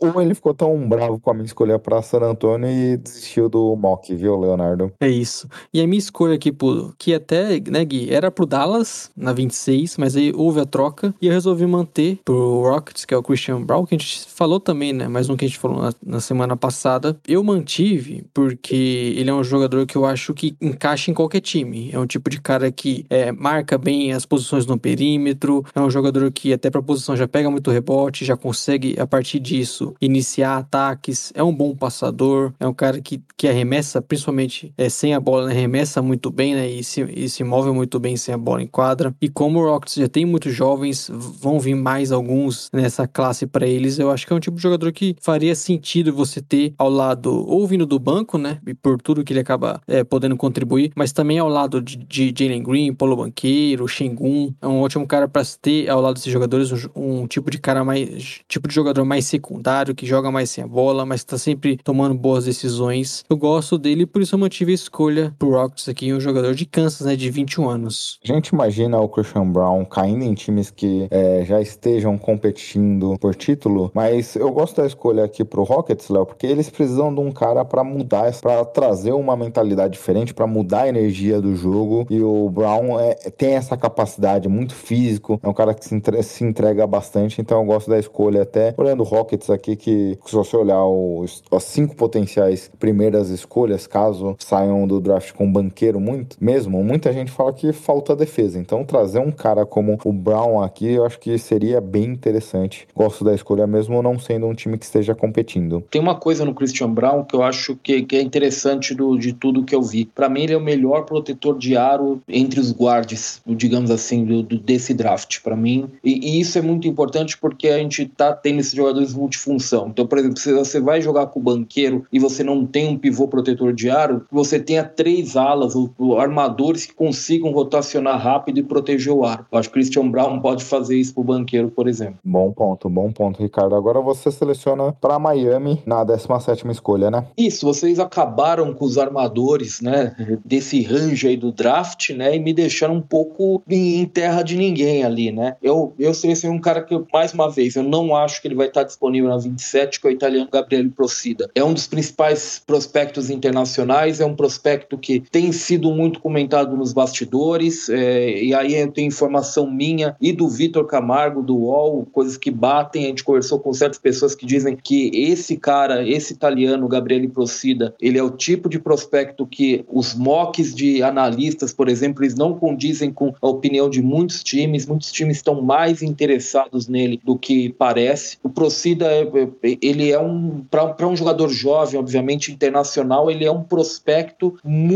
ou 0.00 0.20
ele 0.20 0.34
ficou 0.34 0.52
tão 0.52 0.88
bravo 0.88 1.20
com 1.20 1.30
a 1.30 1.34
minha 1.34 1.44
escolha 1.44 1.78
pra 1.78 2.02
San 2.02 2.20
Antônio 2.20 2.68
e 2.68 2.96
desistiu 2.96 3.48
do 3.48 3.76
mock, 3.76 4.14
viu, 4.14 4.38
Leonardo? 4.38 4.92
É 5.00 5.08
isso. 5.08 5.48
E 5.72 5.80
a 5.80 5.86
minha 5.86 5.98
escolha 5.98 6.34
aqui, 6.34 6.52
pro, 6.52 6.94
que 6.98 7.14
até, 7.14 7.60
né, 7.60 7.84
Gui, 7.84 8.12
era 8.12 8.30
pro 8.30 8.46
Dallas 8.46 9.10
na 9.16 9.32
26, 9.32 9.96
mas 9.96 10.16
aí 10.16 10.32
houve 10.34 10.60
a 10.60 10.66
troca 10.66 11.14
e 11.20 11.26
eu 11.26 11.32
resolvi 11.32 11.66
manter 11.66 12.18
pro 12.24 12.62
Rockets, 12.62 13.04
que 13.04 13.14
é 13.14 13.16
o 13.16 13.22
Christian 13.22 13.62
Brown, 13.62 13.86
que 13.86 13.94
a 13.94 13.98
gente 13.98 14.26
falou 14.28 14.60
também, 14.60 14.92
né? 14.92 15.08
Mais 15.08 15.28
um 15.28 15.36
que 15.36 15.44
a 15.44 15.48
gente 15.48 15.58
falou 15.58 15.82
na, 15.82 15.92
na 16.04 16.20
semana 16.20 16.56
passada. 16.56 17.16
Eu 17.26 17.42
mantive 17.42 18.24
porque 18.32 19.14
ele 19.16 19.30
é 19.30 19.34
um 19.34 19.44
jogador 19.44 19.86
que 19.86 19.96
eu 19.96 20.04
acho 20.04 20.34
que 20.34 20.56
encaixa 20.60 21.10
em 21.10 21.14
qualquer 21.14 21.40
time. 21.40 21.90
É 21.92 21.98
um 21.98 22.06
tipo 22.06 22.30
de 22.30 22.40
cara 22.40 22.70
que 22.70 23.04
é, 23.08 23.32
marca 23.32 23.76
bem 23.78 24.12
as 24.12 24.26
posições 24.26 24.66
no 24.66 24.78
perímetro, 24.78 25.64
é 25.74 25.80
um 25.80 25.90
jogador 25.90 26.30
que 26.30 26.52
até 26.52 26.70
pra 26.70 26.82
posição 26.82 27.16
já 27.16 27.28
pega 27.28 27.50
muito 27.50 27.70
rebote, 27.70 28.24
já 28.24 28.36
consegue, 28.36 28.96
a 28.98 29.06
partir 29.06 29.38
disso, 29.38 29.94
iniciar 30.00 30.58
ataques, 30.58 31.32
é 31.34 31.42
um 31.42 31.54
bom 31.54 31.74
passador, 31.74 32.52
é 32.58 32.66
um 32.66 32.74
cara 32.74 33.00
que, 33.00 33.22
que 33.36 33.48
arremessa, 33.48 34.00
principalmente 34.00 34.72
é, 34.76 34.88
sem 34.88 35.14
a 35.14 35.20
bola, 35.20 35.49
arremessa 35.50 36.02
muito 36.02 36.30
bem, 36.30 36.54
né? 36.54 36.68
E 36.68 36.82
se, 36.82 37.02
e 37.02 37.28
se 37.28 37.44
move 37.44 37.70
muito 37.70 37.98
bem 37.98 38.16
sem 38.16 38.34
a 38.34 38.38
bola 38.38 38.62
em 38.62 38.66
quadra. 38.66 39.14
E 39.20 39.28
como 39.28 39.60
o 39.60 39.64
Rockets 39.64 39.94
já 39.94 40.08
tem 40.08 40.24
muitos 40.24 40.54
jovens, 40.54 41.10
vão 41.12 41.58
vir 41.58 41.74
mais 41.74 42.12
alguns 42.12 42.70
nessa 42.72 43.06
classe 43.06 43.46
para 43.46 43.66
eles, 43.66 43.98
eu 43.98 44.10
acho 44.10 44.26
que 44.26 44.32
é 44.32 44.36
um 44.36 44.40
tipo 44.40 44.56
de 44.56 44.62
jogador 44.62 44.92
que 44.92 45.16
faria 45.20 45.54
sentido 45.54 46.12
você 46.12 46.40
ter 46.40 46.74
ao 46.78 46.88
lado, 46.88 47.30
ou 47.48 47.66
vindo 47.66 47.86
do 47.86 47.98
banco, 47.98 48.38
né? 48.38 48.58
E 48.66 48.74
por 48.74 49.00
tudo 49.00 49.24
que 49.24 49.32
ele 49.32 49.40
acaba 49.40 49.80
é, 49.86 50.04
podendo 50.04 50.36
contribuir, 50.36 50.92
mas 50.94 51.12
também 51.12 51.38
ao 51.38 51.48
lado 51.48 51.80
de, 51.80 51.96
de 51.96 52.34
Jalen 52.36 52.62
Green, 52.62 52.94
Paulo 52.94 53.16
Banqueiro, 53.16 53.86
Shengun. 53.88 54.52
É 54.60 54.66
um 54.66 54.80
ótimo 54.80 55.06
cara 55.06 55.28
para 55.28 55.42
ter 55.60 55.88
ao 55.88 56.00
lado 56.00 56.14
desses 56.14 56.32
jogadores 56.32 56.72
um, 56.94 57.22
um, 57.22 57.26
tipo 57.26 57.50
de 57.50 57.58
cara 57.58 57.84
mais. 57.84 58.40
tipo 58.48 58.68
de 58.68 58.74
jogador 58.74 59.04
mais 59.04 59.26
secundário, 59.26 59.94
que 59.94 60.06
joga 60.06 60.30
mais 60.30 60.50
sem 60.50 60.64
a 60.64 60.66
bola, 60.66 61.04
mas 61.04 61.24
tá 61.24 61.36
sempre 61.36 61.76
tomando 61.82 62.14
boas 62.14 62.44
decisões. 62.44 63.24
Eu 63.28 63.36
gosto 63.36 63.78
dele, 63.78 64.06
por 64.06 64.22
isso 64.22 64.34
eu 64.34 64.38
mantive 64.38 64.72
a 64.72 64.74
escolha 64.74 65.34
pro 65.40 65.50
Rockets 65.52 65.88
aqui, 65.88 66.12
um 66.12 66.20
jogador 66.20 66.54
de 66.54 66.66
Kansas, 66.66 67.06
né? 67.06 67.16
De 67.16 67.30
21 67.30 67.68
anos. 67.68 68.18
A 68.22 68.32
gente 68.32 68.48
imagina 68.48 69.00
o 69.00 69.08
Christian 69.08 69.50
Brown 69.50 69.86
caindo 69.86 70.22
em 70.22 70.34
times 70.34 70.70
que 70.70 71.08
é, 71.10 71.42
já 71.46 71.60
estejam 71.62 72.18
competindo 72.18 73.16
por 73.18 73.34
título, 73.34 73.90
mas 73.94 74.36
eu 74.36 74.52
gosto 74.52 74.76
da 74.76 74.86
escolha 74.86 75.24
aqui 75.24 75.42
pro 75.42 75.62
Rockets, 75.62 76.10
Léo, 76.10 76.26
porque 76.26 76.46
eles 76.46 76.68
precisam 76.68 77.12
de 77.12 77.20
um 77.20 77.32
cara 77.32 77.64
para 77.64 77.82
mudar, 77.82 78.30
para 78.40 78.64
trazer 78.66 79.12
uma 79.12 79.34
mentalidade 79.34 79.94
diferente, 79.94 80.34
para 80.34 80.46
mudar 80.46 80.82
a 80.82 80.88
energia 80.88 81.40
do 81.40 81.56
jogo. 81.56 82.06
E 82.10 82.20
o 82.22 82.50
Brown 82.50 83.00
é, 83.00 83.14
tem 83.14 83.54
essa 83.54 83.78
capacidade, 83.78 84.46
muito 84.46 84.74
físico, 84.74 85.40
é 85.42 85.48
um 85.48 85.54
cara 85.54 85.72
que 85.72 85.86
se, 85.86 85.94
entre, 85.94 86.22
se 86.22 86.44
entrega 86.44 86.86
bastante, 86.86 87.40
então 87.40 87.60
eu 87.60 87.64
gosto 87.64 87.88
da 87.88 87.98
escolha. 87.98 88.42
Até 88.42 88.74
olhando 88.76 89.00
o 89.00 89.06
Rockets 89.06 89.48
aqui, 89.48 89.74
que 89.74 90.18
se 90.26 90.34
você 90.34 90.54
olhar 90.54 90.84
os, 90.84 91.42
as 91.50 91.64
cinco 91.64 91.96
potenciais 91.96 92.70
primeiras 92.78 93.30
escolhas, 93.30 93.86
caso 93.86 94.36
saiam 94.38 94.86
do 94.86 95.00
draft 95.00 95.19
com 95.34 95.44
um 95.44 95.52
banqueiro 95.52 96.00
muito, 96.00 96.36
mesmo, 96.40 96.82
muita 96.82 97.12
gente 97.12 97.30
fala 97.30 97.52
que 97.52 97.72
falta 97.72 98.16
defesa. 98.16 98.58
Então 98.58 98.84
trazer 98.84 99.18
um 99.18 99.30
cara 99.30 99.66
como 99.66 99.98
o 100.04 100.12
Brown 100.12 100.62
aqui, 100.62 100.92
eu 100.92 101.04
acho 101.04 101.18
que 101.18 101.36
seria 101.38 101.80
bem 101.80 102.04
interessante. 102.04 102.86
Gosto 102.94 103.24
da 103.24 103.34
escolha 103.34 103.66
mesmo 103.66 104.02
não 104.02 104.18
sendo 104.18 104.46
um 104.46 104.54
time 104.54 104.78
que 104.78 104.84
esteja 104.84 105.14
competindo. 105.14 105.82
Tem 105.90 106.00
uma 106.00 106.14
coisa 106.14 106.44
no 106.44 106.54
Christian 106.54 106.90
Brown 106.90 107.24
que 107.24 107.34
eu 107.34 107.42
acho 107.42 107.76
que, 107.82 108.02
que 108.02 108.16
é 108.16 108.22
interessante 108.22 108.94
do, 108.94 109.18
de 109.18 109.32
tudo 109.32 109.64
que 109.64 109.74
eu 109.74 109.82
vi. 109.82 110.04
Para 110.04 110.28
mim, 110.28 110.42
ele 110.42 110.52
é 110.52 110.56
o 110.56 110.60
melhor 110.60 111.04
protetor 111.04 111.58
de 111.58 111.76
aro 111.76 112.20
entre 112.28 112.60
os 112.60 112.72
guards, 112.72 113.42
digamos 113.46 113.90
assim, 113.90 114.24
do, 114.24 114.42
do 114.42 114.58
desse 114.58 114.94
draft. 114.94 115.40
Para 115.42 115.56
mim, 115.56 115.88
e, 116.04 116.36
e, 116.36 116.40
isso 116.40 116.58
é 116.58 116.62
muito 116.62 116.86
importante 116.86 117.36
porque 117.36 117.68
a 117.68 117.78
gente 117.78 118.06
tá 118.06 118.32
tendo 118.32 118.60
esses 118.60 118.74
jogadores 118.74 119.14
multifunção. 119.14 119.88
Então, 119.88 120.06
por 120.06 120.18
exemplo, 120.18 120.38
se 120.38 120.52
você 120.52 120.80
vai 120.80 121.00
jogar 121.00 121.26
com 121.26 121.40
o 121.40 121.42
banqueiro 121.42 122.06
e 122.12 122.18
você 122.18 122.44
não 122.44 122.64
tem 122.64 122.88
um 122.88 122.96
pivô 122.96 123.26
protetor 123.26 123.72
de 123.72 123.90
aro, 123.90 124.24
você 124.30 124.58
tenha 124.60 124.84
três 124.84 125.09
alas 125.36 125.74
ou, 125.74 125.90
ou 125.98 126.18
armadores 126.18 126.86
que 126.86 126.94
consigam 126.94 127.52
rotacionar 127.52 128.20
rápido 128.20 128.58
e 128.58 128.62
proteger 128.62 129.12
o 129.12 129.24
aro. 129.24 129.46
Eu 129.50 129.58
acho 129.58 129.68
que 129.68 129.74
Christian 129.74 130.08
Brown 130.08 130.40
pode 130.40 130.64
fazer 130.64 130.96
isso 130.96 131.14
pro 131.14 131.24
banqueiro, 131.24 131.70
por 131.70 131.88
exemplo. 131.88 132.18
Bom 132.24 132.52
ponto, 132.52 132.88
bom 132.88 133.10
ponto, 133.12 133.42
Ricardo. 133.42 133.74
Agora 133.74 134.00
você 134.00 134.30
seleciona 134.30 134.92
para 134.92 135.18
Miami 135.18 135.82
na 135.86 136.04
17 136.04 136.66
escolha, 136.70 137.10
né? 137.10 137.26
Isso, 137.36 137.66
vocês 137.66 137.98
acabaram 137.98 138.72
com 138.72 138.84
os 138.84 138.98
armadores, 138.98 139.80
né, 139.80 140.14
desse 140.44 140.82
range 140.82 141.28
aí 141.28 141.36
do 141.36 141.52
draft, 141.52 142.10
né, 142.10 142.36
e 142.36 142.38
me 142.38 142.52
deixaram 142.52 142.94
um 142.94 143.00
pouco 143.00 143.62
em 143.68 144.04
terra 144.06 144.42
de 144.42 144.56
ninguém 144.56 145.04
ali, 145.04 145.30
né? 145.30 145.56
Eu, 145.62 145.94
eu 145.98 146.12
selecionei 146.14 146.56
um 146.56 146.60
cara 146.60 146.82
que, 146.82 147.00
mais 147.12 147.32
uma 147.32 147.50
vez, 147.50 147.76
eu 147.76 147.82
não 147.82 148.14
acho 148.14 148.40
que 148.40 148.48
ele 148.48 148.54
vai 148.54 148.66
estar 148.66 148.82
disponível 148.82 149.30
na 149.30 149.38
27, 149.38 150.00
que 150.00 150.06
é 150.06 150.10
o 150.10 150.12
italiano 150.12 150.48
Gabriele 150.50 150.90
Procida. 150.90 151.50
É 151.54 151.62
um 151.62 151.72
dos 151.72 151.86
principais 151.86 152.62
prospectos 152.66 153.30
internacionais, 153.30 154.20
é 154.20 154.26
um 154.26 154.34
prospecto 154.34 154.98
que 155.00 155.20
tem 155.30 155.50
sido 155.52 155.90
muito 155.90 156.20
comentado 156.20 156.76
nos 156.76 156.92
bastidores, 156.92 157.88
é, 157.88 158.42
e 158.42 158.54
aí 158.54 158.74
eu 158.74 158.92
tenho 158.92 159.08
informação 159.08 159.70
minha 159.70 160.16
e 160.20 160.32
do 160.32 160.48
Vitor 160.48 160.86
Camargo, 160.86 161.42
do 161.42 161.56
UOL, 161.56 162.06
coisas 162.12 162.36
que 162.36 162.50
batem, 162.50 163.04
a 163.04 163.08
gente 163.08 163.24
conversou 163.24 163.58
com 163.58 163.72
certas 163.72 163.98
pessoas 163.98 164.34
que 164.34 164.46
dizem 164.46 164.76
que 164.76 165.10
esse 165.14 165.56
cara, 165.56 166.06
esse 166.06 166.32
italiano, 166.32 166.88
Gabriele 166.88 167.28
Procida, 167.28 167.94
ele 168.00 168.18
é 168.18 168.22
o 168.22 168.30
tipo 168.30 168.68
de 168.68 168.78
prospecto 168.78 169.46
que 169.46 169.84
os 169.88 170.14
mocks 170.14 170.74
de 170.74 171.02
analistas, 171.02 171.72
por 171.72 171.88
exemplo, 171.88 172.22
eles 172.24 172.34
não 172.34 172.54
condizem 172.54 173.12
com 173.12 173.34
a 173.40 173.48
opinião 173.48 173.88
de 173.88 174.02
muitos 174.02 174.42
times, 174.42 174.86
muitos 174.86 175.10
times 175.10 175.38
estão 175.38 175.62
mais 175.62 176.02
interessados 176.02 176.88
nele 176.88 177.20
do 177.24 177.36
que 177.36 177.70
parece. 177.70 178.38
O 178.42 178.48
Procida, 178.48 179.06
é, 179.06 179.22
é, 179.62 179.78
ele 179.80 180.10
é 180.10 180.20
um, 180.20 180.62
para 180.70 181.08
um 181.08 181.16
jogador 181.16 181.48
jovem, 181.48 181.98
obviamente 181.98 182.52
internacional, 182.52 183.30
ele 183.30 183.44
é 183.44 183.50
um 183.50 183.62
prospecto 183.62 184.58
muito 184.64 184.89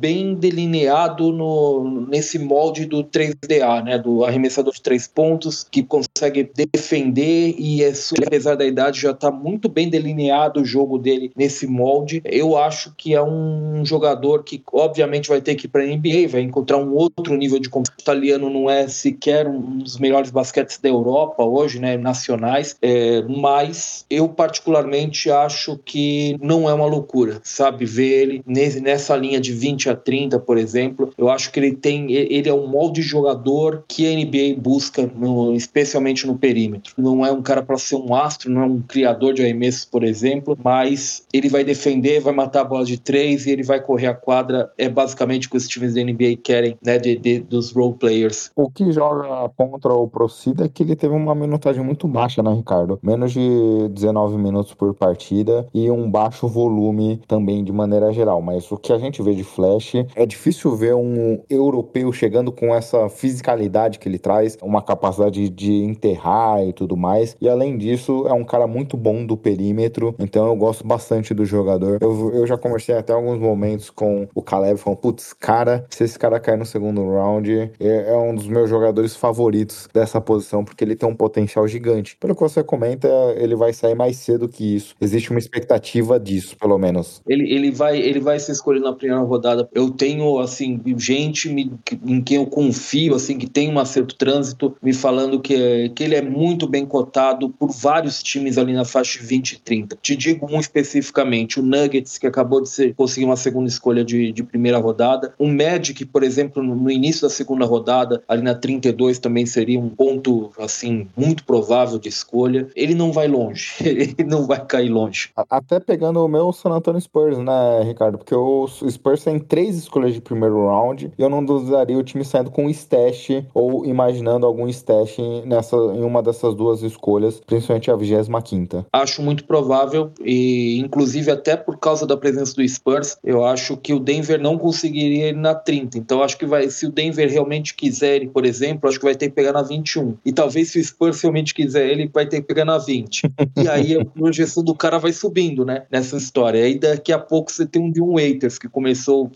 bem 0.00 0.34
delineado 0.34 1.30
no, 1.30 2.06
nesse 2.08 2.38
molde 2.38 2.86
do 2.86 3.04
3DA, 3.04 3.84
né, 3.84 3.98
do 3.98 4.24
arremessador 4.24 4.72
de 4.72 4.82
três 4.82 5.06
pontos, 5.06 5.64
que 5.70 5.82
consegue 5.82 6.50
defender 6.72 7.54
e, 7.58 7.84
é, 7.84 7.92
apesar 8.26 8.54
da 8.54 8.64
idade, 8.64 9.00
já 9.00 9.10
está 9.10 9.30
muito 9.30 9.68
bem 9.68 9.88
delineado 9.88 10.60
o 10.60 10.64
jogo 10.64 10.98
dele 10.98 11.30
nesse 11.36 11.66
molde. 11.66 12.22
Eu 12.24 12.56
acho 12.56 12.94
que 12.96 13.14
é 13.14 13.22
um 13.22 13.84
jogador 13.84 14.42
que, 14.42 14.62
obviamente, 14.72 15.28
vai 15.28 15.40
ter 15.40 15.54
que 15.54 15.66
ir 15.66 15.68
para 15.68 15.82
a 15.82 15.86
NBA, 15.86 16.28
vai 16.28 16.40
encontrar 16.40 16.78
um 16.78 16.94
outro 16.94 17.36
nível 17.36 17.58
de 17.58 17.68
competição. 17.68 17.90
O 18.00 18.02
italiano 18.02 18.50
não 18.50 18.70
é 18.70 18.88
sequer 18.88 19.46
um 19.46 19.78
dos 19.78 19.98
melhores 19.98 20.30
basquetes 20.30 20.78
da 20.78 20.88
Europa 20.88 21.44
hoje, 21.44 21.78
né, 21.78 21.96
nacionais, 21.96 22.76
é, 22.80 23.22
mas 23.22 24.06
eu 24.08 24.28
particularmente 24.28 25.30
acho 25.30 25.78
que 25.84 26.36
não 26.40 26.68
é 26.68 26.72
uma 26.72 26.86
loucura, 26.86 27.40
sabe, 27.42 27.84
ver 27.84 28.22
ele 28.22 28.42
nesse, 28.46 28.80
nessa 28.80 29.14
linha 29.16 29.29
de 29.38 29.52
20 29.52 29.90
a 29.90 29.96
30, 29.96 30.38
por 30.40 30.56
exemplo. 30.56 31.12
Eu 31.16 31.28
acho 31.28 31.52
que 31.52 31.60
ele 31.60 31.72
tem, 31.72 32.10
ele 32.12 32.48
é 32.48 32.54
um 32.54 32.66
molde 32.66 33.00
de 33.00 33.02
jogador 33.02 33.84
que 33.86 34.06
a 34.06 34.16
NBA 34.16 34.60
busca, 34.60 35.10
no, 35.14 35.54
especialmente 35.54 36.26
no 36.26 36.36
perímetro. 36.36 36.94
Não 36.96 37.24
é 37.24 37.30
um 37.30 37.42
cara 37.42 37.62
para 37.62 37.78
ser 37.78 37.96
um 37.96 38.14
astro, 38.14 38.50
não 38.50 38.62
é 38.62 38.66
um 38.66 38.80
criador 38.80 39.34
de 39.34 39.42
arremessos, 39.42 39.84
por 39.84 40.02
exemplo, 40.02 40.56
mas 40.62 41.24
ele 41.32 41.48
vai 41.48 41.64
defender, 41.64 42.20
vai 42.20 42.34
matar 42.34 42.62
a 42.62 42.64
bola 42.64 42.84
de 42.84 42.98
três 42.98 43.46
e 43.46 43.50
ele 43.50 43.62
vai 43.62 43.80
correr 43.80 44.08
a 44.08 44.14
quadra. 44.14 44.70
É 44.76 44.88
basicamente 44.88 45.46
o 45.46 45.50
que 45.50 45.56
os 45.56 45.68
times 45.68 45.94
da 45.94 46.02
NBA 46.02 46.36
querem, 46.42 46.76
né, 46.84 46.98
de, 46.98 47.16
de 47.16 47.40
dos 47.40 47.72
role 47.72 47.94
players. 47.94 48.50
O 48.54 48.70
que 48.70 48.90
joga 48.92 49.48
contra 49.56 49.92
o 49.92 50.08
Procida 50.08 50.64
é 50.64 50.68
que 50.68 50.82
ele 50.82 50.96
teve 50.96 51.14
uma 51.14 51.34
minutagem 51.34 51.82
muito 51.82 52.06
baixa, 52.06 52.42
né, 52.42 52.52
Ricardo? 52.52 52.98
Menos 53.02 53.32
de 53.32 53.88
19 53.90 54.36
minutos 54.36 54.74
por 54.74 54.94
partida 54.94 55.66
e 55.72 55.90
um 55.90 56.10
baixo 56.10 56.46
volume 56.46 57.20
também 57.26 57.64
de 57.64 57.72
maneira 57.72 58.12
geral. 58.12 58.40
Mas 58.42 58.70
o 58.70 58.76
que 58.76 58.92
a 58.92 58.98
gente 58.98 59.19
vê 59.22 59.34
de 59.34 59.44
Flash 59.44 59.94
é 60.14 60.26
difícil 60.26 60.74
ver 60.74 60.94
um 60.94 61.40
europeu 61.48 62.12
chegando 62.12 62.52
com 62.52 62.74
essa 62.74 63.08
fisicalidade 63.08 63.98
que 63.98 64.08
ele 64.08 64.18
traz, 64.18 64.56
uma 64.62 64.82
capacidade 64.82 65.48
de 65.48 65.72
enterrar 65.84 66.64
e 66.66 66.72
tudo 66.72 66.96
mais. 66.96 67.36
E 67.40 67.48
além 67.48 67.76
disso, 67.76 68.26
é 68.26 68.32
um 68.32 68.44
cara 68.44 68.66
muito 68.66 68.96
bom 68.96 69.24
do 69.24 69.36
perímetro, 69.36 70.14
então 70.18 70.46
eu 70.46 70.56
gosto 70.56 70.86
bastante 70.86 71.34
do 71.34 71.44
jogador. 71.44 71.98
Eu, 72.00 72.34
eu 72.34 72.46
já 72.46 72.56
conversei 72.56 72.96
até 72.96 73.12
alguns 73.12 73.38
momentos 73.38 73.90
com 73.90 74.28
o 74.34 74.42
Caleb, 74.42 74.78
falando, 74.78 74.98
putz, 74.98 75.32
cara, 75.32 75.84
se 75.90 76.04
esse 76.04 76.18
cara 76.18 76.40
cair 76.40 76.58
no 76.58 76.66
segundo 76.66 77.02
round, 77.10 77.72
é, 77.80 78.12
é 78.12 78.16
um 78.16 78.34
dos 78.34 78.46
meus 78.46 78.68
jogadores 78.68 79.16
favoritos 79.16 79.88
dessa 79.92 80.20
posição, 80.20 80.64
porque 80.64 80.84
ele 80.84 80.96
tem 80.96 81.08
um 81.08 81.14
potencial 81.14 81.66
gigante. 81.66 82.16
Pelo 82.18 82.34
que 82.34 82.40
você 82.40 82.62
comenta, 82.62 83.08
ele 83.36 83.54
vai 83.54 83.72
sair 83.72 83.94
mais 83.94 84.16
cedo 84.16 84.48
que 84.48 84.76
isso. 84.76 84.94
Existe 85.00 85.30
uma 85.30 85.38
expectativa 85.38 86.18
disso, 86.18 86.56
pelo 86.56 86.78
menos. 86.78 87.22
Ele, 87.26 87.52
ele, 87.52 87.70
vai, 87.70 87.98
ele 87.98 88.20
vai 88.20 88.38
ser 88.38 88.52
escolhido 88.52 88.84
na 88.84 88.92
primeira 88.92 89.09
rodada. 89.18 89.68
Eu 89.72 89.90
tenho, 89.90 90.38
assim, 90.38 90.80
gente 90.96 91.48
me, 91.48 91.72
em 92.04 92.20
quem 92.20 92.36
eu 92.36 92.46
confio, 92.46 93.14
assim, 93.14 93.38
que 93.38 93.48
tem 93.48 93.76
um 93.76 93.84
certo 93.84 94.14
trânsito, 94.14 94.76
me 94.82 94.92
falando 94.92 95.40
que, 95.40 95.90
que 95.90 96.04
ele 96.04 96.14
é 96.14 96.22
muito 96.22 96.68
bem 96.68 96.86
cotado 96.86 97.50
por 97.50 97.70
vários 97.70 98.22
times 98.22 98.58
ali 98.58 98.72
na 98.72 98.84
faixa 98.84 99.18
20 99.22 99.52
e 99.52 99.58
30. 99.58 99.98
Te 100.00 100.16
digo 100.16 100.46
um 100.50 100.60
especificamente, 100.60 101.58
o 101.58 101.62
Nuggets, 101.62 102.18
que 102.18 102.26
acabou 102.26 102.62
de 102.62 102.68
ser, 102.68 102.94
conseguir 102.94 103.26
uma 103.26 103.36
segunda 103.36 103.68
escolha 103.68 104.04
de, 104.04 104.32
de 104.32 104.42
primeira 104.42 104.78
rodada. 104.78 105.34
O 105.38 105.46
Magic, 105.46 106.04
por 106.06 106.22
exemplo, 106.22 106.62
no, 106.62 106.74
no 106.74 106.90
início 106.90 107.22
da 107.22 107.30
segunda 107.30 107.64
rodada, 107.64 108.22
ali 108.28 108.42
na 108.42 108.54
32 108.54 109.18
também 109.18 109.46
seria 109.46 109.78
um 109.78 109.88
ponto, 109.88 110.50
assim, 110.58 111.08
muito 111.16 111.44
provável 111.44 111.98
de 111.98 112.08
escolha. 112.08 112.68
Ele 112.74 112.94
não 112.94 113.12
vai 113.12 113.28
longe, 113.28 113.74
ele 113.84 114.24
não 114.24 114.46
vai 114.46 114.64
cair 114.64 114.88
longe. 114.88 115.30
Até 115.48 115.80
pegando 115.80 116.24
o 116.24 116.28
meu 116.28 116.52
San 116.52 116.70
Antonio 116.70 117.00
Spurs, 117.00 117.38
né, 117.38 117.82
Ricardo? 117.84 118.18
Porque 118.18 118.34
o 118.34 118.66
Spurs 119.00 119.24
tem 119.24 119.38
três 119.38 119.76
escolhas 119.76 120.12
de 120.12 120.20
primeiro 120.20 120.66
round 120.66 121.10
e 121.16 121.22
eu 121.22 121.30
não 121.30 121.42
duvidaria 121.42 121.96
o 121.96 122.02
time 122.02 122.22
saindo 122.22 122.50
com 122.50 122.68
stash 122.68 123.28
ou 123.54 123.86
imaginando 123.86 124.44
algum 124.44 124.68
stash 124.68 125.16
nessa, 125.46 125.74
em 125.76 126.04
uma 126.04 126.22
dessas 126.22 126.54
duas 126.54 126.82
escolhas, 126.82 127.40
principalmente 127.46 127.90
a 127.90 127.96
25 127.96 128.86
Acho 128.92 129.22
muito 129.22 129.44
provável 129.44 130.12
e 130.22 130.78
inclusive 130.78 131.30
até 131.30 131.56
por 131.56 131.78
causa 131.78 132.06
da 132.06 132.16
presença 132.16 132.54
do 132.54 132.68
Spurs, 132.68 133.16
eu 133.24 133.44
acho 133.44 133.76
que 133.76 133.94
o 133.94 133.98
Denver 133.98 134.40
não 134.40 134.58
conseguiria 134.58 135.30
ir 135.30 135.36
na 135.36 135.54
30. 135.54 135.96
Então 135.96 136.22
acho 136.22 136.36
que 136.36 136.44
vai, 136.44 136.68
se 136.68 136.86
o 136.86 136.90
Denver 136.90 137.30
realmente 137.30 137.74
quiser 137.74 138.16
ele, 138.16 138.28
por 138.28 138.44
exemplo, 138.44 138.88
acho 138.88 138.98
que 138.98 139.04
vai 139.04 139.14
ter 139.14 139.28
que 139.28 139.34
pegar 139.34 139.52
na 139.52 139.62
21. 139.62 140.16
E 140.24 140.32
talvez 140.32 140.70
se 140.70 140.78
o 140.78 140.84
Spurs 140.84 141.20
realmente 141.22 141.54
quiser 141.54 141.88
ele, 141.88 142.10
vai 142.12 142.26
ter 142.26 142.42
que 142.42 142.46
pegar 142.46 142.64
na 142.64 142.78
20. 142.78 143.30
E 143.60 143.68
aí 143.68 143.98
a 143.98 144.04
projeção 144.04 144.62
do 144.62 144.74
cara 144.74 144.98
vai 144.98 145.12
subindo, 145.12 145.64
né? 145.64 145.84
Nessa 145.90 146.16
história. 146.16 146.60
E 146.60 146.62
aí 146.62 146.78
daqui 146.78 147.12
a 147.12 147.18
pouco 147.18 147.50
você 147.50 147.66
tem 147.66 147.82
um 147.82 147.90
de 147.90 148.00
um 148.00 148.14
Waiters 148.14 148.58
que 148.58 148.68
começou 148.68 148.89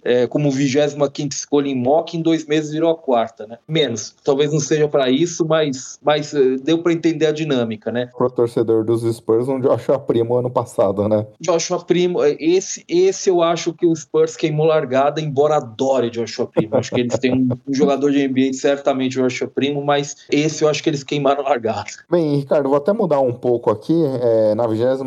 é, 0.05 0.27
como 0.27 0.51
25 0.51 1.09
escolha 1.31 1.69
em 1.69 1.75
mock, 1.75 2.17
em 2.17 2.23
dois 2.23 2.47
meses 2.47 2.73
virou 2.73 2.91
a 2.91 2.97
quarta, 2.97 3.47
né? 3.47 3.59
Menos. 3.67 4.15
Talvez 4.25 4.53
não 4.53 4.61
seja 4.61 4.89
para 4.89 5.11
isso, 5.11 5.47
mas, 5.47 5.99
mas 6.03 6.33
uh, 6.33 6.57
deu 6.63 6.79
para 6.79 6.93
entender 6.93 7.27
a 7.27 7.33
dinâmica, 7.33 7.91
né? 7.91 8.11
Pro 8.17 8.31
torcedor 8.31 8.85
dos 8.85 9.03
Spurs, 9.15 9.49
um 9.49 9.61
Joshua 9.61 9.99
Primo 9.99 10.37
ano 10.37 10.51
passado, 10.51 11.09
né? 11.09 11.27
Joshua 11.41 11.85
Primo, 11.85 12.23
é, 12.23 12.37
esse, 12.41 12.85
esse 12.89 13.31
eu 13.31 13.43
acho 13.43 13.73
que 13.73 13.87
o 13.87 13.95
Spurs 13.95 14.37
queimou 14.37 14.67
largada, 14.67 15.21
embora 15.21 15.57
adore 15.57 16.11
Joshua 16.11 16.47
Primo. 16.47 16.77
Acho 16.77 16.95
que 16.95 17.01
eles 17.01 17.19
têm 17.19 17.33
um, 17.33 17.49
um 17.69 17.75
jogador 17.75 18.11
de 18.11 18.27
NBA, 18.27 18.53
certamente 18.55 19.13
Joshua 19.13 19.49
Primo, 19.49 19.85
mas 19.85 20.17
esse 20.31 20.65
eu 20.65 20.69
acho 20.69 20.83
que 20.83 20.91
eles 20.91 21.05
queimaram 21.05 21.43
largada. 21.43 21.85
Bem, 22.11 22.37
Ricardo, 22.37 22.69
vou 22.69 22.79
até 22.79 22.93
mudar 22.93 23.21
um 23.21 23.33
pouco 23.33 23.71
aqui. 23.71 23.95
É, 24.23 24.55
na 24.55 24.67
28 24.67 25.05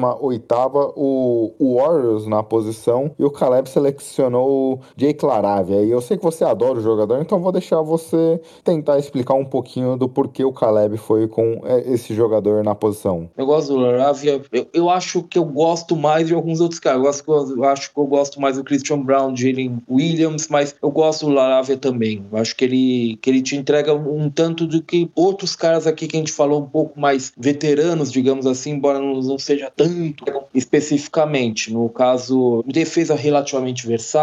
o, 0.95 1.53
o 1.57 1.76
Warriors 1.76 2.28
na 2.28 2.44
posição 2.44 3.11
e 3.18 3.24
o 3.24 3.32
Caleb 3.32 3.69
selecionou 3.69 4.27
o 4.36 4.80
Jake 4.95 5.26
Laravia. 5.26 5.82
E 5.84 5.91
eu 5.91 6.02
sei 6.02 6.18
que 6.18 6.24
você 6.24 6.44
adora 6.44 6.80
o 6.80 6.82
jogador, 6.82 7.22
então 7.22 7.40
vou 7.40 7.52
deixar 7.52 7.82
você 7.82 8.40
tentar 8.64 8.99
explicar 8.99 9.36
um 9.36 9.45
pouquinho 9.45 9.95
do 9.95 10.10
porquê 10.10 10.44
o 10.44 10.52
Caleb 10.52 10.98
foi 10.98 11.28
com 11.28 11.62
é, 11.64 11.91
esse 11.91 12.14
jogador 12.14 12.64
na 12.64 12.76
posição. 12.76 13.30
Eu 13.38 13.45
gosto 13.45 13.74
do 13.74 13.80
Laravia. 13.80 14.41
Eu, 14.52 14.68
eu 14.74 14.90
acho 14.90 15.24
que 15.24 15.38
eu 15.38 15.45
gosto 15.45 15.95
mais 15.95 16.28
de 16.28 16.34
alguns 16.34 16.60
outros 16.60 16.80
caras. 16.80 16.98
Eu, 16.98 17.04
gosto, 17.26 17.58
eu 17.58 17.64
acho 17.64 17.94
que 17.94 17.99
eu 17.99 18.06
gosto 18.06 18.41
mais 18.41 18.58
do 18.58 18.64
Christian 18.64 18.99
Brown, 18.99 19.36
Jalen 19.36 19.78
Williams, 19.90 20.48
mas 20.49 20.76
eu 20.82 20.91
gosto 20.91 21.26
do 21.26 21.32
Laravia 21.32 21.78
também. 21.78 22.26
Eu 22.32 22.38
acho 22.38 22.56
que 22.56 22.66
ele, 22.66 23.20
que 23.22 23.30
ele 23.30 23.41
te 23.41 23.56
entrega 23.56 23.94
um 23.94 24.30
tanto 24.30 24.66
do 24.66 24.82
que 24.82 25.10
outros 25.16 25.56
caras 25.56 25.88
aqui 25.88 26.08
que 26.08 26.16
a 26.16 26.20
gente 26.20 26.32
falou 26.32 26.62
um 26.62 26.66
pouco 26.66 26.99
mais 26.99 27.32
veteranos, 27.38 28.12
digamos 28.12 28.45
assim, 28.45 28.72
embora 28.72 28.99
não, 28.99 29.20
não 29.22 29.38
seja 29.38 29.72
tanto 29.76 30.26
especificamente. 30.54 31.72
No 31.72 31.90
caso, 31.90 32.64
defesa 32.68 33.16
relativamente 33.16 33.86
versátil, 33.86 34.16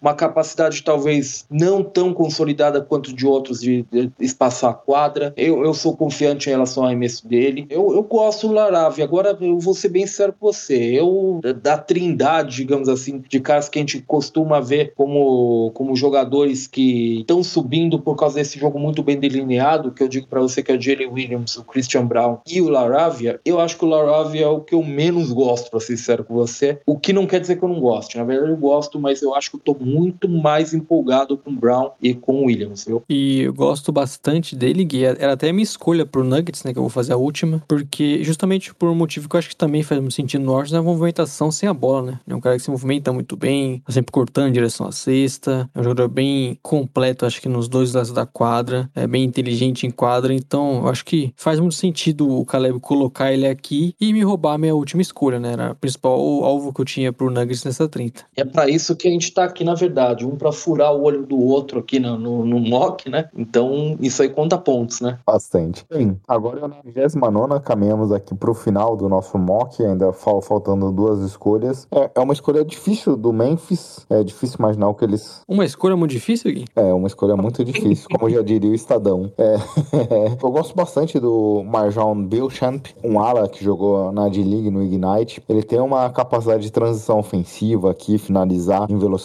uma 0.00 0.14
capacidade 0.14 0.82
talvez 0.82 1.46
não 1.50 1.82
tão 1.82 2.12
consolidada 2.12 2.80
quanto 2.80 3.12
de 3.12 3.26
outros 3.26 3.60
de, 3.60 3.84
de 3.90 4.10
espaçar 4.20 4.70
a 4.70 4.74
quadra. 4.74 5.32
Eu, 5.36 5.64
eu 5.64 5.74
sou 5.74 5.96
confiante 5.96 6.48
em 6.48 6.52
relação 6.52 6.82
ao 6.82 6.88
arremesso 6.88 7.26
dele. 7.26 7.66
Eu, 7.70 7.94
eu 7.94 8.02
gosto 8.02 8.48
do 8.48 8.54
Larave. 8.54 9.02
Agora, 9.02 9.36
eu 9.40 9.58
vou 9.58 9.74
ser 9.74 9.88
bem 9.88 10.06
sincero 10.06 10.34
com 10.38 10.46
você. 10.46 10.76
Eu, 10.76 11.40
da 11.62 11.76
trindade, 11.78 12.56
digamos 12.56 12.88
assim, 12.88 13.22
de 13.28 13.40
caras 13.40 13.68
que 13.68 13.78
a 13.78 13.82
gente 13.82 14.00
costuma 14.02 14.60
ver 14.60 14.92
como, 14.96 15.70
como 15.74 15.94
jogadores 15.96 16.66
que 16.66 17.20
estão 17.20 17.42
subindo 17.42 17.98
por 17.98 18.16
causa 18.16 18.36
desse 18.36 18.58
jogo 18.58 18.78
muito 18.78 19.02
bem 19.02 19.18
delineado, 19.18 19.92
que 19.92 20.02
eu 20.02 20.08
digo 20.08 20.26
para 20.26 20.40
você 20.40 20.62
que 20.62 20.72
é 20.72 20.76
o 20.76 20.80
Jalen 20.80 21.08
Williams, 21.08 21.56
o 21.56 21.64
Christian 21.64 22.06
Brown 22.06 22.38
e 22.46 22.60
o 22.60 22.68
Laravia, 22.68 23.40
eu 23.44 23.60
acho 23.60 23.76
que 23.76 23.84
o 23.84 23.88
Laravia 23.88 24.44
é 24.44 24.48
o 24.48 24.60
que 24.60 24.74
eu 24.74 24.82
menos 24.82 25.32
gosto, 25.32 25.70
pra 25.70 25.80
ser 25.80 25.96
sincero 25.96 26.24
com 26.24 26.34
você. 26.34 26.80
O 26.86 26.98
que 26.98 27.12
não 27.12 27.26
quer 27.26 27.40
dizer 27.40 27.56
que 27.56 27.64
eu 27.64 27.68
não 27.68 27.80
goste. 27.80 28.16
Na 28.16 28.24
verdade, 28.24 28.50
eu 28.50 28.56
gosto, 28.56 28.98
mas 28.98 29.22
eu 29.22 29.34
acho 29.38 29.50
que 29.50 29.56
eu 29.56 29.60
tô 29.60 29.74
muito 29.74 30.28
mais 30.28 30.74
empolgado 30.74 31.36
com 31.36 31.50
o 31.50 31.54
Brown 31.54 31.90
e 32.02 32.14
com 32.14 32.42
o 32.42 32.44
Williams, 32.46 32.84
viu? 32.84 33.02
E 33.08 33.42
eu 33.42 33.54
gosto 33.54 33.92
bastante 33.92 34.54
dele, 34.54 34.84
Gui. 34.84 35.04
Era 35.04 35.32
até 35.32 35.48
a 35.48 35.52
minha 35.52 35.62
escolha 35.62 36.04
pro 36.04 36.24
Nuggets, 36.24 36.64
né? 36.64 36.72
Que 36.72 36.78
eu 36.78 36.82
vou 36.82 36.90
fazer 36.90 37.12
a 37.12 37.16
última. 37.16 37.62
Porque, 37.68 38.22
justamente 38.22 38.74
por 38.74 38.88
um 38.88 38.94
motivo 38.94 39.28
que 39.28 39.36
eu 39.36 39.38
acho 39.38 39.48
que 39.48 39.56
também 39.56 39.82
faz 39.82 40.00
muito 40.00 40.14
sentido 40.14 40.44
no 40.44 40.52
Warriors, 40.52 40.72
é 40.72 40.76
a 40.76 40.82
movimentação 40.82 41.50
sem 41.50 41.68
a 41.68 41.74
bola, 41.74 42.12
né? 42.12 42.20
É 42.26 42.34
um 42.34 42.40
cara 42.40 42.56
que 42.56 42.62
se 42.62 42.70
movimenta 42.70 43.12
muito 43.12 43.36
bem, 43.36 43.80
tá 43.86 43.92
sempre 43.92 44.12
cortando 44.12 44.48
em 44.48 44.52
direção 44.52 44.86
à 44.86 44.92
cesta. 44.92 45.70
É 45.74 45.80
um 45.80 45.82
jogador 45.82 46.08
bem 46.08 46.58
completo, 46.62 47.24
acho 47.24 47.40
que 47.40 47.48
nos 47.48 47.68
dois 47.68 47.94
lados 47.94 48.12
da 48.12 48.26
quadra. 48.26 48.90
É 48.94 49.06
bem 49.06 49.24
inteligente 49.24 49.86
em 49.86 49.90
quadra. 49.90 50.34
Então, 50.34 50.82
eu 50.82 50.88
acho 50.88 51.04
que 51.04 51.32
faz 51.36 51.60
muito 51.60 51.74
sentido 51.74 52.28
o 52.28 52.44
Caleb 52.44 52.80
colocar 52.80 53.32
ele 53.32 53.46
aqui 53.46 53.94
e 54.00 54.12
me 54.12 54.22
roubar 54.22 54.54
a 54.54 54.58
minha 54.58 54.74
última 54.74 55.02
escolha, 55.02 55.38
né? 55.38 55.52
Era 55.52 55.72
o 55.72 55.74
principal 55.74 56.18
alvo 56.44 56.72
que 56.72 56.80
eu 56.80 56.84
tinha 56.84 57.12
pro 57.12 57.30
Nuggets 57.30 57.64
nessa 57.64 57.88
30. 57.88 58.24
É 58.36 58.44
para 58.44 58.68
isso 58.68 58.96
que 58.96 59.08
a 59.08 59.10
gente 59.10 59.27
tá 59.32 59.44
aqui, 59.44 59.64
na 59.64 59.74
verdade. 59.74 60.26
Um 60.26 60.36
para 60.36 60.52
furar 60.52 60.94
o 60.94 61.02
olho 61.02 61.24
do 61.26 61.38
outro 61.38 61.80
aqui 61.80 61.98
no, 61.98 62.18
no, 62.18 62.44
no, 62.44 62.60
mock, 62.60 63.08
né? 63.10 63.28
Então, 63.36 63.96
isso 64.00 64.22
aí 64.22 64.28
conta 64.28 64.58
pontos, 64.58 65.00
né? 65.00 65.18
Bastante. 65.26 65.84
Bem, 65.90 66.18
agora 66.26 66.66
na 66.66 66.76
29 66.84 67.60
caminhamos 67.60 68.12
aqui 68.12 68.34
pro 68.34 68.54
final 68.54 68.96
do 68.96 69.08
nosso 69.08 69.38
mock, 69.38 69.84
ainda 69.84 70.12
fal 70.12 70.40
faltando 70.40 70.90
duas 70.92 71.20
escolhas. 71.20 71.86
É, 71.90 72.10
é, 72.14 72.20
uma 72.20 72.32
escolha 72.32 72.64
difícil 72.64 73.16
do 73.16 73.32
Memphis. 73.32 74.06
É 74.10 74.22
difícil 74.22 74.56
imaginar 74.58 74.88
o 74.88 74.94
que 74.94 75.04
eles. 75.04 75.42
Uma 75.46 75.64
escolha 75.64 75.96
muito 75.96 76.12
difícil, 76.12 76.52
Gui? 76.52 76.64
É, 76.74 76.92
uma 76.92 77.06
escolha 77.06 77.36
muito 77.36 77.64
difícil, 77.64 78.06
como 78.10 78.30
já 78.30 78.42
diria 78.42 78.70
o 78.70 78.74
Estadão. 78.74 79.32
É, 79.38 79.56
eu 80.42 80.50
gosto 80.50 80.74
bastante 80.74 81.18
do 81.18 81.62
Marjon 81.64 82.24
Beauchamp, 82.24 82.86
um 83.04 83.20
ala 83.20 83.48
que 83.48 83.62
jogou 83.62 84.12
na 84.12 84.28
D-League 84.28 84.70
no 84.70 84.82
Ignite. 84.82 85.42
Ele 85.48 85.62
tem 85.62 85.80
uma 85.80 86.10
capacidade 86.10 86.62
de 86.62 86.72
transição 86.72 87.18
ofensiva 87.18 87.90
aqui, 87.90 88.18
finalizar 88.18 88.90
em 88.90 88.98
velocidade 88.98 89.17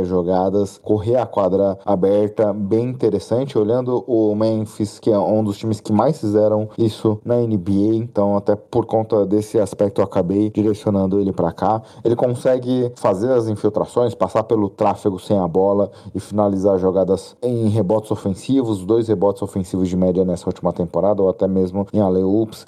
as 0.00 0.08
jogadas, 0.08 0.78
correr 0.78 1.16
a 1.16 1.26
quadra 1.26 1.78
aberta, 1.84 2.52
bem 2.52 2.88
interessante. 2.88 3.58
Olhando 3.58 4.04
o 4.06 4.34
Memphis, 4.34 4.98
que 4.98 5.10
é 5.10 5.18
um 5.18 5.42
dos 5.42 5.58
times 5.58 5.80
que 5.80 5.92
mais 5.92 6.20
fizeram 6.20 6.68
isso 6.78 7.20
na 7.24 7.36
NBA, 7.36 7.94
então 7.94 8.36
até 8.36 8.54
por 8.54 8.86
conta 8.86 9.26
desse 9.26 9.58
aspecto 9.58 10.00
eu 10.00 10.04
acabei 10.04 10.50
direcionando 10.50 11.20
ele 11.20 11.32
para 11.32 11.52
cá. 11.52 11.82
Ele 12.04 12.16
consegue 12.16 12.92
fazer 12.96 13.32
as 13.32 13.48
infiltrações, 13.48 14.14
passar 14.14 14.44
pelo 14.44 14.68
tráfego 14.68 15.18
sem 15.18 15.38
a 15.38 15.48
bola 15.48 15.90
e 16.14 16.20
finalizar 16.20 16.78
jogadas 16.78 17.36
em 17.42 17.68
rebotes 17.68 18.10
ofensivos, 18.10 18.84
dois 18.84 19.08
rebotes 19.08 19.42
ofensivos 19.42 19.88
de 19.88 19.96
média 19.96 20.24
nessa 20.24 20.48
última 20.48 20.72
temporada, 20.72 21.22
ou 21.22 21.28
até 21.28 21.46
mesmo 21.46 21.86
em 21.92 22.00
alley-oops. 22.00 22.66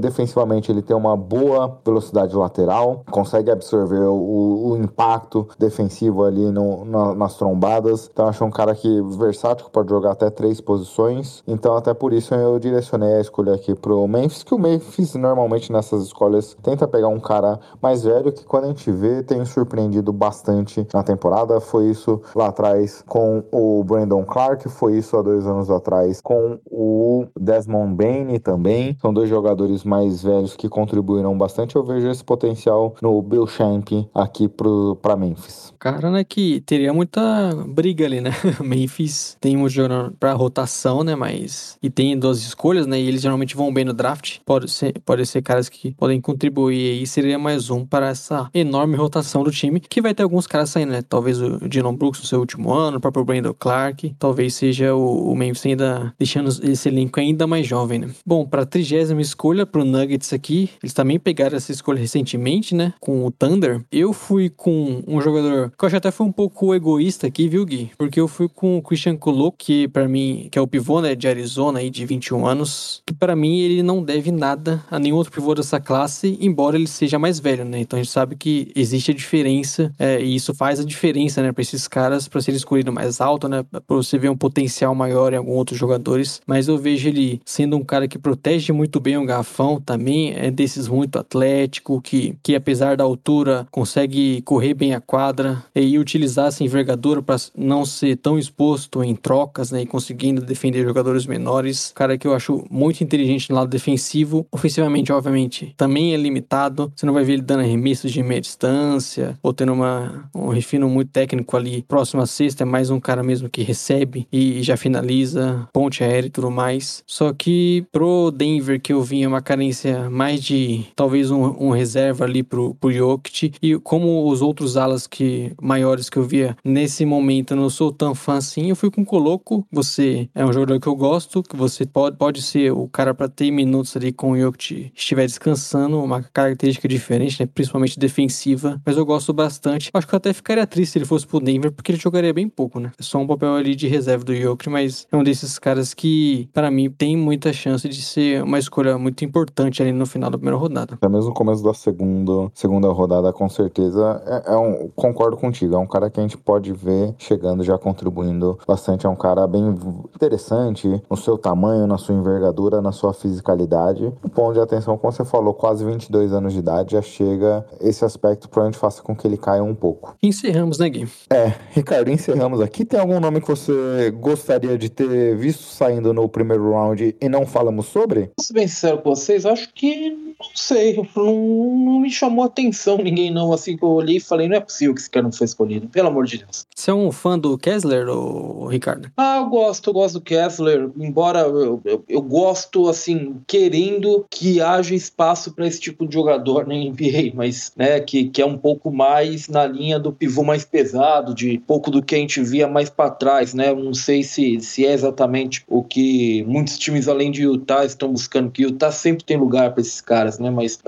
Defensivamente 0.00 0.70
ele 0.70 0.82
tem 0.82 0.96
uma 0.96 1.16
boa 1.16 1.78
velocidade 1.84 2.34
lateral, 2.34 3.04
consegue 3.10 3.50
absorver 3.50 4.04
o, 4.04 4.70
o 4.70 4.76
impacto 4.76 5.46
defensivo 5.58 6.17
ali 6.24 6.50
no, 6.50 6.84
na, 6.84 7.14
nas 7.14 7.36
trombadas. 7.36 8.08
Então 8.12 8.28
acho 8.28 8.44
um 8.44 8.50
cara 8.50 8.74
que 8.74 9.02
versátil, 9.18 9.66
que 9.66 9.72
pode 9.72 9.88
jogar 9.88 10.12
até 10.12 10.30
três 10.30 10.60
posições. 10.60 11.42
Então 11.46 11.76
até 11.76 11.94
por 11.94 12.12
isso 12.12 12.34
eu 12.34 12.58
direcionei 12.58 13.14
a 13.14 13.20
escolha 13.20 13.54
aqui 13.54 13.74
pro 13.74 14.06
Memphis, 14.06 14.42
que 14.42 14.54
o 14.54 14.58
Memphis 14.58 15.14
normalmente 15.14 15.72
nessas 15.72 16.04
escolhas 16.04 16.56
tenta 16.62 16.86
pegar 16.86 17.08
um 17.08 17.20
cara 17.20 17.58
mais 17.82 18.04
velho 18.04 18.32
que 18.32 18.44
quando 18.44 18.64
a 18.64 18.68
gente 18.68 18.90
vê 18.90 19.22
tem 19.22 19.44
surpreendido 19.44 20.12
bastante 20.12 20.86
na 20.92 21.02
temporada. 21.02 21.60
Foi 21.60 21.86
isso 21.90 22.20
lá 22.34 22.48
atrás 22.48 23.02
com 23.06 23.42
o 23.52 23.82
Brandon 23.84 24.24
Clark, 24.24 24.68
foi 24.68 24.98
isso 24.98 25.16
há 25.16 25.22
dois 25.22 25.46
anos 25.46 25.70
atrás 25.70 26.20
com 26.20 26.58
o 26.66 27.26
Desmond 27.38 27.94
Bain 27.94 28.38
também. 28.38 28.96
São 29.00 29.12
dois 29.12 29.28
jogadores 29.28 29.84
mais 29.84 30.22
velhos 30.22 30.56
que 30.56 30.68
contribuíram 30.68 31.36
bastante. 31.36 31.76
Eu 31.76 31.84
vejo 31.84 32.08
esse 32.08 32.24
potencial 32.24 32.94
no 33.00 33.20
Bill 33.22 33.46
Champ 33.46 33.88
aqui 34.14 34.48
pro, 34.48 34.96
pra 34.96 35.16
Memphis. 35.16 35.72
Cara, 35.78 36.07
né, 36.10 36.24
que 36.24 36.60
teria 36.60 36.92
muita 36.92 37.20
briga 37.66 38.04
ali, 38.04 38.20
né? 38.20 38.30
Memphis 38.62 39.36
tem 39.40 39.56
um 39.56 39.68
jogador 39.68 40.12
pra 40.18 40.32
rotação, 40.32 41.02
né, 41.02 41.14
mas... 41.14 41.76
E 41.82 41.90
tem 41.90 42.18
duas 42.18 42.38
escolhas, 42.38 42.86
né, 42.86 43.00
e 43.00 43.06
eles 43.06 43.22
geralmente 43.22 43.56
vão 43.56 43.72
bem 43.72 43.84
no 43.84 43.92
draft. 43.92 44.38
Pode 44.44 44.70
ser, 44.70 44.94
pode 45.04 45.24
ser 45.26 45.42
caras 45.42 45.68
que 45.68 45.94
podem 45.94 46.20
contribuir 46.20 46.98
aí, 46.98 47.06
seria 47.06 47.38
mais 47.38 47.70
um 47.70 47.84
para 47.84 48.08
essa 48.08 48.48
enorme 48.52 48.96
rotação 48.96 49.42
do 49.42 49.50
time, 49.50 49.80
que 49.80 50.00
vai 50.00 50.14
ter 50.14 50.22
alguns 50.22 50.46
caras 50.46 50.70
saindo, 50.70 50.92
né? 50.92 51.02
Talvez 51.02 51.40
o 51.40 51.68
Dylan 51.68 51.94
Brooks 51.94 52.20
no 52.20 52.26
seu 52.26 52.40
último 52.40 52.72
ano, 52.72 52.98
o 52.98 53.00
próprio 53.00 53.24
Brandon 53.24 53.54
Clark, 53.54 54.14
talvez 54.18 54.54
seja 54.54 54.94
o, 54.94 55.32
o 55.32 55.36
Memphis 55.36 55.66
ainda 55.66 56.12
deixando 56.18 56.48
esse 56.48 56.88
elenco 56.88 57.20
ainda 57.20 57.46
mais 57.46 57.66
jovem, 57.66 57.98
né? 57.98 58.10
Bom, 58.24 58.46
pra 58.46 58.66
trigésima 58.66 59.20
escolha 59.20 59.66
pro 59.66 59.84
Nuggets 59.84 60.32
aqui, 60.32 60.70
eles 60.82 60.92
também 60.92 61.18
pegaram 61.18 61.56
essa 61.56 61.72
escolha 61.72 61.98
recentemente, 61.98 62.74
né? 62.74 62.92
Com 63.00 63.24
o 63.24 63.30
Thunder. 63.30 63.82
Eu 63.90 64.12
fui 64.12 64.48
com 64.48 65.02
um 65.06 65.20
jogador 65.20 65.72
que 65.76 65.84
eu 65.84 65.86
acho 65.86 65.96
até 65.98 66.10
foi 66.10 66.26
um 66.26 66.32
pouco 66.32 66.74
egoísta 66.74 67.26
aqui, 67.26 67.48
viu, 67.48 67.64
Gui? 67.64 67.90
Porque 67.98 68.18
eu 68.20 68.26
fui 68.26 68.48
com 68.48 68.78
o 68.78 68.82
Christian 68.82 69.16
Colo, 69.16 69.52
que 69.52 69.86
para 69.88 70.08
mim, 70.08 70.48
que 70.50 70.58
é 70.58 70.62
o 70.62 70.66
pivô, 70.66 71.00
né, 71.00 71.14
de 71.14 71.28
Arizona 71.28 71.80
aí, 71.80 71.90
de 71.90 72.06
21 72.06 72.46
anos, 72.46 73.02
que 73.06 73.14
para 73.14 73.36
mim 73.36 73.58
ele 73.60 73.82
não 73.82 74.02
deve 74.02 74.30
nada 74.30 74.84
a 74.90 74.98
nenhum 74.98 75.16
outro 75.16 75.32
pivô 75.32 75.54
dessa 75.54 75.78
classe, 75.78 76.38
embora 76.40 76.76
ele 76.76 76.86
seja 76.86 77.18
mais 77.18 77.38
velho, 77.38 77.64
né? 77.64 77.80
Então 77.80 77.98
a 77.98 78.02
gente 78.02 78.12
sabe 78.12 78.36
que 78.36 78.72
existe 78.74 79.10
a 79.10 79.14
diferença, 79.14 79.92
é, 79.98 80.20
e 80.20 80.34
isso 80.34 80.54
faz 80.54 80.80
a 80.80 80.84
diferença, 80.84 81.42
né, 81.42 81.52
pra 81.52 81.62
esses 81.62 81.86
caras, 81.86 82.28
pra 82.28 82.40
ser 82.40 82.52
escolhido 82.52 82.92
mais 82.92 83.20
alto, 83.20 83.48
né? 83.48 83.64
Pra 83.70 83.82
você 83.88 84.18
ver 84.18 84.30
um 84.30 84.36
potencial 84.36 84.94
maior 84.94 85.32
em 85.32 85.36
alguns 85.36 85.56
outros 85.56 85.78
jogadores. 85.78 86.40
Mas 86.46 86.68
eu 86.68 86.78
vejo 86.78 87.08
ele 87.08 87.40
sendo 87.44 87.76
um 87.76 87.84
cara 87.84 88.08
que 88.08 88.18
protege 88.18 88.72
muito 88.72 89.00
bem 89.00 89.16
o 89.16 89.24
garrafão 89.24 89.80
também, 89.80 90.32
é 90.34 90.50
desses 90.50 90.88
muito 90.88 91.18
atlético, 91.18 92.00
que, 92.00 92.36
que 92.42 92.54
apesar 92.54 92.96
da 92.96 93.04
altura 93.04 93.66
consegue 93.70 94.42
correr 94.42 94.74
bem 94.74 94.94
a 94.94 95.00
quadra, 95.00 95.64
e 95.82 95.98
utilizar 95.98 96.48
essa 96.48 96.64
envergadura 96.64 97.22
para 97.22 97.36
não 97.56 97.84
ser 97.84 98.16
tão 98.16 98.38
exposto 98.38 99.02
em 99.02 99.14
trocas, 99.14 99.70
né, 99.70 99.82
e 99.82 99.86
conseguindo 99.86 100.40
defender 100.40 100.84
jogadores 100.84 101.26
menores. 101.26 101.92
Cara 101.94 102.16
que 102.16 102.26
eu 102.26 102.34
acho 102.34 102.64
muito 102.70 103.02
inteligente 103.02 103.50
no 103.50 103.56
lado 103.56 103.68
defensivo, 103.68 104.46
ofensivamente, 104.50 105.12
obviamente, 105.12 105.74
também 105.76 106.14
é 106.14 106.16
limitado. 106.16 106.92
Você 106.94 107.06
não 107.06 107.12
vai 107.12 107.24
ver 107.24 107.34
ele 107.34 107.42
dando 107.42 107.60
arremessos 107.60 108.12
de 108.12 108.22
meia 108.22 108.40
distância 108.40 109.38
ou 109.42 109.52
tendo 109.52 109.72
uma, 109.72 110.28
um 110.34 110.48
refino 110.48 110.88
muito 110.88 111.10
técnico 111.10 111.56
ali 111.56 111.82
próximo 111.82 112.22
à 112.22 112.26
cesta, 112.26 112.64
é 112.64 112.66
mais 112.66 112.90
um 112.90 113.00
cara 113.00 113.22
mesmo 113.22 113.48
que 113.48 113.62
recebe 113.62 114.26
e 114.32 114.62
já 114.62 114.76
finaliza, 114.76 115.68
ponte 115.72 116.02
aérea 116.02 116.28
e 116.28 116.30
tudo 116.30 116.50
mais. 116.50 117.02
Só 117.06 117.32
que 117.32 117.84
pro 117.92 118.30
Denver 118.30 118.80
que 118.80 118.92
eu 118.92 119.02
vinha 119.02 119.28
uma 119.28 119.42
carência 119.42 120.08
mais 120.10 120.42
de 120.42 120.84
talvez 120.94 121.30
um, 121.30 121.42
um 121.58 121.70
reserva 121.70 122.24
ali 122.24 122.42
pro, 122.42 122.74
pro 122.74 122.92
Jokic 122.92 123.52
e 123.62 123.78
como 123.78 124.28
os 124.28 124.42
outros 124.42 124.76
alas 124.76 125.06
que 125.06 125.52
maiores 125.68 126.08
que 126.08 126.16
eu 126.16 126.22
via 126.22 126.56
nesse 126.64 127.04
momento 127.04 127.52
eu 127.52 127.56
não 127.58 127.68
sou 127.68 127.92
tão 127.92 128.14
fã 128.14 128.38
assim, 128.38 128.70
eu 128.70 128.76
fui 128.76 128.90
com 128.90 129.02
o 129.02 129.06
Coloco. 129.06 129.66
Você 129.70 130.30
é 130.34 130.44
um 130.44 130.52
jogador 130.52 130.80
que 130.80 130.86
eu 130.86 130.96
gosto, 130.96 131.42
que 131.42 131.54
você 131.54 131.84
pode, 131.84 132.16
pode 132.16 132.40
ser 132.40 132.72
o 132.72 132.88
cara 132.88 133.12
para 133.12 133.28
ter 133.28 133.50
minutos 133.50 133.94
ali 133.96 134.12
com 134.12 134.32
o 134.32 134.38
Jokic 134.38 134.90
estiver 134.94 135.26
descansando, 135.26 136.02
uma 136.02 136.22
característica 136.22 136.88
diferente, 136.88 137.40
né? 137.40 137.48
principalmente 137.52 137.98
defensiva, 137.98 138.80
mas 138.84 138.96
eu 138.96 139.04
gosto 139.04 139.32
bastante. 139.32 139.90
Acho 139.92 140.06
que 140.06 140.14
eu 140.14 140.16
até 140.16 140.32
ficaria 140.32 140.66
triste 140.66 140.92
se 140.92 140.98
ele 140.98 141.04
fosse 141.04 141.26
pro 141.26 141.40
Denver, 141.40 141.70
porque 141.70 141.92
ele 141.92 141.98
jogaria 141.98 142.32
bem 142.32 142.48
pouco, 142.48 142.80
né? 142.80 142.92
É 142.98 143.02
só 143.02 143.18
um 143.18 143.26
papel 143.26 143.54
ali 143.54 143.74
de 143.74 143.86
reserva 143.86 144.24
do 144.24 144.34
Jokic, 144.34 144.70
mas 144.70 145.06
é 145.10 145.16
um 145.16 145.22
desses 145.22 145.58
caras 145.58 145.92
que, 145.92 146.48
para 146.52 146.70
mim, 146.70 146.90
tem 146.90 147.16
muita 147.16 147.52
chance 147.52 147.88
de 147.88 148.00
ser 148.00 148.42
uma 148.42 148.58
escolha 148.58 148.96
muito 148.96 149.24
importante 149.24 149.82
ali 149.82 149.92
no 149.92 150.06
final 150.06 150.30
da 150.30 150.38
primeira 150.38 150.56
rodada. 150.56 150.94
Até 150.94 151.08
mesmo 151.08 151.28
no 151.28 151.34
começo 151.34 151.62
da 151.62 151.74
segunda, 151.74 152.50
segunda 152.54 152.88
rodada, 152.88 153.32
com 153.32 153.48
certeza, 153.48 154.22
é, 154.26 154.52
é 154.52 154.56
um, 154.56 154.88
concordo 154.94 155.36
contigo, 155.36 155.57
é 155.64 155.78
um 155.78 155.86
cara 155.86 156.10
que 156.10 156.20
a 156.20 156.22
gente 156.22 156.36
pode 156.36 156.72
ver 156.72 157.14
chegando 157.18 157.62
já 157.62 157.78
contribuindo 157.78 158.58
bastante, 158.66 159.06
é 159.06 159.08
um 159.08 159.16
cara 159.16 159.46
bem 159.46 159.74
interessante 160.14 161.02
no 161.10 161.16
seu 161.16 161.38
tamanho, 161.38 161.86
na 161.86 161.98
sua 161.98 162.14
envergadura, 162.14 162.80
na 162.80 162.92
sua 162.92 163.12
fisicalidade. 163.12 164.12
O 164.22 164.28
ponto 164.28 164.54
de 164.54 164.60
atenção, 164.60 164.96
como 164.98 165.12
você 165.12 165.24
falou, 165.24 165.54
quase 165.54 165.84
22 165.84 166.32
anos 166.32 166.52
de 166.52 166.58
idade, 166.58 166.92
já 166.92 167.02
chega 167.02 167.64
esse 167.80 168.04
aspecto 168.04 168.48
provavelmente 168.48 168.78
faça 168.78 169.02
com 169.02 169.14
que 169.14 169.26
ele 169.26 169.36
caia 169.36 169.62
um 169.62 169.74
pouco. 169.74 170.16
Encerramos, 170.22 170.78
né, 170.78 170.88
Gui? 170.88 171.08
É, 171.30 171.52
Ricardo, 171.70 172.10
encerramos 172.10 172.60
aqui. 172.60 172.84
Tem 172.84 172.98
algum 172.98 173.20
nome 173.20 173.40
que 173.40 173.48
você 173.48 174.10
gostaria 174.10 174.76
de 174.76 174.88
ter 174.88 175.36
visto 175.36 175.62
saindo 175.62 176.12
no 176.12 176.28
primeiro 176.28 176.72
round 176.72 177.16
e 177.20 177.28
não 177.28 177.46
falamos 177.46 177.86
sobre? 177.86 178.30
Posso 178.36 178.48
ser 178.48 178.54
bem 178.54 178.68
sincero 178.68 178.98
com 178.98 179.14
vocês, 179.14 179.46
acho 179.46 179.72
que 179.74 180.28
não 180.38 180.50
sei, 180.54 180.96
não, 181.16 181.34
não 181.34 182.00
me 182.00 182.10
chamou 182.10 182.44
atenção 182.44 182.96
ninguém 182.98 183.30
não, 183.30 183.52
assim 183.52 183.76
que 183.76 183.82
eu 183.82 183.88
olhei 183.88 184.18
e 184.18 184.20
falei, 184.20 184.48
não 184.48 184.56
é 184.56 184.60
possível 184.60 184.94
que 184.94 185.00
esse 185.00 185.10
cara 185.10 185.24
não 185.24 185.32
foi 185.32 185.47
escolhido, 185.48 185.88
pelo 185.88 186.08
amor 186.08 186.26
de 186.26 186.38
Deus. 186.38 186.66
Você 186.74 186.90
é 186.90 186.94
um 186.94 187.10
fã 187.10 187.38
do 187.38 187.58
Kessler, 187.58 188.08
ou 188.08 188.66
Ricardo? 188.66 189.10
Ah, 189.16 189.38
eu 189.38 189.46
gosto, 189.46 189.90
eu 189.90 189.94
gosto 189.94 190.14
do 190.14 190.20
Kessler, 190.20 190.90
embora 190.98 191.40
eu, 191.40 191.80
eu, 191.84 192.04
eu 192.08 192.22
gosto, 192.22 192.88
assim, 192.88 193.36
querendo 193.46 194.24
que 194.30 194.60
haja 194.60 194.94
espaço 194.94 195.52
para 195.52 195.66
esse 195.66 195.80
tipo 195.80 196.06
de 196.06 196.14
jogador 196.14 196.66
na 196.66 196.74
NBA, 196.74 197.32
mas, 197.34 197.72
né, 197.76 198.00
que, 198.00 198.28
que 198.28 198.42
é 198.42 198.46
um 198.46 198.56
pouco 198.56 198.90
mais 198.90 199.48
na 199.48 199.66
linha 199.66 199.98
do 199.98 200.12
pivô 200.12 200.42
mais 200.42 200.64
pesado, 200.64 201.34
de 201.34 201.58
pouco 201.66 201.90
do 201.90 202.02
que 202.02 202.14
a 202.14 202.18
gente 202.18 202.40
via 202.42 202.68
mais 202.68 202.90
para 202.90 203.10
trás, 203.10 203.54
né, 203.54 203.72
não 203.74 203.94
sei 203.94 204.22
se, 204.22 204.60
se 204.60 204.86
é 204.86 204.92
exatamente 204.92 205.64
o 205.66 205.82
que 205.82 206.44
muitos 206.44 206.78
times 206.78 207.08
além 207.08 207.30
de 207.30 207.42
Utah 207.42 207.84
estão 207.84 208.12
buscando, 208.12 208.50
que 208.50 208.62
Utah 208.62 208.92
sempre 208.92 209.24
tem 209.24 209.36
lugar 209.36 209.72
para 209.72 209.80
esses 209.80 210.00
caras, 210.00 210.38
né, 210.38 210.50
mas 210.50 210.78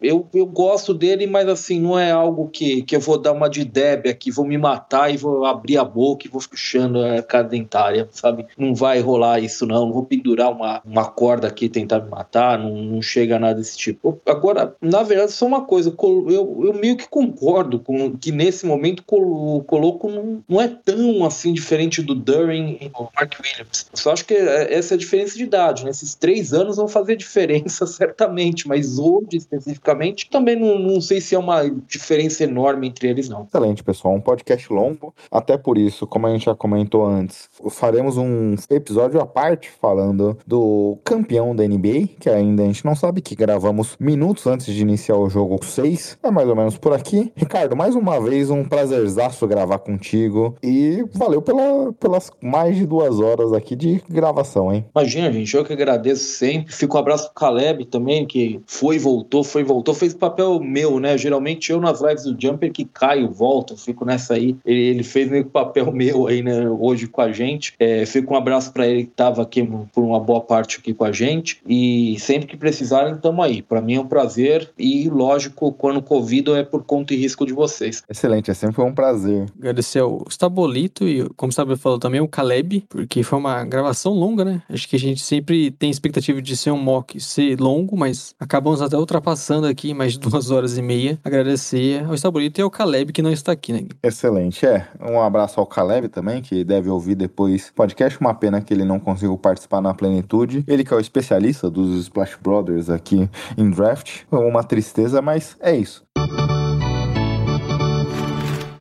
eu, 0.00 0.26
eu 0.32 0.46
gosto 0.46 0.94
dele, 0.94 1.26
mas 1.26 1.48
assim, 1.48 1.80
não 1.80 1.98
é 1.98 2.10
algo 2.10 2.48
que, 2.48 2.82
que 2.82 2.96
eu 2.96 3.00
vou 3.00 3.18
dar 3.18 3.32
uma 3.32 3.48
de 3.48 3.64
Deb 3.64 4.03
aqui, 4.10 4.30
vou 4.30 4.44
me 4.44 4.58
matar 4.58 5.12
e 5.12 5.16
vou 5.16 5.44
abrir 5.44 5.78
a 5.78 5.84
boca 5.84 6.26
e 6.26 6.30
vou 6.30 6.40
fechando 6.40 7.02
a 7.04 7.22
cara 7.22 7.44
dentária, 7.44 8.08
sabe? 8.10 8.46
Não 8.56 8.74
vai 8.74 9.00
rolar 9.00 9.40
isso 9.40 9.64
não, 9.66 9.86
não 9.86 9.92
vou 9.92 10.04
pendurar 10.04 10.50
uma, 10.50 10.80
uma 10.84 11.04
corda 11.04 11.48
aqui 11.48 11.66
e 11.66 11.68
tentar 11.68 12.00
me 12.00 12.10
matar, 12.10 12.58
não, 12.58 12.74
não 12.76 13.02
chega 13.02 13.36
a 13.36 13.38
nada 13.38 13.54
desse 13.54 13.76
tipo. 13.76 14.20
Agora, 14.26 14.74
na 14.80 15.02
verdade, 15.02 15.32
só 15.32 15.46
uma 15.46 15.62
coisa, 15.62 15.94
eu, 16.28 16.60
eu 16.64 16.74
meio 16.74 16.96
que 16.96 17.08
concordo 17.08 17.78
com 17.78 18.16
que 18.16 18.32
nesse 18.32 18.66
momento 18.66 19.02
o 19.10 19.62
Coloco 19.64 20.10
não, 20.10 20.44
não 20.48 20.60
é 20.60 20.68
tão 20.68 21.24
assim 21.24 21.52
diferente 21.52 22.02
do 22.02 22.14
Durin 22.14 22.78
e 22.80 22.88
do 22.88 23.08
Mark 23.14 23.34
Williams. 23.40 23.86
Eu 23.92 23.98
só 23.98 24.12
acho 24.12 24.24
que 24.24 24.34
essa 24.34 24.94
é 24.94 24.96
a 24.96 24.98
diferença 24.98 25.36
de 25.36 25.44
idade, 25.44 25.84
né? 25.84 25.90
Esses 25.90 26.14
três 26.14 26.52
anos 26.52 26.76
vão 26.76 26.88
fazer 26.88 27.16
diferença 27.16 27.86
certamente, 27.86 28.66
mas 28.66 28.98
hoje 28.98 29.36
especificamente 29.36 30.28
também 30.30 30.56
não, 30.56 30.78
não 30.78 31.00
sei 31.00 31.20
se 31.20 31.34
é 31.34 31.38
uma 31.38 31.62
diferença 31.86 32.44
enorme 32.44 32.88
entre 32.88 33.08
eles, 33.08 33.28
não. 33.28 33.44
Excelente, 33.44 33.82
pessoal. 33.82 33.93
Um 34.02 34.20
podcast 34.20 34.72
longo. 34.72 35.14
Até 35.30 35.56
por 35.56 35.78
isso, 35.78 36.06
como 36.06 36.26
a 36.26 36.30
gente 36.30 36.46
já 36.46 36.54
comentou 36.54 37.04
antes, 37.04 37.48
faremos 37.70 38.16
um 38.16 38.54
episódio 38.70 39.20
à 39.20 39.26
parte 39.26 39.70
falando 39.80 40.36
do 40.46 40.98
campeão 41.04 41.54
da 41.54 41.66
NBA, 41.66 42.08
que 42.20 42.28
ainda 42.28 42.62
a 42.62 42.66
gente 42.66 42.84
não 42.84 42.94
sabe, 42.94 43.20
que 43.20 43.34
gravamos 43.34 43.96
minutos 43.98 44.46
antes 44.46 44.72
de 44.72 44.80
iniciar 44.80 45.16
o 45.16 45.28
jogo 45.28 45.64
6. 45.64 46.18
É 46.22 46.30
mais 46.30 46.48
ou 46.48 46.56
menos 46.56 46.76
por 46.76 46.92
aqui. 46.92 47.32
Ricardo, 47.36 47.76
mais 47.76 47.94
uma 47.94 48.20
vez, 48.20 48.50
um 48.50 48.64
prazerzaço 48.64 49.46
gravar 49.46 49.78
contigo. 49.78 50.56
E 50.62 51.04
valeu 51.12 51.42
pela, 51.42 51.92
pelas 51.94 52.30
mais 52.40 52.76
de 52.76 52.86
duas 52.86 53.20
horas 53.20 53.52
aqui 53.52 53.76
de 53.76 54.02
gravação, 54.08 54.72
hein? 54.72 54.84
Imagina, 54.94 55.32
gente, 55.32 55.54
eu 55.54 55.64
que 55.64 55.72
agradeço 55.72 56.24
sempre. 56.24 56.72
Fico 56.72 56.96
um 56.96 57.00
abraço 57.00 57.24
pro 57.24 57.34
Caleb 57.34 57.84
também, 57.86 58.26
que 58.26 58.60
foi 58.66 58.98
voltou, 58.98 59.42
foi 59.44 59.64
voltou. 59.64 59.94
Fez 59.94 60.14
papel 60.14 60.60
meu, 60.60 60.98
né? 61.00 61.16
Geralmente 61.16 61.70
eu 61.70 61.80
nas 61.80 62.00
lives 62.00 62.24
do 62.24 62.36
Jumper 62.40 62.72
que 62.72 62.84
caio, 62.84 63.30
volto, 63.30 63.76
fico 63.84 64.04
nessa 64.04 64.34
aí. 64.34 64.56
Ele, 64.64 64.80
ele 64.80 65.02
fez 65.02 65.30
meio 65.30 65.44
que 65.44 65.50
papel 65.50 65.90
meu 65.92 66.26
aí, 66.26 66.42
né? 66.42 66.68
Hoje 66.68 67.06
com 67.06 67.20
a 67.20 67.32
gente. 67.32 67.74
É, 67.78 68.04
fico 68.06 68.34
um 68.34 68.36
abraço 68.36 68.72
para 68.72 68.86
ele 68.86 69.04
que 69.04 69.10
tava 69.10 69.42
aqui 69.42 69.62
por 69.92 70.02
uma 70.02 70.20
boa 70.20 70.40
parte 70.40 70.78
aqui 70.78 70.94
com 70.94 71.04
a 71.04 71.12
gente. 71.12 71.60
E 71.66 72.16
sempre 72.18 72.46
que 72.46 72.56
precisarem, 72.56 73.16
tamo 73.16 73.42
aí. 73.42 73.62
Para 73.62 73.80
mim 73.80 73.94
é 73.94 74.00
um 74.00 74.06
prazer. 74.06 74.70
E 74.78 75.08
lógico, 75.08 75.72
quando 75.72 76.02
convido 76.02 76.54
é 76.56 76.62
por 76.62 76.84
conta 76.84 77.14
e 77.14 77.16
risco 77.16 77.46
de 77.46 77.52
vocês. 77.52 78.02
Excelente, 78.08 78.50
é 78.50 78.54
sempre 78.54 78.82
um 78.82 78.92
prazer. 78.92 79.46
Agradecer 79.58 80.00
ao 80.00 80.24
Stabolito 80.28 81.06
e, 81.06 81.28
como 81.36 81.50
o 81.50 81.52
Stabolito 81.52 81.82
falou 81.82 81.98
também, 81.98 82.20
o 82.20 82.28
Caleb, 82.28 82.84
porque 82.88 83.22
foi 83.22 83.38
uma 83.38 83.64
gravação 83.64 84.12
longa, 84.12 84.44
né? 84.44 84.62
Acho 84.68 84.88
que 84.88 84.96
a 84.96 84.98
gente 84.98 85.20
sempre 85.20 85.70
tem 85.70 85.90
expectativa 85.90 86.40
de 86.40 86.56
ser 86.56 86.70
um 86.70 86.78
mock, 86.78 87.20
ser 87.20 87.60
longo, 87.60 87.96
mas 87.96 88.34
acabamos 88.38 88.80
até 88.80 88.96
ultrapassando 88.96 89.66
aqui 89.66 89.94
mais 89.94 90.12
de 90.12 90.18
duas 90.24 90.50
horas 90.50 90.78
e 90.78 90.82
meia. 90.82 91.18
Agradecer 91.24 92.04
ao 92.04 92.14
Stabolito 92.14 92.60
e 92.60 92.62
ao 92.62 92.70
Caleb 92.70 93.12
que 93.12 93.22
não 93.22 93.32
está 93.32 93.52
aqui, 93.52 93.72
né? 93.74 93.86
Excelente, 94.02 94.64
é. 94.66 94.86
Um 95.00 95.20
abraço 95.20 95.58
ao 95.58 95.66
Caleb 95.66 96.08
também, 96.08 96.40
que 96.40 96.64
deve 96.64 96.88
ouvir 96.88 97.14
depois 97.14 97.68
o 97.68 97.74
podcast. 97.74 98.20
Uma 98.20 98.34
pena 98.34 98.60
que 98.60 98.72
ele 98.72 98.84
não 98.84 99.00
conseguiu 99.00 99.36
participar 99.36 99.80
na 99.80 99.92
plenitude. 99.92 100.64
Ele 100.66 100.84
que 100.84 100.92
é 100.92 100.96
o 100.96 101.00
especialista 101.00 101.68
dos 101.68 102.00
Splash 102.02 102.36
Brothers 102.40 102.88
aqui 102.88 103.28
em 103.56 103.70
draft. 103.70 104.22
Uma 104.30 104.62
tristeza, 104.62 105.20
mas 105.20 105.56
é 105.60 105.76
isso. 105.76 106.04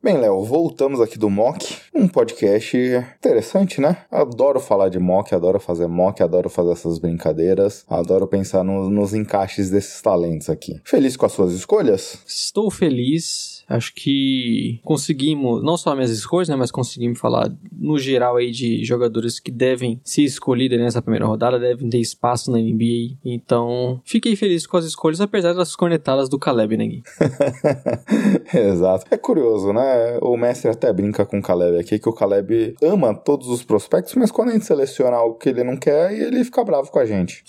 Bem, 0.03 0.17
Léo, 0.17 0.43
voltamos 0.43 0.99
aqui 0.99 1.17
do 1.17 1.29
Mock, 1.29 1.77
um 1.95 2.09
podcast 2.09 2.77
interessante, 2.77 3.79
né? 3.79 3.99
Adoro 4.11 4.59
falar 4.59 4.89
de 4.89 4.99
Mock, 4.99 5.33
adoro 5.33 5.61
fazer 5.61 5.87
Mock, 5.87 6.21
adoro 6.21 6.49
fazer 6.49 6.73
essas 6.73 6.99
brincadeiras, 6.99 7.85
adoro 7.89 8.27
pensar 8.27 8.65
no, 8.65 8.89
nos 8.89 9.13
encaixes 9.13 9.69
desses 9.69 10.01
talentos 10.01 10.49
aqui. 10.49 10.81
Feliz 10.83 11.15
com 11.15 11.25
as 11.25 11.31
suas 11.31 11.53
escolhas? 11.53 12.19
Estou 12.27 12.69
feliz. 12.69 13.52
Acho 13.67 13.93
que 13.93 14.79
conseguimos, 14.83 15.63
não 15.63 15.77
só 15.77 15.95
minhas 15.95 16.11
escolhas, 16.11 16.49
né, 16.49 16.55
mas 16.55 16.71
conseguimos 16.71 17.19
falar 17.19 17.51
no 17.71 17.97
geral 17.97 18.37
aí 18.37 18.51
de 18.51 18.83
jogadores 18.83 19.39
que 19.39 19.51
devem 19.51 19.99
ser 20.03 20.23
escolhidos 20.23 20.77
nessa 20.77 21.01
primeira 21.01 21.25
rodada, 21.25 21.59
devem 21.59 21.89
ter 21.89 21.99
espaço 21.99 22.51
na 22.51 22.57
NBA. 22.57 23.17
Então, 23.23 24.01
fiquei 24.03 24.35
feliz 24.35 24.67
com 24.67 24.77
as 24.77 24.85
escolhas, 24.85 25.21
apesar 25.21 25.53
das 25.53 25.75
cornetadas 25.75 26.29
do 26.29 26.39
Caleb, 26.39 26.77
né, 26.77 26.87
Gui? 26.87 27.03
Exato. 28.53 29.05
É 29.09 29.17
curioso, 29.17 29.73
né? 29.73 30.17
O 30.21 30.35
mestre 30.37 30.69
até 30.69 30.91
brinca 30.91 31.25
com 31.25 31.39
o 31.39 31.41
Caleb 31.41 31.79
aqui, 31.79 31.99
que 31.99 32.09
o 32.09 32.13
Caleb 32.13 32.75
ama 32.81 33.13
todos 33.13 33.47
os 33.47 33.63
prospectos, 33.63 34.15
mas 34.15 34.31
quando 34.31 34.49
a 34.49 34.53
gente 34.53 34.65
seleciona 34.65 35.17
algo 35.17 35.37
que 35.37 35.49
ele 35.49 35.63
não 35.63 35.77
quer, 35.77 36.13
ele 36.13 36.43
fica 36.43 36.63
bravo 36.63 36.91
com 36.91 36.99
a 36.99 37.05
gente. 37.05 37.43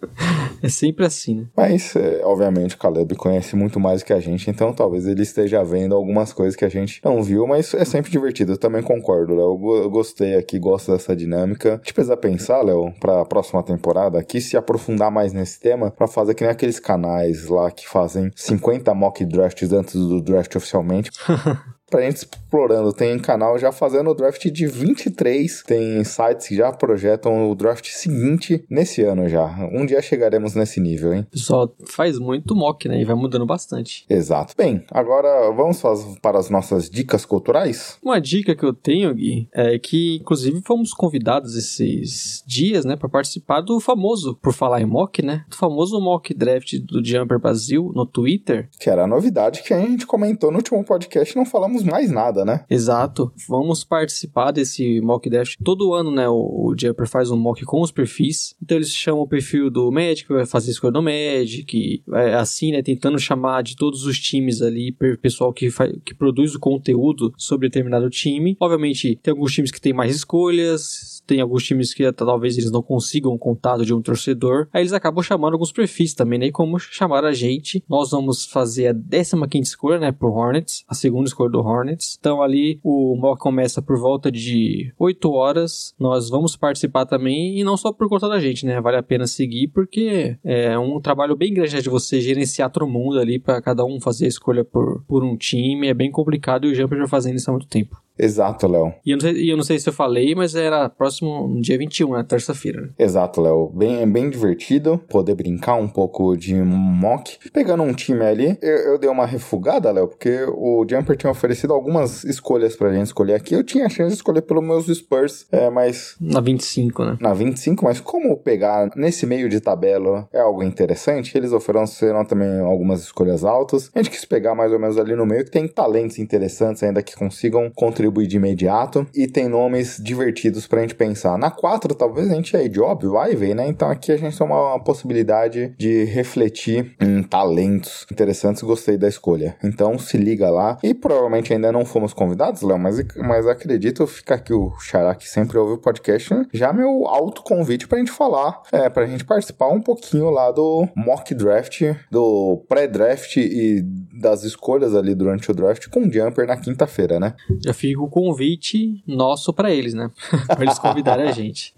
é 0.62 0.68
sempre 0.68 1.04
assim, 1.06 1.34
né? 1.36 1.46
Mas, 1.56 1.94
é, 1.96 2.20
obviamente, 2.24 2.74
o 2.74 2.78
Caleb 2.78 3.14
conhece 3.16 3.56
muito 3.56 3.80
mais 3.80 4.02
que 4.02 4.12
a 4.12 4.20
gente, 4.20 4.50
então 4.50 4.72
talvez 4.72 5.06
ele 5.06 5.22
esteja 5.22 5.53
vendo 5.62 5.94
algumas 5.94 6.32
coisas 6.32 6.56
que 6.56 6.64
a 6.64 6.68
gente 6.68 7.00
não 7.04 7.22
viu, 7.22 7.46
mas 7.46 7.72
é 7.74 7.84
sempre 7.84 8.10
divertido. 8.10 8.52
Eu 8.52 8.58
também 8.58 8.82
concordo, 8.82 9.34
Léo. 9.34 9.82
Eu 9.82 9.90
gostei 9.90 10.34
aqui, 10.36 10.58
gosto 10.58 10.92
dessa 10.92 11.14
dinâmica. 11.14 11.74
A 11.74 11.76
gente 11.76 11.94
precisa 11.94 12.16
pensar, 12.16 12.62
Léo, 12.62 12.92
pra 12.98 13.24
próxima 13.24 13.62
temporada 13.62 14.18
aqui, 14.18 14.40
se 14.40 14.56
aprofundar 14.56 15.10
mais 15.10 15.32
nesse 15.32 15.60
tema, 15.60 15.90
pra 15.90 16.06
fazer 16.06 16.34
que 16.34 16.42
nem 16.42 16.50
aqueles 16.50 16.80
canais 16.80 17.48
lá 17.48 17.70
que 17.70 17.88
fazem 17.88 18.30
50 18.34 18.92
mock 18.94 19.24
drafts 19.24 19.72
antes 19.72 19.94
do 19.94 20.20
draft 20.20 20.54
oficialmente. 20.56 21.10
pra 21.94 22.02
gente 22.02 22.16
explorando. 22.16 22.92
Tem 22.92 23.16
canal 23.18 23.56
já 23.56 23.70
fazendo 23.70 24.10
o 24.10 24.14
draft 24.14 24.44
de 24.50 24.66
23, 24.66 25.62
tem 25.62 26.02
sites 26.02 26.48
que 26.48 26.56
já 26.56 26.72
projetam 26.72 27.48
o 27.48 27.54
draft 27.54 27.88
seguinte 27.88 28.64
nesse 28.68 29.02
ano 29.02 29.28
já. 29.28 29.46
Um 29.72 29.86
dia 29.86 30.02
chegaremos 30.02 30.56
nesse 30.56 30.80
nível, 30.80 31.14
hein? 31.14 31.24
Pessoal 31.30 31.72
faz 31.86 32.18
muito 32.18 32.56
mock, 32.56 32.88
né? 32.88 33.00
E 33.00 33.04
vai 33.04 33.14
mudando 33.14 33.46
bastante. 33.46 34.04
Exato. 34.10 34.54
Bem, 34.56 34.84
agora 34.90 35.52
vamos 35.52 35.80
para 36.20 36.38
as 36.38 36.50
nossas 36.50 36.90
dicas 36.90 37.24
culturais? 37.24 37.96
Uma 38.02 38.20
dica 38.20 38.56
que 38.56 38.64
eu 38.64 38.72
tenho, 38.72 39.14
Gui, 39.14 39.48
é 39.52 39.78
que 39.78 40.16
inclusive 40.16 40.60
fomos 40.62 40.92
convidados 40.92 41.56
esses 41.56 42.42
dias, 42.44 42.84
né, 42.84 42.96
para 42.96 43.08
participar 43.08 43.60
do 43.60 43.78
famoso, 43.78 44.36
por 44.42 44.52
falar 44.52 44.80
em 44.80 44.86
mock, 44.86 45.22
né, 45.22 45.44
do 45.48 45.56
famoso 45.56 46.00
mock 46.00 46.34
draft 46.34 46.76
do 46.80 47.04
Jumper 47.04 47.38
Brasil 47.38 47.92
no 47.94 48.04
Twitter. 48.04 48.68
Que 48.80 48.90
era 48.90 49.04
a 49.04 49.06
novidade 49.06 49.62
que 49.62 49.72
a 49.72 49.78
gente 49.78 50.06
comentou 50.06 50.50
no 50.50 50.56
último 50.56 50.82
podcast, 50.84 51.36
não 51.36 51.46
falamos 51.46 51.83
mais 51.84 52.10
nada, 52.10 52.44
né? 52.44 52.64
Exato. 52.68 53.32
Vamos 53.48 53.84
participar 53.84 54.50
desse 54.50 55.00
mock 55.00 55.28
draft. 55.28 55.56
Todo 55.62 55.94
ano, 55.94 56.10
né, 56.10 56.28
o, 56.28 56.34
o 56.34 56.74
Jumper 56.78 57.06
faz 57.06 57.30
um 57.30 57.36
mock 57.36 57.64
com 57.64 57.80
os 57.80 57.90
perfis. 57.90 58.54
Então 58.62 58.76
eles 58.76 58.90
chamam 58.90 59.22
o 59.22 59.28
perfil 59.28 59.70
do 59.70 59.90
Magic, 59.90 60.28
vai 60.28 60.46
fazer 60.46 60.70
escolha 60.70 60.92
do 60.92 61.02
Magic, 61.02 62.02
é, 62.12 62.34
assim, 62.34 62.72
né, 62.72 62.82
tentando 62.82 63.18
chamar 63.18 63.62
de 63.62 63.76
todos 63.76 64.04
os 64.04 64.18
times 64.18 64.62
ali, 64.62 64.92
pessoal 65.20 65.52
que, 65.52 65.68
que 66.04 66.14
produz 66.14 66.54
o 66.54 66.60
conteúdo 66.60 67.32
sobre 67.36 67.68
determinado 67.68 68.08
time. 68.10 68.56
Obviamente, 68.60 69.18
tem 69.22 69.32
alguns 69.32 69.52
times 69.52 69.70
que 69.70 69.80
tem 69.80 69.92
mais 69.92 70.14
escolhas, 70.14 71.13
tem 71.26 71.40
alguns 71.40 71.64
times 71.64 71.94
que 71.94 72.10
talvez 72.12 72.56
eles 72.58 72.70
não 72.70 72.82
consigam 72.82 73.32
o 73.32 73.38
contato 73.38 73.84
de 73.84 73.94
um 73.94 74.02
torcedor. 74.02 74.68
Aí 74.72 74.82
eles 74.82 74.92
acabam 74.92 75.22
chamando 75.22 75.54
alguns 75.54 75.72
perfis 75.72 76.14
também, 76.14 76.38
né? 76.38 76.50
Como 76.50 76.78
chamaram 76.78 77.28
a 77.28 77.32
gente, 77.32 77.82
nós 77.88 78.10
vamos 78.10 78.46
fazer 78.46 78.88
a 78.88 78.94
15 78.94 79.68
escolha, 79.68 79.98
né? 79.98 80.12
Pro 80.12 80.32
Hornets, 80.32 80.84
a 80.88 80.94
segunda 80.94 81.28
escolha 81.28 81.50
do 81.50 81.60
Hornets. 81.60 82.16
Então 82.18 82.42
ali 82.42 82.80
o 82.82 83.16
mock 83.16 83.40
começa 83.40 83.82
por 83.82 83.98
volta 83.98 84.30
de 84.30 84.92
8 84.98 85.30
horas. 85.30 85.94
Nós 85.98 86.28
vamos 86.28 86.56
participar 86.56 87.06
também, 87.06 87.58
e 87.58 87.64
não 87.64 87.76
só 87.76 87.92
por 87.92 88.08
conta 88.08 88.28
da 88.28 88.38
gente, 88.38 88.66
né? 88.66 88.80
Vale 88.80 88.96
a 88.96 89.02
pena 89.02 89.26
seguir, 89.26 89.68
porque 89.68 90.36
é 90.44 90.78
um 90.78 91.00
trabalho 91.00 91.36
bem 91.36 91.52
grande 91.52 91.74
né, 91.74 91.80
de 91.80 91.88
você 91.88 92.20
gerenciar 92.20 92.70
todo 92.70 92.86
mundo 92.86 93.18
ali, 93.18 93.38
para 93.38 93.60
cada 93.60 93.84
um 93.84 94.00
fazer 94.00 94.26
a 94.26 94.28
escolha 94.28 94.64
por, 94.64 95.02
por 95.06 95.24
um 95.24 95.36
time. 95.36 95.88
É 95.88 95.94
bem 95.94 96.10
complicado 96.10 96.66
e 96.66 96.72
o 96.72 96.74
Jumper 96.74 96.98
já 96.98 97.08
fazendo 97.08 97.36
isso 97.36 97.50
há 97.50 97.52
muito 97.52 97.68
tempo. 97.68 98.03
Exato, 98.18 98.66
Léo. 98.68 98.92
E 99.04 99.10
eu, 99.10 99.16
não 99.16 99.20
sei, 99.20 99.52
eu 99.52 99.56
não 99.56 99.64
sei 99.64 99.78
se 99.78 99.88
eu 99.88 99.92
falei, 99.92 100.34
mas 100.34 100.54
era 100.54 100.88
próximo 100.88 101.60
dia 101.60 101.76
21, 101.76 102.12
né? 102.12 102.24
Terça-feira. 102.26 102.80
né? 102.82 102.88
Exato, 102.98 103.40
Léo. 103.40 103.70
Bem, 103.74 104.06
bem 104.08 104.30
divertido 104.30 104.98
poder 105.08 105.34
brincar 105.34 105.74
um 105.74 105.88
pouco 105.88 106.36
de 106.36 106.54
mock. 106.54 107.38
Pegando 107.52 107.82
um 107.82 107.92
time 107.92 108.24
ali, 108.24 108.56
eu, 108.62 108.76
eu 108.92 108.98
dei 108.98 109.10
uma 109.10 109.26
refugada, 109.26 109.90
Léo, 109.90 110.08
porque 110.08 110.44
o 110.48 110.86
Jumper 110.88 111.16
tinha 111.16 111.30
oferecido 111.30 111.72
algumas 111.72 112.22
escolhas 112.24 112.76
pra 112.76 112.92
gente 112.92 113.06
escolher 113.06 113.34
aqui. 113.34 113.54
Eu 113.54 113.64
tinha 113.64 113.86
a 113.86 113.88
chance 113.88 114.10
de 114.10 114.14
escolher 114.16 114.42
pelos 114.42 114.64
meus 114.64 114.86
Spurs, 114.86 115.46
é, 115.50 115.68
mas 115.70 116.16
Na 116.20 116.40
25, 116.40 117.04
né? 117.04 117.16
na 117.20 117.34
25, 117.34 117.84
mas 117.84 117.98
como 118.00 118.36
pegar 118.36 118.90
nesse 118.96 119.26
meio 119.26 119.48
de 119.48 119.60
tabela 119.60 120.28
é 120.32 120.40
algo 120.40 120.62
interessante, 120.62 121.36
eles 121.36 121.52
ofereceram 121.52 122.24
também 122.24 122.60
algumas 122.60 123.00
escolhas 123.02 123.44
altas. 123.44 123.90
A 123.94 123.98
gente 123.98 124.10
quis 124.10 124.24
pegar 124.24 124.54
mais 124.54 124.72
ou 124.72 124.78
menos 124.78 124.96
ali 124.98 125.16
no 125.16 125.26
meio, 125.26 125.44
que 125.44 125.50
tem 125.50 125.66
talentos 125.66 126.18
interessantes 126.18 126.82
ainda 126.82 127.02
que 127.02 127.16
consigam 127.16 127.70
contribuir 127.74 128.03
de 128.12 128.36
imediato 128.36 129.06
e 129.14 129.26
tem 129.26 129.48
nomes 129.48 130.00
divertidos 130.02 130.66
pra 130.66 130.80
gente 130.80 130.94
pensar. 130.94 131.38
Na 131.38 131.50
4, 131.50 131.94
talvez 131.94 132.30
a 132.30 132.34
gente 132.34 132.56
é 132.56 132.68
de 132.68 132.80
óbvio, 132.80 133.12
vai 133.12 133.34
ver, 133.34 133.54
né? 133.54 133.66
Então 133.66 133.90
aqui 133.90 134.12
a 134.12 134.16
gente 134.16 134.36
tem 134.36 134.46
uma 134.46 134.78
possibilidade 134.80 135.74
de 135.78 136.04
refletir 136.04 136.94
em 137.00 137.22
talentos 137.22 138.06
interessantes. 138.10 138.62
Gostei 138.62 138.96
da 138.96 139.08
escolha. 139.08 139.56
Então 139.62 139.98
se 139.98 140.16
liga 140.16 140.50
lá. 140.50 140.78
E 140.82 140.94
provavelmente 140.94 141.52
ainda 141.52 141.72
não 141.72 141.84
fomos 141.84 142.12
convidados, 142.12 142.62
Léo, 142.62 142.78
mas, 142.78 143.04
mas 143.16 143.46
acredito, 143.46 144.06
fica 144.06 144.34
aqui 144.34 144.52
o 144.52 144.72
Xará 144.78 145.14
que 145.14 145.28
sempre 145.28 145.58
ouve 145.58 145.74
o 145.74 145.78
podcast, 145.78 146.34
já 146.52 146.72
meu 146.72 147.06
auto 147.06 147.42
convite 147.42 147.86
pra 147.86 147.98
gente 147.98 148.10
falar, 148.10 148.62
é, 148.72 148.88
pra 148.88 149.06
gente 149.06 149.24
participar 149.24 149.68
um 149.68 149.80
pouquinho 149.80 150.30
lá 150.30 150.50
do 150.50 150.88
mock 150.96 151.34
draft, 151.34 151.82
do 152.10 152.64
pré-draft 152.68 153.36
e 153.36 153.82
das 154.20 154.44
escolhas 154.44 154.94
ali 154.94 155.14
durante 155.14 155.50
o 155.50 155.54
draft 155.54 155.88
com 155.88 156.00
o 156.00 156.12
Jumper 156.12 156.46
na 156.46 156.56
quinta-feira, 156.56 157.18
né? 157.18 157.34
Já 157.64 157.72
o 157.96 158.08
convite 158.08 159.02
nosso 159.06 159.52
pra 159.52 159.70
eles, 159.70 159.94
né? 159.94 160.10
pra 160.46 160.62
eles 160.62 160.78
convidarem 160.78 161.28
a 161.28 161.32
gente. 161.32 161.74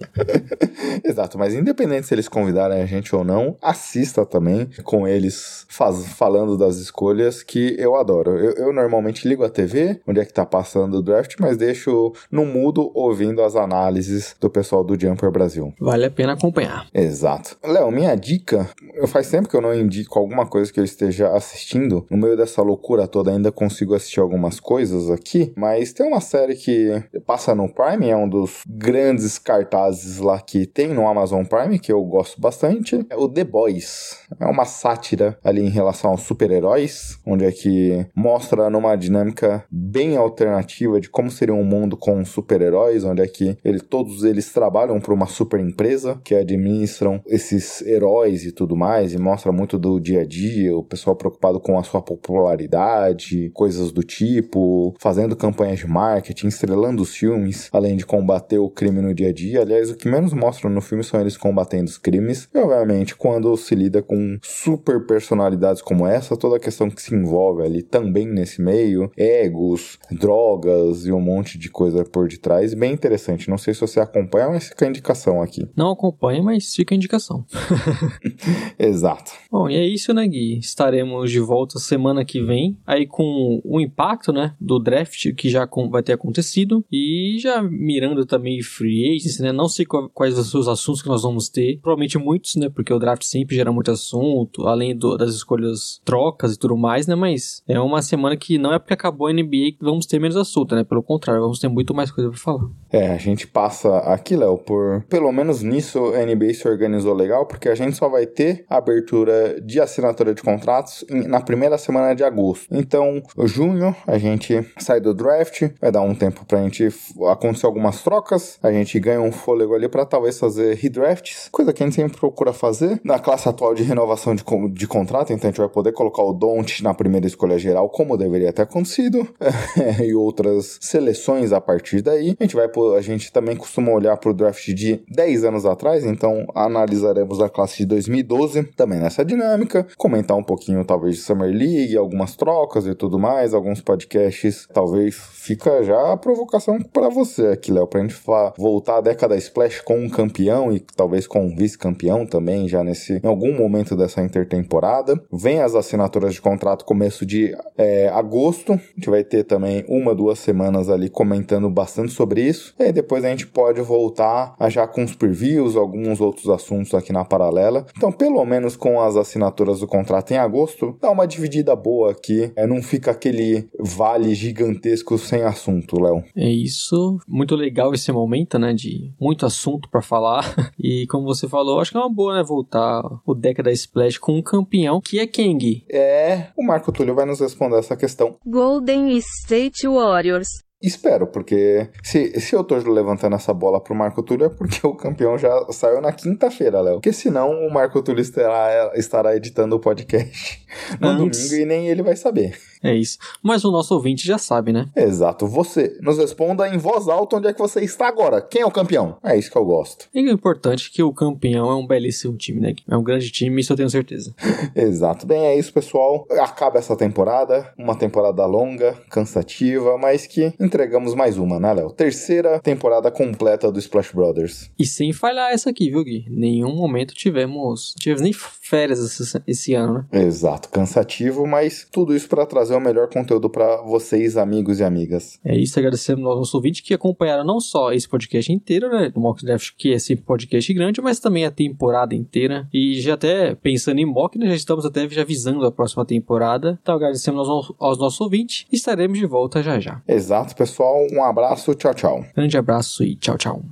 Exato, 1.05 1.39
mas 1.39 1.55
independente 1.55 2.07
se 2.07 2.15
eles 2.15 2.29
convidarem 2.29 2.83
a 2.83 2.87
gente 2.87 3.15
ou 3.15 3.25
não, 3.25 3.57
assista 3.63 4.25
também 4.25 4.69
com 4.85 5.07
eles 5.07 5.67
faz, 5.69 6.07
falando 6.07 6.57
das 6.57 6.77
escolhas 6.77 7.43
que 7.43 7.77
eu 7.79 7.97
adoro. 7.97 8.39
Eu, 8.39 8.53
eu 8.53 8.73
normalmente 8.73 9.29
ligo 9.29 9.45
a 9.45 9.51
TV, 9.51 10.01
onde 10.07 10.21
é 10.21 10.25
que 10.25 10.33
tá 10.33 10.45
passando 10.45 10.99
o 10.99 11.03
draft, 11.03 11.35
mas 11.41 11.57
deixo 11.57 12.13
no 12.31 12.45
mudo 12.45 12.91
ouvindo 12.95 13.43
as 13.43 13.57
análises 13.57 14.35
do 14.41 14.51
pessoal 14.51 14.85
do 14.85 14.99
Jumper 14.99 15.31
Brasil. 15.31 15.73
Vale 15.81 16.07
a 16.07 16.11
pena 16.11 16.33
acompanhar. 16.33 16.87
Exato. 16.93 17.57
Léo, 17.65 17.91
minha 17.91 18.15
dica, 18.15 18.69
eu 18.95 19.07
faz 19.07 19.31
tempo 19.31 19.49
que 19.49 19.57
eu 19.57 19.61
não 19.61 19.75
indico 19.75 20.19
alguma 20.19 20.47
coisa 20.47 20.73
que 20.73 20.81
eu 20.81 20.85
esteja 20.85 21.29
assistindo. 21.33 22.07
No 22.11 22.17
meio 22.17 22.37
dessa 22.37 22.63
loucura 22.63 23.07
toda 23.07 23.31
ainda 23.31 23.53
consigo 23.53 23.95
assistir 23.95 24.21
algumas 24.21 24.61
coisas 24.61 25.11
aqui, 25.11 25.53
mas 25.57 25.93
tem 25.93 26.06
uma 26.07 26.21
série 26.21 26.55
que 26.55 27.03
passa 27.27 27.55
no 27.55 27.69
Prime, 27.69 28.09
é 28.09 28.17
um 28.17 28.29
dos 28.29 28.63
grandes 28.69 29.39
cartazes 29.39 30.19
lá 30.19 30.41
que 30.41 30.67
tem 30.67 30.89
no 30.89 31.07
Amazon 31.07 31.45
Prime, 31.45 31.79
que 31.79 31.93
eu 31.93 32.03
gosto 32.05 32.41
bastante. 32.41 33.05
É 33.11 33.17
o 33.17 33.29
The 33.29 33.45
Boys. 33.45 34.19
É 34.39 34.47
uma 34.47 34.65
sátira 34.65 35.39
ali 35.43 35.63
em 35.63 35.71
relação 35.71 36.11
aos 36.11 36.23
super-heróis, 36.23 37.19
onde 37.27 37.45
é 37.45 37.53
que 37.53 38.07
mostra 38.15 38.71
numa 38.71 38.97
dinâmica 38.97 39.65
bem 39.71 40.17
alternativa 40.17 41.01
de 41.01 41.09
como 41.09 41.31
seria 41.31 41.55
um 41.55 41.65
mundo 41.65 41.97
com 41.97 42.25
super-heróis, 42.25 43.05
onde 43.05 43.23
é 43.23 43.27
que 43.27 43.57
ele, 43.65 43.81
todos 43.81 44.25
eles 44.25 44.53
trabalham 44.53 45.01
para 45.01 45.15
uma 45.15 45.27
super 45.27 45.61
empresa 45.61 46.21
que 46.25 46.35
administram 46.35 47.21
esses 47.27 47.83
heróis 47.83 48.45
e 48.45 48.53
tudo 48.53 48.77
mais, 48.77 49.13
e 49.13 49.19
mostra 49.19 49.53
muito 49.53 49.79
do 49.79 50.01
dia 50.01 50.23
a 50.23 50.27
dia, 50.27 50.77
o 50.77 50.83
pessoal 50.83 51.17
preocupado 51.17 51.61
com 51.61 51.79
a 51.79 51.83
sua 51.83 52.03
popularidade, 52.03 53.51
coisas 53.55 53.93
do 53.93 54.03
tipo, 54.03 54.95
fazendo 54.99 55.37
campanhas 55.37 55.79
de 55.79 55.87
marketing, 55.97 56.49
estrelando 56.49 57.03
os 57.03 57.15
filmes, 57.15 57.71
além 57.73 57.97
de 57.97 58.05
combater 58.05 58.59
o 58.59 58.69
crime 58.69 59.01
no 59.01 59.15
dia 59.15 59.31
a 59.31 59.33
dia. 59.33 59.63
Aliás, 59.63 59.91
o 59.91 59.97
que 59.97 60.09
menos 60.09 60.35
mostra 60.35 60.69
no 60.69 60.83
filme 60.83 61.03
são 61.03 61.19
eles 61.19 61.37
combatendo 61.39 61.89
os 61.89 61.97
crimes. 61.97 62.49
E, 62.55 62.59
obviamente, 62.59 63.17
quando 63.17 63.57
se 63.57 63.75
lida 63.75 64.03
com 64.03 64.39
super 64.43 65.07
personalidades 65.07 65.81
como 65.81 66.07
essa, 66.07 66.37
toda 66.37 66.57
a 66.57 66.61
questão 66.61 66.91
que 66.91 67.01
se 67.01 67.15
envolve 67.15 67.63
ali 67.63 67.83
também 67.83 68.27
nesse 68.27 68.61
meio, 68.61 69.11
egos, 69.17 69.99
drogas 70.11 71.07
e 71.07 71.13
um 71.13 71.21
monte 71.21 71.57
de 71.59 71.71
coisa 71.71 72.05
por 72.05 72.29
detrás, 72.29 72.75
bem 72.75 72.93
interessante. 72.93 73.49
Não 73.49 73.57
sei 73.59 73.73
se 73.73 73.81
você 73.81 73.99
acompanha, 73.99 74.49
mas 74.51 74.69
fica 74.69 74.85
a 74.85 74.89
indicação 74.89 75.41
aqui. 75.41 75.67
Não 75.75 75.91
acompanha, 75.91 76.43
mas 76.43 76.75
fica 76.75 76.95
a 76.95 76.97
indicação. 76.97 77.45
Exato. 78.79 79.33
Bom, 79.51 79.69
e 79.69 79.77
é 79.77 79.87
isso, 79.87 80.13
né, 80.13 80.27
Gui? 80.27 80.59
Estaremos 80.59 81.31
de 81.31 81.41
volta 81.41 81.79
semana 81.79 82.25
que 82.25 82.43
vem, 82.43 82.77
aí 82.87 83.07
com 83.07 83.61
o 83.65 83.81
impacto, 83.81 84.33
né, 84.33 84.55
do 84.61 84.79
draft 84.79 85.33
que 85.35 85.49
já 85.49 85.67
com- 85.67 85.86
vai 85.91 86.03
ter 86.03 86.13
acontecido 86.13 86.85
e 86.91 87.37
já 87.41 87.63
mirando 87.63 88.25
também 88.27 88.63
free 88.63 89.11
agents, 89.17 89.39
né? 89.41 89.53
Não 89.53 89.69
sei 89.69 89.85
quais 89.87 90.55
os 90.55 90.69
assuntos 90.69 91.03
que 91.03 91.09
nós 91.09 91.23
vamos 91.23 91.49
ter, 91.49 91.79
provavelmente 91.81 92.19
muitos, 92.19 92.57
né, 92.57 92.69
porque 92.69 92.93
o 92.93 92.99
draft 92.99 93.23
sempre 93.25 93.57
gera 93.57 93.73
muito 93.73 93.91
assunto, 93.91 94.67
além 94.67 94.97
do- 94.97 95.17
das 95.17 95.35
escolhas 95.35 96.01
trocas 96.05 96.55
e 96.55 96.59
tudo 96.59 96.77
mais, 96.77 97.07
né? 97.07 97.15
Mas 97.15 97.63
é 97.69 97.81
uma 97.81 98.03
semana 98.03 98.37
que 98.37 98.59
não 98.59 98.73
é 98.73 98.79
porque 98.79 98.95
acabou 98.95 99.27
a 99.27 99.31
NBA 99.33 99.73
que 99.73 99.79
vamos 99.81 100.07
ter 100.07 100.19
menos 100.19 100.37
assunto, 100.37 100.75
né? 100.75 100.85
Pelo 100.85 101.03
contrário, 101.03 101.43
vamos 101.43 101.59
ter 101.59 101.69
muito 101.69 101.95
mais 101.95 102.11
coisa 102.11 102.31
pra 102.31 102.39
falar. 102.39 102.69
É, 102.91 103.09
a 103.09 103.17
gente 103.19 103.47
passa 103.47 103.99
aqui, 103.99 104.37
Léo, 104.37 104.59
por. 104.59 105.03
Pelo 105.09 105.31
menos 105.33 105.63
nisso 105.63 105.99
a 106.15 106.23
NBA 106.25 106.55
se 106.55 106.69
organizou 106.69 107.15
legal, 107.15 107.47
porque 107.47 107.69
a 107.69 107.75
gente 107.75 107.97
só 107.97 108.09
vai 108.09 108.27
ter 108.27 108.65
abertura 108.69 109.61
de 109.61 109.81
assinatura 109.81 110.35
de 110.35 110.43
contratos 110.43 111.05
na 111.11 111.41
primeira 111.41 111.77
semana 111.79 112.15
de 112.15 112.23
agosto. 112.25 112.67
Então, 112.71 113.23
junho, 113.45 113.95
a 114.07 114.19
gente 114.19 114.65
sai 114.79 115.01
do 115.01 115.13
draft, 115.13 115.63
vai 115.81 115.91
dar 115.91 116.03
um 116.03 116.15
tempo 116.15 116.45
pra 116.45 116.63
gente 116.63 116.89
acontecer 117.31 117.67
algumas 117.67 118.03
trocas, 118.03 118.59
a 118.63 118.71
gente 118.73 118.99
ganha 119.01 119.21
um 119.21 119.33
fôlego 119.33 119.75
ali 119.75 119.89
pra 119.89 120.05
talvez 120.05 120.39
fazer 120.39 120.77
redrafts, 120.77 121.49
coisa 121.51 121.73
que 121.73 121.83
a 121.83 121.87
gente 121.87 121.97
sempre 121.97 122.19
procura 122.19 122.53
fazer. 122.53 123.01
Na 123.05 123.19
classe 123.19 123.49
atual 123.49 123.75
de 123.75 123.83
renovação 123.83 124.35
de, 124.35 124.45
de 124.73 124.87
contrato, 124.87 125.33
então 125.33 125.49
a 125.49 125.51
gente 125.51 125.61
vai 125.61 125.69
poder 125.69 125.93
colocar 125.93 126.23
o 126.23 126.33
Don't 126.33 126.83
na 126.83 126.95
primeira 126.95 127.27
escolha 127.27 127.59
geral, 127.59 127.89
como 127.89 128.17
deveria 128.17 128.53
ter 128.53 128.63
acontecido, 128.63 129.27
e 130.05 130.15
outras 130.15 130.79
seleções 130.81 131.53
a 131.53 131.61
partir 131.61 132.03
daí. 132.03 132.37
A 132.39 132.45
gente 132.45 132.57
vai 132.57 132.67
a 132.97 133.01
gente 133.01 133.33
também 133.33 133.57
costuma 133.57 133.91
olhar 133.93 134.17
para 134.17 134.31
o 134.31 134.35
draft 134.35 134.69
de 134.69 135.03
10 135.09 135.45
anos 135.45 135.65
atrás, 135.65 136.05
então 136.05 136.47
analisaremos 136.55 137.41
a 137.41 137.49
classe 137.49 137.79
de 137.79 137.87
2012 137.87 138.65
também 138.77 138.99
nessa 138.99 139.25
dinâmica, 139.25 139.87
comentar 139.97 140.37
um 140.37 140.43
pouquinho 140.43 140.85
talvez 140.85 141.17
de 141.17 141.23
Summer 141.23 141.51
League, 141.51 141.97
algumas 141.97 142.37
trocas 142.37 142.87
e 142.87 142.95
tudo 142.95 143.19
mais, 143.19 143.55
alguns 143.55 143.81
podcasts 143.81 144.69
talvez 144.73 145.15
fica 145.15 145.66
fica 145.67 145.83
já 145.83 146.13
a 146.13 146.17
provocação 146.17 146.81
para 146.81 147.09
você 147.09 147.49
aqui, 147.49 147.73
Léo, 147.73 147.89
pra 147.89 148.01
gente 148.01 148.15
voltar 148.57 148.99
à 148.99 149.01
década 149.01 149.37
Splash 149.37 149.81
com 149.81 149.99
um 149.99 150.09
campeão 150.09 150.73
e 150.73 150.79
talvez 150.79 151.27
com 151.27 151.45
um 151.45 151.57
vice-campeão 151.57 152.25
também, 152.25 152.69
já 152.69 152.85
nesse 152.85 153.21
em 153.23 153.27
algum 153.27 153.53
momento 153.53 153.97
dessa 153.97 154.23
intertemporada. 154.23 155.21
Vem 155.33 155.61
as 155.61 155.75
assinaturas 155.75 156.35
de 156.35 156.41
contrato 156.41 156.85
começo 156.85 157.27
de 157.27 157.57
é, 157.77 158.09
agosto. 158.11 158.75
A 158.75 158.77
gente 158.77 159.11
vai 159.11 159.25
ter 159.25 159.43
também 159.43 159.85
uma, 159.89 160.15
duas 160.15 160.39
semanas 160.39 160.89
ali 160.89 161.11
comentando 161.11 161.69
bastante 161.69 162.13
sobre 162.13 162.43
isso. 162.43 162.73
E 162.79 162.85
aí 162.85 162.93
depois 162.93 163.25
a 163.25 163.29
gente 163.29 163.47
pode 163.49 163.81
voltar 163.81 164.55
a 164.61 164.69
já 164.69 164.87
com 164.87 165.03
os 165.03 165.17
previews, 165.17 165.75
alguns 165.75 166.21
outros 166.21 166.49
assuntos 166.49 166.95
aqui 166.95 167.13
na 167.13 167.25
paralela. 167.25 167.87
Então, 167.97 168.13
pelo 168.13 168.45
menos 168.45 168.77
com 168.77 169.01
as 169.01 169.17
assinaturas 169.17 169.81
do 169.81 169.89
contrato 169.89 170.31
em 170.31 170.37
agosto, 170.37 170.97
dá 171.01 171.11
uma 171.11 171.27
dividida 171.27 171.75
boa 171.75 172.13
aqui. 172.13 172.53
É, 172.55 172.67
não 172.67 172.81
fica 172.81 173.11
aquele 173.11 173.69
vale 173.81 174.33
gigantesco 174.33 175.19
sem 175.19 175.43
assunto, 175.57 176.01
Léo. 176.01 176.23
É 176.37 176.49
isso. 176.49 177.19
Muito 177.27 177.57
legal 177.57 177.93
esse 177.95 178.13
momento, 178.13 178.59
né? 178.59 178.73
De 178.73 179.13
muito 179.21 179.47
assunto 179.47 179.89
para 179.89 180.03
falar. 180.03 180.45
E 180.79 181.07
como 181.09 181.25
você 181.25 181.49
falou, 181.49 181.81
acho 181.81 181.91
que 181.91 181.97
é 181.97 182.01
uma 182.01 182.13
boa, 182.13 182.37
né? 182.37 182.45
Voltar 182.45 183.03
o 183.27 183.35
década 183.35 183.73
Splash 183.73 184.19
com 184.19 184.37
um 184.37 184.43
campeão 184.43 185.01
que 185.01 185.19
é 185.19 185.27
Kang. 185.27 185.85
É, 185.91 186.49
o 186.57 186.65
Marco 186.65 186.93
Túlio 186.93 187.15
vai 187.15 187.25
nos 187.25 187.41
responder 187.41 187.79
essa 187.79 187.97
questão. 187.97 188.37
Golden 188.47 189.17
State 189.17 189.89
Warriors. 189.89 190.49
Espero, 190.83 191.27
porque 191.27 191.89
se, 192.03 192.39
se 192.39 192.55
eu 192.55 192.63
tô 192.63 192.77
levantando 192.77 193.35
essa 193.35 193.53
bola 193.55 193.81
pro 193.81 193.95
Marco 193.95 194.23
Túlio 194.23 194.47
é 194.47 194.49
porque 194.51 194.87
o 194.87 194.95
campeão 194.95 195.39
já 195.39 195.51
saiu 195.71 196.01
na 196.03 196.13
quinta-feira, 196.13 196.81
Léo. 196.81 196.95
Porque 196.97 197.13
senão 197.13 197.51
o 197.67 197.73
Marco 197.73 198.03
Túlio 198.03 198.21
estará, 198.21 198.93
estará 198.95 199.35
editando 199.35 199.75
o 199.77 199.81
podcast 199.81 200.65
no 201.01 201.09
Antes. 201.09 201.49
domingo 201.49 201.63
e 201.63 201.67
nem 201.67 201.89
ele 201.89 202.03
vai 202.03 202.15
saber. 202.15 202.59
É 202.83 202.95
isso. 202.95 203.19
Mas 203.43 203.65
o 203.65 203.71
nosso 203.73 203.95
ouvinte 203.95 204.27
já 204.27 204.37
sabe, 204.39 204.73
né? 204.73 204.89
Exato. 204.95 205.47
Você 205.47 205.99
nos 206.03 206.19
responda 206.19 206.69
em 206.69 206.77
voz 206.77 207.09
alta 207.09 207.37
onde 207.37 207.49
é 207.49 207.53
que 207.53 207.59
você 207.59 207.81
está 207.81 208.07
agora. 208.07 208.41
Quem 208.43 208.61
é 208.63 208.67
o 208.67 208.71
campeão? 208.71 209.17
É 209.25 209.37
isso 209.37 209.51
que 209.51 209.57
eu 209.57 209.65
gosto. 209.65 210.09
E 210.15 210.23
o 210.23 210.31
importante 210.31 210.91
é 210.93 210.95
que 210.95 211.03
o 211.03 211.13
campeão 211.13 211.71
é 211.71 211.75
um 211.75 211.87
belíssimo 211.87 212.37
time, 212.37 212.61
né? 212.61 212.75
É 212.89 212.97
um 212.97 213.03
grande 213.03 213.31
time, 213.33 213.61
isso 213.61 213.73
eu 213.73 213.77
tenho 213.77 213.91
certeza. 213.91 214.35
Exato. 214.77 215.27
Bem, 215.27 215.47
é 215.47 215.59
isso, 215.59 215.73
pessoal. 215.73 216.27
Acaba 216.39 216.79
essa 216.79 216.95
temporada. 216.95 217.73
Uma 217.79 217.97
temporada 217.97 218.45
longa, 218.45 218.93
cansativa, 219.11 219.97
mas 219.99 220.27
que 220.27 220.53
entregamos 220.67 221.15
mais 221.15 221.39
uma, 221.39 221.59
né, 221.59 221.73
Léo? 221.73 221.91
Terceira 221.91 222.61
temporada 222.61 223.11
completa 223.11 223.71
do 223.71 223.79
Splash 223.79 224.13
Brothers. 224.13 224.71
E 224.79 224.85
sem 224.85 225.13
falhar 225.13 225.53
essa 225.53 225.71
aqui, 225.71 225.91
viu, 225.91 226.05
Gui? 226.05 226.27
Nenhum 226.29 226.75
momento 226.75 227.15
tivemos. 227.15 227.95
Tivemos 227.99 228.23
nem 228.23 228.33
férias 228.33 228.99
esse, 228.99 229.43
esse 229.47 229.75
ano, 229.75 230.07
né? 230.11 230.25
Exato. 230.25 230.69
Cansativo, 230.69 231.47
mas 231.47 231.87
tudo 231.91 232.15
isso 232.15 232.29
para 232.29 232.45
trazer 232.45 232.75
o 232.75 232.81
melhor 232.81 233.09
conteúdo 233.09 233.49
para 233.49 233.83
vocês, 233.83 234.37
amigos 234.37 234.81
e 234.81 234.85
amigas. 234.85 235.39
É 235.45 235.57
isso, 235.57 235.79
agradecemos 235.79 236.25
aos 236.27 236.39
nossos 236.39 236.55
ouvintes 236.55 236.81
que 236.81 236.93
acompanharam 236.93 237.45
não 237.45 237.61
só 237.61 237.93
esse 237.93 238.09
podcast 238.09 238.53
inteiro, 238.53 238.89
né, 238.89 239.11
do 239.11 239.21
Mock 239.21 239.45
Draft, 239.45 239.73
que 239.77 239.93
é 239.93 239.95
esse 239.95 240.17
podcast 240.17 240.73
grande, 240.75 241.01
mas 241.01 241.21
também 241.21 241.45
a 241.45 241.51
temporada 241.51 242.15
inteira. 242.15 242.69
E 242.73 243.01
já 243.01 243.15
até 243.15 243.55
pensando 243.55 244.01
em 244.01 244.07
Mock, 244.07 244.39
né, 244.39 244.49
já 244.49 244.55
estamos 244.55 244.85
até 244.85 245.09
já 245.09 245.23
avisando 245.23 245.65
a 245.65 245.71
próxima 245.71 246.05
temporada. 246.05 246.79
Então 246.83 246.97
agradecemos 246.97 247.49
aos, 247.49 247.73
aos 247.79 247.99
nossos 247.99 248.21
ouvintes 248.21 248.67
e 248.73 248.77
estaremos 248.77 249.19
de 249.19 249.27
volta 249.27 249.63
já 249.63 249.79
já. 249.79 250.03
Exato, 250.09 250.56
pessoal. 250.57 251.07
Um 251.13 251.23
abraço, 251.23 251.75
tchau, 251.75 251.95
tchau. 251.95 252.25
Grande 252.35 252.57
abraço 252.57 253.05
e 253.05 253.15
tchau, 253.17 253.37
tchau. 253.37 253.63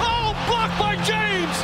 Oh, 0.00 0.34
by 0.78 0.96
James. 1.04 1.56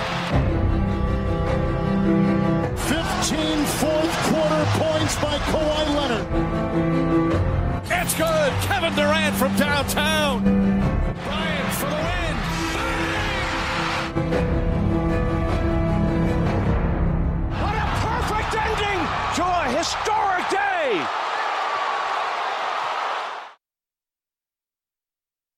15 2.89 3.65
fourth 3.81 4.17
quarter 4.29 4.65
points 4.79 5.17
by 5.17 5.37
Kawhi 5.51 5.85
Leonard. 5.97 6.27
It's 7.91 8.15
good. 8.15 8.53
Kevin 8.63 8.95
Durant 8.95 9.35
from 9.37 9.57
downtown. 9.57 10.43
Bryant 11.25 11.73
for 11.75 11.89
the 11.91 11.97
win. 11.97 12.37
Bang! 14.31 14.54
Start. 19.85 20.24